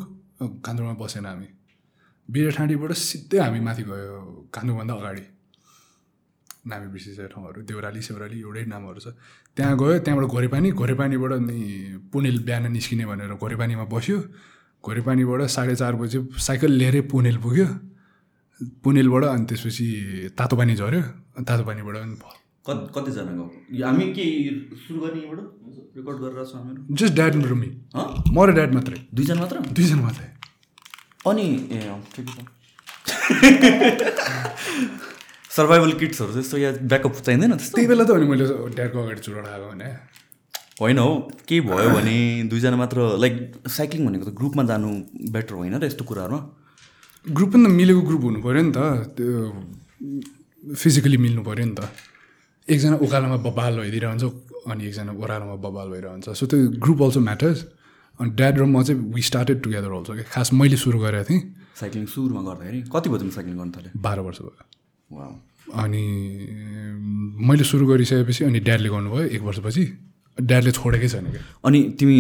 घान्द्रुकमा 0.62 0.95
बसेन 1.03 1.27
हामी। 1.27 1.49
बिरेठाँटीबाट 2.28 2.92
सिधै 2.92 3.39
हामी 3.39 3.60
माथि 3.60 3.83
गयो 3.83 4.49
घान्द्रुकभन्दा 4.55 4.94
अगाडि। 4.94 5.25
नामी 6.62 6.86
बिर्सिसकेको 6.94 7.28
ठाउँहरू 7.34 7.59
देउराली 7.67 8.01
सेउराली 8.02 8.39
एउटै 8.41 8.65
नामहरू 8.70 9.01
छ। 9.02 9.09
त्यहाँ 9.57 9.75
गयो 9.76 9.99
त्यहाँबाट 10.07 10.26
घोरेपानी 10.31 10.68
घोरेपानीबाट 10.73 11.33
नि 11.42 11.59
पुनेल 12.12 12.36
बिहान 12.47 12.65
निस्किने 12.73 13.05
भनेर 13.10 13.34
घोरेपानीमा 13.34 13.84
बस्यो। 13.91 14.18
घोरेपानीबाट 14.84 15.41
साढे 15.51 15.75
चार 15.76 15.94
बजी 15.99 16.18
साइकल 16.39 16.70
लिएरै 16.81 17.01
पुनेल 17.10 17.36
पुग्यो। 17.42 17.67
पुनेलबाट 18.84 19.25
अनि 19.34 19.44
त्यसपछि 19.51 19.86
तातो 20.39 20.55
पानी 20.57 20.75
झऱ्यो। 20.78 21.02
अनि 21.36 21.44
तातो 21.44 21.62
पानीबाट 21.67 21.94
पनि 21.99 22.15
भयो 22.23 22.41
कति 22.62 22.86
कतिजना 22.94 23.33
हामी 23.83 24.07
के 24.15 24.25
सुरु 24.86 24.99
गर्ने 25.02 25.20
यहाँबाट? 25.20 25.49
रेकर्ड 25.99 26.18
गरेर 26.23 26.44
छौँ 26.47 26.60
हामीहरू। 26.62 26.94
जस्ट 26.94 27.15
ड्याड 27.15 27.34
र 27.42 27.55
मी। 27.59 27.68
हँ? 27.91 28.07
म 28.31 28.39
र 28.47 28.51
ड्याड 28.55 28.70
मात्रै। 28.75 28.99
दुईजना 29.10 29.41
मात्र? 29.41 29.57
दुईजना 29.76 30.02
मात्रै। 30.02 30.26
अनि 31.25 31.47
ए 31.70 31.78
अँ, 31.86 32.01
ठिकै 32.10 32.33
छ 32.33 33.52
सर्भाइभल 35.51 35.92
किट्सहरू 36.01 36.33
त्यस्तो 36.33 36.57
या 36.59 36.70
ब्याकअप 36.84 37.15
चाहिँदैन 37.20 37.52
त्यही 37.59 37.86
बेला 37.86 38.05
त 38.05 38.10
अनि 38.12 38.26
मैले 38.26 38.44
ड्याडको 38.73 38.99
अगाडि 39.02 39.20
चुडाएर 39.20 39.47
आएको 39.47 39.67
भने 39.68 39.89
होइन 40.81 40.99
हौ 40.99 41.09
केही 41.49 41.60
भयो 41.62 41.89
भने 41.91 42.17
दुईजना 42.51 42.76
मात्र 42.76 42.99
लाइक 43.18 43.34
साइक्लिङ 43.70 44.02
भनेको 44.07 44.25
त 44.25 44.33
ग्रुपमा 44.34 44.62
जानु 44.65 44.89
बेटर 45.31 45.55
होइन 45.55 45.75
र 45.76 45.84
यस्तो 45.84 46.05
कुराहरूमा 46.05 46.41
ग्रुप 47.26 47.51
पनि 47.52 47.65
त 47.65 47.70
मिलेको 47.73 48.01
ग्रुप 48.09 48.23
हुनु 48.25 48.41
पऱ्यो 48.42 48.62
नि 48.62 48.73
त 48.73 48.81
त्यो 49.12 49.28
फिजिकली 50.75 51.17
मिल्नु 51.18 51.42
पऱ्यो 51.44 51.65
नि 51.67 51.75
त 51.75 51.92
एकजना 52.68 52.97
उकालोमा 53.05 53.36
बबाल 53.47 53.73
भइदिइरहन्छ 53.78 54.25
अनि 54.67 54.83
एकजना 54.89 55.12
ओह्रालोमा 55.15 55.57
बबाल 55.60 55.86
भइरहन्छ 55.92 56.26
सो 56.33 56.44
त्यो 56.49 56.59
ग्रुप 56.81 56.99
अल्सो 57.02 57.20
म्याटर्स 57.20 57.59
अनि 58.20 58.31
ड्याड 58.39 58.55
र 58.58 58.65
म 58.65 58.82
चाहिँ 58.82 59.00
वी 59.15 59.23
स्टार्टेड 59.23 59.62
टुगेदर 59.62 59.91
अल्सो 59.92 60.12
क्या 60.15 60.26
खास 60.34 60.52
मैले 60.52 60.76
सुरु 60.76 60.99
गरेको 61.05 61.24
थिएँ। 61.31 61.42
साइक्लिङ 61.81 62.05
सुरुमा 62.07 62.42
गर्दाखेरि? 62.49 62.78
कति 62.92 63.08
भयो 63.08 63.18
तिमी 63.18 63.32
साइक्लिङ 63.32 63.57
गर्नु 63.58 63.73
थाल्यो? 63.76 63.91
बाह्र 63.97 64.20
वर्ष 64.26 64.39
भयो। 64.42 65.28
अनि 65.82 66.05
मैले 67.49 67.65
सुरु 67.65 67.84
गरिसकेपछि 67.86 68.44
अनि 68.44 68.60
ड्याडले 68.60 68.89
गर्नुभयो 68.94 69.24
एक 69.36 69.42
वर्षपछि। 69.49 69.84
ड्याडले 70.39 70.70
छोडेकै 70.73 71.08
छैन 71.08 71.26
क्या 71.32 71.42
अनि 71.66 71.78
तिमी 71.99 72.16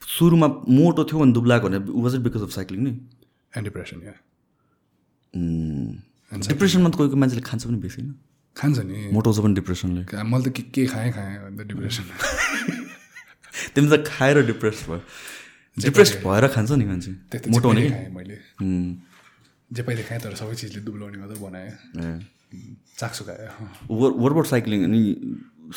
सुरुमा 0.00 0.46
मोटो 0.68 1.02
थियो 1.04 1.18
भने 1.20 1.32
दुब्लाएको 1.32 1.68
भने 1.68 1.78
was 2.02 2.14
it 2.14 2.22
because 2.26 2.42
of 2.42 2.50
cycling 2.56 2.80
नै? 2.84 2.92
एन्ड 3.56 3.64
डिप्रेसन 3.68 3.98
या 4.08 4.14
डिप्रेसनमा 6.48 6.88
त 6.88 6.94
कोही 6.96 7.08
कोही 7.10 7.20
मान्छेले 7.20 7.42
खान्छ 7.42 7.62
पनि 7.66 7.78
बेसी 7.84 8.00
खान्छ 8.56 8.78
नि। 8.88 9.10
मोटाउँछ 9.14 9.38
पनि 9.44 9.54
डिप्रेसनले 9.54 10.02
मैले 10.24 10.44
त 10.44 10.52
के 10.56 10.62
के 10.74 10.86
खाएँ 10.92 11.10
खाएँ 11.12 11.36
अन्त 11.46 11.60
डिप्रेसन 11.68 12.04
तिमी 13.74 13.88
त 13.90 14.04
खाएर 14.06 14.36
डिप्रेस 14.46 14.84
भयो। 14.88 15.00
डिप्रेस 15.76 16.10
भएर 16.24 16.46
खान्छ 16.54 16.70
नि 16.72 16.84
मान्छे। 16.84 17.12
मोटाउने 17.50 17.88
खाएँ 17.90 18.08
मैले। 18.14 18.36
जे 19.70 19.82
पहिले 19.82 20.02
खाएँ 20.02 20.20
तर 20.20 20.34
सबै 20.34 20.54
चिजले 20.54 20.80
दुब्लाउने 20.82 21.18
मात्रै 21.18 21.38
बनाएँ। 21.38 21.70
चाक्सु 22.98 23.24
खाएँ 23.24 23.48
वर 23.90 24.10
वरबाट 24.22 24.46
साइक्लिङ 24.46 24.84
अनि 24.84 25.00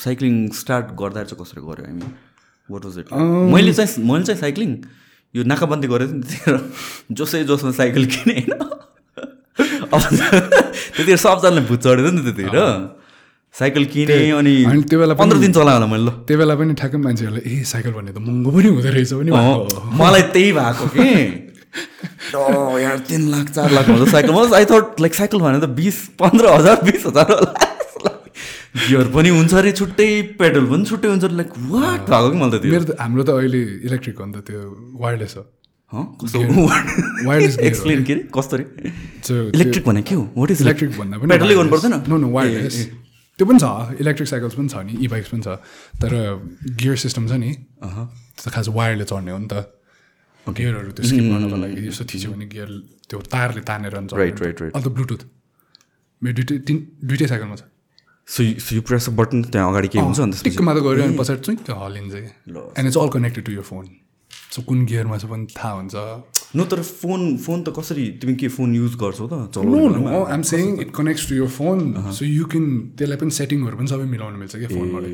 साइक्लिङ 0.04 0.34
स्टार्ट 0.60 0.86
गर्दा 0.98 1.22
चाहिँ 1.24 1.38
कसरी 1.42 1.62
गऱ्यो? 1.62 1.84
हामी 1.86 2.06
वाट 2.70 2.84
वाज 2.84 2.98
इट 2.98 3.12
मैले 3.54 3.72
चाहिँ 3.74 4.04
मैले 4.10 4.24
चाहिँ 4.24 4.40
साइक्लिङ 4.40 4.70
यो 5.34 5.42
नाकाबन्दी 5.44 5.86
गरेको 5.88 6.12
थिएँ 6.12 6.18
नि 6.18 6.26
त्यतिखेर। 6.26 6.56
जोसै 7.18 7.44
जोसमा 7.44 7.70
साइकल 7.78 8.04
किनेँ 8.06 8.40
होइन? 8.40 8.52
अब 9.94 10.02
त्यतिखेर 10.02 11.16
सबजनालाई 11.16 11.64
भुत 11.70 11.80
चढेको 11.86 12.10
नि 12.10 12.22
त्यतिखेर। 12.26 12.58
साइकल 13.54 13.84
किनेँ 13.94 14.30
अनि 14.38 14.52
त्यो 14.90 14.98
बेला 15.00 15.14
पनि- 15.14 15.20
पन्ध्र 15.22 15.38
दिन 15.44 15.52
चलायो 15.52 15.76
होला 15.78 15.86
मैले 15.92 16.04
ल। 16.04 16.10
त्यो 16.28 16.36
बेला 16.38 16.54
पनि 16.60 16.74
ठ्याक्कै 16.80 16.98
मान्छेहरूले 17.06 17.42
ए 17.46 17.62
साइकल 17.72 17.90
भन्ने 17.98 18.12
त 18.12 18.18
महँगो 18.18 18.50
पनि 18.56 18.68
हुँदो 18.74 18.90
रहेछ 18.96 19.12
पनि 19.14 19.30
हो। 19.30 19.94
मलाई 20.00 20.22
त्यही 20.34 20.52
भएको 20.58 20.86
कि। 20.94 21.06
यार 22.84 22.98
तिन 23.08 23.22
लाख 23.30 23.46
चार 23.54 23.70
लाख 23.76 23.88
हुन्छ 23.88 24.10
cycle. 24.10 24.54
I 24.58 24.64
thought 24.72 25.00
like 25.00 25.14
cycle 25.14 25.38
भने 25.46 25.58
त 25.60 25.70
बिस 25.78 25.96
पन्ध्र 26.22 26.44
हजार 26.58 26.82
बिस 26.88 27.06
हजार 27.06 27.30
होला। 27.32 27.52
गियर 28.74 29.06
पनि 29.14 29.28
हुन्छ 29.38 29.54
अरे 29.54 29.72
छुट्टै 29.78 30.06
पेडल 30.38 30.64
पनि 30.70 30.84
छुट्टै 30.90 31.08
हुन्छ 31.08 31.24
लाइक 31.40 31.50
वाट 31.70 32.00
भएको 32.10 32.30
कि 32.30 32.38
मलाई 32.42 32.58
त 32.58 32.64
मेरो 32.74 32.84
त 32.90 32.96
हाम्रो 33.00 33.22
त 33.22 33.30
अहिले 33.38 33.60
इलेक्ट्रिक 33.86 34.18
हो 34.18 34.26
नि 34.26 34.32
त 34.34 34.42
त्यो 34.50 34.60
वायरलेस 35.02 35.34
हो। 35.38 35.44
वायरलेस 37.26 37.58
एक्सप्लेन 37.70 38.02
के 38.04 38.12
अरे 38.12 38.22
कस्तो 38.34 38.56
अरे? 38.56 38.64
इलेक्ट्रिक 39.54 39.84
भने 39.88 40.02
के 40.10 40.14
हो? 40.14 40.22
वाट 40.36 40.50
इज 40.50 40.60
इलेक्ट्रिक 40.66 40.90
भन्दा 40.98 41.18
पनि 41.22 41.28
पेडलै 41.34 41.54
गर्नु 41.54 41.70
पर्दैन 41.70 41.94
नो 42.10 42.16
नो 42.18 42.28
वायरलेस 42.34 42.78
त्यो 43.38 43.46
पनि 43.46 43.58
छ 43.58 44.00
इलेक्ट्रिक 44.00 44.28
साइकल्स 44.30 44.54
पनि 44.54 44.68
छ 44.68 44.76
नि 44.86 44.92
ई 45.04 45.06
बाइक्स 45.10 45.28
पनि 45.34 45.42
छ 45.42 45.48
तर 46.02 46.10
गियर 46.82 46.96
सिस्टम 47.04 47.26
छ 47.28 47.32
नि. 47.42 47.50
त्यो 47.82 48.44
त 48.44 48.54
खास 48.54 48.68
वायरले 48.78 49.04
चढ्ने 49.10 49.30
हो 49.34 49.38
नि 49.38 49.48
त। 49.50 49.54
गियरहरू 50.46 50.90
त्यो 50.94 51.04
स्किप 51.08 51.24
गर्नको 51.32 51.56
लागि 51.56 51.88
यसो 51.88 52.04
थिच्यो 52.04 52.30
भने 52.32 52.46
गियर 52.52 52.68
त्यो 53.08 53.18
तारले 53.32 53.62
तानेर 53.64 53.94
त। 54.06 54.12
right, 54.14 54.36
right. 54.38 54.72
अन्त 54.76 54.86
ब्लुटुथ 54.96 55.22
मेरो 56.22 56.34
दुइटै 56.38 56.56
तिन 56.68 56.76
दुइटै 57.10 57.26
साइकलमा 57.32 57.56
छ। 57.56 57.64
सो 58.28 58.40
यु 58.76 58.82
प्रेस 58.88 59.08
बटन 59.18 59.42
त्यहाँ 59.52 59.68
अगाडि 59.72 59.88
के 59.88 59.98
हुन्छ 59.98 60.20
अनि 60.20 60.32
त्यसपछि 60.32 60.50
टिक्क 60.50 60.60
मात्र 60.68 60.80
गऱ्यो 60.86 61.04
अनि 61.04 61.16
पछाडि 61.18 61.40
चाहिँ 61.44 61.58
त्यो 61.64 61.74
हलिन्छ 61.74 62.14
कि। 62.14 62.30
And 62.78 62.86
it's 62.88 62.98
all 63.02 63.08
connected 63.16 63.44
to 63.44 63.52
यो 63.52 63.64
फोन 63.64 63.84
सो 64.52 64.62
कुन 64.68 64.84
गियरमा 64.86 65.16
छ 65.18 65.24
पनि 65.32 65.44
थाहा 65.58 65.72
हुन्छ। 65.80 65.94
नो 66.56 66.64
तर 66.72 66.82
फोन 66.82 67.36
फोन 67.44 67.62
त 67.62 67.74
कसरी 67.78 68.06
तिमी 68.22 68.34
के 68.42 68.48
फोन 68.56 68.74
युज 68.74 68.94
गर्छौ 69.02 69.26
त 69.32 69.34
I'm 70.32 70.42
saying 70.52 70.80
it 70.80 70.90
connects 70.96 71.28
to 71.28 71.34
यो 71.34 71.46
फोन 71.58 71.78
सो 72.18 72.24
यु 72.24 72.44
क्यान 72.54 72.66
त्यसलाई 72.98 73.18
पनि 73.22 73.32
सेटिङहरू 73.40 73.76
पनि 73.76 73.88
सबै 73.92 74.06
मिलाउनु 74.14 74.36
मिल्छ 74.38 74.56
क्या 74.56 74.70
फोनबाट 74.74 75.04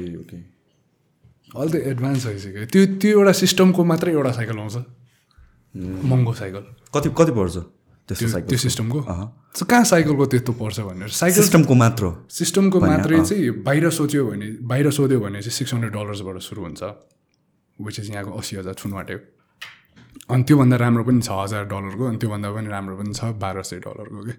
अल 1.56 1.68
त 1.70 1.74
एडभान्स 1.92 2.26
भइसक्यो 2.26 2.66
त्यो 2.72 2.86
त्यो 3.00 3.18
एउटा 3.18 3.32
सिस्टमको 3.42 3.84
मात्रै 3.92 4.12
एउटा 4.12 4.32
साइकल 4.38 4.58
आउँछ। 4.58 4.76
महँगो 6.10 6.32
साइकल 6.34 6.62
कति 6.94 7.08
कति 7.18 7.32
पर्छ 7.32 7.56
त्यो 8.08 8.56
सिस्टमको 8.58 9.00
सो 9.58 9.64
कहाँ 9.70 9.84
साइकलको 9.90 10.24
त्यस्तो 10.30 10.52
पर्छ 10.60 10.80
भनेर? 10.80 11.08
साइकल 11.08 11.40
सिस्टमको 11.40 11.74
मात्र। 11.82 12.04
सिस्टमको 12.38 12.80
मात्रै 12.80 13.18
चाहिँ 13.24 13.50
बाहिर 13.66 13.90
सोच्यो 13.98 14.24
भने 14.26 14.46
बाहिर 14.70 14.90
सोध्यो 14.98 15.18
भने 15.20 15.42
चाहिँ 15.42 15.56
सिक्स 15.58 15.74
हन्ड्रेड 15.74 15.92
डलर्सबाट 15.94 16.38
सुरु 16.42 16.62
हुन्छ 16.62 16.82
विच 17.78 17.96
इज 18.00 18.10
यहाँको 18.10 18.30
असी 18.38 18.56
हजार 18.56 18.74
छुन 18.82 18.92
आँट्यो 19.02 19.18
अनि 20.28 20.42
त्योभन्दा 20.44 20.76
राम्रो 20.84 21.04
पनि 21.04 21.20
छ 21.20 21.30
हजार 21.42 21.64
डलरको 21.72 22.04
अनि 22.08 22.18
त्योभन्दा 22.22 22.48
पनि 22.56 22.68
राम्रो 22.68 22.96
पनि 22.96 23.12
छ 23.14 23.30
बाह्र 23.44 23.62
सय 23.70 23.78
डलरको 23.86 24.24
कि? 24.26 24.34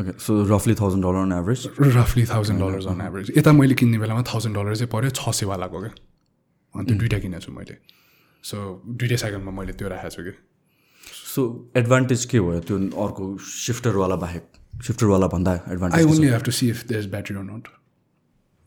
ओके 0.00 0.12
सो 0.24 0.32
रफली 0.54 0.74
थाउजन्ड 0.80 1.04
डलर 1.04 1.20
अन 1.22 1.32
एभरेज 1.32 1.60
रफली 1.96 2.24
थाउजन्ड 2.32 2.60
डलर्स 2.62 2.86
अन 2.92 3.00
एभरेज 3.06 3.32
यता 3.38 3.52
मैले 3.60 3.74
किन्ने 3.80 3.98
बेलामा 3.98 4.22
थाउजन्ड 4.32 4.56
डलर 4.56 4.74
चाहिँ 4.80 4.90
पऱ्यो 4.94 5.10
छ 5.20 5.34
सयवालाको 5.40 5.80
क्या 5.84 5.92
अनि 6.74 6.84
त्यो 6.86 6.96
दुइटा 6.98 7.18
किनेको 7.24 7.44
छु 7.46 7.52
मैले। 7.52 7.76
सो 8.44 8.56
दुइटै 9.00 9.16
साइकलमा 9.22 9.52
मैले 9.60 9.72
त्यो 9.78 9.88
राखेको 9.88 10.10
छु 10.16 10.22
कि? 10.26 10.32
सो 11.34 11.40
एडभान्टेज 11.76 12.24
के 12.32 12.40
भयो 12.40 12.60
त्यो 12.68 12.76
अर्को 13.04 13.24
सिफ्टरवाला 13.52 14.16
बाहेक? 14.24 14.44
सिफ्टरवाला 14.86 15.26
भन्दा 15.32 15.50
I 15.52 15.72
advantage 15.72 16.06
only 16.10 16.28
have 16.34 16.42
to 16.44 16.52
see 16.58 16.68
if 16.70 16.84
there 16.88 17.00
is 17.00 17.08
battery 17.10 17.36
or 17.36 17.42
not 17.44 17.68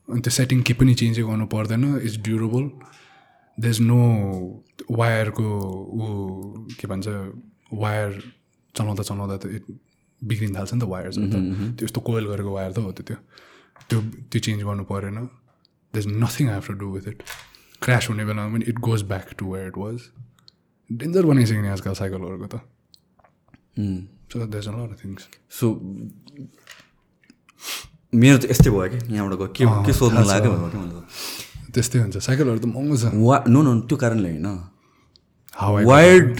अनि 0.07 0.21
त्यो 0.25 0.31
सेटिङ 0.39 0.61
केही 0.67 0.79
पनि 0.79 0.93
चेन्जै 1.01 1.23
गर्नु 1.29 1.45
पर्दैन 1.53 1.83
it's 1.97 2.17
durable 2.27 2.63
they 3.59 3.69
is 3.69 3.79
no 3.81 3.99
वायरको 4.91 5.45
ऊ 5.97 6.05
के 6.79 6.87
भन्छ 6.87 7.07
वायर 7.73 8.09
चलाउँदा 8.75 9.03
चलाउँदा 9.03 9.37
त 9.37 9.45
बिग्रिन 10.21 10.55
थाल्छ 10.55 10.73
नि 10.73 10.79
त 10.81 10.83
वायर्सहरू 10.93 11.27
त 11.33 11.35
त्यो 11.77 11.85
यस्तो 11.85 12.01
कोइल 12.09 12.25
गरेको 12.27 12.51
वायर 12.53 12.71
त 12.71 12.77
हो 12.85 12.91
त्यो 12.91 13.03
त्यो 13.07 13.17
त्यो 13.89 13.99
त्यो 14.31 14.39
चेन्ज 14.45 14.63
गर्नु 14.63 14.83
परेन। 14.91 15.17
They 15.93 15.99
is 15.99 16.07
nothing 16.07 16.45
have 16.49 16.63
to 16.67 16.73
do 16.81 16.87
with 16.93 17.05
it 17.07 17.19
crash 17.81 18.09
हुने 18.09 18.25
बेलामा 18.25 18.49
पनि 18.53 18.65
it 18.69 18.77
goes 18.87 19.03
back 19.11 19.27
to 19.37 19.45
where 19.53 19.67
it 19.67 19.77
was 19.77 19.97
danger 20.89 21.25
बनाइसक्यो 21.25 21.61
नि 21.61 21.69
आजकल 21.75 21.93
साइकलहरूको 22.01 22.47
त। 22.47 22.55
सो 24.31 24.45
देज 24.45 24.67
अ 24.67 24.71
थिङ्स 25.03 25.27
सो 25.59 25.65
मेरो 28.13 28.37
त 28.37 28.45
यस्तै 28.51 28.69
भयो 28.69 28.89
कि 28.93 28.99
यहाँबाट 29.15 29.51
के 29.57 29.65
के 29.85 29.93
सोध्नु 29.93 30.23
लाग्यो 30.27 30.51
त? 30.53 30.75
त्यस्तै 31.77 31.99
हुन्छ। 31.99 32.17
साइकलहरू 32.17 32.59
त 32.59 32.65
महँगो 32.65 32.95
छ। 32.97 33.13
वा 33.13 33.35
नो 33.47 33.59
नो 33.61 33.71
त्यो 33.85 33.97
कारणले 33.97 34.29
होइन। 34.33 34.47
वायर्ड 35.85 36.35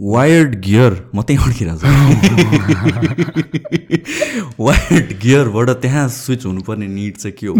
वायर्ड 0.00 0.54
गियर 0.64 0.92
म 1.14 1.22
त्यहीँबाट 1.28 1.52
किन 1.56 1.68
वायर्ड 4.58 5.08
गियरबाट 5.22 5.68
त्यहाँ 5.82 6.08
स्विच 6.08 6.44
हुनुपर्ने 6.46 6.86
निड 6.88 7.16
चाहिँ 7.16 7.34
के 7.36 7.46
हो? 7.46 7.52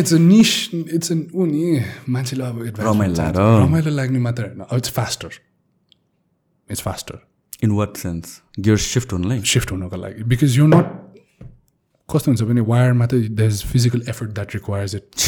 इट्स 0.00 0.14
अ 0.14 0.18
निस 0.18 0.50
इट्स 0.74 1.12
ऊ 1.12 1.46
नि 1.46 1.62
मान्छेले 2.10 2.44
अब 2.44 2.74
रमाइलो। 2.80 3.14
लाग्यो। 3.14 3.46
रमाइलो 3.64 3.90
लाग्ने 3.90 4.18
मात्र 4.18 4.42
होइन। 4.44 4.60
It's 4.76 4.90
faster 4.98 5.30
it's 6.70 6.82
faster 6.82 7.14
in 7.64 7.70
what 7.70 7.96
sense 7.96 8.40
gear 8.58 8.76
shift 8.76 9.12
हुनुलाई? 9.12 9.40
सिफ्ट 9.46 9.72
हुनको 9.72 9.96
लागि। 9.96 10.22
बिकज 10.26 10.58
यु 10.58 10.66
नट 10.66 10.86
कस्तो 12.12 12.30
हुन्छ 12.30 12.42
भने 12.42 12.60
वायरमा 12.66 13.06
त 13.06 13.14
the 13.32 13.40
is 13.46 13.64
physical 13.66 14.02
effort 14.08 14.30
that 14.32 14.54
requires 14.54 14.94
it 14.94 15.26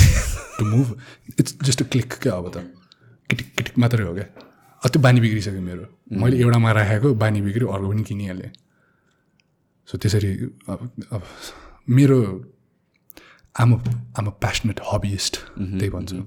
to 0.59 0.65
move 0.67 0.97
it's 1.39 1.57
just 1.62 1.83
a 1.83 1.86
click 1.93 2.19
क्या 2.23 2.35
अब 2.35 2.51
त 2.55 2.65
किटिक 3.31 3.55
किटिक 3.57 3.78
मात्रै 3.78 4.05
हो 4.05 4.15
क्या 4.15 4.27
अब 4.83 4.91
त्यो 4.91 5.02
बानी 5.02 5.20
बिग्रिसक्यो 5.20 5.61
मेरो 5.62 5.86
मैले 6.19 6.41
एउटामा 6.41 6.73
राखेको 6.73 7.15
बानी 7.17 7.41
बिग्रियो 7.43 7.69
अर्को 7.70 7.89
पनि 7.89 8.05
किनिहालेँ 8.05 8.51
सो 9.89 9.99
त्यसरी 9.99 10.33
अब 10.69 10.91
अब 11.12 11.23
मेरो 11.91 12.19
आम 13.57 13.75
आम 14.19 14.27
अ 14.27 14.35
प्यासनेट 14.41 14.81
हबिस्ट 14.93 15.36
त्यही 15.59 15.91
भन्छु 15.91 16.25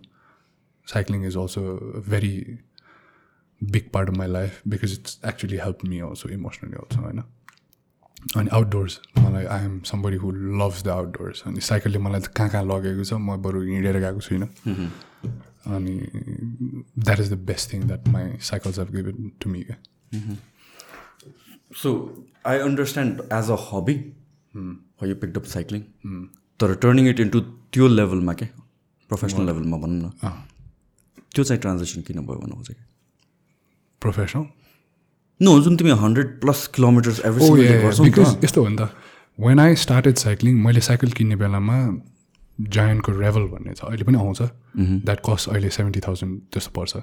cycling 0.88 1.26
is 1.28 1.38
also 1.38 1.62
very 2.08 2.36
big 3.62 3.90
part 3.94 4.10
of 4.10 4.16
my 4.18 4.28
life 4.30 4.62
because 4.68 4.94
it's 4.94 5.20
actually 5.28 5.58
help 5.58 5.86
me 5.86 6.00
also 6.08 6.30
emotionally 6.30 6.76
also 6.78 7.02
होइन 7.02 7.24
अनि 8.38 8.50
आउटडोर्स 8.58 9.00
मलाई 9.18 9.46
I 9.56 9.66
am 9.66 9.80
somebody 9.92 10.18
who 10.24 10.32
loves 10.62 10.84
the 10.84 10.88
outdoors 10.90 11.44
अनि 11.48 11.60
साइकलले 11.70 12.00
मलाई 12.08 12.22
त 12.22 12.28
कहाँ 12.38 12.50
कहाँ 12.50 12.66
लगेको 12.66 13.04
छ 13.04 13.14
म 13.14 13.38
बरु 13.42 13.62
हिँडेर 13.62 14.00
गएको 14.00 14.22
छुइनँ। 14.28 14.48
अनि 15.76 15.96
that 16.98 17.20
is 17.20 17.32
the 17.34 17.38
best 17.50 17.74
thing 17.74 17.88
that 17.88 18.08
my 18.16 18.26
cycles 18.50 18.80
have 18.80 18.90
given 18.96 19.32
to 19.42 19.50
me 19.50 19.62
क्या 19.70 19.78
so 21.82 21.90
I 22.48 22.60
understand 22.66 23.22
as 23.34 23.50
a 23.52 23.58
hobby 23.70 23.96
you 25.10 25.16
picked 25.16 25.38
up 25.38 25.46
cycling 25.54 25.82
तर 26.60 26.76
टर्निङ 26.84 27.10
इट 27.10 27.20
इन्टु 27.20 27.40
त्यो 27.42 27.88
लेभलमा 27.88 28.34
के? 28.34 28.46
प्रोफेसनल 29.10 29.46
लेभलमा 29.46 29.78
भनौँ 29.78 30.00
न। 30.02 30.32
त्यो 31.34 31.44
चाहिँ 31.44 31.62
ट्रान्जेक्सन 31.62 32.02
किन 32.02 32.18
भयो 32.26 32.40
भन्नु 32.42 32.56
खोजेको 32.56 32.84
प्रोफेसनल 34.02 34.46
नो 35.42 35.60
जुन 35.62 35.78
तिमी 35.78 35.92
हन्ड्रेड 36.02 36.40
प्लस 36.42 36.68
किलोमिटर्स 36.76 37.22
गर्छौ 37.26 38.06
यस्तो 38.44 38.64
हो 38.64 38.68
नि 38.70 38.78
त। 38.78 38.90
वेन 39.40 39.60
आई 39.60 39.76
स्टार्टेड 39.76 40.16
साइक्लिङ 40.18 40.54
मैले 40.64 40.82
साइकल 40.88 41.12
किन्ने 41.12 41.36
बेलामा 41.36 41.78
जायन्टको 42.76 43.12
रेभल 43.20 43.48
भन्ने 43.54 43.74
छ 43.74 43.84
अहिले 43.86 44.04
पनि 44.08 44.18
आउँछ। 44.18 44.42
द्याट 45.06 45.20
कस्ट 45.26 45.50
अहिले 45.50 45.70
सेभेन्टी 45.78 46.00
थाउजन्ड 46.08 46.34
जस्तो 46.56 46.72
पर्छ। 46.72 46.94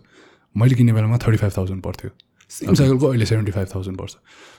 मैले 0.57 0.75
किन्ने 0.75 0.93
बेलामा 0.93 1.17
थर्टी 1.25 1.39
फाइभ 1.43 1.53
थाउजन्ड 1.57 1.83
पर्थ्यो 1.83 2.11
सेम 2.51 2.75
साइकलको 2.75 3.07
अहिले 3.09 3.27
सेभेन्टी 3.27 3.53
फाइभ 3.53 3.69
थाउजन्ड 3.75 3.97
पर्छ। 4.01 4.15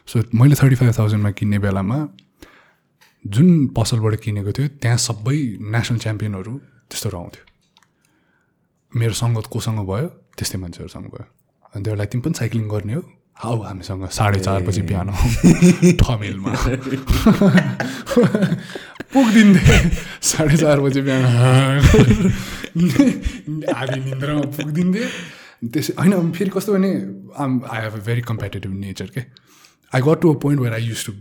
सो 0.10 0.16
मैले 0.38 0.56
थर्टी 0.61 0.76
फाइभ 0.76 0.93
थाउजन्डमा 1.00 1.32
किन्ने 1.40 1.60
बेलामा 1.66 1.98
जुन 3.26 3.50
पसलबाट 3.77 4.16
किनेको 4.22 4.52
थियो 4.52 4.68
त्यहाँ 4.84 4.98
सबै 5.08 5.38
नेसनल 5.74 5.98
च्याम्पियनहरू 6.06 6.53
त्यस्तोहरू 6.90 7.18
आउँथ्यो 7.18 7.43
मेरो 8.92 9.14
सङ्गत 9.18 9.45
कोसँग 9.50 9.80
भयो 9.90 10.08
त्यस्तै 10.38 10.58
मान्छेहरूसँग 10.61 11.08
भयो। 11.14 11.26
अनि 11.74 11.84
त्यसलाई 11.84 12.08
तिमी 12.14 12.22
पनि 12.22 12.35
साइक्लिङ 12.38 12.66
गर्ने 12.69 12.93
हो? 12.93 13.03
हाउ 13.36 13.62
हामीसँग 13.62 14.08
साढे 14.18 14.40
चार 14.40 14.62
बजी 14.64 14.82
बिहान 14.90 15.10
ठमेलमा 16.02 16.52
पुगिदिन्थे। 19.14 19.78
साढे 20.30 20.58
चार 20.58 20.80
बजी 20.80 21.02
बिहान 21.02 21.26
आधी 23.74 24.00
निन्द्रामा 24.00 24.45
पुगिदिन्थे। 24.58 25.03
त्यस 25.74 25.88
होइन 26.00 26.32
फेरि 26.32 26.50
कस्तो 26.56 26.74
भने 26.74 26.92
आम 27.44 27.52
I 27.72 27.82
have 27.82 27.94
a 27.94 28.06
very 28.06 28.22
competitive 28.22 28.72
nature 28.74 29.08
के? 29.18 29.22
I 29.92 30.02
got 30.02 30.22
to 30.22 30.34
a 30.34 30.36
point 30.42 30.62
where 30.62 30.74
I 30.74 30.84
used 30.84 31.06
to 31.06 31.12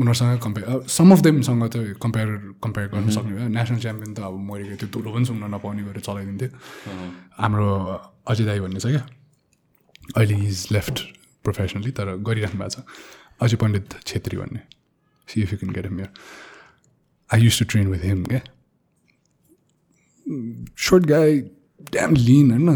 उनीहरूसँग 0.00 0.38
कम्पेयर 0.44 0.66
सम 0.90 1.12
अफ 1.12 1.20
देमसँग 1.26 1.64
त 1.72 1.76
कम्पेयर 2.02 2.28
कम्पेयर 2.62 2.86
गर्न 2.94 3.10
सक्ने 3.16 3.32
भयो। 3.34 3.48
नेसनल 3.48 3.78
च्याम्पियन 3.78 4.14
त 4.14 4.16
अब 4.20 4.34
मरेको 4.50 4.76
थियो 4.76 4.88
धुलो 4.94 5.10
पनि 5.14 5.24
सुन्न 5.24 5.54
नपाउने 5.54 5.82
गरेर 5.82 6.02
चलाइदिन्थ्यो 6.06 6.48
हाम्रो 7.40 7.68
अजय 8.30 8.44
दाई 8.44 8.58
भन्ने 8.60 8.80
छ 8.80 8.86
क्या? 8.86 9.04
अहिले 10.16 10.36
इज 10.48 10.68
लेफ्ट 10.72 10.96
प्रोफेसनली 11.44 11.90
तर 11.90 12.16
गरिराख्नु 12.26 12.60
भएको 12.60 12.70
छ। 12.70 12.84
अजय 13.42 13.56
पण्डित 13.56 13.94
छेत्री 14.06 14.36
भन्ने। 14.36 14.60
See if 15.28 15.52
you 15.52 15.58
can 15.58 15.72
get 15.72 15.86
him 15.86 16.00
I 17.30 17.40
used 17.40 17.58
to 17.58 17.64
train 17.64 17.86
with 17.88 18.04
him 18.04 18.24
क्या? 18.24 18.40
सर्ट 20.78 21.04
गाई 21.06 21.38
ड्याम 21.92 22.14
लिन 22.16 22.50
होइन? 22.50 22.68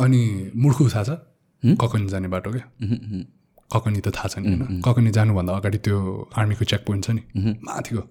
अनि 0.00 0.22
मुर्खु 0.56 0.88
थाहा 0.90 1.04
छ? 1.04 1.10
ककनी 1.62 2.08
जाने 2.08 2.28
बाटो 2.28 2.50
क्या? 2.50 2.66
ककनी 3.70 4.00
त 4.00 4.08
थाहा 4.16 4.28
छ 4.28 4.38
नि 4.38 4.48
होइन? 4.48 4.80
ककनी 4.82 5.10
जानुभन्दा 5.10 5.52
अगाडि 5.52 5.78
त्यो 5.86 5.98
आर्मीको 6.36 6.64
चेक 6.64 6.82
पोइन्ट 6.86 7.04
छ 7.04 7.10
नि। 7.10 7.22
माथिको। 7.62 8.02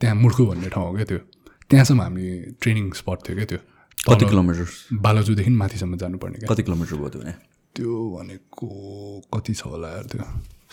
त्यहाँ 0.00 0.16
मुर्खु 0.16 0.42
भन्ने 0.46 0.68
ठाउँ 0.68 0.86
हो 0.88 0.92
क्या 0.94 1.04
त्यो? 1.04 1.18
त्यहाँसम्म 1.70 2.00
हामी 2.00 2.24
ट्रेनिङ 2.60 2.84
स्पट 3.00 3.18
थियो 3.28 3.36
क्या 3.36 3.46
त्यो? 3.46 3.60
कति 3.98 4.24
तल 4.24 4.30
किलोमिटर्स 4.30 4.72
बालाजुदेखि 5.04 5.50
माथिसम्म 5.50 5.96
जानुपर्ने 5.96 6.36
क्या? 6.38 6.48
कति 6.52 6.62
किलोमिटर 6.62 6.96
भयो 6.96 7.08
त्यो 7.08 7.22
त्यो 7.74 7.92
भनेको 8.16 8.68
कति 9.34 9.54
छ 9.54 9.66
होला 9.66 9.88
यार 9.90 10.06
त्यो? 10.12 10.24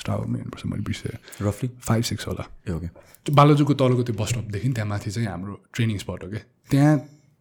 स्टाफमै 0.01 0.37
हेर्नुपर्छ 0.39 0.65
मैले 0.65 0.83
बिर्सेँ। 0.83 1.17
रफली 1.45 1.69
फाइभ 1.87 2.03
सिक्स 2.03 2.27
होला। 2.27 2.43
ए 2.67 2.71
ओके 2.71 2.87
त्यो 3.25 3.35
बालाजुको 3.35 3.73
तलको 3.81 4.03
त्यो 4.03 4.15
बस 4.17 4.29
स्टपदेखि 4.29 4.69
त्यहाँ 4.69 4.89
माथि 4.89 5.11
चाहिँ 5.11 5.27
हाम्रो 5.29 5.53
ट्रेनिङ 5.73 5.97
स्पट 6.03 6.23
हो 6.23 6.29
क्या 6.29 6.43
त्यहाँ 6.71 6.97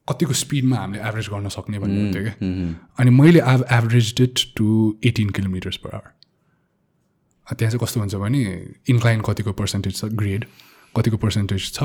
कतिको 0.09 0.33
स्पिडमा 0.35 0.77
हामीले 0.77 1.01
एभरेज 1.09 1.29
गर्न 1.33 1.49
सक्ने 1.57 1.79
भन्ने 1.79 2.01
हुन्थ्यो 2.01 2.23
क्या 2.25 2.35
अनि 3.01 3.11
मैले 3.21 3.41
I've 3.53 3.65
average 3.73 4.15
it 4.21 4.41
to 4.57 4.67
eighteen 5.05 5.31
kilometres 5.37 5.77
per 5.85 5.95
hour 5.95 6.09
त्यहाँ 7.59 7.71
चाहिँ 7.71 7.85
कस्तो 7.85 8.01
हुन्छ 8.01 8.15
भने 8.15 8.43
इन्क्लाइन 8.89 9.21
कतिको 9.27 9.53
पर्सेन्टेज 9.53 9.95
छ? 9.97 10.05
ग्रेड 10.05 10.45
कतिको 10.95 11.17
पर्सेन्टेज 11.17 11.73
छ? 11.75 11.83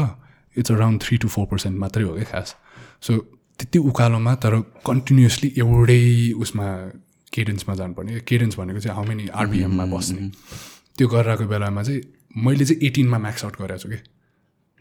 It's 0.58 0.72
around 0.72 1.02
three 1.02 1.18
to 1.18 1.28
four 1.28 1.46
percent 1.52 1.78
मात्रै 1.80 2.04
हो 2.04 2.14
क्या 2.16 2.24
खास। 2.32 2.56
सो 3.02 3.18
त्यति 3.60 3.80
उकालोमा 3.80 4.36
तर 4.44 4.60
कन्टिन्युसली 4.86 5.54
एउटै 5.58 6.32
उसमा 6.44 6.68
केडेन्समा 7.34 7.76
जानुपर्ने। 7.76 8.20
केडेन्स 8.20 8.60
भनेको 8.60 8.80
चाहिँ 8.80 8.96
हाउ 8.96 9.06
मेनी 9.08 9.28
आरबिएममा 9.28 9.86
बस्ने। 9.86 10.30
त्यो 10.98 11.08
गरिरहेको 11.08 11.46
बेलामा 11.46 11.84
चाहिँ 11.84 12.02
मैले 12.38 12.66
चाहिँ 12.66 12.88
एटिनमा 12.88 13.18
म्याक्स 13.18 13.46
आउट 13.46 13.56
गरेको 13.62 13.78
छु 13.78 13.90
कि। 13.90 14.00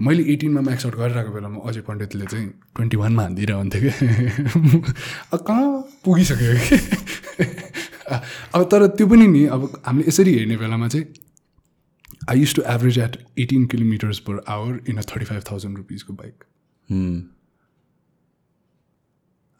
मैले 0.00 0.22
एटिनमा 0.32 0.60
म्याक्स 0.60 0.86
आउट 0.86 0.94
गरिरहेको 0.94 1.32
बेलामा 1.32 1.58
अजय 1.68 1.80
पण्डितले 1.80 2.26
चाहिँ 2.26 2.48
ट्वेन्टी 2.76 2.96
वानमा 2.96 3.22
हानिदिइरहन्थ्यो 3.22 3.80
कि। 3.82 3.90
अब 5.32 5.38
कहाँ 5.38 5.82
पुगिसक्यो 6.04 6.54
कि? 6.64 6.76
अब 8.54 8.62
तर 8.64 8.86
त्यो 8.86 9.06
पनि 9.06 9.26
नि 9.26 9.44
अब 9.46 9.82
हामीले 9.86 10.08
यसरी 10.08 10.34
हेर्ने 10.34 10.56
बेलामा 10.56 10.88
चाहिँ 10.88 11.06
I 12.30 12.38
used 12.38 12.54
to 12.54 12.62
average 12.62 12.98
at 12.98 13.24
eighteen 13.38 13.66
kilometres 13.66 14.18
per 14.18 14.44
hour 14.48 14.80
in 14.88 14.96
a 14.96 15.02
thirty 15.02 15.24
five 15.24 15.42
thousand 15.50 15.76
रुपिजको 15.76 16.12
bike 16.12 16.44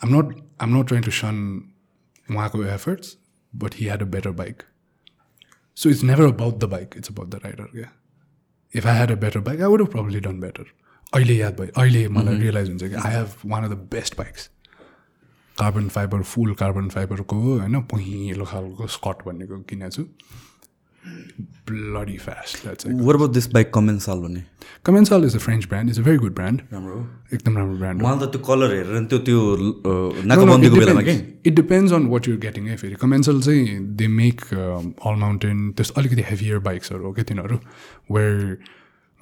I'm 0.01 0.13
not 0.13 0.33
I'm 0.61 0.73
not 0.73 0.87
trying 0.87 1.03
to 1.03 1.11
shun 1.11 1.74
Efforts, 2.29 3.17
but 3.53 3.75
he 3.75 3.87
had 3.87 4.03
a 4.03 4.07
better 4.07 4.33
bike. 4.33 4.65
So 5.75 5.89
it's 5.89 6.03
never 6.03 6.27
about 6.27 6.61
the 6.61 6.69
bike, 6.69 6.95
it's 6.97 7.09
about 7.09 7.31
the 7.31 7.39
rider, 7.39 7.69
yeah. 7.73 7.91
If 8.73 8.87
I 8.87 8.93
had 8.93 9.11
a 9.11 9.17
better 9.17 9.41
bike, 9.41 9.61
I 9.61 9.69
would 9.69 9.81
have 9.81 9.91
probably 9.91 10.21
done 10.21 10.41
better. 10.41 10.65
अहिले 11.15 11.37
याद 11.37 11.61
भयो 11.61 11.81
अहिले 11.81 12.09
मलाई 12.09 12.39
realise 12.39 12.69
हुन्छ 12.69 12.83
कि 12.83 12.95
I 12.95 13.15
have 13.15 13.35
one 13.47 13.65
of 13.65 13.71
the 13.71 13.75
best 13.75 14.17
bikes 14.19 14.51
carbon 15.61 15.89
fibre 15.89 16.23
full 16.23 16.55
carbon 16.55 16.89
फाइबरको 16.89 17.37
होइन 17.37 17.81
पहिलो 17.81 18.45
खालको 18.45 18.87
स्कट 18.87 19.25
भन्नेको 19.27 19.59
किनेको 19.71 19.91
छु 19.91 20.05
bloody 21.71 22.17
fast 22.19 22.63
that's 22.63 22.87
where 22.87 23.15
about 23.15 23.31
this 23.33 23.47
bike 23.53 23.73
Commencal 23.75 24.19
भन्ने 24.19 24.43
Commencal 24.85 25.25
is 25.25 25.37
a 25.37 25.39
French 25.39 25.67
brand 25.69 25.91
is 25.91 25.99
a 25.99 26.03
very 26.03 26.19
good 26.19 26.35
brand 26.35 26.61
राम्रो 26.73 27.01
एकदम 27.35 27.57
राम्रो 27.59 27.77
ब्रान्ड 27.79 28.03
मलाई 28.03 28.19
त 28.19 28.31
त्यो 28.33 28.41
कलर 28.49 28.75
हेरेर 28.75 29.05
त्यो 29.05 29.19
त्यो 29.29 29.41
नाकाबन्दीको 30.27 30.77
बेलामा 30.77 31.03
के 31.03 31.17
it 31.47 31.55
depends 31.55 31.93
on 31.93 32.07
what 32.09 32.29
you're 32.29 32.39
getting 32.39 32.69
है 32.69 32.77
फेरि 32.77 32.95
कमेन्सल 33.03 33.41
चाहिँ 33.41 33.79
दे 33.97 34.09
मेक 34.15 34.47
अल 34.53 35.21
माउन्टेन 35.25 35.71
त्यस्तो 35.73 36.01
अलिकति 36.01 36.25
हेभियर 36.31 36.59
बाइक्सहरू 36.71 37.05
हो 37.05 37.13
क्या 37.13 37.25
तिनीहरू 37.25 37.61
वेयर 38.11 38.57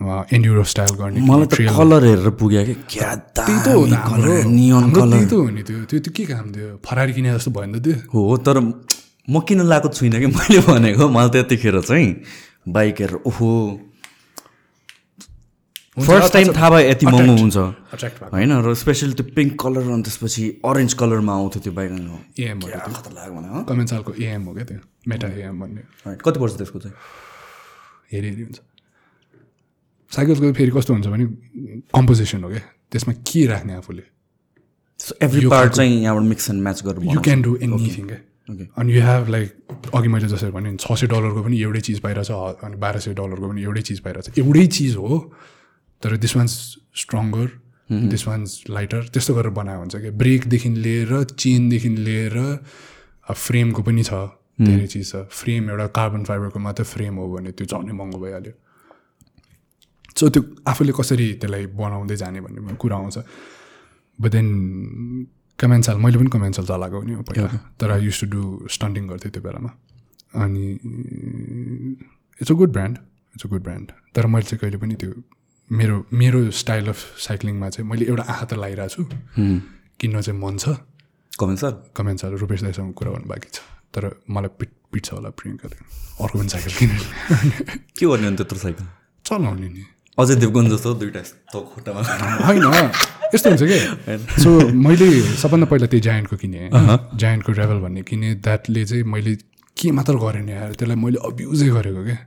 एन्ड्युरो 0.00 0.64
स्टाइल 0.70 0.94
गर्ने 0.98 1.20
मलाई 1.26 1.46
त 1.46 1.76
कलर 1.76 2.04
हेरेर 2.04 2.30
पुग्यो 2.38 2.64
कि 2.64 2.74
क्या 2.90 3.14
त्यही 3.38 3.58
त 3.60 3.76
हो 3.76 3.84
हाम्रो 3.84 4.40
त्यही 4.40 5.26
त 5.26 5.32
हो 5.32 5.48
नि 5.50 5.62
त्यो 5.62 6.00
त्यो 6.00 6.12
के 6.16 6.24
काम 6.32 6.50
थियो 6.52 6.80
फरारी 6.84 7.12
किने 7.12 7.34
जस्तो 7.34 7.50
भयो 7.58 7.66
नि 7.66 7.78
त 7.78 7.84
त्यो 7.84 8.26
हो 8.26 8.36
तर 8.46 8.60
म 9.28 9.40
किन 9.46 9.60
लगाएको 9.62 9.88
छुइनँ 9.88 10.18
कि? 10.20 10.26
मैले 10.26 10.60
भनेको 10.66 11.08
मलाई 11.08 11.30
त्यतिखेर 11.30 11.80
चाहिँ 11.80 12.08
बाइक 12.68 13.00
हेरेर 13.00 13.20
ओहो 13.26 13.50
फर्स्ट 15.92 16.32
टाइम 16.32 16.52
थाहा 16.56 16.68
भयो 16.70 16.88
यति 16.88 17.06
महँगो 17.06 17.34
हुन्छ। 17.36 17.56
होइन 18.32 18.52
र 18.64 18.74
स्पेसली 18.74 19.12
त्यो 19.12 19.26
पिङ्क 19.36 19.52
कलर 19.60 19.90
अनि 19.92 20.02
त्यसपछि 20.02 20.44
अरेन्ज 20.64 20.92
कलरमा 20.96 21.32
आउँथ्यो 21.32 21.60
त्यो 21.62 21.72
बाइक 21.72 21.90
कमेन्ट 23.68 23.88
सालको 23.90 24.12
एएम 24.16 24.42
हो 24.42 24.54
क्या 24.54 24.64
त्यो? 24.64 24.78
मेटा 25.08 25.28
एएम 25.28 25.60
भन्ने. 25.60 25.82
कति 26.24 26.40
पर्छ 26.40 26.54
त्यसको 26.56 26.78
चाहिँ? 26.78 26.96
हेरी 28.12 28.28
हेरी 28.28 28.42
हुन्छ। 28.42 28.58
साइकलको 30.12 30.52
फेरि 30.52 30.70
कस्तो 30.76 30.92
हुन्छ 30.92 31.06
भने 31.12 31.24
कम्पोजिसन 31.92 32.42
हो 32.44 32.48
क्या? 32.50 32.64
त्यसमा 32.90 33.12
के 33.28 33.46
राख्ने 33.46 33.72
आफूले? 33.74 34.02
एभ्री 35.22 35.46
पार्ट 35.48 35.72
चाहिँ 35.72 36.02
यहाँबाट 36.02 36.24
मिक्स 36.28 36.50
एन्ड 36.50 36.62
म्याच 36.62 36.82
गरेर 36.84 37.12
यु। 37.12 37.20
क्यान 37.20 37.42
डु 37.42 37.56
एनिथिङ 37.62 38.06
क्या. 38.08 38.20
अनि 38.50 38.92
यु 38.92 39.02
हेभ 39.02 39.28
लाइक 39.28 39.48
अघि 39.94 40.08
मैले 40.08 40.28
जसरी 40.28 40.50
भने 40.50 40.76
छ 40.76 40.92
सय 40.98 41.06
डलरको 41.06 41.42
पनि 41.42 41.56
एउटै 41.62 41.80
चिज 41.80 41.98
पाइरहेछ 42.00 42.30
ह- 42.30 42.66
अनि 42.66 42.76
बाह्र 42.76 42.98
सय 43.00 43.14
डलरको 43.14 43.48
पनि 43.48 43.62
एउटै 43.62 43.82
चिज 43.88 44.00
पाइरहेछ। 44.00 44.38
एउटै 44.38 44.66
चिज 44.66 44.96
हो 44.96 45.32
तर 46.02 46.16
this 46.16 46.36
one's 46.36 46.52
stronger 47.02 47.48
this 48.12 48.26
one's 48.28 48.64
lighter 48.70 49.02
त्यस्तो 49.14 49.34
गरेर 49.34 49.50
बनाएको 49.58 49.80
हुन्छ 49.80 49.96
क्या। 49.96 50.10
ब्रेकदेखि 50.22 50.68
लिएर 50.68 51.22
चेनदेखि 51.38 51.88
लिएर 51.88 52.36
फ्रेमको 53.30 53.82
पनि 53.82 54.02
छ 54.02 54.12
धेरै 54.60 54.86
चिज 54.86 55.06
छ। 55.12 55.14
फ्रेम 55.30 55.70
एउटा 55.70 55.86
कार्बन 55.96 56.22
फाइबरको 56.24 56.58
मात्रै 56.58 56.84
फ्रेम 56.84 57.14
हो 57.16 57.28
भने 57.32 57.50
त्यो 57.52 57.66
झनै 57.66 57.92
महँगो 57.92 58.18
भइहाल्यो। 58.18 58.52
सो 60.18 60.28
त्यो 60.28 60.42
आफूले 60.66 60.92
कसरी 60.98 61.26
त्यसलाई 61.40 61.66
बनाउँदै 61.78 62.16
जाने 62.16 62.40
भन्ने 62.40 62.74
कुरा 62.74 62.96
आउँछ। 62.96 63.16
बट 64.20 64.30
देन 64.30 64.48
कमेन्साल 65.58 65.96
मैले 66.04 66.18
पनि 66.18 66.30
कमेन्साल 66.30 66.66
चलाएको 66.66 67.02
नि 67.02 67.12
हो 67.12 67.22
पहिला। 67.22 67.48
तर 67.80 67.90
I 67.90 68.00
used 68.04 68.20
to 68.20 68.26
do 68.26 68.42
stunting 68.70 69.08
गर्थेँ 69.08 69.30
त्यो 69.32 69.42
बेलामा। 69.42 69.70
अनि 70.44 70.64
it's 72.40 72.50
a 72.50 72.54
good 72.54 72.72
brand 72.72 72.98
it's 73.34 73.46
a 73.46 73.48
good 73.48 73.62
brand 73.62 73.92
तर 74.14 74.26
मैले 74.26 74.44
चाहिँ 74.44 74.58
कहिले 74.60 74.78
पनि 74.82 74.94
त्यो 75.02 75.12
मेरो 75.70 75.96
मेरो 76.12 76.50
स्टाइल 76.50 76.88
अफ 76.88 76.98
साइक्लिङमा 77.26 77.68
चाहिँ 77.70 77.88
मैले 77.90 78.04
एउटा 78.06 78.22
आँखा 78.22 78.44
त 78.44 78.52
लगाइरहेको 78.54 78.88
छु 78.94 79.02
किन्न 80.00 80.20
चाहिँ 80.20 80.40
मन 80.40 80.56
छ। 80.58 80.76
कमेन्ट 81.32 81.58
सर 81.60 81.72
कमेन्ट्स 81.96 82.24
रुपेश 82.42 82.62
दाईसँग 82.62 82.92
कुरा 82.92 83.10
गर्नु 83.12 83.28
बाँकी 83.28 83.48
छ। 83.52 83.60
तर 83.94 84.02
मलाई 84.30 84.50
पिट 84.58 84.70
पिट्छ 84.92 85.12
होला 85.12 85.30
प्रियङ्काले 85.38 85.76
अर्को 86.24 86.38
पनि 86.38 86.48
साइकल 86.48 86.72
किनेर 86.78 87.02
के 87.96 88.06
गर्ने 88.06 88.26
अनि 88.26 88.36
त्यत्रो 88.36 88.58
साइकल 88.58 88.86
चलाउने 89.24 89.68
नि। 89.68 89.84
अजय 90.18 90.34
देवगन 90.42 90.68
जस्तो 90.68 90.94
दुइटा 91.00 91.20
होइन। 92.46 92.64
यस्तो 93.34 93.48
हुन्छ 93.50 93.62
कि? 93.62 93.78
सो 94.42 94.50
मैले 94.76 95.08
सबभन्दा 95.40 95.66
पहिला 95.66 95.86
त्यो 95.86 96.00
जायन्टको 96.00 96.36
किनेँ। 96.36 96.68
जायन्टको 97.16 97.52
रेभल 97.52 97.78
भन्ने 97.80 98.02
किनेँ। 98.04 98.34
द्याटले 98.44 98.84
चाहिँ 98.84 99.04
मैले 99.04 99.34
के 99.76 99.90
मात्र 99.90 100.14
गरेन 100.20 100.48
यार 100.48 100.72
त्यसलाई 100.76 100.96
मैले 100.96 101.18
अब्युजै 101.24 101.68
गरेको 101.76 102.02
क्या 102.04 102.18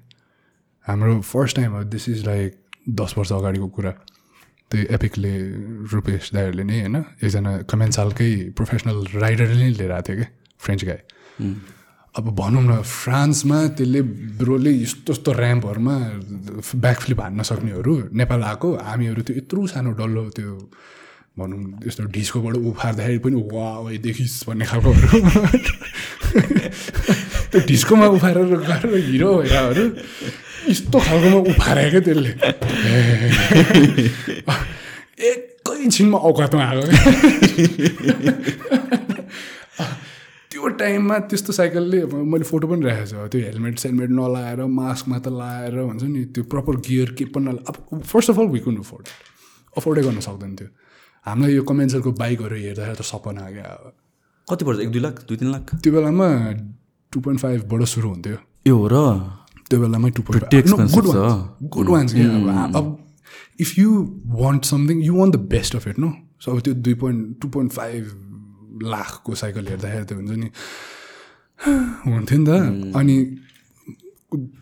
हाम्रो 0.85 1.22
फर्स्ट 1.22 1.56
टाइम 1.56 1.72
हो 1.72 1.84
दिस 1.93 2.09
इज 2.09 2.25
लाइक 2.25 2.51
दस 2.90 3.14
वर्ष 3.17 3.32
अगाडिको 3.32 3.67
कुरा। 3.77 3.92
त्यो 4.72 4.82
एपिकले 4.95 5.34
रुपेश 5.93 6.30
दाईहरूले 6.34 6.64
नै 6.64 6.80
होइन 6.82 6.95
एकजना 7.22 7.51
कमेन्ट 7.69 7.93
सालकै 7.93 8.30
प्रोफेसनल 8.58 8.98
राइडरले 9.14 9.58
नै 9.61 9.69
लिएर 9.77 9.92
आएको 9.92 10.06
थियो 10.09 10.17
क्या 10.17 10.30
फ्रेन्च 10.59 10.82
गाई 10.85 11.01
अब 12.16 12.26
भनौँ 12.35 12.64
न 12.64 12.82
फ्रान्समा 12.82 13.58
त्यसले 13.76 14.02
ब्रोले 14.40 14.72
यस्तो 14.72 15.11
यस्तो 15.14 15.32
ऱ्याम्पहरूमा 15.35 15.95
ब्याक 16.84 16.98
फ्लिप 17.03 17.19
हान्न 17.22 17.42
सक्नेहरू 17.44 17.94
नेपाल 18.16 18.42
आएको 18.56 18.68
हामीहरू 18.88 19.22
त्यो 19.27 19.35
यत्रो 19.35 19.60
सानो 19.68 19.92
डल्लो 20.00 20.24
त्यो 20.32 20.52
भनौँ 21.35 21.60
यस्तो 21.88 22.03
ढिस्कोबाट 22.16 22.56
उफार्दाखेरि 22.72 23.19
पनि 23.19 23.35
वा 23.52 23.68
वै 23.84 23.98
देखिस् 24.08 24.48
भन्ने 24.48 24.66
खालकोहरू। 24.66 25.08
त्यो 27.52 27.60
ढिस्कोमा 27.68 28.08
उफारेर 28.16 28.48
गएर 28.64 28.84
हिरो 29.11 29.32
भइरहेहरू 29.35 29.85
यस्तो 30.72 30.98
खालकोमा 31.08 31.40
उफारे 31.52 31.84
क्या 31.92 32.02
त्यसले 32.08 32.32
एकैछिनमा 35.19 36.18
औकातमा 36.32 36.64
आएको। 36.64 36.85
त्यो 40.66 40.77
टाइममा 40.77 41.18
त्यस्तो 41.30 41.53
साइकलले 41.53 42.00
मैले 42.10 42.44
फोटो 42.44 42.68
पनि 42.68 42.82
राखेको 42.85 43.06
छु। 43.06 43.27
त्यो 43.32 43.42
हेलमेट 43.42 43.77
सेलमेट 43.80 44.10
नलाएर 44.10 44.66
मास्क 44.66 45.08
मात्र 45.08 45.32
लाएर 45.32 45.77
हुन्छ 45.80 46.03
नि 46.03 46.24
त्यो 46.34 46.44
प्रपर 46.50 46.76
गियर 46.88 47.10
के 47.18 47.26
पनि 47.30 47.45
नला 47.45 47.61
अब 47.69 48.02
first 48.02 48.30
of 48.32 48.40
all 48.40 48.48
we 48.50 48.60
couldn't 48.66 48.77
afford 48.82 49.06
अफोर्डै 49.77 50.02
गर्न 50.08 50.19
सक्दैन 50.26 50.56
थियो 50.58 50.69
हामीलाई 51.26 51.53
यो 51.56 51.64
कमेन्सरको 51.69 52.11
बाइकहरू 52.18 52.56
हेर्दाखेरि 52.66 52.98
त 52.98 53.06
सपना 53.06 53.45
क्या 53.53 53.69
अब 53.77 53.94
कति 54.48 54.66
पर्छ? 54.66 54.80
एक 54.80 54.90
दुई 54.90 55.02
लाख? 55.06 55.16
दुई 55.30 55.38
तिन 55.38 55.52
लाख? 55.52 55.76
त्यो 55.85 55.94
बेलामा 55.94 56.27
टु 57.14 57.19
पोइन्ट 57.22 57.40
फाइभबाट 57.42 57.84
सुरु 57.94 58.10
हुन्थ्यो। 58.10 58.38
यो 58.68 58.76
हो 58.77 58.88
र? 58.90 58.98
त्यो 59.69 59.77
बेलामै 59.82 60.10
two 60.18 60.22
point 60.26 60.44
good 60.98 61.08
good 61.77 61.90
ones 61.90 62.16
अब 62.16 62.76
अब 62.76 62.85
if 63.61 63.80
you 63.80 63.90
want 64.44 64.66
something 64.74 65.03
you 65.03 65.14
want 65.16 65.35
the 65.35 65.40
best 65.53 65.76
of 65.76 65.88
it 65.88 66.00
no 66.00 66.14
so 66.42 66.52
अब 66.52 66.60
त्यो 66.66 66.74
दुई 66.74 66.94
पोइन्ट 67.06 67.42
टु 67.42 67.48
पोइन्ट 67.53 67.72
फाइभ 67.72 68.25
लाखको 68.84 69.36
साइकल 69.36 69.68
हेर्दाखेरि 69.68 70.06
त 70.06 70.12
हुन्छ 70.14 70.32
नि 70.32 70.50
हुन्थ्यो 72.06 72.38
नि 72.40 72.45
त 72.45 72.95
अनि 72.95 73.16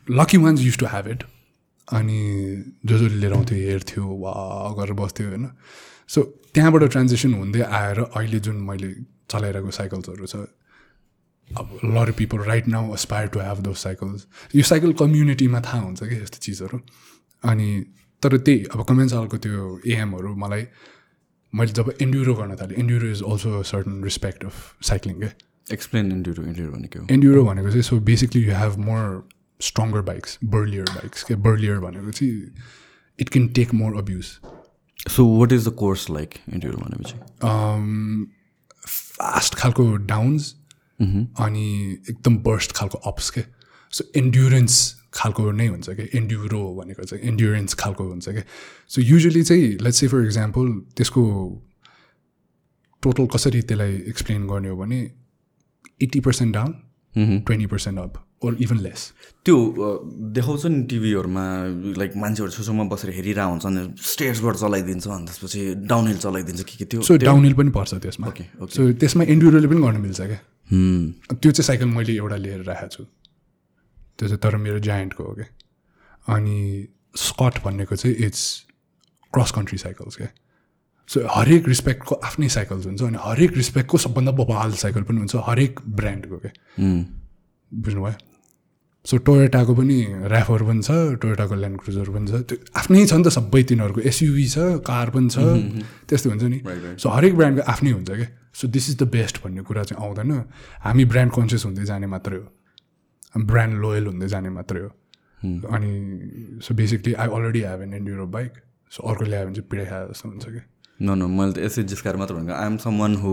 lucky 0.09 0.37
ones 0.37 0.61
use 0.61 0.77
to 0.77 0.85
have 0.85 1.07
it 1.07 1.23
अनि 1.87 2.19
जो 2.85 2.97
जसले 2.97 3.19
लिएर 3.19 3.33
आउँथ्यो 3.33 3.57
हेर्थ्यो 3.57 4.03
वा 4.05 4.33
गरेर 4.77 4.93
बस्थ्यो 4.93 5.27
होइन 5.27 5.49
सो 6.07 6.21
त्यहाँबाट 6.53 6.83
ट्रान्जेक्सन 6.83 7.33
हुँदै 7.33 7.61
आएर 7.61 7.99
अहिले 7.99 8.39
जुन 8.39 8.55
मैले 8.55 8.93
चलाइरहेको 9.29 9.71
साइकल्सहरू 9.71 10.25
छ 10.25 10.35
अब 11.57 11.79
lot 11.85 12.11
people 12.11 12.37
right 12.37 12.67
now 12.67 12.91
aspire 12.91 13.27
to 13.27 13.39
have 13.39 13.59
those 13.59 13.75
cycles 13.75 14.27
यो 14.55 14.63
साइकल 14.63 14.93
कम्युनिटीमा 14.93 15.61
थाहा 15.61 15.79
हुन्छ 15.79 16.03
कि 16.03 16.15
यस्तो 16.15 16.37
चिजहरू। 16.37 16.79
अनि 17.43 17.85
तर 18.23 18.37
त्यही 18.37 18.63
अब 18.63 18.83
कमेन्ट 18.83 19.11
सालको 19.11 19.37
त्यो 19.37 19.81
एएमहरू 19.87 20.35
मलाई 20.35 20.63
मैले 21.53 21.71
जब 21.71 21.93
एन्ड्युरो 22.01 22.33
गर्न 22.35 22.55
थालेँ 22.61 22.77
enduro 22.79 23.07
is 23.11 23.21
also 23.23 23.61
certain 23.71 24.03
respect 24.03 24.45
of 24.45 24.85
cycling 24.89 25.19
क्या 25.19 25.29
एक्सप्लेन 25.73 26.11
इन्ड्युरो 26.11 26.43
इन्ड्युरो 26.43 26.71
भनेको 26.71 26.99
हो? 26.99 27.07
एन्ड्युरो 27.11 27.43
भनेको 27.45 27.69
चाहिँ 27.69 27.81
so 27.83 27.99
basically 28.09 28.43
you 28.43 28.55
have 28.55 28.77
more 28.85 29.27
stronger 29.59 30.01
bikes 30.09 30.37
burlier 30.55 30.89
bikes 30.95 31.23
क्या 31.23 31.37
बर्लियर 31.47 31.79
भनेको 31.79 32.11
चाहिँ 32.11 32.51
it 33.19 33.29
can 33.29 33.47
take 33.59 33.73
more 33.73 33.97
abuse 33.97 34.31
so 35.11 35.27
what 35.39 35.51
is 35.51 35.67
the 35.67 35.73
course 35.75 36.09
like 36.09 36.33
enduro 36.53 36.77
भनेपछि 36.77 37.15
fast 38.87 39.55
खालको 39.55 39.85
डाउन्स 40.07 40.53
अनि 41.45 41.67
एकदम 42.09 42.37
बर्स्ट 42.43 42.71
खालको 42.75 42.97
अप्स 43.11 43.29
के 43.29 43.41
सो 43.93 44.03
एन्ड्युरेन्स 44.17 44.75
खालको 45.13 45.51
नै 45.51 45.67
हुन्छ 45.67 45.89
क्या 45.89 46.05
एन्ड्युरो 46.19 46.61
भनेको 46.79 47.03
चाहिँ 47.03 47.23
एन्ड्युरेन्स 47.31 47.73
खालको 47.81 48.03
हुन्छ 48.09 48.29
क्या 48.29 48.43
सो 48.95 49.01
युजली 49.01 49.43
चाहिँ 49.43 49.69
लेट्स 49.87 49.99
से 49.99 50.07
फर 50.13 50.25
इक्जाम्पल 50.25 50.73
त्यसको 50.97 51.23
टोटल 53.03 53.25
कसरी 53.35 53.61
त्यसलाई 53.61 53.95
एक्सप्लेन 54.09 54.47
गर्ने 54.47 54.69
हो 54.69 54.75
भने 54.83 54.99
eighty 56.01 56.19
percent 56.27 56.53
down 56.53 56.71
twenty 57.47 57.65
percent 57.71 57.99
up 57.99 58.13
or 58.45 58.55
even 58.61 58.77
less 58.83 59.01
त्यो 59.45 59.55
देखाउँछ 60.35 60.65
नि 60.65 60.83
टिभीहरूमा 60.91 61.43
लाइक 61.97 62.15
मान्छेहरू 62.23 62.51
छेउछाउमा 62.51 62.83
बसेर 62.93 63.09
हेरिरहेको 63.15 63.49
हुन्छ 63.51 63.65
अनि 63.65 63.81
स्टेयर्सबाट 64.11 64.55
चलाइदिन्छ 64.63 65.07
अनि 65.07 65.25
त्यसपछि 65.25 65.61
डाउन 65.91 66.07
हिल 66.07 66.17
चलाइदिन्छ 66.25 66.61
के 66.63 66.77
के 66.77 66.85
त्यो 66.85 67.01
सो 67.01 67.17
डाउन 67.23 67.43
हिल 67.45 67.53
पनि 67.59 67.71
पर्छ 67.77 67.93
त्यसमा. 68.05 68.33
सो 68.75 68.91
त्यसमा 69.03 69.23
एन्ड्युरोले 69.35 69.67
पनि 69.67 69.81
गर्न 69.81 70.01
मिल्छ 70.01 70.21
क्या। 70.21 70.39
त्यो 71.33 71.51
चाहिँ 71.51 71.67
साइकल 71.67 71.85
मैले 71.97 72.13
एउटा 72.15 72.35
लिएर 72.45 72.63
राखेको 72.71 72.89
छु। 72.95 73.03
त्यो 74.23 74.27
चाहिँ 74.31 74.39
तर 74.39 74.55
मेरो 74.57 74.79
जायन्टको 74.79 75.23
हो 75.23 75.33
क्या? 75.35 75.45
अनि 76.31 76.87
स्कट 77.19 77.59
भन्नेको 77.63 77.95
चाहिँ 77.95 78.15
इट्स 78.25 78.43
क्रस 79.33 79.51
कन्ट्री 79.51 79.77
साइकल्स 79.77 80.15
क्या। 80.15 80.27
सो 81.09 81.27
हरेक 81.27 81.67
रिस्पेक्टको 81.67 82.15
आफ्नै 82.23 82.49
साइकल्स 82.49 82.85
हुन्छ 82.87 83.01
अनि 83.03 83.17
हरेक 83.21 83.57
रिस्पेक्टको 83.57 83.97
सबभन्दा 83.97 84.31
बबाल 84.31 84.71
साइकल 84.79 85.01
पनि 85.03 85.17
हुन्छ 85.19 85.35
हरेक 85.47 85.79
ब्रान्डको 85.99 86.37
क्या. 86.37 86.51
बुझ्नुभयो? 87.71 88.15
सो 89.05 89.17
टोयोटाको 89.27 89.73
पनि 89.75 89.97
ऱ्याफर 90.31 90.63
पनि 90.63 90.81
छ 90.81 91.19
टोयोटाको 91.19 91.55
ल्यान्ड 91.59 91.77
क्रुजर 91.83 92.09
पनि 92.15 92.27
छ 92.31 92.39
त्यो 92.47 92.57
आफ्नै 92.79 93.05
छ 93.05 93.13
नि 93.19 93.23
त 93.27 93.35
सबै 93.35 93.63
तिनीहरूको। 93.67 94.01
एसयुभी 94.07 94.47
छ 94.47 94.79
कार 94.87 95.09
पनि 95.11 95.27
छ 95.27 95.37
त्यस्तो 96.07 96.29
हुन्छ 96.31 96.43
नि. 96.43 96.59
सो 96.95 97.09
हरेक 97.11 97.35
ब्रान्डको 97.35 97.67
आफ्नै 97.67 97.91
हुन्छ 97.99 98.09
क्या। 98.09 98.27
So 98.55 98.67
this 98.71 98.89
is 98.89 98.95
the 99.03 99.11
best 99.11 99.43
भन्ने 99.43 99.61
कुरा 99.67 99.83
चाहिँ 99.91 99.99
आउँदैन। 99.99 100.31
हामी 100.87 101.05
ब्रान्ड 101.11 101.31
कन्सियस 101.35 101.65
हुँदै 101.67 101.85
जाने 101.91 102.07
मात्रै 102.07 102.37
हो। 102.39 102.47
ब्रान्ड 103.37 103.73
लोयल 103.81 104.05
हुँदै 104.07 104.27
जाने 104.27 104.49
मात्रै 104.49 104.81
हो। 104.81 104.89
अनि 105.75 106.59
so 106.63 106.73
basically 106.75 107.13
I 107.13 107.27
already 107.27 107.61
have 107.61 107.81
an 107.81 107.93
enduro 107.93 108.25
bike 108.35 108.51
so 108.91 108.99
अर्को 109.09 109.25
ल्यायो 109.25 109.45
भने 109.45 109.55
चाहिँ 109.55 109.69
पिडाइ 109.69 109.85
खायो 109.85 110.07
जस्तो 110.11 110.29
हुन्छ 110.29 110.45
क्या 110.45 110.63
न 111.01 111.17
न 111.19 111.25
मैले 111.35 111.51
त 111.53 111.57
यसै 111.65 111.83
जिस्काएर 111.89 112.15
मात्र 112.15 112.33
भनेको 112.35 112.53
I 112.53 112.65
am 112.65 112.77
someone 112.99 113.15
who 113.21 113.31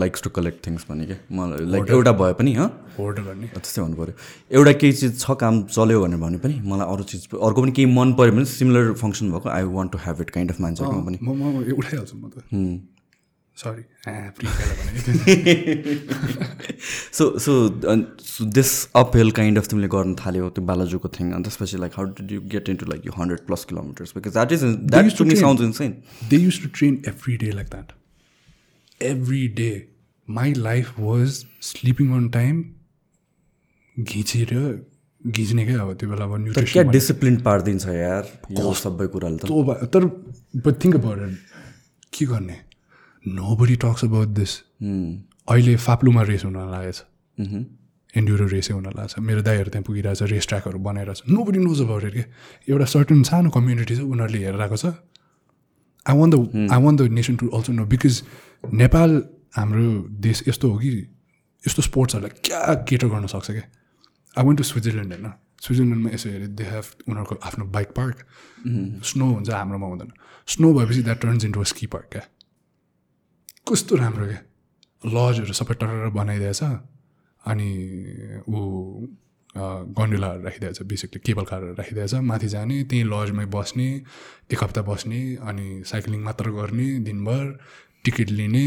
likes 0.00 0.22
to 0.22 0.30
collect 0.36 0.66
things 0.66 0.86
भने 0.90 1.04
क्या 1.06 1.16
मलाई 1.38 1.64
लाइक 1.72 1.90
एउटा 1.96 2.12
भए 2.20 2.32
पनि 2.40 2.52
हँ 2.54 2.68
होर्ड 2.98 3.18
गर्ने। 3.26 3.46
त्यस्तै 3.52 3.82
भन्नु 3.82 3.96
पऱ्यो। 3.96 4.14
एउटा 4.58 4.72
केही 4.80 4.92
चिज 4.92 5.20
छ 5.20 5.36
काम 5.42 5.62
चल्यो 5.68 6.00
भनेर 6.02 6.18
भने 6.24 6.38
पनि 6.44 6.54
मलाई 6.72 6.86
अरू 6.94 7.04
चिज 7.12 7.28
अर्को 7.36 7.62
पनि 7.62 7.72
केही 7.78 7.92
मन 7.92 8.12
पऱ्यो 8.18 8.32
भने 8.32 8.44
सिमिलर 8.54 8.92
फङ्सन 9.02 9.30
भएको 9.32 9.48
I 9.48 9.62
want 9.76 9.92
to 9.92 9.98
have 10.06 10.20
it 10.24 10.30
kind 10.36 10.50
of 10.50 10.60
मान्छे 10.60 10.84
पनि। 10.84 11.18
म 11.22 11.28
म 11.36 11.62
उठाइहाल्छु 11.78 12.16
म 12.16 12.30
त। 12.32 12.34
Sorry 13.56 13.84
so 17.18 17.38
so 17.38 17.52
this 18.58 18.70
uphill 19.16 19.30
kind 19.38 19.58
of 19.58 19.66
तिमीले 19.68 19.88
गर्न 19.94 20.14
थाल्यो 20.24 20.50
त्यो 20.58 20.64
बालाजुको 20.72 21.08
थिङ 21.18 21.32
अनि 21.32 21.42
त्यसपछि 21.48 21.76
like 21.84 21.92
how 21.96 22.04
did 22.20 22.32
you 22.32 22.40
get 22.56 22.68
into 22.82 22.86
like 22.90 23.06
you 23.06 23.12
hundred 23.16 23.40
plus 23.46 23.64
kilometres 23.72 24.10
because 24.16 24.32
that 24.32 24.52
is 24.52 24.64
that 24.64 25.16
to 25.18 25.24
me. 25.24 25.36
Sound 25.36 25.60
insane 25.70 25.90
they 26.30 26.40
used 26.44 26.62
to 26.66 26.70
train. 26.80 26.94
every 27.14 27.36
day 27.44 27.52
like 27.60 27.70
that. 27.78 27.88
Every 29.00 29.46
day. 29.62 29.74
My 30.28 30.50
life 30.64 30.90
was 31.04 31.30
sleeping 31.68 32.08
on 32.18 32.30
time. 32.38 32.58
घिचेर 33.96 34.50
घिच्ने 35.20 35.64
क्या 35.66 35.80
अब 35.82 35.90
त्यो 36.00 36.08
बेला 36.10 36.24
अब 36.24 36.30
क्या 36.30 36.38
nutrition 36.42 36.90
discipline 36.90 37.36
पारिदिन्छ 37.46 37.84
यार 37.88 38.22
सबै 38.82 39.06
कुराले 39.14 39.36
त 39.36 39.46
तर 39.96 40.02
थिङ्क 40.84 40.94
अबाउट 40.96 41.18
के 42.18 42.24
गर्ने 42.26 42.56
no 43.24 43.56
body 43.56 43.76
talks 43.82 44.04
about 44.04 44.28
this 44.28 44.52
अहिले 44.82 45.76
फाप्लुमा 45.76 46.22
रेस 46.22 46.44
हुन 46.44 46.56
लागेछ। 46.70 46.98
एन्ड्युरो 48.14 48.46
रेसै 48.46 48.72
हुन 48.74 48.86
लाग्छ। 48.96 49.18
मेरो 49.18 49.42
दाइहरू 49.42 49.70
त्यहाँ 49.70 49.84
पुगिरहेछ 49.84 50.22
रेस 50.32 50.46
ट्र्याकहरू 50.48 50.78
बनाइरहेछ। 50.78 51.22
No 51.28 51.44
body 51.44 51.58
knows 51.58 51.80
about 51.80 52.04
it 52.04 52.14
के? 52.14 52.24
एउटा 52.68 52.84
सर्टन 52.84 53.22
सानो 53.22 53.50
कम्युनिटी 53.50 53.96
छ 53.96 54.00
उनीहरूले 54.00 54.38
हेरिरहेको 54.44 54.76
छ। 54.76 54.86
I 56.06 56.16
want 56.18 56.30
the 56.30 56.68
I 56.72 56.80
want 56.82 56.96
the 56.96 57.02
nation 57.18 57.36
to 57.36 57.48
also 57.48 57.72
know 57.72 57.84
because 57.86 58.22
Nepal 58.64 59.10
हाम्रो 59.56 59.86
देश 60.20 60.42
यस्तो 60.48 60.70
हो 60.70 60.78
कि 60.78 60.90
यस्तो 61.64 61.82
स्पोर्ट्सहरूलाई 61.82 62.32
क्या 62.44 62.74
केटर 62.90 63.08
गर्न 63.08 63.26
सक्छ 63.32 63.50
क्या 63.50 63.64
आई 64.36 64.44
वान 64.44 64.56
टु 64.56 64.64
स्विजरल्यान्ड 64.64 65.12
होइन? 65.12 65.32
स्विजरल्यान्डमा 65.62 66.10
यसो 66.14 66.28
हेऱ्यो 66.28 66.48
दे 66.58 66.64
हेभ 66.64 66.84
उनीहरूको 67.08 67.34
आफ्नो 67.48 67.64
बाइक 67.70 67.88
पार्क 67.96 68.16
स्नो 69.06 69.26
हुन्छ 69.32 69.50
हाम्रोमा 69.50 69.86
हुँदैन। 69.86 70.10
स्नो 70.48 70.72
भएपछि 70.74 71.02
that 71.02 71.20
turns 71.22 71.44
into 71.44 71.60
a 71.60 71.64
ski 71.72 71.86
park 71.86 72.08
क्या? 72.12 72.22
कस्तो 73.66 73.96
राम्रो 73.96 74.26
क्या 74.26 74.40
लजहरू 75.02 75.52
सबै 75.54 75.74
टरेर 75.80 76.08
बनाइदिएछ 76.12 76.62
अनि 77.44 77.70
ऊ 78.44 78.60
गन्डुलाहरू 79.98 80.42
राखिदिएछ 80.42 80.82
बेसिकली 80.90 81.20
केबल 81.22 81.44
कारहरू 81.46 81.74
राखिदिएछ। 81.78 82.14
माथि 82.26 82.48
जाने 82.54 82.76
त्यहीँ 82.90 83.06
लजमै 83.06 83.46
बस्ने 83.54 83.88
एक 84.52 84.62
हप्ता 84.62 84.82
बस्ने 84.82 85.20
अनि 85.48 85.66
साइक्लिङ 85.86 86.20
मात्र 86.22 86.50
गर्ने 86.58 86.88
दिनभर 87.06 87.44
टिकट 88.04 88.28
लिने। 88.38 88.66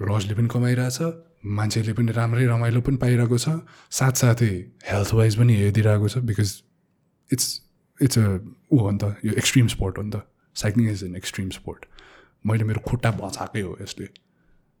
लजले 0.00 0.34
पनि 0.38 0.48
कमाइरहेछ 0.48 0.98
मान्छेले 1.44 1.92
पनि 1.92 2.12
राम्रै 2.18 2.46
रमाइलो 2.46 2.80
पनि 2.88 2.96
पाइरहेको 3.04 3.38
छ। 3.38 3.46
साथसाथै 3.92 4.52
हेल्थ 4.88 5.10
वाइज 5.14 5.36
पनि 5.38 5.52
हेरिदिइरहेको 5.60 6.08
छ 6.08 6.24
बिकज 6.24 6.50
इट्स 7.30 7.46
इट्स 8.00 8.18
अ 8.18 8.26
ऊ 8.72 8.78
हो 8.80 8.90
नि 8.90 8.98
त 9.02 9.04
यो 9.24 9.32
एक्सट्रिम 9.36 9.66
स्पोर्ट 9.76 9.98
हो 9.98 10.02
नि 10.02 10.10
त। 10.10 10.24
Cycling 10.56 10.90
is 10.90 11.04
an 11.04 11.16
extreme 11.16 11.50
sport 11.54 11.80
मैले 12.44 12.64
मेरो 12.64 12.80
खुट्टा 12.86 13.10
भचाएकै 13.10 13.60
हो 13.60 13.76
यसले। 13.82 14.08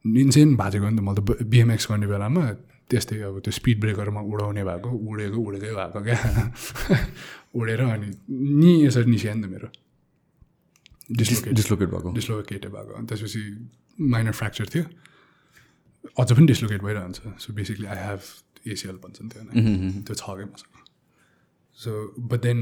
इन्सेन 0.04 0.56
भाजेको 0.56 0.88
नि 0.90 0.96
त 0.98 1.02
मैले 1.02 1.22
त 1.22 1.42
बिएमएक्स 1.42 1.86
गर्ने 1.90 2.06
बेलामा 2.06 2.42
त्यस्तै 2.90 3.20
अब 3.20 3.40
त्यो 3.44 3.52
स्पिड 3.52 3.80
ब्रेकरमा 3.80 4.20
उडाउने 4.20 4.62
भएको 4.64 4.90
उडेको 4.90 5.38
उडेकै 5.38 5.72
भएको 5.74 6.00
क्या। 6.06 6.18
उडेर 7.58 7.80
अनि 7.80 8.08
नि 8.28 8.70
यसरी 8.86 9.10
निस्क्यो 9.10 9.34
नि 9.34 9.42
त 9.42 9.46
मेरो। 9.50 9.68
डिस्लोकेट। 11.10 11.52
डिस्लोकेट 11.54 11.88
भएको। 11.88 12.12
डिस्लोकेटेड 12.12 12.70
भएको। 12.72 12.92
अनि 12.94 13.06
त्यसपछि 13.06 13.42
माइनर 14.00 14.32
फ्र्याक्चर 14.32 14.66
थियो। 14.74 14.84
अझ 16.20 16.28
पनि 16.32 16.46
डिस्लोकेट 16.46 16.82
भइरहन्छ। 16.82 17.18
So 17.42 17.52
basically 17.52 17.86
I 17.86 17.98
have 18.08 18.20
ACL 18.72 18.96
भन्छ 19.02 19.16
नि 19.22 19.28
त्यो 19.28 19.44
त्यो 20.06 20.14
छ 20.14 20.24
क्या 20.36 20.46
मसँग। 20.46 20.76
सो 21.78 21.90
बट 22.18 22.40
देन 22.40 22.58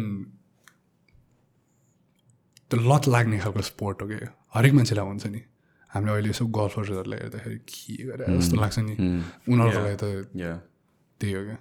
त्यो 2.71 2.81
लत 2.91 3.09
लाग्ने 3.09 3.39
खालको 3.39 3.63
स्पोर्ट 3.63 4.03
हो 4.03 4.07
क्या 4.09 4.33
हरेक 4.55 4.73
मान्छेलाई 4.75 5.07
हुन्छ 5.07 5.27
नि। 5.27 5.41
हामीले 5.91 6.13
अहिले 6.13 6.31
यसो 6.31 6.47
गल्फर्सहरूलाई 6.59 7.19
हेर्दाखेरि 7.21 7.59
के 7.71 7.95
गरे 8.07 8.25
जस्तो 8.39 8.57
लाग्छ 8.61 8.79
नि। 8.79 8.95
उनीहरूको 9.49 9.81
लागि 9.87 9.97
त 9.97 10.05
त्यही 11.21 11.33
हो 11.33 11.43
क्या। 11.45 11.59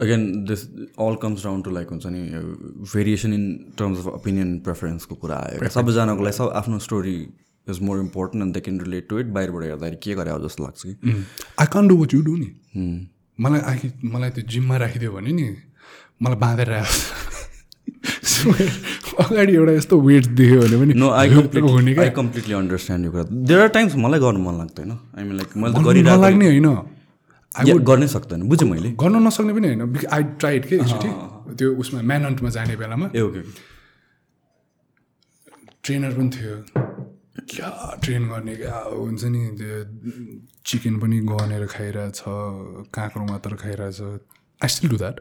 Again 0.00 0.22
this 0.48 0.60
all 1.06 1.14
comes 1.22 1.44
down 1.44 1.62
to 1.62 1.70
like 1.70 1.88
हुन्छ 1.90 2.06
नि 2.06 2.22
variation 2.94 3.32
in 3.32 3.44
terms 3.78 3.98
of 3.98 4.06
opinion 4.18 4.58
प्रेफरेन्सको 4.66 5.14
कुरा 5.22 5.36
आयो 5.46 5.68
सबैजनाको 5.76 6.22
लागि 6.24 6.36
सब 6.36 6.52
आफ्नो 6.60 6.78
story 6.88 7.16
is 7.70 7.80
more 7.86 7.98
important 8.00 8.42
and 8.44 8.54
they 8.54 8.60
can 8.60 8.80
relate 8.80 9.08
to 9.08 9.18
it 9.20 9.26
बाहिरबाट 9.38 9.62
हेर्दाखेरि 9.64 9.96
के 10.02 10.14
गरे 10.20 10.30
हो 10.30 10.38
जस्तो 10.46 10.64
लाग्छ 10.64 10.82
कि? 10.82 10.92
I 11.60 11.66
can 11.72 11.88
do 11.88 11.96
what 11.96 12.14
you 12.14 12.20
do 12.22 12.36
नि। 12.36 12.50
मलाई 13.38 13.60
आखि 13.72 13.92
मलाई 14.04 14.30
त्यो 14.36 14.44
जिममा 14.52 14.76
राखिदियो 14.84 15.12
भने 15.12 15.32
नि 15.32 15.48
मलाई 16.22 16.38
बाँधेर 16.38 16.68
राख्छ 16.68 16.96
अगाडि 18.46 19.52
एउटा 19.54 19.72
यस्तो 19.72 20.00
वेट 20.00 20.26
देख्यो 20.38 20.60
भने 20.60 20.76
पनि 20.80 20.94
नो 20.94 21.08
आई 21.10 21.28
क्या। 21.28 22.02
आई 22.02 22.10
कम्प्लिटली 22.20 22.54
अन्डरस्ट्यान्ड 22.54 23.02
यो 23.06 23.10
कुरा 23.12 23.24
देयर 23.30 23.60
आर 23.60 23.68
टाइम्स 23.76 23.96
मलाई 24.04 24.20
गर्नु 24.20 24.40
मन 24.44 24.54
लाग्दैन। 24.58 24.90
आई 24.90 25.22
मिन 25.24 25.36
लाइक 25.36 25.56
मैले 25.56 25.84
गरिरहेको 25.84 26.16
नलाग्ने 26.16 26.46
होइन। 26.46 26.68
या, 27.68 27.74
गर्नै 27.90 28.06
सक्दैन। 28.08 28.42
बुझेँ 28.48 28.68
मैले? 28.70 28.90
गर्न 28.94 29.16
नसक्ने 29.26 29.52
पनि 29.54 29.66
होइन। 29.68 29.82
आई 30.12 30.22
ट्राइड 30.38 30.62
के 30.68 30.74
एकचोटि। 30.76 31.08
त्यो 31.58 31.68
उसमा 31.82 32.00
म्यानहन्टमा 32.02 32.50
जाने 32.56 32.74
बेलामा। 32.76 33.06
ए 33.14 33.20
ओके 33.20 33.40
ट्रेनर 35.84 36.12
पनि 36.14 36.30
थियो। 36.30 36.54
क्या 37.50 37.68
ट्रेन 38.02 38.22
गर्ने 38.28 38.54
क्या? 38.56 38.76
हुन्छ 38.94 39.24
नि 39.24 39.40
त्यो 39.58 39.76
चिकन 40.66 40.94
पनि 41.00 41.18
गनेर 41.26 41.64
खाइरहेछ 41.66 42.18
काँक्रो 42.94 43.22
मात्र 43.26 43.54
खाइरहेछ। 43.62 44.00
आई 44.60 44.68
स्टिल 44.68 44.90
डु 44.90 44.96
द्याट 44.96 45.16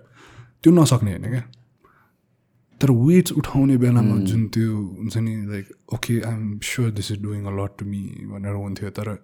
त्यो 0.64 0.70
नसक्ने 0.74 1.12
होइन 1.12 1.26
क्या। 1.32 1.44
तर 2.82 2.92
वेट्स 3.00 3.32
उठाउने 3.40 3.78
बेलामा 3.86 4.16
जुन 4.30 4.48
त्यो 4.56 4.78
हुन्छ 5.00 5.18
नि 5.18 5.36
like 5.50 5.66
okay 5.96 6.14
I 6.20 6.34
am 6.34 6.60
sure 6.70 6.92
this 7.02 7.12
is 7.12 7.22
doing 7.24 7.44
a 7.46 7.58
lot 7.60 7.78
to 7.80 7.86
me 7.92 8.06
भनेर 8.32 8.56
हुन्थ्यो 8.64 8.90
तर 9.00 9.18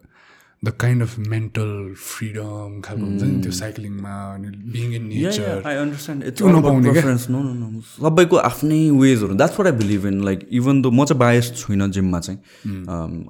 the 0.66 0.72
kind 0.80 1.01
of 1.03 1.17
mental 1.32 1.72
freedom 2.01 2.80
खालको 2.85 3.06
हुन्छ 3.06 3.24
नि 3.24 3.42
त्यो 3.42 3.51
साइक्लिङमा 3.56 4.14
अनि 4.35 4.48
being 4.75 4.93
in 5.00 5.03
nature 5.08 5.67
I 5.67 5.75
understand 5.77 6.30
त्यो 6.38 6.51
नपाउने 6.51 7.82
सबैको 7.90 8.35
आफ्नै 8.50 8.80
वेजहरू 9.01 9.35
that's 9.42 9.59
what 9.59 9.67
I 9.72 9.77
believe 9.82 10.06
in 10.11 10.24
like 10.25 10.48
even 10.59 10.82
though 10.82 10.92
म 10.92 11.06
चाहिँ 11.06 11.19
बायस 11.19 11.51
छुइनँ 11.58 11.90
जिममा 11.98 12.19
चाहिँ 12.27 12.40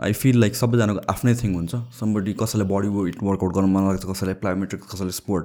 आई 0.05 0.13
फिल 0.21 0.39
लाइक 0.43 0.55
सबैजनाको 0.61 1.01
आफ्नै 1.15 1.33
थिङ 1.41 1.55
हुन्छ। 1.55 1.81
समबडी 1.99 2.33
कसैलाई 2.43 2.67
बडी 2.69 2.93
वेट 2.99 3.17
वर्कआउट 3.23 3.51
गर्न 3.57 3.69
मन 3.73 3.89
लाग्छ 3.89 4.05
कसैलाई 4.11 4.39
प्लायोमेट्रिक 4.45 4.81
कसैलाई 4.93 5.17
sport 5.19 5.43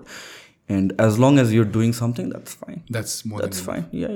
and 0.79 0.95
as 1.07 1.19
long 1.27 1.39
as 1.45 1.53
you're 1.55 1.67
doing 1.79 1.93
something 2.03 2.31
that's 2.31 2.55
fine 2.63 2.79
that's 2.93 3.23
more 3.27 3.39
that's 3.41 3.67
fine 3.67 3.85
या 4.03 4.09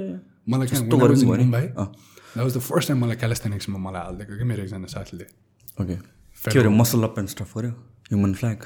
मलाई। 1.49 1.67
That 1.67 2.45
was 2.45 2.57
the 2.57 2.61
first 2.61 2.89
time 2.89 2.99
मलाई 3.05 3.17
क्यालेस्थेनिक्समा 3.17 3.79
मलाई 3.89 4.03
हालिदिएको 4.03 4.39
कि 4.39 4.45
मेरो 4.45 4.63
एकजना 4.63 4.87
साथीले। 4.95 5.27
ओके 5.83 5.97
के 6.53 6.59
अरे 6.59 6.69
मसल 6.69 7.03
अप 7.09 7.19
एन्ड 7.19 7.29
स्टफ 7.35 7.59
गऱ्यो 7.59 7.71
ह्युमन 8.11 8.35
फ्ल्याग 8.41 8.59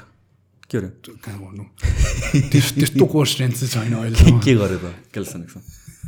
के 0.71 0.77
अरे? 0.77 0.89
कहाँ 1.25 1.39
त्यस 2.51 2.73
त्यस्तो 2.73 3.05
कोर 3.13 3.25
स्ट्रेन्थ 3.27 3.55
चाहिँ 3.55 3.89
छैन 3.89 3.93
अहिलेसम्म। 3.99 4.39
के 4.39 4.53
गऱ्यो 4.55 4.77
त 4.77 4.93
क्याल्सनिक्समा 5.13 5.61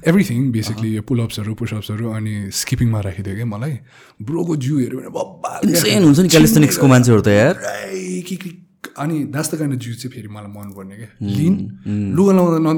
एभ्रिथिङ 0.10 0.52
बेसिकली 0.52 0.90
यो 0.96 1.02
पुलअप्सहरू 1.06 1.54
पुसअप्सहरू 1.62 2.12
अनि 2.18 2.34
स्किपिङमा 2.60 3.00
राखिदियो 3.06 3.36
कि 3.36 3.44
मलाई। 3.54 3.74
ब्रोको 4.26 4.56
जिउ 4.66 4.78
हेऱ्यो 4.80 4.98
भने 5.00 5.10
बब्बाल 5.14 5.62
क्या। 5.62 5.78
इन्सेन 5.78 6.04
हुन्छ 6.04 6.20
नि 6.20 6.30
क्यालिस्थेनिक्सको 6.30 6.88
मान्छेहरू 6.88 7.22
त 7.22 7.28
यार। 7.28 7.56
अनि 8.98 9.18
दास्ता 9.34 9.58
काइन्ड 9.58 9.76
जिउ 9.80 9.94
चाहिँ 9.94 10.12
फेरि 10.14 10.28
मलाई 10.28 10.52
मनपर्ने 10.52 10.96
क्या। 10.98 11.10
लिन 11.22 11.54
लुगा 12.18 12.34
लाउँदा 12.34 12.60
न 12.62 12.70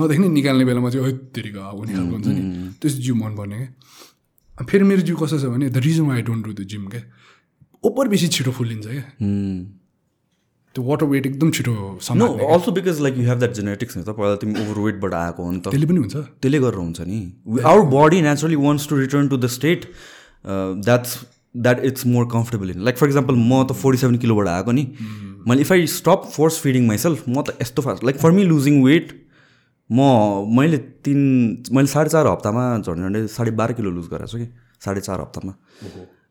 नदेख्ने 0.00 0.28
निकाल्ने 0.28 0.64
बेलामा 0.64 0.90
चाहिँ 0.90 1.06
ओत्तिरिको 1.08 1.60
हुने 1.60 1.92
खालको 1.92 2.14
हुन्छ 2.14 2.28
नि। 2.28 2.42
त्यस्तो 2.80 3.00
जिउ 3.02 3.14
मनपर्ने 3.14 3.56
क्या। 3.56 3.68
अनि 4.58 4.66
फेरि 4.70 4.84
मेरो 4.84 5.02
जिउ 5.08 5.16
कस्तो 5.16 5.38
छ 5.38 5.44
भने 5.54 5.70
the 5.70 5.76
reason 5.86 6.10
I 6.10 6.22
don't 6.22 6.42
do 6.46 6.52
the 6.52 6.66
gym 6.72 6.86
क्या। 6.92 7.02
ओभर 7.84 8.08
बेसी 8.08 8.26
छिटो 8.28 8.50
फुल्लिन्छ 8.58 8.86
क्या। 8.86 9.04
त्यो 10.74 10.82
वाटर 10.84 11.06
वेट 11.06 11.26
एकदम 11.26 11.50
छिटो 11.52 11.72
also 12.00 12.72
because 12.72 13.00
like 13.02 13.18
you 13.18 13.24
have 13.28 13.38
that 13.38 13.52
genetics 13.54 13.96
नि 13.96 14.02
त 14.02 14.16
पहिला 14.18 14.36
तिमी 14.42 14.54
ओभर 14.60 14.80
वेटबाट 14.80 15.14
आएको 15.14 15.42
हो 15.42 15.50
नि 15.50 15.60
त। 15.60 15.68
त्यसले 15.68 15.86
पनि 15.86 15.98
हुन्छ। 16.04 16.16
त्यसले 16.40 16.58
गरेर 16.58 16.80
हुन्छ 16.80 17.00
नि। 17.08 17.20
Our 17.60 17.82
body 17.92 18.20
naturally 18.22 18.56
wants 18.62 18.88
to 18.88 18.96
return 18.98 19.28
to 19.28 19.36
the 19.36 19.46
state 19.56 19.84
that's 20.86 21.18
that 21.54 21.84
it's 21.84 22.06
more 22.06 22.24
comfortable 22.32 22.70
in 22.70 22.80
like 22.84 22.96
for 22.98 23.06
example 23.06 23.34
म 23.36 23.62
त 23.64 23.76
फोर्टी 23.82 23.98
सेभेन 24.00 24.16
किलोबाट 24.24 24.48
आएको 24.48 24.72
नि। 24.72 24.84
मैले 25.48 25.60
if 25.60 25.72
I 25.72 25.86
stop 25.96 26.30
force 26.34 26.60
feeding 26.62 26.86
myself 26.86 27.28
म 27.28 27.42
त 27.42 27.56
यस्तो 27.62 27.82
fast 27.82 28.04
like 28.04 28.16
for 28.24 28.30
me 28.38 28.44
losing 28.44 28.82
weight 28.84 29.12
म 29.90 30.00
मैले 30.56 30.78
तिन 31.04 31.20
मैले 31.72 31.86
साढे 31.92 32.10
चार 32.16 32.26
हप्तामा 32.26 32.64
झन्डै 32.78 33.02
झन्डै 33.02 33.26
साढे 33.36 33.50
बाह्र 33.60 33.72
किलो 33.78 33.90
लुज 33.90 34.08
गरेको 34.10 34.32
छु 34.32 34.38
कि 34.38 34.48
साढे 34.84 35.00
चार 35.00 35.20
हप्तामा। 35.20 35.52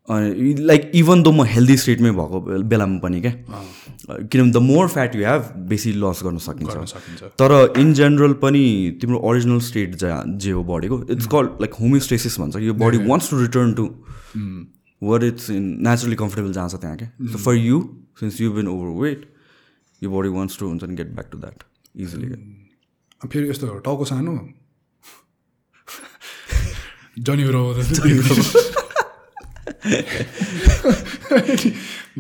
अनि 0.09 0.53
लाइक 0.67 0.91
इभन 0.95 1.21
दो 1.23 1.31
म 1.31 1.43
हेल्दी 1.47 1.75
स्टेटमै 1.77 2.11
भएको 2.11 2.39
बेलामा 2.69 2.97
पनि 2.99 3.19
क्या 3.21 3.33
किनभने 4.07 4.51
the 4.51 4.57
more 4.63 4.87
fat 4.95 5.15
you 5.15 5.25
have 5.25 5.51
बेसी 5.69 5.91
लस 6.03 6.23
गर्न 6.25 6.37
सकिन्छ। 6.45 7.23
तर 7.41 7.53
इन 7.79 7.93
जेनरल 7.99 8.33
पनि 8.41 8.63
तिम्रो 9.01 9.19
ओरिजिनल 9.29 9.59
स्टेट 9.67 9.95
जहाँ 10.03 10.23
जे 10.45 10.51
हो 10.51 10.63
बडीको 10.71 11.01
इट्स 11.15 11.27
कल्ड 11.33 11.61
लाइक 11.61 11.73
होमियोस्टेसिस 11.81 12.39
भन्छ 12.39 12.55
यो 12.65 12.73
body 12.81 12.97
wants 13.07 13.29
to 13.29 13.39
return 13.41 13.73
to 13.73 13.85
what 15.01 15.23
it's 15.23 15.49
in 15.49 15.63
naturally 15.87 16.15
comfortable 16.15 16.53
जहाँ 16.53 16.69
छ 16.69 16.75
त्यहाँ 16.81 16.97
क्या 16.97 17.09
so 17.31 17.37
for 17.45 17.55
you 17.55 17.81
since 18.19 18.41
you 18.41 18.51
been 18.53 18.67
overweight 19.01 19.29
यो 20.01 20.11
बडी 20.11 20.29
वान्ट्स 20.29 20.59
टु 20.59 20.67
हुन्छ 20.67 20.83
नि 20.83 20.95
get 20.95 21.07
back 21.15 21.29
to 21.31 21.37
that 21.37 21.63
easily 22.05 22.27
क्या 22.27 23.27
फेरि 23.27 23.49
यस्तो 23.49 23.77
टाउको 23.85 24.05
सानो। 24.05 24.39
जनी 27.19 27.43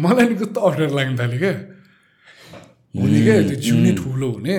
मलाई 0.01 0.25
नि 0.27 0.35
कस्तो 0.35 0.61
अप्ठ्यारो 0.61 0.95
लाग्न 0.97 1.17
थाल्यो 1.19 1.39
क्या 1.39 1.53
हुने 2.95 3.21
क्या 3.23 3.35
त्यो 3.49 3.57
जिउ 3.65 3.75
नै 3.85 3.91
ठुलो 3.97 4.27
हुने 4.31 4.57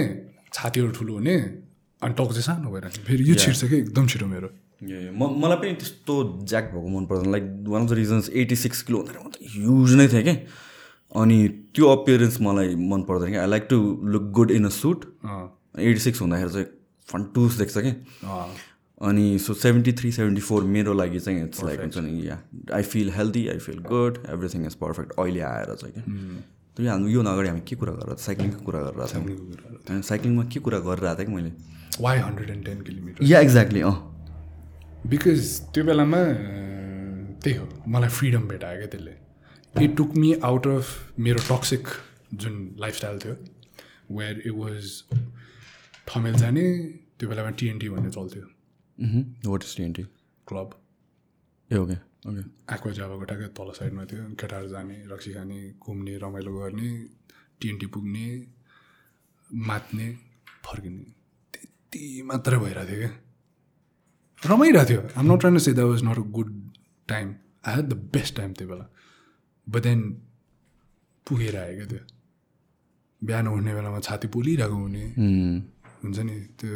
छातीहरू 0.55 0.91
ठुलो 0.99 1.13
हुने 1.15 1.35
अनि 2.03 2.15
टाउको 2.19 2.33
चाहिँ 2.33 2.47
सानो 2.47 2.71
भएर 2.71 2.89
फेरि 3.07 3.23
यो 3.31 3.35
छिर्छ 3.43 3.65
क्या 3.65 3.79
एकदम 3.79 4.07
छिटो 4.07 4.27
मेरो। 4.27 4.49
म 4.83 5.31
मलाई 5.43 5.57
पनि 5.63 5.75
त्यस्तो 5.79 6.15
ज्याक 6.51 6.65
भएको 6.75 6.89
मन 6.89 7.05
पर्दैन। 7.07 7.31
Like 7.33 7.45
one 7.69 7.83
of 7.83 7.89
the 7.91 7.93
reasons 8.03 8.31
eighty 8.43 8.57
six 8.57 8.83
kilo 8.83 8.99
हुँदाखेरि 8.99 9.25
म 9.25 9.31
त 9.31 9.37
ह्युज 9.55 9.95
नै 9.97 10.09
थिएँ 10.09 10.23
क्या 10.23 10.37
अनि 11.23 11.39
त्यो 11.75 11.89
अपियरेन्स 11.97 12.41
मलाई 12.41 12.75
मन 12.75 13.03
पर्दैन 13.09 13.31
क्या 13.31 13.43
I 13.43 13.49
like 13.49 13.67
to 13.71 13.79
look 14.13 14.31
good 14.39 14.51
in 14.51 14.65
a 14.65 14.69
suit 14.75 15.05
eighty 15.79 16.01
six 16.01 16.21
हुँदाखेरि 16.21 16.53
चाहिँ 16.53 16.67
फन्टुस 17.09 17.59
देख्छ 17.59 17.79
कि। 17.79 17.93
अनि 19.01 19.39
so 19.45 19.55
seventy 19.55 19.93
three 19.99 20.11
seventy 20.13 20.41
four 20.41 20.65
मेरो 20.75 20.93
लागि 20.95 21.21
चाहिँ 21.21 21.45
इट्स 21.45 21.65
लाइक 21.65 21.81
हुन्छ 21.81 21.99
नि 21.99 22.29
या 22.29 22.39
I 22.75 22.83
feel 22.83 23.11
healthy 23.11 23.47
I 23.49 23.59
feel 23.59 23.79
good 23.89 24.19
everything 24.31 24.67
is 24.67 24.75
perfect 24.83 25.13
अहिले 25.19 25.41
आएर 25.41 25.75
चाहिँ 25.75 25.95
क्या 25.95 26.05
त्यो 26.77 26.91
हाम्रो 26.91 27.09
यो 27.11 27.23
अगाडि 27.23 27.49
हामी 27.49 27.61
के 27.69 27.77
कुरा 27.77 27.93
गरेर 27.93 28.17
साइक्लिङको 28.19 28.65
कुरा 28.65 28.81
गरिरहेको 28.81 29.19
थियौँ 29.89 30.03
साइक्लिङमा 30.11 30.45
के 30.53 30.61
कुरा 30.61 30.79
गरिरहेको 30.79 31.19
थिएँ 31.19 31.27
कि 31.27 31.35
मैले? 31.35 31.53
Why 32.01 32.19
hundred 32.19 32.51
and 32.51 32.65
ten 32.67 32.81
kilometer 32.81 33.25
yeah 33.25 33.41
exactly 33.41 33.81
अँ। 33.81 33.95
बिकज 35.11 35.41
त्यो 35.75 35.83
बेलामा 35.85 36.19
त्यही 37.43 37.57
हो 37.59 37.65
मलाई 37.93 38.11
फ्रिडम 38.17 38.43
भेटायो 38.49 38.79
क्या 38.79 38.89
त्यसले। 38.93 39.15
It 39.85 39.97
took 39.97 40.11
me 40.17 40.33
out 40.49 40.67
of 40.67 41.19
मेरो 41.27 41.41
टक्सिक 41.49 41.89
जुन 42.43 42.55
लाइफस्टाइल 42.81 43.19
थियो 43.25 43.35
वेयर 44.19 44.35
इट 44.47 44.55
वाज 44.57 44.85
ठमेल 46.09 46.35
जाने 46.43 46.65
त्यो 47.19 47.29
बेलामा 47.29 47.51
टिएनटी 47.63 47.89
भन्ने 47.95 48.11
चल्थ्यो 48.11 48.45
what 49.51 49.63
is 49.65 49.75
twenty 49.77 50.05
club 50.47 50.69
A 51.71 51.77
okay 51.83 51.97
okay 52.31 52.43
aqua 52.75 52.93
जाबाको 53.01 53.25
ठ्याक्कै 53.25 53.49
तल 53.59 53.69
साइडमा 53.79 54.05
थियो। 54.13 54.23
केटाहरू 54.41 54.69
जाने 54.69 54.97
रक्सी 55.13 55.33
खाने 55.35 55.61
घुम्ने 55.83 56.17
रमाइलो 56.25 56.53
गर्ने 56.59 56.91
टिएनटी 57.61 57.87
पुग्ने 57.95 58.27
मात्ने 59.69 60.07
फर्किने। 60.65 61.05
त्यति 61.53 62.03
मात्रै 62.27 62.59
भइरहेको 62.65 62.91
थियो 62.91 63.01
क्या। 63.01 63.13
रमाइरहेको 64.47 64.89
थियो। 64.91 65.01
I'm 65.19 65.25
not 65.33 65.39
trying 65.41 65.59
say 65.59 65.73
that 65.73 65.89
was 65.89 66.03
not 66.05 66.19
a 66.19 66.21
good 66.37 66.51
time 67.09 67.27
I 67.67 67.75
had 67.75 67.87
the 67.89 67.95
best 68.15 68.37
time 68.37 68.53
त्यो 68.59 68.67
बेला। 68.69 68.87
बट 69.67 69.83
देन 69.83 70.01
पुगेर 71.27 71.57
आयो 71.57 71.75
क्या 71.77 71.87
त्यो 71.87 72.03
बिहान 73.23 73.49
उठ्ने 73.49 73.73
बेलामा 73.75 74.01
छाती 74.01 74.27
पोलिरहेको 74.35 74.75
हुने। 74.75 75.05
हुन्छ 76.03 76.19
नि? 76.19 76.37
त्यो 76.59 76.71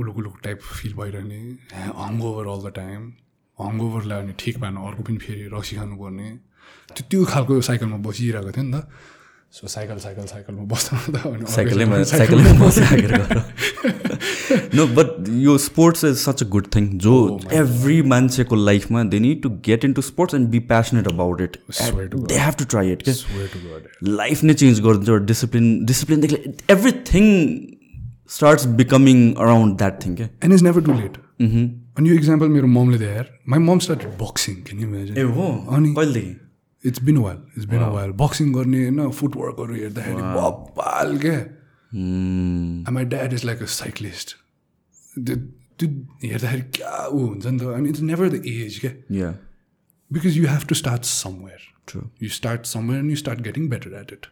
उलुक 0.00 0.16
उलुक 0.16 0.36
टाइप 0.44 0.58
फिल 0.80 0.92
भइरहने। 0.94 1.40
हङ 1.74 2.14
ओभर 2.22 2.44
अल 2.48 2.60
द 2.64 2.72
टाइम 2.80 3.00
हङ 3.58 3.80
ओभरलाई 3.86 4.18
अनि 4.22 4.32
ठिक 4.38 4.54
पार्नु 4.60 4.80
अर्को 4.88 5.02
पनि 5.02 5.18
फेरि 5.24 5.44
रक्सी 5.52 5.74
खानुपर्ने। 5.76 6.28
त्यो 6.96 7.02
त्यो 7.10 7.20
खालको 7.32 7.52
साइकलमा 7.68 7.98
बसिरहेको 8.08 8.50
थियो 8.56 8.64
नि 8.64 8.72
त। 8.72 8.74
सो 9.52 9.66
साइकल 9.68 9.98
साइकल 9.98 10.26
साइकलमा 10.30 10.64
बस्दा 10.72 10.94
नो 14.74 14.86
बट 14.96 15.28
यो 15.42 15.56
sports 15.58 16.04
is 16.04 16.16
such 16.18 16.42
a 16.42 16.46
good 16.54 16.66
thing 16.76 16.88
जो 17.06 17.14
एभ्री 17.60 18.00
मान्छेको 18.12 18.56
लाइफमा 18.56 19.02
they 19.14 19.18
need 19.20 19.42
to 19.42 19.50
get 19.66 19.84
into 19.92 20.02
sports 20.02 20.34
and 20.34 20.48
be 20.50 20.58
passionate 20.72 21.08
about 21.08 21.40
it 21.40 21.56
Swear 21.80 22.08
to 22.14 22.26
they 22.28 22.38
have 22.38 22.54
to 22.58 22.64
try 22.74 22.92
it. 22.92 23.08
Life 24.20 24.44
नै 24.44 24.54
change 24.54 24.80
गरिदिन्छ 24.80 25.26
discipline 25.26 25.84
डिसिप्लिनदेखि 25.86 26.36
everything 26.70 27.24
starts 28.30 28.66
becoming 28.80 29.32
around 29.34 29.76
that 29.78 30.04
thing 30.04 30.14
क्या 30.16 30.28
and 30.44 30.54
is 30.54 30.62
never 30.62 30.82
too 30.82 30.92
late 31.00 31.16
अनि 31.40 32.08
यो 32.08 32.14
example 32.14 32.48
मेरो 32.48 32.66
ममले 32.66 33.04
यार 33.06 33.32
my 33.48 33.58
mom 33.60 33.78
start 33.86 34.06
boxing 34.20 34.54
हो 35.36 35.48
अनि 35.76 35.94
कहिलेदेखि 35.94 36.88
it's 36.88 37.02
been 37.04 37.16
while 37.16 37.38
it's 37.56 37.66
been 37.70 37.80
while 37.94 38.10
boxing 38.20 38.52
गर्ने 38.52 38.84
होइन 38.84 39.10
फुटवर्कहरू 39.10 39.74
हेर्दाखेरि 39.74 40.22
बब्बाल 40.36 41.18
क्या. 41.24 41.38
My 42.92 43.04
dad 43.14 43.32
is 43.32 43.44
like 43.44 43.62
a 43.62 43.66
cyclist 43.74 44.36
त्यो 45.16 45.36
त्यो 45.78 45.88
हेर्दाखेरि 46.22 46.62
क्या 46.78 47.06
ऊ 47.06 47.18
हुन्छ 47.26 47.46
नि 47.46 47.58
त 47.58 47.62
अनि 47.76 47.88
इट्स 47.88 48.00
नेभर 48.10 48.28
द 48.28 48.42
एज 48.46 48.78
क्या 48.84 49.30
because 50.10 50.36
you 50.38 50.46
have 50.48 50.66
to 50.68 50.74
start 50.80 51.04
somewhere 51.12 51.62
true 51.92 52.02
you 52.22 52.28
start 52.38 52.66
somewhere 52.72 53.00
and 53.00 53.10
you 53.10 53.16
start 53.22 53.40
getting 53.48 53.68
better 53.70 53.94
at 54.00 54.12
it 54.12 54.26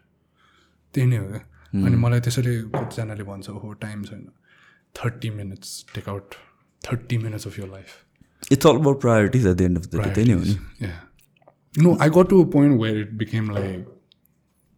त्यही 0.94 1.06
नै 1.08 1.16
हो 1.16 1.26
क्या 1.28 1.86
अनि 1.86 1.96
मलाई 2.04 2.20
त्यसरी 2.26 2.56
कतिजनाले 2.76 3.24
भन्छ 3.30 3.48
हो 3.64 3.72
टाइम 3.82 4.04
छैन। 4.04 4.28
Thirty 4.94 5.30
minutes 5.40 5.84
take 5.94 6.08
out 6.08 6.34
thirty 6.82 7.18
minutes 7.24 7.46
of 7.46 7.58
your 7.58 7.68
life 7.72 8.52
it's 8.52 8.66
all 8.66 8.76
about 8.76 9.00
priorities 9.00 9.46
at 9.46 9.56
the 9.56 9.60
end 9.60 9.78
of 9.78 9.86
the 9.86 10.02
day 10.02 10.14
त्यही 10.14 10.28
नै 10.28 10.34
हो 10.34 10.44
नि 10.44 11.82
no 11.82 11.96
I 12.02 12.10
got 12.16 12.28
to 12.30 12.42
a 12.44 12.50
point 12.52 12.80
where 12.82 12.98
it 13.00 13.12
became 13.24 13.50
like 13.54 13.94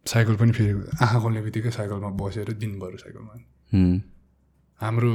cycle 0.05 0.35
पनि 0.35 0.51
फेरि 0.51 0.73
आँखा 1.01 1.19
खोल्ने 1.19 1.41
बित्तिकै 1.41 1.71
साइकलमा 1.71 2.09
बसेर 2.21 2.53
दिनभर 2.65 2.97
साइकलमा 2.97 3.41
Hmm. 3.71 3.91
हाम्रो 4.79 5.11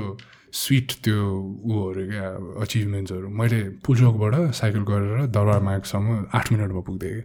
स्विट 0.53 0.93
त्यो 1.05 1.19
उहरू 1.67 2.03
क्या 2.11 2.27
अचिभमेन्ट्सहरू 2.63 3.29
मैले 3.41 3.61
पुलचोकबाट 3.87 4.35
साइकल 4.55 4.83
गरेर 4.91 5.27
दरबार 5.37 5.61
मार्गसम्म 5.69 6.27
आठ 6.35 6.53
मिनटमा 6.53 6.81
पुग्थेँ 6.89 7.15
कि. 7.15 7.23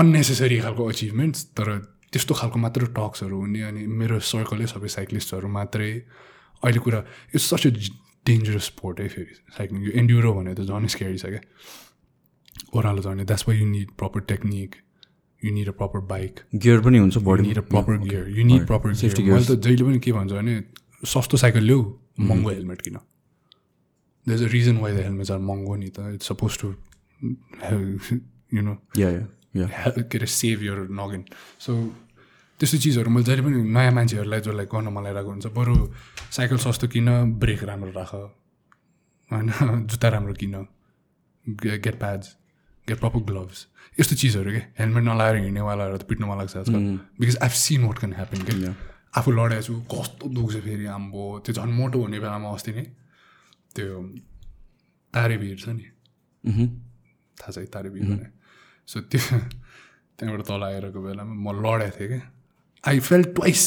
अननेसेसरी 0.00 0.58
खालको 0.60 0.84
अचिभमेन्ट्स 0.88 1.40
तर 1.56 1.68
त्यस्तो 2.12 2.34
खालको 2.34 2.58
मात्र 2.58 2.86
टक्सहरू 2.96 3.36
हुने 3.40 3.60
अनि 3.62 3.86
मेरो 3.86 4.18
सर्कलै 4.18 4.66
सबै 4.66 4.88
साइक्लिस्टहरू 4.96 5.48
मात्रै। 5.48 5.92
अहिले 6.62 6.80
कुरा 6.84 7.00
it's 7.34 7.46
such 7.50 7.66
a 7.66 7.70
dangerous 8.26 8.64
sport 8.66 9.00
है 9.00 9.08
फेरि 9.08 9.34
साइक्लिङ 9.56 9.80
यो 9.84 9.92
एन्ड्युरो 10.00 10.30
भने 10.34 10.54
त 10.54 10.60
झन् 10.68 10.86
स्क्यारी 10.94 11.18
छ 11.18 11.26
क्या। 11.26 11.42
ओह्रालो 12.76 13.00
झर्ने 13.02 13.24
that's 13.24 13.44
why 13.48 13.58
you 13.58 13.66
need 13.66 13.90
proper 13.98 14.20
technique 14.32 14.70
you 15.44 15.52
need 15.54 15.68
a 15.68 15.72
proper 15.72 16.00
bike 16.06 16.40
gear 16.54 16.80
पनि 16.80 16.98
हुन्छ 16.98 17.18
body 17.28 17.42
need 17.42 17.58
a 17.58 17.66
proper 17.70 17.98
gear 17.98 18.28
you 18.38 18.44
need 18.44 18.66
proper 18.66 18.94
Safety 18.94 19.22
gear 19.22 19.34
मैले 19.34 19.46
त 19.46 19.60
जहिले 19.60 19.84
पनि 19.84 19.98
के 20.00 20.12
भन्छ 20.12 20.32
भने 20.32 20.54
सस्तो 21.06 21.36
साइकल 21.36 21.64
ल्याऊ 21.64 21.82
महँगो 22.20 22.50
हेलमेट 22.50 22.80
किन? 22.82 22.98
The 24.26 24.32
is 24.32 24.42
a 24.42 24.46
reason 24.52 24.76
why 24.78 24.92
the 24.92 24.96
helmets 25.00 25.30
are 25.30 25.38
महँगो 25.38 25.76
नि 25.76 25.88
त। 25.88 25.98
It's 26.14 26.28
suppose 26.28 26.58
to 26.60 26.74
you 28.54 28.62
know 28.62 28.74
के 28.96 30.18
अरे 30.18 30.26
सेभ 30.26 30.62
यर 30.62 30.78
नगिन 31.00 31.24
सो 31.66 31.76
त्यस्तो 32.60 32.78
चिजहरू 32.78 33.10
मैले 33.10 33.24
जहिले 33.24 33.42
पनि 33.42 33.62
नयाँ 33.72 33.92
मान्छेहरूलाई 33.92 34.40
जसलाई 34.40 34.66
गर्न 34.74 34.88
मलाई 34.92 35.12
लागेको 35.14 35.30
हुन्छ 35.30 35.46
बरु 35.56 35.74
साइकल 36.36 36.56
सस्तो 36.66 36.88
किन 36.92 37.08
ब्रेक 37.40 37.62
राम्रो 37.64 37.90
राख। 37.96 38.12
होइन 39.30 39.48
जुत्ता 39.90 40.08
राम्रो 40.08 40.34
किन? 40.34 40.54
Get 41.46 41.98
pads 41.98 42.36
get 42.88 42.98
proper 43.00 43.20
gloves 43.30 43.66
यस्तो 43.98 44.14
चिजहरू 44.16 44.50
के? 44.50 44.62
हेलमेट 44.78 45.04
नलाएर 45.04 45.36
हिँड्नेवालाहरू 45.42 45.96
त 45.98 46.02
पिट्नु 46.06 46.26
मन 46.26 46.36
लाग्छ 46.38 46.56
आजकल। 46.56 46.80
Because 47.20 47.36
I've 47.42 47.54
seen 47.58 47.80
what 47.84 47.98
can 47.98 48.12
happen 48.14 48.40
के 48.46 48.52
आफू 49.18 49.30
लडेको 49.34 49.62
छु 49.66 49.74
कस्तो 49.90 50.24
दुख्छ 50.30 50.56
फेरि 50.62 50.86
आम्बो। 50.86 51.22
त्यो 51.44 51.52
झन् 51.58 51.72
मोटो 51.74 51.98
हुने 52.00 52.18
बेलामा 52.22 52.48
अस्ति 52.54 52.72
नै 52.72 52.84
त्यो 53.74 53.86
तारे 55.14 55.36
भिर 55.42 55.56
छ 55.58 55.74
नि। 55.74 55.86
Mhm. 56.44 56.66
थाहा 57.38 57.50
छ 57.50 57.58
है 57.58 57.66
तारे 57.66 57.90
भिर 57.90 58.02
भने? 58.06 58.28
सो 58.88 59.00
त्यो 59.10 59.20
त्यहाँबाट 60.16 60.42
तल 60.46 60.62
आइरहेको 60.62 61.00
बेलामा 61.02 61.34
म 61.34 61.46
लडेको 61.58 61.98
थिएँ 61.98 62.08
क्या 62.08 62.22
I 62.84 62.96
fell 63.02 63.22
twice 63.34 63.62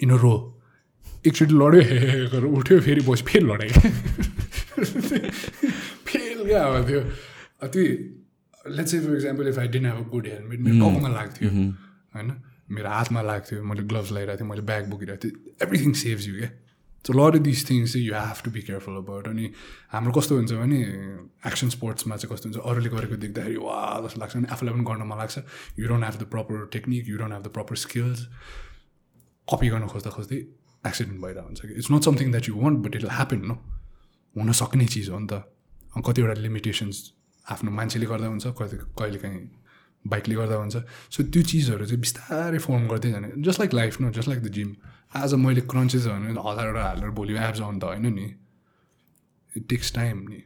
in 0.00 0.10
a 0.10 0.16
row 0.22 0.34
एकचोटि 1.26 1.54
लड्यो 1.54 1.82
गरेर 2.32 2.44
उठ्यो 2.44 2.80
फेरि 2.86 3.00
बस्यो 3.08 3.26
फेरि 3.26 3.44
लडेँ। 3.50 3.70
फेल 6.06 6.38
क्या 6.46 6.62
अब 6.62 6.86
त्यो? 6.86 7.00
अब 7.62 7.68
त्यो 7.74 7.84
let's 8.64 8.90
say 8.90 9.00
for 9.00 9.14
example 9.14 9.48
if 9.48 9.58
I 9.58 9.68
didn't 9.68 9.86
have 9.86 9.96
a 9.96 10.08
good 10.10 10.26
helmet 10.28 10.60
मेरो 10.60 10.78
टाउकोमा 10.80 11.08
लाग्थ्यो 11.10 11.50
होइन 11.50 12.34
मेरो 12.70 12.90
हातमा 12.90 13.22
लाग्थ्यो 13.22 13.62
मैले 13.64 13.82
ग्लोभ्स 13.84 14.12
लगाइरहेको 14.12 14.40
थिएँ 14.40 14.50
मैले 14.50 14.62
ब्याग 14.64 14.90
बोकिरहेको 14.90 15.22
थिएँ 15.24 15.56
एभ्रिथिङ 15.62 15.92
सेभ्स 16.02 16.28
यु 16.28 16.34
क्या 16.34 16.50
so 17.04 17.12
lot 17.12 17.36
this 17.42 17.68
things 17.70 17.96
you 17.96 18.14
have 18.14 18.40
to 18.44 18.50
be 18.50 18.60
careful 18.62 18.96
about 18.96 19.28
अनि 19.28 19.50
हाम्रो 19.90 20.12
कस्तो 20.12 20.36
हुन्छ 20.36 20.52
भने 20.54 20.78
एक्सन 21.46 21.68
स्पोर्ट्समा 21.70 22.16
चाहिँ 22.16 22.32
कस्तो 22.32 22.48
हुन्छ 22.48 22.60
अरूले 22.64 22.88
गरेको 22.90 23.16
देख्दाखेरि 23.24 23.56
वा 23.60 23.80
जस्तो 24.04 24.20
लाग्छ 24.20 24.36
अनि 24.36 24.46
आफूलाई 24.50 24.74
पनि 24.74 24.84
गर्न 24.84 25.08
मन 25.08 25.18
लाग्छ 25.18 25.38
you 25.78 25.88
don't 25.88 26.04
have 26.04 26.16
the 26.16 26.28
proper 26.30 26.66
technique 26.72 27.08
you 27.08 27.18
don't 27.18 27.32
have 27.32 27.42
the 27.42 27.52
proper 27.52 27.76
skills 27.82 28.22
copy 29.48 29.68
गर्न 29.68 29.86
खोज्दा 29.88 30.10
खोज्दै 30.10 30.38
एक्सिडेन्ट 30.84 31.20
भइरहेको 31.20 31.46
हुन्छ 31.46 31.60
कि 31.62 31.74
it's 31.74 31.90
not 31.90 32.08
something 32.08 32.30
that 32.30 32.48
you 32.48 32.54
want 32.56 32.86
but 32.86 32.96
it 32.96 33.04
happen 33.12 33.44
no 33.44 33.58
हुन 34.36 34.52
सक्ने 34.54 34.86
चिज 34.94 35.10
हो 35.10 35.18
नि 35.18 35.28
त 35.32 35.42
कतिवटा 36.02 36.40
लिमिटेसन्स 36.40 37.04
आफ्नो 37.46 37.70
मान्छेले 37.70 38.06
गर्दा 38.06 38.26
हुन्छ 38.26 38.46
कति 38.58 38.76
कहिलेकाहीँ 38.98 39.42
बाइकले 40.04 40.34
गर्दा 40.34 40.56
हुन्छ। 40.56 40.76
सो 41.10 41.22
त्यो 41.32 41.42
चिजहरू 41.42 41.84
चाहिँ 41.86 42.00
बिस्तारै 42.00 42.58
फर्म 42.60 42.86
गर्दै 42.88 43.10
जाने। 43.10 43.28
Just 43.42 43.60
like 43.60 43.74
life 43.74 44.00
no 44.00 44.10
just 44.12 44.28
like 44.28 44.42
the 44.42 44.48
gym 44.52 44.74
आज 45.16 45.34
मैले 45.40 45.60
क्रन्चेस 45.72 46.06
भने 46.06 46.32
हजारवटा 46.40 46.82
हालेर 46.84 47.10
भोलि 47.18 47.34
एब्स 47.40 47.60
आउनु 47.60 47.78
त 47.78 47.84
होइन 47.84 48.14
नि। 48.14 48.26
इट 49.50 49.66
टेक्स 49.70 49.92
टाइम 49.94 50.16
नि। 50.28 50.40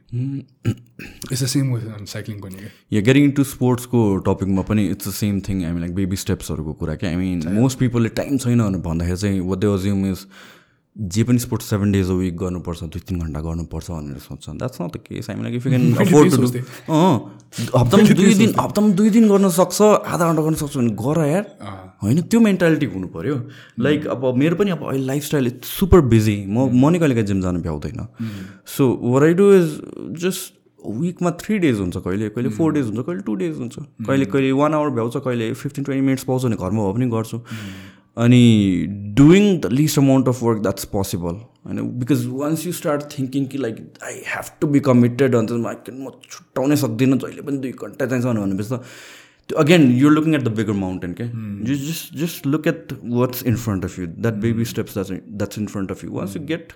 It's 1.31 1.43
the 1.43 1.45
same 1.47 1.73
with 1.73 2.05
cycling 2.07 2.39
पनि 2.41 2.67
या 2.93 3.01
गेटिङ 3.01 3.31
टु 3.31 3.43
स्पोर्ट्सको 3.51 4.01
टपिकमा 4.27 4.61
पनि 4.69 4.85
it's 4.87 5.07
the 5.07 5.11
same 5.13 5.39
thing 5.47 5.63
I 5.65 5.71
mean 5.71 5.81
like 5.81 5.95
baby 5.95 6.15
स्टेप्सहरूको 6.23 6.73
कुरा 6.83 6.95
क्या 7.01 7.09
आई 7.09 7.15
मिन 7.15 7.47
मोस्ट 7.53 7.79
पिपलले 7.79 8.09
टाइम 8.21 8.37
छैन 8.37 8.63
भनेर 8.63 8.81
भन्दाखेरि 8.87 9.17
चाहिँ 9.17 9.39
वाट 9.49 9.59
दे 9.59 9.73
अज्युम 9.73 10.05
इज 10.11 10.25
जे 10.99 11.23
पनि 11.23 11.39
sports 11.39 11.69
seven 11.69 11.91
days 11.91 12.09
a 12.09 12.13
week 12.13 12.35
गर्नुपर्छ 12.37 12.83
दुई 12.83 13.01
तिन 13.07 13.19
घन्टा 13.19 13.39
गर्नुपर्छ 13.41 13.91
भनेर 13.91 14.17
सोध्छ 14.19 14.49
द्याट्स 14.49 14.81
नट 14.81 14.93
द 14.93 14.99
केस 15.05 15.29
हामी 15.29 15.43
like 15.43 15.55
if 15.55 15.65
you 15.65 15.71
can 15.71 15.93
afford 16.05 16.35
to 16.35 16.41
do 16.41 16.47
हप्तामा 17.77 18.03
दुई 18.13 18.33
दिन 18.35 18.53
हप्तामा 18.59 18.89
दुई 18.99 19.09
दिन 19.09 19.27
गर्न 19.29 19.49
सक्छ 19.59 19.81
आधा 19.81 20.27
घन्टा 20.27 20.41
गर्न 20.41 20.55
सक्छ 20.61 20.77
भने 20.77 20.91
गर 20.99 21.25
यार। 21.27 21.45
होइन? 22.03 22.21
त्यो 22.21 22.39
मेन्टालिटी 22.39 22.85
हुनु 22.93 23.07
पऱ्यो 23.15 23.35
लाइक 23.79 24.07
अब 24.07 24.25
मेरो 24.37 24.55
पनि 24.55 24.71
अब 24.71 24.83
अहिले 24.89 25.05
लाइफस्टाइल 25.05 25.47
इट्स 25.47 25.67
सुपर 25.79 26.01
बिजी 26.13 26.37
म 26.47 26.69
म 26.69 26.89
नै 26.89 26.99
कहिले 26.99 27.23
जिम 27.23 27.41
जानु 27.41 27.61
भ्याउँदैन। 27.61 28.07
So 28.77 28.87
what 29.03 29.23
I 29.25 29.33
do 29.33 29.51
is 29.53 29.67
just 30.23 30.57
विकमा 30.79 31.31
three 31.39 31.57
days 31.59 31.79
हुन्छ 31.79 31.97
कहिले। 31.97 32.29
कहिले 32.29 32.49
फोर 32.57 32.73
डेज 32.73 32.85
हुन्छ 32.85 32.99
कहिले 33.05 33.21
टु 33.21 33.33
डेज 33.35 33.57
हुन्छ। 33.57 33.75
कहिले 34.07 34.25
कहिले 34.25 34.51
वान 34.59 34.73
आवर 34.73 34.89
भ्याउँछ 34.89 35.17
कहिले 35.17 35.51
फिफ्टिन 35.53 35.83
ट्वेन्टी 35.83 36.05
मिनट्स 36.05 36.23
पाउँछ 36.23 36.43
भने 36.45 36.55
घरमा 36.55 36.83
भए 36.83 36.93
पनि 36.93 37.05
गर्छु। 37.11 37.37
अनि 38.23 38.43
doing 39.17 39.45
the 39.61 39.71
least 39.71 39.99
amount 39.99 40.27
of 40.27 40.41
work 40.43 40.59
that's 40.61 40.85
possible 40.93 41.35
होइन 41.67 41.77
because 41.99 42.25
once 42.41 42.65
you 42.65 42.71
start 42.79 43.03
thinking 43.11 43.45
कि 43.53 43.57
like 43.57 43.77
I 44.03 44.15
have 44.27 44.51
to 44.61 44.67
be 44.75 44.79
committed 44.87 45.35
अन्त 45.35 45.51
म 45.51 46.11
छुट्याउनै 46.29 46.75
सक्दिनँ 46.83 47.17
जहिले 47.23 47.41
पनि 47.49 47.57
दुई 47.65 47.71
घन्टा 47.71 48.05
चाहिन्छ 48.05 48.25
भनेपछि 48.25 48.69
त 48.69 48.81
त्यो 49.49 49.57
again 49.59 49.87
you're 49.99 50.11
looking 50.11 50.35
at 50.35 50.43
the 50.43 50.53
bigger 50.57 50.77
mountain 50.81 51.13
के 51.21 51.29
you 51.69 51.77
just 51.85 52.13
just 52.23 52.47
look 52.47 52.67
at 52.73 52.93
what's 53.15 53.43
in 53.51 53.55
front 53.63 53.85
of 53.85 53.99
you 53.99 54.07
that 54.19 54.43
baby 54.47 54.65
steps 54.73 54.93
that's 54.93 55.11
that's 55.11 55.59
in 55.59 55.65
front 55.73 55.91
of 55.91 56.03
you 56.03 56.11
once 56.17 56.35
you 56.35 56.43
get 56.51 56.73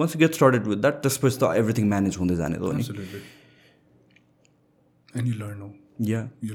once 0.00 0.16
you 0.16 0.20
get 0.20 0.40
started 0.40 0.66
with 0.72 0.82
that 0.86 1.02
त्यसपछि 1.02 1.38
त 1.42 1.54
everything 1.60 1.88
manage 1.88 2.16
हुँदै 2.18 2.36
जाने 2.42 2.56
त 2.58 2.74
नि 5.16 5.30
you 6.08 6.54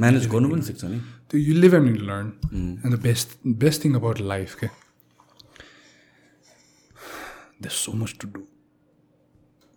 manage 0.00 0.26
गर्नु 0.28 0.48
पनि 0.48 0.62
सिक्छ 0.62 0.84
नि। 0.84 0.98
त्यो 1.29 1.39
you 1.39 1.53
live 1.55 1.73
and 1.75 1.89
you 1.89 2.05
learn 2.05 2.31
and 2.53 2.95
the 2.95 3.01
best 3.01 3.37
best 3.65 3.83
thing 3.83 3.93
about 4.03 4.21
life 4.33 4.55
के 4.63 4.69
there's 7.61 7.75
so 7.75 7.91
much 7.93 8.17
to 8.17 8.27
do. 8.27 8.39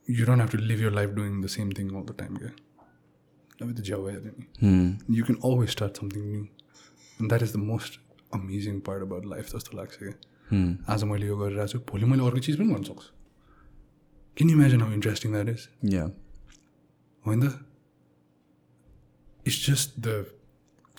You 0.09 0.25
don't 0.25 0.41
have 0.41 0.51
to 0.53 0.59
live 0.59 0.81
your 0.81 0.91
life 0.91 1.15
doing 1.15 1.41
the 1.41 1.49
same 1.49 1.73
thing 1.73 1.95
all 1.95 2.03
the 2.03 2.15
time, 2.15 2.39
yeah. 2.43 2.55
With 3.61 3.77
the 3.77 3.83
Java, 3.83 4.13
you 5.09 5.25
can 5.25 5.37
always 5.37 5.71
start 5.71 5.97
something 5.97 6.25
new. 6.31 6.49
And 7.21 7.31
that 7.31 7.43
is 7.43 7.53
the 7.53 7.59
most 7.59 7.99
amazing 8.33 8.81
part 8.81 9.03
about 9.03 9.27
life 9.33 9.53
जस्तो 9.53 9.77
लाग्छ 9.79 9.99
क्या 9.99 10.15
आज 10.93 11.05
मैले 11.11 11.27
यो 11.27 11.37
गरिरहेको 11.37 11.73
छु 11.73 11.79
भोलि 11.91 12.05
मैले 12.13 12.25
अर्को 12.27 12.41
चिज 12.47 12.57
पनि 12.59 12.69
गर्न 12.73 12.83
सक्छु 12.89 13.11
किन 14.37 14.51
imagine 14.51 14.81
how 14.83 14.93
interesting 14.93 15.33
that 15.33 15.49
is 15.49 15.69
yeah 15.95 16.05
होइन 17.27 17.47
त 17.47 17.53
it's 19.47 19.67
just 19.67 20.01
the 20.07 20.25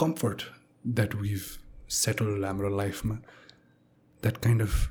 comfort 0.03 0.47
that 1.01 1.15
we've 1.15 1.59
settled 1.89 2.45
our 2.45 2.71
life 2.71 3.03
that 4.23 4.41
kind 4.41 4.61
of 4.61 4.91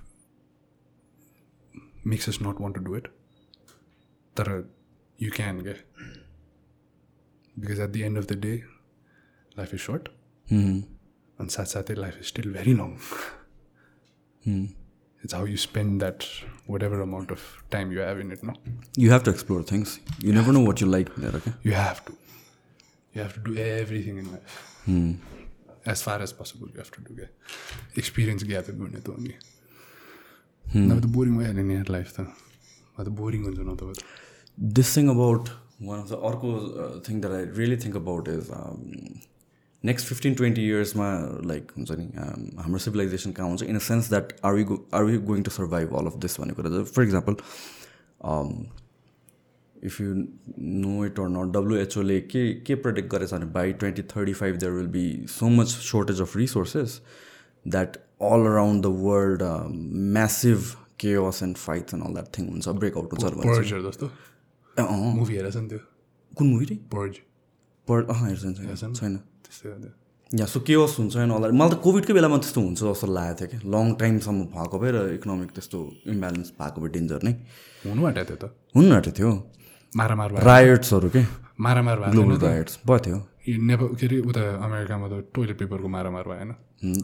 makes 2.04 2.28
us 2.28 2.40
not 2.42 2.60
want 2.60 2.76
to 2.76 2.82
do 2.90 2.96
it. 2.96 3.08
But 4.36 4.48
you 5.18 5.32
can 5.32 5.60
get 5.60 5.86
because 7.60 7.80
at 7.80 7.94
the 7.94 8.04
end 8.04 8.18
of 8.18 8.28
the 8.28 8.36
day 8.36 8.64
life 9.58 9.74
is 9.74 9.82
short. 9.82 10.10
Mm. 10.52 10.78
and 11.38 11.52
satsate 11.56 11.98
life 12.04 12.16
is 12.20 12.28
still 12.36 12.52
very 12.60 12.74
long. 12.84 13.00
Mm. 14.48 14.68
it's 15.22 15.34
how 15.34 15.44
you 15.44 15.58
spend 15.62 16.02
that 16.02 16.26
whatever 16.74 17.02
amount 17.02 17.30
of 17.34 17.42
time 17.74 17.92
you 17.92 18.00
have 18.00 18.20
in 18.22 18.32
it 18.32 18.42
no? 18.42 18.54
You 18.96 19.10
have 19.12 19.24
to 19.24 19.32
explore 19.32 19.64
things. 19.72 20.00
You, 20.20 20.28
you 20.30 20.34
never 20.34 20.54
know 20.54 20.62
what 20.62 20.80
you 20.80 20.88
like 20.88 21.14
there 21.16 21.34
okay? 21.40 21.52
You 21.62 21.74
have 21.74 22.00
to. 22.06 22.14
You 23.14 23.22
have 23.24 23.34
to 23.34 23.42
do 23.50 23.58
everything 23.58 24.18
in 24.18 24.32
life. 24.32 24.68
As 25.85 26.01
far 26.01 26.22
as 26.22 26.33
possible, 26.33 26.67
you 26.74 26.77
have 26.77 26.91
to 26.91 27.01
do 27.01 27.14
it. 27.24 27.32
Experience 27.95 28.43
gather 28.43 28.74
गर्ने 28.74 29.01
त 29.01 29.09
अनि 29.09 29.33
नभए 30.66 31.01
त 31.01 31.06
boring 31.16 31.38
भइहाल्यो 31.38 31.64
नि 31.64 31.77
life 31.90 32.11
त 32.16 32.19
अब 32.19 33.03
त 33.06 33.09
बोरिङ 33.22 33.43
हुन्छ 33.43 33.59
न 33.59 33.75
त 33.75 34.03
This 34.77 34.93
thing 34.93 35.09
about 35.09 35.49
one 35.90 35.99
of 35.99 36.08
the 36.09 36.17
अर्को 36.30 36.49
thing 37.08 37.22
that 37.22 37.33
I 37.33 37.45
really 37.59 37.77
think 37.85 37.95
about 37.95 38.27
is 38.30 38.51
next 39.83 40.08
fifteen 40.08 40.33
twenty 40.41 40.66
इयर्समा 40.67 41.08
like 41.51 41.72
हुन्छ 41.77 41.91
नि 41.99 42.08
हाम्रो 42.64 42.80
सिभिलाइजेसन 42.85 43.32
कहाँ 43.40 43.49
हुन्छ 43.49 43.64
in 43.64 43.75
a 43.75 43.83
sense 43.85 44.09
that 44.09 44.33
are 44.45 44.61
go 44.72 44.77
are 44.99 45.03
we 45.09 45.17
going 45.32 45.43
to 45.43 45.51
survive 45.58 45.95
all 45.99 46.11
of 46.11 46.17
this 46.25 46.40
भन्ने 46.40 46.53
कुरा 46.59 46.83
for 46.95 47.03
example 47.03 47.35
if 49.83 50.01
you 50.01 50.14
know 50.59 51.06
it 51.06 51.19
or 51.19 51.30
not 51.30 51.53
डब्लुएचओले 51.53 52.19
के 52.22 52.43
के 52.67 52.75
protect 52.75 53.09
गरेछ 53.11 53.33
भने 53.33 53.45
by 53.53 53.74
twenty 53.83 54.03
thirty 54.16 54.33
five 54.33 54.56
there 54.56 54.72
will 54.72 54.88
be 54.95 55.06
so 55.30 55.49
much 55.49 55.67
shortage 55.67 56.22
of 56.22 56.38
resources 56.38 57.01
that 57.66 57.98
all 58.32 58.45
around 58.51 58.83
the 58.83 58.88
world 59.03 59.43
massive 60.17 60.59
chaos 60.99 61.43
and 61.43 61.58
fights 61.58 61.93
and 61.93 62.03
all 62.06 62.14
that 62.14 62.38
thing 62.38 62.49
हुन्छ 62.49 62.67
breakout 62.82 63.14
हुन्छ 63.14 63.74
जस्तो? 63.88 64.11
Movie 64.80 65.35
हेरेछ 65.35 65.56
नि 65.56 65.67
त्यो। 65.69 65.80
कुन 66.38 66.48
मुभी 66.48 66.66
रे? 66.66 66.75
पर्ज 66.93 67.16
पर 67.88 68.06
अँ 68.09 68.19
हेर्छ 68.25 68.41
छैन। 68.41 69.16
त्यस्तै 69.17 69.69
हो 69.69 69.77
त्यो। 69.80 69.91
या 70.40 70.45
सो 70.45 70.59
केयस 70.61 70.95
हुन्छ 70.99 71.16
एन्ड 71.17 71.33
अल 71.33 71.51
मलाई 71.51 71.69
त 71.69 71.82
कोभिडकै 71.83 72.14
बेलामा 72.14 72.38
त्यस्तो 72.38 72.61
हुन्छ 72.61 72.80
जस्तो 72.83 73.08
लागेको 73.08 73.38
थियो 73.40 73.48
कि। 73.49 73.58
लङ 73.74 73.93
टाइमसम्म 74.01 74.40
भएको 74.53 74.80
भए 74.80 74.91
र 74.91 74.98
इकोनोमिक 75.14 75.49
त्यस्तो 75.58 75.80
इम्ब्यालेन्स 76.14 76.49
भएको 76.59 76.82
भए 76.82 76.90
डेन्जर 76.98 77.19
नै। 77.24 77.33
हुनु 77.85 78.01
आँट्यो 78.08 78.24
त्यो 78.30 78.38
त। 78.38 78.45
हुनु 78.75 78.93
आँटेको 78.95 79.17
थियो। 79.17 79.32
मारामार 79.95 80.30
भयो 80.34 80.45
रायट्सहरू 80.45 81.09
के? 81.09 81.24
मारामार 81.59 82.00
भयो 82.00 82.11
ग्लोबल 82.11 82.38
रायट्स 82.48 82.80
भयो 82.88 83.00
थियो 83.06 83.18
नेपाल 83.50 83.88
के 84.00 84.06
अरे 84.06 84.18
उता 84.30 84.42
अमेरिकामा 84.66 85.08
त 85.09 85.24
टोइलेट 85.35 85.58
पेपरको 85.59 85.88
मारामार 85.88 86.24
भएन 86.30 86.51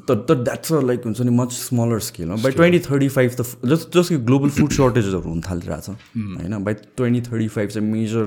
तर 0.07 0.15
तर 0.29 0.35
द्याट्स 0.43 0.73
अ 0.73 0.81
लाइक 0.81 1.05
हुन्छ 1.05 1.21
नि 1.21 1.31
मच 1.37 1.51
स्मलर 1.53 1.99
स्केलमा 2.07 2.35
बाई 2.43 2.51
ट्वेन्टी 2.51 2.79
थर्टी 2.85 3.07
फाइभ 3.15 3.31
त 3.39 3.41
जस्ट 3.71 3.97
जस्ट 3.97 4.09
कि 4.09 4.17
ग्लोबल 4.29 4.49
फुड 4.57 4.71
सर्टेजेसहरू 4.71 5.29
हुन 5.29 5.41
थालिरहेछ 5.49 5.89
होइन? 5.89 6.63
बाई 6.63 6.73
ट्वेन्टी 6.73 7.21
थर्टी 7.31 7.47
फाइभ 7.57 7.69
चाहिँ 7.69 7.87
मेजर 7.91 8.25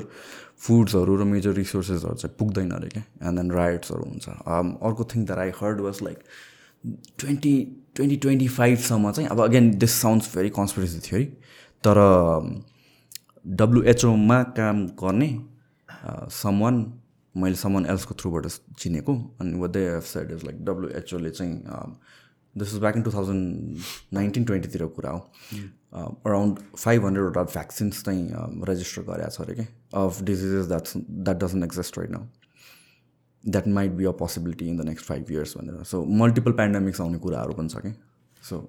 फुड्सहरू 0.66 1.16
र 1.16 1.24
मेजर 1.24 1.52
रिसोर्सेसहरू 1.54 2.14
चाहिँ 2.14 2.34
पुग्दैन 2.38 2.70
अरे 2.78 2.88
क्या 2.94 3.02
एन्ड 3.28 3.38
देन 3.38 3.50
राइट्सहरू 3.52 4.04
हुन्छ। 4.04 4.28
Um, 4.28 4.74
अर्को 4.82 5.04
thing 5.14 5.24
that 5.26 5.38
I 5.38 5.50
heard 5.60 5.80
was 5.80 5.98
like 6.02 6.18
twenty 7.18 7.54
twenty 7.94 8.16
twenty 8.24 8.48
फाइभसम्म 8.56 9.12
चाहिँ 9.12 9.28
अब 9.30 9.40
again 9.44 9.70
this 9.78 9.92
sounds 10.00 10.34
very 10.36 10.50
conspiracy 10.58 11.00
थियो 11.06 11.20
है 11.20 11.24
तर 11.84 12.00
डब्लुएचओमा 13.46 14.42
काम 14.58 14.86
गर्ने 15.02 15.28
सम 16.32 16.60
वान 16.60 16.76
मैले 17.34 17.54
समन 17.54 17.86
एल्सको 17.86 18.14
थ्रुबाट 18.20 18.46
चिनेको 18.78 19.14
अनि 19.40 19.58
what 19.60 19.70
they 19.70 20.00
said 20.04 20.32
is 20.32 20.44
like 20.44 20.64
डब्लुएचओले 20.64 21.30
चाहिँ 21.30 21.54
this 22.54 22.74
is 22.74 22.80
back 22.80 22.96
in 22.96 23.02
two 23.02 23.12
thousand 23.12 23.78
nineteen 24.12 24.44
ट्वेन्टीतिरको 24.44 24.88
कुरा 24.88 25.10
हो। 25.10 25.18
अराउन्ड 26.26 26.58
फाइभ 26.76 27.04
हन्ड्रेडवटा 27.06 27.42
भ्याक्सिन्स 27.42 28.02
चाहिँ 28.04 28.28
रेजिस्टर 28.68 29.02
गरेको 29.02 29.30
छ 29.30 29.40
अरे 29.40 29.54
कि? 29.54 29.66
Of 29.94 30.22
diseases 30.22 30.66
that's 30.66 30.96
that 30.96 31.36
doesn't 31.44 31.64
exist 31.64 31.98
right 31.98 32.10
now 32.10 32.26
that 33.44 33.68
might 33.68 33.92
be 33.92 34.04
a 34.04 34.10
possibility 34.18 34.68
in 34.68 34.76
the 34.76 34.84
next 34.84 35.06
five 35.06 35.30
years 35.30 35.56
भनेर। 35.58 35.82
सो 35.84 36.04
मल्टिपल 36.22 36.52
पेन्डामिक्स 36.52 37.00
आउने 37.00 37.18
कुराहरू 37.18 37.52
पनि 37.52 37.68
छ 37.68 37.76
कि? 37.86 37.92
सो 38.42 38.60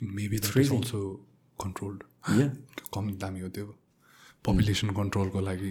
मेबी 0.00 0.36
अल्सो 0.36 1.00
कन्ट्रोल्ड 1.58 2.02
कम 2.94 3.04
दामी 3.22 3.40
हो 3.40 3.48
त्यो 3.56 3.66
पपुलेसन 4.44 4.88
कन्ट्रोलको 4.98 5.38
लागि 5.48 5.70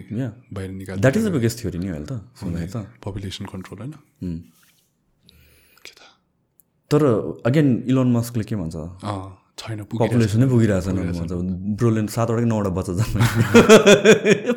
बाहिर 0.53 0.69
निकाल 0.71 0.95
that 0.99 1.17
is 1.17 1.23
the 1.27 1.31
biggest 1.37 1.55
theory 1.61 1.79
नि 1.79 1.87
अहिले 1.89 2.05
त 2.05 2.13
सुन्दाखेरि 2.39 2.71
त। 2.71 2.77
पपुलेसन 3.03 3.45
कन्ट्रोल 3.53 3.77
होइन। 3.79 3.93
त? 5.97 6.01
तर 6.91 7.01
अगेन 7.45 7.67
इलोन 7.89 8.07
मस्कले 8.11 8.43
के 8.49 8.55
भन्छ? 8.55 8.75
छैन 9.57 9.79
पपुलेसनै 9.91 10.45
पुगिरहेछ 10.47 10.87
नि 10.93 11.01
भन्छ। 11.09 11.31
ब्रोले 11.79 12.01
सातवटा 12.15 12.39
कि 12.41 12.47
नौवटा 12.51 12.71
बच्चा 12.77 12.93
जन्म 12.99 13.21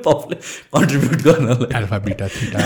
पपुले 0.07 0.37
कन्ट्रिब्युट 0.75 1.21
गर्नलाई। 1.27 1.69
एल्फा 1.79 1.99
बिटा 2.07 2.27
थिटा 2.35 2.59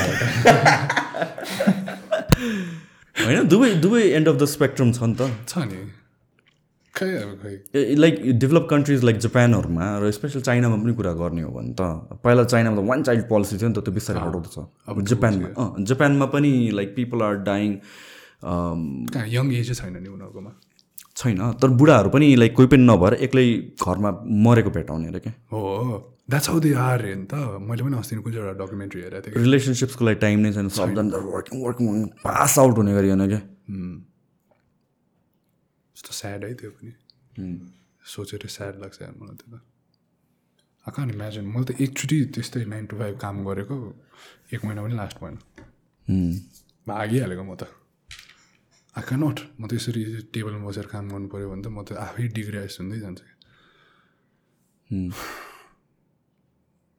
होइन 3.15 3.47
दुवै 3.53 3.71
दुवै 3.85 4.03
एन्ड 4.19 4.27
अफ 4.29 4.37
द 4.37 4.45
स्पेक्ट्रम 4.55 4.89
छ 4.93 4.99
नि 5.09 5.15
त। 5.15 5.23
छ 5.49 5.53
नि। 5.71 5.79
लाइक 7.03 8.15
डेभलप 8.39 8.67
कन्ट्रिज 8.71 9.05
लाइक 9.05 9.19
जापानहरूमा 9.19 9.87
र 10.03 10.11
स्पेसल 10.11 10.41
चाइनामा 10.41 10.77
पनि 10.83 10.93
कुरा 10.95 11.13
गर्ने 11.23 11.43
हो 11.43 11.51
भने 11.51 11.73
त 11.81 12.21
पहिला 12.25 12.45
चाइनामा 12.45 12.77
त 12.77 12.85
वान 12.89 13.03
चाइल्ड 13.03 13.25
पोलिसी 13.29 13.59
थियो 13.59 13.69
नि 13.69 13.75
त 13.75 13.85
त्यो 13.85 13.95
बिस्तारै 13.95 14.21
हटाउँदैछ 14.21 14.57
अब 14.89 15.03
जापानमा 15.13 15.49
अँ 15.63 15.85
जापानमा 15.91 16.27
पनि 16.37 16.53
like 16.75 16.95
people 16.97 17.23
are 17.23 17.35
dying 17.51 17.69
young 19.35 19.53
एजै 19.55 19.75
छैन 19.75 19.97
नि 19.97 20.09
उनीहरूकोमा? 20.09 20.51
छैन 21.17 21.41
तर 21.63 21.69
बुढाहरू 21.81 22.09
पनि 22.11 22.27
लाइक 22.37 22.55
कोही 22.57 22.69
पनि 22.69 22.83
नभएर 22.87 23.15
एक्लै 23.27 23.47
घरमा 23.83 24.11
मरेको 24.47 24.71
भेटाउने 24.79 25.07
अरे 25.09 25.21
क्या। 25.27 25.33
हो 25.53 25.61
द्याट्स 26.31 26.49
हाउ 26.51 26.59
दे 26.61 26.73
आर 26.87 27.05
हेर्नु 27.07 27.27
त। 27.27 27.35
मैले 27.69 27.83
पनि 27.85 27.97
अस्ति 27.99 28.17
कुन 28.17 28.33
चाहिँ 28.33 28.47
एउटा 28.47 28.65
डकुमेन्ट्री 28.65 29.01
हेरेको 29.03 29.27
थिएँ। 29.27 29.45
रिलेसनसिप्सको 29.45 30.03
लागि 30.05 30.19
टाइम 30.25 30.39
नै 30.47 30.53
छैन। 30.53 30.69
सबजना 30.79 31.19
वर्किङ 31.35 31.57
वर्किङ 31.67 31.87
पास 32.25 32.59
आउट 32.59 32.77
हुने 32.79 32.93
गरी 32.95 33.09
होइन 33.15 33.27
क्या 33.29 33.41
यस्तो 36.05 36.13
स्याड 36.13 36.45
है 36.45 36.55
त्यो 36.61 36.71
पनि। 36.77 36.93
सोचेर 38.05 38.47
स्याड 38.47 38.75
लाग्छ 38.81 39.01
मलाई 39.17 39.37
त्यो 39.41 39.49
त। 39.57 39.61
आई 40.85 40.93
कान 40.93 41.09
इमेजिन 41.17 41.45
मैले 41.49 41.65
त 41.65 41.81
एकचोटि 41.81 42.19
त्यस्तै 42.37 42.65
नाइन 42.69 42.85
टु 42.93 42.97
फाइभ 43.01 43.15
काम 43.25 43.37
गरेको 43.49 43.77
एक 44.53 44.61
महिना 44.65 44.81
पनि 44.85 44.95
लास्ट 45.01 45.17
भएन। 45.25 45.37
भागिहालेको 46.87 47.45
म 47.49 47.57
त। 47.57 47.65
आई 48.97 49.03
क्यान 49.09 49.21
नट 49.25 49.39
म 49.57 49.63
त 49.65 49.73
यसरी 49.81 50.29
टेबलमा 50.29 50.69
बसेर 50.69 50.87
काम 50.93 51.05
गर्नु 51.09 51.29
पऱ्यो 51.33 51.49
भने 51.51 51.63
त 51.65 51.69
म 51.73 51.81
त 51.89 51.97
आफै 51.97 52.29
डिग्रेस 52.37 52.77
हुँदै 52.81 52.99
जान्छ। 53.01 53.21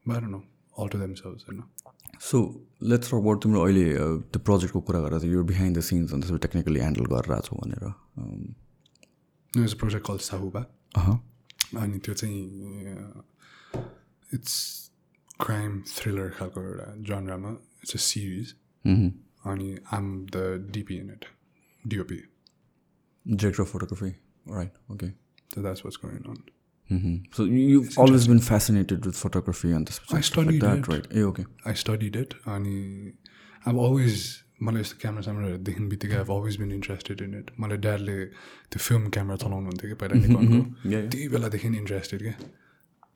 बाह्र 0.06 0.24
न 0.34 0.36
अल 0.82 0.88
टु 0.90 0.98
देमसेल्स 0.98 1.46
होइन 1.46 1.62
सो 2.26 2.38
लेट्स 2.90 3.14
अबाउट 3.14 3.38
तिम्रो 3.44 3.60
अहिले 3.62 3.86
त्यो 4.34 4.40
प्रोजेक्टको 4.42 4.80
कुरा 4.90 5.00
गरेर 5.06 5.24
यो 5.30 5.40
बिहाइन्ड 5.46 5.78
द 5.78 5.82
सिन्स 5.94 6.10
अनि 6.14 6.22
त्यसपछि 6.26 6.42
टेक्निकली 6.46 6.80
ह्यान्डल 6.82 7.06
गरिरहेको 7.14 7.46
छौ 7.48 7.56
भनेर 7.62 7.84
um, 9.55 9.65
is 9.65 9.75
a 9.75 9.79
project 9.79 10.07
call 10.07 10.19
Sahuba 10.29 10.65
अहँ, 10.97 11.17
अनि 11.83 11.99
त्यो 12.05 12.15
चाहिँ 12.15 12.43
इट्स 14.35 14.55
क्राइम 15.45 15.81
थ्रिलर 15.97 16.29
खालको 16.39 16.63
एउटा 16.69 16.95
जनरामा 17.11 17.51
इट्स 17.83 17.95
अ 17.95 17.99
सिरिज 18.07 18.55
मह्म। 18.85 19.11
अनि 19.51 19.77
um 19.93 20.07
the 20.37 20.45
DP 20.73 20.97
in 20.99 21.11
it 21.11 21.25
DOP 21.85 22.23
director 23.27 23.63
of 23.63 23.73
photography 23.73 24.11
right 24.55 24.73
okay 24.91 25.13
So 25.55 25.63
that's 25.63 25.81
what's 25.85 25.97
going 26.01 26.27
on. 26.33 26.37
So 27.37 27.45
you 27.47 27.81
always 28.03 28.27
been 28.29 28.39
fascinated 28.49 29.07
with 29.07 29.13
photography 29.21 29.71
अनि 29.73 29.85
I 29.85 29.89
त्यसपछि 29.89 30.23
studied 30.29 30.61
that 30.61 30.79
it. 30.79 30.89
Right 30.91 31.07
ah 31.13 31.23
okay 31.23 31.43
I 31.71 31.75
studied 31.81 32.17
it 32.21 32.35
अनि 32.55 32.77
अब 33.67 33.79
always 33.87 34.23
मलाई 34.60 34.82
यस्तो 34.82 34.96
camera 35.02 35.22
स्यामराहरू 35.28 35.58
देख्ने 35.68 35.88
बित्तिकै 35.92 36.18
अब 36.24 36.32
always 36.32 36.56
been 36.62 36.72
interested 36.80 37.22
in 37.22 37.34
it 37.40 37.48
मलाई 37.60 37.78
ड्याडले 37.86 38.18
त्यो 38.72 38.80
फिल्म 38.88 39.10
क्यामेरा 39.16 39.38
चलाउनु 39.44 39.68
हुन्थ्यो 39.70 39.88
कि 39.92 39.96
पहिला 40.02 40.16
निकनको. 40.22 40.60
त्यही 41.12 41.28
बेलादेखि 41.36 41.68
इन्ट्रेस्टेड 41.84 42.20
क्या 42.28 42.36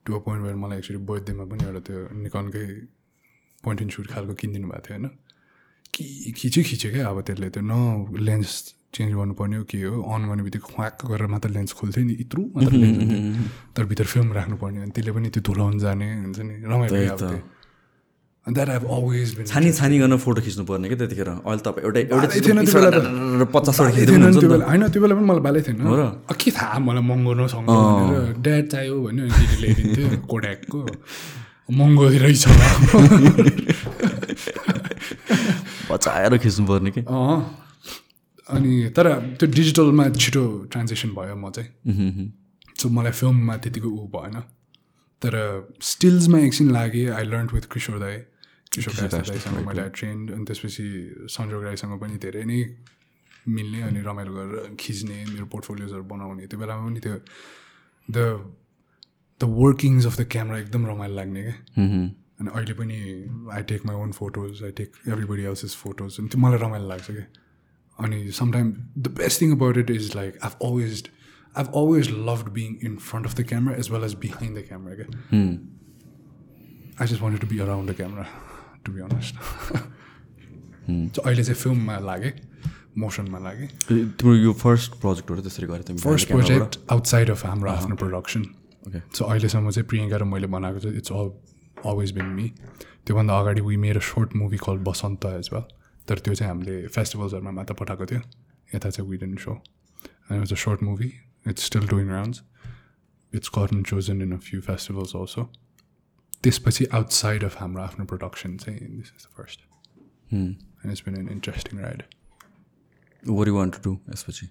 टु 0.05 0.09
अ 0.15 0.19
पोइन्ट 0.25 0.41
भएर 0.45 0.55
मलाई 0.63 0.77
एक्चुली 0.77 0.99
बर्थडेमा 1.09 1.43
पनि 1.51 1.63
एउटा 1.69 1.81
त्यो 1.87 1.97
निकनकै 2.25 2.65
पोइन्ट 3.63 3.79
एन्ड 3.81 3.91
सुट 3.95 4.07
खालको 4.13 4.33
किनिदिनु 4.41 4.67
भएको 4.69 4.83
थियो 4.87 4.97
होइन 4.97 5.07
कि 5.93 6.03
खिच्यो 6.39 6.61
खिच्यो 6.69 6.89
क्या 6.91 7.07
अब 7.09 7.21
त्यसले 7.27 7.49
त्यो 7.55 7.63
न 7.63 7.73
लेन्स 8.27 8.51
चेन्ज 8.95 9.11
गर्नुपर्ने 9.15 9.55
हो 9.57 9.63
के 9.71 9.77
हो 9.83 10.01
अन 10.13 10.21
गर्ने 10.29 10.43
बित्तिकै 10.43 10.67
ख्वाक 10.73 11.05
गरेर 11.11 11.27
मात्र 11.33 11.49
लेन्स 11.57 11.71
खोल्थ्यो 11.79 12.03
नि 12.09 12.13
यत्रु 12.19 12.41
मात्र 12.55 12.73
लेन्स 12.83 13.47
तर 13.75 13.83
भित्र 13.91 14.05
फिल्म 14.13 14.33
राख्नुपर्ने 14.39 14.81
अनि 14.83 14.91
त्यसले 14.95 15.11
पनि 15.17 15.29
त्यो 15.35 15.41
धुलाउनु 15.49 15.79
जाने 15.85 16.07
हुन्छ 16.25 16.39
नि 16.49 16.55
रमाइलो 16.71 16.97
छानी 19.45 19.69
छानी 19.77 19.95
गर्न 19.99 20.17
फोटो 20.17 20.41
खिच्नु 20.41 20.63
पर्ने 20.65 20.87
क्या 20.89 20.97
त्यतिखेर? 20.97 21.29
अहिले 21.43 21.61
तपाईँ 21.65 21.83
एउटा 21.85 21.99
एउटा 22.15 23.45
पचासवटा 23.53 23.91
बालै 23.91 23.95
खिच्दै 23.95 24.09
थिएन 24.09 24.19
नि 24.19 24.25
हुन्छ 24.25 24.39
त्यो 24.39 24.49
नि 24.49 24.49
बेला। 24.49 24.65
त 24.65 24.67
होइन 24.69 24.83
त्यो 24.89 25.01
बेला 25.03 25.13
पनि 25.15 25.25
मलाई 25.29 25.43
बालै 25.47 25.61
थिएन। 25.67 25.77
र? 25.85 26.01
के 26.33 26.49
थाहा 26.57 26.77
मलाई 26.79 27.03
महँगो 27.09 27.31
नसँग 27.39 27.67
ड्याड 28.41 28.65
चाहियो 28.73 28.95
भन्यो 29.05 29.23
अनि 29.27 29.33
दिदी 29.37 29.55
ल्याइदिन्थ्यो 29.61 30.05
कोड्याकको। 30.31 30.79
महँगो 31.77 32.05
रहेछ। 32.25 32.43
बचाएर 35.91 36.33
खिच्नु 36.41 36.63
पर्ने 36.65 36.89
कि 36.95 37.01
अनि 38.49 38.71
तर 38.95 39.05
त्यो 39.37 39.45
डिजिटलमा 39.45 40.03
छिटो 40.17 40.43
ट्रान्जेक्सन 40.71 41.09
भयो 41.13 41.35
म 41.37 41.53
चाहिँ। 41.53 41.69
सो 42.79 42.85
मलाई 42.89 43.13
फिल्ममा 43.19 43.53
त्यतिको 43.61 43.89
ऊ 43.89 44.09
भएन। 44.09 44.35
तर 45.21 45.35
स्टिल्समा 45.81 46.39
एकछिन 46.39 46.71
लागेँ। 46.71 47.09
आई 47.11 47.23
लर्न 47.25 47.47
विथ 47.53 47.65
किशोर 47.73 47.99
दाई 47.99 48.17
किशोर 48.73 48.93
दाईसँग 49.09 49.59
मैले 49.67 49.89
ट्रेन्ड 49.97 50.31
अनि 50.31 50.45
त्यसपछि 50.45 50.85
सञ्जोग 51.35 51.63
राईसँग 51.63 51.99
पनि 51.99 52.17
धेरै 52.23 52.43
नै 52.45 52.59
मिल्ने 53.47 53.81
अनि 53.81 53.99
रमाइलो 54.05 54.31
गरेर 54.33 54.75
खिच्ने 54.79 55.17
मेरो 55.33 55.45
पोर्टफोलियोजहरू 55.51 56.03
बनाउने। 56.13 56.47
त्यो 56.47 56.59
बेलामा 56.59 56.87
पनि 56.87 56.99
त्यो 56.99 57.15
the 58.07 58.17
the 59.41 59.43
workings 59.59 60.05
of 60.05 60.15
the 60.19 60.27
camera 60.31 60.57
एकदम 60.59 60.87
रमाइलो 60.87 61.15
लाग्ने 61.15 61.41
क्या। 61.43 61.55
अनि 62.39 62.49
अहिले 62.55 62.73
पनि 62.79 62.97
I 63.53 63.63
take 63.69 63.85
my 63.85 63.95
own 63.95 64.11
photos 64.15 64.63
I 64.63 64.71
take 64.79 64.89
everybody 65.07 65.43
else 65.51 65.65
is 65.65 65.75
photos 65.75 66.19
अनि 66.19 66.27
त्यो 66.29 66.41
मलाई 66.41 66.59
रमाइलो 66.59 66.87
लाग्छ 66.87 67.07
क्या। 67.11 67.25
अनि 67.99 68.31
sometime 68.31 68.73
the 68.97 69.07
best 69.17 69.41
thing 69.41 69.51
about 69.55 69.77
it 69.77 69.89
is 69.91 70.15
like 70.15 70.37
I've 70.43 70.53
always 70.67 71.03
I've 71.55 71.67
always 71.75 72.09
loved 72.11 72.49
being 72.53 72.75
in 72.85 72.95
front 72.97 73.25
of 73.25 73.35
the 73.35 73.45
camera 73.47 73.75
as 73.75 73.91
well 73.91 74.03
as 74.03 74.13
behind 74.21 74.57
the 74.57 74.61
camera 74.67 74.95
क्या 74.95 75.07
I 77.01 77.07
just 77.07 77.21
wanted 77.21 77.41
to 77.41 77.47
be 77.47 77.59
around 77.59 77.91
the 77.91 77.95
camera 77.95 78.25
to 78.85 78.91
be 78.91 79.01
honest 79.01 79.35
so 81.15 81.21
अहिले 81.21 81.43
चाहिँ 81.43 81.61
फिल्ममा 81.61 81.97
लागेँ 82.05 82.33
मोसनमा 82.97 83.39
लागेँ 83.39 83.67
तिम्रो 83.87 84.35
यो 84.35 84.53
first 84.61 84.99
प्रोजेक्टहरू 85.01 85.41
त्यसरी 85.41 85.67
गरेँ 85.67 85.83
तिमी 85.83 85.99
फर्स्ट 85.99 86.27
प्रोजेक्ट 86.27 86.79
आउटसाइड 86.91 87.29
अफ 87.31 87.45
हाम्रो 87.45 87.71
आफ्नो 87.71 87.95
प्रोडक्सन 87.95 88.41
ओके 88.87 88.99
सो 89.17 89.25
अहिलेसम्म 89.25 89.69
चाहिँ 89.69 89.87
प्रियङ्का 89.87 90.17
र 90.17 90.23
मैले 90.33 90.47
बनाएको 90.55 90.79
चाहिँ 90.79 90.97
it's 90.97 91.11
all 91.11 91.31
always 91.85 92.11
been 92.11 92.25
me 92.37 92.47
त्योभन्दा 93.05 93.39
अगाडि 93.39 93.61
वी 93.61 93.77
मेरो 93.85 93.99
short 94.07 94.35
movie 94.35 94.57
call 94.65 94.77
Basanta 94.87 95.25
as 95.25 95.49
well 95.53 95.63
तर 96.07 96.19
त्यो 96.19 96.33
चाहिँ 96.35 96.51
हामीले 96.51 96.75
फेस्टिभल्सहरूमा 96.87 97.51
मात्र 97.51 97.73
पठाएको 97.81 98.05
थियो। 98.05 98.21
यता 98.75 98.89
चाहिँ 98.89 99.09
we 99.09 99.17
didn't 99.17 99.39
so 99.39 99.51
and 100.31 100.41
it's 100.41 100.53
a 100.53 100.55
short 100.65 100.83
movie 100.83 101.11
It's 101.49 101.63
still 101.63 101.81
doing 101.81 102.07
rounds. 102.07 102.43
It's 103.31 103.49
gotten 103.49 103.83
chosen 103.83 104.21
in 104.21 104.31
a 104.31 104.37
few 104.37 104.61
festivals 104.61 105.15
also. 105.15 105.49
This 106.43 106.57
especially 106.57 106.89
outside 106.91 107.41
of 107.43 107.55
Hamrafna 107.55 108.07
Productions, 108.07 108.67
eh? 108.67 108.77
this 108.79 109.11
is 109.17 109.23
the 109.23 109.29
first. 109.35 109.63
Hmm. 110.29 110.51
And 110.81 110.91
it's 110.91 111.01
been 111.01 111.15
an 111.15 111.27
interesting 111.27 111.79
ride. 111.79 112.05
What 113.25 113.45
do 113.45 113.51
you 113.51 113.55
want 113.55 113.73
to 113.73 113.81
do, 113.81 113.99
Espachi? 114.09 114.49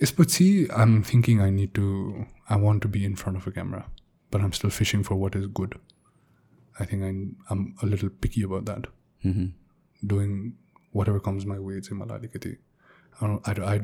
Espachi, 0.00 0.70
I'm 0.74 1.02
thinking 1.02 1.42
I 1.42 1.50
need 1.50 1.74
to, 1.74 2.26
I 2.48 2.56
want 2.56 2.82
to 2.82 2.88
be 2.88 3.04
in 3.04 3.16
front 3.16 3.36
of 3.36 3.46
a 3.46 3.50
camera, 3.50 3.86
but 4.30 4.40
I'm 4.40 4.52
still 4.52 4.70
fishing 4.70 5.02
for 5.02 5.16
what 5.16 5.34
is 5.34 5.48
good. 5.48 5.74
I 6.78 6.84
think 6.84 7.02
I'm, 7.02 7.36
I'm 7.50 7.74
a 7.82 7.86
little 7.86 8.10
picky 8.10 8.42
about 8.42 8.64
that. 8.66 8.86
Mm-hmm. 9.24 9.46
Doing 10.06 10.54
whatever 10.92 11.18
comes 11.18 11.44
my 11.44 11.58
way, 11.58 11.74
it's 11.74 11.90
in 11.90 11.96
my 11.96 12.06
I, 13.20 13.26
I, 13.44 13.74
I, 13.74 13.80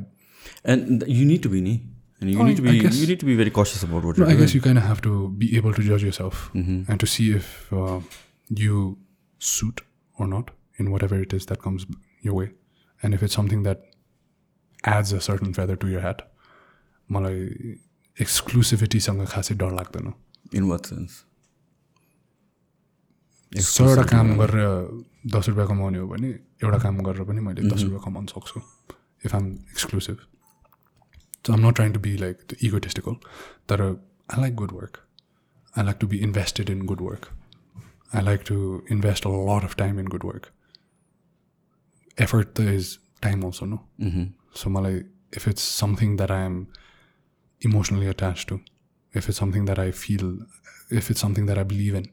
and 0.65 1.03
you 1.09 1.25
need 1.27 1.43
to 1.43 1.49
be, 1.49 1.61
nee? 1.61 1.89
And 2.25 2.33
you 2.33 2.41
Oh, 2.43 2.45
need 2.49 2.59
to 2.59 2.67
I 2.67 2.73
be 2.75 2.83
guess- 2.83 2.99
you 2.99 3.07
need 3.09 3.21
to 3.23 3.27
be 3.31 3.35
very 3.39 3.53
cautious 3.57 3.83
about 3.87 4.05
what 4.09 4.19
No, 4.19 4.25
you're 4.25 4.29
I 4.29 4.35
doing. 4.35 4.43
guess 4.43 4.55
you 4.57 4.61
kind 4.67 4.81
of 4.83 4.85
have 4.91 5.01
to 5.07 5.15
be 5.41 5.49
able 5.63 5.75
to 5.79 5.83
judge 5.89 6.05
yourself 6.09 6.45
and 6.61 7.01
to 7.05 7.09
see 7.15 7.27
if 7.39 7.49
uh, 7.85 7.97
you 8.65 8.79
suit 9.49 9.83
or 10.19 10.29
not 10.35 10.53
in 10.85 10.91
whatever 10.95 11.19
it 11.25 11.35
is 11.39 11.47
that 11.51 11.61
comes 11.67 11.87
your 12.29 12.37
way. 12.39 12.47
And 13.03 13.19
if 13.19 13.25
it's 13.29 13.37
something 13.41 13.65
that 13.65 13.83
adds 14.93 15.13
a 15.19 15.21
certain 15.27 15.53
feather 15.61 15.77
to 15.85 15.91
your 15.97 16.05
hat, 16.07 16.23
मलाई 17.17 17.45
एक्सक्लुसिभिटीसँग 18.27 19.25
खासै 19.35 19.55
डर 19.65 19.73
लाग्दैन 19.81 20.13
In 20.61 20.69
what 20.73 20.87
sense? 20.95 21.23
सयवटा 23.53 24.03
काम 24.11 24.33
गरेर 24.39 24.63
दस 25.35 25.49
रुपियाँ 25.49 25.67
कमाउने 25.69 25.99
हो 25.99 26.07
भने 26.13 26.29
एउटा 26.65 26.79
काम 26.85 26.97
गरेर 27.09 27.25
पनि 27.29 27.41
मैले 27.49 27.69
दस 27.71 27.83
रुपियाँ 27.87 28.03
कमाउन 28.07 28.27
सक्छु 28.35 28.61
if 29.27 29.35
I'm 29.35 29.45
exclusive 29.75 30.17
So 31.45 31.53
I'm 31.53 31.63
not 31.63 31.77
trying 31.77 31.93
to 31.93 31.99
be 31.99 32.17
like 32.17 32.55
egotistical. 32.63 33.21
That 33.67 33.81
I 33.81 34.41
like 34.41 34.57
good 34.57 34.73
work. 34.73 35.07
I 35.77 35.83
like 35.83 35.99
to 36.01 36.07
be 36.07 36.23
invested 36.23 36.71
in 36.71 36.87
good 36.87 37.01
work. 37.01 37.33
I 38.13 38.21
like 38.21 38.45
to 38.45 38.85
invest 38.89 39.25
a 39.25 39.29
lot 39.29 39.65
of 39.65 39.77
time 39.77 39.99
in 39.99 40.07
good 40.07 40.25
work. 40.25 40.53
Effort 42.17 42.59
is 42.59 42.99
time 43.21 43.45
also, 43.45 43.67
no? 43.67 43.83
Mm-hmm. 44.01 44.25
So 44.55 44.71
Malay, 44.71 45.03
if 45.33 45.49
it's 45.49 45.63
something 45.63 46.17
that 46.17 46.31
I 46.31 46.43
am 46.43 46.69
emotionally 47.61 48.07
attached 48.07 48.49
to, 48.49 48.61
if 49.13 49.29
it's 49.29 49.39
something 49.39 49.65
that 49.65 49.79
I 49.79 49.91
feel, 49.91 50.39
if 50.91 51.11
it's 51.11 51.21
something 51.21 51.47
that 51.47 51.59
I 51.59 51.65
believe 51.65 51.95
in, 51.95 52.07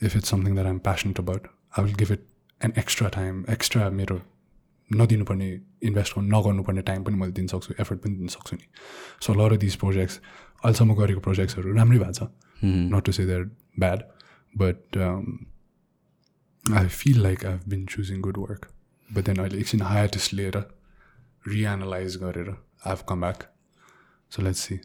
if 0.00 0.14
it's 0.14 0.28
something 0.28 0.54
that 0.54 0.66
I'm 0.66 0.80
passionate 0.80 1.18
about, 1.18 1.48
I 1.76 1.80
will 1.80 1.92
give 1.92 2.10
it 2.10 2.26
an 2.60 2.74
extra 2.76 3.10
time, 3.10 3.46
extra 3.48 3.90
mirror, 3.90 4.20
नदिनुपर्ने 4.92 5.48
invest 5.82 6.14
गर्नु 6.16 6.28
नगर्नुपर्ने 6.36 6.82
time 6.82 7.04
पनि 7.04 7.16
मैले 7.16 7.32
दिन 7.32 7.46
सक्छु 7.46 7.74
effort 7.80 8.00
पनि 8.02 8.14
दिन 8.16 8.28
सक्छु 8.28 8.56
नि 8.56 8.66
सो 9.26 9.34
लर 9.34 9.56
दिस 9.56 9.74
प्रोजेक्ट्स 9.82 10.20
अहिलेसम्म 10.64 10.94
गरेको 10.94 11.20
प्रोजेक्ट्सहरू 11.20 11.74
राम्रै 11.76 11.98
भएको 11.98 12.12
छ। 12.12 12.28
Not 12.64 13.04
to 13.04 13.12
say 13.12 13.26
they're 13.26 13.44
bad 13.78 14.02
but 14.54 14.98
I 16.66 16.88
feel 16.98 17.22
like 17.22 17.44
I 17.44 17.52
have 17.52 17.68
been 17.68 17.86
choosing 17.86 18.20
good 18.20 18.38
work 18.38 18.68
but 19.10 19.24
then 19.24 19.36
अहिले 19.36 19.58
एकछिन 19.58 19.82
हायटिस 19.82 20.32
लिएर 20.34 20.56
रिएनालाइज 21.48 22.16
गरेर 22.16 22.50
I 22.50 22.88
have 22.88 23.04
come 23.08 23.20
back 23.20 23.50
so 24.30 24.42
let's 24.42 24.60
see 24.60 24.80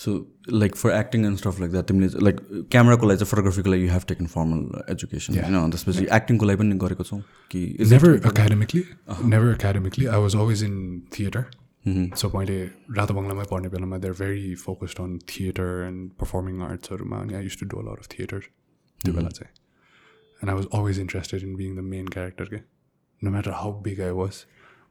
So, 0.00 0.26
like 0.46 0.76
for 0.76 0.90
acting 0.90 1.26
and 1.26 1.38
stuff 1.38 1.58
like 1.60 1.72
that, 1.72 1.86
तिमीले 1.88 2.20
like 2.26 2.38
क्यामराको 2.74 3.08
लागि 3.08 3.18
चाहिँ 3.22 3.30
फोटोग्राफीको 3.30 3.70
लागि 3.70 3.82
you 3.84 3.90
have 3.92 4.04
taken 4.12 4.26
formal 4.34 4.62
education 4.92 5.38
होइन 5.38 5.56
अनि 5.60 5.70
त्यसपछि 5.76 6.06
एक्टिङको 6.18 6.46
लागि 6.50 6.58
पनि 6.62 6.78
गरेको 6.84 7.04
छौ 7.08 7.18
कि 7.54 7.60
never 7.90 8.12
academically 8.30 8.82
never 9.34 9.50
academically 9.56 10.08
i 10.14 10.22
was 10.26 10.38
always 10.44 10.64
in 10.68 10.80
theater 11.18 11.44
so 12.22 12.32
मैले 12.38 12.58
रातो 13.00 13.18
बङ्गलामै 13.20 13.46
पढ्ने 13.52 13.74
बेलामा 13.76 14.00
they're 14.04 14.18
very 14.24 14.56
focused 14.64 15.04
on 15.06 15.20
theater 15.34 15.70
and 15.84 16.10
performing 16.24 16.66
artsहरूमा 16.72 17.22
अनि 17.26 17.40
I 17.40 17.46
used 17.50 17.64
to 17.64 17.72
do 17.74 17.84
a 17.84 17.86
lot 17.92 18.04
of 18.04 18.12
theater 18.16 18.42
त्यो 19.04 19.14
बेला 19.20 19.36
चाहिँ 19.38 19.52
and 20.42 20.50
I 20.50 20.60
was 20.60 20.74
always 20.78 21.06
interested 21.08 21.48
in 21.48 21.56
being 21.62 21.80
the 21.80 21.88
main 21.94 22.12
character 22.20 22.52
के 22.52 22.66
no 23.22 23.38
matter 23.40 23.58
how 23.62 23.70
big 23.88 24.06
I 24.12 24.12
was 24.24 24.44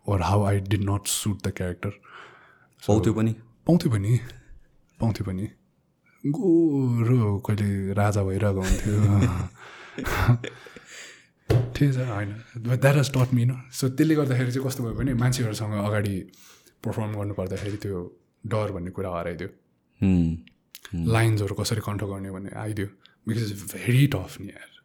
or 0.06 0.20
how 0.32 0.44
I 0.52 0.60
did 0.74 0.92
not 0.92 1.16
suit 1.20 1.48
the 1.48 1.60
character 1.62 1.98
पाउँथ्यो 2.88 3.22
पनि 3.22 3.36
पाउँथ्यो 3.70 3.92
पनि 3.96 4.20
पाउँथ्यो 5.00 5.24
पनि। 5.26 5.46
गोरो 6.26 7.40
कहिले 7.40 7.94
राजा 7.94 8.24
भइरहेको 8.24 8.62
हुन्थ्यो। 8.62 8.96
ठिक 11.76 11.94
छ 11.94 11.98
होइन। 11.98 12.32
द्याट 12.58 12.96
हेज 12.96 13.10
टट 13.14 13.34
मी 13.34 13.46
न 13.46 13.62
सो 13.72 13.90
त्यसले 13.90 14.16
गर्दाखेरि 14.16 14.52
चाहिँ 14.52 14.68
कस्तो 14.68 14.84
भयो 14.84 14.94
भने 14.94 15.14
मान्छेहरूसँग 15.14 15.74
अगाडि 15.86 16.16
पर्फर्म 16.84 17.12
गर्नु 17.20 17.34
पर्दाखेरि 17.34 17.78
त्यो 17.78 17.98
डर 18.48 18.72
भन्ने 18.72 18.92
कुरा 18.92 19.10
हराइदियो. 19.20 19.50
लाइन्सहरू 21.14 21.56
कसरी 21.56 21.82
कन्ट्रोल 21.86 22.10
गर्ने 22.12 22.32
भन्ने 22.32 22.52
आइदियो। 22.60 22.88
बिकज 23.28 23.52
इट्स 23.52 23.64
भेरी 23.76 24.08
टफ 24.08 24.42
नि 24.42 24.48
यार 24.48 24.78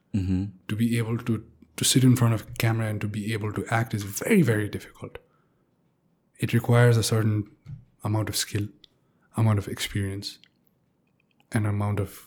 be 0.79 0.87
able 0.99 1.17
to 1.29 1.35
to 1.77 1.85
sit 1.85 2.05
in 2.05 2.15
front 2.19 2.35
of 2.35 2.43
a 2.43 2.53
camera 2.59 2.87
and 2.87 3.01
to 3.01 3.09
be 3.09 3.23
able 3.37 3.53
to 3.53 3.63
act 3.77 3.95
is 3.95 4.05
very 4.19 4.43
very 4.43 4.69
difficult 4.69 5.17
it 6.41 6.53
requires 6.53 6.97
a 6.97 7.03
certain 7.03 7.41
amount 8.05 8.29
of 8.29 8.37
skill 8.37 8.69
amount 9.35 9.63
of 9.63 9.69
experience 9.75 10.31
an 11.53 11.67
amount 11.73 12.01
of 12.05 12.21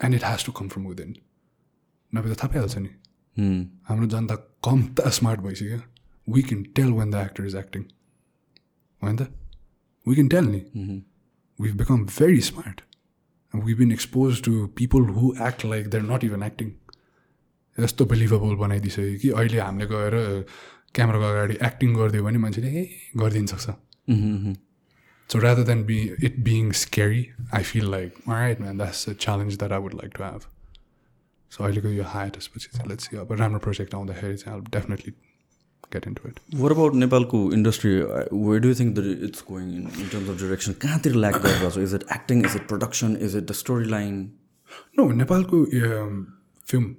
and 0.00 0.14
it 0.18 0.24
has 0.28 0.44
to 0.48 0.52
come 0.60 0.68
from 0.74 0.88
within 0.92 1.12
नभए 2.12 2.34
त 2.34 2.38
थाहा 2.42 2.48
पाइहाल्छ 2.54 2.78
नि 2.78 2.90
Hmm. 3.36 3.58
हाम्रो 3.88 4.06
जनता 4.12 4.34
कम 4.66 4.82
त 4.98 5.08
smart 5.16 5.40
भइसक्यो 5.40 5.78
we 6.28 6.42
can 6.48 6.62
tell 6.76 6.92
when 6.92 7.10
the 7.10 7.14
actor 7.26 7.46
is 7.46 7.54
acting 7.56 7.82
होइन 9.02 9.16
त 9.16 9.26
वी 10.06 10.14
क्यान 10.14 10.28
टेल 10.34 10.48
नि 10.54 10.60
we've 11.58 11.76
become 11.82 12.02
very 12.16 12.40
smart 12.48 12.82
and 13.54 13.64
we've 13.66 13.78
been 13.82 13.92
exposed 13.98 14.44
to 14.48 14.54
people 14.80 15.06
who 15.18 15.30
act 15.48 15.64
like 15.72 15.90
they're 15.92 16.08
not 16.10 16.26
even 16.30 16.44
acting 16.48 16.72
यस्तो 17.78 18.04
बिलिभेबल 18.12 18.54
बनाइदिइसक्यो 18.62 19.18
कि 19.22 19.28
अहिले 19.40 19.58
हामीले 19.60 19.86
गएर 19.92 20.14
क्यामेराको 20.94 21.26
अगाडि 21.32 21.58
एक्टिङ 21.66 21.94
गरिदियो 21.96 22.24
भने 22.24 22.38
मान्छेले 22.44 22.70
ए 22.80 22.84
गरिदिन 23.22 23.46
सक्छ 23.52 23.76
Mm-hmm. 25.30 25.40
So 25.40 25.46
rather 25.48 25.64
than 25.64 25.84
be 25.84 26.16
it 26.28 26.42
being 26.44 26.72
scary 26.72 27.32
I 27.52 27.62
feel 27.62 27.84
like 27.84 28.12
all 28.26 28.34
right 28.34 28.60
man 28.60 28.76
that's 28.76 29.08
a 29.08 29.14
challenge 29.14 29.58
that 29.58 29.72
I 29.72 29.78
would 29.78 29.94
like 30.02 30.14
to 30.14 30.24
have 30.24 30.46
so 31.50 31.64
अहिलेको 31.64 31.88
यो 31.88 32.04
हायटसपछि 32.04 32.68
चाहिँ 32.72 32.88
लेट्स 32.88 33.14
अब 33.14 33.32
राम्रो 33.32 33.58
प्रोजेक्ट 33.58 33.94
आउँदाखेरि 33.94 34.36
चाहिँ 34.36 34.58
I'll 34.58 34.70
definitely 34.76 35.12
get 35.94 36.06
into 36.06 36.28
it 36.28 36.40
What 36.62 36.72
about 36.72 36.94
नेपालको 36.94 37.52
industry 37.52 37.92
where 38.46 38.60
do 38.60 38.68
you 38.68 38.74
think 38.74 38.94
that 38.96 39.06
it's 39.28 39.42
going 39.42 39.72
in, 39.74 39.86
in 40.02 40.08
terms 40.14 40.28
of 40.28 40.38
direction 40.42 40.74
कहाँतिर 40.74 41.14
ल्याक 41.14 41.36
गरिरहेको 41.36 41.70
छ 41.70 41.78
is 41.78 41.94
it 41.94 42.04
acting 42.16 42.44
is 42.46 42.56
it 42.56 42.68
production 42.68 43.16
is 43.16 43.36
it 43.36 43.44
the 43.44 43.52
story 43.52 43.88
line 43.88 44.30
no 44.98 45.10
नेपालको 45.12 45.64
film 45.64 46.94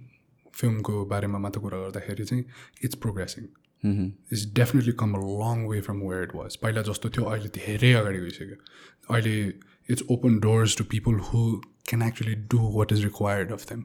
फिल्मको 0.59 1.05
बारेमा 1.05 1.39
मात्र 1.39 1.59
कुरा 1.59 1.77
गर्दाखेरि 1.77 2.25
चाहिँ 2.25 2.45
it's 2.83 2.95
progressing 2.95 3.45
it's 3.83 4.45
definitely 4.53 4.93
come 4.99 5.13
a 5.13 5.21
long 5.41 5.65
way 5.67 5.81
from 5.81 6.01
where 6.01 6.23
it 6.23 6.35
was 6.35 6.55
पहिला 6.63 6.81
जस्तो 6.89 7.09
थियो 7.09 7.25
अहिले 7.25 7.49
धेरै 7.55 7.93
अगाडि 8.01 8.19
गइसक्यो 8.19 8.57
अहिले 9.09 9.35
it's 9.89 10.03
open 10.11 10.39
doors 10.39 10.77
to 10.77 10.83
people 10.91 11.19
who 11.29 11.45
can 11.89 12.07
actually 12.07 12.35
do 12.53 12.59
what 12.77 12.91
is 12.93 13.03
required 13.03 13.51
of 13.51 13.65
them 13.69 13.81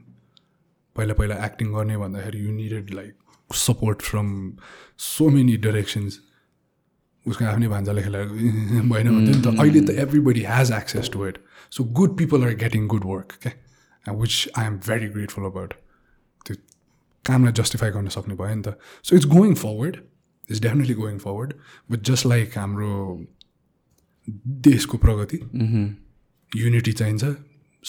पहिला 0.95 1.13
पहिला 1.13 1.35
एक्टिङ 1.45 1.73
गर्ने 1.73 1.97
भन्दाखेरि 1.97 2.45
you 2.45 2.51
needed 2.53 2.93
like 2.93 3.15
support 3.49 4.01
from 4.01 4.31
so 5.07 5.29
many 5.29 5.57
directions 5.65 6.19
उसको 7.25 7.45
आफ्नै 7.45 7.67
भान्जाले 7.67 8.01
खेलाएको 8.03 8.33
भएन 8.33 9.09
भन्थ्यो 9.09 9.35
नि 9.35 9.41
त 9.41 9.59
अहिले 9.59 9.81
त 9.81 9.97
everybody 10.05 10.43
has 10.47 10.71
access 10.79 11.09
to 11.13 11.27
it 11.27 11.37
so 11.77 11.83
good 11.99 12.17
people 12.17 12.43
are 12.43 12.53
getting 12.63 12.87
good 12.87 13.05
work 13.05 13.37
क्या 13.43 14.13
which 14.21 14.37
I 14.57 14.65
am 14.65 14.77
very 14.87 15.07
grateful 15.15 15.45
about 15.45 15.73
त्यो 16.45 16.55
कामलाई 17.29 17.53
जस्टिफाई 17.61 17.91
गर्न 17.97 18.09
सक्ने 18.17 18.35
भयो 18.41 18.55
नि 18.55 18.63
त 18.67 18.77
so 19.09 19.15
it's 19.15 19.27
going 19.37 19.53
forward 19.63 19.95
it's 20.49 20.61
definitely 20.67 20.93
going 21.01 21.17
forward 21.25 21.53
but 21.91 22.03
just 22.11 22.25
like 22.33 22.57
हाम्रो 22.57 22.93
देशको 24.67 24.97
प्रगति 25.05 25.39
युनिटी 26.51 26.91
चाहिन्छ 27.01 27.35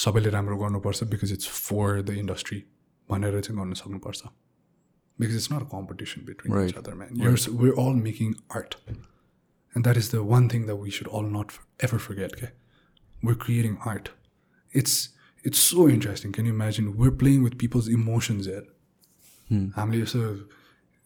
सबैले 0.04 0.30
राम्रो 0.30 0.56
गर्नुपर्छ 0.62 1.04
because 1.12 1.32
it's 1.32 1.48
for 1.68 2.02
the 2.02 2.16
industry 2.22 2.62
भनेर 3.10 3.40
चाहिँ 3.40 3.58
गर्न 3.60 3.74
सक्नुपर्छ 3.82 4.22
because 5.20 5.34
it's 5.34 5.52
not 5.52 5.68
competition 5.74 6.24
between 6.30 6.72
other 6.82 6.94
man 7.02 7.20
yours 7.26 7.48
we're 7.60 7.76
all 7.84 8.00
making 8.06 8.32
art 8.60 8.78
and 9.74 9.86
that 9.86 9.98
is 10.02 10.08
the 10.14 10.22
one 10.28 10.48
thing 10.52 10.64
that 10.68 10.78
we 10.84 10.94
should 10.96 11.08
all 11.16 11.26
not 11.36 11.54
ever 11.88 11.98
forget 12.06 12.34
okay? 12.36 12.50
we're 13.28 13.40
creating 13.44 13.76
art 13.92 14.10
it's 14.72 14.96
it's 15.44 15.64
so 15.64 15.86
interesting 15.96 16.32
can 16.36 16.48
you 16.50 16.54
imagine 16.58 16.88
we're 17.02 17.16
playing 17.22 17.42
with 17.48 17.58
people's 17.64 17.90
emotions 17.96 18.48
there 18.52 18.64
हामीले 19.52 20.02
यसो 20.02 20.48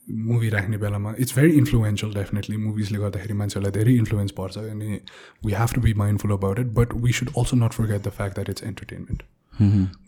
movie 0.09 0.49
राख्ने 0.49 0.79
बेलामा 0.79 1.15
it's 1.19 1.37
very 1.39 1.51
influential 1.51 2.15
definitely 2.15 2.57
मुभिजले 2.57 2.99
गर्दाखेरि 2.99 3.35
मान्छेहरूलाई 3.35 3.73
धेरै 3.73 3.95
influence 3.97 4.33
पर्छ 4.33 4.59
अनि 4.59 5.01
we 5.45 5.53
have 5.53 5.75
to 5.75 5.81
be 5.81 5.95
mindful 5.95 6.31
about 6.31 6.59
it 6.59 6.67
but 6.67 6.95
we 6.95 7.13
should 7.13 7.29
also 7.39 7.57
not 7.57 7.73
forget 7.73 8.03
the 8.03 8.09
fact 8.09 8.35
that 8.35 8.51
it's 8.51 8.63
entertainment 8.63 9.23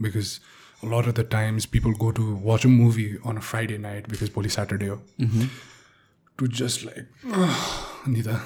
because 0.02 0.40
lot 0.82 1.06
of 1.06 1.14
the 1.14 1.22
times 1.22 1.66
people 1.66 1.92
go 1.92 2.10
to 2.12 2.34
watch 2.34 2.64
a 2.64 2.68
movie 2.68 3.18
on 3.24 3.36
a 3.36 3.40
Friday 3.40 3.78
night 3.78 4.08
because 4.08 4.30
भोलि 4.30 4.48
Saturday 4.48 4.88
हो 4.88 5.02
to 6.38 6.48
just 6.48 6.84
like 6.84 7.06
नि 8.08 8.22
त 8.22 8.40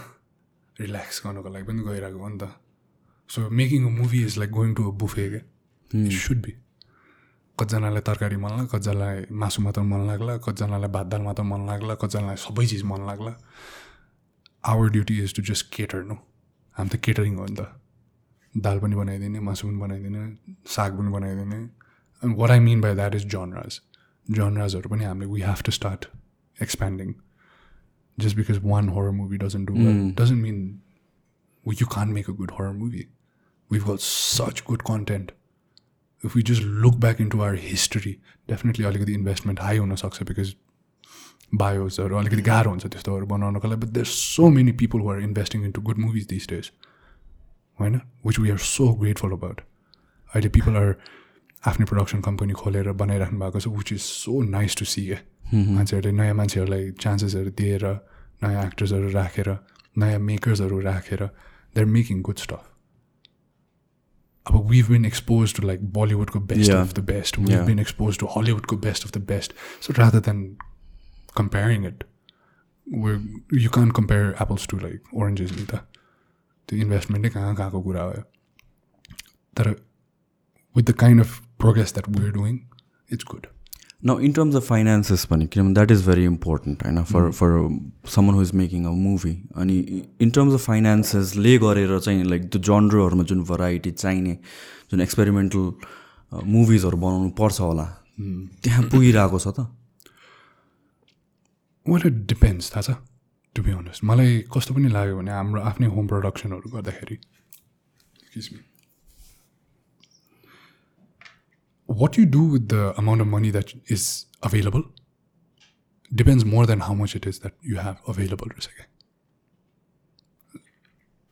relax 0.81 1.23
गर्नको 1.27 1.49
लागि 1.49 1.65
पनि 1.65 1.83
गइरहेको 1.83 2.19
हो 2.19 2.29
नि 2.29 2.39
त। 2.39 2.49
So 3.29 3.51
making 3.51 3.87
a 3.87 3.89
movie 3.89 4.25
is 4.25 4.39
like 4.39 4.51
going 4.51 4.75
to 4.75 4.91
a 4.91 4.95
buffet 4.99 5.29
क्या 5.31 6.07
इट 6.07 6.13
सुड 6.13 6.43
बी 6.43 6.55
कतिजनालाई 7.61 8.03
तरकारी 8.09 8.37
मन 8.45 8.51
लाग्ला 8.51 8.67
कतिजनालाई 8.73 9.25
मासु 9.43 9.63
मात्र 9.63 9.83
मन 9.93 10.07
लाग्ला 10.07 10.37
कतिजनालाई 10.47 10.91
भात 10.97 11.07
दाल 11.13 11.23
मात्र 11.29 11.43
मन 11.53 11.67
लाग्ला 11.71 11.95
कतिजनालाई 12.03 12.37
सबै 12.47 12.67
चिज 12.73 12.83
मन 12.93 13.07
लाग्ला। 13.09 13.33
Our 14.73 14.91
duty 14.97 15.19
is 15.25 15.35
to 15.37 15.43
just 15.51 15.65
cater 15.77 16.03
no 16.05 16.17
हामी 16.77 16.89
त 16.89 16.97
केटरिङ 17.09 17.35
हो 17.37 17.47
नि 17.47 17.57
त। 17.57 17.69
दाल 18.55 18.79
पनि 18.81 18.97
बनाइदिने 19.03 19.41
मासु 19.51 19.69
पनि 19.69 19.79
बनाइदिने 19.85 20.23
साग 20.75 20.99
पनि 20.99 21.11
बनाइदिने। 21.19 21.61
And 22.23 22.33
what 22.39 22.51
I 22.51 22.61
mean 22.71 22.81
by 22.81 22.95
that 23.03 23.15
is 23.15 23.25
genres 23.37 23.81
जनराजहरू 24.27 24.89
पनि 24.91 25.05
हामीले 25.05 25.33
we 25.33 25.41
have 25.51 25.63
to 25.67 25.73
start 25.79 26.11
expanding 26.63 27.15
one 28.75 28.87
horror 28.89 29.13
movie 29.17 29.39
doesn't 29.41 29.67
do 29.71 29.75
well 29.79 29.99
doesn't 30.19 30.41
mean 30.43 30.61
well, 31.67 31.77
you 31.81 31.87
can't 31.95 32.13
make 32.17 32.29
a 32.29 32.35
good 32.39 32.53
horror 32.59 32.73
movie. 32.73 33.03
We've 33.71 33.85
got 33.85 34.01
such 34.05 34.63
good 34.65 34.85
content. 34.91 35.33
If 36.27 36.35
we 36.35 36.43
just 36.43 36.63
look 36.85 36.97
back 37.03 37.21
into 37.23 37.41
our 37.47 37.57
history, 37.65 38.13
definitely 38.49 38.87
अलिकति 38.87 39.13
investment 39.15 39.61
high 39.61 39.79
हुनसक्छ 39.79 40.23
because 40.29 40.55
बायोजहरू 41.55 42.17
अलिकति 42.19 42.43
गाह्रो 42.43 42.71
हुन्छ 42.71 42.87
त्यस्तोहरू 42.87 43.27
बनाउनको 43.27 43.69
लागि। 43.69 43.81
But 43.81 43.93
there 43.95 44.07
so 44.13 44.49
many 44.57 44.73
people 44.83 45.01
who 45.01 45.11
are 45.13 45.21
investing 45.23 45.65
into 45.73 45.83
good 45.89 45.99
movies 46.05 46.27
these 46.29 46.49
days 46.51 46.71
होइन? 47.81 48.01
Which 48.27 48.39
we 48.39 48.51
are 48.51 48.59
so 48.59 48.93
grateful 49.03 49.33
about 49.33 49.61
अहिले 49.61 50.49
पिपल 50.59 50.77
आर 50.77 50.95
आफ्नै 51.67 51.87
प्रडक्सन 51.87 52.21
कम्पनी 52.29 52.53
खोलेर 52.63 52.93
बनाइराख्नु 53.03 53.39
भएको 53.41 53.61
छ 53.61 53.75
which 53.79 53.93
is 53.93 54.01
so 54.03 54.43
nice 54.51 54.77
to 54.77 54.85
see 54.93 55.07
क्या 55.07 55.19
मान्छेहरूले 55.79 56.13
नयाँ 56.23 56.35
मान्छेहरूलाई 56.35 56.91
चान्सेसहरू 57.03 57.51
दिएर 57.61 57.85
नयाँ 58.43 58.65
एक्टर्सहरू 58.65 59.11
राखेर 59.19 59.49
नयाँ 60.03 60.21
मेकर्सहरू 60.31 60.81
राखेर 60.89 61.23
they 61.23 61.81
are 61.81 61.87
making 61.99 62.23
good 62.29 62.39
stuff 62.47 62.63
अब 64.51 64.69
we've 64.71 64.89
been 64.95 65.07
exposed 65.11 65.57
to 65.59 65.65
like 65.69 65.81
बलिउडको 65.99 66.41
best 66.53 66.71
Yeah. 66.71 66.81
Of 66.81 66.93
the 66.95 67.05
best 67.11 67.39
we've 67.39 67.51
Yeah. 67.55 67.65
been 67.71 67.83
exposed 67.85 68.21
to 68.23 68.29
हलिउडको 68.37 68.77
best 68.87 69.05
of 69.07 69.13
the 69.19 69.23
best 69.31 69.55
so 69.87 69.93
rather 70.03 70.21
than 70.29 70.45
comparing 71.41 71.87
it 71.91 72.05
we're, 72.87 73.21
you 73.63 73.71
can't 73.77 73.93
compare 73.95 74.27
apples 74.43 74.67
to 74.73 74.77
like 74.83 75.15
oranges 75.23 75.53
नि 75.59 75.65
त 75.73 75.81
त्यो 76.69 76.79
इन्भेस्टमेन्टै 76.85 77.31
कहाँ 77.39 77.55
कहाँको 77.57 77.81
कुरा 77.83 78.03
हो 78.03 78.13
तर 79.59 79.69
with 80.77 80.83
the 80.91 80.93
kind 81.01 81.21
of 81.21 81.39
progress 81.65 81.95
that 81.95 82.09
we're 82.17 82.33
doing 82.39 82.57
it's 83.15 83.29
good 83.33 83.47
Now, 84.03 84.19
in 84.19 84.33
terms 84.33 84.55
of 84.55 84.65
finances, 84.65 85.25
पनि 85.27 85.47
किनभने 85.47 85.75
द्याट 85.75 85.91
इज 85.91 86.07
भेरी 86.07 86.25
इम्पोर्टेन्ट 86.25 86.83
होइन 86.85 87.03
for 87.05 87.31
for 87.31 87.53
someone 88.15 88.35
who 88.35 88.43
is 88.43 88.53
making 88.55 88.85
a 88.85 88.91
movie 88.91 89.33
अनि 89.57 89.77
इन 90.21 90.31
टर्म्स 90.31 90.55
अफ 90.55 90.65
फाइनेन्सेसले 90.67 91.57
गरेर 91.59 91.99
चाहिँ 91.99 92.25
लाइक 92.25 92.43
त्यो 92.51 92.61
जनरहरूमा 92.63 93.25
जुन 93.31 93.43
variety 93.45 93.91
चाहिने 93.93 94.37
जुन 94.91 95.01
एक्सपेरिमेन्टल 95.01 95.73
मुभिजहरू 96.47 96.97
बनाउनु 96.97 97.31
पर्छ 97.41 97.61
होला 97.61 97.87
त्यहाँ 98.63 98.85
पुगिरहेको 98.91 99.39
छ 99.39 99.55
त 99.59 99.67
वाट 101.87 102.07
इट 102.07 102.23
डिपेन्ड्स 102.35 102.71
थाहा 102.77 102.83
छ 102.83 102.99
टु 103.57 103.63
बी 103.63 103.79
अनेस्ट 103.81 104.05
मलाई 104.13 104.39
कस्तो 104.53 104.75
पनि 104.75 104.93
लाग्यो 104.93 105.19
भने 105.19 105.37
हाम्रो 105.41 105.63
आफ्नै 105.73 105.89
होम 105.97 106.07
प्रडक्सनहरू 106.07 106.77
गर्दाखेरि 106.77 107.19
what 112.02 112.18
you 112.20 112.26
do 112.26 112.44
with 112.54 112.68
the 112.74 112.84
amount 113.04 113.22
of 113.22 113.28
money 113.28 113.52
that 113.58 113.74
is 113.96 114.04
available 114.50 114.84
depends 116.22 116.46
more 116.54 116.66
than 116.72 116.84
how 116.88 116.94
much 117.02 117.16
it 117.20 117.26
is 117.32 117.40
that 117.46 117.54
you 117.72 117.78
have 117.86 117.98
available 118.14 118.50
रहेछ 118.54 118.68
क्या 118.78 118.86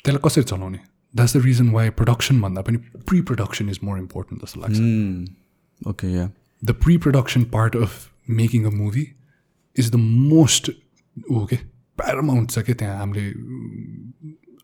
त्यसलाई 0.03 0.22
कसरी 0.28 0.44
चलाउने 0.52 0.80
that's 1.14 1.36
the 1.38 1.42
reason 1.45 1.69
why 1.78 1.90
production 2.02 2.42
भन्दा 2.42 2.61
पनि 2.69 2.78
pre 3.11 3.22
production 3.32 3.69
is 3.69 3.80
more 3.84 3.98
important 4.00 4.44
जस्तो 4.44 4.61
लाग्छ 4.61 5.90
okay 5.94 6.11
yeah 6.14 6.30
the 6.69 6.76
pre-production 6.86 7.44
part 7.56 7.76
of 7.86 7.98
making 8.42 8.66
a 8.69 8.72
movie 8.82 9.08
is 9.84 9.92
the 9.95 10.03
most 10.34 10.69
हो 11.32 11.45
के 11.52 11.56
प्यारामाउन्ट 12.02 12.52
छ 12.52 12.66
क्या 12.69 12.76
त्यहाँ 12.84 12.98
हामीले 13.00 13.26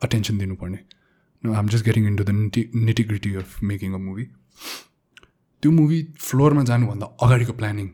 अटेन्सन 0.08 0.38
दिनुपर्ने 0.38 0.84
No, 1.44 1.54
I'm 1.54 1.68
just 1.70 1.86
getting 1.86 2.06
into 2.06 2.24
the 2.24 2.32
nitty 2.32 3.08
gritty 3.08 3.36
of 3.36 3.62
making 3.72 3.94
a 3.94 4.00
movie. 4.00 4.30
त्यो 5.63 5.71
मुभी 5.71 6.03
फ्लोरमा 6.19 6.63
जानुभन्दा 6.65 7.07
अगाडिको 7.23 7.53
प्लानिङ 7.53 7.89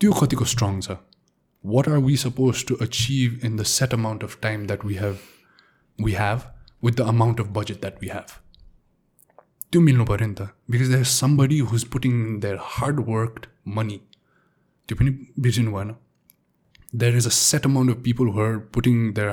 त्यो 0.00 0.12
कतिको 0.20 0.44
स्ट्रङ 0.52 0.80
छ? 0.80 0.96
What 1.64 1.88
are 1.88 1.98
we 2.06 2.16
suppose 2.22 2.64
to 2.68 2.74
achieve 2.86 3.44
in 3.44 3.56
the 3.56 3.62
set 3.72 3.94
amount 3.94 4.24
of 4.24 4.38
time 4.42 4.66
that 4.66 4.84
we 4.84 4.94
have 4.94 5.18
we 5.98 6.12
have 6.12 6.40
with 6.84 6.92
the 6.92 7.06
amount 7.12 7.40
of 7.40 7.46
budget 7.58 7.80
that 7.80 8.02
we 8.02 8.08
have 8.12 8.32
त्यो 9.72 9.80
मिल्नु 9.80 10.04
पऱ्यो 10.06 10.26
नि 10.26 10.34
त 10.40 10.48
because 10.70 10.90
there 10.92 11.04
somebody 11.12 11.58
who's 11.72 11.84
putting 11.92 12.16
their 12.40 12.58
hard 12.70 13.00
work 13.08 13.46
money 13.76 14.00
त्यो 14.88 14.98
पनि 14.98 15.10
बिर्सिनु 15.46 15.72
भएन। 15.72 15.94
There 16.94 17.16
is 17.16 17.26
a 17.26 17.34
set 17.36 17.66
amount 17.66 17.96
of 17.96 18.02
people 18.04 18.32
who 18.34 18.40
are 18.46 18.58
putting 18.74 19.12
their 19.14 19.30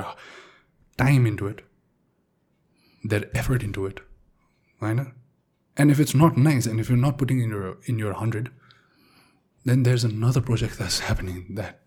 time 0.98 1.26
into 1.26 1.48
it 1.48 1.64
their 3.04 3.30
effort 3.36 3.64
into 3.64 3.88
it 3.88 4.00
होइन? 4.80 5.04
And 5.77 5.91
if 5.91 5.99
it's 5.99 6.15
not 6.15 6.37
nice, 6.37 6.65
and 6.65 6.79
if 6.79 6.89
you're 6.89 7.03
not 7.05 7.17
putting 7.17 7.41
in 7.41 7.51
your 7.55 7.77
in 7.93 7.99
your 8.03 8.13
hundred, 8.19 8.51
then 9.65 9.83
there's 9.87 10.03
another 10.03 10.41
project 10.41 10.79
that's 10.83 10.99
happening 11.07 11.41
that 11.61 11.81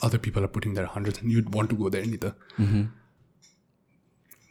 other 0.00 0.20
people 0.26 0.44
are 0.44 0.52
putting 0.58 0.74
their 0.74 0.86
hundreds, 0.86 1.20
and 1.22 1.32
you'd 1.32 1.54
want 1.54 1.70
to 1.70 1.76
go 1.76 1.90
there 1.96 2.06
neither. 2.12 2.34
Mm-hmm. 2.58 2.84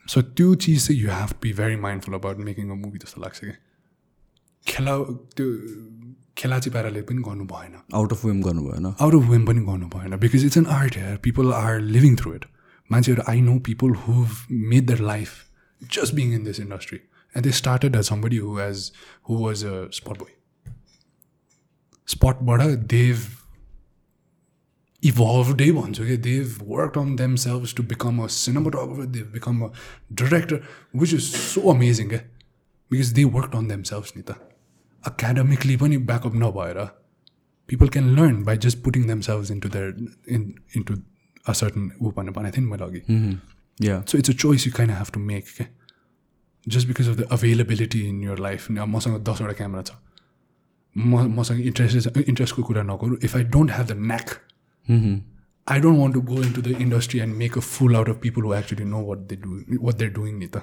So 0.06 0.22
two 0.22 0.56
cheese 0.56 0.90
you 0.90 1.10
have 1.10 1.34
to 1.34 1.40
be 1.40 1.52
very 1.52 1.76
mindful 1.78 2.14
about 2.16 2.40
making 2.50 2.72
a 2.72 2.76
movie 2.76 3.00
जस्तो 3.06 3.22
लाग्छ 3.22 3.40
कि 3.44 3.52
खेला 4.68 4.96
त्यो 5.38 5.46
खेलाची 6.38 6.70
पाराले 6.76 7.02
पनि 7.10 7.22
गर्नु 7.28 7.46
भएन 7.52 7.74
out 8.00 8.14
of 8.14 8.26
वेम 8.26 8.42
गर्नु 8.44 8.62
भएन 8.68 8.86
आउट 8.86 9.16
अफ 9.16 9.30
वेम 9.30 9.46
पनि 9.46 9.62
गर्नु 9.70 9.88
भएन 9.96 10.18
because 10.26 10.46
it's 10.46 10.58
an 10.58 10.66
art 10.76 10.98
here 10.98 11.18
people 11.24 11.54
are 11.54 11.80
living 11.96 12.16
through 12.22 12.34
it 12.36 12.46
मान्छेहरू 12.92 13.24
I 13.32 13.42
know 13.48 13.58
people 13.70 13.96
who 14.04 14.26
made 14.74 14.88
their 14.92 15.00
life 15.12 15.32
just 15.96 16.14
being 16.16 16.34
in 16.36 16.44
this 16.44 16.60
industry 16.60 17.00
And 17.35 17.45
they 17.45 17.51
started 17.51 17.97
as 17.97 18.07
somebody 18.07 18.37
who 18.37 18.57
has 18.59 18.93
who 19.25 19.35
was 19.35 19.63
a 19.63 19.91
spot 19.93 20.19
boy 20.19 20.31
spot 22.07 22.45
bada 22.45 22.69
they've 22.89 23.27
evolved 25.03 25.61
okay? 25.61 26.17
they've 26.17 26.61
worked 26.63 26.97
on 26.97 27.17
themselves 27.17 27.73
to 27.73 27.83
become 27.83 28.19
a 28.19 28.27
cinematographer 28.27 29.13
they've 29.13 29.33
become 29.33 29.63
a 29.63 29.71
director 30.13 30.63
which 30.93 31.13
is 31.13 31.29
so 31.33 31.71
amazing 31.71 32.13
eh? 32.13 32.21
because 32.91 33.13
they 33.13 33.25
worked 33.25 33.55
on 33.55 33.69
themselves 33.69 34.15
nita 34.17 34.37
academically 35.07 35.77
पनि 35.77 35.99
backup 36.13 36.33
नभएर 36.33 36.91
people 37.69 37.89
can 37.89 38.15
learn 38.17 38.43
by 38.43 38.57
just 38.57 38.83
putting 38.83 39.07
themselves 39.07 39.51
into 39.51 39.69
their 39.69 39.95
in 40.27 40.55
into 40.75 41.03
a 41.47 41.55
certain 41.55 41.91
ऊ 42.03 42.13
भनेर 42.17 42.33
भनेको 42.39 42.57
थिएँ 42.57 42.65
नि 42.65 42.71
मैले 42.71 42.85
अघि 42.85 43.03
so 44.07 44.19
it's 44.19 44.29
a 44.29 44.35
choice 44.35 44.67
you 44.67 44.73
kind 44.73 44.91
of 44.91 44.97
have 44.97 45.13
to 45.13 45.21
make 45.21 45.47
okay? 45.55 45.69
Just 46.75 46.87
because 46.89 47.09
of 47.09 47.17
the 47.17 47.27
availability 47.33 48.01
in 48.09 48.23
your 48.23 48.39
life 48.47 48.71
मसँग 48.71 49.23
दसवटा 49.29 49.53
camera 49.61 49.83
छ। 49.83 49.93
म 50.97 51.27
मसँग 51.39 51.61
इन्ट्रेस्ट 51.67 52.17
इन्ट्रेस्टको 52.19 52.63
कुरा 52.63 52.83
नगरौँ। 52.83 53.17
If 53.25 53.37
I 53.37 53.45
don't 53.55 53.71
have 53.71 53.87
the 53.87 53.97
knack 54.13 54.29
I 55.67 55.81
don't 55.81 55.99
want 55.99 56.15
to 56.15 56.21
go 56.29 56.43
in 56.43 56.53
to 56.53 56.63
the 56.63 56.75
industry 56.81 57.21
and 57.21 57.37
make 57.37 57.59
a 57.59 57.61
fool 57.61 57.97
out 57.97 58.09
of 58.09 58.19
people 58.23 58.43
who 58.43 58.55
actually 58.55 58.85
know 58.85 59.05
what 59.07 59.19
they 59.31 59.37
do 59.37 59.51
what 59.81 59.95
they're 59.97 60.13
doing 60.13 60.39
नि 60.39 60.47
त 60.47 60.63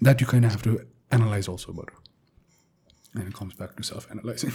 that 0.00 0.22
you 0.22 0.28
kind 0.30 0.44
have 0.44 0.62
to 0.62 0.78
analyse 1.18 1.48
also 1.50 1.72
but 1.72 1.92
and 3.20 3.32
comes 3.34 3.54
back 3.58 3.74
to 3.76 3.82
self 3.90 4.12
analysing 4.12 4.50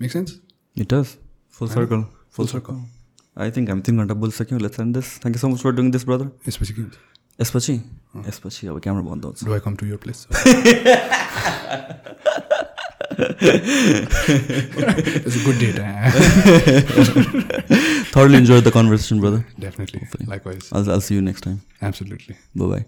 make 0.00 0.10
sense 0.12 0.38
it 0.76 0.94
does 0.94 1.16
full 1.58 1.68
circle 1.68 2.04
full 2.36 2.46
circle 2.54 2.84
I 3.42 3.50
think 3.56 3.68
हामी 3.70 3.82
तिन 3.82 3.98
घन्टा 3.98 4.14
बोलिसक्यौँ 4.22 4.60
let's 4.60 4.80
end 4.80 4.96
this 4.96 5.18
thank 5.18 5.36
you 5.36 5.40
so 5.40 5.48
much 5.48 5.60
for 5.62 5.72
doing 5.72 5.90
this 5.90 6.04
brother 6.06 6.30
यसपछि 6.48 6.74
के 6.74 6.80
हुन्छ 6.82 6.96
यसपछि 7.40 7.74
यसपछि 8.28 8.66
अब 8.66 8.80
camera 8.86 9.02
बन्द 9.10 9.24
हुन्छ 9.24 9.44
do 9.44 9.52
I 9.54 9.60
come 9.68 9.76
to 9.82 9.86
your 9.86 9.96
place 10.06 10.26
it's 15.24 15.36
a 15.36 15.44
good 15.44 15.58
date. 15.58 15.76
Thoroughly 18.14 18.38
enjoyed 18.38 18.64
the 18.64 18.72
conversation, 18.78 19.20
brother. 19.20 19.44
Definitely. 19.58 20.06
Likewise. 20.26 20.70
I'll, 20.72 20.90
I'll 20.90 21.00
see 21.00 21.14
you 21.14 21.22
next 21.22 21.42
time. 21.42 21.60
Absolutely. 21.90 22.36
Bye 22.54 22.66
bye. 22.74 22.84